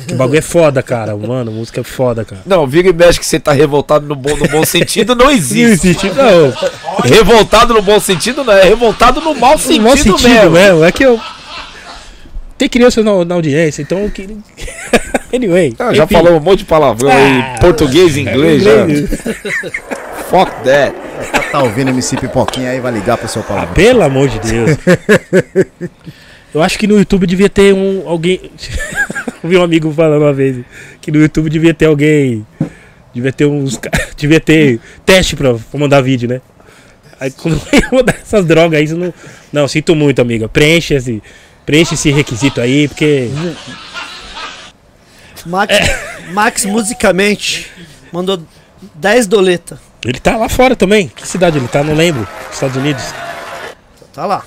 Que 0.07 0.13
bagulho 0.13 0.37
é 0.37 0.41
foda, 0.41 0.83
cara. 0.83 1.17
Mano, 1.17 1.51
música 1.51 1.81
é 1.81 1.83
foda, 1.83 2.23
cara. 2.23 2.43
Não, 2.45 2.67
vira 2.67 2.89
e 2.89 2.93
mexe 2.93 3.19
que 3.19 3.25
você 3.25 3.39
tá 3.39 3.51
revoltado 3.53 4.05
no 4.05 4.15
bom, 4.15 4.37
no 4.37 4.47
bom 4.47 4.63
sentido, 4.63 5.15
não 5.15 5.31
existe. 5.31 5.95
não. 6.11 6.53
Revoltado 7.09 7.73
no 7.73 7.81
bom 7.81 7.99
sentido 7.99 8.43
não 8.43 8.53
é 8.53 8.61
revoltado 8.65 9.19
no 9.19 9.33
mau 9.33 9.57
sentido, 9.57 9.81
No 9.81 9.87
mau 9.87 9.97
sentido 9.97 10.29
mesmo. 10.29 10.51
mesmo. 10.51 10.83
É 10.83 10.91
que 10.91 11.03
eu. 11.03 11.19
Tem 12.55 12.69
crianças 12.69 13.03
na, 13.03 13.25
na 13.25 13.33
audiência, 13.35 13.81
então 13.81 13.97
anyway. 15.33 15.73
Ah, 15.79 15.91
já 15.93 16.03
enfim. 16.03 16.13
falou 16.13 16.37
um 16.37 16.39
monte 16.39 16.59
de 16.59 16.65
palavrão 16.65 17.09
aí, 17.09 17.39
Ah, 17.41 17.55
português 17.59 18.15
e 18.15 18.21
inglês, 18.21 18.61
já. 18.61 18.83
Inglês. 18.83 19.09
Fuck 20.29 20.51
that. 20.63 20.93
Tá 21.51 21.61
ouvindo 21.63 21.89
MC 21.89 22.17
Pipoquinha 22.17 22.71
aí, 22.71 22.79
vai 22.79 22.91
ligar 22.91 23.17
pro 23.17 23.27
seu 23.27 23.41
Ah, 23.41 23.45
palavrão. 23.45 23.73
pelo 23.73 24.03
amor 24.03 24.27
de 24.29 24.39
Deus. 24.39 24.77
Eu 26.53 26.63
acho 26.63 26.79
que 26.79 26.87
no 26.87 26.97
YouTube 26.97 27.27
devia 27.27 27.49
ter 27.49 27.73
um 27.73 28.07
alguém. 28.07 28.51
Eu 29.43 29.49
vi 29.49 29.57
um 29.57 29.63
amigo 29.63 29.91
falando 29.93 30.21
uma 30.23 30.33
vez 30.33 30.57
que 31.01 31.11
no 31.11 31.19
YouTube 31.19 31.49
devia 31.49 31.73
ter 31.73 31.85
alguém. 31.85 32.45
Devia 33.13 33.31
ter 33.31 33.45
uns. 33.45 33.79
Devia 34.17 34.39
ter 34.39 34.79
teste 35.05 35.35
pra, 35.35 35.53
pra 35.53 35.79
mandar 35.79 36.01
vídeo, 36.01 36.27
né? 36.27 36.41
Aí 37.19 37.31
quando 37.31 37.59
eu 37.71 37.97
mandar 37.97 38.15
essas 38.15 38.45
drogas 38.45 38.79
aí, 38.79 38.87
não. 38.97 39.13
Não, 39.51 39.67
sinto 39.67 39.95
muito, 39.95 40.19
amiga. 40.21 40.47
Preenche 40.49 40.93
esse, 40.93 41.21
preenche 41.65 41.93
esse 41.95 42.11
requisito 42.11 42.59
aí, 42.61 42.87
porque. 42.87 43.29
Max, 45.45 45.75
Max 46.33 46.65
musicamente 46.65 47.71
mandou 48.11 48.41
10 48.95 49.27
doleta. 49.27 49.79
Ele 50.05 50.19
tá 50.19 50.37
lá 50.37 50.47
fora 50.47 50.75
também. 50.75 51.07
Que 51.07 51.27
cidade 51.27 51.57
ele 51.57 51.67
tá? 51.67 51.83
Não 51.83 51.93
lembro. 51.93 52.27
Estados 52.51 52.75
Unidos. 52.75 53.03
Tá 54.13 54.25
lá. 54.25 54.43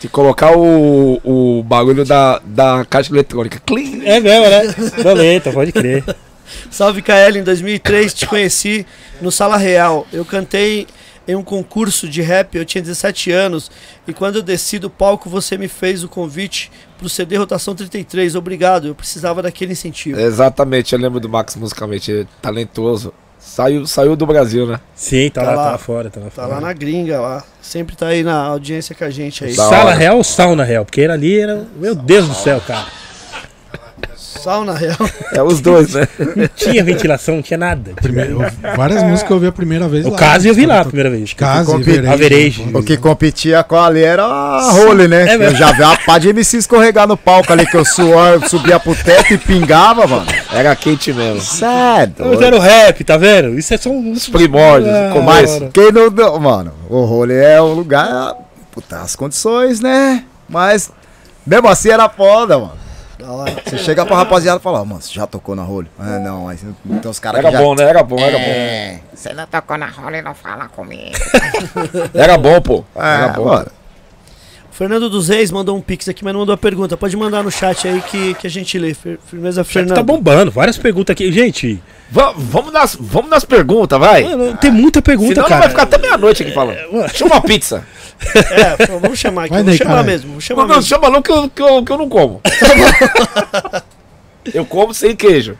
Se 0.00 0.08
colocar 0.08 0.56
o, 0.56 1.20
o 1.22 1.62
bagulho 1.62 2.04
da, 2.04 2.40
da 2.44 2.84
caixa 2.84 3.12
eletrônica. 3.12 3.60
Clean. 3.64 4.02
É 4.04 4.18
mesmo, 4.18 4.48
né? 4.48 5.02
Doleta, 5.02 5.52
pode 5.52 5.72
crer. 5.72 6.04
Salve 6.70 7.00
KL, 7.02 7.38
em 7.38 7.42
2003 7.42 8.12
te 8.12 8.26
conheci 8.26 8.86
no 9.20 9.30
Sala 9.30 9.56
Real. 9.56 10.06
Eu 10.12 10.24
cantei 10.24 10.86
em 11.26 11.36
um 11.36 11.42
concurso 11.42 12.08
de 12.08 12.20
rap, 12.20 12.56
eu 12.56 12.64
tinha 12.64 12.82
17 12.82 13.30
anos. 13.30 13.70
E 14.06 14.12
quando 14.12 14.36
eu 14.36 14.42
desci 14.42 14.78
do 14.78 14.90
palco, 14.90 15.30
você 15.30 15.56
me 15.56 15.68
fez 15.68 16.02
o 16.02 16.08
convite 16.08 16.70
pro 16.98 17.08
CD 17.08 17.36
Rotação 17.36 17.74
33. 17.74 18.34
Obrigado, 18.34 18.88
eu 18.88 18.94
precisava 18.94 19.42
daquele 19.42 19.72
incentivo. 19.72 20.18
Exatamente, 20.18 20.92
eu 20.92 20.98
lembro 20.98 21.20
do 21.20 21.28
Max 21.28 21.56
musicalmente, 21.56 22.12
é 22.12 22.26
talentoso. 22.40 23.12
Saiu, 23.44 23.86
saiu 23.86 24.14
do 24.16 24.24
Brasil, 24.24 24.66
né? 24.66 24.78
Sim, 24.94 25.28
tá, 25.28 25.42
Tá 25.42 25.50
lá, 25.50 25.56
lá. 25.56 25.64
tá 25.64 25.70
lá 25.72 25.78
fora, 25.78 26.08
tá 26.10 26.20
lá 26.20 26.26
Tá 26.26 26.42
fora. 26.42 26.46
lá 26.54 26.60
na 26.60 26.72
gringa 26.72 27.20
lá. 27.20 27.44
Sempre 27.60 27.94
tá 27.96 28.06
aí 28.06 28.22
na 28.22 28.44
audiência 28.44 28.94
com 28.94 29.04
a 29.04 29.10
gente 29.10 29.44
aí. 29.44 29.54
Da 29.54 29.64
Sala 29.68 29.86
hora. 29.90 29.94
real 29.96 30.16
ou 30.16 30.24
sauna 30.24 30.64
real? 30.64 30.84
Porque 30.84 31.00
era 31.02 31.12
ali 31.14 31.38
era. 31.40 31.66
Meu 31.76 31.94
Deus 31.94 32.28
do 32.28 32.34
céu, 32.34 32.60
cara. 32.66 32.86
Sauna 34.42 34.74
real. 34.74 34.96
É 35.32 35.42
os 35.42 35.60
dois, 35.60 35.94
né? 35.94 36.08
Não 36.36 36.48
tinha 36.54 36.82
ventilação, 36.82 37.36
não 37.36 37.42
tinha 37.42 37.56
nada. 37.58 37.92
Primeiro, 38.00 38.42
eu- 38.42 38.76
várias 38.76 39.02
músicas 39.02 39.30
eu 39.30 39.36
ouvi 39.36 39.46
a 39.46 39.52
primeira 39.52 39.88
vez 39.88 40.04
O 40.06 40.10
lá. 40.10 40.18
caso 40.18 40.48
eu 40.48 40.54
vi 40.54 40.66
lá 40.66 40.80
a 40.80 40.84
primeira 40.84 41.08
vez. 41.10 41.34
Everage. 41.38 42.08
Average. 42.08 42.68
O 42.74 42.82
que 42.82 42.96
competia 42.96 43.62
com 43.62 43.76
ali 43.76 44.02
era 44.02 44.24
a 44.24 44.70
role, 44.72 45.06
né? 45.08 45.28
É 45.28 45.46
eu 45.46 45.54
já 45.54 45.72
vi 45.72 45.82
uma 45.82 45.96
pá 45.96 46.18
de 46.18 46.28
MC 46.30 46.56
escorregar 46.58 47.06
no 47.06 47.16
palco 47.16 47.52
ali, 47.52 47.64
que 47.66 47.76
o 47.76 47.84
suor 47.84 48.46
subia 48.48 48.78
pro 48.80 48.94
teto 48.94 49.34
e 49.34 49.38
pingava, 49.38 50.06
mano. 50.06 50.26
Era 50.52 50.74
quente 50.74 51.12
mesmo. 51.12 51.40
Sério. 51.40 52.14
Mas 52.18 52.40
era 52.42 52.56
o 52.56 52.58
rap, 52.60 53.04
tá 53.04 53.16
vendo? 53.16 53.58
Isso 53.58 53.72
é 53.74 53.78
só 53.78 53.90
um. 53.90 54.12
Os 54.12 54.28
primórdios, 54.28 54.92
Ah, 54.92 55.10
o 55.10 55.12
começo. 55.14 55.54
hora. 55.56 55.70
Quem 55.72 55.92
não, 55.92 56.38
Mano, 56.40 56.72
o 56.88 57.04
role 57.04 57.34
é 57.34 57.60
o 57.60 57.66
lugar. 57.72 58.34
Puta, 58.72 59.00
as 59.00 59.14
condições, 59.14 59.80
né? 59.80 60.24
Mas 60.48 60.90
mesmo 61.46 61.68
assim 61.68 61.90
era 61.90 62.08
foda, 62.08 62.58
mano. 62.58 62.81
Da 63.22 63.30
hora. 63.30 63.54
Você 63.64 63.78
chega 63.78 64.04
pra 64.04 64.16
rapaziada 64.16 64.58
e 64.58 64.62
fala, 64.62 64.80
"Ó, 64.80 64.84
mano, 64.84 65.00
você 65.00 65.12
já 65.12 65.26
tocou 65.28 65.54
na 65.54 65.62
role? 65.62 65.88
Ah, 65.96 66.18
não, 66.18 66.46
mas 66.46 66.60
tem 66.60 67.08
uns 67.10 67.20
caras 67.20 67.38
Era 67.38 67.50
que 67.50 67.56
já... 67.56 67.62
bom, 67.62 67.74
né? 67.76 67.84
Era 67.84 68.02
bom, 68.02 68.18
era 68.18 68.36
bom. 68.36 68.44
É, 68.44 69.00
Você 69.14 69.32
não 69.32 69.46
tocou 69.46 69.78
na 69.78 69.86
rola 69.86 70.16
e 70.18 70.22
não 70.22 70.34
fala 70.34 70.68
comigo. 70.68 71.12
Era 72.12 72.36
bom, 72.36 72.60
pô. 72.60 72.84
Era 72.96 73.26
é, 73.26 73.32
bom. 73.32 73.44
mano. 73.44 73.70
O 74.72 74.74
Fernando 74.74 75.10
dos 75.10 75.28
Reis 75.28 75.50
mandou 75.50 75.76
um 75.76 75.82
pix 75.82 76.08
aqui, 76.08 76.24
mas 76.24 76.32
não 76.32 76.40
mandou 76.40 76.54
a 76.54 76.58
pergunta. 76.58 76.96
Pode 76.96 77.14
mandar 77.14 77.42
no 77.42 77.50
chat 77.50 77.86
aí 77.86 78.00
que, 78.00 78.32
que 78.34 78.46
a 78.46 78.50
gente 78.50 78.78
lê. 78.78 78.94
Fir- 78.94 79.18
Firmeza, 79.28 79.62
Fernando. 79.62 79.96
Tá 79.96 80.02
bombando, 80.02 80.50
várias 80.50 80.78
perguntas 80.78 81.12
aqui. 81.12 81.30
Gente, 81.30 81.78
Va- 82.10 82.32
vamos, 82.34 82.72
nas, 82.72 82.96
vamos 82.98 83.30
nas 83.30 83.44
perguntas, 83.44 83.98
vai. 84.00 84.22
mano, 84.24 84.56
tem 84.56 84.70
muita 84.70 85.02
pergunta, 85.02 85.34
Senão 85.34 85.42
não 85.42 85.48
cara. 85.48 85.60
vai 85.60 85.68
ficar 85.70 85.82
até 85.82 85.98
meia-noite 85.98 86.42
aqui 86.42 86.52
falando. 86.52 86.78
Chama 87.14 87.34
uma 87.34 87.42
pizza. 87.42 87.84
É, 88.34 88.86
vamos 89.00 89.18
chamar 89.18 89.42
aqui. 89.46 89.50
Vai 89.50 89.62
vamos 89.64 89.66
daí, 89.66 89.78
chamar 89.78 89.90
caralho. 89.90 90.06
mesmo. 90.08 90.28
Vamos 90.28 90.44
chamar 90.44 90.62
Não, 90.62 90.68
não 90.68 90.74
mesmo. 90.76 90.88
chama 90.88 91.10
não 91.10 91.22
que 91.22 91.32
eu, 91.32 91.50
que, 91.50 91.62
eu, 91.62 91.84
que 91.84 91.92
eu 91.92 91.98
não 91.98 92.08
como. 92.08 92.40
eu 94.54 94.64
como 94.64 94.94
sem 94.94 95.16
queijo. 95.16 95.56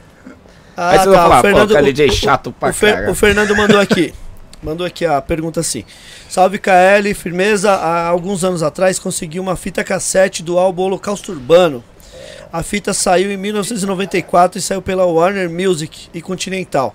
Ah, 0.76 0.90
Aí 0.90 0.98
você 1.00 1.06
vai 1.08 1.16
tá, 1.16 1.22
falar, 1.22 1.38
o 1.38 1.42
Fernando, 1.42 1.68
pô, 1.68 1.74
cara, 1.74 1.86
DJ 1.86 2.06
o- 2.08 2.12
chato 2.12 2.46
o, 2.48 2.52
pra 2.52 2.70
o, 2.70 2.72
Fer- 2.72 3.10
o 3.10 3.14
Fernando 3.14 3.56
mandou 3.56 3.80
aqui. 3.80 4.14
Mandou 4.62 4.86
aqui 4.86 5.04
a 5.04 5.20
pergunta 5.20 5.58
assim. 5.58 5.84
Salve 6.28 6.56
KL, 6.56 7.12
firmeza. 7.14 7.72
Há 7.72 8.06
alguns 8.06 8.44
anos 8.44 8.62
atrás 8.62 8.96
consegui 8.96 9.40
uma 9.40 9.56
fita 9.56 9.82
cassete 9.82 10.40
do 10.40 10.56
álbum 10.56 10.82
Holocausto 10.82 11.32
Urbano. 11.32 11.82
A 12.52 12.62
fita 12.62 12.94
saiu 12.94 13.32
em 13.32 13.36
1994 13.36 14.60
e 14.60 14.62
saiu 14.62 14.80
pela 14.80 15.04
Warner 15.04 15.50
Music 15.50 16.08
e 16.14 16.22
Continental. 16.22 16.94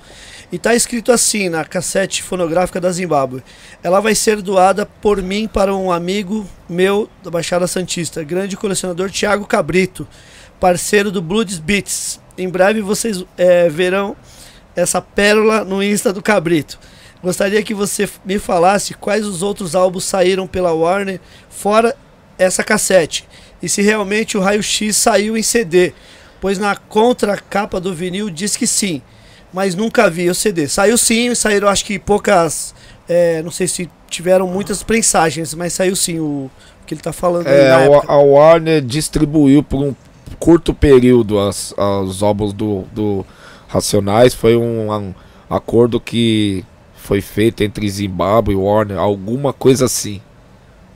E 0.49 0.57
tá 0.57 0.73
escrito 0.73 1.11
assim 1.11 1.49
na 1.49 1.65
cassete 1.65 2.23
fonográfica 2.23 2.79
da 2.79 2.89
Zimbábue. 2.89 3.43
Ela 3.83 3.99
vai 3.99 4.15
ser 4.15 4.41
doada 4.41 4.85
por 4.85 5.21
mim 5.21 5.45
para 5.45 5.75
um 5.75 5.91
amigo 5.91 6.47
meu 6.69 7.09
da 7.21 7.29
Baixada 7.29 7.67
Santista, 7.67 8.23
grande 8.23 8.55
colecionador 8.55 9.11
Thiago 9.11 9.45
Cabrito, 9.45 10.07
parceiro 10.57 11.11
do 11.11 11.21
Bloods 11.21 11.59
Beats. 11.59 12.21
Em 12.37 12.47
breve 12.47 12.79
vocês 12.79 13.25
eh, 13.37 13.67
verão 13.67 14.15
essa 14.73 15.01
pérola 15.01 15.65
no 15.65 15.83
Insta 15.83 16.13
do 16.13 16.21
Cabrito. 16.21 16.79
Gostaria 17.27 17.61
que 17.61 17.73
você 17.73 18.07
me 18.23 18.39
falasse 18.39 18.93
quais 18.93 19.25
os 19.25 19.43
outros 19.43 19.75
álbuns 19.75 20.05
saíram 20.05 20.47
pela 20.47 20.71
Warner 20.71 21.19
fora 21.49 21.93
essa 22.37 22.63
cassete. 22.63 23.27
E 23.61 23.67
se 23.67 23.81
realmente 23.81 24.37
o 24.37 24.39
Raio 24.39 24.63
X 24.63 24.95
saiu 24.95 25.35
em 25.35 25.43
CD. 25.43 25.91
Pois 26.39 26.57
na 26.57 26.73
contracapa 26.77 27.81
do 27.81 27.93
vinil 27.93 28.29
diz 28.29 28.55
que 28.55 28.65
sim. 28.65 29.01
Mas 29.51 29.75
nunca 29.75 30.09
vi 30.09 30.29
o 30.29 30.33
CD. 30.33 30.69
Saiu 30.69 30.97
sim, 30.97 31.35
saíram 31.35 31.67
acho 31.67 31.83
que 31.83 31.99
poucas. 31.99 32.73
é, 33.09 33.43
não 33.43 33.51
sei 33.51 33.67
se 33.67 33.89
tiveram 34.09 34.47
muitas 34.47 34.81
prensagens, 34.81 35.53
mas 35.53 35.73
saiu 35.73 35.97
sim 35.97 36.19
o 36.19 36.49
que 36.85 36.93
ele 36.93 37.01
tá 37.01 37.11
falando 37.11 37.45
É, 37.45 37.73
a 38.07 38.15
Warner 38.15 38.81
distribuiu 38.81 39.61
por 39.61 39.83
um 39.83 39.93
curto 40.39 40.73
período 40.73 41.39
as, 41.39 41.73
os 42.05 42.23
álbuns 42.23 42.53
do, 42.53 42.85
do 42.93 43.25
Racionais. 43.67 44.33
Foi 44.33 44.55
um, 44.55 44.89
um 44.89 45.13
acordo 45.49 45.99
que 45.99 46.63
foi 47.07 47.21
feito 47.21 47.63
entre 47.63 47.87
Zimbábue 47.87 48.51
e 48.51 48.55
Warner, 48.57 48.97
alguma 48.97 49.53
coisa 49.53 49.85
assim. 49.85 50.19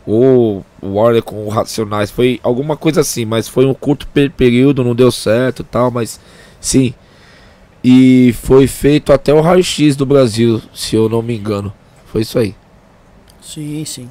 Ou 0.06 0.66
o 0.82 0.88
Warner 0.96 1.24
com 1.24 1.46
o 1.46 1.50
Racionais, 1.50 2.12
foi 2.12 2.38
alguma 2.44 2.76
coisa 2.76 3.00
assim, 3.00 3.24
mas 3.24 3.48
foi 3.48 3.66
um 3.66 3.74
curto 3.74 4.06
pe- 4.08 4.30
período, 4.30 4.84
não 4.84 4.94
deu 4.94 5.10
certo 5.10 5.62
e 5.62 5.64
tal, 5.64 5.90
mas 5.90 6.20
sim. 6.60 6.94
E 7.82 8.36
foi 8.44 8.68
feito 8.68 9.14
até 9.14 9.34
o 9.34 9.40
raio-x 9.40 9.96
do 9.96 10.06
Brasil, 10.06 10.62
se 10.74 10.98
eu 10.98 11.08
não 11.08 11.22
me 11.22 11.38
engano. 11.38 11.72
Foi 12.08 12.24
isso 12.24 12.38
aí. 12.38 12.54
Sim, 13.42 13.86
sim. 13.86 14.10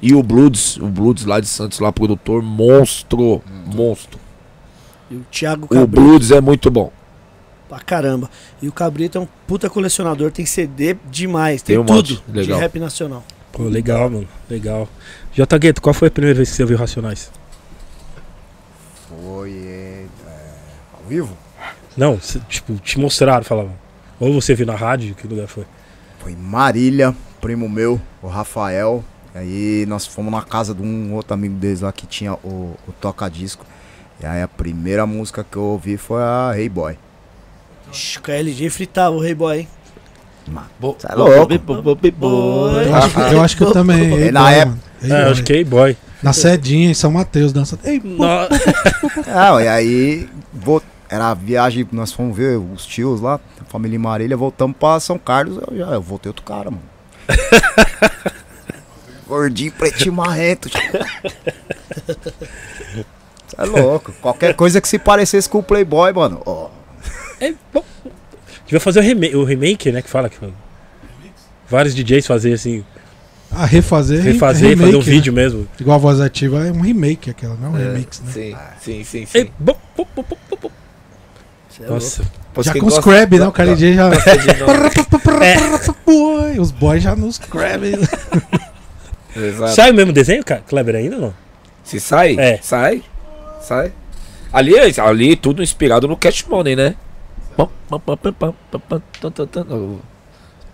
E 0.00 0.14
o 0.14 0.22
Bloods, 0.22 0.76
o 0.76 0.86
Bloods 0.86 1.24
lá 1.24 1.40
de 1.40 1.46
Santos, 1.48 1.80
lá 1.80 1.90
produtor, 1.90 2.42
monstro, 2.42 3.42
monstro. 3.74 4.20
E 5.10 5.16
o 5.16 5.26
Thiago 5.32 5.64
O 5.64 5.68
Cabrito. 5.68 6.00
Bloods 6.00 6.30
é 6.30 6.40
muito 6.40 6.70
bom. 6.70 6.92
Pra 7.68 7.78
caramba. 7.80 8.30
E 8.60 8.68
o 8.68 8.72
Cabrito 8.72 9.18
é 9.18 9.20
um 9.20 9.28
puta 9.46 9.70
colecionador, 9.70 10.30
tem 10.30 10.44
CD 10.44 10.96
demais, 11.10 11.62
tem, 11.62 11.76
Tem 11.76 11.82
um 11.82 11.86
tudo 11.86 11.96
monte, 11.96 12.22
legal. 12.28 12.56
de 12.58 12.62
rap 12.62 12.78
nacional. 12.78 13.24
Pô, 13.52 13.64
legal, 13.64 14.10
mano. 14.10 14.28
Legal. 14.50 14.88
J. 15.32 15.58
Gueto, 15.58 15.80
qual 15.80 15.94
foi 15.94 16.08
a 16.08 16.10
primeira 16.10 16.36
vez 16.36 16.50
que 16.50 16.56
você 16.56 16.62
ouviu 16.62 16.76
Racionais? 16.76 17.30
Foi 19.08 19.52
é, 19.52 20.06
é, 20.26 20.50
ao 20.92 21.08
vivo? 21.08 21.36
Não, 21.96 22.20
cê, 22.20 22.40
tipo, 22.48 22.74
te 22.74 22.98
mostraram, 22.98 23.44
falavam. 23.44 23.72
Ou 24.18 24.32
você 24.32 24.54
viu 24.54 24.66
na 24.66 24.74
rádio, 24.74 25.14
que 25.14 25.26
lugar 25.26 25.46
foi? 25.46 25.64
Foi 26.18 26.34
Marília, 26.34 27.14
primo 27.40 27.68
meu, 27.68 28.00
o 28.22 28.26
Rafael. 28.26 29.04
E 29.34 29.38
aí 29.38 29.86
nós 29.86 30.06
fomos 30.06 30.32
na 30.32 30.42
casa 30.42 30.74
de 30.74 30.82
um 30.82 31.14
outro 31.14 31.34
amigo 31.34 31.54
deles 31.54 31.80
lá 31.80 31.92
que 31.92 32.06
tinha 32.06 32.34
o, 32.34 32.76
o 32.88 32.92
toca-disco. 33.00 33.64
E 34.20 34.26
aí 34.26 34.42
a 34.42 34.48
primeira 34.48 35.06
música 35.06 35.44
que 35.48 35.56
eu 35.56 35.62
ouvi 35.62 35.96
foi 35.96 36.22
a 36.22 36.52
Hey 36.56 36.68
Boy. 36.68 36.96
Ixi, 37.94 38.18
O 38.18 38.22
KLG 38.22 38.70
fritava 38.70 39.14
o 39.16 39.20
Rei 39.20 39.34
Boy, 39.34 39.58
hein? 39.60 39.68
É 41.08 41.14
louco. 41.14 41.32
Eu 41.54 42.94
acho, 42.96 43.14
que- 43.14 43.20
eu 43.34 43.40
acho 43.40 43.56
que 43.56 43.62
eu 43.64 43.72
também. 43.72 44.12
Ei, 44.14 44.30
Na 44.30 44.42
boy, 44.42 44.54
época-. 44.54 44.78
Ei, 45.02 45.10
É, 45.12 45.22
boy. 45.22 45.32
acho 45.32 45.42
que 45.42 45.52
é 45.54 45.64
boy. 45.64 45.96
Na 46.22 46.32
Sedinha, 46.32 46.90
em 46.90 46.94
São 46.94 47.10
Mateus, 47.10 47.52
dança. 47.52 47.78
Ei, 47.84 48.00
Ah, 49.28 49.60
e 49.62 49.68
aí 49.68 50.28
vo- 50.52 50.82
era 51.08 51.30
a 51.30 51.34
viagem, 51.34 51.86
nós 51.92 52.12
fomos 52.12 52.36
ver 52.36 52.58
os 52.58 52.84
tios 52.86 53.20
lá, 53.20 53.38
a 53.60 53.64
família 53.70 53.98
Marília, 53.98 54.36
voltamos 54.36 54.76
pra 54.76 54.98
São 55.00 55.18
Carlos, 55.18 55.58
eu 55.70 55.76
já 55.78 55.86
eu 55.92 56.02
voltei 56.02 56.28
outro 56.30 56.44
cara, 56.44 56.70
mano. 56.70 56.82
Gordinho, 59.26 59.72
pretinho, 59.72 60.12
marrento. 60.14 60.68
É 63.56 63.64
louco. 63.64 64.12
Qualquer 64.20 64.54
coisa 64.54 64.80
que 64.80 64.88
se 64.88 64.98
parecesse 64.98 65.48
com 65.48 65.58
o 65.58 65.62
Playboy, 65.62 66.12
mano. 66.12 66.42
ó, 66.44 66.68
É, 67.48 67.54
bom. 67.72 67.84
Devia 68.64 68.80
fazer 68.80 69.00
o, 69.00 69.02
rema 69.02 69.26
o 69.36 69.44
remake, 69.44 69.92
né? 69.92 70.00
Que 70.02 70.08
fala 70.08 70.28
que 70.28 70.36
vários 71.68 71.94
DJs 71.94 72.26
fazer 72.26 72.52
assim, 72.52 72.84
a 73.50 73.66
refazer. 73.66 74.22
refazer 74.22 74.70
e 74.72 74.76
fazer 74.76 74.96
um 74.96 74.98
remake, 75.00 75.10
né? 75.10 75.14
vídeo 75.16 75.32
mesmo. 75.32 75.68
Igual 75.78 75.96
a 75.96 75.98
voz 75.98 76.20
ativa 76.20 76.66
é 76.66 76.72
um 76.72 76.80
remake 76.80 77.30
aquela, 77.30 77.54
não 77.56 77.68
é 77.68 77.70
um 77.70 77.92
remix, 77.92 78.20
né? 78.20 78.32
Sim, 78.32 78.56
sim, 78.80 79.04
sim, 79.04 79.26
sim. 79.26 79.38
Ei, 79.38 79.50
bom, 79.58 79.76
bom, 79.96 80.06
bom, 80.16 80.24
bom, 80.28 80.36
bom, 80.50 80.58
bom. 80.62 80.70
Cê 81.68 81.82
é 81.84 81.86
Nossa, 81.86 82.22
Pois 82.52 82.66
já 82.66 82.72
com 82.72 82.86
os 82.86 82.94
gosta- 82.94 83.02
crab, 83.02 83.38
né? 83.38 83.48
O 83.48 83.76
já. 83.76 84.08
gosta 84.10 84.38
de 84.38 84.46
nome. 84.60 85.96
Boy, 86.06 86.58
os 86.60 86.70
boys 86.70 87.02
já 87.02 87.16
nos 87.16 87.38
crab. 87.38 87.82
Exato. 89.36 89.72
sai 89.74 89.90
o 89.90 89.94
mesmo 89.94 90.12
desenho, 90.12 90.44
cara? 90.44 90.62
Kleber 90.66 90.94
ainda 90.94 91.16
ou 91.16 91.22
não? 91.22 91.34
Se 91.82 91.98
sai, 91.98 92.36
É. 92.38 92.58
sai, 92.62 93.02
sai. 93.60 93.92
Ali, 94.52 94.74
ali 94.78 95.34
tudo 95.34 95.60
inspirado 95.62 96.06
no 96.06 96.16
Cash 96.16 96.44
Money, 96.48 96.76
né? 96.76 96.94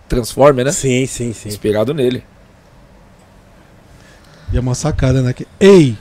Transformer, 0.09 0.65
né? 0.65 0.73
Sim, 0.73 1.07
sim, 1.07 1.33
sim. 1.33 1.49
Inspirado 1.49 1.93
nele. 1.95 2.25
E 4.53 4.57
é 4.57 4.61
uma 4.61 4.75
sacada, 4.75 5.23
né? 5.23 5.33
Que, 5.33 5.47
Ei! 5.59 5.97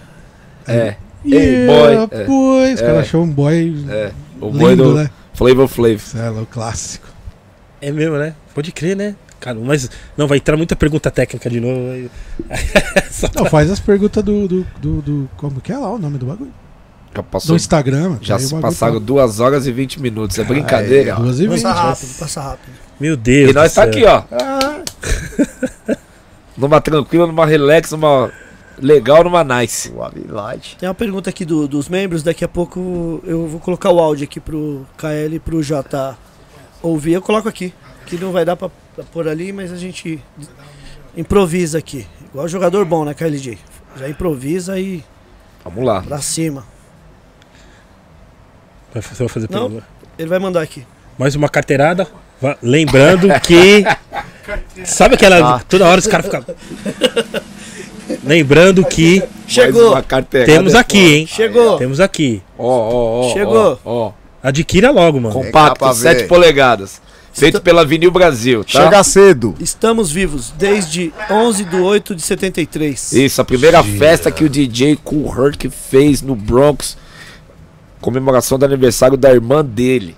É, 0.67 0.95
Yeah, 1.25 1.67
boy, 2.07 2.19
é, 2.21 2.25
boy. 2.25 2.73
Os 2.73 2.81
é. 2.81 2.85
caras 2.85 2.99
acham 3.01 3.23
um 3.23 3.29
boy 3.29 3.75
é. 3.89 4.11
O 4.39 4.49
lindo, 4.51 4.83
do 4.85 4.95
né? 4.95 5.09
Flavor 5.33 5.67
Flav. 5.67 5.95
Isso 5.95 6.17
é 6.17 6.31
o 6.31 6.45
clássico. 6.45 7.07
É 7.81 7.91
mesmo, 7.91 8.17
né? 8.17 8.33
Pode 8.55 8.71
crer, 8.71 8.95
né? 8.95 9.15
Cara, 9.39 9.57
mas 9.59 9.89
não, 10.17 10.27
vai 10.27 10.37
entrar 10.37 10.57
muita 10.57 10.75
pergunta 10.75 11.09
técnica 11.11 11.49
de 11.49 11.59
novo. 11.61 12.09
Não, 13.35 13.45
faz 13.45 13.69
as 13.71 13.79
perguntas 13.79 14.21
do, 14.23 14.47
do, 14.47 14.67
do, 14.81 15.01
do- 15.01 15.29
Como 15.37 15.61
que 15.61 15.71
é 15.71 15.77
lá 15.77 15.91
o 15.93 15.97
nome 15.97 16.17
do 16.17 16.25
bagulho? 16.25 16.53
Já 17.13 17.21
Do 17.21 17.23
passou. 17.23 17.55
Instagram. 17.55 18.17
Já 18.21 18.37
se 18.39 18.53
passaram 18.59 18.93
tá- 18.99 19.05
2 19.05 19.39
horas 19.39 19.65
e 19.67 19.71
20 19.71 19.99
minutos. 20.01 20.37
É 20.37 20.43
brincadeira. 20.43 21.15
Ó. 21.15 21.21
Duas 21.21 21.39
e 21.39 21.47
vinte. 21.47 21.61
Passa 21.61 21.81
rápido, 21.81 22.19
passa 22.19 22.41
rápido. 22.41 22.73
Meu 22.99 23.17
Deus. 23.17 23.51
E 23.51 23.53
nós 23.53 23.71
do 23.71 23.75
tá 23.75 23.81
céu. 23.81 23.89
aqui, 23.91 24.05
ó. 24.05 24.23
numa 26.57 26.81
tranquila, 26.81 27.25
numa 27.27 27.45
relax, 27.45 27.91
numa 27.91 28.31
legal, 28.81 29.23
numa 29.23 29.43
nice. 29.43 29.91
Tem 30.77 30.87
uma 30.87 30.95
pergunta 30.95 31.29
aqui 31.29 31.45
do- 31.45 31.67
dos 31.67 31.89
membros, 31.89 32.23
daqui 32.23 32.43
a 32.43 32.47
pouco 32.47 33.21
eu 33.25 33.47
vou 33.47 33.59
colocar 33.59 33.89
o 33.91 33.99
áudio 33.99 34.23
aqui 34.25 34.39
pro 34.39 34.85
KL 34.97 35.35
e 35.35 35.39
pro 35.39 35.61
J 35.63 36.15
ouvir, 36.81 37.13
eu 37.13 37.21
coloco 37.21 37.47
aqui. 37.49 37.73
que 38.05 38.17
não 38.17 38.31
vai 38.31 38.43
dar 38.43 38.55
pra, 38.55 38.69
pra 38.95 39.03
pôr 39.03 39.27
ali, 39.27 39.51
mas 39.53 39.71
a 39.71 39.75
gente 39.75 40.19
improvisa 41.15 41.77
aqui. 41.77 42.07
Igual 42.31 42.47
jogador 42.47 42.83
bom, 42.85 43.05
né, 43.05 43.13
KLJ? 43.13 43.57
Já 43.97 44.09
improvisa 44.09 44.79
e 44.79 45.03
Vamos 45.63 45.83
lá. 45.85 46.01
pra 46.01 46.19
cima. 46.19 46.63
Vai- 48.93 49.01
Você 49.03 49.15
vai 49.23 49.27
fazer 49.27 49.47
Não. 49.49 49.61
pergunta? 49.61 49.87
Ele 50.17 50.27
vai 50.29 50.39
mandar 50.39 50.61
aqui. 50.61 50.85
Mais 51.17 51.35
uma 51.35 51.49
carteirada. 51.49 52.07
Lembrando 52.61 53.27
que. 53.41 53.83
Sabe 54.85 55.15
aquela. 55.15 55.55
Ah. 55.55 55.61
Toda 55.67 55.85
hora 55.85 55.99
os 55.99 56.07
caras 56.07 56.25
ficam. 56.25 56.43
Lembrando 58.23 58.83
que 58.85 59.21
Chegou! 59.47 59.95
Temos 60.45 60.73
é 60.73 60.77
aqui, 60.77 61.15
hein? 61.15 61.27
Chegou! 61.27 61.77
Temos 61.77 61.99
aqui. 61.99 62.41
Ó, 62.57 62.65
ó, 62.65 63.21
ó. 63.29 63.33
Chegou. 63.33 63.79
Ó. 63.85 64.11
Adquira 64.41 64.91
logo, 64.91 65.19
mano. 65.19 65.33
Compacto, 65.33 65.85
ver. 65.85 65.93
7 65.95 66.27
polegadas. 66.27 67.01
Feito 67.31 67.61
pela 67.61 67.85
Vinil 67.85 68.11
Brasil, 68.11 68.63
tá? 68.63 68.83
Chega 68.83 69.03
cedo. 69.03 69.55
Estamos 69.59 70.11
vivos 70.11 70.51
desde 70.57 71.13
11 71.29 71.63
de 71.63 71.75
8 71.77 72.15
de 72.15 72.21
73. 72.21 73.13
Isso, 73.13 73.41
a 73.41 73.45
primeira 73.45 73.83
festa 73.83 74.31
que 74.31 74.43
o 74.43 74.49
DJ 74.49 74.97
Cool 75.03 75.31
Herc 75.31 75.69
fez 75.69 76.21
no 76.21 76.35
Bronx. 76.35 76.97
Comemoração 78.01 78.57
do 78.57 78.65
aniversário 78.65 79.17
da 79.17 79.29
irmã 79.31 79.63
dele. 79.63 80.15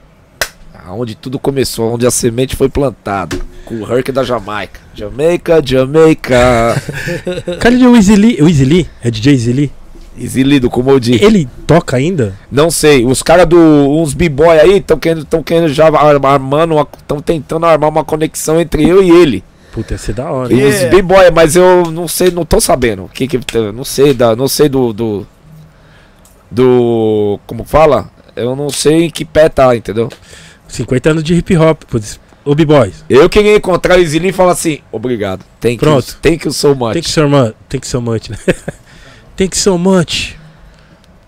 Onde 0.94 1.16
tudo 1.16 1.40
começou, 1.40 1.94
onde 1.94 2.06
a 2.06 2.12
semente 2.12 2.56
foi 2.56 2.68
plantada. 2.68 3.38
Cool 3.66 3.90
Herc 3.90 4.12
da 4.12 4.24
Jamaica. 4.24 4.80
Jamaica, 4.94 5.62
Jamaica. 5.64 6.82
Cadê 7.62 7.88
o 7.88 7.96
Easy 7.96 8.16
Lee? 8.16 8.42
O 8.42 8.48
Easy 8.50 8.66
Lee? 8.66 8.90
É 9.02 9.10
DJ 9.10 9.34
Easy 9.34 9.54
Lee? 9.54 9.72
Easy 10.20 10.44
Lido, 10.44 10.70
como 10.70 10.92
eu 10.92 11.00
disse. 11.00 11.24
Ele 11.24 11.48
toca 11.66 11.96
ainda? 11.96 12.36
Não 12.52 12.70
sei, 12.70 13.06
os 13.06 13.24
caras 13.24 13.46
do. 13.48 13.58
uns 13.58 14.14
b-boy 14.14 14.60
aí 14.60 14.78
estão 14.78 15.00
querendo, 15.00 15.24
tão 15.24 15.42
querendo 15.42 15.70
já 15.70 15.88
ar- 15.88 16.26
armando, 16.26 16.76
estão 17.00 17.22
tentando 17.22 17.66
armar 17.66 17.90
uma 17.90 18.04
conexão 18.04 18.60
entre 18.60 18.88
eu 18.88 19.02
e 19.02 19.10
ele. 19.10 19.42
Puta, 19.72 19.94
ia 19.94 19.98
ser 19.98 20.14
da 20.14 20.30
hora. 20.30 20.52
E 20.52 20.58
hein? 20.58 20.64
Yeah. 20.64 20.86
os 20.86 20.92
b-boy, 20.92 21.32
mas 21.32 21.56
eu 21.56 21.90
não 21.92 22.08
sei, 22.10 22.30
não 22.30 22.44
tô 22.46 22.60
sabendo. 22.60 23.06
O 23.06 23.10
que 23.10 23.26
que 23.26 23.40
não 23.74 23.86
sei 23.86 24.14
da, 24.14 24.36
não 24.36 24.50
sei 24.50 24.68
do 24.68 24.92
do 24.92 25.26
do 26.52 27.40
como 27.48 27.64
fala? 27.64 28.12
Eu 28.36 28.56
não 28.56 28.70
sei 28.70 29.06
em 29.06 29.10
que 29.10 29.26
pé 29.26 29.50
tá, 29.50 29.76
entendeu? 29.76 30.10
50 30.68 31.10
anos 31.10 31.24
de 31.24 31.34
hip 31.34 31.56
hop. 31.58 31.84
Ô, 32.44 32.56
B-Boys. 32.56 33.06
Eu 33.10 33.30
queria 33.30 33.56
encontrar 33.56 34.00
o 34.00 34.06
Zilin 34.06 34.30
e 34.30 34.34
falar 34.34 34.54
assim, 34.54 34.80
obrigado. 34.92 35.46
Tem 35.60 35.78
que 35.78 35.86
Pronto. 35.86 36.18
tem 36.22 36.38
que 36.38 36.52
so 36.52 36.76
much. 36.76 36.94
Tem 36.94 37.02
que 37.02 37.10
ser 37.10 37.28
man. 37.28 37.54
Tem 37.70 37.80
que 37.80 37.88
ser 37.88 38.00
much, 38.00 38.30
né? 38.30 38.38
Tem 39.36 39.48
que 39.48 39.58
ser 39.58 39.72
much. 39.72 40.36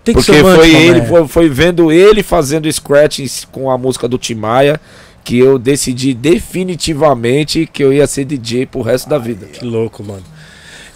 Tem 0.02 0.14
que 0.14 0.20
Porque 0.20 0.32
ser 0.32 0.42
much, 0.42 0.56
foi 0.56 0.74
ele, 0.74 1.02
foi, 1.02 1.28
foi 1.28 1.48
vendo 1.48 1.90
ele 1.90 2.22
fazendo 2.22 2.70
scratch 2.70 3.20
com 3.50 3.70
a 3.70 3.78
música 3.78 4.06
do 4.06 4.18
Tim 4.18 4.34
Maia 4.34 4.80
que 5.24 5.38
eu 5.38 5.58
decidi 5.58 6.12
definitivamente 6.12 7.66
que 7.66 7.82
eu 7.82 7.92
ia 7.92 8.06
ser 8.06 8.26
DJ 8.26 8.66
pro 8.66 8.82
resto 8.82 9.08
da 9.08 9.18
vida. 9.18 9.46
Que 9.46 9.64
louco, 9.64 10.04
mano. 10.04 10.22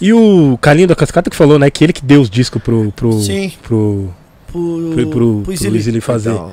E 0.01 0.13
o 0.13 0.57
Carlinho 0.61 0.87
da 0.89 0.95
Cascata 0.95 1.29
que 1.29 1.37
falou, 1.37 1.59
né? 1.59 1.71
Que 1.71 1.85
ele 1.85 1.93
que 1.93 2.05
deu 2.05 2.21
os 2.21 2.31
discos 2.31 2.63
pro. 2.63 2.93
pro 2.93 3.13
Sim. 3.21 3.53
Pro. 3.63 4.15
Pro, 4.51 4.91
Pro, 4.95 5.07
pro, 5.09 5.43
pro 5.45 6.01
fazer. 6.01 6.31
Então, 6.31 6.53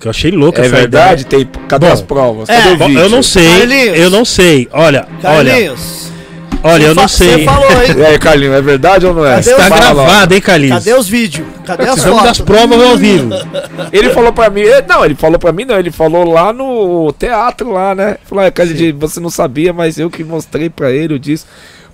Que 0.00 0.06
eu 0.08 0.10
achei 0.10 0.30
louco 0.30 0.58
é 0.60 0.62
essa 0.66 0.74
verdade? 0.74 1.26
Tem, 1.26 1.44
cadê 1.68 1.86
Bom, 1.86 1.92
as 1.92 2.00
provas? 2.00 2.48
é, 2.48 2.56
Cadê 2.56 2.70
o 2.70 2.74
ideia. 2.74 2.88
vídeo? 2.88 3.02
Eu 3.02 3.08
não 3.10 3.22
sei. 3.22 3.46
Carlinhos. 3.48 3.98
Eu 3.98 4.10
não 4.10 4.24
sei. 4.24 4.68
Olha, 4.72 5.06
olha. 5.22 5.52
Carlinhos. 5.52 6.06
Olha, 6.06 6.21
eu 6.64 6.94
não 6.94 7.08
Você 7.08 7.24
sei. 7.34 7.44
falou, 7.44 7.70
hein? 7.70 7.94
E 7.98 8.04
aí, 8.04 8.18
Carlinho, 8.18 8.52
é 8.52 8.62
verdade 8.62 9.06
ou 9.06 9.14
não 9.14 9.26
é? 9.26 9.40
Tá 9.40 9.50
logo. 9.68 9.74
gravado, 9.74 10.34
hein, 10.34 10.40
Carlinhos? 10.40 10.78
Cadê 10.84 10.94
os 10.94 11.08
vídeos? 11.08 11.46
Cadê 11.64 11.82
as 11.84 11.90
Precisamos 11.94 12.22
das 12.22 12.38
fotos? 12.38 12.54
provas 12.56 12.82
ao 12.88 12.96
vivo. 12.96 13.30
Ele 13.92 14.10
falou 14.10 14.32
pra 14.32 14.48
mim, 14.50 14.62
eh, 14.62 14.84
não, 14.88 15.04
ele 15.04 15.14
falou 15.14 15.38
pra 15.38 15.52
mim 15.52 15.64
não, 15.64 15.78
ele 15.78 15.90
falou 15.90 16.24
lá 16.30 16.52
no 16.52 17.12
teatro 17.18 17.70
lá, 17.72 17.94
né? 17.94 18.16
Falou, 18.24 18.50
Carlinhos, 18.52 18.96
você 18.98 19.20
não 19.20 19.28
sabia, 19.30 19.72
mas 19.72 19.98
eu 19.98 20.08
que 20.10 20.24
mostrei 20.24 20.70
pra 20.70 20.90
ele, 20.90 21.14
eu 21.14 21.18
disse. 21.18 21.44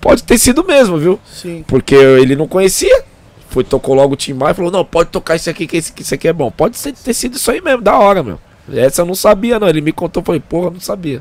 Pode 0.00 0.22
ter 0.22 0.38
sido 0.38 0.64
mesmo, 0.64 0.96
viu? 0.96 1.18
Sim. 1.32 1.64
Porque 1.66 1.94
ele 1.94 2.36
não 2.36 2.46
conhecia. 2.46 3.02
Foi, 3.50 3.64
tocou 3.64 3.94
logo 3.94 4.12
o 4.12 4.16
Tim 4.16 4.34
Maia 4.34 4.52
e 4.52 4.54
falou, 4.54 4.70
não, 4.70 4.84
pode 4.84 5.10
tocar 5.10 5.34
isso 5.34 5.48
aqui, 5.50 5.66
que 5.66 5.76
esse, 5.78 5.92
que 5.92 6.02
isso 6.02 6.14
aqui 6.14 6.28
é 6.28 6.32
bom. 6.32 6.50
Pode 6.50 6.76
ser, 6.76 6.92
ter 6.92 7.14
sido 7.14 7.36
isso 7.36 7.50
aí 7.50 7.60
mesmo, 7.60 7.82
da 7.82 7.96
hora, 7.98 8.22
meu. 8.22 8.38
Essa 8.72 9.02
eu 9.02 9.06
não 9.06 9.14
sabia, 9.14 9.58
não. 9.58 9.68
Ele 9.68 9.80
me 9.80 9.90
contou, 9.90 10.22
falei, 10.22 10.40
porra, 10.40 10.66
eu 10.66 10.72
não 10.72 10.80
sabia. 10.80 11.20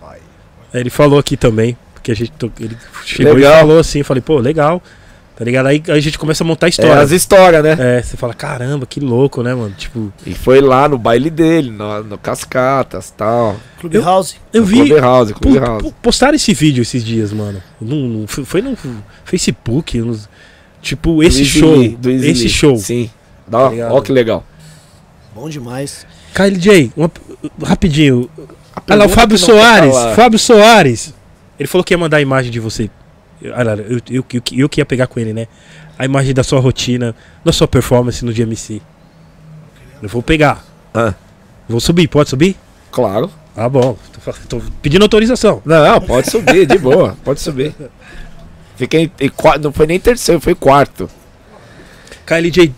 Ele 0.74 0.90
falou 0.90 1.18
aqui 1.18 1.36
também, 1.38 1.76
porque 1.98 2.11
a 2.11 2.15
gente 2.15 2.32
to- 2.32 2.52
ele 2.60 2.78
chegou 3.06 3.34
Legal. 3.34 3.53
e 3.56 3.60
falou 3.60 3.80
assim, 3.80 4.03
falei, 4.03 4.22
pô, 4.22 4.38
legal. 4.40 4.82
Tá 5.36 5.45
ligado? 5.45 5.68
Aí 5.68 5.84
a 5.90 5.99
gente 5.99 6.18
começa 6.18 6.44
a 6.44 6.48
montar 6.48 6.65
a 6.65 6.68
É 6.68 6.72
história. 6.72 6.99
as 6.99 7.11
histórias, 7.11 7.64
né? 7.64 7.76
É, 7.80 8.02
você 8.02 8.18
fala, 8.18 8.34
caramba, 8.34 8.88
que 8.88 8.99
louco, 8.99 9.44
né, 9.44 9.53
mano? 9.53 9.72
Tipo, 9.78 10.11
E 10.26 10.34
foi 10.34 10.61
lá 10.61 10.90
no 10.90 10.98
baile 10.98 11.30
dele, 11.30 11.69
no, 11.69 12.03
no 12.03 12.18
Cascatas 12.18 13.14
tal. 13.15 13.56
Clube 13.80 13.99
House. 13.99 14.36
eu 14.52 14.61
No 14.61 14.68
vi. 14.68 14.76
Clube 14.78 14.99
House, 14.99 15.32
Pô, 15.34 15.40
Clube 15.41 15.60
House. 15.60 15.84
pô, 15.84 15.91
postaram 16.02 16.34
esse 16.36 16.56
vídeo 16.56 16.82
esses 16.82 17.03
dias, 17.06 17.32
mano. 17.32 17.61
Num- 17.80 18.07
num- 18.07 18.28
foi 18.28 18.64
no 18.64 18.76
Facebook. 19.24 19.99
nos- 20.02 20.28
tipo, 20.82 21.22
esse 21.22 21.38
Do 21.38 21.44
Easy 21.44 21.60
show. 21.60 21.76
Lee, 21.76 21.90
do 21.90 22.10
Easy 22.10 22.30
esse 22.32 22.41
Lee. 22.44 22.49
show. 22.49 22.78
Sim. 22.78 23.10
Dá, 23.48 23.69
ligado? 23.69 23.94
ó 23.94 24.02
que 24.02 24.11
legal. 24.11 24.44
Bom 25.36 25.48
demais. 25.49 26.06
KLJ, 26.34 26.91
uma- 26.98 27.11
rapidinho. 27.64 28.28
Olha 28.90 28.99
lá, 28.99 29.06
o 29.06 29.10
Fábio 29.10 29.38
Soares. 29.38 29.93
Fábio 30.16 30.40
Soares. 30.40 31.14
Ele 31.60 31.68
falou 31.68 31.84
que 31.84 31.94
ia 31.94 31.98
mandar 31.98 32.18
a 32.18 32.22
imagem 32.22 32.52
de 32.52 32.60
você. 32.60 32.90
Eu, 33.42 33.52
lá, 33.52 33.76
eu, 33.76 34.02
eu, 34.10 34.26
eu, 34.34 34.42
eu 34.53 34.69
que 34.69 34.80
ia 34.80 34.86
pegar 34.86 35.08
com 35.08 35.19
ele, 35.19 35.34
né? 35.34 35.48
A 35.98 36.06
imagem 36.06 36.34
da 36.34 36.44
sua 36.44 36.60
rotina, 36.60 37.16
da 37.44 37.52
sua 37.52 37.68
performance 37.68 38.24
no 38.24 38.34
DMC. 38.34 38.82
Eu 40.02 40.10
vou 40.10 40.22
pegar. 40.22 40.64
Ah. 40.94 41.14
Vou 41.68 41.80
subir, 41.80 42.08
pode 42.08 42.30
subir? 42.30 42.56
Claro. 42.92 43.32
Ah, 43.56 43.68
bom. 43.68 43.98
Tô, 44.24 44.60
tô 44.60 44.66
pedindo 44.82 45.02
autorização. 45.02 45.61
Não, 45.66 46.02
pode 46.02 46.30
subir, 46.30 46.66
de 46.68 46.77
boa. 46.77 47.18
Pode 47.24 47.42
subir. 47.42 47.74
Fiquei 48.76 49.11
em 49.19 49.30
quarto, 49.30 49.64
não 49.64 49.74
foi 49.74 49.88
nem 49.88 50.00
terceiro, 50.00 50.40
foi 50.40 50.53
quarto. 50.53 51.10
KLJ, 52.26 52.72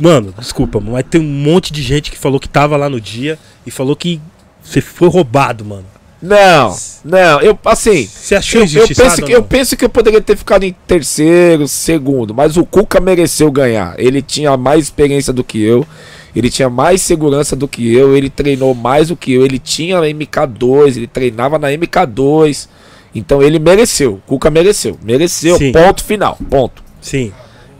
mano, 0.00 0.34
desculpa, 0.36 0.80
mas 0.80 1.04
tem 1.08 1.20
um 1.20 1.24
monte 1.24 1.72
de 1.72 1.80
gente 1.80 2.10
que 2.10 2.18
falou 2.18 2.40
que 2.40 2.48
tava 2.48 2.76
lá 2.76 2.88
no 2.88 3.00
dia 3.00 3.38
e 3.64 3.70
falou 3.70 3.94
que 3.94 4.20
você 4.60 4.80
foi 4.80 5.08
roubado, 5.08 5.64
mano. 5.64 5.86
Não, 6.20 6.76
não, 7.04 7.40
eu 7.40 7.56
assim. 7.64 8.04
Você 8.06 8.34
achou 8.34 8.62
Eu, 8.62 8.66
eu, 8.66 8.88
penso 8.88 9.22
que, 9.22 9.32
eu 9.32 9.42
penso 9.42 9.76
que 9.76 9.84
eu 9.84 9.88
poderia 9.88 10.20
ter 10.20 10.36
ficado 10.36 10.64
em 10.64 10.74
terceiro, 10.86 11.68
segundo, 11.68 12.34
mas 12.34 12.56
o 12.56 12.64
Cuca 12.64 13.00
mereceu 13.00 13.50
ganhar. 13.52 13.94
Ele 13.98 14.20
tinha 14.20 14.56
mais 14.56 14.84
experiência 14.84 15.32
do 15.32 15.44
que 15.44 15.62
eu, 15.62 15.86
ele 16.34 16.50
tinha 16.50 16.68
mais 16.68 17.02
segurança 17.02 17.54
do 17.54 17.68
que 17.68 17.94
eu, 17.94 18.16
ele 18.16 18.28
treinou 18.28 18.74
mais 18.74 19.08
do 19.08 19.16
que 19.16 19.32
eu, 19.32 19.44
ele 19.44 19.60
tinha 19.60 20.00
MK2, 20.00 20.96
ele 20.96 21.06
treinava 21.06 21.56
na 21.58 21.68
MK2. 21.68 22.68
Então 23.14 23.40
ele 23.40 23.58
mereceu, 23.58 24.14
o 24.14 24.22
Cuca 24.26 24.50
mereceu, 24.50 24.98
mereceu, 25.02 25.56
Sim. 25.56 25.72
ponto 25.72 26.04
final, 26.04 26.36
ponto. 26.50 26.82
Sim, 27.00 27.32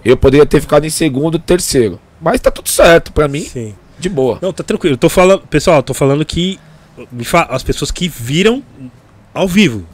Eu 0.05 0.17
poderia 0.17 0.47
ter 0.47 0.61
ficado 0.61 0.87
em 0.87 0.91
segundo, 0.91 1.39
terceiro, 1.41 2.01
mas 2.21 2.41
tá 2.41 2.51
tudo 2.53 2.69
certo 2.69 3.13
pra 3.13 3.27
mim, 3.27 3.43
sim. 3.43 3.75
de 3.99 4.09
boa. 4.09 4.39
Não, 4.41 4.53
tá 4.53 4.63
tranquilo. 4.63 4.95
Eu 4.95 4.99
tô 4.99 5.09
falando, 5.09 5.43
pessoal, 5.49 5.79
eu 5.79 5.83
tô 5.83 5.93
falando 5.93 6.25
que 6.25 6.59
as 7.51 7.63
pessoas 7.63 7.91
que 7.91 8.09
viram 8.09 8.63
ao 9.35 9.47
vivo. 9.49 9.85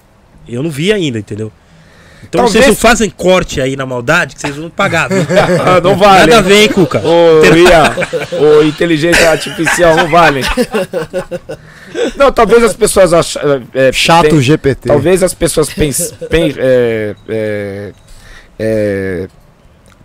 Eu 0.49 0.63
não 0.63 0.71
vi 0.71 0.93
ainda, 0.93 1.19
entendeu? 1.19 1.51
Então 2.23 2.43
Talvez- 2.43 2.53
vocês 2.65 2.67
não 2.69 2.75
fazem 2.75 3.11
corte 3.11 3.61
aí 3.61 3.77
na 3.77 3.85
maldade 3.85 4.35
que 4.35 4.41
vocês 4.41 4.57
vão 4.57 4.71
pagar. 4.71 5.09
viu? 5.09 5.23
Ah, 5.67 5.81
não 5.81 5.97
vale. 5.97 6.31
Nada 6.31 6.39
a 6.39 6.41
ver, 6.43 6.63
hein, 6.63 6.69
Cuca. 6.69 7.01
Ô, 7.07 7.45
IA, 7.45 7.95
ô, 8.59 8.63
inteligência 8.63 9.31
artificial, 9.31 9.95
não 9.97 10.09
vale. 10.09 10.41
Não, 12.17 12.33
talvez 12.33 12.63
as 12.65 12.73
pessoas 12.75 13.13
achem. 13.13 13.41
É, 13.75 13.93
Chato 13.93 14.31
tem- 14.31 14.41
GPT. 14.41 14.89
Talvez 14.89 15.23
as 15.23 15.35
pessoas 15.35 15.69
pensem. 15.71 16.11
é, 16.31 17.15
é, 17.29 17.93
é, 18.59 19.29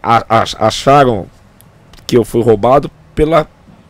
a- 0.03 0.43
acharam 0.59 1.25
que 2.05 2.17
eu 2.17 2.25
fui 2.25 2.41
roubado 2.43 2.91
pela, 3.15 3.47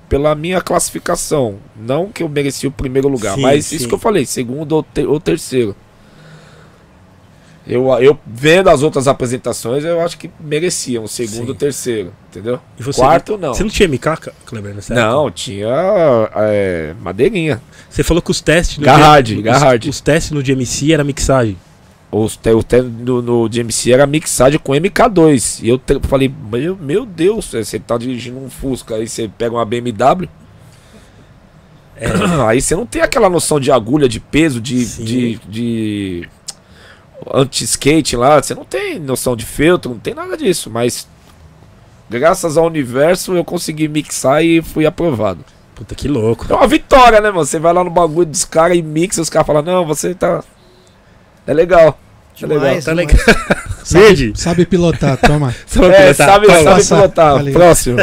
pela 0.10 0.34
minha 0.36 0.60
classificação. 0.60 1.58
Não 1.80 2.08
que 2.12 2.24
eu 2.24 2.28
mereci 2.28 2.66
o 2.68 2.72
primeiro 2.72 3.08
lugar, 3.08 3.36
Sim, 3.36 3.42
mas 3.42 3.68
sim. 3.68 3.76
isso 3.76 3.88
que 3.88 3.94
eu 3.94 4.00
falei, 4.00 4.26
segundo 4.26 4.74
ou, 4.74 4.86
ou 5.08 5.20
terceiro. 5.20 5.76
Eu, 7.68 7.88
eu 8.00 8.18
vendo 8.26 8.68
as 8.68 8.82
outras 8.82 9.08
apresentações, 9.08 9.86
eu 9.86 10.02
acho 10.02 10.18
que 10.18 10.32
mereciam 10.40 11.06
segundo 11.06 11.44
Sim. 11.44 11.50
ou 11.50 11.56
terceiro, 11.56 12.14
entendeu? 12.28 12.60
Você, 12.80 13.00
Quarto 13.00 13.38
não. 13.38 13.54
Você 13.54 13.62
não 13.62 13.70
tinha 13.70 13.88
MK, 13.88 14.32
Kleber, 14.44 14.74
nessa 14.74 14.92
época? 14.94 15.08
Não, 15.08 15.30
tinha 15.30 15.68
é, 16.36 16.96
madeirinha. 17.00 17.62
Você 17.88 18.02
falou 18.02 18.24
que 18.24 18.32
os 18.32 18.42
testes 18.42 18.80
no 18.80 18.86
Garhard, 18.86 19.36
G- 19.36 19.48
os-. 19.48 19.88
Os, 19.88 20.02
testes 20.02 20.32
no 20.32 20.42
DMC 20.42 20.92
era 20.94 21.04
mixagem. 21.04 21.56
Os 22.12 22.36
o 22.44 22.64
te, 22.64 22.82
no, 22.82 23.22
no 23.22 23.48
DMC 23.48 23.92
era 23.94 24.08
mixagem 24.08 24.60
com 24.60 24.72
MK2. 24.74 25.60
E 25.64 25.70
eu 25.70 25.78
te- 25.78 26.00
falei, 26.08 26.34
meu, 26.52 26.76
meu 26.76 27.06
Deus, 27.06 27.46
você 27.54 27.78
tá 27.78 27.98
dirigindo 27.98 28.40
um 28.40 28.50
Fusca, 28.50 28.96
aí 28.96 29.08
você 29.08 29.28
pega 29.28 29.54
uma 29.56 29.66
BMW. 29.66 30.28
Aí 32.48 32.62
você 32.62 32.76
não 32.76 32.86
tem 32.86 33.02
aquela 33.02 33.30
noção 33.30 33.60
de 33.60 33.72
agulha, 33.72 34.08
de 34.08 34.20
peso, 34.20 34.62
de, 34.62 34.86
Sim. 34.86 35.04
de, 35.04 35.36
de 35.50 36.30
anti-skate 37.34 38.16
lá. 38.16 38.42
Você 38.42 38.56
não 38.56 38.64
tem 38.66 38.98
noção 39.00 39.36
de 39.36 39.46
feltro, 39.46 39.92
não 39.92 40.00
tem 40.00 40.14
nada 40.14 40.36
disso. 40.38 40.70
Mas 40.70 41.08
graças 42.10 42.58
ao 42.58 42.66
universo 42.66 43.36
eu 43.36 43.44
consegui 43.44 43.88
mixar 43.88 44.44
e 44.44 44.62
fui 44.62 44.86
aprovado. 44.86 45.44
Puta, 45.76 45.94
que 45.94 46.08
louco. 46.08 46.46
É 46.50 46.56
uma 46.56 46.68
vitória, 46.68 47.22
né, 47.22 47.30
mano? 47.32 47.46
Você 47.46 47.60
vai 47.60 47.74
lá 47.74 47.84
no 47.84 47.90
bagulho 47.90 48.26
dos 48.26 48.44
caras 48.46 48.78
e 48.78 48.82
mixa, 48.82 49.22
os 49.22 49.30
caras 49.30 49.46
falam, 49.48 49.62
não, 49.62 49.86
você 49.86 50.14
tá. 50.16 50.44
É 51.50 51.54
legal. 51.54 52.00
É 52.42 52.46
legal. 52.46 52.60
Demais, 52.60 52.86
Tá 52.86 52.94
demais. 52.94 53.08
legal. 53.12 53.36
Verde. 53.90 54.34
Sabe 54.36 54.66
pilotar, 54.66 55.18
toma. 55.18 55.54
Sabe 55.66 55.88
É, 55.88 55.92
pilotar? 56.14 56.16
sabe, 56.16 56.48
Fala. 56.48 56.64
sabe 56.64 56.84
pilotar. 57.02 57.34
Valeu. 57.36 57.54
Próximo. 57.54 57.98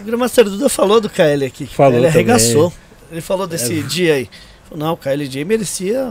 O 0.00 0.04
Grandmaster 0.04 0.44
Duda 0.44 0.68
falou 0.68 1.00
do 1.00 1.08
KL 1.08 1.44
aqui. 1.46 1.66
Falou 1.66 1.92
ele 1.94 2.06
também. 2.06 2.10
arregaçou. 2.10 2.72
Ele 3.10 3.20
falou 3.20 3.46
desse 3.46 3.82
dia 3.82 4.14
aí. 4.14 4.28
Falou, 4.68 4.84
não, 4.86 4.92
o 4.92 4.96
KLJ 4.96 5.44
merecia 5.44 6.10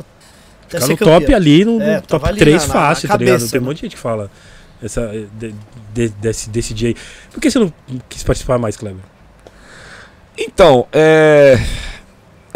até 0.65 0.79
Ficar 0.79 0.87
no 0.91 0.97
campeão. 0.97 1.19
top 1.21 1.33
ali, 1.35 1.63
no, 1.65 1.81
É, 1.81 2.01
top 2.01 2.27
ali 2.27 2.39
3 2.39 2.61
na- 2.63 2.67
na 2.67 2.73
fácil, 2.73 3.07
tá 3.07 3.13
cabeça, 3.13 3.33
ligado? 3.37 3.51
Tem 3.51 3.59
um 3.59 3.63
né? 3.63 3.67
monte 3.69 3.75
de 3.77 3.81
gente 3.83 3.95
que 3.95 4.01
fala 4.01 4.31
essa, 4.83 5.07
de- 5.39 5.55
de- 5.93 6.09
desse, 6.09 6.49
desse 6.49 6.73
dia 6.73 6.89
aí. 6.89 6.95
Por 7.31 7.39
que 7.39 7.49
você 7.51 7.59
não 7.59 7.71
quis 8.09 8.23
participar 8.23 8.57
mais, 8.57 8.75
Kleber? 8.75 9.01
Então, 10.37 10.87
é. 10.91 11.59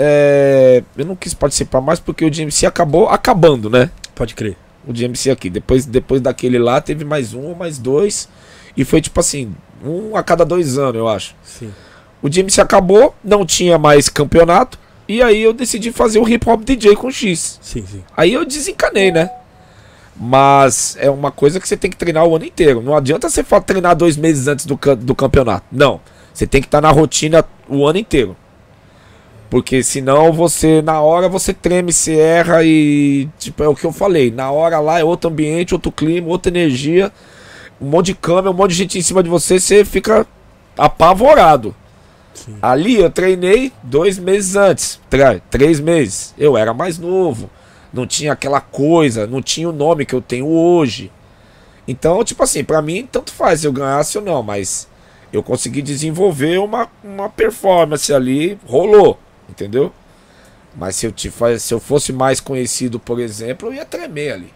É. 0.03 0.83
Eu 0.97 1.05
não 1.05 1.15
quis 1.15 1.33
participar 1.33 1.79
mais 1.79 1.99
porque 1.99 2.25
o 2.25 2.31
GMC 2.31 2.65
acabou 2.65 3.07
acabando, 3.07 3.69
né? 3.69 3.91
Pode 4.15 4.33
crer. 4.33 4.57
O 4.87 4.91
GMC 4.91 5.29
aqui. 5.29 5.47
Depois, 5.47 5.85
depois 5.85 6.19
daquele 6.21 6.57
lá, 6.57 6.81
teve 6.81 7.05
mais 7.05 7.35
um 7.35 7.41
ou 7.41 7.55
mais 7.55 7.77
dois. 7.77 8.27
E 8.75 8.83
foi 8.83 8.99
tipo 8.99 9.19
assim, 9.19 9.53
um 9.85 10.15
a 10.17 10.23
cada 10.23 10.43
dois 10.43 10.77
anos, 10.77 10.95
eu 10.95 11.07
acho. 11.07 11.35
Sim. 11.43 11.71
O 12.19 12.29
GMC 12.29 12.61
acabou, 12.61 13.13
não 13.23 13.45
tinha 13.45 13.77
mais 13.77 14.09
campeonato. 14.09 14.79
E 15.07 15.21
aí 15.21 15.41
eu 15.43 15.53
decidi 15.53 15.91
fazer 15.91 16.19
o 16.19 16.27
hip 16.27 16.49
hop 16.49 16.63
DJ 16.63 16.95
com 16.95 17.11
X. 17.11 17.59
Sim, 17.61 17.85
sim. 17.85 18.03
Aí 18.17 18.33
eu 18.33 18.43
desencanei, 18.43 19.11
né? 19.11 19.29
Mas 20.15 20.95
é 20.99 21.09
uma 21.09 21.31
coisa 21.31 21.59
que 21.59 21.67
você 21.67 21.77
tem 21.77 21.91
que 21.91 21.97
treinar 21.97 22.25
o 22.25 22.35
ano 22.35 22.45
inteiro. 22.45 22.81
Não 22.81 22.95
adianta 22.95 23.29
você 23.29 23.43
treinar 23.43 23.95
dois 23.95 24.17
meses 24.17 24.47
antes 24.47 24.65
do, 24.65 24.79
do 24.97 25.13
campeonato. 25.13 25.65
Não. 25.71 25.99
Você 26.33 26.47
tem 26.47 26.61
que 26.61 26.67
estar 26.67 26.81
na 26.81 26.89
rotina 26.89 27.45
o 27.67 27.85
ano 27.85 27.99
inteiro. 27.99 28.35
Porque 29.51 29.83
senão 29.83 30.31
você, 30.31 30.81
na 30.81 31.01
hora, 31.01 31.27
você 31.27 31.53
treme, 31.53 31.91
se 31.91 32.17
erra 32.17 32.63
e. 32.63 33.27
Tipo, 33.37 33.61
é 33.63 33.67
o 33.67 33.75
que 33.75 33.83
eu 33.83 33.91
falei. 33.91 34.31
Na 34.31 34.49
hora 34.49 34.79
lá 34.79 34.97
é 34.97 35.03
outro 35.03 35.29
ambiente, 35.29 35.73
outro 35.73 35.91
clima, 35.91 36.29
outra 36.29 36.49
energia. 36.49 37.11
Um 37.79 37.89
monte 37.89 38.05
de 38.07 38.13
câmera, 38.13 38.49
um 38.49 38.53
monte 38.53 38.71
de 38.71 38.77
gente 38.77 38.97
em 38.97 39.01
cima 39.01 39.21
de 39.21 39.27
você, 39.29 39.59
você 39.59 39.83
fica 39.83 40.25
apavorado. 40.77 41.75
Sim. 42.33 42.55
Ali 42.61 42.95
eu 42.95 43.09
treinei 43.09 43.73
dois 43.83 44.17
meses 44.17 44.55
antes, 44.55 45.01
três 45.49 45.81
meses. 45.81 46.33
Eu 46.37 46.55
era 46.55 46.73
mais 46.73 46.97
novo, 46.97 47.49
não 47.91 48.07
tinha 48.07 48.31
aquela 48.31 48.61
coisa, 48.61 49.27
não 49.27 49.41
tinha 49.41 49.67
o 49.67 49.73
nome 49.73 50.05
que 50.05 50.15
eu 50.15 50.21
tenho 50.21 50.47
hoje. 50.47 51.11
Então, 51.85 52.23
tipo 52.23 52.41
assim, 52.41 52.63
pra 52.63 52.81
mim 52.81 53.05
tanto 53.11 53.33
faz 53.33 53.59
se 53.59 53.67
eu 53.67 53.73
ganhasse 53.73 54.17
ou 54.17 54.23
não, 54.23 54.41
mas 54.41 54.87
eu 55.33 55.43
consegui 55.43 55.81
desenvolver 55.81 56.57
uma, 56.57 56.87
uma 57.03 57.27
performance 57.27 58.13
ali, 58.13 58.57
rolou, 58.65 59.19
entendeu? 59.51 59.91
Mas 60.75 60.95
se 60.95 61.05
eu, 61.05 61.11
te 61.11 61.29
faz, 61.29 61.63
se 61.63 61.73
eu 61.73 61.79
fosse 61.79 62.13
mais 62.13 62.39
conhecido, 62.39 62.99
por 62.99 63.19
exemplo, 63.19 63.69
eu 63.69 63.73
ia 63.73 63.85
tremer 63.85 64.33
ali. 64.33 64.53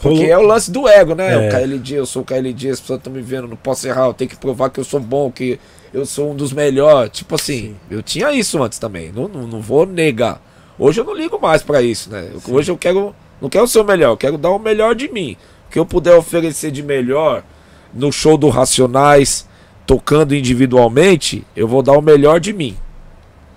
Porque 0.00 0.24
é 0.24 0.38
o 0.38 0.42
lance 0.42 0.70
do 0.70 0.88
ego, 0.88 1.14
né? 1.14 1.34
É. 1.34 1.48
O 1.48 1.50
KLD, 1.50 1.98
eu 1.98 2.06
sou 2.06 2.22
o 2.22 2.24
KLD, 2.24 2.70
as 2.70 2.80
pessoas 2.80 2.98
estão 2.98 3.12
me 3.12 3.20
vendo, 3.20 3.46
não 3.46 3.56
posso 3.56 3.86
errar, 3.86 4.06
eu 4.06 4.14
tenho 4.14 4.30
que 4.30 4.36
provar 4.36 4.70
que 4.70 4.80
eu 4.80 4.84
sou 4.84 4.98
bom, 4.98 5.30
que 5.30 5.60
eu 5.92 6.06
sou 6.06 6.30
um 6.30 6.34
dos 6.34 6.52
melhores. 6.52 7.12
Tipo 7.12 7.34
assim, 7.34 7.76
eu 7.90 8.02
tinha 8.02 8.32
isso 8.32 8.62
antes 8.62 8.78
também, 8.78 9.12
não, 9.12 9.28
não, 9.28 9.46
não 9.46 9.60
vou 9.60 9.84
negar. 9.84 10.40
Hoje 10.78 11.00
eu 11.00 11.04
não 11.04 11.14
ligo 11.14 11.38
mais 11.38 11.62
pra 11.62 11.82
isso, 11.82 12.10
né? 12.10 12.30
Hoje 12.48 12.70
eu 12.70 12.78
quero, 12.78 13.14
não 13.42 13.50
quero 13.50 13.68
ser 13.68 13.80
o 13.80 13.84
melhor, 13.84 14.12
eu 14.12 14.16
quero 14.16 14.38
dar 14.38 14.50
o 14.50 14.58
melhor 14.58 14.94
de 14.94 15.12
mim. 15.12 15.36
O 15.68 15.72
que 15.72 15.78
eu 15.78 15.84
puder 15.84 16.14
oferecer 16.14 16.70
de 16.70 16.82
melhor 16.82 17.44
no 17.92 18.10
show 18.10 18.38
do 18.38 18.48
Racionais, 18.48 19.46
tocando 19.86 20.34
individualmente, 20.34 21.46
eu 21.54 21.68
vou 21.68 21.82
dar 21.82 21.98
o 21.98 22.02
melhor 22.02 22.40
de 22.40 22.54
mim. 22.54 22.76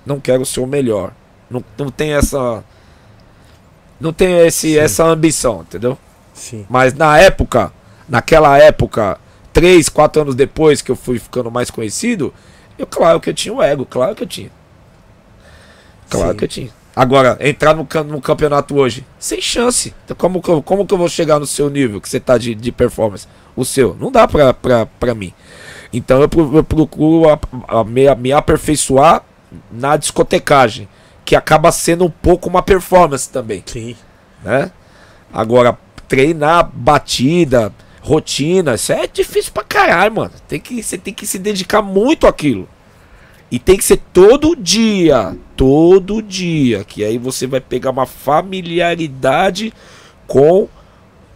Não 0.05 0.19
quero 0.19 0.45
ser 0.45 0.59
o 0.59 0.67
melhor. 0.67 1.11
Não, 1.49 1.63
não 1.77 1.89
tem 1.89 2.13
essa. 2.13 2.63
Não 3.99 4.11
tem 4.11 4.39
esse, 4.45 4.77
essa 4.77 5.05
ambição, 5.05 5.61
entendeu? 5.61 5.97
Sim. 6.33 6.65
Mas 6.69 6.93
na 6.93 7.17
época, 7.19 7.71
naquela 8.09 8.57
época, 8.57 9.17
três, 9.53 9.87
quatro 9.87 10.21
anos 10.23 10.35
depois 10.35 10.81
que 10.81 10.91
eu 10.91 10.95
fui 10.95 11.19
ficando 11.19 11.49
mais 11.49 11.69
conhecido, 11.71 12.33
eu 12.77 12.85
claro 12.87 13.19
que 13.19 13.29
eu 13.29 13.33
tinha 13.33 13.53
o 13.53 13.61
ego, 13.61 13.85
claro 13.85 14.15
que 14.15 14.23
eu 14.23 14.27
tinha. 14.27 14.51
Claro 16.09 16.31
Sim. 16.31 16.37
que 16.37 16.43
eu 16.43 16.47
tinha. 16.47 16.69
Agora, 16.95 17.37
entrar 17.39 17.73
no, 17.75 17.87
no 18.05 18.21
campeonato 18.21 18.75
hoje, 18.75 19.05
sem 19.17 19.41
chance. 19.41 19.93
Então, 20.05 20.15
como, 20.15 20.41
que 20.41 20.49
eu- 20.49 20.61
como 20.61 20.85
que 20.85 20.93
eu 20.93 20.97
vou 20.97 21.09
chegar 21.09 21.39
no 21.39 21.47
seu 21.47 21.69
nível 21.69 21.99
que 21.99 22.07
você 22.09 22.19
tá 22.19 22.37
de, 22.37 22.53
de 22.53 22.71
performance? 22.71 23.27
O 23.55 23.63
seu. 23.65 23.95
Não 23.99 24.11
dá 24.11 24.27
pra, 24.27 24.53
pra, 24.53 24.85
pra 24.85 25.15
mim. 25.15 25.33
Então 25.91 26.21
eu, 26.21 26.29
eu 26.55 26.63
procuro 26.63 27.29
a- 27.29 27.39
a 27.79 27.83
me, 27.83 28.13
me 28.15 28.31
aperfeiçoar 28.31 29.23
na 29.71 29.97
discotecagem, 29.97 30.87
que 31.25 31.35
acaba 31.35 31.71
sendo 31.71 32.05
um 32.05 32.09
pouco 32.09 32.49
uma 32.49 32.61
performance 32.61 33.29
também 33.29 33.63
Sim. 33.65 33.95
né? 34.43 34.71
Agora, 35.31 35.77
treinar 36.07 36.69
batida, 36.71 37.73
rotina, 38.01 38.75
isso 38.75 38.91
é 38.91 39.07
difícil 39.07 39.51
pra 39.51 39.63
caralho, 39.63 40.15
mano. 40.15 40.31
Tem 40.47 40.59
que, 40.59 40.83
você 40.83 40.97
tem 40.97 41.13
que 41.13 41.25
se 41.25 41.39
dedicar 41.39 41.81
muito 41.81 42.27
àquilo. 42.27 42.67
E 43.49 43.59
tem 43.59 43.77
que 43.77 43.83
ser 43.83 44.01
todo 44.11 44.55
dia. 44.55 45.37
Todo 45.55 46.21
dia. 46.21 46.83
Que 46.83 47.03
aí 47.03 47.17
você 47.17 47.47
vai 47.47 47.61
pegar 47.61 47.91
uma 47.91 48.05
familiaridade 48.05 49.73
com 50.27 50.67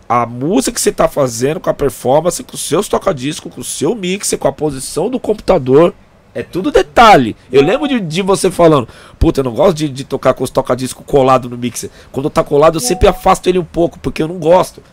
a 0.10 0.26
música 0.26 0.74
que 0.74 0.82
você 0.82 0.92
tá 0.92 1.08
fazendo, 1.08 1.60
com 1.60 1.70
a 1.70 1.74
performance, 1.74 2.44
com 2.44 2.56
os 2.56 2.62
seus 2.62 2.88
toca-disco, 2.88 3.50
com 3.50 3.62
o 3.62 3.64
seu 3.64 3.94
mixer, 3.94 4.40
com 4.40 4.48
a 4.48 4.54
posição 4.54 5.10
do 5.10 5.20
computador. 5.20 5.94
É 6.38 6.43
tudo 6.43 6.72
detalhe. 6.72 7.35
Eu 7.51 7.64
lembro 7.64 7.88
de, 7.88 7.99
de 7.99 8.22
você 8.22 8.51
falando, 8.51 8.88
puta, 9.17 9.40
eu 9.40 9.43
não 9.43 9.53
gosto 9.53 9.75
de, 9.75 9.90
de 9.90 10.03
tocar 10.03 10.35
com 10.35 10.43
os 10.43 10.51
toca-disco 10.51 11.03
colado 11.03 11.49
no 11.49 11.57
mixer. 11.57 11.90
Quando 12.11 12.30
tá 12.30 12.43
colado, 12.43 12.75
eu 12.75 12.80
sempre 12.80 13.07
afasto 13.07 13.48
ele 13.48 13.57
um 13.57 13.64
pouco, 13.64 13.98
porque 13.98 14.22
eu 14.22 14.27
não 14.27 14.38
gosto. 14.38 14.83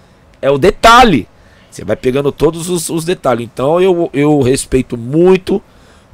É 0.40 0.50
o 0.50 0.56
detalhe. 0.56 1.28
Você 1.70 1.84
vai 1.84 1.97
pegando 1.97 2.32
todos 2.32 2.70
os, 2.70 2.89
os 2.89 3.05
detalhes. 3.05 3.44
Então 3.44 3.78
eu, 3.78 4.08
eu 4.14 4.40
respeito 4.40 4.97
muito 4.97 5.62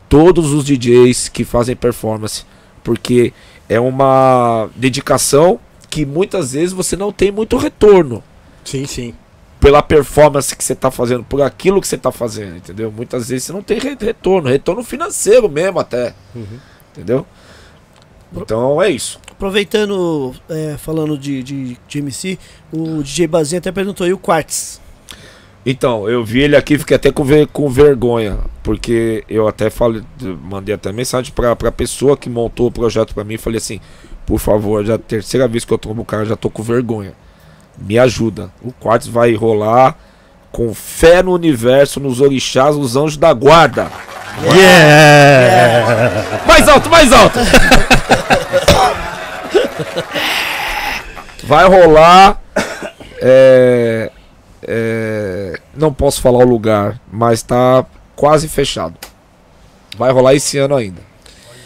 todos 0.09 0.53
os 0.53 0.65
DJs 0.65 1.29
que 1.29 1.45
fazem 1.45 1.77
performance. 1.77 2.45
Porque 2.83 3.33
é 3.69 3.79
uma 3.79 4.69
dedicação 4.75 5.61
que 5.89 6.05
muitas 6.05 6.55
vezes 6.55 6.73
você 6.73 6.97
não 6.97 7.13
tem 7.13 7.31
muito 7.31 7.57
retorno 7.57 8.23
Sim, 8.65 8.87
sim. 8.87 9.15
Pela 9.61 9.83
performance 9.83 10.57
que 10.57 10.65
você 10.65 10.75
tá 10.75 10.91
fazendo, 10.91 11.23
por 11.23 11.43
aquilo 11.43 11.81
que 11.81 11.87
você 11.87 11.99
tá 11.99 12.11
fazendo, 12.11 12.57
entendeu? 12.57 12.91
Muitas 12.91 13.29
vezes 13.29 13.45
você 13.45 13.53
não 13.53 13.63
tem 13.63 13.79
re- 13.79 13.97
retorno, 14.01 14.49
retorno 14.49 14.83
financeiro 14.83 15.49
mesmo 15.49 15.79
até, 15.79 16.15
entendeu? 16.93 17.27
Então 18.35 18.81
é 18.81 18.89
isso. 18.91 19.21
Aproveitando, 19.31 20.35
é, 20.49 20.77
falando 20.79 21.19
de, 21.19 21.43
de, 21.43 21.77
de 21.89 21.99
MC, 21.99 22.39
o 22.73 23.03
DJ 23.03 23.27
Bazinho 23.27 23.59
até 23.59 23.71
perguntou, 23.73 24.07
e 24.07 24.13
o 24.13 24.19
Quartz? 24.19 24.81
Então, 25.67 26.09
eu 26.09 26.25
vi 26.25 26.41
ele 26.41 26.57
aqui, 26.57 26.79
fiquei 26.79 26.97
até 26.97 27.11
com, 27.13 27.23
ver, 27.23 27.47
com 27.49 27.69
vergonha, 27.69 28.39
porque 28.63 29.25
eu 29.29 29.47
até 29.47 29.69
falei, 29.69 30.03
mandei 30.43 30.75
até 30.75 30.91
mensagem 30.91 31.33
pra, 31.35 31.55
pra 31.55 31.71
pessoa 31.71 32.17
que 32.17 32.31
montou 32.31 32.69
o 32.69 32.73
projeto 32.73 33.13
pra 33.15 33.25
mim, 33.25 33.37
falei 33.37 33.59
assim, 33.59 33.79
por 34.25 34.39
favor, 34.39 34.85
já 34.85 34.95
é 34.95 34.97
a 34.97 34.99
terceira 34.99 35.47
vez 35.47 35.65
que 35.65 35.73
eu 35.73 35.77
trombo 35.79 36.01
o 36.03 36.05
cara, 36.05 36.25
já 36.25 36.35
tô 36.37 36.49
com 36.49 36.63
vergonha. 36.63 37.13
Me 37.79 37.99
ajuda. 37.99 38.51
O 38.63 38.73
Quartz 38.73 39.07
vai 39.07 39.35
rolar 39.35 39.97
com 40.53 40.75
fé 40.75 41.23
no 41.23 41.33
universo, 41.33 42.01
nos 42.01 42.21
orixás, 42.21 42.77
nos 42.77 42.97
anjos 42.97 43.17
da 43.17 43.33
guarda. 43.33 43.91
Yeah! 44.53 46.45
Mais 46.47 46.69
alto, 46.69 46.89
mais 46.89 47.13
alto. 47.13 47.39
Vai 51.45 51.67
rolar. 51.67 52.41
é, 53.21 54.11
é, 54.63 55.59
não 55.75 55.93
posso 55.93 56.23
falar 56.23 56.45
o 56.45 56.49
lugar, 56.49 57.01
mas 57.11 57.43
tá 57.43 57.85
quase 58.15 58.47
fechado. 58.49 58.95
Vai 59.99 60.13
rolar 60.13 60.35
esse 60.35 60.59
ano 60.59 60.77
ainda. 60.77 61.03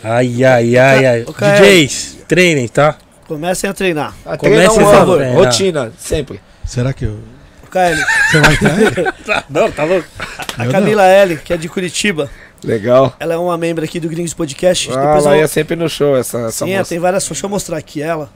Ai, 0.02 0.42
ai, 0.42 0.78
ai, 0.78 1.06
ai. 1.06 1.24
DJs, 1.24 2.18
treinem, 2.26 2.66
tá? 2.66 2.96
Comecem 3.26 3.68
a 3.70 3.72
treinar. 3.74 4.14
Ah, 4.24 4.36
Comece 4.36 4.66
treina 4.68 4.72
um 4.72 4.80
essa 4.92 5.02
ano, 5.02 5.16
treina. 5.16 5.34
rotina, 5.34 5.92
sempre. 5.98 6.40
Será 6.64 6.92
que 6.92 7.04
eu... 7.04 7.18
O 7.62 7.66
KL, 7.66 7.96
você 8.30 8.40
vai 8.40 8.54
entrar? 8.54 9.44
Não, 9.50 9.70
tá 9.72 9.84
louco. 9.84 10.06
a 10.58 10.64
Eu 10.66 10.70
Camila 10.70 11.04
L, 11.06 11.36
que 11.38 11.52
é 11.52 11.56
de 11.56 11.68
Curitiba, 11.68 12.30
Legal. 12.62 13.14
ela 13.18 13.34
é 13.34 13.36
uma 13.36 13.56
membro 13.58 13.84
aqui 13.84 13.98
do 13.98 14.08
Gringos 14.08 14.34
Podcast. 14.34 14.90
Ah, 14.92 14.96
Depois 15.06 15.26
ela 15.26 15.36
eu- 15.36 15.40
ia 15.40 15.48
sempre 15.48 15.74
no 15.74 15.88
show, 15.88 16.16
essa, 16.16 16.38
essa 16.40 16.64
Sim, 16.66 16.72
é, 16.72 16.78
moça. 16.78 16.88
tem 16.90 16.98
várias. 16.98 17.26
Deixa 17.26 17.44
eu 17.46 17.50
mostrar 17.50 17.78
aqui 17.78 18.00
ela. 18.02 18.30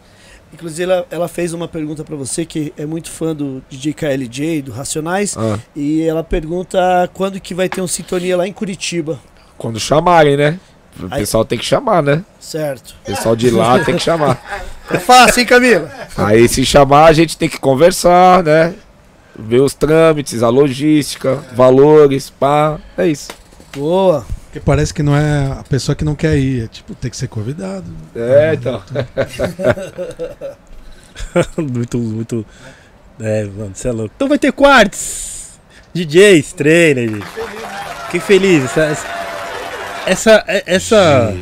Inclusive, 0.53 0.91
ela, 0.91 1.07
ela 1.11 1.29
fez 1.29 1.53
uma 1.53 1.69
pergunta 1.69 2.03
pra 2.03 2.17
você 2.17 2.45
que 2.47 2.73
é 2.77 2.87
muito 2.87 3.11
fã 3.11 3.35
do 3.37 3.63
DJ 3.69 3.93
KLJ, 3.93 4.63
do 4.63 4.73
Racionais. 4.73 5.37
Ah, 5.37 5.59
E 5.77 6.03
ela 6.03 6.25
pergunta 6.25 6.79
quando 7.13 7.39
que 7.39 7.55
vai 7.55 7.69
ter 7.69 7.83
um 7.83 7.87
sintonia 7.87 8.35
lá 8.37 8.49
em 8.49 8.53
Curitiba. 8.53 9.21
quando 9.59 9.79
chamarem, 9.79 10.37
né? 10.39 10.59
O 10.99 11.07
Aí- 11.11 11.21
pessoal 11.21 11.45
tem 11.45 11.59
que 11.59 11.65
chamar, 11.67 12.03
né? 12.03 12.25
Certo. 12.41 12.95
O 13.03 13.05
pessoal 13.07 13.37
de 13.37 13.51
lá 13.51 13.79
tem 13.85 13.95
que 13.95 14.03
chamar. 14.03 14.41
É 14.91 14.99
fácil, 14.99 15.41
hein, 15.41 15.47
Camila? 15.47 15.91
Aí 16.17 16.49
se 16.49 16.65
chamar, 16.65 17.07
a 17.07 17.13
gente 17.13 17.37
tem 17.37 17.49
que 17.49 17.59
conversar, 17.59 18.43
né? 18.43 18.75
Ver 19.39 19.61
os 19.61 19.75
trâmites, 19.75 20.43
a 20.43 20.49
logística, 20.49 21.37
valores, 21.55 22.31
pá. 22.31 22.79
É 22.97 23.07
isso. 23.07 23.29
Boa. 23.75 24.27
Porque 24.45 24.61
parece 24.61 24.95
que 24.95 25.03
não 25.03 25.15
é 25.15 25.53
a 25.53 25.65
pessoa 25.69 25.95
que 25.95 26.05
não 26.05 26.15
quer 26.15 26.37
ir. 26.39 26.65
É 26.65 26.69
tipo, 26.69 26.95
tem 26.95 27.11
que 27.11 27.17
ser 27.17 27.29
convidado. 27.29 27.85
É, 28.17 28.55
então. 28.55 28.83
muito, 31.57 31.99
muito. 31.99 32.47
É, 33.21 33.45
mano, 33.45 33.73
você 33.75 33.89
é 33.89 33.93
louco. 33.93 34.13
Então 34.17 34.29
vai 34.29 34.39
ter 34.39 34.53
quartos. 34.53 35.59
DJs, 35.93 36.53
trainer, 36.55 37.09
gente. 37.09 37.27
Fiquei 38.07 38.21
feliz. 38.21 38.65
Essa. 38.77 39.07
Essa. 40.07 40.45
essa 40.67 41.35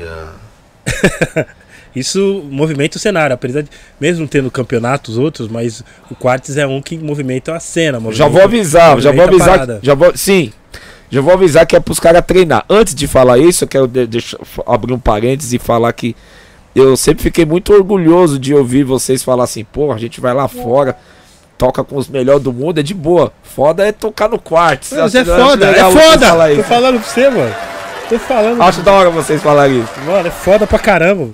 Isso 1.96 2.44
movimenta 2.50 2.98
o 2.98 3.00
cenário, 3.00 3.32
apesar 3.34 3.62
de 3.62 3.70
mesmo 3.98 4.28
tendo 4.28 4.50
campeonatos 4.50 5.16
outros, 5.16 5.48
mas 5.48 5.82
o 6.10 6.14
Quartz 6.14 6.56
é 6.58 6.66
um 6.66 6.80
que 6.82 6.98
movimenta 6.98 7.56
a 7.56 7.60
cena. 7.60 7.92
Já 7.98 8.00
movimenta- 8.00 8.30
vou 8.30 8.42
avisar, 8.42 9.00
já 9.00 9.10
vou 9.12 9.24
avisar. 9.24 9.46
Já 9.82 9.94
vou, 9.94 10.12
sim, 10.16 10.52
já 11.10 11.20
vou 11.22 11.32
avisar 11.32 11.64
que 11.66 11.74
é 11.74 11.80
pros 11.80 11.98
caras 11.98 12.22
treinar. 12.26 12.64
Antes 12.68 12.94
de 12.94 13.06
falar 13.06 13.38
isso, 13.38 13.64
eu 13.64 13.68
quero 13.68 13.86
de, 13.88 14.06
deixa- 14.06 14.38
abrir 14.66 14.92
um 14.92 14.98
parênteses 14.98 15.54
e 15.54 15.58
falar 15.58 15.90
que 15.94 16.14
eu 16.74 16.94
sempre 16.98 17.22
fiquei 17.22 17.46
muito 17.46 17.72
orgulhoso 17.72 18.38
de 18.38 18.52
ouvir 18.54 18.84
vocês 18.84 19.24
falar 19.24 19.44
assim, 19.44 19.64
pô, 19.64 19.90
a 19.90 19.96
gente 19.96 20.20
vai 20.20 20.34
lá 20.34 20.46
fora, 20.46 20.94
toca 21.56 21.82
com 21.82 21.96
os 21.96 22.06
melhores 22.06 22.42
do 22.42 22.52
mundo, 22.52 22.80
é 22.80 22.82
de 22.82 22.92
boa. 22.92 23.32
Foda 23.42 23.86
é 23.86 23.92
tocar 23.92 24.28
no 24.28 24.38
quarto. 24.38 24.86
Mas 24.94 25.14
é 25.14 25.24
foda, 25.24 25.66
é 25.70 25.80
foda! 26.02 26.26
Tô 26.56 26.62
falando 26.64 27.00
pra 27.00 27.08
você, 27.08 27.30
mano. 27.30 27.54
Tô 28.10 28.18
falando. 28.18 28.62
Acho 28.62 28.82
da 28.82 28.92
hora 28.92 29.08
vocês 29.10 29.42
falarem 29.42 29.80
isso. 29.80 29.90
Mano, 30.06 30.28
é 30.28 30.30
foda 30.30 30.66
pra 30.66 30.78
caramba. 30.78 31.30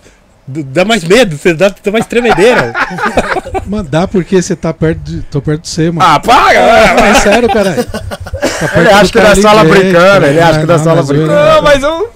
Dá 0.67 0.85
mais 0.85 1.05
medo, 1.05 1.37
você 1.37 1.55
dá, 1.55 1.69
dá 1.83 1.91
mais 1.91 2.07
tremedeira. 2.07 2.73
Mandar 3.67 4.09
porque 4.09 4.41
você 4.43 4.55
tá 4.57 4.73
perto 4.73 4.99
de. 5.01 5.23
tô 5.23 5.41
perto 5.41 5.63
de 5.63 5.69
você, 5.69 5.91
mano. 5.91 6.09
Ah, 6.09 6.19
para! 6.21 6.53
é 6.55 7.15
sério, 7.15 7.49
caralho. 7.49 7.85
Tá 7.85 8.81
Ele 8.81 8.89
acha 8.91 9.13
que 9.13 9.19
cara 9.19 9.29
nós 9.31 9.39
sala 9.39 9.65
brincando, 9.65 10.27
ele 10.27 10.41
não, 10.41 10.47
acha 10.49 10.61
que 10.61 10.67
nós 10.67 10.79
não, 10.79 10.85
sala 10.85 11.03
brincando. 11.03 11.33
Não, 11.33 11.55
não. 11.57 11.63
mas 11.63 11.83
eu. 11.83 12.11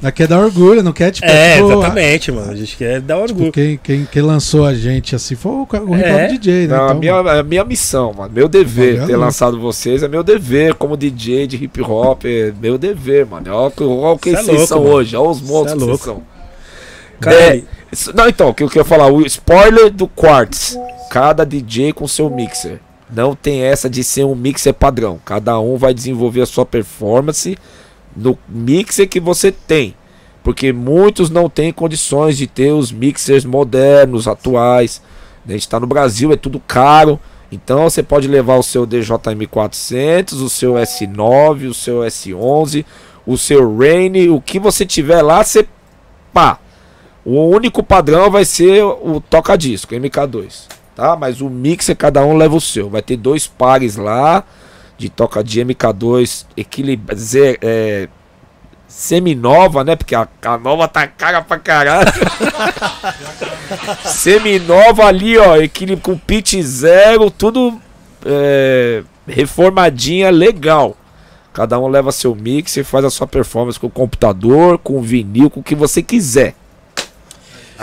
Daqui 0.00 0.24
é 0.24 0.26
dar 0.26 0.40
orgulho, 0.40 0.82
não 0.82 0.92
quer 0.92 1.12
tipo. 1.12 1.28
é, 1.30 1.58
tipo, 1.58 1.70
exatamente, 1.72 2.32
mano. 2.32 2.50
A 2.50 2.56
gente 2.56 2.76
quer 2.76 3.00
dar 3.00 3.14
a- 3.14 3.18
orgulho. 3.18 3.44
tipo, 3.46 3.52
quem, 3.52 3.78
quem, 3.80 4.04
quem 4.10 4.20
lançou 4.22 4.66
a 4.66 4.74
gente 4.74 5.14
assim 5.14 5.36
foi 5.36 5.52
o, 5.52 5.68
o 5.88 5.94
É. 5.94 6.26
DJ, 6.26 6.66
né? 6.66 6.76
Não, 6.76 6.82
a, 6.82 6.86
Então, 6.88 6.98
minha, 6.98 7.14
a 7.14 7.42
minha 7.44 7.64
missão, 7.64 8.12
mano. 8.12 8.32
Meu 8.34 8.48
dever 8.48 9.06
ter 9.06 9.16
lançado 9.16 9.60
vocês 9.60 10.02
é 10.02 10.08
meu 10.08 10.24
dever 10.24 10.74
como 10.74 10.96
DJ 10.96 11.46
de 11.46 11.56
hip 11.62 11.80
hop. 11.82 12.24
É 12.24 12.52
meu 12.60 12.76
dever, 12.76 13.26
mano. 13.26 13.48
Olha 13.54 13.68
o 13.68 13.70
que- 13.70 13.84
olha 13.84 14.14
o 14.14 14.18
que 14.18 14.30
Cê 14.30 14.36
é 14.36 14.42
vocês 14.42 14.56
louco, 14.56 14.66
são 14.66 14.82
mano. 14.82 14.94
hoje. 14.96 15.14
Olha 15.16 15.28
os 15.30 15.40
monstros 15.40 15.70
é 15.70 15.74
que 15.76 15.84
vocês 15.84 16.00
são. 16.00 16.22
É, 17.30 17.62
não, 18.14 18.28
então, 18.28 18.48
o 18.48 18.54
que 18.54 18.62
eu 18.62 18.68
queria 18.68 18.84
falar, 18.84 19.12
o 19.12 19.24
spoiler 19.26 19.90
do 19.90 20.08
Quartz. 20.08 20.78
Cada 21.10 21.44
DJ 21.44 21.92
com 21.92 22.08
seu 22.08 22.30
mixer. 22.30 22.80
Não 23.10 23.34
tem 23.34 23.62
essa 23.62 23.90
de 23.90 24.02
ser 24.02 24.24
um 24.24 24.34
mixer 24.34 24.72
padrão. 24.72 25.20
Cada 25.24 25.60
um 25.60 25.76
vai 25.76 25.92
desenvolver 25.92 26.40
a 26.40 26.46
sua 26.46 26.64
performance 26.64 27.58
no 28.16 28.38
mixer 28.48 29.06
que 29.06 29.20
você 29.20 29.52
tem. 29.52 29.94
Porque 30.42 30.72
muitos 30.72 31.28
não 31.28 31.48
têm 31.48 31.72
condições 31.72 32.38
de 32.38 32.46
ter 32.46 32.72
os 32.72 32.90
mixers 32.90 33.44
modernos, 33.44 34.26
atuais. 34.26 35.02
A 35.46 35.52
gente 35.52 35.68
tá 35.68 35.78
no 35.78 35.86
Brasil, 35.86 36.32
é 36.32 36.36
tudo 36.36 36.58
caro. 36.60 37.20
Então 37.50 37.82
você 37.82 38.02
pode 38.02 38.26
levar 38.26 38.56
o 38.56 38.62
seu 38.62 38.86
DJM 38.86 39.46
400, 39.50 40.40
o 40.40 40.48
seu 40.48 40.72
S9, 40.74 41.68
o 41.68 41.74
seu 41.74 41.98
S11, 42.00 42.84
o 43.26 43.36
seu 43.36 43.76
Rain, 43.76 44.30
o 44.30 44.40
que 44.40 44.58
você 44.58 44.86
tiver 44.86 45.20
lá, 45.20 45.44
você 45.44 45.66
pá. 46.32 46.58
O 47.24 47.46
único 47.46 47.82
padrão 47.82 48.30
vai 48.30 48.44
ser 48.44 48.82
o 48.82 49.20
toca-disco, 49.20 49.94
MK2, 49.94 50.66
tá? 50.94 51.16
Mas 51.16 51.40
o 51.40 51.48
mixer 51.48 51.96
cada 51.96 52.24
um 52.24 52.36
leva 52.36 52.56
o 52.56 52.60
seu. 52.60 52.90
Vai 52.90 53.02
ter 53.02 53.16
dois 53.16 53.46
pares 53.46 53.96
lá 53.96 54.44
de 54.98 55.08
toca 55.08 55.42
de 55.42 55.60
MK2 55.64 56.46
equilibra 56.56 57.16
é, 57.62 58.08
seminova, 58.88 59.82
né? 59.82 59.96
Porque 59.96 60.14
a, 60.14 60.28
a 60.44 60.58
nova 60.58 60.86
tá 60.88 61.06
cara 61.06 61.42
pra 61.42 61.58
caralho. 61.58 62.12
seminova 64.04 65.06
ali, 65.06 65.38
ó, 65.38 65.56
equilíbrio 65.56 66.02
com 66.02 66.18
pitch 66.18 66.60
zero, 66.60 67.30
tudo 67.30 67.80
é, 68.24 69.02
reformadinha, 69.26 70.30
legal. 70.30 70.96
Cada 71.52 71.78
um 71.78 71.86
leva 71.86 72.12
seu 72.12 72.34
mixer, 72.34 72.84
faz 72.84 73.04
a 73.04 73.10
sua 73.10 73.26
performance 73.26 73.78
com 73.78 73.86
o 73.86 73.90
computador, 73.90 74.78
com 74.78 74.98
o 74.98 75.02
vinil, 75.02 75.50
com 75.50 75.60
o 75.60 75.64
que 75.64 75.74
você 75.74 76.02
quiser. 76.02 76.54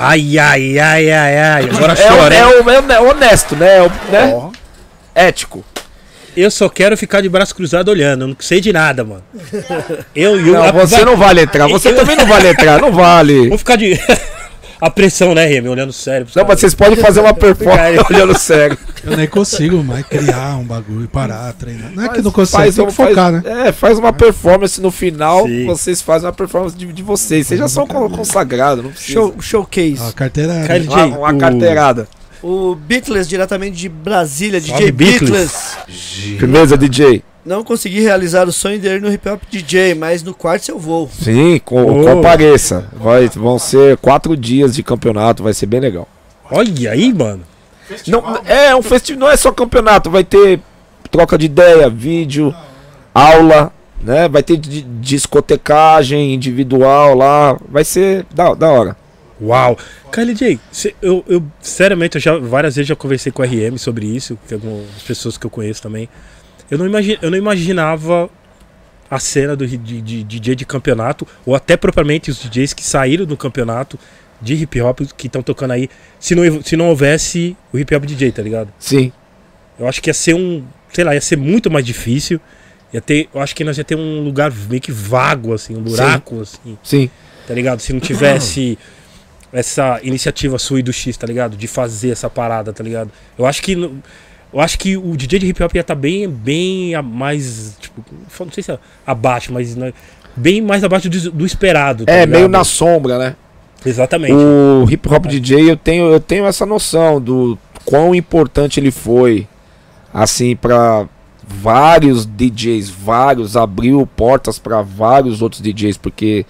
Ai, 0.02 0.40
ai, 0.40 0.80
ai, 0.80 1.11
ai, 1.11 1.38
ai. 1.38 1.69
Agora 1.76 1.94
É, 1.94 2.08
chora, 2.08 2.36
é, 2.36 2.38
é 2.40 3.00
o- 3.02 3.10
honesto, 3.10 3.56
né? 3.56 3.78
É 3.78 3.82
o- 3.82 3.92
né? 4.11 4.28
Porra. 4.32 4.52
Ético. 5.14 5.66
Eu 6.38 6.50
só 6.50 6.69
quero 6.69 6.95
ficar 6.95 7.19
de 7.22 7.28
braço 7.28 7.53
cruzado 7.53 7.90
olhando. 7.90 8.22
Eu 8.24 8.28
não 8.30 8.36
sei 8.40 8.61
de 8.61 8.72
nada, 8.72 9.03
mano. 9.03 9.24
Eu 10.16 10.40
e 10.40 10.50
o. 10.52 10.53
Não, 10.53 10.72
você 10.72 11.03
não 11.03 11.18
vale 11.18 11.42
entrar. 11.42 11.68
Você 11.68 11.90
Eu- 11.90 11.95
também 11.98 12.16
não 12.16 12.26
vale 12.26 12.48
entrar, 12.50 12.80
não 12.80 12.92
vale. 12.94 13.50
Vou 13.50 13.58
ficar 13.58 13.76
de. 13.76 14.00
A 14.82 14.90
pressão, 14.90 15.35
né, 15.35 15.45
Remy? 15.45 15.67
Olhando 15.67 15.91
sério. 15.91 16.25
Não, 16.35 16.45
mas 16.45 16.59
vocês 16.59 16.74
podem 16.74 16.95
fazer 16.95 17.19
uma 17.19 17.33
performance 17.35 18.14
olhando 18.14 18.38
sério. 18.38 18.77
Eu 19.03 19.17
nem 19.17 19.27
consigo 19.27 19.83
mais 19.83 20.06
criar 20.06 20.58
um 20.58 20.64
bagulho, 20.64 21.08
parar, 21.08 21.51
treinar. 21.53 21.91
Não 21.93 22.03
é 22.06 22.09
que 22.09 22.22
não 22.22 22.32
consigo, 22.32 22.58
Faz 22.58 22.75
tem 22.75 22.85
que 22.85 22.91
focar, 22.93 23.32
né? 23.32 23.41
É, 23.67 23.72
faz 23.72 23.98
uma 23.99 24.14
performance 24.14 24.80
no 24.80 24.90
final. 24.91 25.45
Sim. 25.45 25.66
Vocês 25.66 26.01
fazem 26.01 26.27
uma 26.27 26.33
performance 26.33 26.75
de, 26.77 26.85
de 26.93 27.03
vocês. 27.03 27.48
Vocês 27.48 27.59
já 27.59 27.67
são 27.67 27.85
con- 27.85 28.09
consagrados, 28.09 28.83
não 28.83 28.91
precisa. 28.91 29.14
Show, 29.14 29.35
showcase. 29.40 30.01
A 30.08 30.14
carteira. 30.14 30.53
é 30.53 30.80
Uma, 30.82 31.17
uma 31.17 31.33
carteirada. 31.35 32.08
O 32.42 32.76
Beatles, 32.76 33.27
diretamente 33.27 33.76
de 33.77 33.90
Brasília, 33.90 34.61
Salve, 34.61 34.92
DJ 34.92 34.92
Beatles. 34.92 35.30
Beatles. 35.30 35.77
Firmeza, 36.40 36.77
DJ. 36.77 37.24
Não 37.45 37.64
consegui 37.64 38.01
realizar 38.01 38.48
o 38.48 38.51
sonho 38.51 38.80
de 38.80 38.88
ir 38.88 39.01
no 39.01 39.11
hip 39.11 39.27
hop 39.27 39.42
DJ, 39.50 39.95
mas 39.95 40.22
no 40.24 40.34
quarto 40.34 40.69
eu 40.69 40.77
vou. 40.80 41.09
Sim, 41.09 41.59
com, 41.66 41.82
Oh. 41.84 42.03
compareça. 42.16 42.88
Vai, 42.93 43.27
vão 43.30 43.58
ser 43.58 43.98
quatro 43.98 44.38
dias 44.38 44.76
de 44.76 44.84
campeonato, 44.84 45.42
vai 45.43 45.53
ser 45.53 45.66
bem 45.66 45.80
legal. 45.80 46.08
Olha 46.51 46.92
aí, 46.92 47.14
mano. 47.14 47.42
Não, 48.08 48.24
é 48.45 48.76
um 48.76 48.82
festival, 48.84 49.19
não 49.22 49.30
é 49.32 49.35
só 49.38 49.51
campeonato, 49.51 50.09
vai 50.11 50.24
ter 50.24 50.59
troca 51.09 51.38
de 51.38 51.48
ideia, 51.48 51.90
vídeo, 51.90 52.53
aula, 53.14 53.74
né? 54.01 54.27
Vai 54.30 54.43
ter 54.43 54.58
di- 54.58 54.85
discotecagem 55.00 56.34
individual 56.34 57.16
lá, 57.16 57.58
vai 57.68 57.84
ser 57.84 58.26
da, 58.34 58.53
da 58.53 58.69
hora. 58.69 58.98
Uau. 59.42 59.77
Kylie 60.11 60.35
J, 60.35 60.59
cê- 60.72 60.95
eu, 61.01 61.24
eu, 61.27 61.43
seriamente, 61.61 62.16
eu 62.18 62.22
já 62.22 62.38
várias 62.38 62.76
vezes 62.76 62.88
já 62.90 62.95
conversei 62.95 63.32
com 63.32 63.42
o 63.42 63.45
RM 63.45 63.77
sobre 63.77 64.06
isso, 64.06 64.38
que 64.48 64.53
algumas 64.53 64.85
pessoas 65.06 65.38
que 65.38 65.45
eu 65.45 65.50
conheço 65.50 65.82
também. 65.82 66.09
Eu 66.69 66.77
não, 66.77 66.85
imagi 66.85 67.18
eu 67.22 67.32
não 67.32 67.38
imaginava 67.38 68.30
a 69.09 69.18
cena 69.19 69.56
do, 69.56 69.66
de, 69.66 69.77
de 69.77 70.24
DJ 70.24 70.56
de 70.56 70.66
campeonato, 70.66 71.26
ou 71.45 71.56
até 71.56 71.76
propriamente 71.76 72.30
os 72.30 72.38
DJs 72.38 72.74
que 72.74 72.84
saíram 72.84 73.26
do 73.26 73.35
campeonato 73.35 73.98
de 74.42 74.53
hip 74.56 74.80
hop 74.82 75.00
que 75.18 75.27
estão 75.27 75.42
tocando 75.42 75.72
aí, 75.72 75.90
se 76.19 76.35
não, 76.35 76.61
se 76.61 76.77
não 76.77 76.88
houvesse 76.90 77.58
o 77.74 77.80
hip 77.80 77.93
hop 77.95 78.06
DJ, 78.06 78.32
tá 78.32 78.42
ligado? 78.42 78.72
Sim. 78.77 79.11
Eu 79.80 79.88
acho 79.88 80.01
que 80.01 80.09
ia 80.09 80.14
ser 80.14 80.34
um, 80.35 80.64
sei 80.93 81.03
lá, 81.03 81.14
ia 81.16 81.22
ser 81.22 81.38
muito 81.38 81.72
mais 81.72 81.85
difícil. 81.85 82.40
Ia 82.93 83.01
ter, 83.01 83.30
eu 83.34 83.42
acho 83.42 83.56
que 83.56 83.64
nós 83.64 83.77
ia 83.77 83.84
ter 83.84 83.95
um 83.95 84.24
lugar 84.24 84.51
meio 84.69 84.82
que 84.82 84.92
vago, 84.92 85.53
assim, 85.53 85.76
um 85.76 85.82
buraco, 85.82 86.42
assim 86.42 86.77
Sim. 86.84 87.09
tá 87.48 87.53
ligado? 87.53 87.80
Se 87.82 87.93
não 87.93 88.00
tivesse 88.00 88.77
essa 89.52 90.00
iniciativa 90.03 90.58
sua 90.60 90.80
e 90.80 90.84
do 90.84 90.94
X, 90.94 91.16
tá 91.18 91.26
ligado? 91.28 91.58
De 91.58 91.68
fazer 91.68 92.11
essa 92.11 92.30
parada, 92.30 92.72
tá 92.74 92.84
ligado? 92.84 93.11
Eu 93.38 93.45
acho 93.45 93.61
que 93.61 93.74
eu 94.52 94.60
acho 94.60 94.80
que 94.80 94.98
o 94.98 95.16
DJ 95.16 95.40
de 95.40 95.48
hip 95.48 95.64
hop 95.64 95.76
ia 95.76 95.82
estar 95.82 95.95
bem 95.95 96.28
bem 96.28 96.95
a 96.95 97.02
mais, 97.02 97.78
tipo, 97.80 98.03
não 98.40 98.52
sei 98.52 98.64
se 98.64 98.72
é 98.72 98.80
abaixo, 99.06 99.53
mas 99.53 99.76
né, 99.76 99.94
bem 100.36 100.61
mais 100.61 100.84
abaixo 100.84 101.10
do, 101.10 101.32
do 101.32 101.45
esperado. 101.45 102.06
tá 102.06 102.11
É, 102.11 102.22
ligado? 102.26 102.38
meio 102.38 102.48
na 102.48 102.64
sombra, 102.64 103.18
né? 103.18 103.36
Exatamente. 103.86 104.34
O 104.34 104.86
hip 104.90 105.08
hop 105.08 105.26
DJ 105.26 105.72
eu 105.72 105.78
tenho, 105.78 106.11
eu 106.11 106.19
tenho 106.19 106.45
essa 106.45 106.66
noção 106.66 107.22
do 107.22 107.58
quão 107.86 108.14
importante 108.14 108.80
ele 108.80 108.92
foi 108.92 109.48
assim 110.14 110.56
pra 110.56 111.08
vários 111.48 112.26
DJs, 112.26 112.90
vários 112.90 113.56
abriu 113.56 114.06
portas 114.16 114.60
pra 114.60 114.82
vários 114.82 115.42
outros 115.42 115.61
DJs 115.61 115.98
porque 115.98 116.45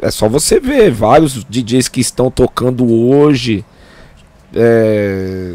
é 0.00 0.10
só 0.10 0.28
você 0.28 0.60
ver 0.60 0.90
vários 0.90 1.44
DJs 1.44 1.88
que 1.88 2.00
estão 2.00 2.30
tocando 2.30 2.90
hoje 2.90 3.64
é, 4.54 5.54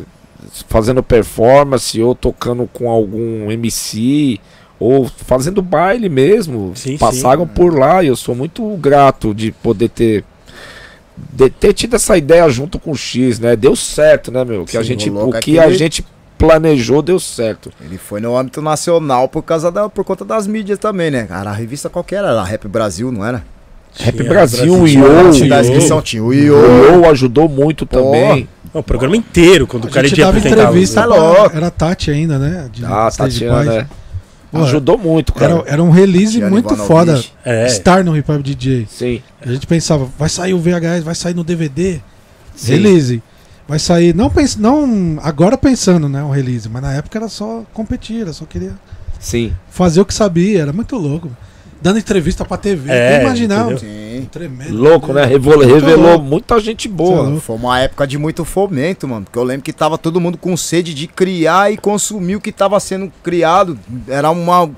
fazendo 0.67 1.01
performance 1.01 2.01
ou 2.01 2.13
tocando 2.13 2.69
com 2.72 2.89
algum 2.89 3.51
MC 3.51 4.39
ou 4.80 5.07
fazendo 5.07 5.61
baile 5.61 6.09
mesmo 6.09 6.73
Sim, 6.75 6.97
passaram 6.97 7.45
sim. 7.45 7.53
por 7.53 7.77
lá 7.77 8.03
e 8.03 8.07
eu 8.07 8.15
sou 8.15 8.35
muito 8.35 8.65
grato 8.77 9.33
de 9.33 9.51
poder 9.51 9.89
ter 9.89 10.25
de 11.15 11.49
ter 11.49 11.73
tido 11.73 11.95
essa 11.95 12.17
ideia 12.17 12.49
junto 12.49 12.80
com 12.80 12.91
o 12.91 12.95
X, 12.95 13.39
né? 13.39 13.55
Deu 13.55 13.75
certo, 13.75 14.31
né, 14.31 14.43
meu? 14.43 14.65
Que 14.65 14.77
a 14.77 14.81
Sim, 14.81 14.88
gente, 14.88 15.09
o 15.11 15.30
é 15.30 15.39
que 15.39 15.51
que 15.51 15.59
a 15.59 15.69
gente 15.72 16.03
planejou 16.39 17.03
deu 17.03 17.19
certo. 17.19 17.72
Ele 17.80 17.99
foi 17.99 18.19
no 18.19 18.35
âmbito 18.35 18.61
nacional 18.63 19.30
por 19.30 19.43
causa 19.43 19.72
da, 19.72 19.88
por 19.88 20.03
conta 20.03 20.25
das 20.25 20.47
mídias 20.47 20.80
também, 20.80 21.11
né? 21.11 21.25
Cara, 21.27 21.51
a 21.51 21.53
revista 21.53 21.89
qualquer 21.89 22.17
era? 22.17 22.41
A 22.41 22.43
Rap 22.43 22.67
Brasil, 22.67 23.11
não 23.11 23.23
era? 23.23 23.45
Rap 23.99 24.23
Brasil, 24.23 24.77
Brasil, 24.80 25.47
da 25.49 25.57
Iô. 25.57 25.61
inscrição 25.61 26.01
tinha 26.01 26.23
o 26.23 26.27
O. 26.27 26.33
Yo 26.33 27.09
ajudou 27.11 27.47
muito 27.47 27.85
Pô. 27.85 27.97
também. 28.01 28.47
Não, 28.73 28.81
o 28.81 28.83
programa 28.83 29.15
inteiro, 29.15 29.67
quando 29.67 29.85
o 29.85 29.88
A 29.88 29.91
cara 29.91 30.07
gente 30.07 30.15
de 30.15 30.22
dava 30.23 30.38
entrevista, 30.39 31.01
Tá 31.01 31.05
louco. 31.07 31.55
era 31.55 31.67
a 31.67 31.72
Tati 31.72 32.09
ainda, 32.09 32.39
né? 32.39 32.67
De 32.72 32.83
Ah, 32.83 33.09
Tatiana, 33.15 33.63
né? 33.63 33.88
Pô, 34.51 34.59
Ajudou 34.63 34.97
muito, 34.97 35.33
cara. 35.33 35.53
Era, 35.53 35.63
era 35.73 35.83
um 35.83 35.89
release 35.91 36.33
Gianni 36.33 36.49
muito 36.51 36.75
foda. 36.75 37.23
É. 37.45 37.65
Estar 37.67 38.03
no 38.03 38.15
Hip 38.17 38.31
Hop 38.31 38.41
DJ. 38.41 38.88
Sim. 38.89 39.22
A 39.43 39.51
gente 39.51 39.65
pensava, 39.67 40.07
vai 40.17 40.30
sair 40.30 40.53
o 40.53 40.59
VHS, 40.59 41.03
vai 41.03 41.15
sair 41.15 41.33
no 41.35 41.43
DVD. 41.43 41.99
Sim. 42.55 42.72
Release. 42.73 43.22
Vai 43.67 43.80
sair, 43.80 44.13
não, 44.13 44.30
pens, 44.30 44.57
não 44.57 45.17
agora 45.23 45.57
pensando, 45.57 46.09
né, 46.09 46.22
um 46.22 46.30
release, 46.31 46.67
mas 46.67 46.81
na 46.81 46.93
época 46.93 47.17
era 47.17 47.30
só 47.30 47.63
competir, 47.73 48.22
era 48.23 48.33
só 48.33 48.43
queria 48.45 48.73
Sim. 49.19 49.53
fazer 49.69 50.01
o 50.01 50.05
que 50.05 50.13
sabia, 50.13 50.61
era 50.61 50.73
muito 50.73 50.97
louco. 50.97 51.31
Dando 51.84 52.00
entrevista 52.00 52.45
pra 52.45 52.56
TV, 52.56 52.90
É, 52.92 53.24
entendeu? 53.28 53.78
Sim. 53.78 54.26
Tremendo. 54.32 54.74
Louco, 54.78 55.12
né? 55.12 55.26
Revelou, 55.26 55.58
Muito 55.68 55.74
revelou 55.86 56.10
louco. 56.12 56.24
muita 56.26 56.58
gente 56.60 56.88
é 56.88 56.92
boa. 56.92 57.38
Foi 57.42 57.56
uma 57.58 57.78
época 57.82 58.08
de 58.08 58.18
muito 58.18 58.45
fomento, 58.45 59.06
mano. 59.06 59.26
Porque 59.26 59.38
eu 59.38 59.44
lembro 59.44 59.64
que 59.64 59.74
tava 59.74 59.98
todo 59.98 60.22
mundo 60.22 60.38
com 60.38 60.56
sede 60.56 60.94
de 60.94 61.08
criar 61.08 61.74
e 61.74 61.78
consumir 61.78 62.38
o 62.38 62.42
que 62.42 62.53
tava 62.53 62.80
sendo 62.80 63.12
criado. 63.22 63.78
Era 64.08 64.30
uma. 64.32 64.72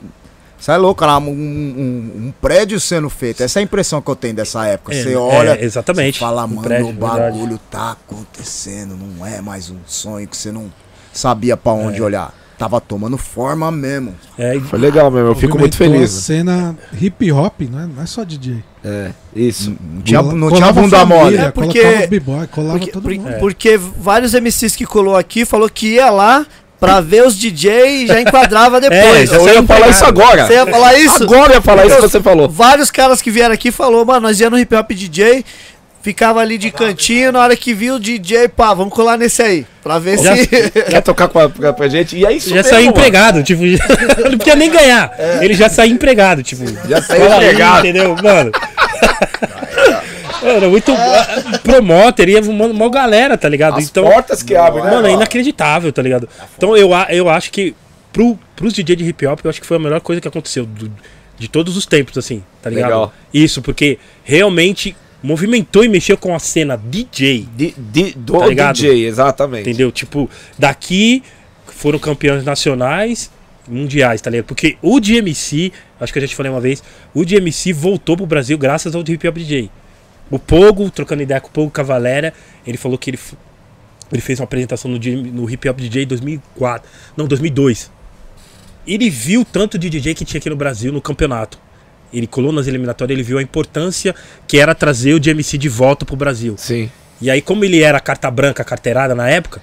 Isso 0.59 0.72
é 0.72 0.77
louco, 0.77 1.03
era 1.03 1.17
um, 1.19 1.30
um- 1.30 2.11
um 2.27 2.34
prédio 2.42 2.80
sendo 2.80 3.08
feito. 3.08 3.43
Essa 3.43 3.59
é 3.59 3.61
a 3.61 3.64
impressão 3.64 4.01
que 4.01 4.09
eu 4.09 4.16
tenho 4.16 4.34
dessa 4.34 4.66
época. 4.66 4.95
É, 4.95 5.03
Você 5.03 5.14
é, 5.14 5.17
olha. 5.17 5.64
exatamente. 5.64 6.16
Você 6.17 6.25
fala, 6.25 6.45
Um 6.45 6.48
mano, 6.48 6.61
prédio, 6.64 6.85
o 6.88 6.92
verdade. 6.92 7.19
bagulho 7.38 7.59
tá 7.69 7.92
acontecendo. 7.92 8.98
Não 8.98 9.24
é 9.25 9.42
mais 9.42 9.69
um 9.69 9.77
sonho 9.85 10.27
que 10.27 10.35
você 10.35 10.51
não 10.51 10.72
sabia 11.14 11.56
pra 11.56 11.72
onde 11.74 12.01
olhar. 12.01 12.34
Tava 12.58 12.80
tomando 12.80 13.17
forma 13.17 13.69
mesmo. 13.69 14.16
É, 14.38 14.58
Foi 14.61 14.80
legal 14.80 15.11
mesmo, 15.11 15.27
eu 15.30 15.35
fico 15.35 15.59
muito 15.59 15.75
feliz. 15.75 16.17
A 16.17 16.22
cena 16.22 16.77
hip 17.01 17.30
hop, 17.32 17.61
não 17.69 17.80
é, 17.82 17.85
não 17.88 18.01
é 18.01 18.06
só 18.06 18.24
DJ. 18.24 18.64
É, 18.84 19.11
isso. 19.35 19.75
Não 19.93 20.01
tinha, 20.01 20.22
não 20.22 20.48
tinha 20.50 20.61
colava 20.61 20.82
bunda 20.82 21.06
mole. 21.06 21.38
É 21.38 21.51
porque- 21.51 21.80
Colocava 21.82 22.03
os 22.03 22.09
b-boy, 22.09 22.48
colava 22.48 22.77
Porque, 22.77 22.92
todo 22.92 23.03
por- 23.03 23.14
mundo. 23.14 23.40
porque 23.40 23.77
vários 23.77 24.34
MCs 24.34 24.75
que 24.75 24.85
colou 24.85 25.17
aqui 25.17 25.43
falou 25.43 25.67
que 25.69 25.95
ia 25.95 26.09
lá 26.09 26.45
pra 26.80 27.01
ver 27.01 27.25
os 27.25 27.35
DJ 27.38 28.03
e 28.03 28.08
já 28.08 28.22
enquadrava 28.22 28.80
depois. 28.82 29.30
já 29.30 29.35
Eu 29.38 29.48
ia 29.56 29.64
falar 29.64 29.90
isso 29.90 30.06
agora. 30.06 30.45
Você 30.48 30.53
ia 30.53 30.66
falar 30.67 30.93
isso? 31.00 31.24
Agora 31.24 31.51
eu 31.51 31.56
ia 31.56 31.61
falar 31.61 31.85
isso 31.88 31.95
que 31.95 32.01
você 32.03 32.22
falou. 32.22 32.48
Vários 32.48 32.90
caras 32.92 33.22
que 33.22 33.32
vieram 33.32 33.53
aqui 33.53 33.72
falou, 33.72 34.06
mano, 34.06 34.22
nós 34.27 34.40
ia 34.40 34.50
no 34.50 34.58
hip 34.59 34.74
hop 34.75 34.92
DJ, 34.92 35.43
ficava 36.06 36.40
ali 36.40 36.56
de 36.59 36.69
cantinho, 36.69 37.32
na 37.32 37.40
hora 37.42 37.58
que 37.58 37.74
viu 37.74 37.95
o 37.95 38.00
DJ, 38.00 38.48
pá, 38.48 38.75
vamos 38.75 38.93
colar 38.93 39.17
nesse 39.17 39.42
aí, 39.42 39.66
pra 39.82 39.98
ver 39.98 40.19
Já- 40.19 40.38
se... 40.38 40.45
Quer 40.69 41.01
tocar 41.01 41.27
com 41.27 41.40
a, 41.40 41.50
pra, 41.50 41.74
pra 41.74 41.88
gente? 41.88 42.16
E 42.16 42.24
é 42.24 42.32
isso 42.32 42.50
já 42.50 42.58
mesmo, 42.58 42.69
saiu 42.69 42.85
mano. 42.85 42.98
empregado, 42.98 43.42
tipo, 43.42 43.64
não 44.30 44.38
podia 44.38 44.56
nem 44.56 44.69
ganhar. 44.69 45.11
Ele 45.42 45.56
já 45.56 45.67
saiu 45.67 45.92
empregado, 45.93 46.43
tipo. 46.43 46.64
Já 46.88 47.01
saiu 47.01 47.24
aí, 47.32 47.38
empregado. 47.45 47.80
entendeu? 47.88 48.16
Mano. 48.24 48.51
Mano, 50.43 50.69
muito. 50.69 50.92
Promoter, 51.64 52.30
ia 52.30 52.40
uma, 52.42 52.66
uma 52.67 52.90
galera, 52.90 53.35
tá 53.35 53.50
ligado? 53.50 53.80
As 53.80 53.85
então, 53.90 54.03
portas 54.03 54.43
que 54.43 54.56
abrem, 54.56 54.84
né? 54.84 54.92
Mano, 54.92 55.08
é 55.08 55.11
inacreditável, 55.14 55.92
tá 55.92 56.03
ligado? 56.03 56.30
Então 56.56 56.77
eu, 56.77 56.93
a- 56.93 57.08
eu 57.09 57.27
acho 57.27 57.51
que 57.51 57.75
pro, 58.14 58.38
pros 58.56 58.72
DJ 58.74 58.95
de 58.95 59.06
hip 59.06 59.25
hop, 59.25 59.40
eu 59.43 59.50
acho 59.50 59.59
que 59.59 59.66
foi 59.66 59.77
a 59.77 59.80
melhor 59.80 60.01
coisa 60.01 60.22
que 60.22 60.27
aconteceu 60.27 60.64
do- 60.66 60.92
de 61.40 61.48
todos 61.48 61.75
os 61.75 61.88
tempos, 61.88 62.16
assim, 62.17 62.43
tá 62.61 62.69
ligado? 62.69 62.90
Legal. 62.90 63.14
Isso, 63.34 63.59
porque 63.61 63.98
realmente 64.24 64.95
movimentou 65.25 65.83
e 65.83 65.89
mexeu 65.89 66.17
com 66.17 66.33
a 66.35 66.39
cena 66.39 66.77
DJ, 66.77 67.47
Di- 67.55 67.73
di- 67.77 68.13
do 68.15 68.37
Tá 68.39 68.47
ligado? 68.47 68.75
DJ, 68.75 69.05
exatamente. 69.05 69.61
entendeu? 69.69 69.91
Tipo, 69.91 70.29
daqui 70.57 71.23
foram 71.67 71.99
campeões 71.99 72.43
nacionais, 72.43 73.29
mundiais, 73.67 74.21
tá 74.21 74.29
ligado? 74.29 74.45
Porque 74.45 74.77
o 74.81 74.99
DMC, 74.99 75.71
acho 75.99 76.13
que 76.13 76.19
eu 76.19 76.21
já 76.21 76.27
te 76.27 76.35
falei 76.35 76.51
uma 76.51 76.61
vez, 76.61 76.83
o 77.13 77.25
DMC 77.25 77.73
voltou 77.73 78.15
pro 78.15 78.25
Brasil 78.25 78.57
graças 78.57 78.93
ao 78.95 79.01
hip 79.01 79.27
hop 79.27 79.35
DJ. 79.37 79.69
O 80.29 80.39
Pogo, 80.39 80.89
trocando 80.89 81.21
ideia 81.23 81.41
com 81.41 81.47
o 81.47 81.51
Pogo 81.51 81.69
Cavalera, 81.71 82.33
ele 82.65 82.77
falou 82.77 82.97
que 82.97 83.09
ele, 83.11 83.19
ele 84.11 84.21
fez 84.21 84.39
uma 84.39 84.45
apresentação 84.45 84.89
no, 84.89 84.97
no 84.99 85.49
Hip 85.49 85.67
Hop 85.69 85.77
DJ 85.79 86.03
em 86.03 86.07
2004, 86.07 86.89
não, 87.15 87.27
2002. 87.27 87.91
Ele 88.87 89.09
viu 89.09 89.43
tanto 89.45 89.77
de 89.77 89.89
DJ 89.89 90.13
que 90.13 90.25
tinha 90.25 90.39
aqui 90.39 90.49
no 90.49 90.55
Brasil 90.55 90.91
no 90.91 91.01
campeonato. 91.01 91.59
Ele 92.14 92.27
colou 92.27 92.51
nas 92.51 92.67
eliminatórias, 92.67 93.16
ele 93.16 93.24
viu 93.24 93.38
a 93.38 93.42
importância 93.42 94.16
que 94.48 94.58
era 94.59 94.74
trazer 94.74 95.14
o 95.14 95.19
DMC 95.19 95.58
de 95.58 95.67
volta 95.69 96.06
pro 96.06 96.16
Brasil. 96.16 96.56
Sim. 96.58 96.90
E 97.22 97.30
aí, 97.30 97.42
como 97.42 97.64
ele 97.66 97.82
era 97.82 98.00
carta 98.00 98.30
branca, 98.32 98.64
carteirada 98.64 99.14
na 99.16 99.30
época, 99.30 99.61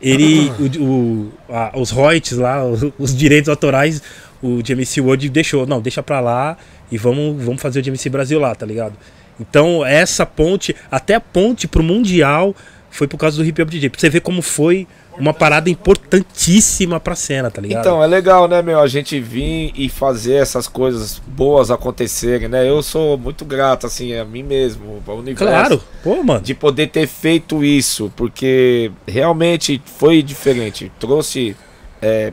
ele. 0.00 0.50
o, 0.58 0.82
o- 0.82 1.32
a- 1.48 1.72
os 1.78 1.90
royalties 1.90 2.38
lá, 2.38 2.64
os, 2.64 2.82
os 2.98 3.14
direitos 3.16 3.48
autorais, 3.48 4.02
o 4.42 4.62
GMC 4.62 5.00
World 5.00 5.28
deixou. 5.30 5.66
Não, 5.66 5.80
deixa 5.80 6.02
pra 6.02 6.20
lá 6.20 6.56
e 6.90 6.98
vamos, 6.98 7.42
vamos 7.42 7.60
fazer 7.62 7.80
o 7.80 7.82
GMC 7.82 8.08
Brasil 8.10 8.38
lá, 8.38 8.54
tá 8.54 8.66
ligado? 8.66 8.94
Então, 9.40 9.84
essa 9.84 10.24
ponte, 10.24 10.76
até 10.90 11.14
a 11.14 11.20
ponte 11.20 11.66
pro 11.66 11.82
Mundial, 11.82 12.54
foi 12.90 13.08
por 13.08 13.18
causa 13.18 13.36
do 13.36 13.44
Hip 13.44 13.60
Hop 13.62 13.68
DJ. 13.68 13.90
Pra 13.90 14.00
você 14.00 14.08
ver 14.08 14.20
como 14.20 14.40
foi 14.42 14.86
uma 15.18 15.32
parada 15.32 15.70
importantíssima 15.70 16.98
pra 16.98 17.14
cena, 17.14 17.50
tá 17.50 17.60
ligado? 17.60 17.80
Então, 17.80 18.02
é 18.02 18.06
legal, 18.06 18.48
né, 18.48 18.62
meu? 18.62 18.80
A 18.80 18.86
gente 18.86 19.20
vir 19.20 19.72
e 19.76 19.88
fazer 19.88 20.34
essas 20.34 20.66
coisas 20.66 21.20
boas 21.26 21.70
acontecerem, 21.70 22.48
né? 22.48 22.68
Eu 22.68 22.82
sou 22.82 23.16
muito 23.16 23.44
grato, 23.44 23.86
assim, 23.86 24.14
a 24.14 24.24
mim 24.24 24.42
mesmo, 24.42 25.02
ao 25.06 25.18
universo. 25.18 25.44
claro, 25.44 25.82
pô, 26.02 26.22
mano. 26.22 26.40
De 26.40 26.54
poder 26.54 26.88
ter 26.88 27.06
feito 27.06 27.64
isso, 27.64 28.12
porque 28.16 28.90
realmente 29.06 29.80
foi 29.98 30.22
diferente. 30.22 30.90
Trouxe. 30.98 31.56
é, 32.02 32.32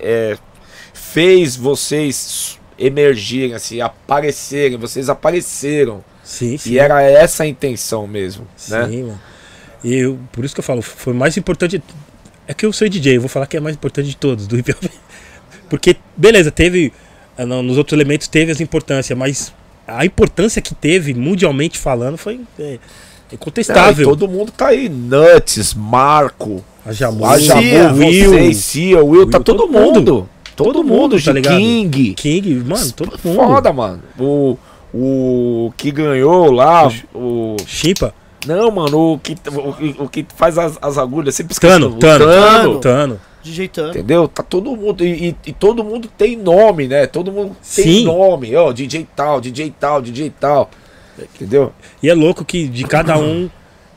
é, 0.00 0.36
fez 1.14 1.54
vocês 1.54 2.58
emergirem, 2.76 3.54
assim, 3.54 3.80
aparecerem. 3.80 4.76
Vocês 4.76 5.08
apareceram. 5.08 6.04
Sim, 6.24 6.56
sim. 6.58 6.72
E 6.72 6.78
era 6.78 7.02
essa 7.02 7.44
a 7.44 7.46
intenção 7.46 8.06
mesmo, 8.06 8.46
né? 8.68 8.86
Sim, 8.88 9.02
mano. 9.04 9.20
E 9.84 9.94
eu, 9.94 10.18
por 10.32 10.44
isso 10.44 10.54
que 10.54 10.60
eu 10.60 10.64
falo, 10.64 10.80
foi 10.80 11.12
mais 11.12 11.36
importante. 11.36 11.80
É 12.46 12.54
que 12.54 12.66
eu 12.66 12.72
sou 12.72 12.88
DJ, 12.88 13.16
eu 13.16 13.20
vou 13.20 13.28
falar 13.28 13.46
que 13.46 13.56
é 13.56 13.60
mais 13.60 13.74
importante 13.76 14.08
de 14.08 14.16
todos, 14.16 14.46
do 14.46 14.56
hip 14.58 14.70
hop. 14.72 14.84
Porque, 15.70 15.96
beleza, 16.16 16.50
teve. 16.50 16.92
ah, 17.38 17.46
não, 17.46 17.62
Nos 17.62 17.78
outros 17.78 17.94
elementos 17.98 18.28
teve 18.28 18.52
as 18.52 18.60
importâncias, 18.60 19.16
mas 19.18 19.52
a 19.86 20.04
importância 20.04 20.60
que 20.62 20.74
teve, 20.74 21.14
mundialmente 21.14 21.78
falando, 21.78 22.16
foi 22.18 22.40
é, 22.58 22.62
Não, 22.62 22.78
e 23.30 23.34
incontestável. 23.34 24.08
todo 24.08 24.28
mundo 24.28 24.52
tá 24.52 24.68
aí. 24.68 24.88
Nuts, 24.88 25.74
Marco, 25.74 26.62
A 26.84 26.92
Jamu, 26.92 27.24
a 27.24 27.38
Jamu, 27.38 27.98
Will, 27.98 28.30
vocês, 28.30 28.56
Cia, 28.58 29.02
Will, 29.02 29.26
tá 29.30 29.38
Will, 29.38 29.44
todo, 29.44 29.56
todo 29.58 29.72
mundo. 29.72 29.98
mundo. 30.00 30.28
Todo, 30.54 30.72
Todo 30.72 30.84
mundo, 30.84 31.16
mundo, 31.16 31.42
tá? 31.42 31.56
King. 31.56 32.14
King, 32.14 32.54
mano, 32.64 32.92
todo 32.92 33.18
mundo. 33.24 33.36
Foda, 33.36 33.72
mano. 33.72 34.00
O, 34.16 34.56
o 34.92 35.72
que 35.76 35.90
ganhou 35.90 36.52
lá, 36.52 36.88
o... 37.12 37.56
Chimpa, 37.66 38.14
Não, 38.46 38.70
mano, 38.70 39.14
o 39.14 39.18
que, 39.18 39.34
o, 39.50 39.72
que- 39.72 39.96
o 40.02 40.08
que 40.08 40.26
faz 40.36 40.58
as, 40.58 40.78
as 40.82 40.98
agulhas, 40.98 41.34
sempre 41.34 41.52
esqueço. 41.52 41.72
Tano, 41.72 41.88
o 41.88 41.98
Tano, 41.98 42.24
Tano. 42.26 42.80
Tano. 42.80 43.20
Dijeitando. 43.42 43.90
Entendeu? 43.90 44.26
Tá 44.28 44.42
todo 44.42 44.74
mundo. 44.74 45.04
E, 45.04 45.36
e- 45.46 45.52
todo 45.52 45.84
mundo 45.84 46.08
tem 46.16 46.36
nome, 46.36 46.88
né? 46.88 47.06
Todo 47.06 47.30
mundo 47.30 47.56
tem 47.74 47.84
Sim. 47.84 48.04
nome. 48.04 48.54
Ó, 48.56 48.72
DJ 48.72 49.06
tal, 49.14 49.40
DJ 49.40 49.72
tal, 49.78 50.00
DJ 50.00 50.30
tal. 50.40 50.70
Entendeu? 51.18 51.72
E 52.02 52.08
é 52.08 52.14
louco 52.14 52.44
que 52.44 52.66
de 52.66 52.84
cada 52.84 53.18
um, 53.18 53.48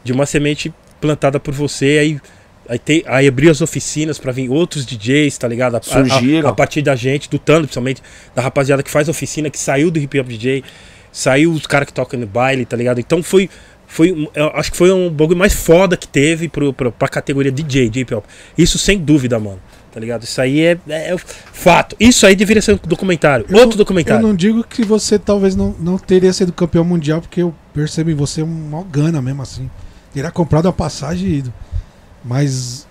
de 0.04 0.12
uma 0.12 0.26
semente 0.26 0.74
plantada 1.02 1.40
por 1.40 1.54
você, 1.54 1.98
aí, 2.00 2.20
aí, 2.68 2.78
tem, 2.78 3.04
aí 3.08 3.28
abriu 3.28 3.50
as 3.50 3.62
oficinas 3.62 4.20
pra 4.20 4.32
vir 4.32 4.50
outros 4.50 4.86
DJs, 4.86 5.38
tá 5.38 5.48
ligado? 5.48 5.76
A, 5.76 5.78
a- 5.80 5.82
Surgiram. 5.82 6.50
A, 6.50 6.52
a 6.52 6.56
partir 6.56 6.82
da 6.82 6.96
gente, 6.96 7.30
do 7.30 7.40
Tano, 7.40 7.62
principalmente, 7.62 8.04
da 8.36 8.42
rapaziada 8.42 8.84
que 8.84 8.92
faz 8.92 9.08
oficina, 9.10 9.50
que 9.50 9.58
saiu 9.60 9.90
do 9.90 9.98
hip 9.98 10.20
hop 10.20 10.28
DJ, 10.28 10.64
saiu 11.12 11.52
os 11.54 11.66
caras 11.66 11.88
que 11.88 11.94
tocam 11.94 12.20
no 12.20 12.28
baile, 12.28 12.66
tá 12.66 12.76
ligado? 12.78 13.00
Então 13.00 13.24
foi. 13.24 13.50
Foi, 13.88 14.30
eu 14.36 14.48
acho 14.54 14.72
que 14.72 14.78
foi 14.78 14.92
um 14.92 15.10
bagulho 15.10 15.40
mais 15.40 15.54
foda 15.54 15.96
que 15.96 16.08
teve 16.08 16.50
pro, 16.50 16.74
pro, 16.74 16.92
pra 16.92 17.08
categoria 17.08 17.52
DJ, 17.52 17.90
hop. 18.14 18.26
Isso 18.58 18.78
sem 18.78 19.00
dúvida, 19.00 19.40
mano. 19.40 19.60
Tá 19.92 20.00
ligado? 20.00 20.24
Isso 20.24 20.40
aí 20.40 20.60
é, 20.60 20.78
é, 20.88 21.14
é 21.14 21.18
fato. 21.18 21.96
Isso 22.00 22.28
aí 22.28 22.36
deveria 22.36 22.62
ser 22.62 22.74
um 22.74 22.80
documentário. 22.86 23.46
Eu 23.50 23.56
Outro 23.56 23.72
não- 23.72 23.78
documentário. 23.78 24.22
Eu 24.22 24.28
não 24.28 24.36
digo 24.36 24.64
que 24.64 24.84
você 24.84 25.18
talvez 25.18 25.56
não, 25.56 25.74
não 25.80 25.98
teria 25.98 26.32
sido 26.34 26.52
campeão 26.52 26.84
mundial, 26.84 27.22
porque 27.22 27.42
eu 27.42 27.56
percebo 27.74 28.12
em 28.12 28.14
você 28.14 28.44
um 28.44 28.48
maior 28.70 28.84
gana 28.84 29.22
mesmo 29.22 29.42
assim. 29.42 29.70
Teria 30.14 30.30
comprado 30.30 30.68
a 30.68 30.74
passagem 30.74 31.28
e 31.30 31.38
ido. 31.40 31.54
Mas 32.24 32.87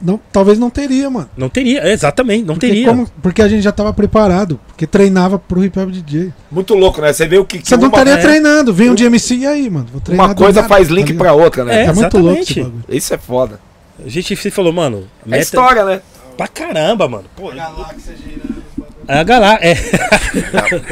não, 0.00 0.20
talvez 0.32 0.58
não 0.58 0.70
teria, 0.70 1.08
mano. 1.10 1.28
Não 1.36 1.48
teria, 1.48 1.80
é, 1.80 1.92
exatamente, 1.92 2.44
não 2.44 2.54
Porque, 2.54 2.68
teria. 2.68 2.88
como- 2.88 3.08
porque 3.22 3.42
a 3.42 3.48
gente 3.48 3.62
já 3.62 3.72
tava 3.72 3.92
preparado, 3.92 4.58
porque 4.68 4.86
treinava 4.86 5.38
pro 5.38 5.64
hip 5.64 5.78
hop 5.78 5.90
DJ. 5.90 6.32
Muito 6.50 6.74
louco, 6.74 7.00
né? 7.00 7.12
Você 7.12 7.26
vê 7.26 7.38
o 7.38 7.44
que, 7.44 7.58
que 7.58 7.68
Você 7.68 7.76
não 7.76 7.88
estaria 7.88 8.14
é. 8.14 8.16
treinando, 8.16 8.72
vem 8.72 8.90
um 8.90 8.94
de 8.94 9.04
MC 9.04 9.34
e 9.36 9.46
aí, 9.46 9.68
mano. 9.68 9.86
Vou 9.92 10.00
treinar 10.00 10.26
uma 10.26 10.34
coisa 10.34 10.62
nada, 10.62 10.68
faz 10.72 10.88
tá 10.88 10.94
link 10.94 11.06
ligado? 11.08 11.18
pra 11.18 11.32
outra, 11.32 11.64
né? 11.64 11.82
É, 11.82 11.84
É, 11.86 11.92
muito 11.92 12.18
louco 12.18 12.40
esse 12.42 12.60
bagulho. 12.62 12.84
Isso 12.88 13.12
é 13.14 13.18
foda. 13.18 13.60
A 14.04 14.08
gente 14.08 14.36
se 14.36 14.50
falou, 14.50 14.72
mano. 14.72 15.08
É 15.26 15.30
Meta 15.30 15.42
história, 15.42 15.84
né? 15.84 16.00
pra 16.36 16.46
caramba, 16.46 17.08
mano. 17.08 17.24
Pô, 17.34 17.50
é 17.52 19.18
a 19.18 19.22
galá, 19.24 19.58
é. 19.60 19.74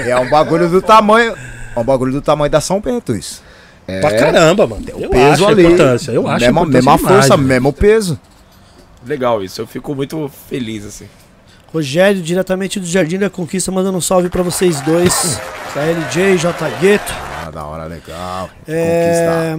É 0.08 0.18
um 0.18 0.28
bagulho 0.28 0.68
do 0.68 0.80
tamanho. 0.82 1.34
É 1.76 1.78
um 1.78 1.84
bagulho 1.84 2.12
do 2.12 2.22
tamanho 2.22 2.50
da 2.50 2.60
São 2.60 2.80
Bento, 2.80 3.14
isso. 3.14 3.42
É 3.86 4.00
Pra 4.00 4.16
caramba, 4.16 4.66
mano. 4.66 4.82
Eu 4.88 5.08
peso 5.10 5.44
acho 5.44 5.46
ali. 5.48 5.62
a 5.64 5.68
importância. 5.70 6.10
Eu 6.12 6.26
acho 6.26 6.40
mesma, 6.44 6.60
a 6.60 6.64
importância 6.64 6.72
mesma 6.90 6.96
demais, 6.96 7.14
força, 7.16 7.36
mano. 7.36 7.48
mesmo 7.48 7.72
peso. 7.72 8.18
Legal 9.06 9.42
isso. 9.42 9.60
Eu 9.60 9.66
fico 9.66 9.94
muito 9.94 10.30
feliz, 10.48 10.84
assim. 10.84 11.08
Rogério, 11.72 12.22
diretamente 12.22 12.80
do 12.80 12.86
Jardim 12.86 13.18
da 13.18 13.28
Conquista, 13.30 13.70
mandando 13.70 13.98
um 13.98 14.00
salve 14.00 14.28
pra 14.28 14.42
vocês 14.42 14.80
dois. 14.80 15.38
KLJ, 15.72 16.38
J 16.38 16.70
Gueto. 16.80 17.12
Ah, 17.44 17.50
da 17.50 17.64
hora, 17.64 17.84
legal. 17.84 18.48
É... 18.66 19.58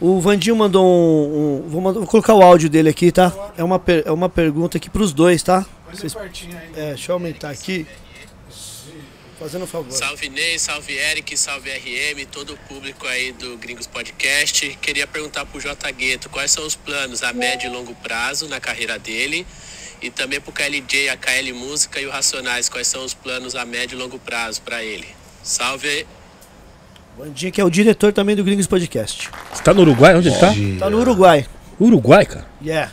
O 0.00 0.20
Vandinho 0.20 0.56
mandou 0.56 0.84
um. 0.84 1.64
um- 1.64 1.68
vou, 1.68 1.80
mandar- 1.80 2.00
vou 2.00 2.08
colocar 2.08 2.34
o 2.34 2.42
áudio 2.42 2.68
dele 2.68 2.88
aqui, 2.88 3.12
tá? 3.12 3.32
É 3.56 3.62
uma, 3.62 3.78
per- 3.78 4.02
é 4.04 4.10
uma 4.10 4.28
pergunta 4.28 4.76
aqui 4.76 4.90
pros 4.90 5.12
dois, 5.12 5.42
tá? 5.42 5.64
Vocês- 5.92 6.12
É, 6.74 6.88
deixa 6.88 7.12
eu 7.12 7.14
aumentar 7.14 7.50
aqui. 7.50 7.86
Fazendo 9.42 9.64
um 9.64 9.66
favor. 9.66 9.90
Salve 9.90 10.28
Ney, 10.28 10.56
salve 10.56 10.96
Eric, 10.96 11.36
salve 11.36 11.68
RM, 11.68 12.24
todo 12.30 12.52
o 12.52 12.56
público 12.68 13.08
aí 13.08 13.32
do 13.32 13.56
Gringos 13.56 13.88
Podcast. 13.88 14.78
Queria 14.80 15.04
perguntar 15.04 15.44
pro 15.44 15.60
J 15.60 15.90
Gueto 15.90 16.28
quais 16.28 16.52
são 16.52 16.64
os 16.64 16.76
planos 16.76 17.24
a 17.24 17.32
médio 17.32 17.68
e 17.68 17.72
longo 17.72 17.92
prazo 17.96 18.46
na 18.48 18.60
carreira 18.60 19.00
dele. 19.00 19.44
E 20.00 20.10
também 20.10 20.40
pro 20.40 20.52
KLJ, 20.52 21.08
a 21.08 21.16
KL 21.16 21.52
Música 21.54 22.00
e 22.00 22.06
o 22.06 22.10
Racionais, 22.10 22.68
quais 22.68 22.86
são 22.86 23.04
os 23.04 23.14
planos 23.14 23.56
a 23.56 23.64
médio 23.64 23.96
e 23.96 23.98
longo 23.98 24.16
prazo 24.16 24.62
para 24.62 24.84
ele. 24.84 25.08
Salve! 25.42 26.06
Bandinha 27.18 27.50
que 27.50 27.60
é 27.60 27.64
o 27.64 27.70
diretor 27.70 28.12
também 28.12 28.36
do 28.36 28.44
Gringos 28.44 28.68
Podcast. 28.68 29.28
Você 29.52 29.62
tá 29.62 29.74
no 29.74 29.80
Uruguai? 29.80 30.14
Onde 30.14 30.28
ele 30.28 30.38
tá? 30.38 30.52
Tá 30.78 30.88
no 30.88 31.00
Uruguai. 31.00 31.48
Uruguai, 31.80 32.24
cara. 32.24 32.46
Yeah. 32.64 32.92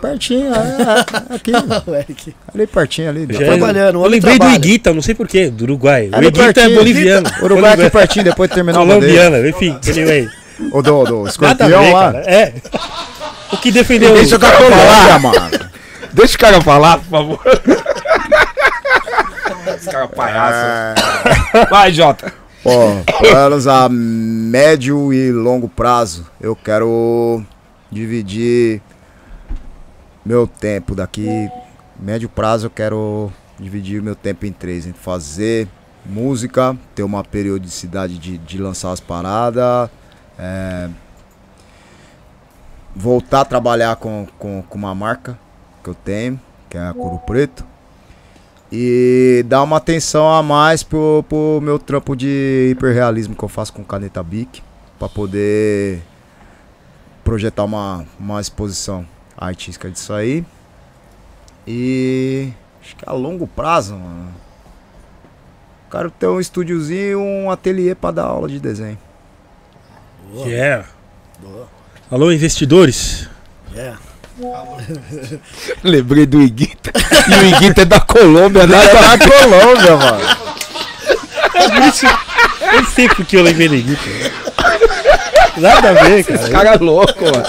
Pertinho, 0.00 0.52
é, 0.54 1.34
aqui. 1.34 1.52
O 1.86 1.94
Eric. 1.94 2.34
Ali 2.54 2.66
pertinho 2.66 3.08
ali. 3.10 3.26
Já 3.30 3.42
é- 3.42 3.46
trabalhando, 3.46 4.00
o 4.00 4.04
Eu 4.04 4.08
lembrei 4.08 4.34
do 4.34 4.38
trabalha. 4.38 4.56
Iguita, 4.56 4.92
não 4.94 5.02
sei 5.02 5.14
porquê, 5.14 5.50
do 5.50 5.64
Uruguai. 5.64 6.08
O 6.12 6.16
Ali 6.16 6.28
Iguita 6.28 6.48
é 6.48 6.52
pertinho. 6.52 6.78
boliviano. 6.78 7.30
Uruguai 7.42 7.72
aqui 7.74 7.90
pertinho, 7.90 8.24
depois 8.24 8.48
de 8.48 8.54
terminar 8.54 8.80
o. 8.82 8.86
Colombiana, 8.86 9.48
enfim, 9.48 9.78
anyway. 9.88 10.28
O 10.72 10.82
do, 10.82 11.04
do 11.04 11.26
escorpião 11.26 11.68
ver, 11.82 11.92
lá. 11.92 12.12
cara. 12.12 12.24
É. 12.30 12.54
O 13.52 13.56
que 13.56 13.70
defendeu 13.72 14.14
Deixa 14.14 14.34
o 14.34 14.38
o 14.38 14.40
cara 14.40 14.58
falar, 14.58 15.18
mano. 15.18 15.60
Deixa 16.12 16.36
o 16.36 16.38
cara 16.38 16.60
falar, 16.60 16.98
por 16.98 17.06
favor. 17.08 17.40
Esse 19.76 19.90
cara 19.90 20.04
é 20.04 20.08
palhaço. 20.08 21.68
Vai, 21.70 21.92
Jota. 21.92 22.32
Ó, 22.64 22.94
planos 23.18 23.66
a 23.66 23.88
médio 23.90 25.12
e 25.14 25.32
longo 25.32 25.68
prazo. 25.68 26.26
Eu 26.40 26.54
quero 26.54 27.42
dividir 27.90 28.82
meu 30.24 30.46
tempo 30.46 30.94
daqui. 30.94 31.50
Médio 31.98 32.28
prazo 32.28 32.66
eu 32.66 32.70
quero 32.70 33.30
dividir 33.58 34.02
meu 34.02 34.14
tempo 34.14 34.46
em 34.46 34.52
três. 34.52 34.88
Fazer 34.94 35.68
música, 36.04 36.76
ter 36.94 37.02
uma 37.02 37.22
periodicidade 37.22 38.18
de, 38.18 38.38
de 38.38 38.58
lançar 38.58 38.92
as 38.92 39.00
paradas. 39.00 39.90
é, 40.38 40.88
voltar 42.94 43.42
a 43.42 43.44
trabalhar 43.44 43.96
com, 43.96 44.26
com, 44.38 44.62
com 44.62 44.78
uma 44.78 44.94
marca 44.94 45.38
que 45.82 45.90
eu 45.90 45.94
tenho, 45.94 46.40
que 46.68 46.76
é 46.76 46.88
a 46.88 46.92
Couro 46.92 47.18
Preto. 47.18 47.64
E 48.72 49.44
dar 49.48 49.62
uma 49.62 49.78
atenção 49.78 50.32
a 50.32 50.42
mais 50.42 50.82
pro, 50.82 51.24
pro 51.28 51.60
meu 51.60 51.78
trampo 51.78 52.14
de 52.14 52.68
hiperrealismo 52.70 53.34
que 53.34 53.42
eu 53.42 53.48
faço 53.48 53.72
com 53.72 53.82
caneta 53.82 54.22
Bic. 54.22 54.62
Pra 54.98 55.08
poder 55.08 56.02
projetar 57.24 57.64
uma, 57.64 58.04
uma 58.18 58.40
exposição 58.40 59.04
artística 59.40 59.90
disso 59.90 60.12
aí. 60.12 60.44
E 61.66 62.50
acho 62.82 62.96
que 62.96 63.04
a 63.06 63.12
longo 63.12 63.46
prazo, 63.46 63.94
mano. 63.94 64.34
Quero 65.90 66.10
ter 66.10 66.26
um 66.28 66.38
estúdiozinho 66.38 67.02
e 67.02 67.16
um 67.16 67.50
ateliê 67.50 67.94
pra 67.94 68.10
dar 68.10 68.24
aula 68.24 68.48
de 68.48 68.60
desenho. 68.60 68.98
Yeah. 70.34 70.86
Alô, 72.10 72.30
investidores? 72.30 73.28
Yeah. 73.74 73.98
Lembrei 75.82 76.26
do 76.26 76.40
Iguita. 76.40 76.92
E 77.28 77.34
o 77.34 77.56
Iguita 77.56 77.82
é 77.82 77.84
da 77.84 78.00
Colômbia, 78.00 78.66
né? 78.66 78.76
Na 78.76 79.18
Colômbia, 79.26 79.96
mano. 79.96 80.50
Eu 82.72 82.84
sei 82.86 83.08
porque 83.08 83.36
eu 83.36 83.42
lembrei 83.42 83.68
do 83.68 83.74
Iguita. 83.74 84.02
Nada 85.56 85.90
a 85.90 85.92
ver, 86.04 86.24
cara. 86.24 86.40
Esse 86.40 86.50
cara 86.50 86.74
é 86.74 86.78
louco, 86.78 87.24
mano. 87.24 87.44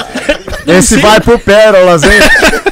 Esse 0.68 0.98
vai 0.98 1.20
pro 1.20 1.40
Pérolas, 1.40 2.04
hein? 2.04 2.20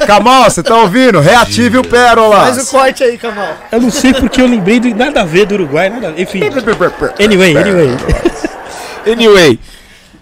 Camal, 0.06 0.44
você 0.50 0.62
tá 0.62 0.76
ouvindo? 0.76 1.20
Reative 1.20 1.78
o 1.78 1.84
Pérolas. 1.84 2.56
Faz 2.56 2.68
o 2.68 2.70
corte 2.70 3.02
aí, 3.04 3.18
Camal. 3.18 3.54
Eu 3.70 3.80
não 3.80 3.90
sei 3.90 4.12
porque 4.14 4.40
eu 4.40 4.46
lembrei 4.46 4.80
do 4.80 4.94
nada 4.94 5.20
a 5.22 5.24
ver 5.24 5.46
do 5.46 5.54
Uruguai, 5.54 5.88
nada 5.90 6.08
a 6.08 6.10
ver. 6.12 6.22
Enfim. 6.22 6.40
Anyway, 7.22 7.56
anyway. 7.56 7.88
Anyway. 9.10 9.58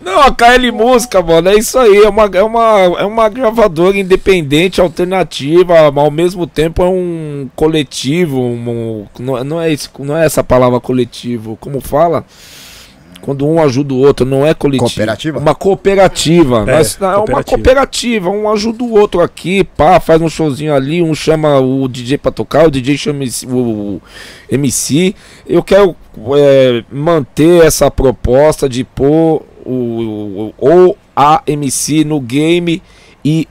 Não, 0.00 0.20
a 0.20 0.30
KL 0.32 0.70
Música, 0.72 1.20
mano, 1.20 1.48
é 1.48 1.56
isso 1.56 1.76
aí. 1.78 1.98
É 2.04 2.08
uma, 2.08 2.30
é 2.32 2.42
uma, 2.42 2.80
é 3.00 3.04
uma 3.04 3.28
gravadora 3.28 3.98
independente, 3.98 4.80
alternativa, 4.80 5.90
mas 5.90 6.04
ao 6.04 6.10
mesmo 6.10 6.46
tempo 6.46 6.82
é 6.82 6.86
um 6.88 7.50
coletivo. 7.56 8.40
um- 8.40 9.06
não, 9.18 9.42
não, 9.44 9.60
é 9.60 9.70
isso, 9.72 9.90
não 9.98 10.16
é 10.16 10.24
essa 10.24 10.44
palavra 10.44 10.78
coletivo. 10.78 11.58
Como 11.60 11.80
fala? 11.80 12.24
Quando 13.20 13.46
um 13.46 13.60
ajuda 13.62 13.92
o 13.94 13.98
outro, 13.98 14.24
não 14.24 14.46
é 14.46 14.54
coletivo. 14.54 14.88
Cooperativa? 14.88 15.38
Uma 15.38 15.54
cooperativa. 15.54 16.64
É, 16.66 16.76
Nós- 16.76 16.96
é 17.00 17.04
uma 17.04 17.14
cooperativa. 17.16 17.44
cooperativa. 17.56 18.30
Um 18.30 18.50
ajuda 18.50 18.84
o 18.84 18.92
outro 18.92 19.20
aqui, 19.20 19.64
pá, 19.64 20.00
faz 20.00 20.20
um 20.22 20.28
showzinho 20.28 20.74
ali, 20.74 21.02
um 21.02 21.14
chama 21.14 21.58
o 21.60 21.86
DJ 21.88 22.18
pra 22.18 22.30
tocar, 22.32 22.66
o 22.66 22.70
DJ 22.70 22.96
chama 22.96 23.24
o 23.46 24.00
MC. 24.50 25.14
Eu 25.46 25.62
quero 25.62 25.94
é, 26.36 26.84
manter 26.90 27.64
essa 27.64 27.90
proposta 27.90 28.68
de 28.68 28.84
pôr 28.84 29.42
o, 29.64 30.52
o, 30.60 30.86
o 30.88 30.96
a 31.14 31.42
MC 31.46 32.04
no 32.04 32.20
game 32.20 32.80
e 33.24 33.46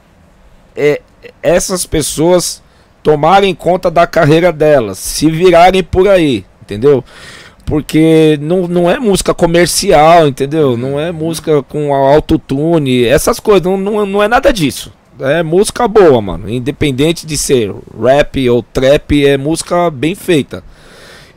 é, 0.76 1.02
essas 1.44 1.86
pessoas 1.86 2.62
tomarem 3.04 3.54
conta 3.54 3.92
da 3.92 4.08
carreira 4.08 4.52
delas, 4.52 4.98
se 4.98 5.30
virarem 5.30 5.84
por 5.84 6.08
aí, 6.08 6.46
entendeu? 6.62 7.04
Porque 7.68 8.40
não, 8.42 8.66
não 8.66 8.90
é 8.90 8.98
música 8.98 9.34
comercial, 9.34 10.26
entendeu? 10.26 10.78
Não 10.78 10.98
é 10.98 11.12
música 11.12 11.62
com 11.64 11.94
autotune, 11.94 13.04
essas 13.04 13.42
coisas, 13.42 13.62
não, 13.64 13.76
não, 13.76 14.06
não 14.06 14.24
é 14.24 14.28
nada 14.30 14.54
disso. 14.54 14.94
É 15.20 15.44
música 15.44 15.86
boa, 15.86 16.22
mano. 16.22 16.50
Independente 16.50 17.28
de 17.28 17.38
ser 17.38 17.74
rap 18.02 18.50
ou 18.50 18.64
trap, 18.64 19.26
é 19.26 19.38
música 19.38 19.90
bem 19.92 20.16
feita. 20.16 20.64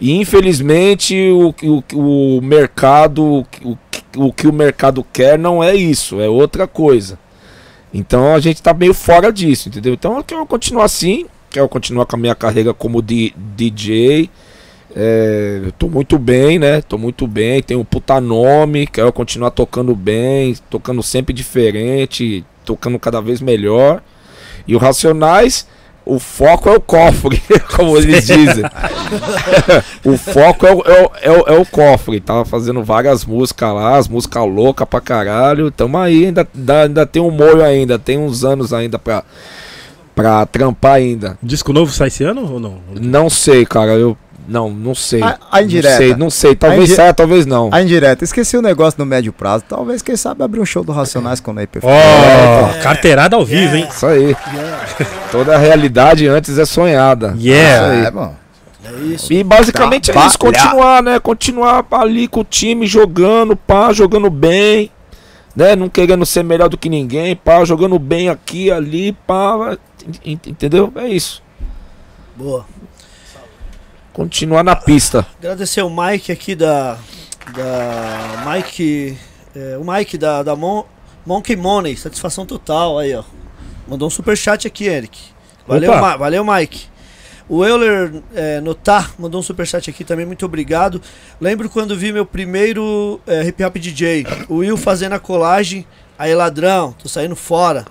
E 0.01 0.13
infelizmente 0.13 1.15
o, 1.33 1.53
o, 1.95 2.37
o 2.39 2.41
mercado, 2.43 3.45
o, 3.65 3.79
o, 4.17 4.33
que- 4.33 4.47
o 4.47 4.53
mercado 4.53 5.05
quer 5.13 5.37
não 5.37 5.63
é 5.65 5.75
isso, 5.75 6.21
é 6.21 6.29
outra 6.29 6.67
coisa. 6.69 7.19
Então 7.93 8.33
a 8.35 8.39
gente 8.39 8.63
tá 8.63 8.73
meio 8.73 8.95
fora 8.95 9.33
disso, 9.33 9.69
entendeu? 9.69 9.95
Então 9.95 10.17
eu 10.17 10.23
quero 10.25 10.47
continuar 10.47 10.85
assim, 10.85 11.27
quero 11.51 11.69
continuar 11.69 12.07
com 12.07 12.15
a 12.15 12.19
minha 12.19 12.35
carreira 12.37 12.73
como 12.73 13.03
DJ. 13.03 14.31
É, 14.95 15.61
eu 15.65 15.73
tô 15.73 15.89
muito 15.89 16.19
bem, 16.19 16.59
né? 16.59 16.81
Tô 16.83 16.99
muito 16.99 17.27
bem, 17.27 17.63
tenho 17.63 17.81
um 17.81 17.85
puta 17.85 18.21
nome, 18.21 18.87
quero 18.87 19.13
continuar 19.13 19.51
tocando 19.51 19.95
bem, 19.95 20.55
tocando 20.69 21.03
sempre 21.03 21.33
diferente, 21.33 22.45
tocando 22.65 22.99
cada 22.99 23.21
vez 23.21 23.41
melhor. 23.41 24.03
E 24.67 24.75
o 24.75 24.79
Racionais, 24.79 25.67
o 26.05 26.19
foco 26.19 26.69
é 26.69 26.77
o 26.77 26.81
cofre, 26.81 27.41
como 27.77 27.97
eles 27.97 28.27
dizem. 28.27 28.65
o 30.05 30.17
foco 30.17 30.67
é 30.67 30.75
o, 30.75 30.83
é, 30.83 31.03
o, 31.03 31.11
é, 31.23 31.31
o, 31.31 31.55
é 31.55 31.59
o 31.59 31.67
cofre. 31.67 32.21
Tava 32.21 32.45
fazendo 32.45 32.83
várias 32.83 33.25
músicas 33.25 33.73
lá, 33.73 33.97
as 33.97 34.09
músicas 34.09 34.43
loucas 34.45 34.89
pra 34.89 35.01
caralho. 35.01 35.71
Tamo 35.71 35.99
aí, 35.99 36.27
ainda, 36.27 36.49
ainda 36.83 37.07
tem 37.07 37.23
um 37.23 37.31
molho 37.31 37.63
ainda, 37.63 37.99
tem 37.99 38.19
uns 38.19 38.45
anos 38.45 38.73
ainda 38.73 38.99
pra, 38.99 39.23
pra 40.15 40.45
trampar 40.47 40.95
ainda. 40.95 41.39
Disco 41.43 41.73
novo 41.73 41.93
sai 41.93 42.09
esse 42.09 42.25
ano 42.25 42.55
ou 42.55 42.59
não? 42.59 42.79
Não 43.01 43.31
sei, 43.31 43.65
cara, 43.65 43.93
eu. 43.93 44.17
Não, 44.49 44.69
não 44.71 44.95
sei. 44.95 45.23
A- 45.23 45.39
a 45.51 45.63
indireta. 45.63 45.91
Não 45.95 45.99
sei, 45.99 46.17
não 46.17 46.31
sei. 46.31 46.55
Talvez 46.57 46.85
indi- 46.85 46.95
saia, 46.97 47.15
talvez 47.15 47.47
não. 47.47 47.71
A 47.73 47.81
indireta. 47.83 48.25
Esqueci 48.25 48.57
o 48.57 48.63
negócio 48.63 48.99
no 48.99 49.07
médio 49.07 49.33
prazo. 49.33 49.65
Talvez, 49.69 50.03
quem 50.03 50.17
sabe, 50.17 50.43
abrir 50.43 50.61
um 50.61 50.65
show 50.65 50.83
do 50.83 50.93
Racionais 50.93 51.39
com 51.41 51.51
o 51.53 51.55
Ney 51.55 51.69
Ó, 51.83 51.89
É. 51.91 52.81
carteirada 52.83 53.37
ao 53.37 53.45
vivo, 53.45 53.77
hein? 53.77 53.87
Isso 53.89 54.07
aí. 54.07 54.37
Toda 55.31 55.55
a 55.55 55.59
realidade 55.59 56.27
antes 56.27 56.59
é 56.59 56.65
sonhada. 56.65 57.35
Yeah. 57.39 57.87
Isso 57.87 58.01
aí. 58.01 58.07
É, 58.07 58.11
mano. 58.11 58.37
É 58.83 58.93
isso. 59.15 59.33
E 59.33 59.45
basicamente 59.45 60.11
é 60.11 60.27
isso, 60.27 60.39
continuar, 60.39 61.03
né? 61.03 61.21
Continuar 61.21 61.85
ali 61.93 62.27
com 62.27 62.41
o 62.41 62.45
time 62.45 62.87
jogando, 62.87 63.55
pá, 63.55 63.93
jogando 63.93 64.29
bem, 64.31 64.91
né? 65.55 65.77
Não 65.77 65.89
querendo 65.89 66.25
ser 66.27 66.43
melhor 66.43 66.69
do 66.69 66.79
que 66.79 66.89
ninguém, 66.89 67.37
pá, 67.37 67.65
jogando 67.65 67.99
bem 67.99 68.29
aqui, 68.31 68.71
ali, 68.71 69.13
pá, 69.27 69.77
en- 70.25 70.33
en- 70.33 70.41
entendeu? 70.51 70.91
É 70.97 71.07
isso. 71.07 71.43
Boa. 72.35 72.65
Continuar 74.13 74.63
na 74.65 74.75
pista. 74.77 75.27
Agradecer 75.39 75.83
o 75.83 75.91
Mike 75.91 76.33
aqui 76.33 76.55
da. 76.55 76.99
Da. 77.55 78.45
Mike. 78.53 79.17
é, 79.55 79.79
o 79.79 79.85
Mike 79.85 80.19
da, 80.19 80.43
da 80.43 80.57
Mon, 80.57 80.85
Monkey 81.25 81.57
Money. 81.57 81.97
Satisfação 81.97 82.45
total 82.45 82.99
aí, 82.99 83.15
ó. 83.15 83.23
Mandou 83.89 84.07
um 84.09 84.11
superchat 84.11 84.67
aqui, 84.67 84.87
Eric. 84.87 85.19
Valeu. 85.67 85.93
Ma- 86.01 86.17
valeu 86.17 86.45
Mike. 86.45 86.89
O 87.49 87.65
Euler 87.65 88.23
é, 88.33 88.61
Notar 88.61 89.11
mandou 89.19 89.41
um 89.41 89.43
superchat 89.43 89.91
aqui 89.91 90.05
também, 90.05 90.25
muito 90.25 90.47
obrigado. 90.47 91.03
Lembro 91.41 91.69
quando 91.69 91.97
vi 91.97 92.13
meu 92.13 92.25
primeiro 92.25 93.21
é, 93.27 93.43
hip 93.43 93.65
hop 93.65 93.77
DJ, 93.77 94.25
o 94.49 94.57
Will 94.59 94.77
fazendo 94.77 95.15
a 95.15 95.19
colagem. 95.19 95.85
Aí, 96.17 96.33
ladrão, 96.35 96.93
tô 96.93 97.09
saindo 97.09 97.35
fora. 97.35 97.85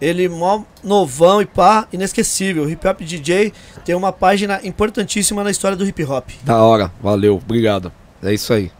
Ele 0.00 0.28
mó 0.28 0.62
novão 0.82 1.42
e 1.42 1.46
pá, 1.46 1.88
inesquecível. 1.92 2.64
O 2.64 2.70
hip 2.70 2.86
hop 2.86 3.00
DJ 3.00 3.52
tem 3.84 3.94
uma 3.94 4.12
página 4.12 4.60
importantíssima 4.64 5.42
na 5.42 5.50
história 5.50 5.76
do 5.76 5.86
hip 5.86 6.04
hop. 6.04 6.28
Da 6.44 6.62
hora, 6.62 6.92
valeu, 7.02 7.36
obrigado. 7.36 7.92
É 8.22 8.32
isso 8.32 8.52
aí. 8.52 8.70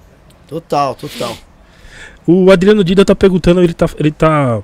Total, 0.47 0.95
total. 0.95 1.37
O 2.27 2.51
Adriano 2.51 2.85
Dida 2.85 3.05
tá 3.05 3.15
perguntando, 3.15 3.63
ele 3.63 3.75
tá, 3.75 3.89
ele 3.99 4.11
tá 4.11 4.63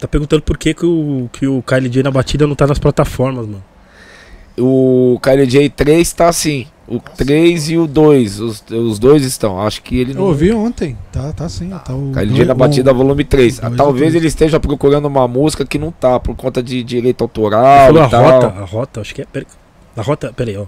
Tá 0.00 0.08
perguntando 0.08 0.40
por 0.42 0.56
que, 0.56 0.72
que, 0.72 0.86
o, 0.86 1.28
que 1.30 1.46
o 1.46 1.62
Kylie 1.62 1.90
J 1.90 2.02
na 2.02 2.10
batida 2.10 2.46
não 2.46 2.54
tá 2.54 2.66
nas 2.66 2.78
plataformas, 2.78 3.46
mano. 3.46 3.62
O 4.58 5.18
KLJ 5.22 5.70
3 5.70 6.12
tá 6.12 6.28
assim. 6.28 6.66
O 6.88 6.98
3 6.98 7.70
e 7.70 7.76
o 7.78 7.86
2. 7.86 8.40
Os, 8.40 8.64
os 8.68 8.98
dois 8.98 9.24
estão. 9.24 9.60
Acho 9.60 9.80
que 9.82 9.96
ele 9.98 10.10
Eu 10.12 10.16
não. 10.16 10.24
ouvi 10.24 10.52
ontem. 10.52 10.96
Tá, 11.12 11.32
tá 11.32 11.48
sim. 11.48 11.70
Tá 11.70 11.94
o 11.94 12.10
KLJ 12.12 12.34
dois- 12.36 12.48
na 12.48 12.54
batida 12.54 12.92
volume 12.92 13.24
3. 13.24 13.58
dois 13.60 13.72
e 13.72 13.76
Talvez 13.76 14.14
ele 14.14 14.26
esteja 14.26 14.58
procurando 14.58 15.06
uma 15.06 15.28
música 15.28 15.64
que 15.64 15.78
não 15.78 15.92
tá, 15.92 16.18
por 16.18 16.34
conta 16.34 16.62
de 16.62 16.82
direito 16.82 17.22
autoral 17.22 17.96
a 17.96 18.06
e 18.06 18.10
tal. 18.10 18.22
rota, 18.24 18.46
a 18.60 18.64
rota, 18.64 19.00
acho 19.00 19.14
que 19.14 19.22
é. 19.22 19.24
Pera, 19.24 19.46
a 19.96 20.02
rota, 20.02 20.32
peraí, 20.34 20.56
ó. 20.56 20.66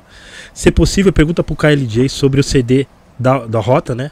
Se 0.54 0.70
possível, 0.70 1.12
pergunta 1.12 1.42
pro 1.42 1.56
KLJ 1.56 2.08
sobre 2.08 2.40
o 2.40 2.44
CD 2.44 2.86
da, 3.18 3.44
da 3.46 3.58
rota, 3.58 3.94
né? 3.94 4.10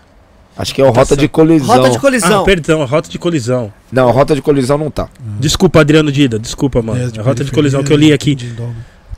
Acho 0.59 0.75
que 0.75 0.83
é 0.83 0.85
o 0.85 0.91
rota 0.91 1.17
de 1.17 1.29
colisão. 1.29 1.77
Rota 1.77 1.91
de 1.91 1.99
colisão. 1.99 2.41
Ah, 2.43 2.45
perdão, 2.45 2.85
rota 2.85 3.09
de 3.09 3.19
colisão. 3.19 3.73
Não, 3.91 4.09
a 4.09 4.13
rota 4.13 4.35
de 4.35 4.43
colisão 4.43 4.77
não 4.77 4.91
tá. 4.91 5.09
Desculpa, 5.39 5.81
Adriano 5.81 6.11
Dida, 6.11 6.39
desculpa, 6.41 6.83
mano. 6.83 6.99
Ideias 6.99 7.17
a 7.19 7.23
rota 7.23 7.45
de 7.45 7.53
colisão 7.53 7.85
que 7.85 7.93
eu 7.93 7.97
li 7.97 8.13
aqui. 8.13 8.37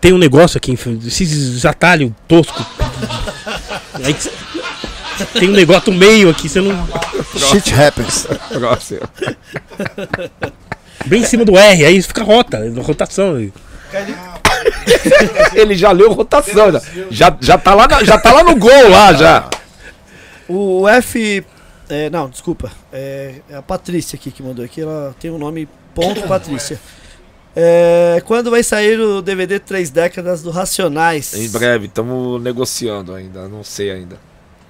Tem 0.02 0.12
um 0.12 0.18
negócio 0.18 0.58
aqui, 0.58 0.76
esses 1.06 1.64
atalhos 1.64 2.10
tosco. 2.26 2.66
Aí 4.04 4.16
tem 5.38 5.48
um 5.48 5.52
negócio 5.52 5.92
no 5.92 5.98
meio 5.98 6.28
aqui, 6.28 6.48
você 6.48 6.60
não. 6.60 6.86
Shit 7.36 7.72
happens. 7.72 8.26
Próximo. 8.48 9.00
Bem 11.06 11.22
em 11.22 11.24
cima 11.24 11.44
do 11.44 11.56
R, 11.56 11.84
aí 11.84 12.02
fica 12.02 12.24
rota, 12.24 12.58
rotação. 12.82 13.36
Ele 15.54 15.74
já 15.76 15.92
leu 15.92 16.12
rotação. 16.12 16.72
Já, 16.72 16.80
já, 17.10 17.36
já, 17.40 17.56
tá 17.58 17.72
lá 17.74 17.86
na- 17.86 18.02
já 18.02 18.18
tá 18.18 18.32
lá 18.32 18.42
no 18.42 18.56
gol 18.56 18.88
lá 18.90 19.12
já. 19.12 19.48
O 20.48 20.88
F. 20.88 21.44
é, 21.88 22.10
não, 22.10 22.28
desculpa. 22.28 22.72
É, 22.92 23.36
é 23.48 23.54
a 23.56 23.62
Patrícia 23.62 24.16
aqui 24.16 24.32
que 24.32 24.42
mandou 24.42 24.64
aqui. 24.64 24.80
Ela 24.80 25.14
tem 25.20 25.30
o 25.30 25.38
nome 25.38 25.68
ponto 25.94 26.22
Patrícia. 26.22 26.80
É, 27.54 28.22
quando 28.24 28.50
vai 28.50 28.62
sair 28.62 28.98
o 28.98 29.20
DVD 29.20 29.58
Três 29.58 29.90
Décadas 29.90 30.42
do 30.42 30.50
Racionais? 30.50 31.34
Em 31.34 31.48
breve, 31.48 31.86
estamos 31.86 32.42
negociando 32.42 33.14
ainda, 33.14 33.48
não 33.48 33.62
sei 33.62 33.90
ainda. 33.90 34.16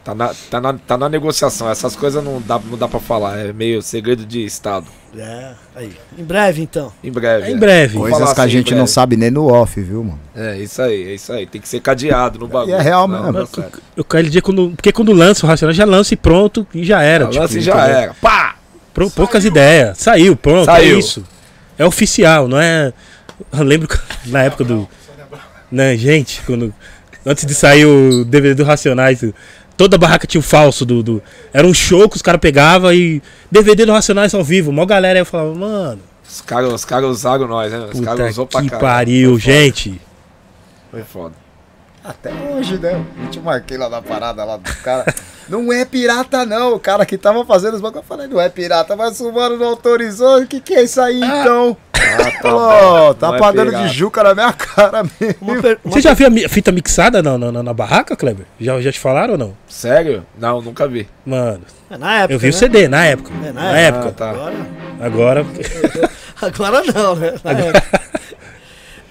Tá 0.04 0.16
na, 0.16 0.34
tá, 0.50 0.60
na, 0.60 0.72
tá 0.72 0.98
na 0.98 1.08
negociação, 1.08 1.70
essas 1.70 1.94
coisas 1.94 2.24
não 2.24 2.42
dá, 2.44 2.58
não 2.58 2.76
dá 2.76 2.88
pra 2.88 2.98
falar, 2.98 3.38
é 3.38 3.52
meio 3.52 3.80
segredo 3.80 4.26
de 4.26 4.44
Estado. 4.44 4.86
É, 5.16 5.52
aí. 5.76 5.92
Em 6.18 6.24
breve, 6.24 6.60
então. 6.60 6.92
Em 7.04 7.12
breve. 7.12 7.46
É 7.46 7.50
em 7.52 7.54
é. 7.54 7.56
breve. 7.56 7.98
Coisas 7.98 8.32
que 8.32 8.40
a 8.40 8.42
assim, 8.42 8.52
gente 8.52 8.74
não 8.74 8.86
sabe 8.88 9.16
nem 9.16 9.30
no 9.30 9.46
off, 9.46 9.80
viu, 9.80 10.02
mano? 10.02 10.18
É, 10.34 10.58
isso 10.58 10.82
aí, 10.82 11.10
é 11.10 11.14
isso 11.14 11.32
aí. 11.32 11.46
Tem 11.46 11.60
que 11.60 11.68
ser 11.68 11.78
cadeado 11.78 12.40
no 12.40 12.48
bagulho. 12.48 12.72
E 12.72 12.74
é 12.74 12.80
real 12.80 13.06
Não, 13.06 13.30
mesmo. 13.30 13.46
tá 13.46 13.62
certo. 13.62 13.80
O 13.96 14.02
KLJ, 14.02 14.40
quando, 14.40 14.70
porque 14.70 14.90
quando 14.90 15.12
lança 15.12 15.46
o 15.46 15.48
Racional, 15.48 15.72
já 15.72 15.84
lança 15.84 16.14
e 16.14 16.16
pronto, 16.16 16.66
e 16.74 16.82
já 16.82 17.00
era. 17.00 17.26
Lance 17.26 17.60
tipo, 17.60 17.60
já 17.60 17.74
entendeu? 17.74 17.96
era. 17.96 18.14
Pá! 18.20 18.56
Pro- 18.92 19.10
poucas 19.10 19.44
ideias. 19.44 19.98
Saiu, 19.98 20.34
pronto, 20.34 20.64
Saiu. 20.64 20.96
é 20.96 20.98
isso. 20.98 21.24
É 21.82 21.86
oficial, 21.86 22.46
não 22.46 22.60
é. 22.60 22.92
Eu 23.52 23.64
lembro 23.64 23.88
na 24.26 24.42
época 24.44 24.64
do. 24.64 24.88
Né, 25.70 25.96
gente, 25.96 26.40
quando. 26.46 26.72
Antes 27.26 27.44
de 27.46 27.54
sair 27.54 27.86
o 27.86 28.24
DVD 28.24 28.54
do 28.54 28.64
Racionais, 28.64 29.24
toda 29.76 29.98
barraca 29.98 30.26
tinha 30.26 30.38
o 30.40 30.42
falso 30.42 30.84
do. 30.84 31.02
do- 31.02 31.22
era 31.52 31.66
um 31.66 31.74
show 31.74 32.08
que 32.08 32.16
os 32.16 32.22
caras 32.22 32.40
pegavam 32.40 32.92
e. 32.92 33.20
DVD 33.50 33.84
do 33.84 33.92
Racionais 33.92 34.32
ao 34.34 34.44
vivo. 34.44 34.70
Mó 34.72 34.86
galera 34.86 35.18
aí 35.18 35.22
eu 35.22 35.26
falava, 35.26 35.54
mano. 35.54 36.00
Os 36.28 36.40
caras 36.40 36.72
os 36.72 36.84
cara 36.84 37.06
usaram 37.06 37.46
nós, 37.48 37.72
né? 37.72 37.88
Os 37.92 38.00
caras 38.00 38.30
usou 38.30 38.46
pra 38.46 38.62
que 38.62 38.70
pariu, 38.70 39.38
gente. 39.38 40.00
Foi 40.90 41.02
foda. 41.02 41.34
Até 42.04 42.30
hoje, 42.32 42.78
né? 42.78 43.00
Eu 43.22 43.30
te 43.30 43.38
marquei 43.40 43.76
lá 43.78 43.88
na 43.88 44.02
parada 44.02 44.44
lá 44.44 44.56
do 44.56 44.74
cara. 44.82 45.04
Não 45.48 45.72
é 45.72 45.84
pirata, 45.84 46.44
não. 46.44 46.74
O 46.74 46.80
cara 46.80 47.04
que 47.06 47.16
tava 47.18 47.44
fazendo 47.44 47.74
os 47.74 47.80
bagulho, 47.80 48.00
eu 48.00 48.04
falei, 48.04 48.26
não 48.26 48.40
é 48.40 48.48
pirata, 48.48 48.96
mas 48.96 49.20
o 49.20 49.30
mano 49.32 49.56
não 49.56 49.66
autorizou. 49.68 50.40
O 50.40 50.46
que, 50.46 50.60
que 50.60 50.74
é 50.74 50.82
isso 50.82 51.00
aí, 51.00 51.18
então? 51.22 51.76
Ah, 51.94 52.32
tá 52.42 53.14
tá 53.14 53.28
Não 53.28 53.34
é 53.36 53.38
pagando 53.38 53.68
pirata. 53.70 53.86
de 53.88 53.94
juca 53.94 54.22
na 54.24 54.34
minha 54.34 54.52
cara 54.52 55.02
mesmo. 55.04 55.36
Uma 55.40 55.62
per- 55.62 55.78
uma 55.84 55.92
Você 55.94 56.00
já 56.00 56.12
viu 56.14 56.26
a 56.26 56.30
mi- 56.30 56.48
fita 56.48 56.72
mixada 56.72 57.22
na, 57.22 57.38
na, 57.38 57.62
na 57.62 57.72
barraca, 57.74 58.16
Kleber? 58.16 58.46
Já, 58.58 58.80
já 58.80 58.90
te 58.90 58.98
falaram 58.98 59.32
ou 59.34 59.38
não? 59.38 59.56
Sério? 59.68 60.26
Não, 60.36 60.60
nunca 60.60 60.88
vi. 60.88 61.08
Mano, 61.24 61.60
É, 61.88 61.96
na 61.96 62.14
época. 62.18 62.34
eu 62.34 62.38
vi 62.40 62.48
o 62.48 62.52
né? 62.52 62.58
CD 62.58 62.88
na 62.88 63.04
época. 63.06 63.30
É, 63.44 63.52
na 63.52 63.62
na 63.62 63.78
época. 63.78 64.08
época. 64.08 64.24
Ah, 64.30 64.32
tá. 64.34 65.04
Agora, 65.06 65.40
Agora. 65.40 65.46
agora 66.42 66.82
não, 66.92 67.14
né? 67.16 67.34
Na 67.44 67.50
época. 67.52 68.00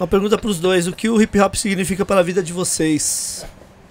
Uma 0.01 0.07
pergunta 0.07 0.35
pros 0.35 0.59
dois: 0.59 0.87
o 0.87 0.93
que 0.93 1.07
o 1.07 1.21
hip 1.21 1.39
hop 1.39 1.53
significa 1.53 2.03
para 2.03 2.21
a 2.21 2.23
vida 2.23 2.41
de 2.41 2.51
vocês? 2.51 3.45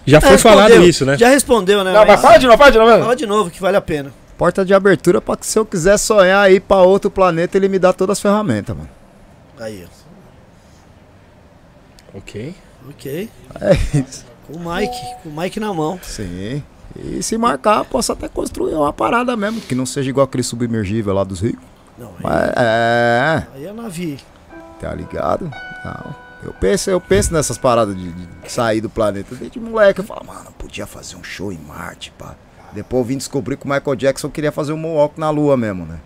Já 0.05 0.19
foi 0.19 0.31
respondeu, 0.31 0.59
falado 0.59 0.83
isso, 0.83 1.05
né? 1.05 1.17
Já 1.17 1.29
respondeu, 1.29 1.85
né? 1.85 1.93
Não, 1.93 2.05
mas 2.05 2.21
fala 2.21 2.37
de 2.37 2.47
novo, 2.47 2.57
fala 2.57 2.71
de 2.71 2.77
novo. 2.77 2.99
Fala 2.99 3.15
de 3.15 3.25
novo 3.25 3.49
que 3.49 3.61
vale 3.61 3.77
a 3.77 3.81
pena. 3.81 4.11
Porta 4.37 4.65
de 4.65 4.73
abertura 4.73 5.21
pra 5.21 5.37
que 5.37 5.47
se 5.47 5.57
eu 5.57 5.65
quiser 5.65 5.97
sonhar 5.97 6.43
aí 6.43 6.59
pra 6.59 6.81
outro 6.81 7.09
planeta, 7.09 7.55
ele 7.55 7.69
me 7.69 7.79
dá 7.79 7.93
todas 7.93 8.17
as 8.17 8.21
ferramentas, 8.21 8.75
mano. 8.75 8.89
Aí, 9.57 9.87
ó. 12.13 12.17
Ok. 12.17 12.55
Ok. 12.89 13.29
É 13.61 13.73
isso. 13.97 14.25
Com 14.47 14.57
o 14.57 14.75
Mike, 14.75 15.15
com 15.23 15.29
o 15.29 15.39
Mike 15.39 15.61
na 15.61 15.73
mão. 15.73 15.97
Sim. 16.03 16.61
E 16.93 17.23
se 17.23 17.37
marcar, 17.37 17.85
posso 17.85 18.11
até 18.11 18.27
construir 18.27 18.73
uma 18.73 18.91
parada 18.91 19.37
mesmo, 19.37 19.61
que 19.61 19.73
não 19.73 19.85
seja 19.85 20.09
igual 20.09 20.25
aquele 20.25 20.43
submergível 20.43 21.13
lá 21.13 21.23
dos 21.23 21.39
ricos. 21.39 21.63
Não, 21.97 22.07
aí, 22.07 22.15
Mas 22.21 22.49
é. 22.57 23.47
aí 23.55 23.65
é 23.65 23.71
navio. 23.71 24.17
Tá 24.81 24.93
ligado? 24.93 25.49
Não. 25.85 26.15
Eu 26.43 26.53
penso, 26.53 26.89
eu 26.89 26.99
penso 26.99 27.31
nessas 27.31 27.55
paradas 27.57 27.95
de, 27.95 28.11
de 28.11 28.27
sair 28.51 28.81
do 28.81 28.89
planeta. 28.89 29.35
Desde 29.35 29.59
moleque, 29.59 29.99
eu 29.99 30.03
falo, 30.03 30.25
mano, 30.25 30.51
podia 30.57 30.87
fazer 30.87 31.15
um 31.15 31.23
show 31.23 31.51
em 31.53 31.59
Marte, 31.59 32.11
pá. 32.17 32.33
Depois 32.73 33.01
eu 33.01 33.05
vim 33.05 33.17
descobrir 33.17 33.57
que 33.57 33.65
o 33.65 33.69
Michael 33.69 33.95
Jackson 33.95 34.27
queria 34.29 34.51
fazer 34.51 34.73
um 34.73 34.77
moonwalk 34.77 35.19
na 35.19 35.29
Lua 35.29 35.55
mesmo, 35.55 35.85
né? 35.85 35.97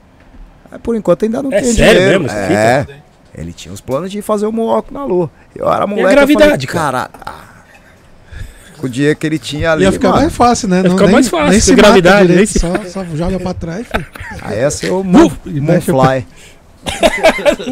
Mas 0.69 0.81
por 0.81 0.93
enquanto 0.95 1.23
ainda 1.23 1.41
não 1.41 1.53
É 1.53 1.61
tem 1.61 1.71
sério 1.73 1.99
dinheiro. 2.01 2.21
mesmo 2.23 2.37
É. 2.37 2.85
Ele 3.33 3.53
tinha 3.53 3.73
os 3.73 3.79
planos 3.79 4.11
de 4.11 4.21
fazer 4.21 4.45
um 4.45 4.51
moonwalk 4.51 4.93
na 4.93 5.05
Lua. 5.05 5.31
Eu 5.55 5.71
era 5.71 5.87
moleque, 5.87 6.09
gravidade, 6.15 6.65
eu 6.67 6.73
falei, 6.73 6.91
cara. 6.91 7.09
ah, 7.25 7.43
com 8.77 8.87
o 8.87 8.89
dinheiro 8.89 9.17
que 9.17 9.25
ele 9.25 9.39
tinha 9.39 9.71
ali, 9.71 9.83
Ia 9.83 9.91
ficar 9.93 10.09
mano, 10.09 10.21
mais 10.23 10.35
fácil, 10.35 10.67
né? 10.67 10.81
Ia 10.81 10.89
ficar 10.89 11.03
nem, 11.05 11.13
mais 11.13 11.27
fácil, 11.29 11.49
nem 11.51 11.59
se 11.61 11.71
mata 11.71 11.81
gravidade, 11.81 12.27
direito, 12.27 12.37
nem 12.37 12.45
se- 12.45 12.59
só, 12.59 13.03
só 13.03 13.05
joga 13.15 13.39
pra 13.39 13.53
trás, 13.53 13.87
filho. 13.87 14.05
aí 14.41 14.59
ia 14.59 14.69
ser 14.71 14.91
o 14.91 15.01
Moon, 15.03 15.31
E 15.45 15.61
Moonfly. 15.61 16.27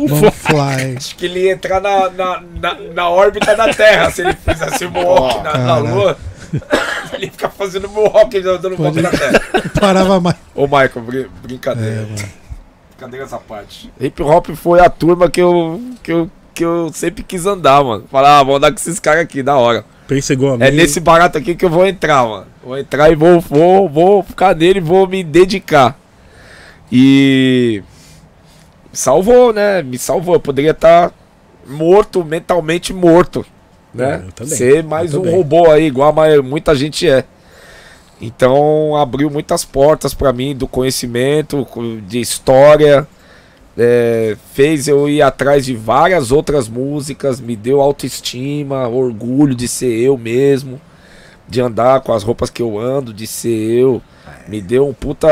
Vamos 0.08 0.33
fly. 0.35 0.98
Acho 0.98 1.16
que 1.16 1.25
ele 1.25 1.42
ia 1.45 1.53
entrar 1.53 1.80
na, 1.82 2.09
na, 2.09 2.43
na, 2.59 2.74
na 2.93 3.09
órbita 3.09 3.56
da 3.56 3.74
Terra 3.74 4.09
se 4.11 4.22
ele 4.22 4.33
fizesse 4.33 4.85
o 4.85 4.92
Mohawk 4.92 5.43
na, 5.43 5.58
na. 5.58 5.77
Lua. 5.77 6.17
ele 7.14 7.25
ia 7.25 7.32
ficar 7.32 7.50
fazendo 7.50 7.90
Mohawk 7.90 8.40
dando 8.42 8.75
volta 8.75 9.01
na 9.01 9.09
Terra. 9.09 9.42
Parava 9.80 10.19
mais. 10.19 10.35
Ô, 10.56 10.64
Michael, 10.64 11.01
brin- 11.06 11.27
brincadeira. 11.42 12.08
É. 12.17 12.25
Brincadeira 12.92 13.25
essa 13.25 13.38
parte. 13.38 13.92
Hip 14.00 14.22
hop 14.22 14.48
foi 14.56 14.80
a 14.80 14.90
turma 14.90 15.30
que 15.30 15.42
eu, 15.42 15.82
que 16.01 16.11
eu, 16.11 16.30
que 16.53 16.64
eu 16.64 16.92
sempre 16.93 17.24
quis 17.24 17.45
andar, 17.45 17.83
mano. 17.83 18.06
Falar, 18.11 18.40
ah, 18.40 18.43
vou 18.43 18.56
andar 18.58 18.72
com 18.72 18.77
esses 18.77 19.00
caras 19.00 19.22
aqui, 19.22 19.42
da 19.42 19.56
hora. 19.58 19.83
Pensa 20.08 20.33
igual 20.33 20.53
a 20.53 20.58
mim. 20.58 20.66
É 20.66 20.72
nesse 20.72 21.00
barato 21.00 21.38
aqui 21.38 21.56
que 21.56 21.66
eu 21.66 21.69
vou 21.69 21.88
entrar, 21.88 22.24
mano. 22.27 22.45
Vou 22.64 22.77
entrar 22.77 23.09
e 23.09 23.16
vou, 23.16 23.40
vou, 23.40 23.90
vou 23.90 24.24
ficar 24.24 24.56
nele 24.56 24.80
e 24.80 24.82
vou 24.82 25.08
me 25.08 25.24
dedicar. 25.24 25.98
E. 26.92 27.82
Salvou, 28.93 29.51
né? 29.51 29.81
Me 29.83 29.97
salvou. 29.97 30.35
Eu 30.35 30.39
poderia 30.39 30.72
estar 30.72 31.11
morto, 31.67 32.23
mentalmente 32.23 32.93
morto. 32.93 33.45
Né? 33.93 34.23
É. 34.39 34.45
Ser 34.45 34.83
mais 34.83 35.13
Eu 35.13 35.19
um 35.19 35.23
também. 35.23 35.38
robô 35.38 35.69
aí, 35.69 35.85
igual 35.85 36.13
muita 36.43 36.73
gente 36.75 37.07
é. 37.09 37.25
Então 38.22 38.95
abriu 38.95 39.30
muitas 39.30 39.65
portas 39.65 40.13
pra 40.13 40.31
mim 40.31 40.55
do 40.55 40.67
conhecimento, 40.67 41.65
co- 41.65 41.97
de 42.07 42.19
história. 42.22 43.07
é, 43.75 44.38
fez 44.53 44.88
eu 44.88 45.09
ir 45.09 45.23
atrás 45.23 45.65
de 45.65 45.75
várias 45.75 46.31
outras 46.31 46.69
músicas, 46.69 47.41
me 47.41 47.55
deu 47.55 47.81
autoestima, 47.81 48.88
orgulho 48.88 49.55
de 49.55 49.67
ser 49.67 49.91
eu 49.99 50.15
mesmo, 50.15 50.80
de 51.49 51.59
andar 51.59 52.01
com 52.01 52.13
as 52.13 52.22
roupas 52.22 52.51
que 52.51 52.61
eu 52.61 52.77
ando, 52.77 53.11
de 53.11 53.25
ser 53.25 53.49
eu. 53.49 53.99
Me 54.47 54.61
deu 54.61 54.88
um 54.88 54.93
puta 54.93 55.27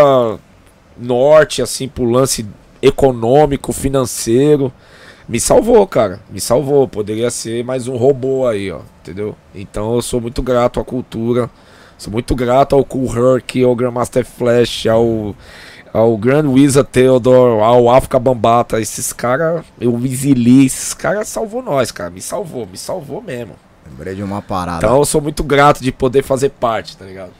norte 0.97 1.61
assim 1.61 1.87
pro 1.87 2.03
lance 2.03 2.43
econômico, 2.81 3.71
financeiro. 3.71 4.71
Me 5.27 5.39
salvou, 5.39 5.85
cara. 5.87 6.19
Me 6.29 6.41
salvou. 6.41 6.87
Poderia 6.87 7.29
ser 7.29 7.63
mais 7.63 7.87
um 7.87 7.95
robô 7.95 8.47
aí, 8.47 8.71
ó. 8.71 8.79
Entendeu? 9.01 9.35
Então 9.53 9.95
eu 9.95 10.01
sou 10.01 10.19
muito 10.19 10.41
grato 10.41 10.79
à 10.79 10.83
cultura. 10.83 11.49
Sou 11.97 12.11
muito 12.11 12.35
grato 12.35 12.75
ao 12.75 12.83
Cool 12.83 13.35
Herc, 13.35 13.63
ao 13.63 13.75
Grandmaster 13.75 14.25
Flash, 14.25 14.87
ao, 14.87 15.35
ao 15.93 16.17
Grand 16.17 16.49
Wizard 16.49 16.89
Theodore, 16.89 17.61
ao 17.61 17.89
África 17.89 18.17
Bambata. 18.17 18.81
Esses 18.81 19.13
caras, 19.13 19.63
eu 19.79 19.95
exili, 20.03 20.65
esses 20.65 20.95
caras 20.95 21.27
salvou 21.27 21.61
nós, 21.61 21.91
cara. 21.91 22.09
Me 22.09 22.21
salvou, 22.21 22.65
me 22.65 22.77
salvou 22.77 23.21
mesmo. 23.21 23.53
Lembrei 23.87 24.15
de 24.15 24.23
uma 24.23 24.41
parada. 24.41 24.85
Então 24.85 24.97
eu 24.97 25.05
sou 25.05 25.21
muito 25.21 25.43
grato 25.43 25.83
de 25.83 25.91
poder 25.91 26.23
fazer 26.23 26.49
parte, 26.49 26.97
tá 26.97 27.05
ligado? 27.05 27.31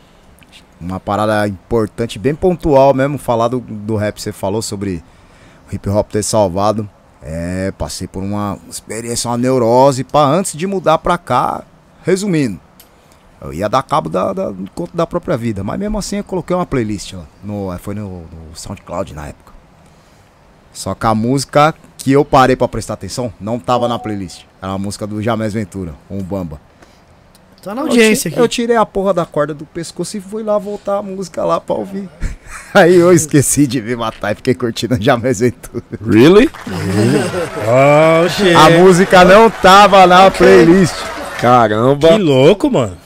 uma 0.82 1.00
parada 1.00 1.48
importante, 1.48 2.18
bem 2.18 2.34
pontual 2.34 2.94
mesmo, 2.94 3.18
falar 3.18 3.48
do, 3.48 3.60
do 3.60 3.96
rap, 3.96 4.20
você 4.20 4.32
falou 4.32 4.62
sobre 4.62 5.04
hip 5.72 5.90
hop 5.90 6.10
ter 6.12 6.24
salvado. 6.24 6.90
É, 7.22 7.72
passei 7.78 8.08
por 8.08 8.24
uma 8.24 8.58
experiência, 8.68 9.30
uma 9.30 9.38
neurose, 9.38 10.04
pra 10.04 10.22
antes 10.22 10.58
de 10.58 10.66
mudar 10.66 10.98
pra 10.98 11.20
cá, 11.20 11.64
resumindo, 12.04 12.60
eu 13.40 13.54
ia 13.54 13.70
dar 13.70 13.84
cabo 13.84 14.10
da, 14.10 14.34
da, 14.34 14.52
da 14.92 15.06
própria 15.06 15.38
vida, 15.38 15.64
mas 15.64 15.80
mesmo 15.80 16.00
assim 16.00 16.18
eu 16.18 16.24
coloquei 16.24 16.56
uma 16.56 16.66
playlist, 16.66 17.14
ó, 17.14 17.22
no, 17.44 17.78
foi 17.78 17.94
no, 17.94 18.22
no 18.22 18.56
SoundCloud 18.56 19.14
na 19.14 19.28
época. 19.28 19.52
Só 20.74 20.96
que 20.96 21.06
a 21.06 21.14
música 21.14 21.76
que 21.98 22.12
eu 22.12 22.26
parei 22.26 22.56
pra 22.56 22.68
prestar 22.68 22.94
atenção 22.94 23.32
não 23.40 23.60
tava 23.60 23.88
na 23.88 24.00
playlist. 24.00 24.46
Era 24.62 24.74
a 24.74 24.78
música 24.78 25.06
do 25.06 25.22
Jamés 25.22 25.54
Ventura, 25.54 25.94
um 26.10 26.24
Bamba. 26.24 26.60
Tá 27.64 27.76
na 27.76 27.82
audiência 27.82 28.28
eu, 28.28 28.32
aqui. 28.32 28.40
eu 28.42 28.48
tirei 28.48 28.76
a 28.76 28.86
porra 28.86 29.14
da 29.14 29.24
corda 29.26 29.54
do 29.54 29.66
pescoço 29.66 30.18
e 30.18 30.20
fui 30.22 30.42
lá 30.42 30.58
voltar 30.58 30.98
a 30.98 31.02
música 31.04 31.44
lá 31.46 31.60
pra 31.62 31.76
ouvir. 31.76 32.10
Aí 32.74 32.96
eu 32.96 33.14
esqueci 33.14 33.68
de 33.68 33.82
me 33.82 33.96
matar 33.96 34.32
e 34.32 34.36
fiquei 34.36 34.56
curtindo 34.56 34.96
o 34.96 35.02
Jamés 35.02 35.40
Ventura. 35.42 35.84
Really? 36.06 36.50
Oh, 37.68 38.30
shit. 38.30 38.56
A 38.56 38.70
música 38.80 39.24
não 39.26 39.50
tava 39.50 40.08
na 40.08 40.32
playlist. 40.32 40.96
Caramba. 41.40 42.10
Que 42.10 42.18
louco, 42.18 42.72
mano. 42.72 42.98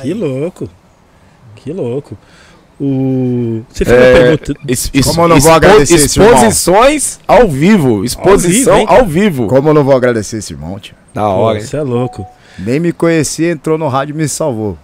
Que 0.00 0.14
louco. 0.14 0.68
Que 1.56 1.72
louco. 1.72 2.16
O... 2.80 3.62
Você 3.68 3.84
fez 3.84 3.96
uma 3.98 4.06
É, 4.06 4.12
pergunta. 4.36 4.54
es- 4.66 4.90
Como 5.04 5.20
eu 5.22 5.28
não 5.28 5.36
vou 5.36 5.36
expo- 5.36 5.50
agradecer 5.50 5.94
esse 5.96 6.18
irmão? 6.18 6.32
Exposições 6.34 7.20
ao 7.28 7.48
vivo. 7.48 8.04
Exposição 8.04 8.78
hein, 8.78 8.86
ao 8.88 9.04
vivo. 9.04 9.46
Como 9.46 9.68
eu 9.68 9.74
não 9.74 9.84
vou 9.84 9.94
agradecer 9.94 10.38
esse 10.38 10.54
irmão, 10.54 10.78
tio? 10.78 10.94
Da 11.12 11.28
hora. 11.28 11.60
Você 11.60 11.76
é 11.76 11.82
louco. 11.82 12.26
Nem 12.58 12.78
me 12.80 12.92
conhecia, 12.92 13.50
entrou 13.52 13.78
no 13.78 13.88
rádio 13.88 14.14
e 14.14 14.16
me 14.16 14.28
salvou. 14.28 14.78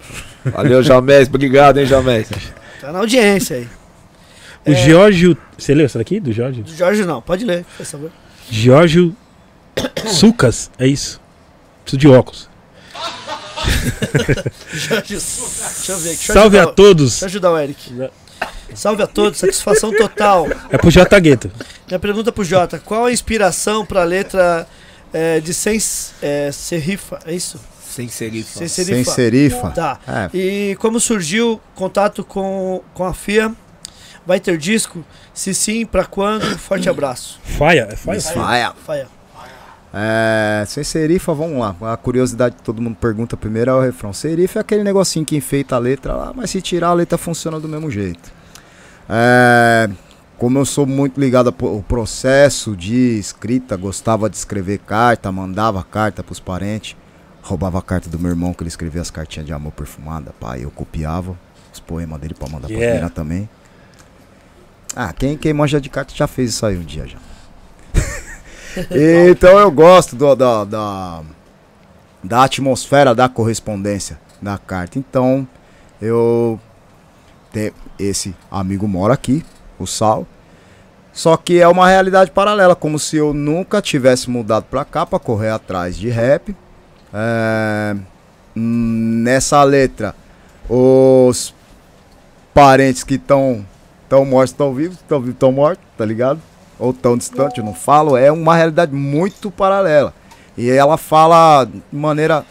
Valeu, 0.45 0.83
Jamés. 0.83 1.29
Obrigado, 1.29 1.79
hein, 1.79 1.87
Jamés. 1.87 2.29
Tá 2.81 2.93
na 2.93 3.01
audiência 3.01 3.57
aí. 3.57 3.69
O 4.67 4.75
Giorgio. 4.75 5.37
Você 5.59 5.75
leu 5.75 5.87
essa 5.87 5.99
daqui? 5.99 6.19
Do 6.21 6.33
Giorgio? 6.33 6.63
Do 6.65 6.75
Jorge 6.75 7.05
não, 7.05 7.21
pode 7.23 7.45
ler, 7.45 7.65
por 7.77 7.85
favor. 7.87 8.11
Giorgio 8.51 9.15
Sucas, 10.07 10.71
é 10.79 10.87
isso. 10.87 11.21
Preciso 11.85 11.99
de 11.99 12.09
óculos. 12.09 12.49
Jorge, 14.73 15.15
deixa 15.17 15.93
eu 15.93 15.99
ver 15.99 16.11
aqui. 16.11 16.17
Deixa 16.19 16.33
Salve 16.33 16.57
a 16.59 16.61
ajudar 16.63 16.73
o- 16.73 16.75
todos. 16.75 17.11
Deixa 17.11 17.25
eu 17.25 17.29
ajudar 17.29 17.53
o 17.53 17.59
Eric. 17.59 18.11
Salve 18.75 19.03
a 19.03 19.07
todos, 19.07 19.39
satisfação 19.39 19.93
total. 19.97 20.47
É 20.71 20.77
pro 20.77 20.91
J 20.91 21.19
Gueto. 21.21 21.51
Minha 21.87 21.99
pergunta 21.99 22.33
pro 22.33 22.45
Jota: 22.45 22.79
qual 22.85 23.07
a 23.07 23.13
inspiração 23.13 23.87
pra 23.87 24.05
letra 24.05 24.67
é, 25.17 25.41
de 25.41 25.55
Sem 25.55 25.79
é, 26.23 26.51
Serifa? 26.53 27.19
É 27.25 27.35
isso? 27.35 27.59
Sem 27.83 28.09
serifa. 28.09 28.59
Sem 28.59 28.69
Sem 28.69 28.85
Serifa. 28.85 29.11
serifa. 29.11 29.71
Tá. 29.71 29.99
É, 30.07 30.37
E 30.37 30.77
como 30.77 31.01
surgiu 31.01 31.59
contato 31.75 32.23
com, 32.23 32.83
com 32.93 33.05
a 33.05 33.15
FIA? 33.15 33.53
Vai 34.27 34.39
ter 34.39 34.59
disco? 34.59 35.03
Se 35.33 35.55
sim, 35.55 35.87
pra 35.87 36.05
quando? 36.05 36.45
Forte 36.59 36.91
abraço. 36.91 37.41
Faia, 37.43 37.89
é 37.91 37.97
faia. 37.97 38.21
Faia. 38.21 38.75
Faia. 38.85 39.09
É, 39.95 40.65
sem 40.67 40.85
serifa, 40.85 41.33
vamos 41.33 41.59
lá. 41.59 41.75
A 41.93 41.97
curiosidade 41.97 42.57
que 42.57 42.63
todo 42.63 42.83
mundo 42.83 42.97
pergunta 43.01 43.35
primeiro 43.35 43.71
é 43.71 43.75
o 43.75 43.81
refrão. 43.81 44.13
Serifa 44.13 44.59
é 44.59 44.61
aquele 44.61 44.85
negocinho 44.85 45.25
que 45.25 45.35
enfeita 45.35 45.75
a 45.77 45.79
letra 45.79 46.13
lá, 46.15 46.33
mas 46.35 46.51
se 46.51 46.61
tirar 46.61 46.89
a 46.89 46.93
letra 46.93 47.17
funciona 47.17 47.59
do 47.59 47.67
mesmo 47.67 47.91
jeito. 47.91 48.31
É, 49.09 49.89
como 50.39 50.59
eu 50.59 50.65
sou 50.67 50.87
muito 50.87 51.19
ligado 51.21 51.49
ao 51.63 51.83
processo 51.83 52.77
de 52.77 53.19
escrita, 53.19 53.77
gostava 53.77 54.29
de 54.29 54.37
escrever 54.37 54.79
carta, 54.79 55.33
mandava 55.33 55.83
carta 55.83 56.23
pros 56.23 56.39
parentes, 56.41 56.97
roubava 57.43 57.79
a 57.79 57.83
carta 57.83 58.09
do 58.11 58.19
meu 58.19 58.31
irmão 58.31 58.53
que 58.53 58.63
ele 58.63 58.69
escrevia 58.69 59.01
as 59.01 59.11
cartinhas 59.11 59.47
de 59.47 59.53
amor 59.53 59.73
perfumada, 59.73 60.35
pai, 60.39 60.65
eu 60.65 60.71
copiava 60.71 61.37
os 61.73 61.81
poemas 61.81 62.21
dele 62.21 62.35
pra 62.35 62.49
mandar 62.49 62.69
Yeah. 62.69 62.87
pra 62.87 62.95
mina 62.97 63.11
também. 63.11 63.49
Ah, 64.95 65.13
quem, 65.13 65.37
quem 65.37 65.53
manja 65.53 65.81
de 65.81 65.89
carta 65.91 66.15
já 66.15 66.27
fez 66.27 66.51
isso 66.51 66.65
aí 66.67 66.77
um 66.77 66.83
dia 66.83 67.07
já. 67.07 67.19
então 69.31 69.59
eu 69.59 69.71
gosto 69.71 70.17
do- 70.17 70.35
da, 70.35 70.65
da, 70.65 71.23
da 72.23 72.45
atmosfera 72.45 73.15
da 73.15 73.29
correspondência 73.29 74.19
da 74.41 74.59
carta. 74.59 74.99
Então 74.99 75.47
eu 76.01 76.61
esse 77.99 78.35
amigo 78.51 78.87
mora 78.87 79.15
aqui, 79.15 79.43
o 79.79 79.87
Sal. 79.87 80.27
Só 81.13 81.37
que 81.37 81.61
é 81.61 81.67
uma 81.67 81.89
realidade 81.89 82.31
paralela, 82.31 82.77
como 82.77 82.99
se 82.99 83.17
eu 83.17 83.33
nunca 83.33 83.81
tivesse 83.81 84.29
mudado 84.29 84.65
pra 84.65 84.85
cá 84.85 85.07
pra 85.07 85.19
correr 85.19 85.51
atrás 85.51 85.97
de 85.97 86.11
rap. 86.11 86.55
É, 87.13 87.97
nessa 88.55 89.63
letra, 89.63 90.15
os 90.69 91.55
parentes 92.53 93.03
que 93.03 93.15
estão 93.15 93.65
tão 94.09 94.25
mortos 94.25 94.51
estão 94.51 94.75
vivos, 94.75 94.97
estão 94.97 95.19
vivos 95.19 95.35
estão 95.35 95.53
mortos, 95.53 95.85
tá 95.97 96.05
ligado? 96.05 96.41
Ou 96.79 96.93
tão 96.93 97.17
distante, 97.17 97.59
eu 97.59 97.65
não 97.65 97.75
falo, 97.75 98.17
é 98.17 98.31
uma 98.31 98.55
realidade 98.55 98.93
muito 98.95 99.51
paralela. 99.51 100.13
E 100.57 100.71
ela 100.71 100.97
fala 100.97 101.65
de 101.65 101.83
maneira. 101.93 102.45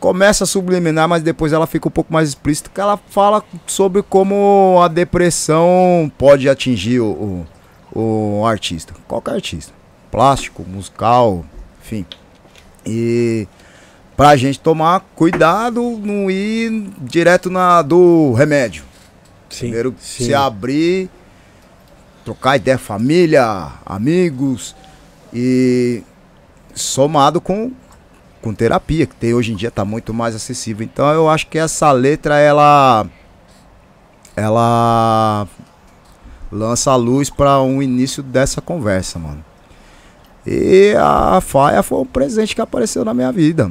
Começa 0.00 0.46
subliminar, 0.46 1.08
mas 1.08 1.22
depois 1.22 1.52
ela 1.52 1.66
fica 1.66 1.88
um 1.88 1.90
pouco 1.90 2.12
mais 2.12 2.28
explícita, 2.28 2.70
que 2.72 2.80
ela 2.80 2.96
fala 3.08 3.42
sobre 3.66 4.02
como 4.02 4.80
a 4.82 4.86
depressão 4.86 6.10
pode 6.16 6.48
atingir 6.48 7.00
o, 7.00 7.44
o, 7.92 8.40
o 8.40 8.46
artista. 8.46 8.94
Qualquer 9.08 9.34
artista. 9.34 9.72
Plástico, 10.10 10.62
musical, 10.62 11.44
enfim. 11.82 12.06
E 12.86 13.48
pra 14.16 14.36
gente 14.36 14.60
tomar 14.60 15.00
cuidado, 15.16 15.98
não 16.02 16.30
ir 16.30 16.90
direto 17.00 17.50
na 17.50 17.82
do 17.82 18.32
remédio. 18.34 18.84
Sim, 19.50 19.66
Primeiro 19.66 19.94
sim. 19.98 20.26
se 20.26 20.34
abrir, 20.34 21.10
trocar 22.24 22.56
ideia, 22.56 22.78
família, 22.78 23.72
amigos 23.84 24.76
e 25.32 26.02
somado 26.74 27.40
com, 27.40 27.72
com 28.40 28.54
terapia, 28.54 29.06
que 29.06 29.14
tem 29.14 29.34
hoje 29.34 29.52
em 29.52 29.56
dia 29.56 29.70
tá 29.70 29.84
muito 29.84 30.14
mais 30.14 30.34
acessível. 30.34 30.84
Então 30.84 31.06
eu 31.12 31.28
acho 31.28 31.46
que 31.48 31.58
essa 31.58 31.90
letra 31.92 32.38
ela 32.38 33.06
ela 34.36 35.46
lança 36.50 36.92
a 36.92 36.96
luz 36.96 37.28
para 37.30 37.60
um 37.60 37.82
início 37.82 38.22
dessa 38.22 38.60
conversa, 38.60 39.18
mano. 39.18 39.44
E 40.46 40.94
a 40.98 41.40
Faia 41.40 41.82
foi 41.82 41.98
um 41.98 42.06
presente 42.06 42.54
que 42.54 42.60
apareceu 42.60 43.04
na 43.04 43.12
minha 43.12 43.32
vida. 43.32 43.70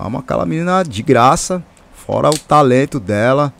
Amo 0.00 0.18
aquela 0.18 0.46
menina 0.46 0.82
de 0.84 1.02
graça, 1.02 1.62
fora 1.92 2.30
o 2.30 2.38
talento 2.38 3.00
dela 3.00 3.52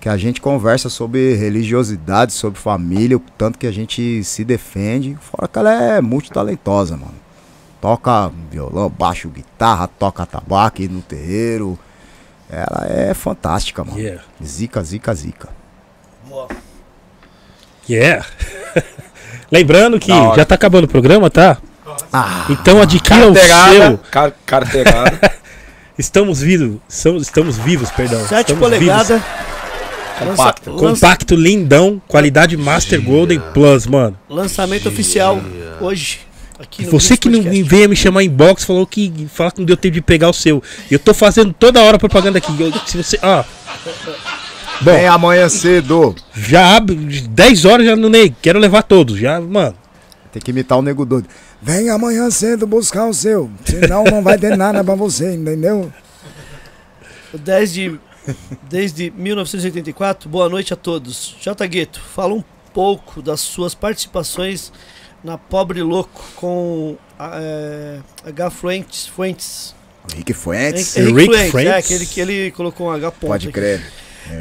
que 0.00 0.08
a 0.08 0.16
gente 0.16 0.40
conversa 0.40 0.88
sobre 0.88 1.34
religiosidade, 1.34 2.32
sobre 2.32 2.58
família, 2.58 3.16
o 3.16 3.22
tanto 3.36 3.58
que 3.58 3.66
a 3.66 3.72
gente 3.72 4.22
se 4.22 4.44
defende. 4.44 5.18
Fora 5.20 5.48
que 5.48 5.58
ela 5.58 5.72
é 5.72 6.00
multitalentosa, 6.00 6.96
mano. 6.96 7.27
Toca 7.80 8.30
violão, 8.50 8.88
baixo, 8.90 9.28
guitarra, 9.28 9.86
toca 9.86 10.26
tabaco 10.26 10.82
no 10.82 11.00
terreiro. 11.00 11.78
Ela 12.50 12.86
é 12.88 13.14
fantástica, 13.14 13.84
mano. 13.84 13.98
Yeah. 13.98 14.22
Zica, 14.44 14.82
zica, 14.82 15.14
zica. 15.14 15.48
Yeah. 17.88 18.24
Lembrando 19.50 19.98
que 19.98 20.10
já 20.10 20.44
tá 20.44 20.54
acabando 20.54 20.84
o 20.84 20.88
programa, 20.88 21.30
tá? 21.30 21.56
então 22.50 22.80
adquira 22.82 23.28
o 23.28 23.34
Carteirada. 23.34 23.72
seu. 23.72 23.98
Car 24.10 24.32
carteirada. 24.44 25.32
Estamos 25.98 26.40
vivos. 26.40 26.76
Somos, 26.88 27.22
estamos 27.22 27.58
vivos, 27.58 27.90
perdão. 27.90 28.20
7 28.24 28.52
estamos 28.52 28.60
polegadas. 28.62 29.20
Compacto. 30.18 30.70
Lança- 30.70 30.82
lança- 30.84 31.00
Compacto 31.06 31.34
lindão, 31.34 32.00
qualidade 32.06 32.56
Master 32.56 33.02
Golden 33.02 33.40
Plus, 33.52 33.84
mano. 33.86 34.16
lançamento 34.28 34.88
oficial 34.88 35.40
hoje. 35.80 36.20
Aqui 36.58 36.84
Você 36.86 37.16
que 37.16 37.28
não 37.28 37.40
Podcast. 37.42 37.62
veio 37.68 37.88
me 37.88 37.94
chamar 37.96 38.24
em 38.24 38.28
box, 38.30 38.64
falou 38.64 38.84
que, 38.86 39.28
fala 39.32 39.50
que 39.52 39.58
não 39.60 39.66
deu 39.66 39.76
tempo 39.76 39.94
de 39.94 40.00
pegar 40.02 40.28
o 40.28 40.32
seu. 40.32 40.62
Eu 40.90 40.98
tô 40.98 41.14
fazendo 41.14 41.52
toda 41.52 41.80
hora 41.82 41.98
propaganda 41.98 42.38
aqui. 42.38 42.52
Eu- 42.60 42.72
se 42.86 42.96
você, 42.96 43.18
ó. 43.22 43.44
Bom, 44.80 44.92
Vem 44.92 45.06
amanhã 45.06 45.48
cedo. 45.48 46.14
já 46.34 46.76
abre 46.76 46.94
10 46.96 47.64
horas 47.64 47.86
já 47.86 47.94
no 47.96 48.08
Ney. 48.08 48.34
Quero 48.42 48.58
levar 48.58 48.82
todos. 48.82 49.18
Já, 49.18 49.40
mano. 49.40 49.76
Tem 50.32 50.42
que 50.42 50.50
imitar 50.50 50.78
o 50.78 50.82
nego 50.82 51.04
doido. 51.06 51.28
Vem 51.62 51.90
amanhã 51.90 52.30
cedo 52.30 52.66
buscar 52.66 53.06
o 53.06 53.14
seu. 53.14 53.50
Senão 53.64 54.04
não 54.04 54.22
vai 54.22 54.36
ter 54.38 54.56
nada 54.56 54.82
pra 54.84 54.94
você, 54.94 55.34
entendeu? 55.34 55.92
Desde, 57.34 57.98
desde 58.68 59.12
1984, 59.16 60.28
boa 60.28 60.48
noite 60.48 60.72
a 60.72 60.76
todos. 60.76 61.34
J. 61.40 61.66
Gueto, 61.66 62.00
fala 62.14 62.34
um 62.34 62.44
pouco 62.72 63.20
das 63.22 63.40
suas 63.40 63.74
participações 63.74 64.72
na 65.22 65.36
Pobre 65.38 65.82
Louco 65.82 66.22
com 66.36 66.96
a, 67.18 67.32
é, 67.40 67.98
H. 68.26 68.50
Fuentes. 68.50 69.06
Fuentes. 69.06 69.74
Rick 70.14 70.32
Fuentes. 70.32 70.96
Henrique 70.96 71.14
Rick 71.18 71.26
Fuentes, 71.32 71.50
Fuentes? 71.50 71.72
é, 71.72 71.76
aquele 71.76 72.06
que 72.06 72.20
ele 72.20 72.50
colocou 72.52 72.88
um 72.88 72.90
H. 72.92 73.10
ponto 73.12 73.26
Pode 73.30 73.48
aqui. 73.48 73.52
crer. 73.54 73.82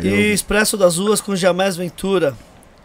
E 0.04 0.32
Expresso 0.34 0.78
das 0.78 0.98
Ruas 0.98 1.20
com 1.22 1.36
Jamais 1.36 1.76
Ventura. 1.76 2.36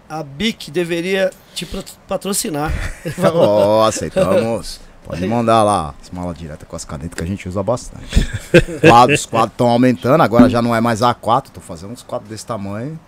A 0.08 0.22
BIC 0.22 0.70
deveria 0.70 1.30
te 1.54 1.64
pat- 1.64 1.92
patrocinar. 2.06 2.72
Ó, 3.34 3.84
aceitamos. 3.86 4.80
Pode 5.04 5.26
mandar 5.26 5.62
lá 5.64 5.94
as 6.00 6.10
malas 6.10 6.36
diretas 6.38 6.68
com 6.68 6.76
as 6.76 6.84
canetas 6.84 7.14
que 7.14 7.22
a 7.24 7.26
gente 7.26 7.48
usa 7.48 7.62
bastante. 7.62 8.28
Quadros, 8.86 9.20
os 9.20 9.26
quadros 9.26 9.52
estão 9.54 9.68
aumentando, 9.68 10.20
agora 10.22 10.48
já 10.48 10.62
não 10.62 10.74
é 10.76 10.80
mais 10.80 11.00
A4, 11.00 11.46
tô 11.52 11.60
fazendo 11.60 11.92
uns 11.92 12.02
quadros 12.02 12.30
desse 12.30 12.46
tamanho. 12.46 12.98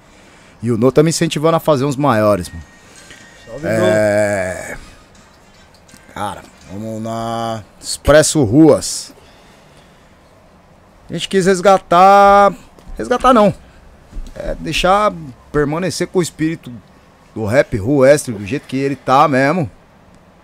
E 0.62 0.72
o 0.72 0.78
No 0.78 0.90
tá 0.90 1.02
me 1.02 1.10
incentivando 1.10 1.56
a 1.56 1.60
fazer 1.60 1.84
uns 1.84 1.94
maiores, 1.94 2.48
mano. 2.48 2.62
É. 3.62 4.76
Cara, 6.14 6.42
vamos 6.70 7.02
na 7.02 7.62
Expresso 7.80 8.42
Ruas. 8.44 9.12
A 11.08 11.12
gente 11.12 11.28
quis 11.28 11.46
resgatar. 11.46 12.52
Resgatar 12.96 13.32
não. 13.32 13.52
É 14.34 14.54
deixar 14.54 15.12
permanecer 15.52 16.06
com 16.08 16.18
o 16.18 16.22
espírito 16.22 16.72
do 17.34 17.44
rap 17.44 17.76
ruestre 17.76 18.32
do 18.34 18.46
jeito 18.46 18.66
que 18.66 18.76
ele 18.76 18.96
tá 18.96 19.28
mesmo. 19.28 19.70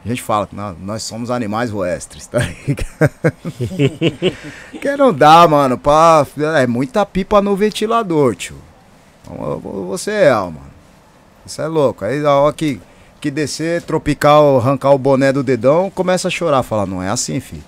A 0.05 0.09
gente 0.09 0.23
fala 0.23 0.47
que 0.47 0.57
nó- 0.57 0.75
nós 0.81 1.03
somos 1.03 1.31
animais 1.31 1.71
voestres, 1.71 2.27
tá 2.29 2.39
ligado? 2.39 3.11
que 4.81 4.97
não 4.97 5.13
dá, 5.13 5.47
mano, 5.47 5.77
pra, 5.77 6.27
é 6.57 6.67
muita 6.67 7.05
pipa 7.05 7.43
no 7.43 7.55
ventilador, 7.55 8.35
tio. 8.35 8.57
Você 9.89 10.11
é, 10.13 10.33
mano. 10.33 10.71
Isso 11.45 11.61
é 11.61 11.67
louco. 11.67 12.05
Aí 12.05 12.25
a 12.25 12.33
hora 12.33 12.55
que, 13.21 13.31
descer, 13.31 13.83
tropical, 13.83 14.59
arrancar 14.59 14.91
o 14.91 14.99
boné 14.99 15.33
do 15.33 15.43
dedão, 15.43 15.91
começa 15.91 16.29
a 16.29 16.31
chorar. 16.31 16.63
Fala, 16.63 16.87
não 16.87 17.03
é 17.03 17.09
assim, 17.09 17.39
filho. 17.41 17.63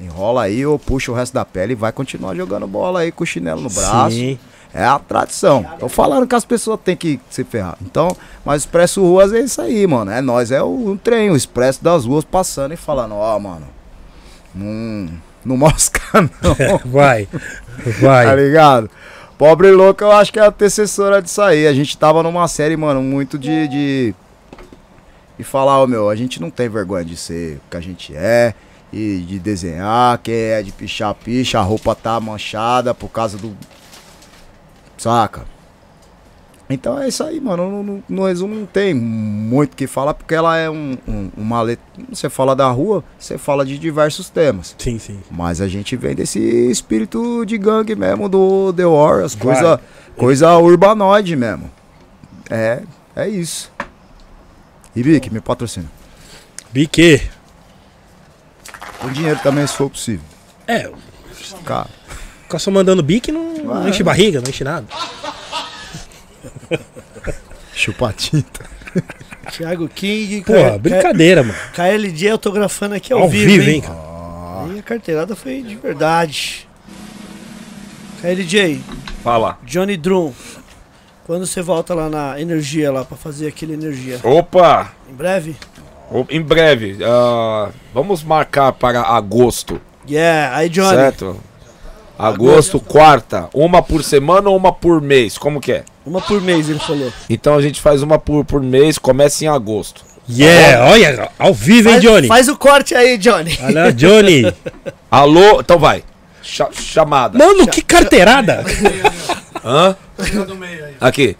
Enrola 0.00 0.42
aí 0.42 0.64
ou 0.64 0.78
puxa 0.78 1.12
o 1.12 1.14
resto 1.14 1.34
da 1.34 1.44
pele 1.44 1.72
e 1.72 1.76
vai 1.76 1.92
continuar 1.92 2.34
jogando 2.34 2.66
bola 2.66 3.00
aí 3.00 3.12
com 3.12 3.22
o 3.22 3.26
chinelo 3.26 3.60
no 3.60 3.70
braço. 3.70 4.16
Sim. 4.16 4.38
É 4.74 4.84
a 4.84 4.98
tradição. 4.98 5.64
Tô 5.78 5.88
falando 5.88 6.26
que 6.26 6.34
as 6.34 6.46
pessoas 6.46 6.80
têm 6.82 6.96
que 6.96 7.20
se 7.28 7.44
ferrar. 7.44 7.76
Então, 7.82 8.16
mas 8.44 8.62
o 8.62 8.64
Expresso 8.64 9.02
Ruas 9.02 9.32
é 9.32 9.40
isso 9.40 9.60
aí, 9.60 9.86
mano. 9.86 10.10
É 10.10 10.22
nós, 10.22 10.50
é 10.50 10.62
o, 10.62 10.92
o 10.92 10.96
trem, 10.98 11.30
o 11.30 11.36
Expresso 11.36 11.84
das 11.84 12.06
ruas 12.06 12.24
passando 12.24 12.72
e 12.72 12.76
falando, 12.76 13.14
ó, 13.14 13.38
mano. 13.38 13.66
Não, 14.54 15.10
não 15.44 15.56
mosca, 15.58 16.00
não. 16.40 16.80
Vai. 16.90 17.26
tá 17.26 17.40
Vai. 18.00 18.36
ligado? 18.36 18.90
Pobre 19.36 19.70
louca, 19.72 20.04
eu 20.04 20.12
acho 20.12 20.32
que 20.32 20.38
é 20.38 20.42
a 20.42 20.48
antecessora 20.48 21.20
disso 21.20 21.42
aí. 21.42 21.66
A 21.66 21.74
gente 21.74 21.98
tava 21.98 22.22
numa 22.22 22.48
série, 22.48 22.76
mano, 22.76 23.02
muito 23.02 23.38
de. 23.38 23.68
de, 23.68 24.14
de 25.38 25.44
falar, 25.44 25.80
ó, 25.82 25.86
meu, 25.86 26.08
a 26.10 26.14
gente 26.16 26.40
não 26.40 26.50
tem 26.50 26.68
vergonha 26.68 27.04
de 27.04 27.16
ser 27.16 27.56
o 27.66 27.70
que 27.70 27.76
a 27.76 27.80
gente 27.80 28.14
é. 28.16 28.54
E 28.92 29.24
de 29.26 29.38
desenhar, 29.38 30.18
quem 30.18 30.34
é 30.34 30.62
de 30.62 30.70
pichar, 30.70 31.14
picha, 31.14 31.58
a 31.58 31.62
roupa 31.62 31.94
tá 31.94 32.20
manchada 32.20 32.92
por 32.92 33.08
causa 33.08 33.38
do. 33.38 33.56
Saca? 34.98 35.44
Então 36.68 36.98
é 37.00 37.08
isso 37.08 37.24
aí, 37.24 37.40
mano. 37.40 37.70
No, 37.70 37.82
no- 37.82 38.02
no 38.06 38.26
resumo 38.26 38.54
não 38.54 38.66
tem 38.66 38.92
muito 38.92 39.72
o 39.72 39.76
que 39.76 39.86
falar, 39.86 40.12
porque 40.14 40.34
ela 40.34 40.58
é 40.58 40.68
um, 40.68 40.96
um- 41.08 41.30
uma 41.36 41.62
letra. 41.62 41.82
Você 42.10 42.28
fala 42.28 42.54
da 42.54 42.68
rua, 42.68 43.02
você 43.18 43.38
fala 43.38 43.64
de 43.64 43.78
diversos 43.78 44.28
temas. 44.28 44.74
Sim, 44.78 44.98
sim. 44.98 45.20
Mas 45.30 45.62
a 45.62 45.68
gente 45.68 45.96
vem 45.96 46.14
desse 46.14 46.38
espírito 46.70 47.46
de 47.46 47.56
gangue 47.56 47.94
mesmo 47.96 48.28
do 48.28 48.74
The 48.74 48.84
Warriors, 48.84 49.34
coisa, 49.34 49.80
coisa 50.18 50.56
urbanoide 50.58 51.34
mesmo. 51.34 51.70
É, 52.50 52.82
é 53.16 53.26
isso. 53.26 53.71
E 54.94 55.02
Vic, 55.02 55.30
me 55.30 55.40
patrocina. 55.40 55.90
Bique. 56.72 57.22
Com 58.98 59.10
dinheiro 59.10 59.38
também, 59.42 59.66
se 59.66 59.74
for 59.74 59.90
possível. 59.90 60.24
É, 60.66 60.90
Cara, 61.64 61.88
ficar 62.42 62.58
só 62.58 62.70
mandando 62.70 63.02
bique 63.02 63.32
não, 63.32 63.54
não 63.64 63.88
enche 63.88 64.02
barriga, 64.02 64.40
não 64.40 64.48
enche 64.48 64.64
nada. 64.64 64.86
chupa 67.74 68.12
tinta. 68.12 68.64
Thiago 69.50 69.88
King, 69.88 70.42
Pô, 70.42 70.52
K- 70.52 70.78
brincadeira, 70.78 71.42
mano. 71.42 71.58
K- 71.72 71.90
KLJ 71.90 72.30
autografando 72.30 72.94
aqui 72.94 73.12
ao, 73.12 73.20
Ao 73.22 73.28
vivo, 73.28 73.62
hein, 73.68 73.76
hein? 73.76 73.80
cara. 73.80 74.72
E 74.74 74.78
a 74.78 74.82
carteirada 74.82 75.34
foi 75.34 75.62
de 75.62 75.74
verdade. 75.76 76.68
KLJ, 78.20 78.80
Fala. 79.24 79.58
Johnny 79.64 79.96
Drum. 79.96 80.32
Quando 81.32 81.46
você 81.46 81.62
volta 81.62 81.94
lá 81.94 82.10
na 82.10 82.38
energia 82.38 82.92
lá 82.92 83.06
pra 83.06 83.16
fazer 83.16 83.46
aquele 83.48 83.72
energia? 83.72 84.20
Opa! 84.22 84.92
Em 85.10 85.14
breve? 85.14 85.56
O- 86.10 86.26
Em 86.28 86.42
breve, 86.42 86.98
ah, 87.02 87.70
vamos 87.94 88.22
marcar 88.22 88.70
para 88.74 89.00
agosto, 89.00 89.80
Yeah, 90.06 90.54
aí 90.54 90.68
Johnny. 90.68 90.94
certo? 90.94 91.40
Agosto, 92.18 92.78
quarta. 92.78 93.48
Uma 93.54 93.82
por 93.82 94.04
semana 94.04 94.50
ou 94.50 94.56
uma 94.58 94.74
por 94.74 95.00
mês? 95.00 95.38
Como 95.38 95.58
que 95.58 95.72
é? 95.72 95.84
Uma 96.04 96.20
por 96.20 96.38
mês, 96.42 96.68
ele 96.68 96.80
falou. 96.80 97.10
Então 97.30 97.54
a 97.54 97.62
gente 97.62 97.80
faz 97.80 98.02
uma 98.02 98.18
por, 98.18 98.44
por 98.44 98.62
mês, 98.62 98.98
começa 98.98 99.42
em 99.42 99.48
agosto. 99.48 100.04
Yeah, 100.28 100.84
olha, 100.84 101.30
ao 101.38 101.54
vivo, 101.54 101.88
hein, 101.88 101.98
Johnny? 101.98 102.28
faz 102.28 102.46
o 102.48 102.58
corte 102.58 102.94
aí, 102.94 103.16
Johnny. 103.16 103.58
Olha, 103.62 103.90
Johnny. 103.90 104.52
Alô? 105.10 105.60
Então 105.60 105.78
vai. 105.78 106.04
Cha- 106.42 106.68
chamada. 106.72 107.38
Mano, 107.38 107.66
que 107.68 107.80
carteirada. 107.80 108.62
Hã? 109.64 109.96
Aqui. 111.00 111.36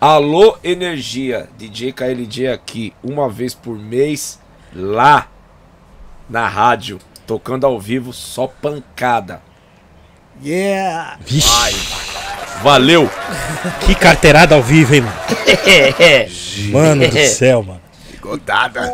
Alô 0.00 0.56
Energia, 0.64 1.48
DJ 1.58 1.92
KLJ 1.92 2.48
aqui, 2.48 2.92
uma 3.02 3.28
vez 3.28 3.54
por 3.54 3.78
mês, 3.78 4.38
lá 4.74 5.28
na 6.28 6.48
rádio, 6.48 6.98
tocando 7.26 7.66
ao 7.66 7.78
vivo, 7.78 8.12
só 8.12 8.46
pancada. 8.46 9.42
Yeah. 10.42 11.18
Vixe, 11.26 11.48
Valeu! 12.62 13.10
que 13.86 13.94
carteirada 13.94 14.54
ao 14.54 14.62
vivo, 14.62 14.94
hein, 14.94 15.02
mano? 15.02 15.16
Mano 16.72 17.08
do 17.08 17.26
céu, 17.26 17.62
mano. 17.62 17.80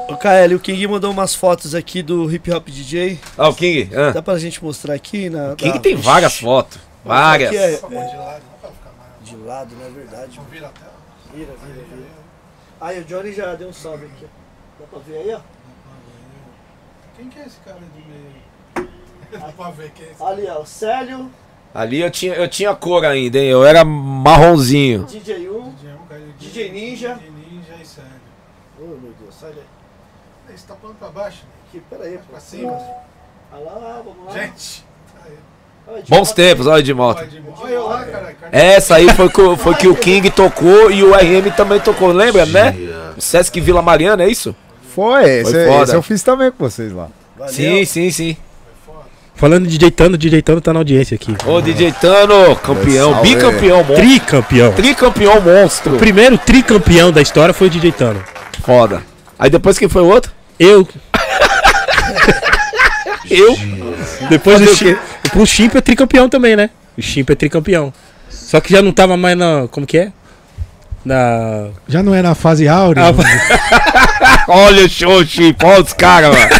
O 0.08 0.16
KL, 0.16 0.54
o 0.54 0.60
King 0.60 0.86
mandou 0.86 1.10
umas 1.10 1.34
fotos 1.34 1.74
aqui 1.74 2.00
do 2.02 2.32
Hip 2.32 2.50
Hop 2.52 2.68
DJ. 2.68 3.18
Ah, 3.36 3.48
o 3.48 3.54
King? 3.54 3.90
hã? 3.94 4.12
Dá 4.12 4.22
pra 4.22 4.38
gente 4.38 4.62
mostrar 4.62 4.94
aqui? 4.94 5.28
Na, 5.28 5.52
O 5.52 5.56
King 5.56 5.74
na- 5.74 5.80
tem 5.80 5.94
várias 5.96 6.36
fotos. 6.38 6.78
Várias. 7.06 7.48
Aqui 7.50 7.58
é, 7.58 7.70
De 7.76 8.16
lado, 8.16 8.42
não 8.50 8.58
pra 8.58 8.70
ficar 8.70 8.92
mais. 8.98 9.28
de 9.28 9.36
lado, 9.36 9.76
não 9.76 9.86
é 9.86 9.90
verdade. 9.90 10.40
Vira 10.50 10.66
a 10.66 10.70
tela. 10.70 10.92
Vira, 11.32 11.52
vira, 11.52 11.84
vira. 11.86 12.08
Aí 12.80 13.00
o 13.00 13.04
Johnny 13.04 13.32
já 13.32 13.54
deu 13.54 13.68
um 13.68 13.72
salve 13.72 14.06
aqui. 14.06 14.26
Dá 14.78 14.86
pra 14.86 14.98
ver 15.00 15.18
aí, 15.18 15.34
ó? 15.34 15.40
Quem 17.16 17.28
que 17.28 17.38
é 17.38 17.46
esse 17.46 17.58
cara 17.60 17.78
aí 17.78 17.84
do 17.84 18.08
meio? 18.08 18.90
Dá 19.32 19.52
pra 19.52 19.70
ver 19.70 19.90
quem 19.92 20.06
é 20.06 20.10
esse 20.12 20.22
Ali, 20.22 20.46
ó, 20.48 20.60
o 20.60 20.66
Célio, 20.66 21.30
Ali 21.74 22.00
eu 22.00 22.10
tinha, 22.10 22.32
eu 22.34 22.48
tinha 22.48 22.74
cor 22.74 23.04
ainda, 23.04 23.38
hein? 23.38 23.48
Eu 23.48 23.64
era 23.64 23.84
marronzinho. 23.84 25.04
DJ1. 25.04 25.10
DJ, 25.10 25.48
um, 25.50 25.72
cara, 26.08 26.20
DJ 26.38 26.70
Ninja. 26.72 27.14
DJ 27.16 27.30
Ninja 27.30 27.74
e 27.82 27.86
Sério. 27.86 28.10
Oh, 28.80 28.84
meu 28.86 29.12
Deus, 29.20 29.34
sai 29.34 29.52
daí. 29.52 29.64
Aí, 30.48 30.56
Você 30.56 30.66
tá 30.66 30.74
falando 30.76 30.96
pra 30.98 31.08
baixo? 31.08 31.44
Aqui, 31.68 31.80
peraí. 31.90 32.18
Pra 32.30 32.40
cima? 32.40 32.72
Olha 33.52 33.62
lá, 33.62 34.02
vamos 34.02 34.24
lá. 34.26 34.32
Gente! 34.32 34.85
Bons 36.08 36.32
tempos, 36.32 36.66
olha 36.66 36.82
de 36.82 36.92
moto. 36.92 37.24
Essa 38.52 38.96
aí 38.96 39.08
foi 39.14 39.28
que, 39.28 39.40
o- 39.40 39.56
foi 39.56 39.74
que 39.74 39.88
o 39.88 39.94
King 39.94 40.30
tocou 40.30 40.90
e 40.90 41.02
o 41.02 41.14
RM 41.14 41.50
também 41.56 41.80
tocou, 41.80 42.12
lembra, 42.12 42.44
né? 42.46 42.74
O 43.16 43.20
Sesc 43.20 43.60
Vila 43.60 43.82
Mariana, 43.82 44.24
é 44.24 44.28
isso? 44.28 44.54
Foi, 44.94 45.24
esse, 45.24 45.66
foda. 45.66 45.82
esse 45.84 45.94
eu 45.94 46.02
fiz 46.02 46.22
também 46.22 46.50
com 46.50 46.64
vocês 46.68 46.92
lá. 46.92 47.08
Valeu. 47.36 47.52
Sim, 47.52 47.84
sim, 47.84 48.10
sim. 48.10 48.36
Falando 49.34 49.64
de 49.66 49.76
DJ 49.76 49.90
Tano, 49.90 50.16
DJ 50.16 50.40
Tano 50.40 50.60
tá 50.62 50.72
na 50.72 50.80
audiência 50.80 51.14
aqui. 51.14 51.36
Ô, 51.46 51.60
DJ 51.60 51.92
Tano, 51.92 52.56
campeão, 52.56 53.12
Salve. 53.12 53.28
bicampeão, 53.34 53.78
monstro. 53.84 53.96
Tricampeão. 53.96 54.72
Tricampeão 54.72 55.40
monstro. 55.42 55.94
O 55.94 55.98
primeiro 55.98 56.38
tricampeão 56.38 57.12
da 57.12 57.20
história 57.20 57.52
foi 57.52 57.66
o 57.66 57.70
DJ 57.70 57.92
Tano. 57.92 58.22
Foda. 58.64 59.02
Aí 59.38 59.50
depois 59.50 59.78
quem 59.78 59.88
foi 59.88 60.00
o 60.02 60.06
outro? 60.06 60.32
Eu. 60.58 60.88
Eu. 63.28 63.56
Depois 64.30 64.60
Fazer 64.60 64.98
o 65.34 65.38
o 65.38 65.40
quê? 65.40 65.46
Chimp. 65.46 65.70
Chimp 65.70 65.76
é 65.76 65.80
tricampeão 65.80 66.28
também, 66.28 66.56
né? 66.56 66.70
O 66.96 67.02
Chimp 67.02 67.30
é 67.30 67.34
tricampeão. 67.34 67.92
Só 68.30 68.60
que 68.60 68.72
já 68.72 68.80
não 68.82 68.92
tava 68.92 69.16
mais 69.16 69.36
na. 69.36 69.66
Como 69.70 69.86
que 69.86 69.98
é? 69.98 70.12
Na. 71.04 71.68
Já 71.88 72.02
não 72.02 72.14
era 72.14 72.30
a 72.30 72.34
fase 72.34 72.66
áurea? 72.68 73.04
Ah, 73.04 74.44
Olha 74.48 74.84
o 74.84 74.88
show, 74.88 75.24
Chip. 75.24 75.64
Olha 75.64 75.82
os 75.82 75.92
caras, 75.92 76.30
mano. 76.30 76.50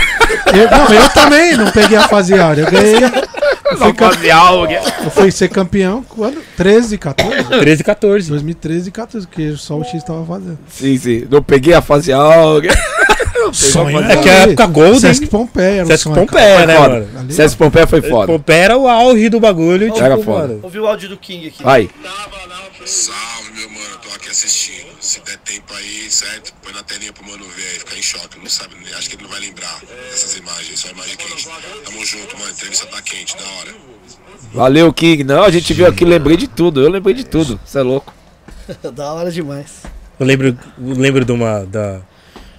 Eu, 0.55 0.71
não, 0.71 0.95
eu 0.95 1.09
também 1.11 1.57
não 1.57 1.71
peguei 1.71 1.97
a 1.97 2.09
fase 2.09 2.39
áurea. 2.39 2.63
Eu 2.63 2.71
ganhei. 2.71 2.97
Eu 3.71 3.77
fui, 3.79 3.93
cam- 3.95 4.11
eu 5.05 5.11
fui 5.11 5.31
ser 5.33 5.49
campeão 5.49 6.03
quando? 6.09 6.41
13, 6.57 6.97
14? 6.99 7.45
13 7.61 7.81
e 7.81 7.85
14. 7.85 8.29
2013 8.31 8.89
e 8.89 8.93
14, 8.93 9.27
que 9.27 9.57
só 9.57 9.77
o 9.77 9.85
X 9.85 10.03
tava 10.05 10.25
fazendo. 10.25 10.59
Sim, 10.69 10.97
sim. 10.97 11.27
Não 11.29 11.43
peguei 11.43 11.75
a 11.75 11.83
fase 11.83 12.13
áurea. 12.13 12.73
Sonho. 13.53 13.99
É 14.01 14.17
que 14.17 14.29
a 14.29 14.35
época 14.35 14.67
Golden. 14.67 15.01
Sesc 15.01 15.27
Pompeia 15.29 15.87
Sesc 15.87 16.09
Pompeia, 16.09 16.67
né, 16.67 16.77
foda. 16.77 16.89
mano? 16.89 17.19
Ali, 17.19 17.33
César 17.33 17.57
Pompeia 17.57 17.87
foi 17.87 18.03
foda. 18.03 18.27
Pompeia 18.27 18.65
era 18.65 18.77
o 18.77 18.89
auge 18.89 19.29
do 19.29 19.41
bagulho. 19.41 19.91
Tipo, 19.91 20.05
Era 20.05 20.17
foda. 20.19 20.49
mano. 20.49 20.61
Ouvi 20.63 20.79
o 20.79 20.87
áudio 20.87 21.09
do 21.09 21.17
King 21.17 21.49
aqui. 21.49 21.63
Vai. 21.63 21.91
Salve, 22.85 23.51
meu 23.55 23.69
mano, 23.71 23.99
tô 24.03 24.15
aqui 24.15 24.29
assistindo. 24.31 24.87
Se 25.01 25.21
der 25.21 25.37
tempo 25.39 25.73
aí, 25.75 26.11
certo? 26.11 26.53
Põe 26.63 26.73
na 26.73 26.83
telinha 26.83 27.13
pro 27.13 27.25
mano 27.25 27.45
ver 27.57 27.63
aí, 27.63 27.79
ficar 27.79 27.97
em 27.97 28.03
choque. 28.03 28.39
Não 28.39 28.49
sabe, 28.49 28.75
né? 28.77 28.91
acho 28.97 29.09
que 29.11 29.17
ele 29.17 29.23
não 29.25 29.31
vai 29.31 29.41
lembrar 29.41 29.81
dessas 30.11 30.37
imagens, 30.37 30.81
só 30.81 30.89
imagem 30.89 31.17
quente. 31.17 31.49
Tamo 31.85 32.05
junto, 32.05 32.37
mano. 32.37 32.49
A 32.49 32.53
entrevista 32.53 32.87
tá 32.87 33.03
quente, 33.03 33.37
da 33.37 33.45
hora. 33.45 33.75
Valeu, 34.53 34.93
King. 34.93 35.25
Não, 35.25 35.43
a 35.43 35.51
gente 35.51 35.73
veio 35.75 35.89
aqui, 35.89 36.05
lembrei 36.05 36.37
de 36.37 36.47
tudo. 36.49 36.81
Eu 36.83 36.91
lembrei 36.91 37.15
de 37.15 37.25
tudo. 37.25 37.59
Você 37.65 37.79
é 37.79 37.83
louco. 37.83 38.13
da 38.95 39.13
hora 39.13 39.31
demais. 39.31 39.83
Eu 40.19 40.27
lembro, 40.27 40.49
eu 40.49 40.95
lembro 40.95 41.25
de 41.25 41.33
uma. 41.33 41.65
Da... 41.67 42.01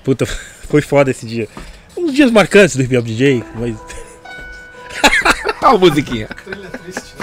Puta, 0.03 0.27
foi 0.69 0.81
foda 0.81 1.11
esse 1.11 1.25
dia. 1.25 1.47
Uns 1.95 2.13
dias 2.13 2.29
marcantes 2.31 2.75
do 2.75 2.83
Hip 2.83 2.97
Hop 2.97 3.05
DJ, 3.05 3.43
mas. 3.55 3.75
Olha 5.63 5.75
a 5.75 5.77
musiquinha. 5.77 6.27
Trilha 6.45 6.69
triste. 6.69 7.15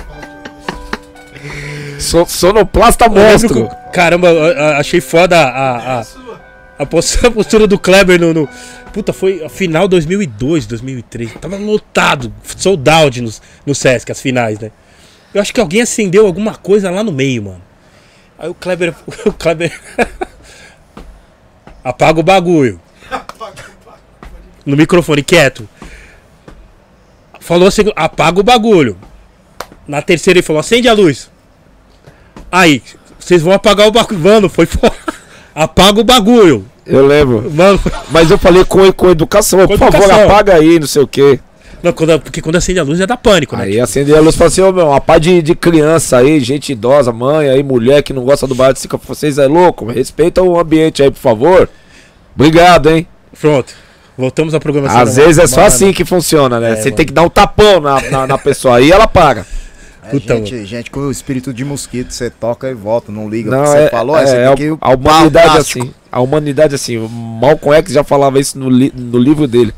So, 1.98 2.26
sonoplasta 2.26 3.08
monstro. 3.08 3.68
que- 3.68 3.76
caramba, 3.92 4.28
achei 4.78 5.00
foda 5.00 5.38
a, 5.38 5.98
a, 5.98 6.00
a, 6.00 6.04
a 6.82 6.86
postura 6.86 7.66
do 7.66 7.78
Kleber 7.78 8.20
no, 8.20 8.34
no- 8.34 8.48
Puta, 8.92 9.12
foi 9.12 9.42
a 9.44 9.48
final 9.48 9.88
2002, 9.88 10.66
2003. 10.66 11.34
Tava 11.40 11.56
lotado, 11.56 12.32
sold 12.56 12.88
out 12.88 13.20
no, 13.20 13.30
no 13.66 13.74
Sesc, 13.74 14.10
as 14.12 14.20
finais, 14.20 14.58
né? 14.60 14.70
Eu 15.32 15.40
acho 15.40 15.52
que 15.52 15.60
alguém 15.60 15.82
acendeu 15.82 16.26
alguma 16.26 16.54
coisa 16.54 16.90
lá 16.90 17.02
no 17.02 17.10
meio, 17.10 17.42
mano. 17.42 17.62
Aí 18.38 18.48
o 18.48 18.54
Kleber. 18.54 18.94
O 19.26 19.32
Kleber. 19.32 19.72
Apaga 21.82 22.20
o 22.20 22.22
bagulho. 22.22 22.80
No 24.64 24.76
microfone, 24.76 25.22
quieto. 25.22 25.68
Falou 27.40 27.68
assim, 27.68 27.82
apaga 27.94 28.40
o 28.40 28.42
bagulho. 28.42 28.96
Na 29.86 30.00
terceira 30.00 30.38
ele 30.38 30.46
falou, 30.46 30.60
acende 30.60 30.88
a 30.88 30.92
luz. 30.94 31.30
Aí, 32.50 32.82
vocês 33.18 33.42
vão 33.42 33.52
apagar 33.52 33.86
o 33.86 33.90
bagulho. 33.90 34.20
Mano, 34.20 34.48
foi 34.48 34.66
foda. 34.66 34.94
Apaga 35.54 36.00
o 36.00 36.04
bagulho. 36.04 36.64
Eu 36.84 37.06
lembro. 37.06 37.48
Mano, 37.52 37.78
foi- 37.78 37.92
Mas 38.10 38.28
eu 38.30 38.36
falei 38.38 38.64
com, 38.64 38.90
com 38.92 39.08
educação, 39.10 39.60
Com 39.60 39.68
por 39.68 39.78
favor, 39.78 39.98
educação. 39.98 40.24
apaga 40.24 40.54
aí, 40.56 40.80
não 40.80 40.86
sei 40.86 41.02
o 41.02 41.06
quê. 41.06 41.38
não, 41.80 41.92
quando, 41.92 42.18
porque 42.20 42.42
quando 42.42 42.56
acende 42.56 42.80
a 42.80 42.82
luz 42.82 42.98
já 42.98 43.06
dá 43.06 43.16
pânico, 43.16 43.56
né? 43.56 43.62
Aí 43.64 43.80
acendeu 43.80 44.16
a 44.16 44.20
luz 44.20 44.34
e 44.34 44.38
falou 44.38 44.48
assim, 44.48 44.62
ô 44.62 44.72
meu, 44.72 44.88
uma 44.88 45.00
pá 45.00 45.16
de, 45.18 45.40
de 45.42 45.54
criança 45.54 46.16
aí, 46.16 46.40
gente 46.40 46.72
idosa, 46.72 47.12
mãe 47.12 47.48
aí, 47.50 47.62
mulher 47.62 48.02
que 48.02 48.12
não 48.12 48.24
gosta 48.24 48.48
do 48.48 48.56
fica- 48.74 48.96
vocês 49.06 49.38
é 49.38 49.46
louco, 49.46 49.84
respeita 49.86 50.42
o 50.42 50.58
ambiente 50.58 51.02
aí, 51.04 51.10
por 51.10 51.20
favor. 51.20 51.68
Obrigado, 52.34 52.90
hein? 52.90 53.06
Pronto. 53.40 53.72
Voltamos 54.16 54.54
à 54.54 54.60
programação. 54.60 55.00
Às 55.00 55.16
vezes 55.16 55.38
é 55.38 55.46
só 55.46 55.56
Mano, 55.56 55.66
assim 55.68 55.92
que 55.92 56.04
funciona, 56.04 56.60
né? 56.60 56.72
É, 56.72 56.76
Você 56.76 56.84
mano. 56.84 56.96
tem 56.96 57.06
que 57.06 57.12
dar 57.12 57.22
um 57.22 57.28
tapão 57.28 57.80
na, 57.80 58.00
na, 58.10 58.26
na 58.28 58.38
pessoa 58.38 58.76
aí 58.76 58.90
ela 58.92 59.08
para. 59.08 59.44
É, 60.04 60.10
Puta, 60.10 60.36
gente, 60.36 60.64
gente 60.66 60.90
com 60.90 61.00
o 61.00 61.10
espírito 61.10 61.52
de 61.52 61.64
mosquito, 61.64 62.12
você 62.12 62.28
toca 62.30 62.68
e 62.70 62.74
volta, 62.74 63.10
não 63.10 63.28
liga. 63.28 63.50
Não, 63.50 63.60
o 63.60 63.64
que 63.64 63.70
você 63.70 63.78
é, 63.78 63.88
falou, 63.90 64.16
é, 64.16 64.22
é, 64.22 64.26
você 64.26 64.36
é, 64.36 64.46
tem 64.54 64.56
que 64.56 64.78
a 64.80 64.90
humanidade 64.90 65.48
Fantástico. 65.48 65.78
assim. 65.84 65.94
A 66.12 66.20
humanidade 66.20 66.74
assim. 66.74 66.96
O 66.98 67.08
Malcolm 67.08 67.76
X 67.78 67.92
já 67.92 68.04
falava 68.04 68.38
isso 68.38 68.58
no, 68.58 68.68
li- 68.70 68.92
no 68.94 69.18
livro 69.18 69.48
dele. 69.48 69.74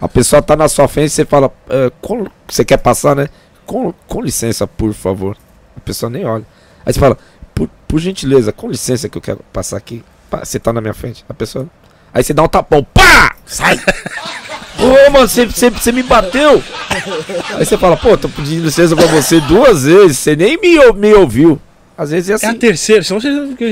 A 0.00 0.08
pessoa 0.08 0.42
tá 0.42 0.54
na 0.54 0.68
sua 0.68 0.86
frente 0.88 1.06
e 1.08 1.10
você 1.10 1.24
fala, 1.24 1.50
é, 1.70 1.90
com- 2.00 2.26
você 2.46 2.64
quer 2.64 2.76
passar, 2.76 3.16
né? 3.16 3.28
Com, 3.66 3.92
com 4.06 4.20
licença, 4.20 4.66
por 4.66 4.92
favor. 4.92 5.36
A 5.76 5.80
pessoa 5.80 6.10
nem 6.10 6.24
olha. 6.24 6.44
Aí 6.84 6.92
você 6.92 7.00
fala, 7.00 7.16
por, 7.54 7.68
por 7.88 7.98
gentileza, 7.98 8.52
com 8.52 8.68
licença 8.68 9.08
que 9.08 9.16
eu 9.18 9.22
quero 9.22 9.40
passar 9.52 9.76
aqui. 9.78 10.04
Você 10.44 10.58
tá 10.60 10.72
na 10.72 10.80
minha 10.80 10.94
frente. 10.94 11.24
A 11.28 11.34
pessoa. 11.34 11.66
Aí 12.14 12.22
você 12.22 12.32
dá 12.34 12.42
um 12.42 12.48
tapão, 12.48 12.84
pá! 12.92 13.34
Sai! 13.46 13.78
Ô, 14.78 15.10
mano, 15.10 15.28
você, 15.28 15.46
você, 15.46 15.70
você 15.70 15.92
me 15.92 16.02
bateu! 16.02 16.62
Aí 17.56 17.64
você 17.64 17.76
fala, 17.78 17.96
pô, 17.96 18.16
tô 18.18 18.28
pedindo 18.28 18.64
licença 18.64 18.94
pra 18.96 19.06
você 19.06 19.40
duas 19.40 19.84
vezes, 19.84 20.18
você 20.18 20.34
nem 20.36 20.58
me, 20.58 20.92
me 20.92 21.14
ouviu. 21.14 21.60
Às 21.96 22.10
vezes 22.10 22.30
é 22.30 22.32
É 22.32 22.36
assim. 22.36 22.46
a 22.46 22.54
terceira, 22.54 23.02
senão 23.04 23.20
você, 23.20 23.30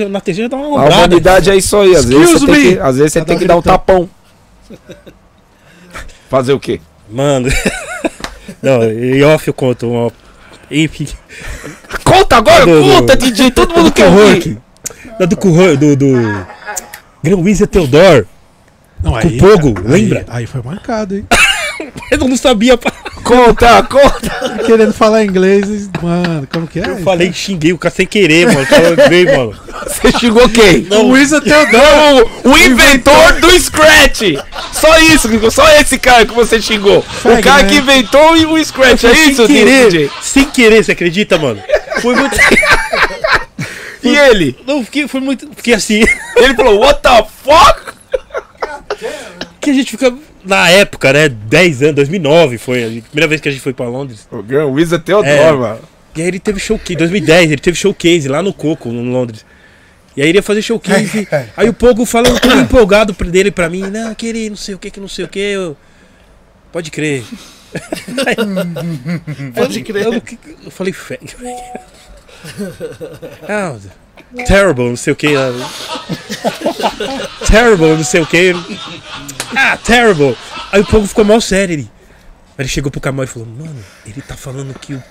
na 0.09 0.21
terceira 0.21 0.49
dá 0.49 0.57
uma 0.57 0.67
A 0.67 0.69
ombrada. 0.85 0.95
humanidade 0.97 1.51
é 1.51 1.57
isso 1.57 1.77
aí. 1.77 1.97
Às 1.97 2.05
vezes 2.05 2.25
Excuse 2.31 2.47
você 2.47 2.53
tem 2.53 2.73
que, 2.75 2.79
às 2.81 2.97
vezes 2.97 3.13
você 3.13 3.19
Tá 3.21 3.25
tem 3.27 3.39
que 3.39 3.45
dar 3.47 3.57
um 3.57 3.61
gritão. 3.61 3.73
tapão. 3.79 4.11
Fazer 6.29 6.53
o 6.53 6.61
quê? 6.61 6.81
Mano. 7.11 7.49
Não, 8.63 8.83
em 8.85 9.23
off 9.25 9.49
eu 9.49 9.55
conto. 9.55 9.89
Uma... 9.91 10.13
Enfim. 10.71 11.09
Conta 12.05 12.37
agora, 12.37 12.65
Do- 12.67 12.83
do- 12.83 12.89
conta, 12.93 13.17
DJ. 13.17 13.51
Todo 13.51 13.75
mundo 13.75 13.91
quer 13.91 14.07
ouvir. 14.09 14.59
Do 15.29 15.37
Curro, 15.37 15.77
do. 15.77 15.97
do... 15.97 16.47
Gran 17.23 17.37
Wizard 17.37 17.71
Theodore. 17.71 18.27
Não, 19.03 19.13
Com 19.13 19.39
Pogo, 19.39 19.75
lembra? 19.85 20.25
Aí, 20.29 20.41
aí 20.41 20.47
foi 20.47 20.63
marcado, 20.63 21.17
hein? 21.17 21.27
Eu 22.11 22.19
não 22.19 22.37
sabia. 22.37 22.79
Conta, 23.25 23.83
conta. 23.85 24.59
Querendo 24.67 24.93
falar 24.93 25.25
inglês, 25.25 25.67
e- 25.67 25.91
mano, 26.03 26.47
como 26.53 26.67
que 26.67 26.79
é? 26.79 26.87
Eu 26.87 26.99
falei, 26.99 27.33
xinguei 27.33 27.73
o 27.73 27.79
cara 27.79 27.95
sem 27.95 28.07
querer, 28.07 28.47
mano. 28.47 28.67
Bem, 29.09 29.25
mano. 29.25 29.55
Você 29.89 30.13
xingou 30.19 30.47
quem? 30.51 30.87
O 30.91 31.09
Wizard 31.13 31.43
Theodore. 31.49 31.73
Não, 31.73 32.53
o 32.53 32.59
inventor 32.59 33.41
do 33.41 33.51
Scratch. 33.59 34.21
Só 34.73 34.99
isso, 34.99 35.29
só 35.51 35.67
esse 35.81 35.99
cara 35.99 36.27
que 36.27 36.35
você 36.35 36.61
xingou. 36.61 36.99
O 36.99 37.03
Fag, 37.03 37.43
cara 37.43 37.63
né? 37.63 37.69
que 37.71 37.77
inventou 37.79 38.33
o 38.35 38.63
Scratch, 38.65 39.05
é 39.05 39.15
Sem 39.15 39.31
isso, 39.31 39.47
querer. 39.47 39.91
DJ? 39.91 40.11
Sem 40.23 40.45
querer, 40.47 40.85
você 40.85 40.93
acredita, 40.93 41.39
mano? 41.39 41.63
Foi 42.03 42.15
muito. 42.15 42.37
E 44.03 44.17
ele? 44.17 44.57
Não, 44.67 44.85
fiquei, 44.85 45.07
foi 45.09 45.21
muito. 45.21 45.49
Fiquei 45.55 45.75
assim. 45.75 46.03
Ele 46.37 46.55
falou, 46.55 46.81
what 46.81 47.01
the 47.03 47.27
fuck? 47.45 47.93
Que 49.61 49.71
a 49.71 49.75
gente 49.75 49.91
fica. 49.91 50.15
Na 50.45 50.71
época, 50.71 51.13
né? 51.13 51.29
10 51.29 51.83
anos, 51.83 51.97
2009 51.97 52.57
foi. 52.57 52.83
A 52.85 53.03
primeira 53.03 53.29
vez 53.29 53.41
que 53.41 53.49
a 53.49 53.53
gente 53.53 53.61
foi 53.61 53.75
pra 53.75 53.87
Londres. 53.87 54.27
O 54.31 54.43
Grand 54.43 54.67
Wizard 54.67 55.05
Theodore, 55.05 55.29
É. 55.29 55.53
mano. 55.53 55.81
E 56.17 56.23
aí 56.23 56.29
ele 56.29 56.41
teve 56.41 56.59
showcase, 56.59 56.97
2010, 56.97 57.53
ele 57.53 57.61
teve 57.61 57.77
showcase 57.77 58.27
lá 58.27 58.43
no 58.43 58.53
Coco, 58.53 58.89
no 58.91 59.13
Londres. 59.13 59.45
E 60.17 60.23
aí 60.23 60.29
ele 60.29 60.39
ia 60.39 60.43
fazer 60.43 60.63
showcase. 60.63 61.29
aí 61.57 61.69
o 61.69 61.73
Pogo 61.73 62.05
falando 62.05 62.41
todo 62.41 62.59
empolgado 62.59 63.13
dele 63.27 63.51
pra 63.51 63.69
mim, 63.69 63.83
não, 63.83 64.15
querer, 64.15 64.51
não 64.51 64.57
sei 64.57 64.75
o 64.75 64.79
que, 64.79 64.91
que 64.91 64.99
não 64.99 65.09
sei 65.09 65.25
o 65.25 65.29
que. 65.29 65.39
Eu... 65.39 65.77
Pode 66.73 66.91
crer. 66.91 67.23
Pode 69.55 69.83
crer. 69.83 70.05
Eu, 70.05 70.15
eu, 70.15 70.23
eu 70.65 70.71
falei, 70.71 70.93
fé. 70.93 71.19
Ah, 73.49 73.77
terrible, 74.47 74.89
não 74.89 74.97
sei 74.97 75.13
o 75.13 75.17
que. 75.17 75.29
terrible, 77.47 77.97
não 77.97 78.05
sei 78.05 78.21
o 78.21 78.27
que. 78.27 78.53
Ah, 79.57 79.77
terrible. 79.77 80.37
Aí 80.73 80.81
o 80.81 80.87
Pogo 80.87 81.07
ficou 81.07 81.25
mal 81.25 81.41
sério. 81.41 81.75
Ele, 81.75 81.91
aí 82.57 82.63
ele 82.63 82.69
chegou 82.69 82.91
pro 82.91 83.01
Camal 83.01 83.25
e 83.25 83.29
falou, 83.29 83.49
mano, 83.49 83.85
ele 84.07 84.23
tá 84.23 84.37
falando 84.37 84.73
que 84.79 84.95
o 84.95 85.03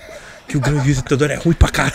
que 0.50 0.56
o 0.56 0.60
grande 0.60 0.80
visitador 0.80 1.30
é 1.30 1.36
ruim 1.36 1.54
pra 1.54 1.68
caralho. 1.68 1.94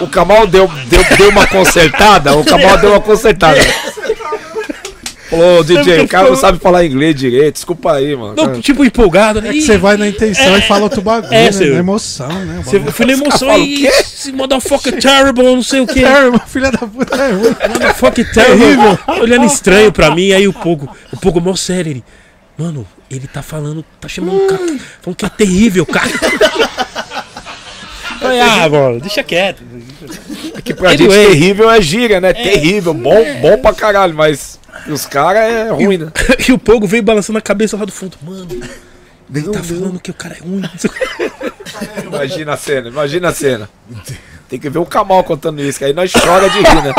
O 0.00 0.08
Kamal 0.08 0.48
deu, 0.48 0.66
deu, 0.88 1.04
deu 1.16 1.28
uma 1.28 1.46
consertada. 1.46 2.36
O 2.36 2.44
Kamal 2.44 2.76
deu 2.78 2.90
uma 2.90 3.00
consertada. 3.00 3.60
Ô, 5.32 5.62
DJ, 5.64 6.00
o 6.02 6.08
cara 6.08 6.28
não 6.28 6.36
sabe 6.36 6.58
falar 6.58 6.84
inglês 6.84 7.14
direito. 7.14 7.54
Desculpa 7.54 7.94
aí, 7.94 8.14
mano. 8.14 8.34
Não, 8.36 8.60
tipo, 8.60 8.84
empolgado, 8.84 9.40
né? 9.40 9.48
É 9.48 9.52
que 9.52 9.62
você 9.62 9.78
vai 9.78 9.96
na 9.96 10.06
intenção 10.06 10.56
e 10.58 10.62
fala 10.62 10.82
outro 10.84 11.00
bagulho, 11.00 11.32
É, 11.32 11.44
né? 11.46 11.52
seu- 11.52 11.72
Na 11.72 11.78
emoção, 11.80 12.28
né? 12.28 12.62
Você 12.64 12.78
foi 12.80 13.06
na 13.06 13.12
emoção 13.14 13.48
fala 13.48 13.58
o 13.60 13.62
e 13.64 13.76
quê? 13.80 13.86
esse 13.86 14.32
motherfucker 14.32 15.00
terrible, 15.00 15.42
não 15.44 15.62
sei 15.62 15.80
o 15.80 15.86
que. 15.86 16.02
Terrible, 16.02 16.40
filha 16.46 16.70
da 16.70 16.78
puta, 16.78 17.16
é 17.16 17.30
ruim. 17.32 17.56
Motherfucker 17.70 18.32
terrible. 18.32 18.98
Olhando 19.20 19.46
estranho 19.46 19.90
pra 19.92 20.14
mim, 20.14 20.32
aí 20.32 20.46
o 20.46 20.52
Pogo, 20.52 20.88
o 21.12 21.16
Pogo 21.16 21.40
mó 21.40 21.54
sério, 21.56 21.90
ele. 21.90 22.04
Mano, 22.58 22.86
ele 23.10 23.26
tá 23.26 23.42
falando, 23.42 23.82
tá 24.00 24.06
chamando 24.08 24.36
o 24.44 24.46
cara, 24.46 24.60
falando 25.00 25.16
que 25.16 25.24
é 25.24 25.28
terrível, 25.30 25.86
cara. 25.86 26.10
Ah, 28.24 28.68
mano, 28.68 29.00
deixa 29.00 29.22
quieto. 29.22 29.62
Que 30.62 30.72
pra 30.74 30.90
Anyway. 30.90 31.10
gente 31.24 31.28
terrível 31.30 31.70
é 31.70 31.80
gíria, 31.82 32.20
né? 32.20 32.32
Terrível, 32.32 32.94
bom, 32.94 33.20
bom 33.40 33.58
pra 33.58 33.72
caralho, 33.74 34.14
mas 34.14 34.60
os 34.88 35.06
caras 35.06 35.42
é 35.42 35.70
ruim, 35.70 35.98
né? 35.98 36.12
E 36.48 36.52
o 36.52 36.58
Pogo 36.58 36.86
veio 36.86 37.02
balançando 37.02 37.38
a 37.38 37.42
cabeça 37.42 37.76
lá 37.76 37.84
do 37.84 37.92
fundo. 37.92 38.16
Mano, 38.22 38.48
ele 39.34 39.48
tá 39.50 39.62
falando 39.62 40.00
que 40.00 40.10
o 40.10 40.14
cara 40.14 40.36
é 40.36 40.40
ruim. 40.40 40.62
Imagina 42.04 42.52
a 42.52 42.56
cena, 42.56 42.88
imagina 42.88 43.28
a 43.28 43.34
cena. 43.34 43.70
Tem 44.52 44.60
que 44.60 44.68
ver 44.68 44.80
o 44.80 44.84
Kamal 44.84 45.24
contando 45.24 45.62
isso, 45.62 45.78
que 45.78 45.84
aí 45.86 45.94
nós 45.94 46.12
chora 46.12 46.50
de 46.50 46.58
rir, 46.58 46.82
né? 46.82 46.92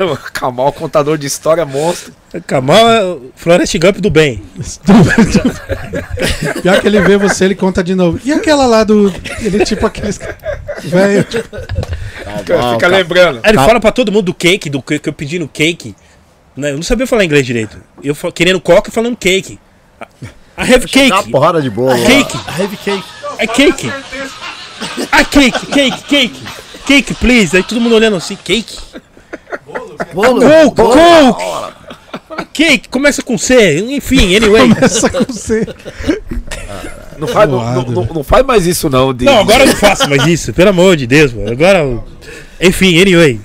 o 0.00 0.16
Kamal, 0.32 0.72
contador 0.72 1.18
de 1.18 1.26
história, 1.26 1.66
monstro. 1.66 2.14
Kamal 2.46 2.88
é 2.88 3.04
o 3.04 3.30
Florest 3.36 3.78
Gump 3.78 3.98
do 3.98 4.08
bem. 4.08 4.42
Pior 6.62 6.80
que 6.80 6.86
ele 6.86 7.02
vê 7.02 7.18
você, 7.18 7.44
ele 7.44 7.54
conta 7.54 7.84
de 7.84 7.94
novo. 7.94 8.18
E 8.24 8.32
aquela 8.32 8.64
lá 8.64 8.82
do. 8.82 9.12
Ele 9.42 9.62
tipo 9.62 9.84
aqueles. 9.84 10.18
Velho. 10.84 11.26
Fica, 12.38 12.72
fica 12.72 12.88
lembrando. 12.88 13.40
Aí 13.42 13.50
ele 13.50 13.58
fala 13.58 13.78
pra 13.78 13.92
todo 13.92 14.10
mundo 14.10 14.24
do 14.24 14.34
cake, 14.34 14.70
do 14.70 14.80
que 14.80 15.06
eu 15.06 15.12
pedi 15.12 15.38
no 15.38 15.48
cake. 15.48 15.94
Né, 16.56 16.70
Eu 16.70 16.76
não 16.76 16.82
sabia 16.82 17.06
falar 17.06 17.26
inglês 17.26 17.44
direito. 17.44 17.76
Eu 18.02 18.14
querendo 18.32 18.58
coca 18.58 18.88
e 18.88 18.92
falando 18.92 19.18
cake. 19.18 19.60
I 20.56 20.62
have 20.62 20.86
Dá 20.86 21.02
uma 21.02 21.18
cake. 21.18 21.30
porrada 21.30 21.60
de 21.60 21.68
boa. 21.68 21.94
Cake. 21.94 22.38
Heavy 22.58 22.76
cake. 22.78 23.04
É 23.38 23.46
cake. 23.46 23.92
Ah, 25.10 25.24
cake, 25.24 25.66
cake, 25.66 26.02
cake. 26.04 26.42
Cake, 26.86 27.14
please. 27.14 27.56
Aí 27.56 27.62
todo 27.62 27.80
mundo 27.80 27.94
olhando 27.94 28.16
assim, 28.16 28.36
cake. 28.36 28.76
Bolo. 30.12 30.40
Coke, 30.40 30.82
coke. 30.82 32.44
Cake, 32.52 32.88
começa 32.88 33.22
com 33.22 33.36
C. 33.38 33.78
Enfim, 33.80 34.34
anyway. 34.36 34.68
Começa 34.74 35.08
com 35.10 35.24
você. 35.32 35.66
Não 37.18 37.28
faz, 37.28 37.48
não, 37.48 37.82
não- 37.84 38.04
não 38.06 38.24
faz 38.24 38.44
mais 38.44 38.66
isso, 38.66 38.90
não. 38.90 39.12
de- 39.14 39.24
Não, 39.24 39.38
agora 39.38 39.62
eu 39.64 39.68
não 39.68 39.76
faço 39.76 40.08
mais 40.08 40.26
isso, 40.26 40.52
pelo 40.52 40.70
amor 40.70 40.96
de 40.96 41.06
Deus, 41.06 41.32
mano. 41.32 41.52
Agora. 41.52 42.02
Enfim, 42.60 43.00
anyway. 43.00 43.40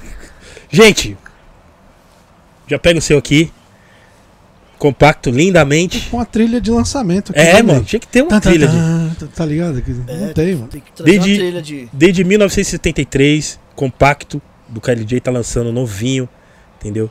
Gente, 0.72 1.18
já 2.68 2.80
pega 2.80 2.98
o 3.00 3.02
seu 3.02 3.18
aqui. 3.18 3.52
Compacto 4.78 5.32
lindamente. 5.32 6.08
Com 6.10 6.20
a 6.20 6.26
trilha 6.26 6.62
de 6.62 6.70
lançamento. 6.70 7.32
aqui 7.32 7.40
É, 7.40 7.52
também. 7.58 7.64
mano, 7.76 7.84
tinha 7.86 8.00
que 8.00 8.08
ter 8.08 8.22
uma 8.22 8.30
Tá, 8.30 8.40
tá, 8.42 8.50
trilha. 8.52 8.68
de- 8.68 9.16
tá, 9.16 9.28
tá 9.36 9.46
ligado? 9.46 9.84
Não 10.08 10.34
tem, 10.34 10.56
mano. 10.56 10.68
Tem 10.68 10.82
que 10.82 10.92
trazer 10.92 11.12
Desde- 11.12 11.32
uma 11.32 11.38
trilha 11.40 11.62
de. 11.62 11.90
Desde 11.92 12.24
1973, 12.24 13.60
compacto 13.76 14.40
do 14.68 14.80
KLJ 14.80 15.20
tá 15.20 15.32
lançando 15.32 15.72
novinho, 15.72 16.30
entendeu? 16.80 17.10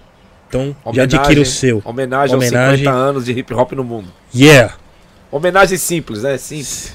Então, 0.48 0.76
já 0.84 0.90
Homenagem- 0.90 1.18
adquira 1.18 1.40
o 1.40 1.44
seu. 1.46 1.82
Homenagem, 1.84 2.36
Homenagem. 2.36 2.68
aos 2.70 2.78
50 2.78 2.90
anos 2.96 3.24
de 3.24 3.32
hip 3.32 3.52
hop 3.52 3.72
no 3.72 3.82
mundo. 3.82 4.08
Yeah! 4.34 4.74
Homenagem 5.32 5.76
simples, 5.76 6.22
né? 6.22 6.38
Simples. 6.38 6.92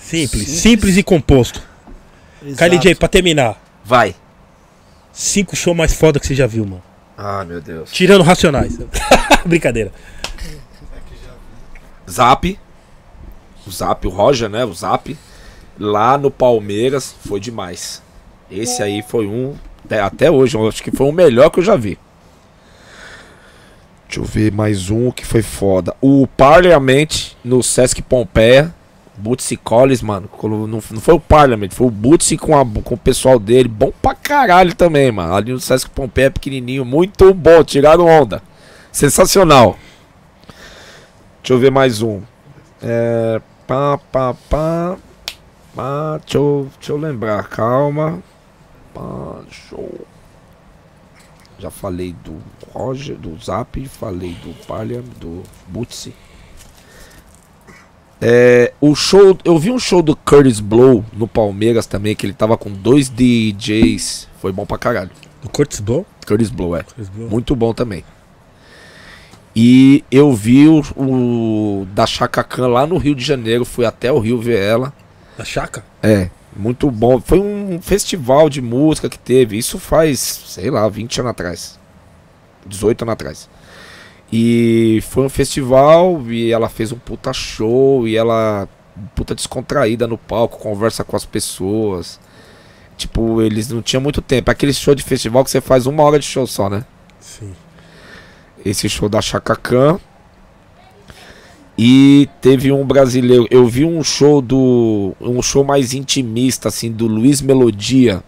Simples, 0.00 0.48
simples, 0.48 0.96
e 0.96 1.02
composto. 1.02 1.62
KLJ, 2.56 2.94
pra 2.94 3.08
terminar, 3.08 3.62
Vai. 3.84 4.14
cinco 5.12 5.54
shows 5.56 5.76
mais 5.76 5.92
foda 5.94 6.18
que 6.18 6.26
você 6.26 6.34
já 6.34 6.46
viu, 6.46 6.64
mano. 6.64 6.82
Ah, 7.24 7.44
meu 7.44 7.60
Deus. 7.60 7.92
Tirando 7.92 8.24
Racionais. 8.24 8.76
Brincadeira. 9.46 9.92
Zap. 12.10 12.58
O 13.64 13.70
Zap, 13.70 14.04
o 14.04 14.10
Roger, 14.10 14.48
né? 14.48 14.64
O 14.64 14.74
Zap. 14.74 15.16
Lá 15.78 16.18
no 16.18 16.32
Palmeiras 16.32 17.14
foi 17.24 17.38
demais. 17.38 18.02
Esse 18.50 18.82
aí 18.82 19.02
foi 19.02 19.26
um 19.26 19.54
Até, 20.04 20.30
hoje, 20.30 20.56
eu 20.56 20.66
acho 20.66 20.82
que 20.82 20.90
foi 20.90 21.06
o 21.06 21.12
melhor 21.12 21.48
que 21.50 21.60
eu 21.60 21.64
já 21.64 21.76
vi. 21.76 21.96
Deixa 24.08 24.20
eu 24.20 24.24
ver 24.24 24.50
mais 24.50 24.90
um 24.90 25.12
que 25.12 25.24
foi 25.24 25.42
foda. 25.42 25.94
O 26.00 26.26
Parliament 26.26 27.34
no 27.44 27.62
Sesc 27.62 28.02
Pompeia. 28.02 28.74
Bootsy 29.16 29.56
Collins, 29.56 30.02
mano. 30.02 30.28
Não, 30.68 30.80
foi 30.80 31.14
o 31.14 31.20
Parliament, 31.20 31.70
foi 31.70 31.86
o 31.86 31.90
Bootsy 31.90 32.36
com, 32.36 32.52
com 32.82 32.94
o 32.94 32.98
pessoal 32.98 33.38
dele. 33.38 33.68
Bom 33.68 33.92
pra 34.00 34.14
caralho 34.14 34.74
também, 34.74 35.12
mano. 35.12 35.34
Ali 35.34 35.52
no 35.52 35.60
Sesc 35.60 35.90
Pompeia, 35.90 36.30
pequenininho. 36.30 36.84
Muito 36.84 37.32
bom, 37.34 37.62
tiraram 37.62 38.06
onda. 38.06 38.42
Sensacional. 38.90 39.76
Deixa 41.42 41.54
eu 41.54 41.58
ver 41.58 41.70
mais 41.70 42.02
um. 42.02 42.22
É. 42.82 43.40
Pá, 43.66 43.98
pá, 44.10 44.34
pá. 44.50 44.96
pá 45.74 46.18
deixa, 46.18 46.38
eu, 46.38 46.68
deixa 46.78 46.92
eu 46.92 46.96
lembrar, 46.96 47.48
calma. 47.48 48.22
Pá, 48.92 49.40
show. 49.50 50.06
Já 51.58 51.70
falei 51.70 52.12
do 52.24 52.38
Roger, 52.72 53.16
do 53.16 53.38
Zap, 53.38 53.86
falei 53.86 54.34
do 54.34 54.52
Palha, 54.66 55.00
do 55.20 55.42
Bootsy. 55.68 56.12
É, 58.24 58.72
o 58.80 58.94
show, 58.94 59.36
eu 59.44 59.58
vi 59.58 59.72
um 59.72 59.80
show 59.80 60.00
do 60.00 60.14
Curtis 60.14 60.60
Blow 60.60 61.04
no 61.12 61.26
Palmeiras 61.26 61.86
também, 61.86 62.14
que 62.14 62.24
ele 62.24 62.32
tava 62.32 62.56
com 62.56 62.70
dois 62.70 63.08
DJs. 63.08 64.28
Foi 64.40 64.52
bom 64.52 64.64
pra 64.64 64.78
caralho. 64.78 65.10
O 65.44 65.48
Curtis 65.48 65.80
Blow? 65.80 66.06
Curtis 66.24 66.48
Blow, 66.48 66.76
é. 66.76 66.84
Curtis 66.84 67.08
Blow. 67.08 67.28
Muito 67.28 67.56
bom 67.56 67.74
também. 67.74 68.04
E 69.56 70.04
eu 70.08 70.32
vi 70.32 70.68
o, 70.68 70.82
o 70.96 71.84
da 71.86 72.06
Chaka 72.06 72.44
Khan 72.44 72.68
lá 72.68 72.86
no 72.86 72.96
Rio 72.96 73.16
de 73.16 73.24
Janeiro, 73.24 73.64
fui 73.64 73.84
até 73.84 74.12
o 74.12 74.20
Rio 74.20 74.40
ver 74.40 74.60
ela. 74.60 74.92
A 75.36 75.44
Chaca? 75.44 75.84
É, 76.00 76.30
muito 76.56 76.90
bom. 76.92 77.20
Foi 77.20 77.40
um 77.40 77.80
festival 77.82 78.48
de 78.48 78.62
música 78.62 79.08
que 79.08 79.18
teve. 79.18 79.58
Isso 79.58 79.80
faz, 79.80 80.20
sei 80.20 80.70
lá, 80.70 80.88
20 80.88 81.20
anos 81.20 81.30
atrás. 81.30 81.78
18 82.66 83.02
anos 83.02 83.12
atrás. 83.12 83.50
E 84.32 85.00
foi 85.02 85.24
um 85.24 85.28
festival 85.28 86.22
e 86.30 86.50
ela 86.50 86.68
fez 86.70 86.90
um 86.90 86.98
puta 86.98 87.32
show 87.34 88.08
e 88.08 88.16
ela 88.16 88.66
puta 89.14 89.34
descontraída 89.34 90.06
no 90.06 90.16
palco, 90.16 90.58
conversa 90.58 91.04
com 91.04 91.14
as 91.14 91.26
pessoas. 91.26 92.18
Tipo, 92.96 93.42
eles 93.42 93.68
não 93.68 93.82
tinham 93.82 94.00
muito 94.00 94.22
tempo. 94.22 94.50
É 94.50 94.52
Aquele 94.52 94.72
show 94.72 94.94
de 94.94 95.02
festival 95.02 95.44
que 95.44 95.50
você 95.50 95.60
faz 95.60 95.86
uma 95.86 96.02
hora 96.02 96.18
de 96.18 96.24
show 96.24 96.46
só, 96.46 96.70
né? 96.70 96.84
Sim. 97.20 97.52
esse 98.64 98.88
show 98.88 99.08
da 99.08 99.20
Chaka 99.20 99.56
Khan. 99.56 99.98
E 101.76 102.28
teve 102.40 102.70
um 102.70 102.84
brasileiro, 102.84 103.46
eu 103.50 103.66
vi 103.66 103.84
um 103.84 104.04
show 104.04 104.42
do 104.42 105.14
um 105.20 105.40
show 105.40 105.64
mais 105.64 105.94
intimista 105.94 106.68
assim 106.68 106.92
do 106.92 107.06
Luiz 107.06 107.40
Melodia. 107.40 108.22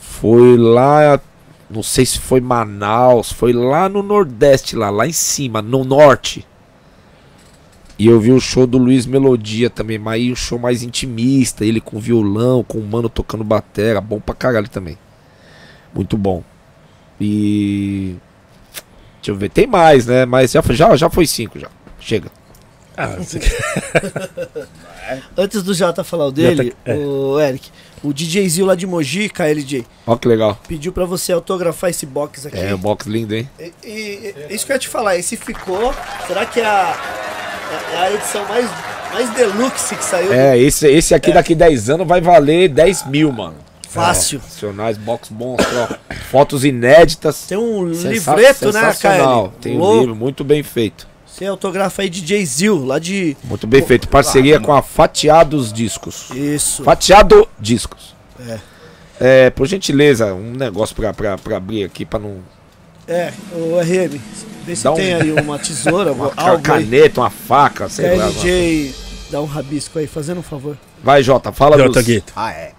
Foi 0.00 0.56
lá, 0.56 1.20
não 1.70 1.82
sei 1.82 2.04
se 2.06 2.18
foi 2.18 2.40
Manaus, 2.40 3.30
foi 3.32 3.52
lá 3.52 3.88
no 3.88 4.02
Nordeste 4.02 4.74
lá, 4.76 4.90
lá 4.90 5.06
em 5.06 5.12
cima, 5.12 5.60
no 5.62 5.84
norte. 5.84 6.46
E 7.98 8.06
eu 8.06 8.20
vi 8.20 8.30
o 8.30 8.40
show 8.40 8.66
do 8.66 8.78
Luiz 8.78 9.06
Melodia 9.06 9.68
também, 9.68 9.98
mas 9.98 10.14
aí 10.14 10.30
um 10.32 10.36
show 10.36 10.58
mais 10.58 10.82
intimista, 10.82 11.64
ele 11.64 11.80
com 11.80 11.98
violão, 11.98 12.62
com 12.62 12.78
o 12.78 12.86
mano 12.86 13.08
tocando 13.08 13.42
batera, 13.42 14.00
bom 14.00 14.20
pra 14.20 14.34
caralho 14.34 14.68
também. 14.68 14.96
Muito 15.92 16.16
bom. 16.16 16.44
E 17.20 18.14
Deixa 19.16 19.32
eu 19.32 19.36
ver, 19.36 19.50
tem 19.50 19.66
mais, 19.66 20.06
né? 20.06 20.24
Mas 20.24 20.52
já, 20.52 20.62
foi- 20.62 20.76
já, 20.76 20.94
já 20.96 21.10
foi 21.10 21.26
cinco, 21.26 21.58
já. 21.58 21.68
Chega. 21.98 22.30
Ah, 22.96 23.16
você... 23.18 23.40
Antes 25.36 25.62
do 25.62 25.74
Jota 25.74 26.04
falar 26.04 26.26
o 26.26 26.32
dele, 26.32 26.64
Jota, 26.64 26.76
é. 26.84 26.94
o 26.94 27.40
Eric, 27.40 27.70
o 28.02 28.12
DJzinho 28.12 28.66
lá 28.66 28.74
de 28.74 28.86
Mogi, 28.86 29.28
KLJ, 29.28 29.84
Ó 30.06 30.16
que 30.16 30.28
legal. 30.28 30.58
pediu 30.66 30.92
pra 30.92 31.04
você 31.04 31.32
autografar 31.32 31.90
esse 31.90 32.06
box 32.06 32.46
aqui. 32.46 32.58
É, 32.58 32.72
o 32.74 32.78
box 32.78 33.06
lindo, 33.08 33.34
hein? 33.34 33.48
E, 33.58 33.72
e- 33.84 34.34
e- 34.50 34.54
isso 34.54 34.64
que 34.66 34.72
eu 34.72 34.76
ia 34.76 34.80
te 34.80 34.88
falar, 34.88 35.16
esse 35.16 35.36
ficou. 35.36 35.94
Será 36.26 36.44
que 36.46 36.60
é 36.60 36.66
a, 36.66 36.96
é 37.92 37.96
a 37.98 38.12
edição 38.14 38.44
mais, 38.46 38.68
mais 39.12 39.30
deluxe 39.30 39.96
que 39.96 40.04
saiu? 40.04 40.32
É, 40.32 40.58
esse, 40.58 40.86
esse 40.86 41.14
aqui 41.14 41.32
daqui 41.32 41.54
10 41.54 41.90
anos 41.90 42.06
vai 42.06 42.20
valer 42.20 42.68
10 42.68 43.06
mil, 43.06 43.32
mano. 43.32 43.56
Fácil. 43.88 44.38
Nacionais, 44.44 44.98
box 44.98 45.30
monstro, 45.30 45.66
ó. 45.78 46.14
Fotos 46.30 46.62
inéditas. 46.62 47.46
Tem 47.48 47.56
um 47.56 47.86
livreto, 47.86 48.70
né. 48.70 48.92
KL? 49.00 49.50
Tem 49.62 49.76
um 49.76 49.78
Louco. 49.78 50.00
livro 50.00 50.14
muito 50.14 50.44
bem 50.44 50.62
feito. 50.62 51.07
Você 51.38 51.46
autografa 51.46 52.02
aí 52.02 52.10
DJ 52.10 52.44
Zil, 52.44 52.84
lá 52.84 52.98
de. 52.98 53.36
Muito 53.44 53.66
bem 53.66 53.80
feito. 53.80 54.08
Parceria 54.08 54.58
com 54.58 54.72
a 54.72 54.82
Fatiados 54.82 55.72
Discos. 55.72 56.30
Isso. 56.34 56.82
Fatiado 56.82 57.46
Discos. 57.60 58.14
É. 59.20 59.50
por 59.50 59.66
gentileza, 59.66 60.32
um 60.34 60.52
negócio 60.52 60.94
pra, 60.96 61.12
pra, 61.14 61.38
pra 61.38 61.56
abrir 61.56 61.84
aqui 61.84 62.04
pra 62.04 62.18
não. 62.18 62.38
É, 63.06 63.32
o 63.52 63.78
RM. 63.80 64.18
Vê 64.66 64.76
se 64.76 64.84
Dá 64.84 64.92
um- 64.92 64.96
tem 64.96 65.14
aí 65.14 65.32
uma 65.32 65.58
tesoura, 65.58 66.12
Uma 66.12 66.32
algo 66.36 66.56
aí. 66.56 66.62
caneta, 66.62 67.20
uma 67.20 67.30
faca, 67.30 67.88
sei 67.88 68.16
lá. 68.16 68.26
KLJ, 68.30 68.94
dá 69.30 69.40
um 69.40 69.46
rabisco 69.46 69.98
aí, 69.98 70.06
fazendo 70.06 70.38
um 70.38 70.42
favor. 70.42 70.76
Vai, 71.02 71.22
Jota, 71.22 71.52
fala 71.52 71.78
Jota 71.78 71.92
dos 72.00 72.02
Gueto. 72.04 72.32
Ah, 72.36 72.52
é. 72.52 72.72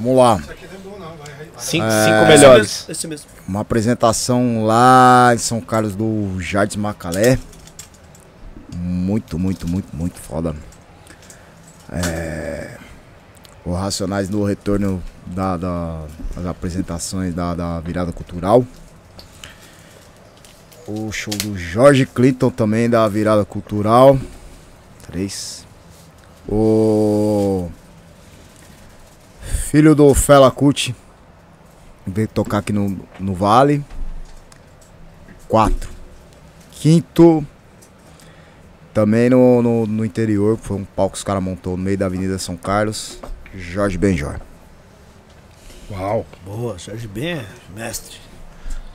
Vamos 0.00 0.16
lá. 0.16 0.40
cinco, 1.58 1.84
É. 1.86 2.04
cinco 2.04 2.26
melhores. 2.28 2.86
Esse 2.88 3.06
mesmo. 3.08 3.26
Uma 3.46 3.60
apresentação 3.60 4.64
lá 4.64 5.30
em 5.34 5.38
São 5.38 5.60
Carlos 5.60 5.94
do 5.96 6.40
Jardim 6.40 6.78
Macalé. 6.78 7.38
Muito, 8.76 9.38
muito, 9.38 9.66
muito, 9.66 9.94
muito 9.96 10.18
foda. 10.18 10.54
É, 11.90 12.76
O 13.64 13.72
Racionais 13.74 14.28
no 14.30 14.44
retorno 14.44 15.02
da, 15.26 15.56
da- 15.56 16.04
das 16.34 16.46
apresentações 16.46 17.34
da, 17.34 17.54
da 17.54 17.80
virada 17.80 18.12
cultural. 18.12 18.64
O 20.86 21.12
show 21.12 21.34
do 21.34 21.56
Jorge 21.58 22.06
Clinton 22.06 22.48
também 22.50 22.88
da 22.88 23.06
virada 23.08 23.44
cultural. 23.44 24.18
Três. 25.06 25.66
O 26.48 27.68
filho 29.48 29.94
do 29.94 30.12
Fela 30.14 30.50
Kuti 30.50 30.94
veio 32.06 32.28
tocar 32.28 32.58
aqui 32.58 32.72
no, 32.72 32.98
no 33.18 33.34
Vale. 33.34 33.84
Quatro. 35.48 35.90
Quinto. 36.72 37.44
Também 38.94 39.30
no, 39.30 39.62
no, 39.62 39.86
no 39.86 40.04
interior, 40.04 40.58
foi 40.60 40.76
um 40.76 40.84
palco 40.84 41.12
que 41.12 41.18
os 41.18 41.24
caras 41.24 41.42
montou 41.42 41.76
no 41.76 41.82
meio 41.82 41.96
da 41.96 42.06
Avenida 42.06 42.38
São 42.38 42.56
Carlos. 42.56 43.18
Jorge 43.54 43.96
Benjor. 43.96 44.40
Uau. 45.90 46.26
Boa, 46.44 46.76
Jorge 46.78 47.06
Ben 47.06 47.38
é 47.38 47.46
mestre. 47.74 48.16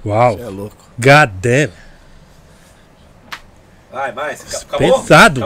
Uau. 0.06 0.38
Você 0.38 0.44
é 0.44 0.50
louco. 0.50 0.78
God 1.00 1.30
damn. 1.42 1.72
Vai, 3.92 4.12
mais. 4.12 4.66
Pesado. 4.78 5.42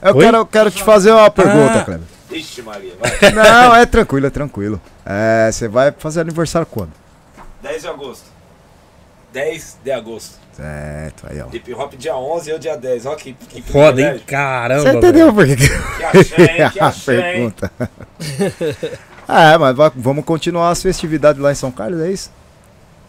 Eu 0.00 0.14
Oi? 0.14 0.24
quero, 0.24 0.36
eu 0.36 0.46
quero 0.46 0.70
te 0.70 0.82
fazer 0.82 1.10
uma 1.12 1.30
pergunta, 1.30 1.80
Ah. 1.80 1.84
Kleber. 1.84 2.06
Ixi, 2.30 2.62
Maria, 2.62 2.92
vai. 2.98 3.10
Não, 3.32 3.74
é 3.74 3.86
tranquilo, 3.86 4.26
é 4.26 4.30
tranquilo. 4.30 4.80
É, 5.04 5.50
você 5.50 5.68
vai 5.68 5.92
fazer 5.92 6.20
aniversário 6.20 6.66
quando? 6.66 6.92
10 7.62 7.82
de 7.82 7.88
agosto. 7.88 8.24
10 9.32 9.78
de 9.82 9.90
agosto. 9.90 10.38
Certo, 10.52 11.26
aí 11.30 11.40
ó. 11.40 11.46
Hip 11.52 11.72
hop 11.74 11.94
dia 11.94 12.16
11 12.16 12.48
e 12.48 12.52
eu 12.52 12.58
dia 12.58 12.76
10. 12.76 13.06
Olha 13.06 13.16
que, 13.16 13.32
que 13.32 13.62
Foda, 13.62 14.00
hein? 14.00 14.20
Caramba. 14.26 14.82
Você 14.82 14.96
entendeu 14.96 15.32
por 15.32 15.46
que 15.46 15.56
que 15.56 16.04
achei, 16.04 16.44
hein? 16.46 16.70
Que 16.70 16.80
a 16.80 16.86
achei, 16.86 17.16
pergunta? 17.16 17.72
é, 19.28 19.58
mas 19.58 19.76
vamos 19.94 20.24
continuar 20.24 20.70
as 20.70 20.82
festividades 20.82 21.40
lá 21.40 21.52
em 21.52 21.54
São 21.54 21.70
Carlos, 21.70 22.00
é 22.00 22.10
isso? 22.10 22.32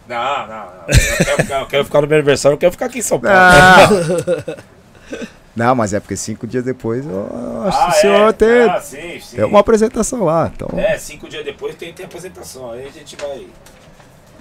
Não, 0.08 0.46
não, 0.46 0.46
não. 0.48 0.64
Eu 0.88 1.24
quero, 1.24 1.42
ficar, 1.42 1.60
eu 1.60 1.66
quero 1.66 1.84
ficar 1.84 2.00
no 2.00 2.06
meu 2.06 2.16
aniversário, 2.18 2.54
eu 2.54 2.58
quero 2.58 2.72
ficar 2.72 2.86
aqui 2.86 2.98
em 2.98 3.02
São 3.02 3.20
Paulo. 3.20 3.36
Não, 3.36 4.56
não 5.64 5.74
mas 5.74 5.92
é 5.94 6.00
porque 6.00 6.16
cinco 6.16 6.46
dias 6.46 6.64
depois 6.64 7.04
eu 7.06 7.62
acho 7.66 7.78
Ah, 7.78 7.84
que 7.86 7.90
o 7.90 8.00
senhor 8.00 8.28
é? 8.28 8.32
tem, 8.32 8.62
Ah, 8.70 8.80
sim, 8.80 9.20
sim. 9.20 9.36
tem 9.36 9.44
uma 9.44 9.60
apresentação 9.60 10.24
lá. 10.24 10.50
Então, 10.54 10.68
É, 10.78 10.96
cinco 10.98 11.28
dias 11.28 11.44
depois 11.44 11.74
tem, 11.74 11.92
tem 11.92 12.06
apresentação. 12.06 12.70
Aí 12.72 12.86
a 12.86 12.90
gente 12.90 13.16
vai. 13.16 13.46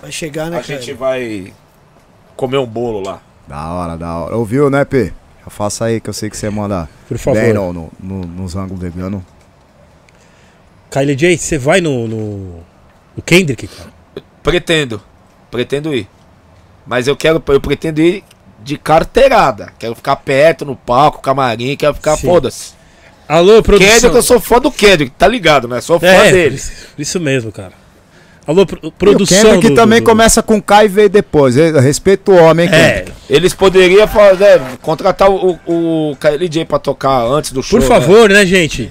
Vai 0.01 0.11
chegar, 0.11 0.49
né, 0.49 0.57
A 0.57 0.61
gente 0.61 0.85
cara? 0.93 0.98
vai 0.98 1.53
comer 2.35 2.57
um 2.57 2.65
bolo 2.65 3.01
lá. 3.01 3.22
da 3.48 3.67
hora, 3.73 3.98
da 3.98 4.15
hora. 4.17 4.38
Ouviu, 4.38 4.69
né, 4.69 4.85
P? 4.85 5.11
Já 5.43 5.49
faça 5.49 5.85
aí 5.85 5.99
que 5.99 6.09
eu 6.09 6.14
sei 6.14 6.30
que 6.30 6.38
você 6.38 6.49
manda 6.49 6.88
Por 7.07 7.17
favor. 7.17 7.39
bem 7.41 7.51
no, 7.53 7.73
no, 7.73 7.91
no, 7.99 8.25
nos 8.25 8.56
ângulos 8.56 8.81
veganos. 8.81 9.22
Kylie 10.91 11.15
J, 11.15 11.38
você 11.38 11.57
vai 11.57 11.81
no, 11.81 12.07
no, 12.07 12.64
no 13.15 13.22
Kendrick, 13.25 13.67
cara? 13.67 13.89
Pretendo. 14.41 15.01
Pretendo 15.51 15.93
ir. 15.93 16.07
Mas 16.85 17.07
eu 17.07 17.15
quero. 17.15 17.43
Eu 17.48 17.61
pretendo 17.61 18.01
ir 18.01 18.23
de 18.64 18.78
carteirada. 18.78 19.72
Quero 19.80 19.96
ficar 19.96 20.16
perto 20.18 20.66
no 20.66 20.76
palco, 20.76 21.22
camarim, 21.22 21.76
quero 21.76 21.94
ficar 21.94 22.18
foda-se. 22.18 22.74
Alô, 23.28 23.62
produção. 23.62 23.94
Kendrick, 23.94 24.16
eu 24.16 24.24
sou 24.24 24.40
fã 24.40 24.60
do 24.60 24.72
Kendrick, 24.72 25.12
tá 25.18 25.28
ligado, 25.28 25.68
né? 25.68 25.80
Sou 25.82 26.00
fã 26.00 26.08
É, 26.08 26.32
dele. 26.32 26.56
isso, 26.56 26.72
isso 26.98 27.20
mesmo, 27.20 27.52
cara. 27.52 27.74
Alô, 28.48 28.66
pro- 28.66 28.80
E 28.82 28.88
o 28.88 28.92
produção. 28.92 29.44
Kendrick 29.52 29.70
do- 29.70 29.76
também 29.76 30.02
do- 30.02 30.06
começa 30.06 30.42
com 30.42 30.60
K 30.60 30.86
e 30.86 30.88
veio 30.88 31.10
depois. 31.10 31.56
Eu 31.56 31.80
Respeito 31.80 32.32
o 32.32 32.36
homem, 32.36 32.66
hein, 32.68 32.74
É, 32.74 32.90
Kendrick? 33.00 33.12
Eles 33.30 33.54
poderiam 33.54 34.08
fa- 34.08 34.34
né, 34.34 34.60
contratar 34.82 35.30
o, 35.30 35.60
o 35.68 36.16
KLJ 36.20 36.66
pra 36.66 36.80
tocar 36.80 37.22
antes 37.28 37.52
do 37.52 37.62
show. 37.62 37.80
por 37.80 37.88
né? 37.88 37.96
favor, 37.96 38.30
né, 38.30 38.44
gente? 38.48 38.90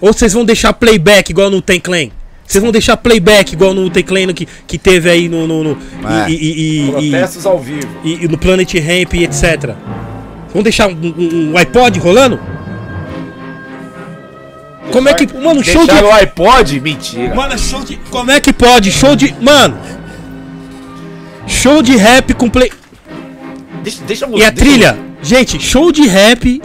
Ou 0.00 0.12
vocês 0.12 0.32
vão 0.32 0.44
deixar 0.44 0.72
playback 0.72 1.30
igual 1.30 1.48
no 1.50 1.62
Tem 1.62 1.78
Clan? 1.78 2.08
Vocês 2.50 2.60
vão 2.62 2.72
deixar 2.72 2.96
playback 2.96 3.52
igual 3.52 3.72
no 3.72 3.88
Teclano 3.88 4.34
que, 4.34 4.44
que 4.66 4.76
teve 4.76 5.08
aí 5.08 5.28
no. 5.28 5.46
no, 5.46 5.62
no- 5.62 5.78
É. 6.04 6.28
e, 6.28 6.34
e- 6.34 6.36
e- 6.36 6.88
e- 6.88 7.10
Protestos 7.10 7.46
ao 7.46 7.60
vivo. 7.60 7.86
e- 8.02 8.24
e 8.24 8.28
no 8.28 8.36
Planet 8.36 8.74
Ramp 8.74 9.14
e 9.14 9.22
etc. 9.22 9.76
Vão 10.52 10.60
deixar 10.60 10.88
um, 10.88 10.96
um- 11.16 11.52
um 11.52 11.56
iPod 11.56 12.00
rolando? 12.00 12.40
Como 14.90 15.08
é 15.08 15.14
que. 15.14 15.32
Mano, 15.32 15.62
show 15.62 15.86
de. 15.86 15.92
O 15.92 16.10
iPod? 16.12 16.80
Mentira. 16.80 17.32
Mano, 17.36 17.56
show 17.56 17.84
de. 17.84 17.96
Como 18.10 18.30
é 18.32 18.40
que 18.40 18.52
pode? 18.52 18.90
Show 18.90 19.14
de. 19.14 19.32
Mano! 19.40 19.78
Show 21.46 21.82
de 21.82 21.96
rap 21.96 22.34
com 22.34 22.50
play. 22.50 22.72
Deixa, 23.84 24.02
deixa 24.04 24.26
E 24.26 24.28
a 24.42 24.50
deixa- 24.50 24.52
trilha? 24.52 24.98
Gente, 25.22 25.60
show 25.60 25.92
de 25.92 26.04
rap. 26.06 26.60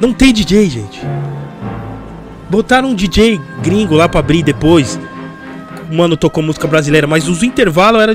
Não 0.00 0.12
tem 0.12 0.32
DJ, 0.32 0.68
gente. 0.68 1.00
Botaram 2.52 2.90
um 2.90 2.94
DJ 2.94 3.40
gringo 3.62 3.94
lá 3.94 4.06
pra 4.10 4.20
abrir 4.20 4.42
depois. 4.42 5.00
Mano, 5.90 6.18
tocou 6.18 6.42
música 6.44 6.68
brasileira, 6.68 7.06
mas 7.06 7.26
os 7.26 7.42
intervalos 7.42 8.02
era. 8.02 8.14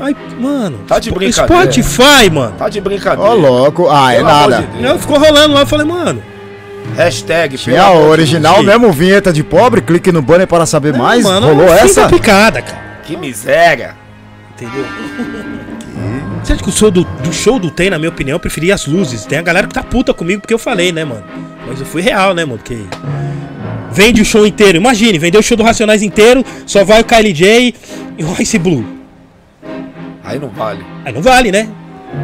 Ai, 0.00 0.16
mano. 0.36 0.78
Tá 0.88 0.98
de 0.98 1.12
brincadeira. 1.12 1.72
Spotify, 1.72 2.28
mano. 2.28 2.54
Tá 2.58 2.68
de 2.68 2.80
brincadeira. 2.80 3.30
Ô, 3.30 3.34
louco. 3.36 3.88
Ah, 3.88 4.12
é 4.12 4.16
Pelo 4.16 4.28
nada. 4.28 4.56
de 4.62 4.66
Deus. 4.66 4.82
Não, 4.82 4.98
ficou 4.98 5.16
rolando 5.20 5.54
lá, 5.54 5.60
eu 5.60 5.66
falei, 5.66 5.86
mano. 5.86 6.20
Hashtag. 6.96 7.56
Tinha 7.56 7.84
a 7.84 7.92
original 7.94 8.64
mesmo, 8.64 8.90
vinheta 8.92 9.32
de 9.32 9.44
pobre, 9.44 9.80
clique 9.80 10.10
no 10.10 10.20
banner 10.22 10.48
para 10.48 10.66
saber 10.66 10.92
mais. 10.92 11.22
mano, 11.22 11.46
Rolou 11.46 11.72
essa? 11.72 12.02
da 12.02 12.08
picada, 12.08 12.60
cara. 12.62 13.00
Que 13.04 13.16
miséria. 13.16 13.94
Entendeu? 14.56 14.84
Você 16.46 16.52
acha 16.52 16.62
que 16.62 16.68
o 16.68 16.72
show 16.72 16.92
do, 16.92 17.02
do 17.02 17.32
show 17.32 17.58
do 17.58 17.72
Tem, 17.72 17.90
na 17.90 17.98
minha 17.98 18.08
opinião, 18.08 18.36
eu 18.36 18.38
preferia 18.38 18.72
as 18.72 18.86
luzes. 18.86 19.26
Tem 19.26 19.36
a 19.36 19.42
galera 19.42 19.66
que 19.66 19.74
tá 19.74 19.82
puta 19.82 20.14
comigo 20.14 20.40
porque 20.40 20.54
eu 20.54 20.58
falei, 20.60 20.92
né, 20.92 21.04
mano? 21.04 21.24
Mas 21.66 21.80
eu 21.80 21.84
fui 21.86 22.00
real, 22.00 22.32
né, 22.34 22.44
mano? 22.44 22.58
Porque. 22.58 22.78
Vende 23.90 24.22
o 24.22 24.24
show 24.24 24.46
inteiro. 24.46 24.78
Imagine, 24.78 25.18
vendeu 25.18 25.40
o 25.40 25.42
show 25.42 25.56
do 25.56 25.64
Racionais 25.64 26.02
inteiro, 26.04 26.44
só 26.64 26.84
vai 26.84 27.00
o 27.00 27.04
Kylie 27.04 27.32
J 27.32 27.74
e 28.16 28.22
o 28.22 28.40
Ice 28.40 28.60
Blue. 28.60 28.86
Aí 30.22 30.38
não 30.38 30.48
vale. 30.48 30.84
Aí 31.04 31.12
não 31.12 31.20
vale, 31.20 31.50
né? 31.50 31.68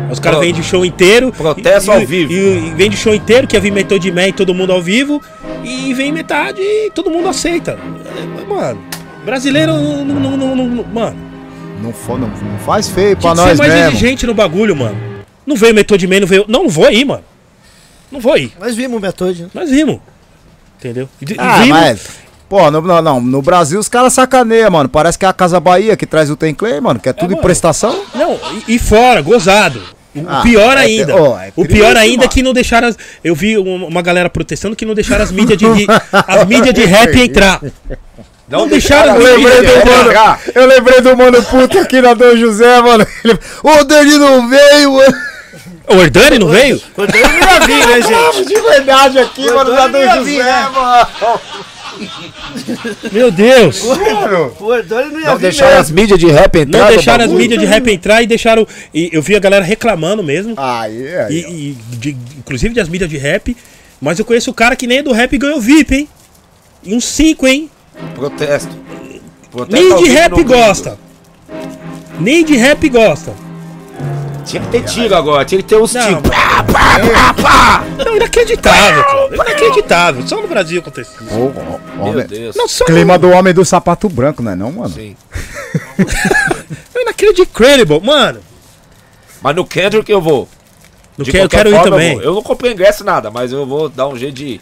Os 0.08 0.20
caras 0.20 0.38
vendem 0.38 0.60
o 0.60 0.64
show 0.64 0.84
inteiro. 0.84 1.32
Protesto 1.32 1.90
e- 1.90 1.94
ao 1.94 2.00
e- 2.02 2.06
vivo. 2.06 2.32
E, 2.32 2.68
e 2.68 2.74
vende 2.76 2.94
o 2.94 2.98
show 2.98 3.12
inteiro, 3.12 3.48
que 3.48 3.56
é 3.56 3.60
vir 3.60 3.72
de 3.98 4.12
Man 4.12 4.28
e 4.28 4.32
todo 4.32 4.54
mundo 4.54 4.70
ao 4.72 4.80
vivo. 4.80 5.20
E 5.64 5.92
vem 5.94 6.12
metade 6.12 6.60
e 6.60 6.92
todo 6.94 7.10
mundo 7.10 7.26
aceita. 7.28 7.76
Mano, 8.48 8.80
brasileiro 9.24 9.72
não- 9.72 10.04
não- 10.04 10.36
não- 10.36 10.54
não- 10.54 10.84
mano. 10.84 11.31
Não, 11.82 11.92
fo- 11.92 12.16
não, 12.18 12.28
não 12.28 12.58
faz 12.60 12.88
feio 12.88 13.16
Tinha 13.16 13.20
pra 13.20 13.30
que 13.32 13.36
ser 13.38 13.46
nós 13.48 13.58
mais 13.58 13.72
mesmo. 13.74 13.88
exigente 13.90 14.26
no 14.26 14.34
bagulho, 14.34 14.76
mano. 14.76 14.96
Não 15.46 15.56
veio 15.56 15.74
Metal 15.74 15.98
de 15.98 16.06
Man, 16.06 16.20
não 16.20 16.26
veio. 16.26 16.44
Não, 16.48 16.62
não 16.64 16.68
vou 16.70 16.90
ir, 16.90 17.04
mano. 17.04 17.24
Não 18.10 18.20
vou 18.20 18.36
ir. 18.36 18.52
Nós 18.60 18.74
vimos 18.76 18.96
o 18.96 19.00
Method, 19.00 19.42
né? 19.42 19.48
Nós 19.54 19.70
vimos. 19.70 19.98
Entendeu? 20.78 21.08
E, 21.20 21.34
Ah, 21.38 21.58
vimos- 21.62 21.68
mas. 21.68 22.22
Pô, 22.48 22.70
no, 22.70 22.82
não, 22.82 23.00
não, 23.00 23.20
no 23.20 23.40
Brasil 23.40 23.80
os 23.80 23.88
caras 23.88 24.12
sacaneiam, 24.12 24.70
mano. 24.70 24.88
Parece 24.88 25.18
que 25.18 25.24
é 25.24 25.28
a 25.28 25.32
Casa 25.32 25.58
Bahia 25.58 25.96
que 25.96 26.04
traz 26.06 26.30
o 26.30 26.36
Tem 26.36 26.52
Clay, 26.54 26.78
mano, 26.80 27.00
que 27.00 27.08
é 27.08 27.12
tudo 27.12 27.30
em 27.32 27.36
mano. 27.36 27.42
prestação. 27.42 28.04
Não, 28.14 28.38
e, 28.68 28.74
e 28.74 28.78
fora, 28.78 29.22
gozado. 29.22 29.80
O 30.14 30.20
Ah, 30.28 30.42
pior 30.42 30.76
é- 30.76 30.80
ainda. 30.80 31.16
ó, 31.16 31.40
é 31.40 31.50
o 31.56 31.64
pior 31.64 31.96
ainda 31.96 32.14
é 32.14 32.16
mano. 32.18 32.28
que 32.28 32.42
não 32.42 32.52
deixaram. 32.52 32.88
As, 32.88 32.98
eu 33.24 33.34
vi 33.34 33.56
uma, 33.56 33.86
uma 33.86 34.02
galera 34.02 34.28
protestando 34.28 34.76
que 34.76 34.84
não 34.84 34.92
deixaram 34.94 35.24
as 35.24 35.32
mídias 35.32 35.56
de, 35.58 35.64
as 36.12 36.46
mídias 36.46 36.74
de 36.74 36.84
rap 36.84 37.16
entrar. 37.18 37.58
Não, 38.48 38.68
deixaram 38.68 39.14
as 39.14 39.20
Eu 39.20 39.36
lembrei 39.36 39.60
mídias 39.60 39.74
de 39.78 39.80
do 39.84 39.90
mano. 39.90 40.38
Eu 40.54 40.66
lembrei 40.66 41.00
do 41.00 41.16
mano 41.16 41.42
puto 41.44 41.78
aqui 41.78 42.00
na 42.00 42.12
Dom 42.14 42.36
José, 42.36 42.80
mano. 42.82 43.06
Ele, 43.24 43.38
o 43.62 43.84
Dani 43.84 44.18
não 44.18 44.48
veio, 44.48 44.92
mano. 44.92 45.14
O 45.88 45.94
Herdani 46.00 46.38
não 46.38 46.48
veio? 46.48 46.80
Quando 46.94 47.14
eu 47.14 47.28
não 47.28 47.34
ia 47.38 47.60
vir, 47.60 47.86
né, 47.86 48.00
gente? 48.02 48.44
De 48.46 48.60
verdade 48.60 49.18
aqui, 49.18 49.50
mano, 49.50 49.72
na 49.72 49.88
Dani 49.88 49.92
Dom 49.92 49.98
não 50.06 50.14
José, 50.18 50.30
vir, 50.30 50.44
né? 50.44 50.68
mano. 50.72 51.40
Meu 53.12 53.30
Deus! 53.30 53.82
O 54.60 54.74
Herdani 54.74 55.12
não 55.12 55.20
ia 55.20 55.26
Não 55.26 55.36
vir 55.36 55.42
deixaram 55.42 55.70
mesmo. 55.72 55.82
as 55.82 55.90
mídias 55.90 56.18
de 56.18 56.26
rap 56.30 56.56
entrar. 56.58 56.78
Não 56.78 56.86
no 56.86 56.92
deixaram 56.94 57.24
as 57.24 57.30
mídias 57.32 57.60
de 57.60 57.66
rap 57.66 57.90
entrar 57.90 58.22
e 58.22 58.26
deixaram. 58.26 58.66
E 58.94 59.10
eu 59.12 59.20
vi 59.22 59.36
a 59.36 59.40
galera 59.40 59.64
reclamando 59.64 60.22
mesmo. 60.22 60.54
Aí, 60.56 61.14
aí. 61.16 61.34
E, 61.34 61.38
e 61.70 61.76
de- 61.96 62.16
inclusive 62.38 62.74
das 62.74 62.88
mídias 62.88 63.10
de 63.10 63.18
rap. 63.18 63.56
Mas 64.00 64.18
eu 64.18 64.24
conheço 64.24 64.50
o 64.50 64.54
cara 64.54 64.74
que 64.74 64.86
nem 64.86 64.98
é 64.98 65.02
do 65.02 65.12
rap 65.12 65.32
e 65.32 65.38
ganhou 65.38 65.60
VIP, 65.60 65.94
hein? 65.94 66.08
E 66.82 66.94
uns 66.94 67.04
5, 67.04 67.46
hein? 67.46 67.70
Protesto. 68.14 68.70
Protesto 69.50 69.88
Nem 69.88 69.96
de 70.02 70.10
rap 70.10 70.30
no 70.32 70.44
gosta. 70.44 70.98
Nem 72.18 72.44
de 72.44 72.56
rap 72.56 72.88
gosta. 72.88 73.34
Tinha 74.44 74.62
que 74.62 74.68
ter 74.70 74.84
tiro 74.84 75.14
agora, 75.14 75.44
tinha 75.44 75.62
que 75.62 75.68
ter 75.68 75.76
os 75.76 75.94
Não, 75.94 76.02
tiros. 76.02 76.22
Não, 78.04 78.16
inacreditável, 78.16 79.04
cara. 79.04 79.34
Inacreditável. 79.34 80.26
Só 80.26 80.40
no 80.42 80.48
Brasil 80.48 80.80
acontece 80.80 81.10
ô, 81.22 81.50
Meu 81.96 82.04
homem. 82.04 82.26
Deus. 82.26 82.56
Não, 82.56 82.66
só 82.66 82.84
Clima 82.84 83.18
do 83.18 83.30
homem 83.30 83.54
do 83.54 83.64
sapato 83.64 84.08
branco, 84.08 84.42
não 84.42 84.52
é 84.52 84.56
não, 84.56 84.72
mano? 84.72 84.92
Sim. 84.92 85.16
no... 86.94 87.00
Inacreditável. 87.02 88.00
Mano, 88.00 88.40
Mas 89.40 89.56
no 89.56 89.64
Kendrick 89.64 90.10
eu 90.10 90.20
vou. 90.20 90.48
não 91.16 91.24
De 91.24 91.30
quero, 91.30 91.44
eu 91.44 91.48
quero 91.48 91.68
ir 91.70 91.74
forma, 91.74 91.90
também. 91.90 92.08
Eu, 92.10 92.16
vou. 92.16 92.24
Eu 92.24 92.34
não 92.34 92.42
comprei 92.42 92.72
ingresso 92.72 93.04
nada, 93.04 93.30
mas 93.30 93.52
eu 93.52 93.64
vou 93.64 93.88
dar 93.88 94.08
um 94.08 94.16
jeito 94.16 94.34
de 94.34 94.60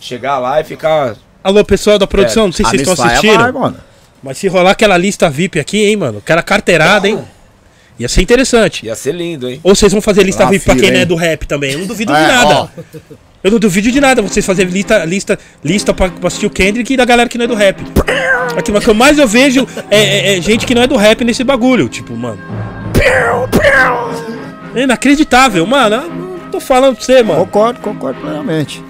chegar 0.00 0.38
lá 0.38 0.60
e 0.60 0.64
ficar. 0.64 1.16
Alô, 1.42 1.64
pessoal 1.64 1.98
da 1.98 2.06
produção, 2.06 2.46
não 2.46 2.52
sei 2.52 2.64
se 2.64 2.70
vocês 2.70 2.80
estão 2.88 2.94
Missaia 3.04 3.18
assistindo. 3.18 3.40
vai, 3.42 3.52
mano. 3.52 3.76
Mas 4.22 4.38
se 4.38 4.48
rolar 4.48 4.72
aquela 4.72 4.96
lista 4.98 5.30
VIP 5.30 5.60
aqui, 5.60 5.84
hein, 5.86 5.96
mano? 5.96 6.18
Aquela 6.18 6.42
carteirada, 6.42 7.08
hein? 7.08 7.18
Ia 7.98 8.08
ser 8.08 8.22
interessante. 8.22 8.86
Ia 8.86 8.94
ser 8.94 9.12
lindo, 9.14 9.48
hein? 9.48 9.60
Ou 9.62 9.74
vocês 9.74 9.90
vão 9.92 10.00
fazer 10.00 10.22
lista 10.24 10.44
Ah, 10.44 10.50
VIP 10.50 10.64
pra 10.64 10.76
quem 10.76 10.90
não 10.90 11.00
é 11.00 11.04
do 11.04 11.14
rap 11.14 11.46
também? 11.46 11.72
Eu 11.72 11.78
não 11.80 11.86
duvido 11.86 12.12
É, 12.14 12.20
de 12.20 12.28
nada. 12.32 12.54
ó. 12.56 12.68
Eu 13.42 13.52
não 13.52 13.58
duvido 13.58 13.90
de 13.90 14.00
nada 14.00 14.20
vocês 14.20 14.44
fazerem 14.44 14.72
lista, 14.72 15.04
lista, 15.04 15.38
lista 15.64 15.94
pra, 15.94 16.08
pra 16.08 16.26
assistir 16.26 16.46
o 16.46 16.50
Kendrick 16.50 16.92
e 16.92 16.96
da 16.96 17.04
galera 17.04 17.28
que 17.28 17.38
não 17.38 17.44
é 17.44 17.48
do 17.48 17.54
rap. 17.54 17.80
Aqui, 18.56 18.72
mas 18.72 18.82
o 18.82 18.84
que 18.84 18.90
eu 18.90 18.94
mais 18.94 19.16
eu 19.18 19.28
vejo 19.28 19.66
é, 19.90 19.98
é- 20.34 20.38
é 20.38 20.40
gente 20.42 20.66
que 20.66 20.74
não 20.74 20.82
é 20.82 20.86
do 20.88 20.96
rap 20.96 21.24
nesse 21.24 21.44
bagulho. 21.44 21.88
Tipo, 21.88 22.16
mano. 22.16 22.38
É 24.74 24.82
inacreditável, 24.82 25.64
mano. 25.66 25.94
Eu 26.44 26.50
tô 26.50 26.60
falando 26.60 26.96
pra 26.96 27.04
você, 27.04 27.22
mano. 27.22 27.44
Concordo, 27.44 27.80
concordo 27.80 28.20
plenamente. 28.20 28.82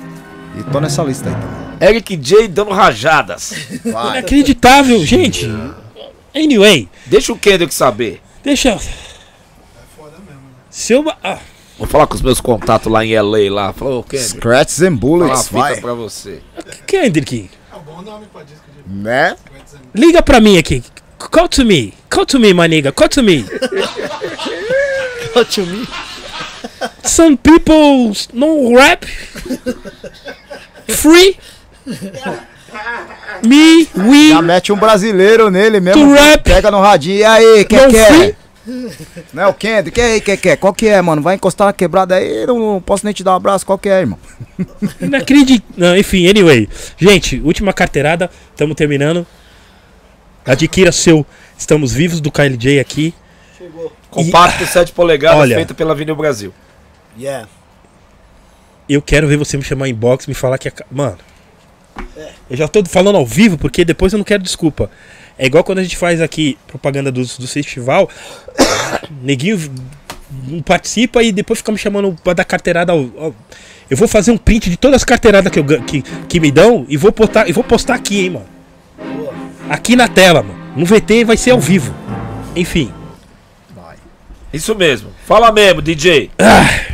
E 0.58 0.62
tô 0.64 0.80
nessa 0.80 1.02
lista 1.02 1.28
aí 1.28 1.34
também. 1.34 1.67
Eric 1.80 2.16
J 2.16 2.48
dando 2.48 2.70
rajadas. 2.70 3.52
Vai. 3.84 4.18
Inacreditável, 4.18 5.04
gente. 5.04 5.46
Anyway, 6.34 6.88
Deixa 7.06 7.32
o 7.32 7.38
Kendrick 7.38 7.72
saber. 7.74 8.20
deixa. 8.42 8.78
Se 10.70 10.92
eu. 10.92 11.04
Ah, 11.22 11.38
Vou 11.78 11.86
falar 11.86 12.06
com 12.08 12.14
os 12.14 12.22
meus 12.22 12.40
contatos 12.40 12.90
lá 12.92 13.04
em 13.04 13.14
LA 13.18 13.50
lá. 13.50 13.72
Falou, 13.72 14.02
Kendrick. 14.02 14.30
Scratches 14.36 14.82
and 14.82 14.96
bullets, 14.96 15.44
fita 15.48 15.58
vai. 15.60 15.80
pra 15.80 15.94
você. 15.94 16.40
Kendrick, 16.86 17.48
Né? 18.86 19.36
liga 19.94 20.22
pra 20.22 20.40
mim 20.40 20.58
aqui. 20.58 20.82
Call 21.18 21.48
to 21.48 21.64
me. 21.64 21.94
Call 22.10 22.26
to 22.26 22.38
me, 22.38 22.52
my 22.54 22.68
nigga. 22.68 22.92
Call 22.92 23.08
to 23.08 23.22
me. 23.22 23.44
Call 25.32 25.44
to 25.44 25.66
me. 25.66 25.86
Some 27.04 27.36
people 27.36 28.12
no 28.32 28.76
rap. 28.76 29.04
Free. 30.88 31.36
Me, 33.44 33.88
we. 33.96 34.28
Já 34.30 34.42
mete 34.42 34.72
um 34.72 34.76
brasileiro 34.76 35.50
nele 35.50 35.80
mesmo. 35.80 36.12
Rap. 36.12 36.42
Pega 36.44 36.70
no 36.70 36.80
radinho. 36.80 37.18
E 37.18 37.24
aí, 37.24 37.64
que 37.64 37.76
Não 37.76 37.88
que 37.90 37.96
é? 37.96 38.04
free? 38.06 38.36
Não 39.32 39.42
é 39.44 39.46
o 39.46 39.54
Kendrick? 39.54 39.94
Que 39.94 40.00
aí, 40.00 40.20
que 40.20 40.36
que 40.36 40.48
é? 40.50 40.56
Qual 40.56 40.74
que 40.74 40.86
é, 40.88 41.00
mano? 41.00 41.22
Vai 41.22 41.36
encostar 41.36 41.66
na 41.68 41.72
quebrada 41.72 42.16
aí? 42.16 42.46
Não 42.46 42.82
posso 42.84 43.04
nem 43.06 43.14
te 43.14 43.24
dar 43.24 43.32
um 43.32 43.36
abraço. 43.36 43.64
Qual 43.64 43.78
que 43.78 43.88
é, 43.88 44.00
irmão? 44.00 44.18
Inacreditável. 45.00 45.96
Enfim, 45.96 46.28
anyway. 46.28 46.68
Gente, 46.98 47.40
última 47.42 47.72
carteirada. 47.72 48.30
Estamos 48.50 48.76
terminando. 48.76 49.26
Adquira 50.44 50.92
seu 50.92 51.24
Estamos 51.56 51.92
Vivos 51.92 52.20
do 52.20 52.30
KLJ 52.30 52.78
aqui. 52.80 53.14
Compacto 54.10 54.66
7 54.66 54.92
polegadas 54.92 55.40
Olha. 55.40 55.56
feito 55.56 55.74
pela 55.74 55.94
Vinil 55.94 56.16
Brasil. 56.16 56.52
Yeah. 57.18 57.48
Eu 58.88 59.02
quero 59.02 59.26
ver 59.26 59.36
você 59.36 59.56
me 59.56 59.62
chamar 59.62 59.88
em 59.88 59.94
box 59.94 60.26
me 60.26 60.34
falar 60.34 60.56
que 60.58 60.68
é. 60.68 60.70
ca- 60.70 60.86
Eu 62.50 62.56
já 62.56 62.66
tô 62.68 62.84
falando 62.84 63.16
ao 63.16 63.26
vivo 63.26 63.56
porque 63.58 63.84
depois 63.84 64.12
eu 64.12 64.16
não 64.18 64.24
quero 64.24 64.42
desculpa. 64.42 64.90
É 65.38 65.46
igual 65.46 65.62
quando 65.62 65.78
a 65.78 65.82
gente 65.82 65.96
faz 65.96 66.20
aqui 66.20 66.58
propaganda 66.66 67.12
do, 67.12 67.20
do 67.22 67.46
festival. 67.48 68.08
Neguinho 69.22 69.70
não 70.46 70.60
participa 70.62 71.22
e 71.22 71.30
depois 71.32 71.58
fica 71.60 71.72
me 71.72 71.78
chamando 71.78 72.16
pra 72.22 72.32
dar 72.32 72.44
carteirada 72.44 72.92
ao, 72.92 72.98
ao- 73.18 73.34
Eu 73.88 73.96
vou 73.96 74.08
fazer 74.08 74.30
um 74.30 74.36
print 74.38 74.68
de 74.68 74.76
todas 74.76 74.96
as 74.96 75.04
carteiradas 75.04 75.50
que, 75.52 75.58
eu, 75.58 75.64
que, 75.82 76.02
que 76.28 76.40
me 76.40 76.50
dão 76.50 76.84
e 76.88 76.96
vou 76.96 77.12
postar, 77.12 77.48
e 77.48 77.52
vou 77.52 77.64
postar 77.64 77.94
aqui, 77.94 78.20
hein, 78.24 78.30
mano. 78.30 78.46
Aqui 79.68 79.94
na 79.96 80.08
tela, 80.08 80.42
mano. 80.42 80.58
No 80.76 80.84
VT 80.86 81.24
vai 81.24 81.36
ser 81.36 81.50
ao 81.52 81.60
vivo. 81.60 81.94
Enfim. 82.56 82.92
Isso 84.52 84.74
mesmo. 84.74 85.10
Fala 85.26 85.52
mesmo, 85.52 85.82
DJ. 85.82 86.30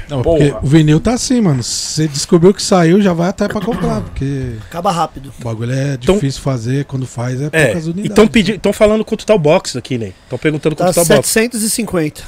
Não, 0.08 0.23
Porra. 0.23 0.58
o 0.62 0.66
vinil 0.66 0.99
tá 0.99 1.15
assim, 1.15 1.41
mano. 1.41 1.62
Você 1.62 2.08
descobriu 2.08 2.52
que 2.52 2.62
saiu, 2.62 3.00
já 3.00 3.12
vai 3.12 3.28
até 3.28 3.47
pra 3.49 3.60
comprar. 3.60 4.00
Porque 4.02 4.57
Acaba 4.68 4.91
rápido. 4.91 5.33
o 5.41 5.44
bagulho 5.44 5.73
é 5.73 5.94
Então- 5.94 6.16
difícil 6.16 6.42
fazer. 6.42 6.84
Quando 6.84 7.07
faz 7.07 7.41
é 7.41 7.49
É. 7.52 7.65
poucas 7.66 7.84
unidades. 7.86 8.10
Então 8.10 8.26
pedi, 8.26 8.52
estão 8.57 8.73
falando 8.73 9.05
quanto 9.05 9.24
tá 9.24 9.34
o 9.34 9.39
box 9.39 9.76
aqui, 9.78 9.97
né? 9.97 10.12
Estão 10.24 10.39
perguntando 10.39 10.74
Tá 10.74 10.84
quanto 10.86 10.94
tá 10.97 11.02
o 11.02 11.05
box. 11.07 11.28
750. 11.28 12.23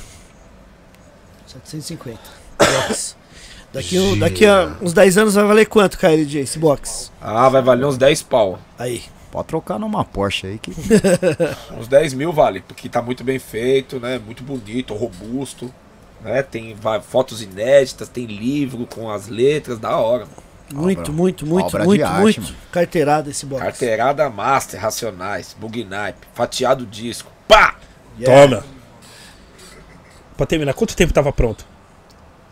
750. 1.46 2.18
Box. 2.58 3.16
Daqui, 3.72 3.98
um- 3.98 4.18
daqui 4.18 4.46
a 4.46 4.72
uns 4.80 4.94
10 4.94 5.18
anos 5.18 5.34
vai 5.34 5.44
valer 5.44 5.66
quanto, 5.66 5.98
KLJ, 5.98 6.40
esse 6.40 6.58
box? 6.58 7.12
Ah, 7.20 7.48
vai 7.50 7.60
valer 7.60 7.84
uns 7.84 7.98
10 7.98 8.22
pau. 8.22 8.58
Aí. 8.78 9.02
Pode 9.36 9.48
trocar 9.48 9.78
numa 9.78 10.02
Porsche 10.02 10.47
aí 10.47 10.58
que. 10.58 10.70
Uns 11.78 11.86
10 11.89 12.15
mil 12.15 12.32
vale, 12.32 12.62
porque 12.62 12.89
tá 12.89 13.02
muito 13.02 13.23
bem 13.23 13.39
feito, 13.39 14.00
né? 14.00 14.18
Muito 14.18 14.42
bonito, 14.42 14.94
robusto. 14.94 15.70
Né? 16.23 16.42
Tem 16.42 16.74
fotos 17.06 17.42
inéditas, 17.42 18.08
tem 18.08 18.24
livro 18.24 18.86
com 18.86 19.10
as 19.10 19.28
letras, 19.28 19.78
da 19.78 19.94
hora. 19.98 20.26
Muito, 20.73 21.00
Obra- 21.02 21.12
muito, 21.12 21.47
muito, 21.47 21.66
obra 21.66 21.81
de 21.82 21.86
muito, 21.86 22.02
arte, 22.05 22.20
muito. 22.23 22.40
mano. 22.44 22.56
Carteirada 22.73 23.28
esse 23.28 23.44
box. 23.44 23.62
Carteirada 23.62 24.31
Master, 24.31 24.81
Racionais, 24.81 25.55
Bug 25.60 25.84
Nipe, 25.84 26.26
fatiado 26.32 26.86
disco. 26.86 27.31
Pá! 27.47 27.76
Toma. 28.24 28.65
Pra 30.34 30.47
terminar, 30.47 30.73
quanto 30.73 30.97
tempo 30.97 31.12
tava 31.12 31.31
pronto? 31.31 31.66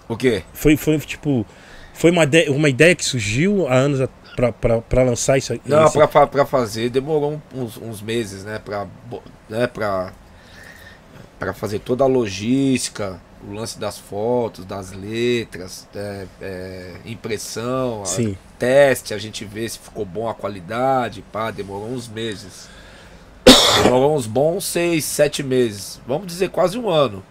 O 0.07 0.19
quê? 0.19 0.43
Foi, 0.53 0.77
foi 0.77 0.99
tipo. 0.99 1.47
Foi 1.95 2.11
uma 2.11 2.25
ideia, 2.25 2.53
uma 2.53 2.69
ideia 2.69 2.95
que 2.95 3.05
surgiu 3.07 3.67
há 3.69 3.75
anos 3.75 4.03
a- 4.03 4.09
pra, 4.35 4.53
pra, 4.53 4.81
pra 4.81 5.03
lançar 5.03 5.39
isso 5.39 5.53
aí. 5.53 5.61
Não, 5.65 5.85
esse- 5.87 6.07
pra, 6.09 6.27
pra 6.27 6.45
fazer 6.47 6.89
demorou 6.91 7.41
uns, 7.55 7.77
uns 7.77 8.01
meses, 8.03 8.45
né? 8.45 8.59
Pra, 8.65 8.87
bo- 9.07 9.23
né? 9.49 9.67
pra, 9.67 10.13
pra 11.39 11.53
fazer 11.53 11.79
toda 11.81 12.05
a 12.05 12.07
logística, 12.07 13.21
o 13.47 13.53
lance 13.53 13.79
das 13.79 13.99
fotos, 13.99 14.65
das 14.65 14.93
letras, 14.93 15.87
é, 15.95 16.27
é, 16.41 16.93
impressão, 17.05 18.03
a- 18.03 18.07
teste, 18.59 19.13
a 19.13 19.19
gente 19.19 19.45
vê 19.45 19.69
se 19.69 19.79
ficou 19.79 20.05
bom 20.05 20.29
a 20.29 20.35
qualidade, 20.35 21.23
pá, 21.33 21.51
demorou 21.51 21.89
uns 21.89 22.09
meses. 22.09 22.69
Demorou 23.83 24.17
uns 24.17 24.27
bons 24.27 24.65
seis, 24.65 25.05
sete 25.05 25.43
meses. 25.43 26.01
Vamos 26.07 26.27
dizer 26.27 26.49
quase 26.51 26.79
um 26.79 26.89
ano. 26.89 27.23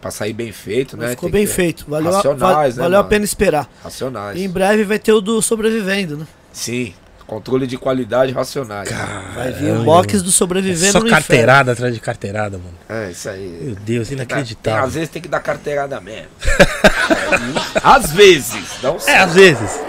Pra 0.00 0.10
sair 0.10 0.32
bem 0.32 0.52
feito, 0.52 0.96
né? 0.96 1.10
ficou 1.10 1.28
Tem 1.30 1.40
bem 1.40 1.46
feito. 1.46 1.84
Valeu, 1.88 2.12
a, 2.12 2.16
Racionais, 2.16 2.76
va- 2.76 2.82
né, 2.82 2.84
valeu 2.84 2.98
a 2.98 3.02
mano? 3.02 3.08
pena 3.10 3.24
esperar. 3.24 3.68
Racionais. 3.82 4.38
E 4.38 4.44
em 4.44 4.48
breve 4.48 4.84
vai 4.84 4.98
ter 4.98 5.12
o 5.12 5.20
do 5.20 5.40
sobrevivendo, 5.42 6.16
né? 6.18 6.26
Sim, 6.52 6.94
controle 7.26 7.66
de 7.66 7.76
qualidade 7.76 8.32
racionais. 8.32 8.88
Vai 9.34 9.50
vir 9.52 9.72
o 9.72 9.82
box 9.82 10.22
do 10.22 10.28
É 10.28 10.32
sobrevivendo 10.32 10.92
só 10.92 11.00
no 11.00 11.06
inferno. 11.06 11.10
carteirada 11.26 11.72
atrás 11.72 11.92
de 11.94 12.00
carteirada, 12.00 12.58
mano. 12.58 12.74
É, 12.88 13.10
isso 13.10 13.28
aí. 13.28 13.58
Meu 13.60 13.74
Deus, 13.74 14.08
Tem- 14.08 14.16
inacreditável. 14.16 14.84
às 14.84 14.94
vezes 14.94 15.08
tem 15.08 15.20
que 15.20 15.28
dar 15.28 15.40
carteirada 15.40 16.00
mesmo. 16.00 16.28
às 17.82 18.12
vezes, 18.12 18.64
não 18.82 18.98
sei. 18.98 19.14
É, 19.14 19.18
às 19.18 19.34
vezes. 19.34 19.80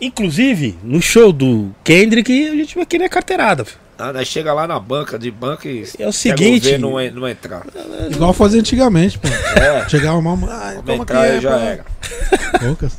Inclusive, 0.00 0.78
no 0.82 1.00
show 1.02 1.32
do 1.32 1.70
Kendrick, 1.84 2.48
a 2.48 2.54
gente 2.56 2.74
vai 2.74 2.86
querer 2.86 3.08
carteirada. 3.08 3.64
filho. 3.64 3.78
Ah, 4.00 4.12
nós 4.12 4.26
chega 4.28 4.52
lá 4.52 4.66
na 4.66 4.78
banca 4.80 5.18
de 5.18 5.30
banca 5.30 5.68
e 5.68 5.84
É 5.98 6.08
o 6.08 6.12
seguinte- 6.12 6.78
não, 6.78 6.92
não 7.12 7.28
entrar. 7.28 7.62
Igual 8.10 8.32
fazia 8.32 8.58
antigamente, 8.60 9.18
pô. 9.18 9.28
É, 9.28 9.88
Chegava 9.88 10.16
uma. 10.18 10.32
Ah, 10.50 10.72
toma 10.84 11.02
aqui, 11.02 11.02
entrar 11.02 11.20
aí 11.22 11.40
já 11.40 11.50
pô. 11.50 11.56
era. 11.58 11.84
Poucas. 12.60 12.98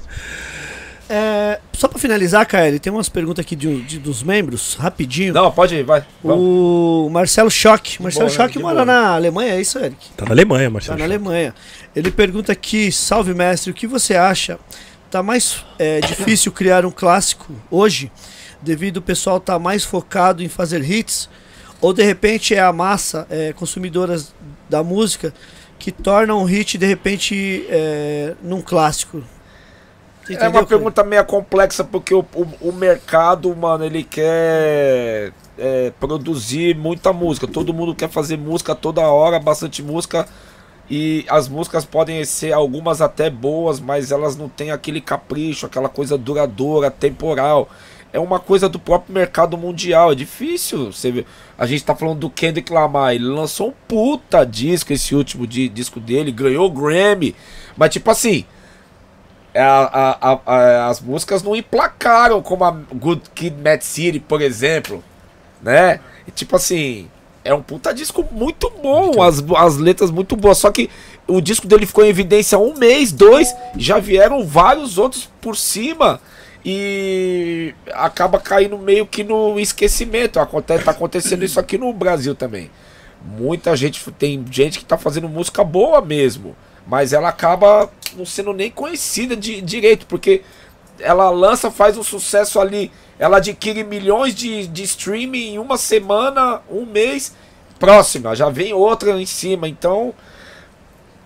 É, 1.13 1.59
só 1.73 1.89
pra 1.89 1.99
finalizar, 1.99 2.45
Kaeli, 2.47 2.79
tem 2.79 2.91
umas 2.91 3.09
perguntas 3.09 3.43
aqui 3.43 3.53
de- 3.53 3.81
de- 3.81 3.99
dos 3.99 4.23
membros, 4.23 4.75
rapidinho. 4.75 5.33
Não, 5.33 5.51
pode 5.51 5.75
ir, 5.75 5.83
vai. 5.83 6.05
Vamos. 6.23 6.39
O 6.41 7.09
Marcelo 7.11 7.49
Schock. 7.51 8.01
Marcelo 8.01 8.27
boa, 8.27 8.37
né? 8.37 8.43
Schock 8.43 8.53
De 8.57 8.59
mora 8.63 8.73
boa. 8.75 8.85
na 8.85 9.15
Alemanha, 9.15 9.53
é 9.55 9.59
isso, 9.61 9.77
Eric? 9.77 9.97
Tá 10.15 10.23
na 10.25 10.31
Alemanha, 10.31 10.67
Tá 10.67 10.73
Marcelo. 10.73 10.97
na 10.99 11.03
Alemanha. 11.03 11.53
Ele 11.93 12.11
pergunta 12.11 12.53
aqui, 12.53 12.91
salve 12.93 13.33
mestre, 13.33 13.71
o 13.71 13.73
que 13.73 13.85
você 13.87 14.15
acha? 14.15 14.57
Tá 15.09 15.21
mais 15.21 15.65
é, 15.77 15.99
difícil 15.99 16.49
criar 16.53 16.85
um 16.85 16.91
clássico 16.91 17.53
hoje, 17.69 18.09
devido 18.61 18.97
o 18.97 19.01
pessoal 19.01 19.39
tá 19.39 19.57
mais 19.57 19.83
focado 19.83 20.43
em 20.43 20.49
fazer 20.49 20.83
hits? 20.83 21.29
Ou 21.79 21.93
de 21.93 22.03
repente 22.03 22.53
é 22.53 22.59
a 22.59 22.71
massa 22.71 23.25
é, 23.29 23.53
consumidora 23.53 24.21
da 24.69 24.83
música 24.83 25.33
que 25.79 25.91
torna 25.91 26.35
um 26.35 26.43
hit 26.43 26.77
de 26.77 26.85
repente 26.85 27.65
é, 27.69 28.35
num 28.43 28.61
clássico? 28.61 29.23
É 30.29 30.33
entendeu, 30.33 30.49
uma 30.49 30.53
cara? 30.53 30.65
pergunta 30.67 31.03
meio 31.03 31.25
complexa 31.25 31.83
porque 31.83 32.13
o, 32.13 32.23
o, 32.35 32.69
o 32.69 32.71
mercado, 32.71 33.53
mano, 33.55 33.83
ele 33.83 34.03
quer 34.03 35.33
é, 35.57 35.91
produzir 35.99 36.75
muita 36.75 37.11
música. 37.11 37.47
Todo 37.47 37.73
mundo 37.73 37.95
quer 37.95 38.09
fazer 38.09 38.37
música 38.37 38.75
toda 38.75 39.01
hora, 39.01 39.39
bastante 39.39 39.81
música. 39.81 40.27
E 40.89 41.25
as 41.29 41.47
músicas 41.47 41.85
podem 41.85 42.23
ser 42.25 42.51
algumas 42.51 43.01
até 43.01 43.29
boas, 43.29 43.79
mas 43.79 44.11
elas 44.11 44.35
não 44.35 44.49
têm 44.49 44.71
aquele 44.71 44.99
capricho, 44.99 45.65
aquela 45.65 45.87
coisa 45.87 46.17
duradoura, 46.17 46.91
temporal. 46.91 47.69
É 48.13 48.19
uma 48.19 48.39
coisa 48.39 48.67
do 48.67 48.77
próprio 48.77 49.13
mercado 49.13 49.57
mundial. 49.57 50.11
É 50.11 50.15
difícil. 50.15 50.91
Você 50.91 51.11
vê. 51.11 51.25
A 51.57 51.65
gente 51.65 51.83
tá 51.83 51.95
falando 51.95 52.19
do 52.19 52.29
Kendrick 52.29 52.71
Lamar. 52.71 53.13
Ele 53.13 53.25
lançou 53.25 53.69
um 53.69 53.73
puta 53.87 54.45
disco, 54.45 54.91
esse 54.91 55.15
último 55.15 55.47
di- 55.47 55.69
disco 55.69 55.99
dele, 55.99 56.31
ganhou 56.31 56.69
Grammy. 56.69 57.33
Mas 57.77 57.91
tipo 57.91 58.11
assim, 58.11 58.45
a- 59.55 60.17
a- 60.21 60.39
a- 60.45 60.87
as 60.89 61.01
músicas 61.01 61.43
não 61.43 61.55
emplacaram 61.55 62.41
como 62.41 62.63
a 62.63 62.71
Good 62.71 63.23
Kid, 63.35 63.55
Mad 63.61 63.81
City, 63.81 64.19
por 64.19 64.41
exemplo, 64.41 65.03
né? 65.61 65.99
E, 66.27 66.31
tipo 66.31 66.55
assim, 66.55 67.09
é 67.43 67.53
um 67.53 67.61
puta 67.61 67.93
disco 67.93 68.25
muito 68.31 68.69
bom, 68.81 69.21
as, 69.21 69.43
as 69.57 69.77
letras 69.77 70.11
muito 70.11 70.35
boas, 70.35 70.57
só 70.57 70.71
que 70.71 70.89
o 71.27 71.41
disco 71.41 71.67
dele 71.67 71.85
ficou 71.85 72.05
em 72.05 72.09
evidência 72.09 72.57
um 72.57 72.75
mês, 72.77 73.11
dois, 73.11 73.53
já 73.75 73.99
vieram 73.99 74.45
vários 74.45 74.97
outros 74.97 75.29
por 75.41 75.57
cima 75.57 76.19
e 76.63 77.73
acaba 77.93 78.39
caindo 78.39 78.77
meio 78.77 79.05
que 79.05 79.23
no 79.23 79.59
esquecimento. 79.59 80.39
Acontece, 80.39 80.83
tá 80.83 80.91
acontecendo 80.91 81.43
isso 81.43 81.59
aqui 81.59 81.77
no 81.77 81.91
Brasil 81.93 82.35
também. 82.35 82.69
Muita 83.23 83.75
gente, 83.75 84.09
tem 84.11 84.43
gente 84.49 84.79
que 84.79 84.85
tá 84.85 84.97
fazendo 84.97 85.29
música 85.29 85.63
boa 85.63 86.01
mesmo, 86.01 86.55
mas 86.87 87.13
ela 87.13 87.29
acaba 87.29 87.89
não 88.15 88.25
sendo 88.25 88.53
nem 88.53 88.71
conhecida 88.71 89.35
de 89.35 89.61
direito, 89.61 90.05
porque 90.07 90.41
ela 90.99 91.29
lança, 91.29 91.71
faz 91.71 91.97
um 91.97 92.03
sucesso 92.03 92.59
ali, 92.59 92.91
ela 93.19 93.37
adquire 93.37 93.83
milhões 93.83 94.33
de, 94.33 94.67
de 94.67 94.83
streaming 94.83 95.53
em 95.53 95.59
uma 95.59 95.77
semana, 95.77 96.61
um 96.69 96.85
mês, 96.85 97.35
próxima, 97.79 98.35
já 98.35 98.49
vem 98.49 98.73
outra 98.73 99.19
em 99.19 99.25
cima, 99.25 99.67
então 99.67 100.13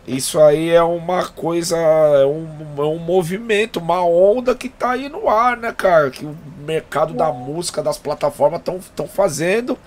isso 0.07 0.39
aí 0.39 0.69
é 0.69 0.83
uma 0.83 1.27
coisa, 1.27 1.75
é 1.77 2.25
um, 2.25 2.47
é 2.77 2.81
um 2.81 2.99
movimento, 2.99 3.79
uma 3.79 4.05
onda 4.05 4.53
que 4.53 4.69
tá 4.69 4.91
aí 4.91 5.09
no 5.09 5.27
ar, 5.27 5.57
né, 5.57 5.71
cara? 5.71 6.11
Que 6.11 6.25
o 6.25 6.37
mercado 6.59 7.13
da 7.13 7.31
música, 7.31 7.81
das 7.81 7.97
plataformas 7.97 8.61
estão 8.61 9.07
fazendo 9.07 9.77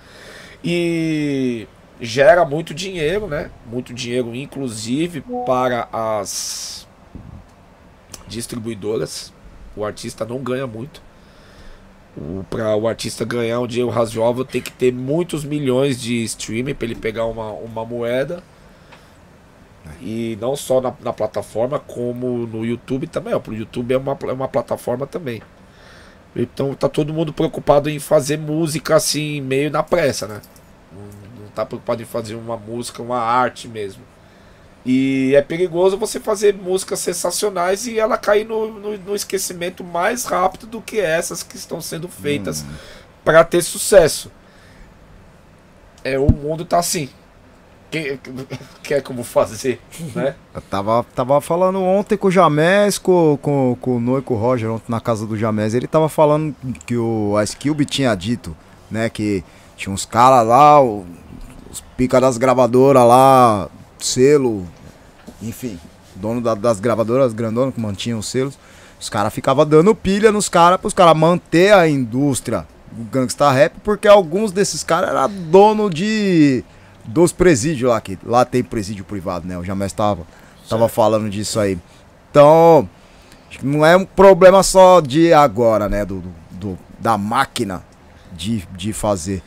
e 0.63 1.67
gera 2.01 2.43
muito 2.43 2.73
dinheiro, 2.73 3.27
né? 3.27 3.49
Muito 3.65 3.93
dinheiro, 3.93 4.35
inclusive 4.35 5.23
para 5.45 5.87
as 5.91 6.85
distribuidoras. 8.27 9.33
O 9.75 9.85
artista 9.85 10.25
não 10.25 10.39
ganha 10.39 10.67
muito. 10.67 11.01
Para 12.49 12.75
o 12.75 12.89
artista 12.89 13.23
ganhar 13.23 13.61
um 13.61 13.67
dinheiro 13.67 13.89
razoável, 13.89 14.43
tem 14.43 14.61
que 14.61 14.71
ter 14.71 14.91
muitos 14.91 15.45
milhões 15.45 15.99
de 15.99 16.23
streaming 16.23 16.73
para 16.73 16.85
ele 16.85 16.95
pegar 16.95 17.25
uma, 17.25 17.51
uma 17.51 17.85
moeda. 17.85 18.43
E 20.01 20.37
não 20.39 20.55
só 20.55 20.81
na, 20.81 20.93
na 21.01 21.13
plataforma, 21.13 21.79
como 21.79 22.47
no 22.47 22.65
YouTube 22.65 23.07
também. 23.07 23.33
Ó, 23.33 23.39
pro 23.39 23.53
YouTube 23.53 23.93
é 23.93 23.97
uma, 23.97 24.17
é 24.23 24.33
uma 24.33 24.47
plataforma 24.47 25.05
também. 25.07 25.41
Então 26.35 26.73
tá 26.73 26.87
todo 26.87 27.13
mundo 27.13 27.33
preocupado 27.33 27.89
em 27.89 27.99
fazer 27.99 28.37
música 28.37 28.95
assim, 28.95 29.41
meio 29.41 29.71
na 29.71 29.83
pressa, 29.83 30.27
né? 30.27 30.41
Não, 30.91 31.43
não 31.43 31.49
tá 31.51 31.65
preocupado 31.65 32.01
em 32.01 32.05
fazer 32.05 32.35
uma 32.35 32.55
música, 32.55 33.01
uma 33.01 33.19
arte 33.19 33.67
mesmo. 33.67 34.03
E 34.85 35.33
é 35.35 35.41
perigoso 35.41 35.97
você 35.97 36.19
fazer 36.19 36.55
músicas 36.55 36.99
sensacionais 36.99 37.85
e 37.85 37.99
ela 37.99 38.17
cair 38.17 38.45
no, 38.45 38.79
no, 38.79 38.97
no 38.97 39.15
esquecimento 39.15 39.83
mais 39.83 40.25
rápido 40.25 40.65
do 40.65 40.81
que 40.81 40.99
essas 40.99 41.43
que 41.43 41.57
estão 41.57 41.81
sendo 41.81 42.07
feitas 42.07 42.65
para 43.23 43.43
ter 43.43 43.61
sucesso. 43.61 44.31
É, 46.03 46.17
o 46.17 46.31
mundo 46.31 46.63
tá 46.63 46.79
assim. 46.79 47.09
Que, 47.91 48.19
que 48.83 48.93
é 48.93 49.01
como 49.01 49.23
fazer, 49.23 49.81
né? 50.15 50.35
Eu 50.53 50.61
tava, 50.61 51.03
tava 51.15 51.41
falando 51.41 51.81
ontem 51.81 52.15
com 52.15 52.27
o 52.27 52.31
Jamés, 52.31 52.99
com, 52.99 53.37
com, 53.41 53.75
com 53.81 53.97
o 53.97 53.99
Noi, 53.99 54.21
com 54.21 54.35
o 54.35 54.37
Roger, 54.37 54.69
ontem 54.69 54.85
na 54.91 54.99
casa 55.01 55.25
do 55.25 55.35
Jamés. 55.35 55.73
Ele 55.73 55.87
tava 55.87 56.07
falando 56.07 56.55
que 56.85 56.95
o 56.95 57.33
Ice 57.41 57.55
Cube 57.57 57.85
tinha 57.85 58.13
dito, 58.13 58.55
né? 58.91 59.09
Que 59.09 59.43
tinha 59.75 59.91
uns 59.91 60.05
caras 60.05 60.47
lá, 60.47 60.79
os 60.83 61.03
pica 61.97 62.21
das 62.21 62.37
gravadoras 62.37 63.03
lá, 63.07 63.67
selo, 63.97 64.67
enfim, 65.41 65.79
dono 66.15 66.41
da- 66.41 66.53
das 66.55 66.79
gravadoras 66.79 67.33
grandonas 67.33 67.73
que 67.73 67.81
mantinham 67.81 68.19
os 68.19 68.27
selos. 68.27 68.57
Os 68.99 69.09
caras 69.09 69.33
ficavam 69.33 69.65
dando 69.65 69.95
pilha 69.95 70.31
nos 70.31 70.47
caras, 70.47 70.79
pros 70.79 70.93
caras 70.93 71.17
manter 71.17 71.73
a 71.73 71.87
indústria 71.89 72.67
do 72.91 73.03
gangsta 73.05 73.49
rap, 73.51 73.73
porque 73.83 74.07
alguns 74.07 74.51
desses 74.51 74.83
caras 74.83 75.09
eram 75.09 75.29
dono 75.49 75.89
de 75.89 76.63
dos 77.09 77.31
presídios 77.31 77.89
lá, 77.89 77.99
que 77.99 78.17
lá 78.23 78.45
tem 78.45 78.63
presídio 78.63 79.03
privado, 79.03 79.47
né? 79.47 79.57
O 79.57 79.63
Jamés 79.63 79.91
tava, 79.91 80.25
tava 80.69 80.87
falando 80.87 81.29
disso 81.29 81.59
aí. 81.59 81.77
Então, 82.29 82.87
não 83.63 83.85
é 83.85 83.97
um 83.97 84.05
problema 84.05 84.61
só 84.63 85.01
de 85.01 85.33
agora, 85.33 85.89
né? 85.89 86.05
Do, 86.05 86.23
do- 86.51 86.77
da 86.99 87.17
máquina 87.17 87.83
de, 88.33 88.63
de 88.75 88.93
fazer. 88.93 89.41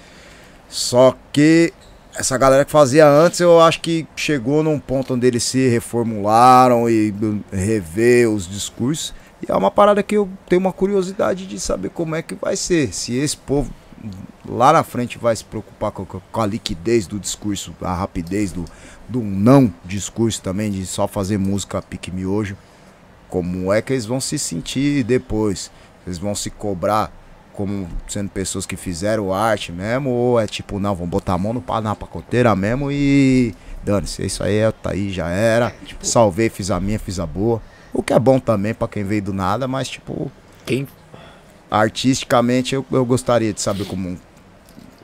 Só 0.69 1.15
que 1.33 1.73
essa 2.15 2.37
galera 2.37 2.65
que 2.65 2.71
fazia 2.71 3.07
antes, 3.09 3.41
eu 3.41 3.61
acho 3.61 3.81
que 3.81 4.07
chegou 4.17 4.63
num 4.63 4.79
ponto 4.79 5.15
onde 5.15 5.27
eles 5.27 5.43
se 5.43 5.69
reformularam 5.69 6.89
e 6.89 7.15
rever 7.53 8.29
os 8.29 8.49
discursos. 8.49 9.15
E 9.47 9.51
é 9.51 9.55
uma 9.55 9.71
parada 9.71 10.03
que 10.03 10.17
eu 10.17 10.29
tenho 10.49 10.61
uma 10.61 10.73
curiosidade 10.73 11.47
de 11.47 11.59
saber 11.61 11.91
como 11.91 12.15
é 12.15 12.23
que 12.23 12.35
vai 12.35 12.57
ser. 12.57 12.93
Se 12.95 13.17
esse 13.17 13.37
povo 13.37 13.71
lá 14.49 14.73
na 14.73 14.83
frente 14.83 15.19
vai 15.19 15.35
se 15.35 15.45
preocupar 15.45 15.91
com, 15.93 16.05
com 16.05 16.41
a 16.41 16.47
liquidez 16.47 17.07
do 17.07 17.19
discurso, 17.19 17.75
a 17.81 17.95
rapidez 17.95 18.53
do, 18.53 18.65
do 19.09 19.21
não 19.21 19.73
discurso 19.85 20.43
também, 20.43 20.71
de 20.71 20.85
só 20.87 21.07
fazer 21.07 21.39
música 21.39 21.83
pique 21.83 22.11
miojo, 22.11 22.57
como 23.29 23.73
é 23.73 23.81
que 23.81 23.93
eles 23.93 24.05
vão 24.05 24.21
se 24.21 24.39
sentir 24.39 25.03
depois? 25.05 25.71
Eles 26.07 26.19
vão 26.19 26.35
se 26.35 26.51
cobrar 26.51 27.11
como 27.53 27.89
sendo 28.09 28.31
pessoas 28.31 28.67
que 28.67 28.77
fizeram 28.77 29.33
arte 29.33 29.73
mesmo, 29.73 30.11
ou 30.11 30.41
é 30.41 30.47
tipo, 30.47 30.79
não, 30.79 30.95
vamos 30.95 31.11
botar 31.11 31.35
a 31.35 31.39
mão 31.39 31.53
no 31.53 31.65
na 31.83 31.95
pacoteira 31.95 32.55
mesmo 32.57 32.91
e 32.91 33.55
dane-se, 33.83 34.25
isso 34.25 34.43
aí 34.43 34.57
é, 34.57 34.71
tá 34.71 34.91
aí, 34.93 35.11
já 35.11 35.29
era, 35.29 35.75
salvei, 36.01 36.49
fiz 36.49 36.71
a 36.71 36.81
minha, 36.81 36.99
fiz 36.99 37.19
a 37.19 37.27
boa. 37.27 37.61
O 37.93 38.03
que 38.03 38.13
é 38.13 38.19
bom 38.19 38.39
também 38.39 38.73
pra 38.73 38.89
quem 38.89 39.05
veio 39.05 39.23
do 39.23 39.33
nada, 39.33 39.69
mas 39.69 39.89
tipo, 39.89 40.31
Quem 40.65 40.87
artisticamente 41.73 42.75
eu, 42.75 42.85
eu 42.93 43.03
gostaria 43.03 43.51
de 43.51 43.59
saber 43.61 43.87
como, 43.87 44.21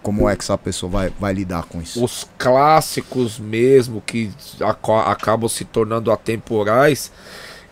como 0.02 0.28
é 0.28 0.36
que 0.36 0.42
essa 0.44 0.58
pessoa 0.58 0.92
vai, 0.92 1.12
vai 1.18 1.32
lidar 1.32 1.64
com 1.64 1.80
isso. 1.80 2.04
os 2.04 2.28
clássicos 2.36 3.38
mesmo 3.38 4.02
que 4.02 4.30
aco- 4.60 4.98
acabam 4.98 5.48
se 5.48 5.64
tornando 5.64 6.12
atemporais 6.12 7.10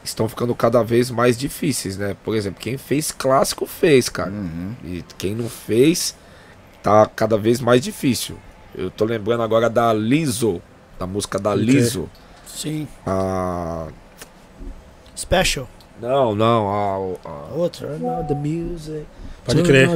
estão 0.02 0.26
ficando 0.30 0.54
cada 0.54 0.82
vez 0.82 1.10
mais 1.10 1.36
difíceis, 1.36 1.98
né? 1.98 2.16
Por 2.24 2.34
exemplo, 2.34 2.58
quem 2.58 2.78
fez 2.78 3.10
clássico 3.12 3.66
fez, 3.66 4.08
cara. 4.08 4.30
Uhum. 4.30 4.74
E 4.82 5.04
quem 5.18 5.34
não 5.34 5.48
fez 5.50 6.16
tá 6.82 7.04
cada 7.14 7.36
vez 7.36 7.60
mais 7.60 7.82
difícil. 7.82 8.38
Eu 8.74 8.90
tô 8.90 9.04
lembrando 9.04 9.42
agora 9.42 9.68
da 9.68 9.92
Liso, 9.92 10.62
da 10.98 11.06
música 11.06 11.38
da 11.38 11.54
Liso. 11.54 12.08
Sim. 12.46 12.88
A... 13.04 13.88
Special. 15.14 15.68
Não, 16.00 16.34
não, 16.34 16.68
a, 16.68 17.28
a... 17.28 17.54
Outra. 17.54 17.88
the 18.28 18.34
music. 18.34 19.06
Pode 19.44 19.62
crer. 19.62 19.88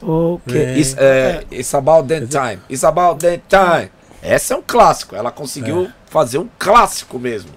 Okay. 0.00 0.62
É. 0.62 0.78
It's, 0.78 0.96
é, 0.96 1.44
it's 1.52 1.74
about 1.74 2.08
that 2.08 2.26
time. 2.28 2.58
It's 2.70 2.84
about 2.84 3.18
that 3.20 3.42
time. 3.48 3.90
Essa 4.22 4.54
é 4.54 4.56
um 4.56 4.62
clássico. 4.66 5.14
Ela 5.16 5.30
conseguiu 5.30 5.90
fazer 6.06 6.38
um 6.38 6.48
clássico 6.58 7.18
mesmo. 7.18 7.50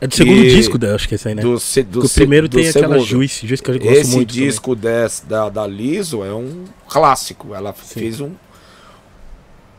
É 0.00 0.06
do 0.06 0.14
segundo 0.14 0.42
disco 0.42 0.78
dela, 0.78 0.94
acho 0.94 1.06
que 1.06 1.14
é 1.14 1.16
esse 1.16 1.28
aí, 1.28 1.34
né? 1.34 1.42
Do, 1.42 1.60
se- 1.60 1.82
do 1.82 1.92
Porque 1.92 2.06
o 2.06 2.08
se- 2.08 2.14
primeiro 2.20 2.48
do 2.48 2.56
tem 2.56 2.66
aquela 2.68 2.94
segundo. 2.94 3.04
Juice, 3.06 3.46
Juice 3.46 3.62
que 3.62 3.70
eu 3.70 3.78
gosto 3.78 3.90
Esse 3.92 4.10
muito. 4.16 4.32
também. 4.32 4.46
disco 4.48 4.74
desse, 4.74 5.26
da, 5.26 5.48
da 5.50 5.66
Liso 5.66 6.24
é 6.24 6.32
um 6.32 6.64
clássico. 6.88 7.54
Ela 7.54 7.72
fez 7.74 8.18
um. 8.20 8.30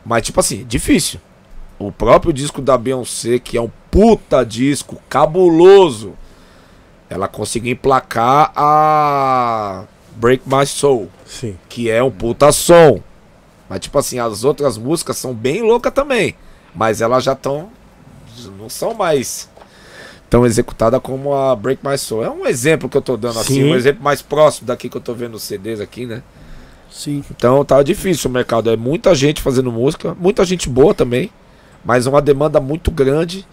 Mas, 0.04 0.22
tipo 0.24 0.38
assim, 0.38 0.64
difícil. 0.64 1.20
O 1.86 1.90
próprio 1.90 2.32
disco 2.32 2.62
da 2.62 2.78
Beyoncé, 2.78 3.38
que 3.40 3.56
é 3.56 3.60
um 3.60 3.70
puta 3.90 4.44
disco 4.44 5.02
cabuloso, 5.08 6.12
ela 7.10 7.26
conseguiu 7.26 7.72
emplacar 7.72 8.52
a 8.54 9.84
Break 10.14 10.44
My 10.46 10.64
Soul, 10.64 11.08
Sim. 11.26 11.58
que 11.68 11.90
é 11.90 12.02
um 12.02 12.10
puta 12.10 12.52
som. 12.52 13.00
Mas, 13.68 13.80
tipo 13.80 13.98
assim, 13.98 14.18
as 14.18 14.44
outras 14.44 14.78
músicas 14.78 15.16
são 15.16 15.34
bem 15.34 15.62
loucas 15.62 15.92
também. 15.92 16.36
Mas 16.74 17.00
elas 17.00 17.24
já 17.24 17.32
estão. 17.32 17.68
Não 18.58 18.68
são 18.68 18.94
mais 18.94 19.50
tão 20.30 20.46
executada 20.46 21.00
como 21.00 21.34
a 21.34 21.56
Break 21.56 21.86
My 21.86 21.98
Soul. 21.98 22.24
É 22.24 22.30
um 22.30 22.46
exemplo 22.46 22.88
que 22.88 22.96
eu 22.96 23.02
tô 23.02 23.16
dando 23.16 23.40
assim, 23.40 23.54
Sim. 23.54 23.64
um 23.64 23.74
exemplo 23.74 24.02
mais 24.02 24.22
próximo 24.22 24.68
daqui 24.68 24.88
que 24.88 24.96
eu 24.96 25.00
tô 25.00 25.14
vendo 25.14 25.34
os 25.34 25.42
CDs 25.42 25.80
aqui, 25.80 26.06
né? 26.06 26.22
Sim. 26.90 27.24
Então 27.30 27.64
tá 27.64 27.82
difícil 27.82 28.30
o 28.30 28.32
mercado. 28.32 28.70
É 28.70 28.76
muita 28.76 29.14
gente 29.14 29.42
fazendo 29.42 29.72
música, 29.72 30.14
muita 30.18 30.44
gente 30.44 30.68
boa 30.68 30.94
também, 30.94 31.30
mas 31.84 32.06
uma 32.06 32.20
demanda 32.22 32.60
muito 32.60 32.90
grande. 32.90 33.46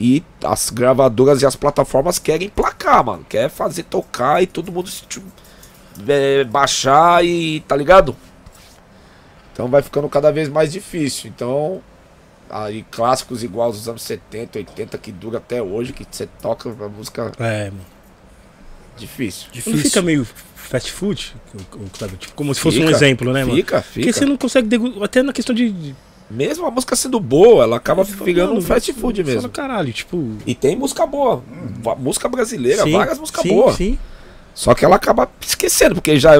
E 0.00 0.24
as 0.42 0.70
gravadoras 0.70 1.40
e 1.42 1.46
as 1.46 1.54
plataformas 1.54 2.18
querem 2.18 2.48
placar, 2.48 3.04
mano. 3.04 3.24
Quer 3.28 3.48
fazer 3.48 3.84
tocar 3.84 4.42
e 4.42 4.46
todo 4.46 4.72
mundo 4.72 4.88
se, 4.90 5.04
é, 6.08 6.42
baixar 6.44 7.24
e. 7.24 7.60
tá 7.60 7.76
ligado? 7.76 8.16
Então 9.52 9.68
vai 9.68 9.82
ficando 9.82 10.08
cada 10.08 10.32
vez 10.32 10.48
mais 10.48 10.72
difícil. 10.72 11.30
Então, 11.34 11.80
aí 12.50 12.84
clássicos 12.90 13.44
igual 13.44 13.68
aos 13.68 13.86
anos 13.86 14.02
70, 14.02 14.58
80, 14.58 14.98
que 14.98 15.12
dura 15.12 15.38
até 15.38 15.62
hoje, 15.62 15.92
que 15.92 16.04
você 16.10 16.26
toca 16.42 16.68
a 16.70 16.88
música 16.88 17.30
É, 17.38 17.66
mano. 17.70 17.86
difícil. 18.96 19.46
Não 19.66 19.78
fica 19.78 20.02
meio 20.02 20.26
fast 20.56 20.90
food? 20.90 21.36
Tipo, 22.18 22.34
como 22.34 22.52
se 22.52 22.60
fosse 22.60 22.78
um 22.78 22.86
Fica, 22.86 22.96
exemplo, 22.96 23.32
né, 23.32 23.44
mano? 23.44 23.56
Fica, 23.56 23.80
Porque 23.80 24.00
fica. 24.00 24.12
você 24.12 24.24
não 24.24 24.36
consegue. 24.36 24.68
Até 25.02 25.22
na 25.22 25.32
questão 25.32 25.54
de. 25.54 25.94
Mesmo 26.30 26.66
a 26.66 26.70
música 26.70 26.96
sendo 26.96 27.20
boa, 27.20 27.64
ela 27.64 27.76
acaba 27.76 28.04
Fica, 28.04 28.24
virando 28.24 28.54
um 28.54 28.60
fast 28.62 28.92
food 28.94 29.22
mesmo. 29.22 29.48
caralho, 29.50 29.92
tipo. 29.92 30.36
E 30.46 30.54
tem 30.54 30.74
música 30.74 31.06
boa. 31.06 31.42
va- 31.82 31.94
Música 31.94 32.28
brasileira, 32.28 32.82
sim, 32.82 32.92
várias 32.92 33.18
músicas 33.18 33.42
sim, 33.42 33.48
boas. 33.54 33.76
Sim. 33.76 33.98
Só 34.54 34.74
que 34.74 34.84
ela 34.84 34.96
acaba 34.96 35.28
esquecendo, 35.40 35.96
porque 35.96 36.18
já. 36.18 36.32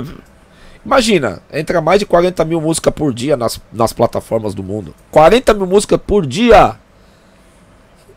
Imagina, 0.85 1.43
entra 1.53 1.81
mais 1.81 1.99
de 1.99 2.07
40 2.07 2.45
mil 2.45 2.61
músicas 2.61 2.93
por 2.93 3.13
dia 3.13 3.37
nas, 3.37 3.61
nas 3.73 3.93
plataformas 3.93 4.55
do 4.55 4.63
mundo. 4.63 4.95
40 5.11 5.55
mil 5.55 5.67
músicas 5.67 5.99
por 6.07 6.27
dia! 6.27 6.77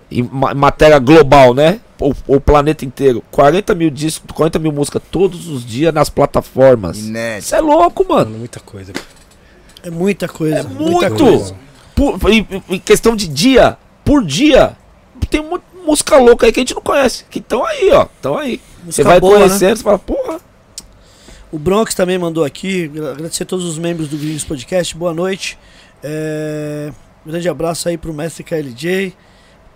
Em 0.10 0.24
ma- 0.24 0.54
matéria 0.54 1.00
global, 1.00 1.54
né? 1.54 1.80
O, 2.00 2.14
o 2.28 2.40
planeta 2.40 2.86
inteiro. 2.86 3.22
40 3.32 3.74
mil 3.76 3.90
discos, 3.90 4.30
40 4.34 4.60
mil 4.60 4.72
músicas 4.72 5.02
todos 5.12 5.48
os 5.48 5.66
dias 5.66 5.94
nas 5.94 6.10
plataformas. 6.10 6.98
Isso 6.98 7.56
é 7.56 7.60
louco, 7.62 8.06
mano. 8.08 8.26
Mano, 8.30 8.40
muita 8.40 8.60
coisa. 8.60 8.94
É 9.84 9.90
muita 9.90 10.28
coisa. 10.28 10.60
É 10.60 10.64
muita 10.64 11.10
muito! 11.10 11.24
coisa. 11.24 11.56
Por- 11.96 12.32
em, 12.32 12.80
questão 12.80 13.16
de 13.16 13.28
dia, 13.28 13.78
por 14.06 14.24
dia, 14.24 14.78
tem 15.30 15.42
muita 15.42 15.66
música 15.86 16.18
louca 16.18 16.46
aí 16.46 16.52
que 16.52 16.60
a 16.60 16.62
gente 16.62 16.76
não 16.76 16.82
conhece. 16.82 17.26
Que 17.30 17.40
estão 17.40 17.66
aí, 17.66 17.90
ó. 17.92 18.04
Estão 18.04 18.38
aí. 18.38 18.62
Você 18.86 19.04
vai 19.04 19.20
boa, 19.20 19.40
né? 19.40 19.46
conhecendo, 19.48 19.78
você 19.78 19.84
fala, 19.84 20.00
porra. 20.00 20.40
O 21.52 21.58
Bronx 21.58 21.96
também 21.96 22.18
mandou 22.18 22.44
aqui. 22.44 22.92
Agradecer 23.14 23.44
a 23.44 23.46
todos 23.46 23.66
os 23.66 23.78
membros 23.78 24.10
do 24.10 24.18
Gringos 24.18 24.44
Podcast. 24.44 24.96
Boa 24.96 25.14
noite. 25.14 25.58
É, 26.04 26.92
grande 27.26 27.48
abraço 27.50 27.88
aí 27.90 27.98
pro 27.98 28.14
mestre 28.14 28.44
KLJ. 28.44 29.14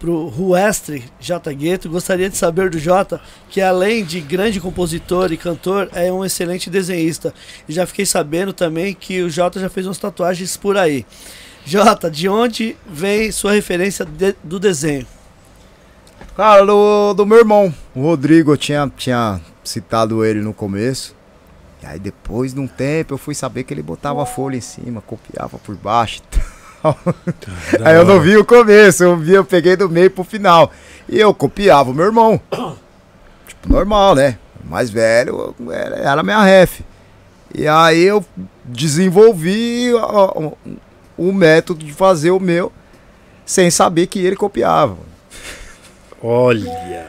Pro 0.01 0.25
Ruestre 0.29 1.03
J. 1.19 1.53
Gueto. 1.53 1.87
Gostaria 1.87 2.27
de 2.27 2.35
saber 2.35 2.71
do 2.71 2.79
Jota 2.79 3.21
que, 3.51 3.61
além 3.61 4.03
de 4.03 4.19
grande 4.19 4.59
compositor 4.59 5.31
e 5.31 5.37
cantor, 5.37 5.87
é 5.93 6.11
um 6.11 6.25
excelente 6.25 6.71
desenhista. 6.71 7.31
E 7.69 7.71
já 7.71 7.85
fiquei 7.85 8.03
sabendo 8.05 8.51
também 8.51 8.95
que 8.95 9.21
o 9.21 9.29
Jota 9.29 9.59
já 9.59 9.69
fez 9.69 9.85
umas 9.85 9.99
tatuagens 9.99 10.57
por 10.57 10.75
aí. 10.75 11.05
Jota, 11.63 12.09
de 12.09 12.27
onde 12.27 12.75
vem 12.89 13.31
sua 13.31 13.51
referência 13.51 14.03
de- 14.03 14.35
do 14.43 14.59
desenho? 14.59 15.05
Cara, 16.35 16.65
do, 16.65 17.13
do 17.13 17.23
meu 17.25 17.37
irmão, 17.37 17.71
o 17.93 18.01
Rodrigo, 18.01 18.53
eu 18.53 18.57
tinha, 18.57 18.91
tinha 18.97 19.39
citado 19.63 20.25
ele 20.25 20.41
no 20.41 20.51
começo. 20.53 21.15
E 21.83 21.85
aí 21.85 21.99
depois 21.99 22.55
de 22.55 22.59
um 22.59 22.67
tempo 22.67 23.13
eu 23.13 23.17
fui 23.19 23.35
saber 23.35 23.63
que 23.65 23.73
ele 23.73 23.83
botava 23.83 24.23
a 24.23 24.25
folha 24.25 24.55
em 24.55 24.61
cima, 24.61 24.99
copiava 25.01 25.59
por 25.59 25.75
baixo 25.75 26.21
tal. 26.81 26.97
Aí 27.83 27.95
eu 27.95 28.05
não 28.05 28.19
vi 28.19 28.37
o 28.37 28.45
começo, 28.45 29.03
eu 29.03 29.17
vi, 29.17 29.33
eu 29.33 29.45
peguei 29.45 29.75
do 29.75 29.89
meio 29.89 30.09
pro 30.11 30.23
final. 30.23 30.71
E 31.07 31.19
eu 31.19 31.33
copiava 31.33 31.91
o 31.91 31.93
meu 31.93 32.05
irmão. 32.05 32.39
Tipo, 33.47 33.73
normal, 33.73 34.15
né? 34.15 34.37
Mais 34.63 34.89
velho 34.89 35.55
era, 35.71 36.23
minha 36.23 36.41
ref. 36.43 36.81
E 37.53 37.67
aí 37.67 38.01
eu 38.03 38.23
desenvolvi 38.63 39.93
o, 39.93 40.57
o 41.17 41.31
método 41.33 41.83
de 41.83 41.91
fazer 41.91 42.31
o 42.31 42.39
meu 42.39 42.71
sem 43.45 43.69
saber 43.69 44.07
que 44.07 44.19
ele 44.25 44.35
copiava. 44.35 44.95
Olha. 46.23 47.07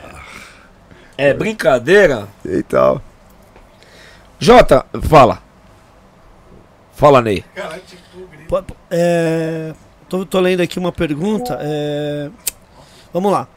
É 1.17 1.33
brincadeira? 1.33 2.27
E 2.45 2.63
tal. 2.63 3.01
Jota, 4.39 4.85
fala. 5.09 5.41
Fala, 6.95 7.23
Ney. 7.23 7.45
Po- 7.55 7.63
po- 7.63 8.02
É, 8.91 9.73
tô, 10.09 10.27
tô 10.27 10.39
lendo 10.41 10.61
aqui 10.61 10.79
uma 10.79 10.93
pergunta. 10.93 11.59
é, 11.61 12.31
vamos 13.13 13.33
lá. 13.33 13.49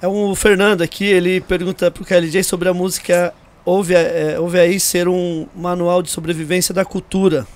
É 0.00 0.06
o 0.06 0.34
Fernando 0.34 0.82
aqui, 0.82 1.04
ele 1.04 1.40
pergunta 1.40 1.90
pro 1.90 2.04
KLJ 2.04 2.42
sobre 2.44 2.68
a 2.68 2.74
música 2.74 3.32
Ouve, 3.64 3.94
é, 3.94 4.38
Ouve 4.38 4.60
Aí 4.60 4.78
ser 4.78 5.08
um 5.08 5.46
manual 5.56 6.02
de 6.02 6.10
sobrevivência 6.10 6.74
da 6.74 6.84
cultura. 6.84 7.46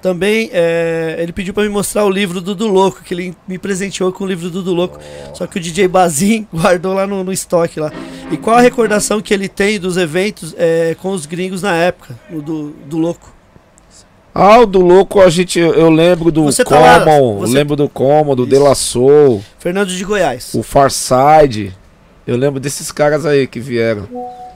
Também 0.00 0.50
é, 0.52 1.16
ele 1.18 1.32
pediu 1.32 1.52
para 1.52 1.64
me 1.64 1.68
mostrar 1.68 2.04
o 2.04 2.10
livro 2.10 2.40
do 2.40 2.54
Dudu 2.54 2.66
Louco, 2.68 3.02
que 3.02 3.12
ele 3.12 3.36
me 3.46 3.58
presenteou 3.58 4.12
com 4.12 4.24
o 4.24 4.26
livro 4.26 4.48
do 4.48 4.62
Dudu 4.62 4.74
Louco. 4.74 4.98
Só 5.34 5.46
que 5.46 5.58
o 5.58 5.60
DJ 5.60 5.88
Bazin 5.88 6.46
guardou 6.52 6.94
lá 6.94 7.06
no, 7.06 7.22
no 7.22 7.32
estoque 7.32 7.78
lá. 7.78 7.92
E 8.30 8.36
qual 8.36 8.56
a 8.56 8.60
recordação 8.60 9.20
que 9.20 9.34
ele 9.34 9.48
tem 9.48 9.78
dos 9.78 9.96
eventos 9.96 10.54
é, 10.56 10.96
com 11.00 11.10
os 11.10 11.26
gringos 11.26 11.62
na 11.62 11.74
época, 11.74 12.18
do, 12.30 12.70
do 12.86 12.98
Louco? 12.98 13.35
Ah, 14.38 14.60
o 14.60 14.66
do 14.66 14.80
louco, 14.80 15.20
a 15.20 15.30
gente, 15.30 15.58
eu 15.58 15.88
lembro 15.90 16.30
do 16.30 16.44
Você 16.44 16.62
tá 16.64 16.78
lá, 16.78 17.00
Common, 17.00 17.38
você- 17.38 17.54
lembro 17.54 17.74
do 17.76 17.88
Common, 17.88 18.34
do. 18.36 18.46
De 18.46 18.58
La 18.58 18.74
Soul, 18.74 19.42
Fernando 19.58 19.88
de 19.88 20.04
Goiás. 20.04 20.52
o 20.54 20.62
Farside. 20.62 21.74
Eu 22.26 22.36
lembro 22.36 22.58
desses 22.60 22.90
caras 22.92 23.24
aí 23.24 23.46
que 23.46 23.58
vieram. 23.60 24.06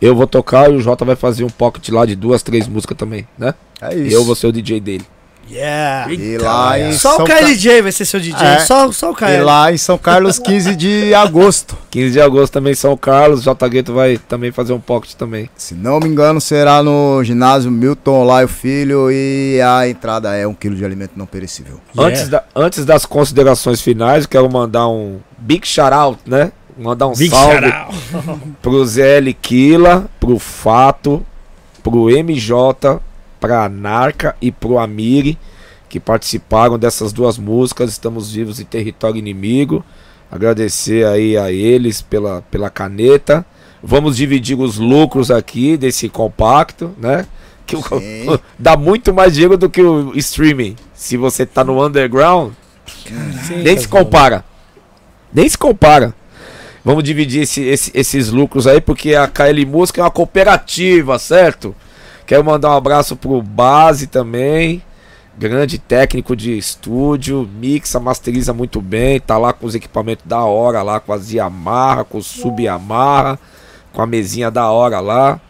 Eu 0.00 0.16
vou 0.16 0.26
tocar 0.26 0.70
e 0.70 0.74
o 0.76 0.80
Jota 0.80 1.04
vai 1.04 1.14
fazer 1.16 1.44
um 1.44 1.50
pocket 1.50 1.90
lá 1.90 2.06
de 2.06 2.16
duas, 2.16 2.42
três 2.42 2.66
músicas 2.66 2.96
também, 2.96 3.28
né? 3.36 3.54
É 3.82 3.94
E 3.94 4.06
isso. 4.06 4.16
eu 4.16 4.24
vou 4.24 4.34
ser 4.34 4.46
o 4.46 4.52
DJ 4.52 4.80
dele. 4.80 5.04
Yeah. 5.50 6.12
E 6.12 6.38
lá 6.38 6.78
em 6.78 6.92
Só 6.92 7.16
São 7.16 7.24
o 7.24 7.26
Ca- 7.28 7.38
KLJ 7.38 7.82
vai 7.82 7.90
ser 7.92 8.04
seu 8.04 8.20
DJ. 8.20 8.40
É. 8.46 8.58
Só, 8.60 8.90
só 8.92 9.10
o 9.10 9.12
E 9.12 9.16
KL. 9.16 9.42
lá 9.44 9.72
em 9.72 9.76
São 9.76 9.98
Carlos, 9.98 10.38
15 10.38 10.76
de 10.76 11.12
agosto. 11.16 11.76
15 11.90 12.12
de 12.12 12.20
agosto 12.20 12.52
também 12.52 12.74
São 12.74 12.96
Carlos. 12.96 13.42
J 13.42 13.68
Gueto 13.68 13.92
vai 13.92 14.16
também 14.16 14.52
fazer 14.52 14.72
um 14.72 14.78
pocket 14.80 15.14
também. 15.14 15.50
Se 15.56 15.74
não 15.74 15.98
me 15.98 16.08
engano, 16.08 16.40
será 16.40 16.82
no 16.82 17.22
ginásio 17.24 17.70
Milton 17.70 18.24
Laio 18.24 18.46
Filho 18.48 19.10
e 19.10 19.60
a 19.60 19.88
entrada 19.88 20.34
é 20.36 20.46
um 20.46 20.54
quilo 20.54 20.76
de 20.76 20.84
alimento 20.84 21.12
não 21.16 21.26
perecível. 21.26 21.80
Yeah. 21.96 22.08
Antes, 22.16 22.28
da- 22.28 22.44
antes 22.54 22.84
das 22.84 23.04
considerações 23.04 23.80
finais, 23.80 24.24
eu 24.24 24.28
quero 24.30 24.50
mandar 24.52 24.88
um 24.88 25.18
big 25.38 25.66
shout 25.66 25.92
out, 25.92 26.18
né? 26.26 26.52
Mandar 26.78 27.08
um 27.08 27.14
Big 27.14 27.28
salve 27.30 27.56
shout 27.60 27.74
out. 27.74 28.40
pro 28.62 28.86
ZL 28.86 29.34
Kila, 29.42 30.06
pro 30.18 30.38
Fato, 30.38 31.26
pro 31.82 32.08
MJ, 32.08 32.54
pra 33.40 33.68
Narca 33.68 34.36
e 34.40 34.52
pro 34.52 34.78
Amiri, 34.78 35.38
que 35.88 35.98
participaram 35.98 36.78
dessas 36.78 37.12
duas 37.12 37.38
músicas. 37.38 37.90
Estamos 37.90 38.30
vivos 38.32 38.60
em 38.60 38.64
território 38.64 39.18
inimigo. 39.18 39.84
Agradecer 40.30 41.04
aí 41.06 41.36
a 41.36 41.50
eles 41.50 42.00
pela, 42.02 42.42
pela 42.50 42.70
caneta. 42.70 43.44
Vamos 43.82 44.16
dividir 44.16 44.56
os 44.58 44.76
lucros 44.76 45.30
aqui 45.30 45.76
desse 45.76 46.08
compacto, 46.08 46.92
né? 46.98 47.26
Que 47.66 47.76
o- 47.76 47.82
dá 48.58 48.76
muito 48.76 49.12
mais 49.12 49.32
dinheiro 49.32 49.56
do 49.56 49.68
que 49.70 49.80
o 49.82 50.12
streaming. 50.16 50.76
Se 50.94 51.16
você 51.16 51.44
tá 51.46 51.64
no 51.64 51.84
underground, 51.84 52.52
Sim. 52.86 53.62
nem 53.64 53.76
se 53.78 53.88
compara. 53.88 54.44
Nem 55.32 55.48
se 55.48 55.56
compara. 55.56 56.14
Vamos 56.84 57.02
dividir 57.04 57.42
esse- 57.42 57.62
esse- 57.62 57.90
esses 57.94 58.28
lucros 58.30 58.66
aí, 58.66 58.80
porque 58.80 59.14
a 59.14 59.26
KL 59.26 59.64
Música 59.66 60.00
é 60.00 60.04
uma 60.04 60.10
cooperativa, 60.10 61.18
certo? 61.18 61.74
Quero 62.30 62.42
mandar 62.44 62.70
um 62.70 62.76
abraço 62.76 63.16
pro 63.16 63.42
Base 63.42 64.06
também. 64.06 64.80
Grande 65.36 65.80
técnico 65.80 66.36
de 66.36 66.56
estúdio, 66.56 67.50
mixa, 67.58 67.98
masteriza 67.98 68.52
muito 68.52 68.80
bem, 68.80 69.18
tá 69.18 69.36
lá 69.36 69.52
com 69.52 69.66
os 69.66 69.74
equipamentos 69.74 70.24
da 70.24 70.44
hora 70.44 70.80
lá, 70.80 71.00
com 71.00 71.12
as 71.12 71.32
Yamaha, 71.32 72.04
com 72.04 72.18
o 72.18 72.22
Sub 72.22 72.62
Yamaha, 72.62 73.36
com 73.92 74.00
a 74.00 74.06
mesinha 74.06 74.48
da 74.48 74.70
hora 74.70 75.00
lá, 75.00 75.40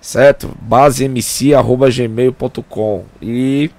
certo? 0.00 0.50
basemc.gmail.com 0.62 3.04
e 3.20 3.70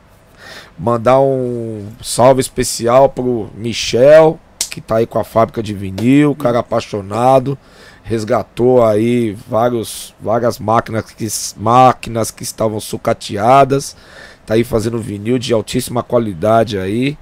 mandar 0.78 1.20
um 1.22 1.88
salve 2.00 2.42
especial 2.42 3.10
pro 3.10 3.50
Michel, 3.56 4.40
que 4.70 4.80
tá 4.80 4.98
aí 4.98 5.08
com 5.08 5.18
a 5.18 5.24
fábrica 5.24 5.64
de 5.64 5.74
vinil, 5.74 6.36
cara 6.36 6.60
apaixonado, 6.60 7.58
resgatou 8.06 8.86
aí 8.86 9.36
vários, 9.50 10.14
várias 10.22 10.60
máquinas 10.60 11.06
que, 11.12 11.28
máquinas 11.58 12.30
que 12.30 12.44
estavam 12.44 12.80
sucateadas, 12.80 13.98
tá 14.46 14.54
aí 14.54 14.64
fazendo 14.64 15.00
vinil 15.00 15.40
de 15.40 15.52
altíssima 15.52 16.04
qualidade 16.04 16.78
aí. 16.78 17.18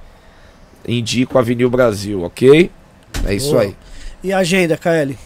Indico 0.85 1.39
a 1.39 1.41
Vinil 1.41 1.69
Brasil, 1.69 2.21
ok? 2.23 2.69
É 3.25 3.33
isso 3.33 3.51
Boa. 3.51 3.61
aí. 3.61 3.75
E 4.21 4.33
a 4.33 4.39
agenda, 4.39 4.75
KL? 4.77 5.17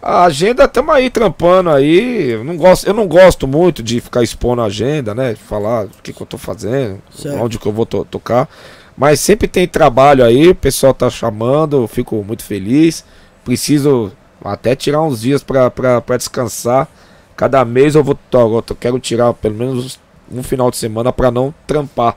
A 0.00 0.24
agenda 0.26 0.64
estamos 0.64 0.94
aí 0.94 1.10
trampando 1.10 1.70
aí. 1.70 2.30
Eu 2.30 2.44
não, 2.44 2.56
gosto, 2.56 2.86
eu 2.86 2.94
não 2.94 3.08
gosto 3.08 3.48
muito 3.48 3.82
de 3.82 4.00
ficar 4.00 4.22
expondo 4.22 4.62
a 4.62 4.66
agenda, 4.66 5.12
né? 5.12 5.34
Falar 5.34 5.86
o 5.86 5.90
que, 6.00 6.12
que 6.12 6.20
eu 6.22 6.26
tô 6.26 6.38
fazendo, 6.38 7.02
Certo. 7.10 7.42
onde 7.42 7.58
que 7.58 7.66
eu 7.66 7.72
vou 7.72 7.84
to- 7.84 8.04
tocar. 8.04 8.48
Mas 8.96 9.18
sempre 9.18 9.48
tem 9.48 9.66
trabalho 9.66 10.24
aí, 10.24 10.48
o 10.48 10.54
pessoal 10.54 10.94
tá 10.94 11.10
chamando, 11.10 11.78
eu 11.82 11.88
fico 11.88 12.22
muito 12.22 12.44
feliz. 12.44 13.04
Preciso 13.44 14.12
até 14.46 14.74
tirar 14.74 15.02
uns 15.02 15.20
dias 15.20 15.42
pra 15.42 15.70
descansar. 16.16 16.88
Cada 17.36 17.64
mês 17.64 17.94
eu 17.94 18.02
vou 18.02 18.18
eu 18.32 18.76
quero 18.80 18.98
tirar 18.98 19.32
pelo 19.34 19.54
menos 19.54 20.00
um 20.30 20.42
final 20.42 20.70
de 20.70 20.76
semana 20.76 21.12
pra 21.12 21.30
não 21.30 21.54
trampar. 21.66 22.16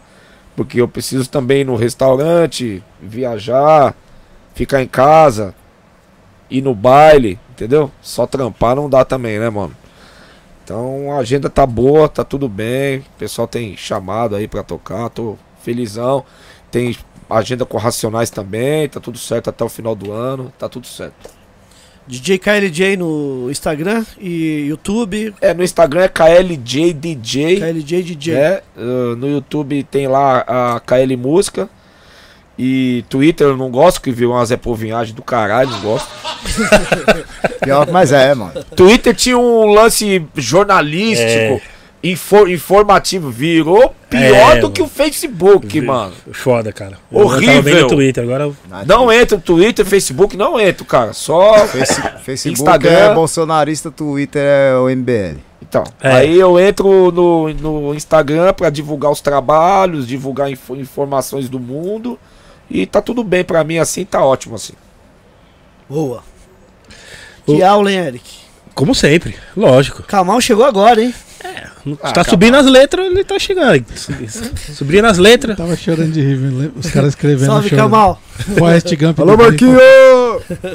Porque 0.55 0.81
eu 0.81 0.87
preciso 0.87 1.29
também 1.29 1.61
ir 1.61 1.65
no 1.65 1.75
restaurante, 1.75 2.83
viajar, 3.01 3.95
ficar 4.53 4.81
em 4.81 4.87
casa, 4.87 5.53
ir 6.49 6.61
no 6.61 6.73
baile, 6.73 7.39
entendeu? 7.49 7.91
Só 8.01 8.25
trampar 8.25 8.75
não 8.75 8.89
dá 8.89 9.05
também, 9.05 9.39
né, 9.39 9.49
mano? 9.49 9.75
Então 10.63 11.11
a 11.13 11.17
agenda 11.17 11.49
tá 11.49 11.65
boa, 11.65 12.07
tá 12.07 12.23
tudo 12.23 12.47
bem. 12.49 12.99
O 12.99 13.03
pessoal 13.17 13.47
tem 13.47 13.75
chamado 13.75 14.35
aí 14.35 14.47
pra 14.47 14.63
tocar, 14.63 15.09
tô 15.09 15.37
felizão. 15.61 16.23
Tem 16.71 16.95
agenda 17.29 17.65
com 17.65 17.77
Racionais 17.77 18.29
também, 18.29 18.89
tá 18.89 18.99
tudo 18.99 19.17
certo 19.17 19.49
até 19.49 19.63
o 19.63 19.69
final 19.69 19.95
do 19.95 20.11
ano, 20.11 20.51
tá 20.57 20.67
tudo 20.67 20.87
certo. 20.87 21.38
DJ 22.09 22.39
KLJ 22.39 22.97
no 22.97 23.51
Instagram 23.51 24.03
e 24.19 24.65
YouTube. 24.67 25.31
É, 25.39 25.53
no 25.53 25.63
Instagram 25.63 26.01
é 26.01 26.07
KLJDJ, 26.07 27.59
KLJ 27.59 28.01
DJ. 28.01 28.33
né? 28.33 28.61
Uh, 28.75 29.15
no 29.15 29.29
YouTube 29.29 29.83
tem 29.83 30.07
lá 30.07 30.39
a 30.39 30.79
KL 30.79 31.15
Música. 31.15 31.69
E 32.57 33.05
Twitter 33.09 33.47
eu 33.47 33.55
não 33.55 33.69
gosto, 33.69 34.01
que 34.01 34.11
viu 34.11 34.31
umas 34.31 34.49
repovinhagem 34.49 35.13
do 35.13 35.21
caralho, 35.21 35.69
não 35.69 35.81
gosto. 35.81 36.09
Pior, 37.63 37.87
mas 37.91 38.11
é, 38.11 38.33
mano. 38.33 38.63
Twitter 38.75 39.15
tinha 39.15 39.37
um 39.37 39.67
lance 39.71 40.25
jornalístico, 40.35 41.61
infor- 42.03 42.49
informativo, 42.49 43.29
virou 43.29 43.93
pior 44.09 44.57
É, 44.57 44.59
do 44.59 44.71
que 44.71 44.81
o 44.81 44.87
Facebook, 44.87 45.67
Vi- 45.79 45.85
mano. 45.85 46.13
Foda, 46.31 46.71
cara. 46.71 46.97
Eu 47.11 47.19
Horrível. 47.21 47.61
bem 47.63 47.81
no 47.81 47.87
Twitter, 47.87 48.23
agora 48.23 48.43
eu- 48.45 48.55
Não 48.85 49.11
entra 49.11 49.37
no 49.37 49.43
Twitter, 49.43 49.85
Facebook, 49.85 50.35
não 50.37 50.59
entra, 50.59 50.85
cara. 50.85 51.13
Só. 51.13 51.65
Face- 51.67 52.01
Facebook 52.23 52.53
Instagram. 52.61 53.11
é 53.11 53.13
bolsonarista, 53.13 53.91
Twitter 53.91 54.41
é 54.43 54.75
o 54.75 54.89
MBL. 54.89 55.37
Então, 55.61 55.83
É. 56.01 56.11
aí 56.11 56.39
eu 56.39 56.59
entro 56.59 57.11
no, 57.11 57.53
no 57.53 57.93
Instagram 57.93 58.53
pra 58.53 58.69
divulgar 58.71 59.11
os 59.11 59.21
trabalhos, 59.21 60.07
divulgar 60.07 60.49
info- 60.49 60.75
informações 60.75 61.47
do 61.47 61.59
mundo. 61.59 62.17
E 62.71 62.85
tá 62.85 63.01
tudo 63.01 63.23
bem 63.23 63.43
pra 63.43 63.63
mim 63.63 63.77
assim, 63.77 64.05
tá 64.05 64.23
ótimo 64.23 64.55
assim. 64.55 64.73
Boa. 65.89 66.23
Que 67.45 67.63
aula, 67.63 67.91
hein, 67.91 67.97
Eric? 67.99 68.39
Como 68.75 68.93
sempre, 68.95 69.35
lógico. 69.57 70.03
Kamal 70.03 70.39
chegou 70.39 70.63
agora, 70.65 71.01
hein? 71.03 71.13
Ah, 72.03 72.11
tá 72.11 72.23
subindo 72.23 72.55
as 72.57 72.65
letras, 72.65 73.05
ele 73.05 73.23
tá 73.23 73.39
chegando. 73.39 73.83
Subindo 74.75 75.05
as 75.05 75.17
letras. 75.17 75.55
Tava 75.57 75.75
chorando 75.75 76.11
de 76.11 76.21
rir, 76.21 76.71
os 76.75 76.89
caras 76.91 77.09
escrevendo. 77.09 77.45
Salve, 77.45 77.69
chorando. 77.69 77.85
Kamal. 77.89 78.21
Forrest 78.57 78.95
Gump. 78.95 79.19
Alô, 79.19 79.35
do 79.35 79.43
Marquinhos! 79.43 79.79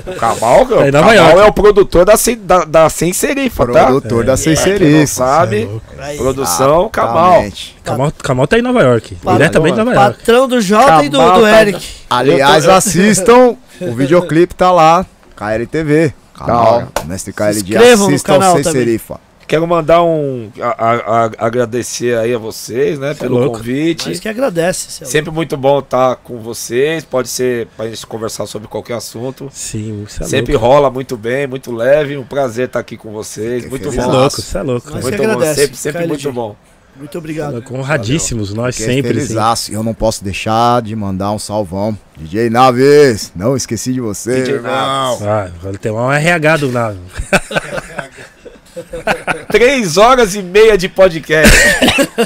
O 0.07 0.15
Cabal, 0.18 0.67
Tá 0.67 0.75
Nova 0.76 0.91
Cabal 0.93 1.15
York. 1.15 1.39
é 1.39 1.44
o 1.44 1.52
produtor 1.52 2.05
da, 2.05 2.17
Sem- 2.17 2.39
da, 2.39 2.65
da 2.65 2.89
Sem 2.91 3.12
Serifa, 3.12 3.67
tá? 3.67 3.86
Produtor 3.86 4.25
da 4.25 4.36
Quem 4.36 4.55
não 4.55 4.57
Sencerifa. 4.57 5.07
sabe, 5.07 5.81
é 5.99 6.17
produção 6.17 6.89
Cabal. 6.91 7.44
Kamal, 7.83 8.12
Kamal 8.23 8.47
tá 8.47 8.59
em 8.59 8.62
Nova 8.62 8.83
York. 8.83 9.17
Tá 9.17 9.33
diretamente 9.33 9.73
de 9.76 9.78
Nova 9.84 9.94
York. 9.94 10.18
patrão 10.18 10.49
do 10.49 10.60
Jota 10.60 11.05
e 11.05 11.09
do, 11.09 11.18
do 11.18 11.41
tá- 11.43 11.60
Eric. 11.62 11.86
Aliás, 12.10 12.65
Eu 12.65 12.70
tô- 12.70 12.76
assistam. 12.76 13.57
O 13.81 13.94
videoclipe 13.94 14.55
tá 14.55 14.70
lá. 14.70 15.05
KLTV. 15.36 16.09
Da 16.39 16.44
Canal. 16.47 16.75
hora. 16.75 16.89
Mestre 17.07 17.33
KLD. 17.33 17.76
Assistam 17.76 18.41
Sem 18.41 18.62
também. 18.62 18.73
Serifa. 18.73 19.20
Quero 19.47 19.66
mandar 19.66 20.02
um. 20.02 20.50
a- 20.60 20.66
a- 20.86 21.24
a- 21.26 21.31
agradecer 21.47 22.16
aí 22.16 22.32
a 22.34 22.39
vocês, 22.39 22.98
né, 22.98 23.14
pelo 23.14 23.39
louco. 23.39 23.58
convite. 23.58 24.08
Mas 24.08 24.20
que 24.20 24.28
agradece. 24.28 24.90
Céu. 24.90 25.06
Sempre 25.06 25.31
muito 25.31 25.56
bom 25.56 25.78
estar 25.81 26.16
com 26.16 26.39
vocês. 26.39 27.05
Pode 27.05 27.28
ser 27.28 27.66
pra 27.76 27.86
gente 27.89 28.06
conversar 28.06 28.47
sobre 28.47 28.68
qualquer 28.68 28.94
assunto. 28.94 29.48
Sim, 29.52 30.05
isso 30.08 30.23
é 30.23 30.26
Sempre 30.26 30.52
louco. 30.55 30.66
rola 30.66 30.90
muito 30.90 31.16
bem, 31.16 31.47
muito 31.47 31.73
leve. 31.73 32.16
Um 32.16 32.24
prazer 32.24 32.66
estar 32.66 32.81
aqui 32.81 32.97
com 32.97 33.12
vocês. 33.12 33.68
Muito 33.68 33.89
Isso 33.89 34.00
é 34.00 34.05
bom. 34.05 34.10
louco, 34.12 34.40
isso 34.40 34.58
é 34.58 34.62
louco. 34.62 34.90
Muito 34.90 35.05
bom. 35.16 35.24
agradece, 35.24 35.60
Sempre, 35.62 35.76
sempre 35.76 35.98
KLG. 36.02 36.08
muito 36.08 36.32
bom. 36.32 36.56
Muito 36.97 37.18
obrigado. 37.18 37.55
Louco, 37.55 37.74
Honradíssimos, 37.74 38.55
nós 38.55 38.76
Fiquei 38.76 38.94
sempre. 38.94 39.10
Assim. 39.10 39.18
felizaço. 39.20 39.73
Eu 39.73 39.82
não 39.82 39.92
posso 39.92 40.23
deixar 40.23 40.81
de 40.81 40.94
mandar 40.94 41.32
um 41.32 41.40
salvão. 41.40 41.98
DJ 42.16 42.48
Naves, 42.48 43.32
não 43.34 43.56
esqueci 43.56 43.92
de 43.92 44.00
você, 44.00 44.42
DJ. 44.42 44.60
Naves. 44.60 45.23
Ah, 45.23 45.50
vai 45.60 45.73
ter 45.73 45.90
um 45.90 46.12
RH 46.12 46.56
do 46.58 46.70
nada. 46.70 46.97
Três 49.51 49.97
horas 49.97 50.35
e 50.35 50.43
meia 50.43 50.77
de 50.77 50.89
podcast. 50.89 51.53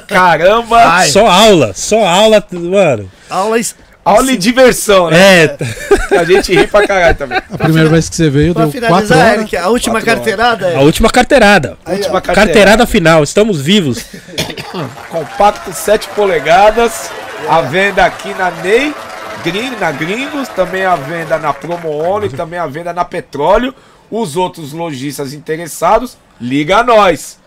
Caramba! 0.06 1.04
Só 1.06 1.26
aula, 1.26 1.72
só 1.74 2.04
aula, 2.06 2.44
mano. 2.52 3.10
Aulas 3.28 3.74
Aula 4.08 4.32
e 4.32 4.38
diversão, 4.38 5.10
né? 5.10 5.44
É, 5.44 5.56
A 6.18 6.24
gente 6.24 6.54
ri 6.54 6.66
pra 6.66 6.86
caralho 6.86 7.14
também. 7.14 7.38
A 7.50 7.58
primeira 7.58 7.90
vez 7.90 8.08
que 8.08 8.16
você 8.16 8.30
veio 8.30 8.54
Pra 8.54 8.64
deu 8.64 8.80
quatro 8.88 9.14
horas. 9.14 9.32
Eric, 9.34 9.56
a 9.56 9.68
última 9.68 9.96
horas. 9.96 10.04
carteirada. 10.06 10.76
a 10.76 10.80
última 10.80 11.10
carteirada. 11.10 11.76
Última 11.86 12.20
Carteirada 12.22 12.86
final, 12.86 13.22
estamos 13.22 13.60
vivos. 13.60 14.06
Compacto 15.10 15.74
7 15.74 16.08
polegadas. 16.16 17.10
A 17.50 17.60
venda 17.60 18.04
aqui 18.06 18.32
na 18.34 18.50
Ney, 18.50 18.94
Gring, 19.44 19.76
na 19.78 19.92
Gringos, 19.92 20.48
também 20.48 20.86
a 20.86 20.96
venda 20.96 21.38
na 21.38 21.52
Promo 21.52 21.90
Only, 21.90 22.30
também 22.30 22.58
a 22.58 22.66
venda 22.66 22.94
na 22.94 23.04
Petróleo. 23.04 23.74
Os 24.10 24.36
outros 24.36 24.72
lojistas 24.72 25.32
interessados, 25.32 26.16
liga 26.40 26.78
a 26.78 26.82
nós. 26.84 27.38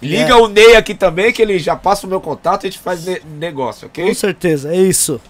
Liga 0.00 0.32
É. 0.32 0.36
o 0.36 0.46
Ney 0.48 0.76
aqui 0.76 0.94
também, 0.94 1.32
que 1.32 1.42
ele 1.42 1.58
já 1.58 1.74
passa 1.74 2.06
o 2.06 2.10
meu 2.10 2.20
contato 2.20 2.64
e 2.64 2.68
a 2.68 2.70
gente 2.70 2.80
faz 2.80 3.04
ne- 3.04 3.20
negócio, 3.38 3.86
ok? 3.88 4.06
Com 4.06 4.14
certeza, 4.14 4.72
é 4.72 4.76
isso. 4.76 5.20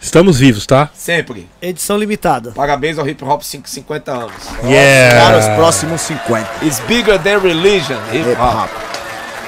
Estamos 0.00 0.38
vivos, 0.38 0.66
tá? 0.66 0.90
Sempre. 0.94 1.48
Edição 1.62 1.96
limitada. 1.96 2.50
Parabéns 2.52 2.98
ao 2.98 3.08
Hip 3.08 3.24
Hop 3.24 3.40
5, 3.42 3.68
50 3.70 4.12
anos. 4.12 4.32
Para 4.60 4.68
Yeah. 4.68 5.38
os 5.38 5.46
próximos 5.56 6.00
50. 6.02 6.46
It's 6.62 6.80
bigger 6.80 7.18
than 7.22 7.38
religion. 7.38 7.96
Hip 8.12 8.28
Hip 8.30 8.40
Hop. 8.40 8.64
hop. 8.64 8.70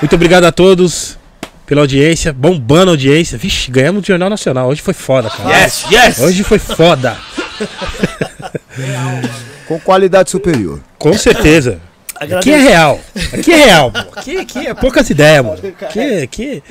Muito 0.00 0.14
obrigado 0.14 0.44
a 0.44 0.52
todos 0.52 1.18
pela 1.66 1.80
audiência, 1.82 2.32
bombando 2.32 2.90
a 2.90 2.94
audiência. 2.94 3.36
Vixe, 3.36 3.70
ganhamos 3.70 4.04
o 4.04 4.06
Jornal 4.06 4.30
Nacional. 4.30 4.68
Hoje 4.68 4.80
foi 4.80 4.94
foda, 4.94 5.28
cara. 5.28 5.50
Yes, 5.58 5.84
yes! 5.90 6.20
Hoje 6.20 6.42
foi 6.44 6.58
foda. 6.60 7.18
Com 9.66 9.80
qualidade 9.80 10.30
superior. 10.30 10.80
Com 10.98 11.12
certeza. 11.14 11.80
Aqui 12.14 12.50
é 12.50 12.58
real. 12.58 13.00
Aqui 13.32 13.52
é 13.52 13.56
real, 13.56 13.92
pô. 13.92 13.98
Aqui, 14.18 14.36
aqui 14.38 14.66
é 14.66 14.74
poucas 14.74 15.10
ideias, 15.10 15.44
mano. 15.44 15.58
Aqui, 15.80 16.22
aqui, 16.22 16.62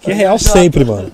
aqui 0.00 0.10
é 0.10 0.14
real 0.14 0.38
sempre, 0.38 0.84
mano. 0.84 1.12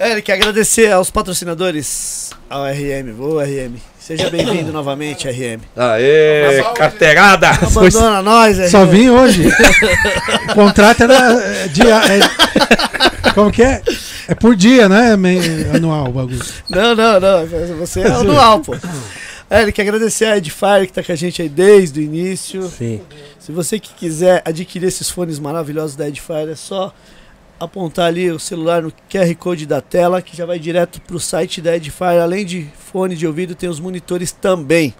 Eric, 0.00 0.32
agradecer 0.32 0.90
aos 0.90 1.10
patrocinadores, 1.10 2.30
ao 2.48 2.64
RM. 2.64 3.20
Ô, 3.20 3.40
RM. 3.40 3.76
Seja 4.06 4.30
bem-vindo 4.30 4.70
novamente, 4.70 5.26
RM. 5.26 5.62
Aê, 5.74 6.62
carteirada! 6.76 7.50
Abandona 7.50 8.22
nós, 8.22 8.56
RM. 8.56 8.68
Só 8.68 8.86
vim 8.86 9.10
hoje. 9.10 9.48
o 10.48 10.54
contrato 10.54 11.02
era 11.02 11.32
é, 11.42 11.66
dia. 11.66 11.96
é- 11.96 13.32
como 13.34 13.50
que 13.50 13.64
é? 13.64 13.82
É 14.28 14.34
por 14.36 14.54
dia, 14.54 14.88
né? 14.88 15.14
Anual 15.74 16.10
o 16.10 16.12
bagulho. 16.12 16.40
Não, 16.70 16.94
não, 16.94 17.18
não. 17.18 17.46
Você 17.80 18.02
é 18.02 18.06
anual, 18.06 18.60
pô. 18.60 18.76
Eric, 19.50 19.80
agradecer 19.80 20.26
a 20.26 20.36
Edifier 20.36 20.86
que 20.86 20.92
tá 20.92 21.02
com 21.02 21.10
a 21.10 21.16
gente 21.16 21.42
aí 21.42 21.48
desde 21.48 21.98
o 21.98 22.02
início. 22.04 22.62
Sim. 22.62 23.00
Se 23.40 23.50
você 23.50 23.80
que 23.80 23.92
quiser 23.92 24.40
adquirir 24.44 24.86
esses 24.86 25.10
fones 25.10 25.40
maravilhosos 25.40 25.96
da 25.96 26.06
Edifier, 26.06 26.48
é 26.48 26.54
só 26.54 26.94
apontar 27.58 28.06
ali 28.06 28.30
o 28.30 28.38
celular 28.38 28.82
no 28.82 28.92
QR 29.10 29.34
Code 29.36 29.66
da 29.66 29.80
tela, 29.80 30.22
que 30.22 30.36
já 30.36 30.44
vai 30.44 30.58
direto 30.58 31.00
pro 31.00 31.18
site 31.18 31.60
da 31.60 31.76
Edifier. 31.76 32.22
Além 32.22 32.44
de 32.44 32.68
fone 32.92 33.16
de 33.16 33.26
ouvido, 33.26 33.54
tem 33.54 33.68
os 33.68 33.80
monitores 33.80 34.32
também. 34.32 34.94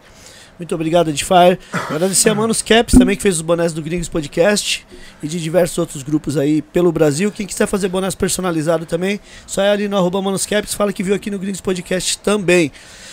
Muito 0.59 0.75
obrigado, 0.75 1.11
Edifier. 1.11 1.59
Agradecer 1.91 2.31
a 2.31 2.35
Manos 2.35 2.63
Caps 2.63 2.97
também, 2.99 3.15
que 3.15 3.23
fez 3.23 3.37
os 3.37 3.43
bonés 3.43 3.75
do 3.75 3.83
Gringos 3.83 4.09
Podcast 4.09 4.87
e 5.23 5.29
de 5.29 5.39
diversos 5.39 5.77
outros 5.77 6.03
grupos 6.03 6.37
aí 6.39 6.63
pelo 6.63 6.91
Brasil. 6.91 7.31
Quem 7.31 7.47
quiser 7.47 7.67
fazer 7.67 7.89
bonés 7.89 8.15
personalizado 8.15 8.87
também, 8.87 9.21
só 9.47 9.61
é 9.61 9.71
ali 9.71 9.87
no 9.87 9.99
arroba 9.99 10.23
Manos 10.23 10.47
Caps, 10.47 10.73
fala 10.73 10.95
que 10.95 11.03
viu 11.03 11.15
aqui 11.15 11.31
no 11.31 11.39
Gringos 11.39 11.61
Podcast 11.61 12.19
também. 12.19 12.73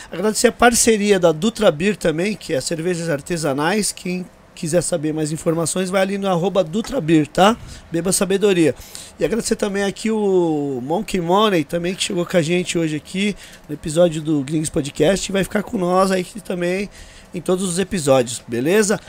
Agradecer 0.10 0.48
a 0.48 0.52
parceria 0.54 1.20
da 1.20 1.34
Dutra 1.34 1.70
Beer 1.70 1.98
também, 1.98 2.36
que 2.36 2.54
é 2.54 2.62
cervejas 2.62 3.10
artesanais. 3.10 3.92
Quem 3.92 4.26
quiser 4.54 4.82
saber 4.82 5.14
mais 5.14 5.32
informações, 5.32 5.90
vai 5.90 6.02
ali 6.02 6.18
no 6.18 6.28
arroba 6.28 6.64
Dutra 6.64 7.02
Beer, 7.02 7.28
tá? 7.28 7.58
Beba 7.92 8.12
sabedoria. 8.12 8.76
E 9.20 9.26
agradecer 9.26 9.56
também 9.56 9.84
aqui 9.84 10.10
o 10.10 10.80
Monkey 10.82 11.20
Money, 11.20 11.64
também, 11.64 11.96
que 11.96 12.04
chegou 12.04 12.26
com 12.26 12.38
a 12.38 12.42
gente 12.42 12.78
hoje 12.78 12.96
aqui 12.96 13.36
no 13.68 13.76
episódio 13.76 14.22
do 14.22 14.42
Gringos 14.44 14.70
Podcast. 14.70 15.30
E 15.30 15.34
vai 15.34 15.44
ficar 15.44 15.64
com 15.64 15.78
nós 15.78 16.12
aí 16.12 16.24
também 16.44 16.90
em 17.34 17.42
todos 17.42 17.68
os 17.68 17.80
episódios, 17.80 18.42
beleza? 18.48 19.00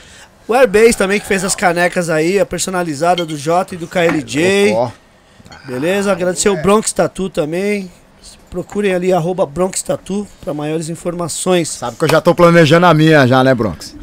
O 0.47 0.53
Airbase 0.53 0.97
também, 0.97 1.19
que 1.19 1.25
fez 1.25 1.43
as 1.43 1.55
canecas 1.55 2.09
aí, 2.09 2.39
a 2.39 2.45
personalizada 2.45 3.25
do 3.25 3.35
Jota 3.35 3.75
e 3.75 3.77
do 3.77 3.87
KLJ. 3.87 4.75
Beleza? 5.65 6.11
Agradecer 6.11 6.49
o 6.49 6.61
Bronx 6.61 6.91
Tattoo 6.93 7.29
também. 7.29 7.91
Procurem 8.55 8.93
ali, 8.93 9.11
arroba 9.11 9.45
Bronx 9.45 9.81
Tattoo, 9.81 10.25
para 10.41 10.53
maiores 10.53 10.87
informações. 10.87 11.67
sabe 11.67 11.97
que 11.97 12.05
eu 12.05 12.09
já 12.09 12.21
tô 12.21 12.33
planejando 12.33 12.85
a 12.85 12.93
minha 12.93 13.27
já, 13.27 13.43
né, 13.43 13.53
Bronx? 13.53 13.93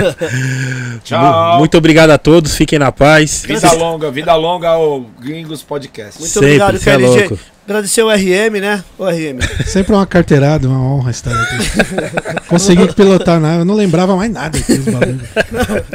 Tchau! 1.04 1.58
Muito 1.58 1.76
obrigado 1.76 2.08
a 2.08 2.16
todos, 2.16 2.54
fiquem 2.54 2.78
na 2.78 2.90
paz. 2.90 3.44
Vida 3.46 3.70
longa, 3.72 4.10
vida 4.10 4.34
longa 4.34 4.70
ao 4.70 5.02
Gringos 5.20 5.62
Podcast. 5.62 6.18
Muito 6.20 6.32
Sempre, 6.32 6.62
obrigado, 6.62 6.78
cê 6.78 6.88
é 6.88 6.96
louco. 6.96 7.38
Agradecer 7.70 8.02
o 8.02 8.08
RM, 8.10 8.60
né? 8.60 8.82
O 8.98 9.04
RM. 9.04 9.38
Sempre 9.64 9.94
uma 9.94 10.04
carteirada, 10.04 10.68
uma 10.68 10.76
honra 10.92 11.12
estar 11.12 11.30
aqui. 11.30 12.46
Consegui 12.48 12.92
pilotar 12.92 13.38
nada, 13.38 13.60
eu 13.60 13.64
não 13.64 13.76
lembrava 13.76 14.16
mais 14.16 14.28
nada 14.32 14.58
bagulho. 14.58 15.20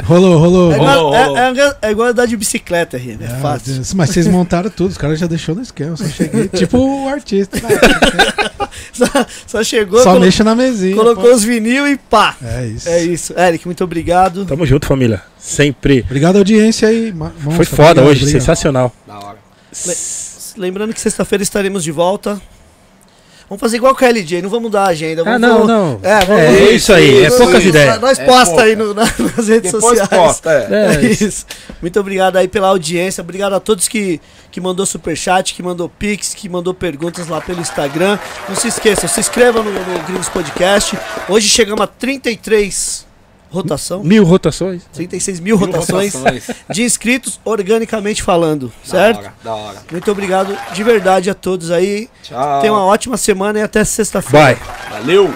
Rolou, 0.06 0.38
rolou. 0.38 0.72
É 0.72 0.76
igual, 0.78 0.95
Rolou, 0.95 1.12
rolou. 1.14 1.38
é- 1.38 1.50
é- 1.60 1.76
é 1.82 1.92
igual 1.92 2.08
andar 2.08 2.28
de 2.28 2.38
bicicleta, 2.38 2.95
RM. 2.98 3.18
É 3.22 3.26
Ah, 3.28 3.40
fácil. 3.42 3.74
Deus, 3.74 3.94
Mas 3.94 4.10
vocês 4.10 4.26
montaram 4.26 4.70
tudo, 4.70 4.92
os 4.92 4.98
caras 4.98 5.20
já 5.20 5.28
deixou 5.28 5.54
no 5.54 5.62
esquema, 5.62 5.92
eu 5.92 5.98
só 5.98 6.06
cheguei. 6.06 6.48
tipo 6.56 6.78
o 6.78 7.10
artista. 7.10 7.60
Só, 8.94 9.06
só 9.45 9.64
chegou, 9.64 10.00
Só 10.02 10.12
colo- 10.14 10.22
mexa 10.24 10.45
na 10.45 10.56
mesinha. 10.56 10.95
colocou 10.95 11.34
os 11.34 11.44
vinil 11.44 11.86
e 11.88 11.98
pá. 11.98 12.38
pô. 12.40 12.45
É 12.48 12.68
isso. 12.68 12.88
É 12.90 13.04
isso. 13.04 13.34
Eric, 13.38 13.66
muito 13.66 13.84
obrigado. 13.84 14.45
Tamo 14.45 14.66
junto, 14.66 14.86
família. 14.88 15.22
Sempre. 15.38 16.00
Obrigado, 16.06 16.38
audiência 16.38 16.88
aí. 16.88 17.14
Foi 17.54 17.66
foda 17.66 17.90
obrigado, 17.92 18.08
hoje, 18.08 18.22
obrigado. 18.24 18.42
sensacional. 18.42 18.94
Da 19.06 19.16
hora. 19.20 19.38
Lembrando 20.58 20.93
que 20.93 21.01
sexta-feira 21.01 21.43
estaremos 21.43 21.84
de 21.84 21.92
volta. 21.92 22.42
Vamos 23.48 23.61
fazer 23.61 23.77
igual 23.77 23.95
com 23.95 24.03
a 24.03 24.08
LJ, 24.09 24.42
não 24.42 24.50
vamos 24.50 24.64
mudar 24.64 24.85
a 24.85 24.88
agenda. 24.88 25.22
Ah, 25.22 25.25
Vamos, 25.25 25.42
não, 25.42 25.67
vamos- 25.67 25.67
não. 25.67 26.00
É, 26.01 26.25
vamos, 26.25 26.42
É 26.43 26.72
isso 26.72 26.92
aí, 26.92 27.25
é 27.25 27.30
poucas 27.30 27.59
isso. 27.59 27.67
ideias. 27.67 28.01
Nós 28.01 28.17
É 28.17 28.25
posta 28.25 28.45
pouca. 28.48 28.64
aí 28.64 28.75
no- 28.75 28.93
na- 28.95 29.03
nas 29.38 29.48
redes 29.48 29.72
Depois 29.72 30.00
sociais. 30.00 30.09
posta, 30.09 30.51
é. 30.51 30.67
É, 30.72 30.95
É 31.06 31.11
isso. 31.11 31.45
Muito 31.80 32.00
obrigado 32.00 32.38
aí 32.38 32.48
pela 32.48 32.69
audiência. 32.69 33.22
Obrigado 33.22 33.53
a 33.53 33.59
todos 33.59 33.88
que, 33.88 34.19
que 34.50 34.59
mandou 34.59 34.84
superchat, 34.84 35.53
que 35.53 35.61
mandou 35.61 35.88
pix, 35.88 36.34
que 36.34 36.50
mandou 36.50 36.74
perguntas 36.74 37.27
lá 37.27 37.40
pelo 37.40 37.61
Instagram. 37.61 38.17
Não 38.50 38.56
se 38.56 38.67
esqueçam, 38.67 39.08
se 39.08 39.19
inscrevam 39.19 39.61
no, 39.61 39.72
no 39.72 40.00
Gringos 40.08 40.27
Podcast. 40.30 40.98
Hoje 41.30 41.48
chegamos 41.48 41.82
a 41.84 41.88
33 41.88 43.06
rotação, 43.56 44.03
Mil 44.03 44.24
rotações. 44.24 44.84
36 44.93 45.40
mil 45.40 45.58
Mil 45.58 45.66
rotações 45.67 46.14
rotações. 46.14 46.48
de 46.69 46.84
inscritos 46.84 47.40
organicamente 47.45 48.22
falando, 48.22 48.72
Da 48.84 48.90
certo? 48.90 49.17
hora, 49.19 49.34
da 49.43 49.56
hora. 49.56 49.84
Muito 49.92 50.11
obrigado 50.11 50.56
de 50.74 50.84
verdade 50.84 51.30
a 51.30 51.34
todos 51.34 51.72
aí. 51.72 52.09
Tchau. 52.22 52.61
Tenham 52.61 52.75
uma 52.75 52.85
ótima 52.85 53.17
semana 53.17 53.59
e 53.59 53.61
até 53.61 53.84
sexta-feira. 53.84 54.45
Vai. 54.45 54.58
Valeu! 54.92 55.34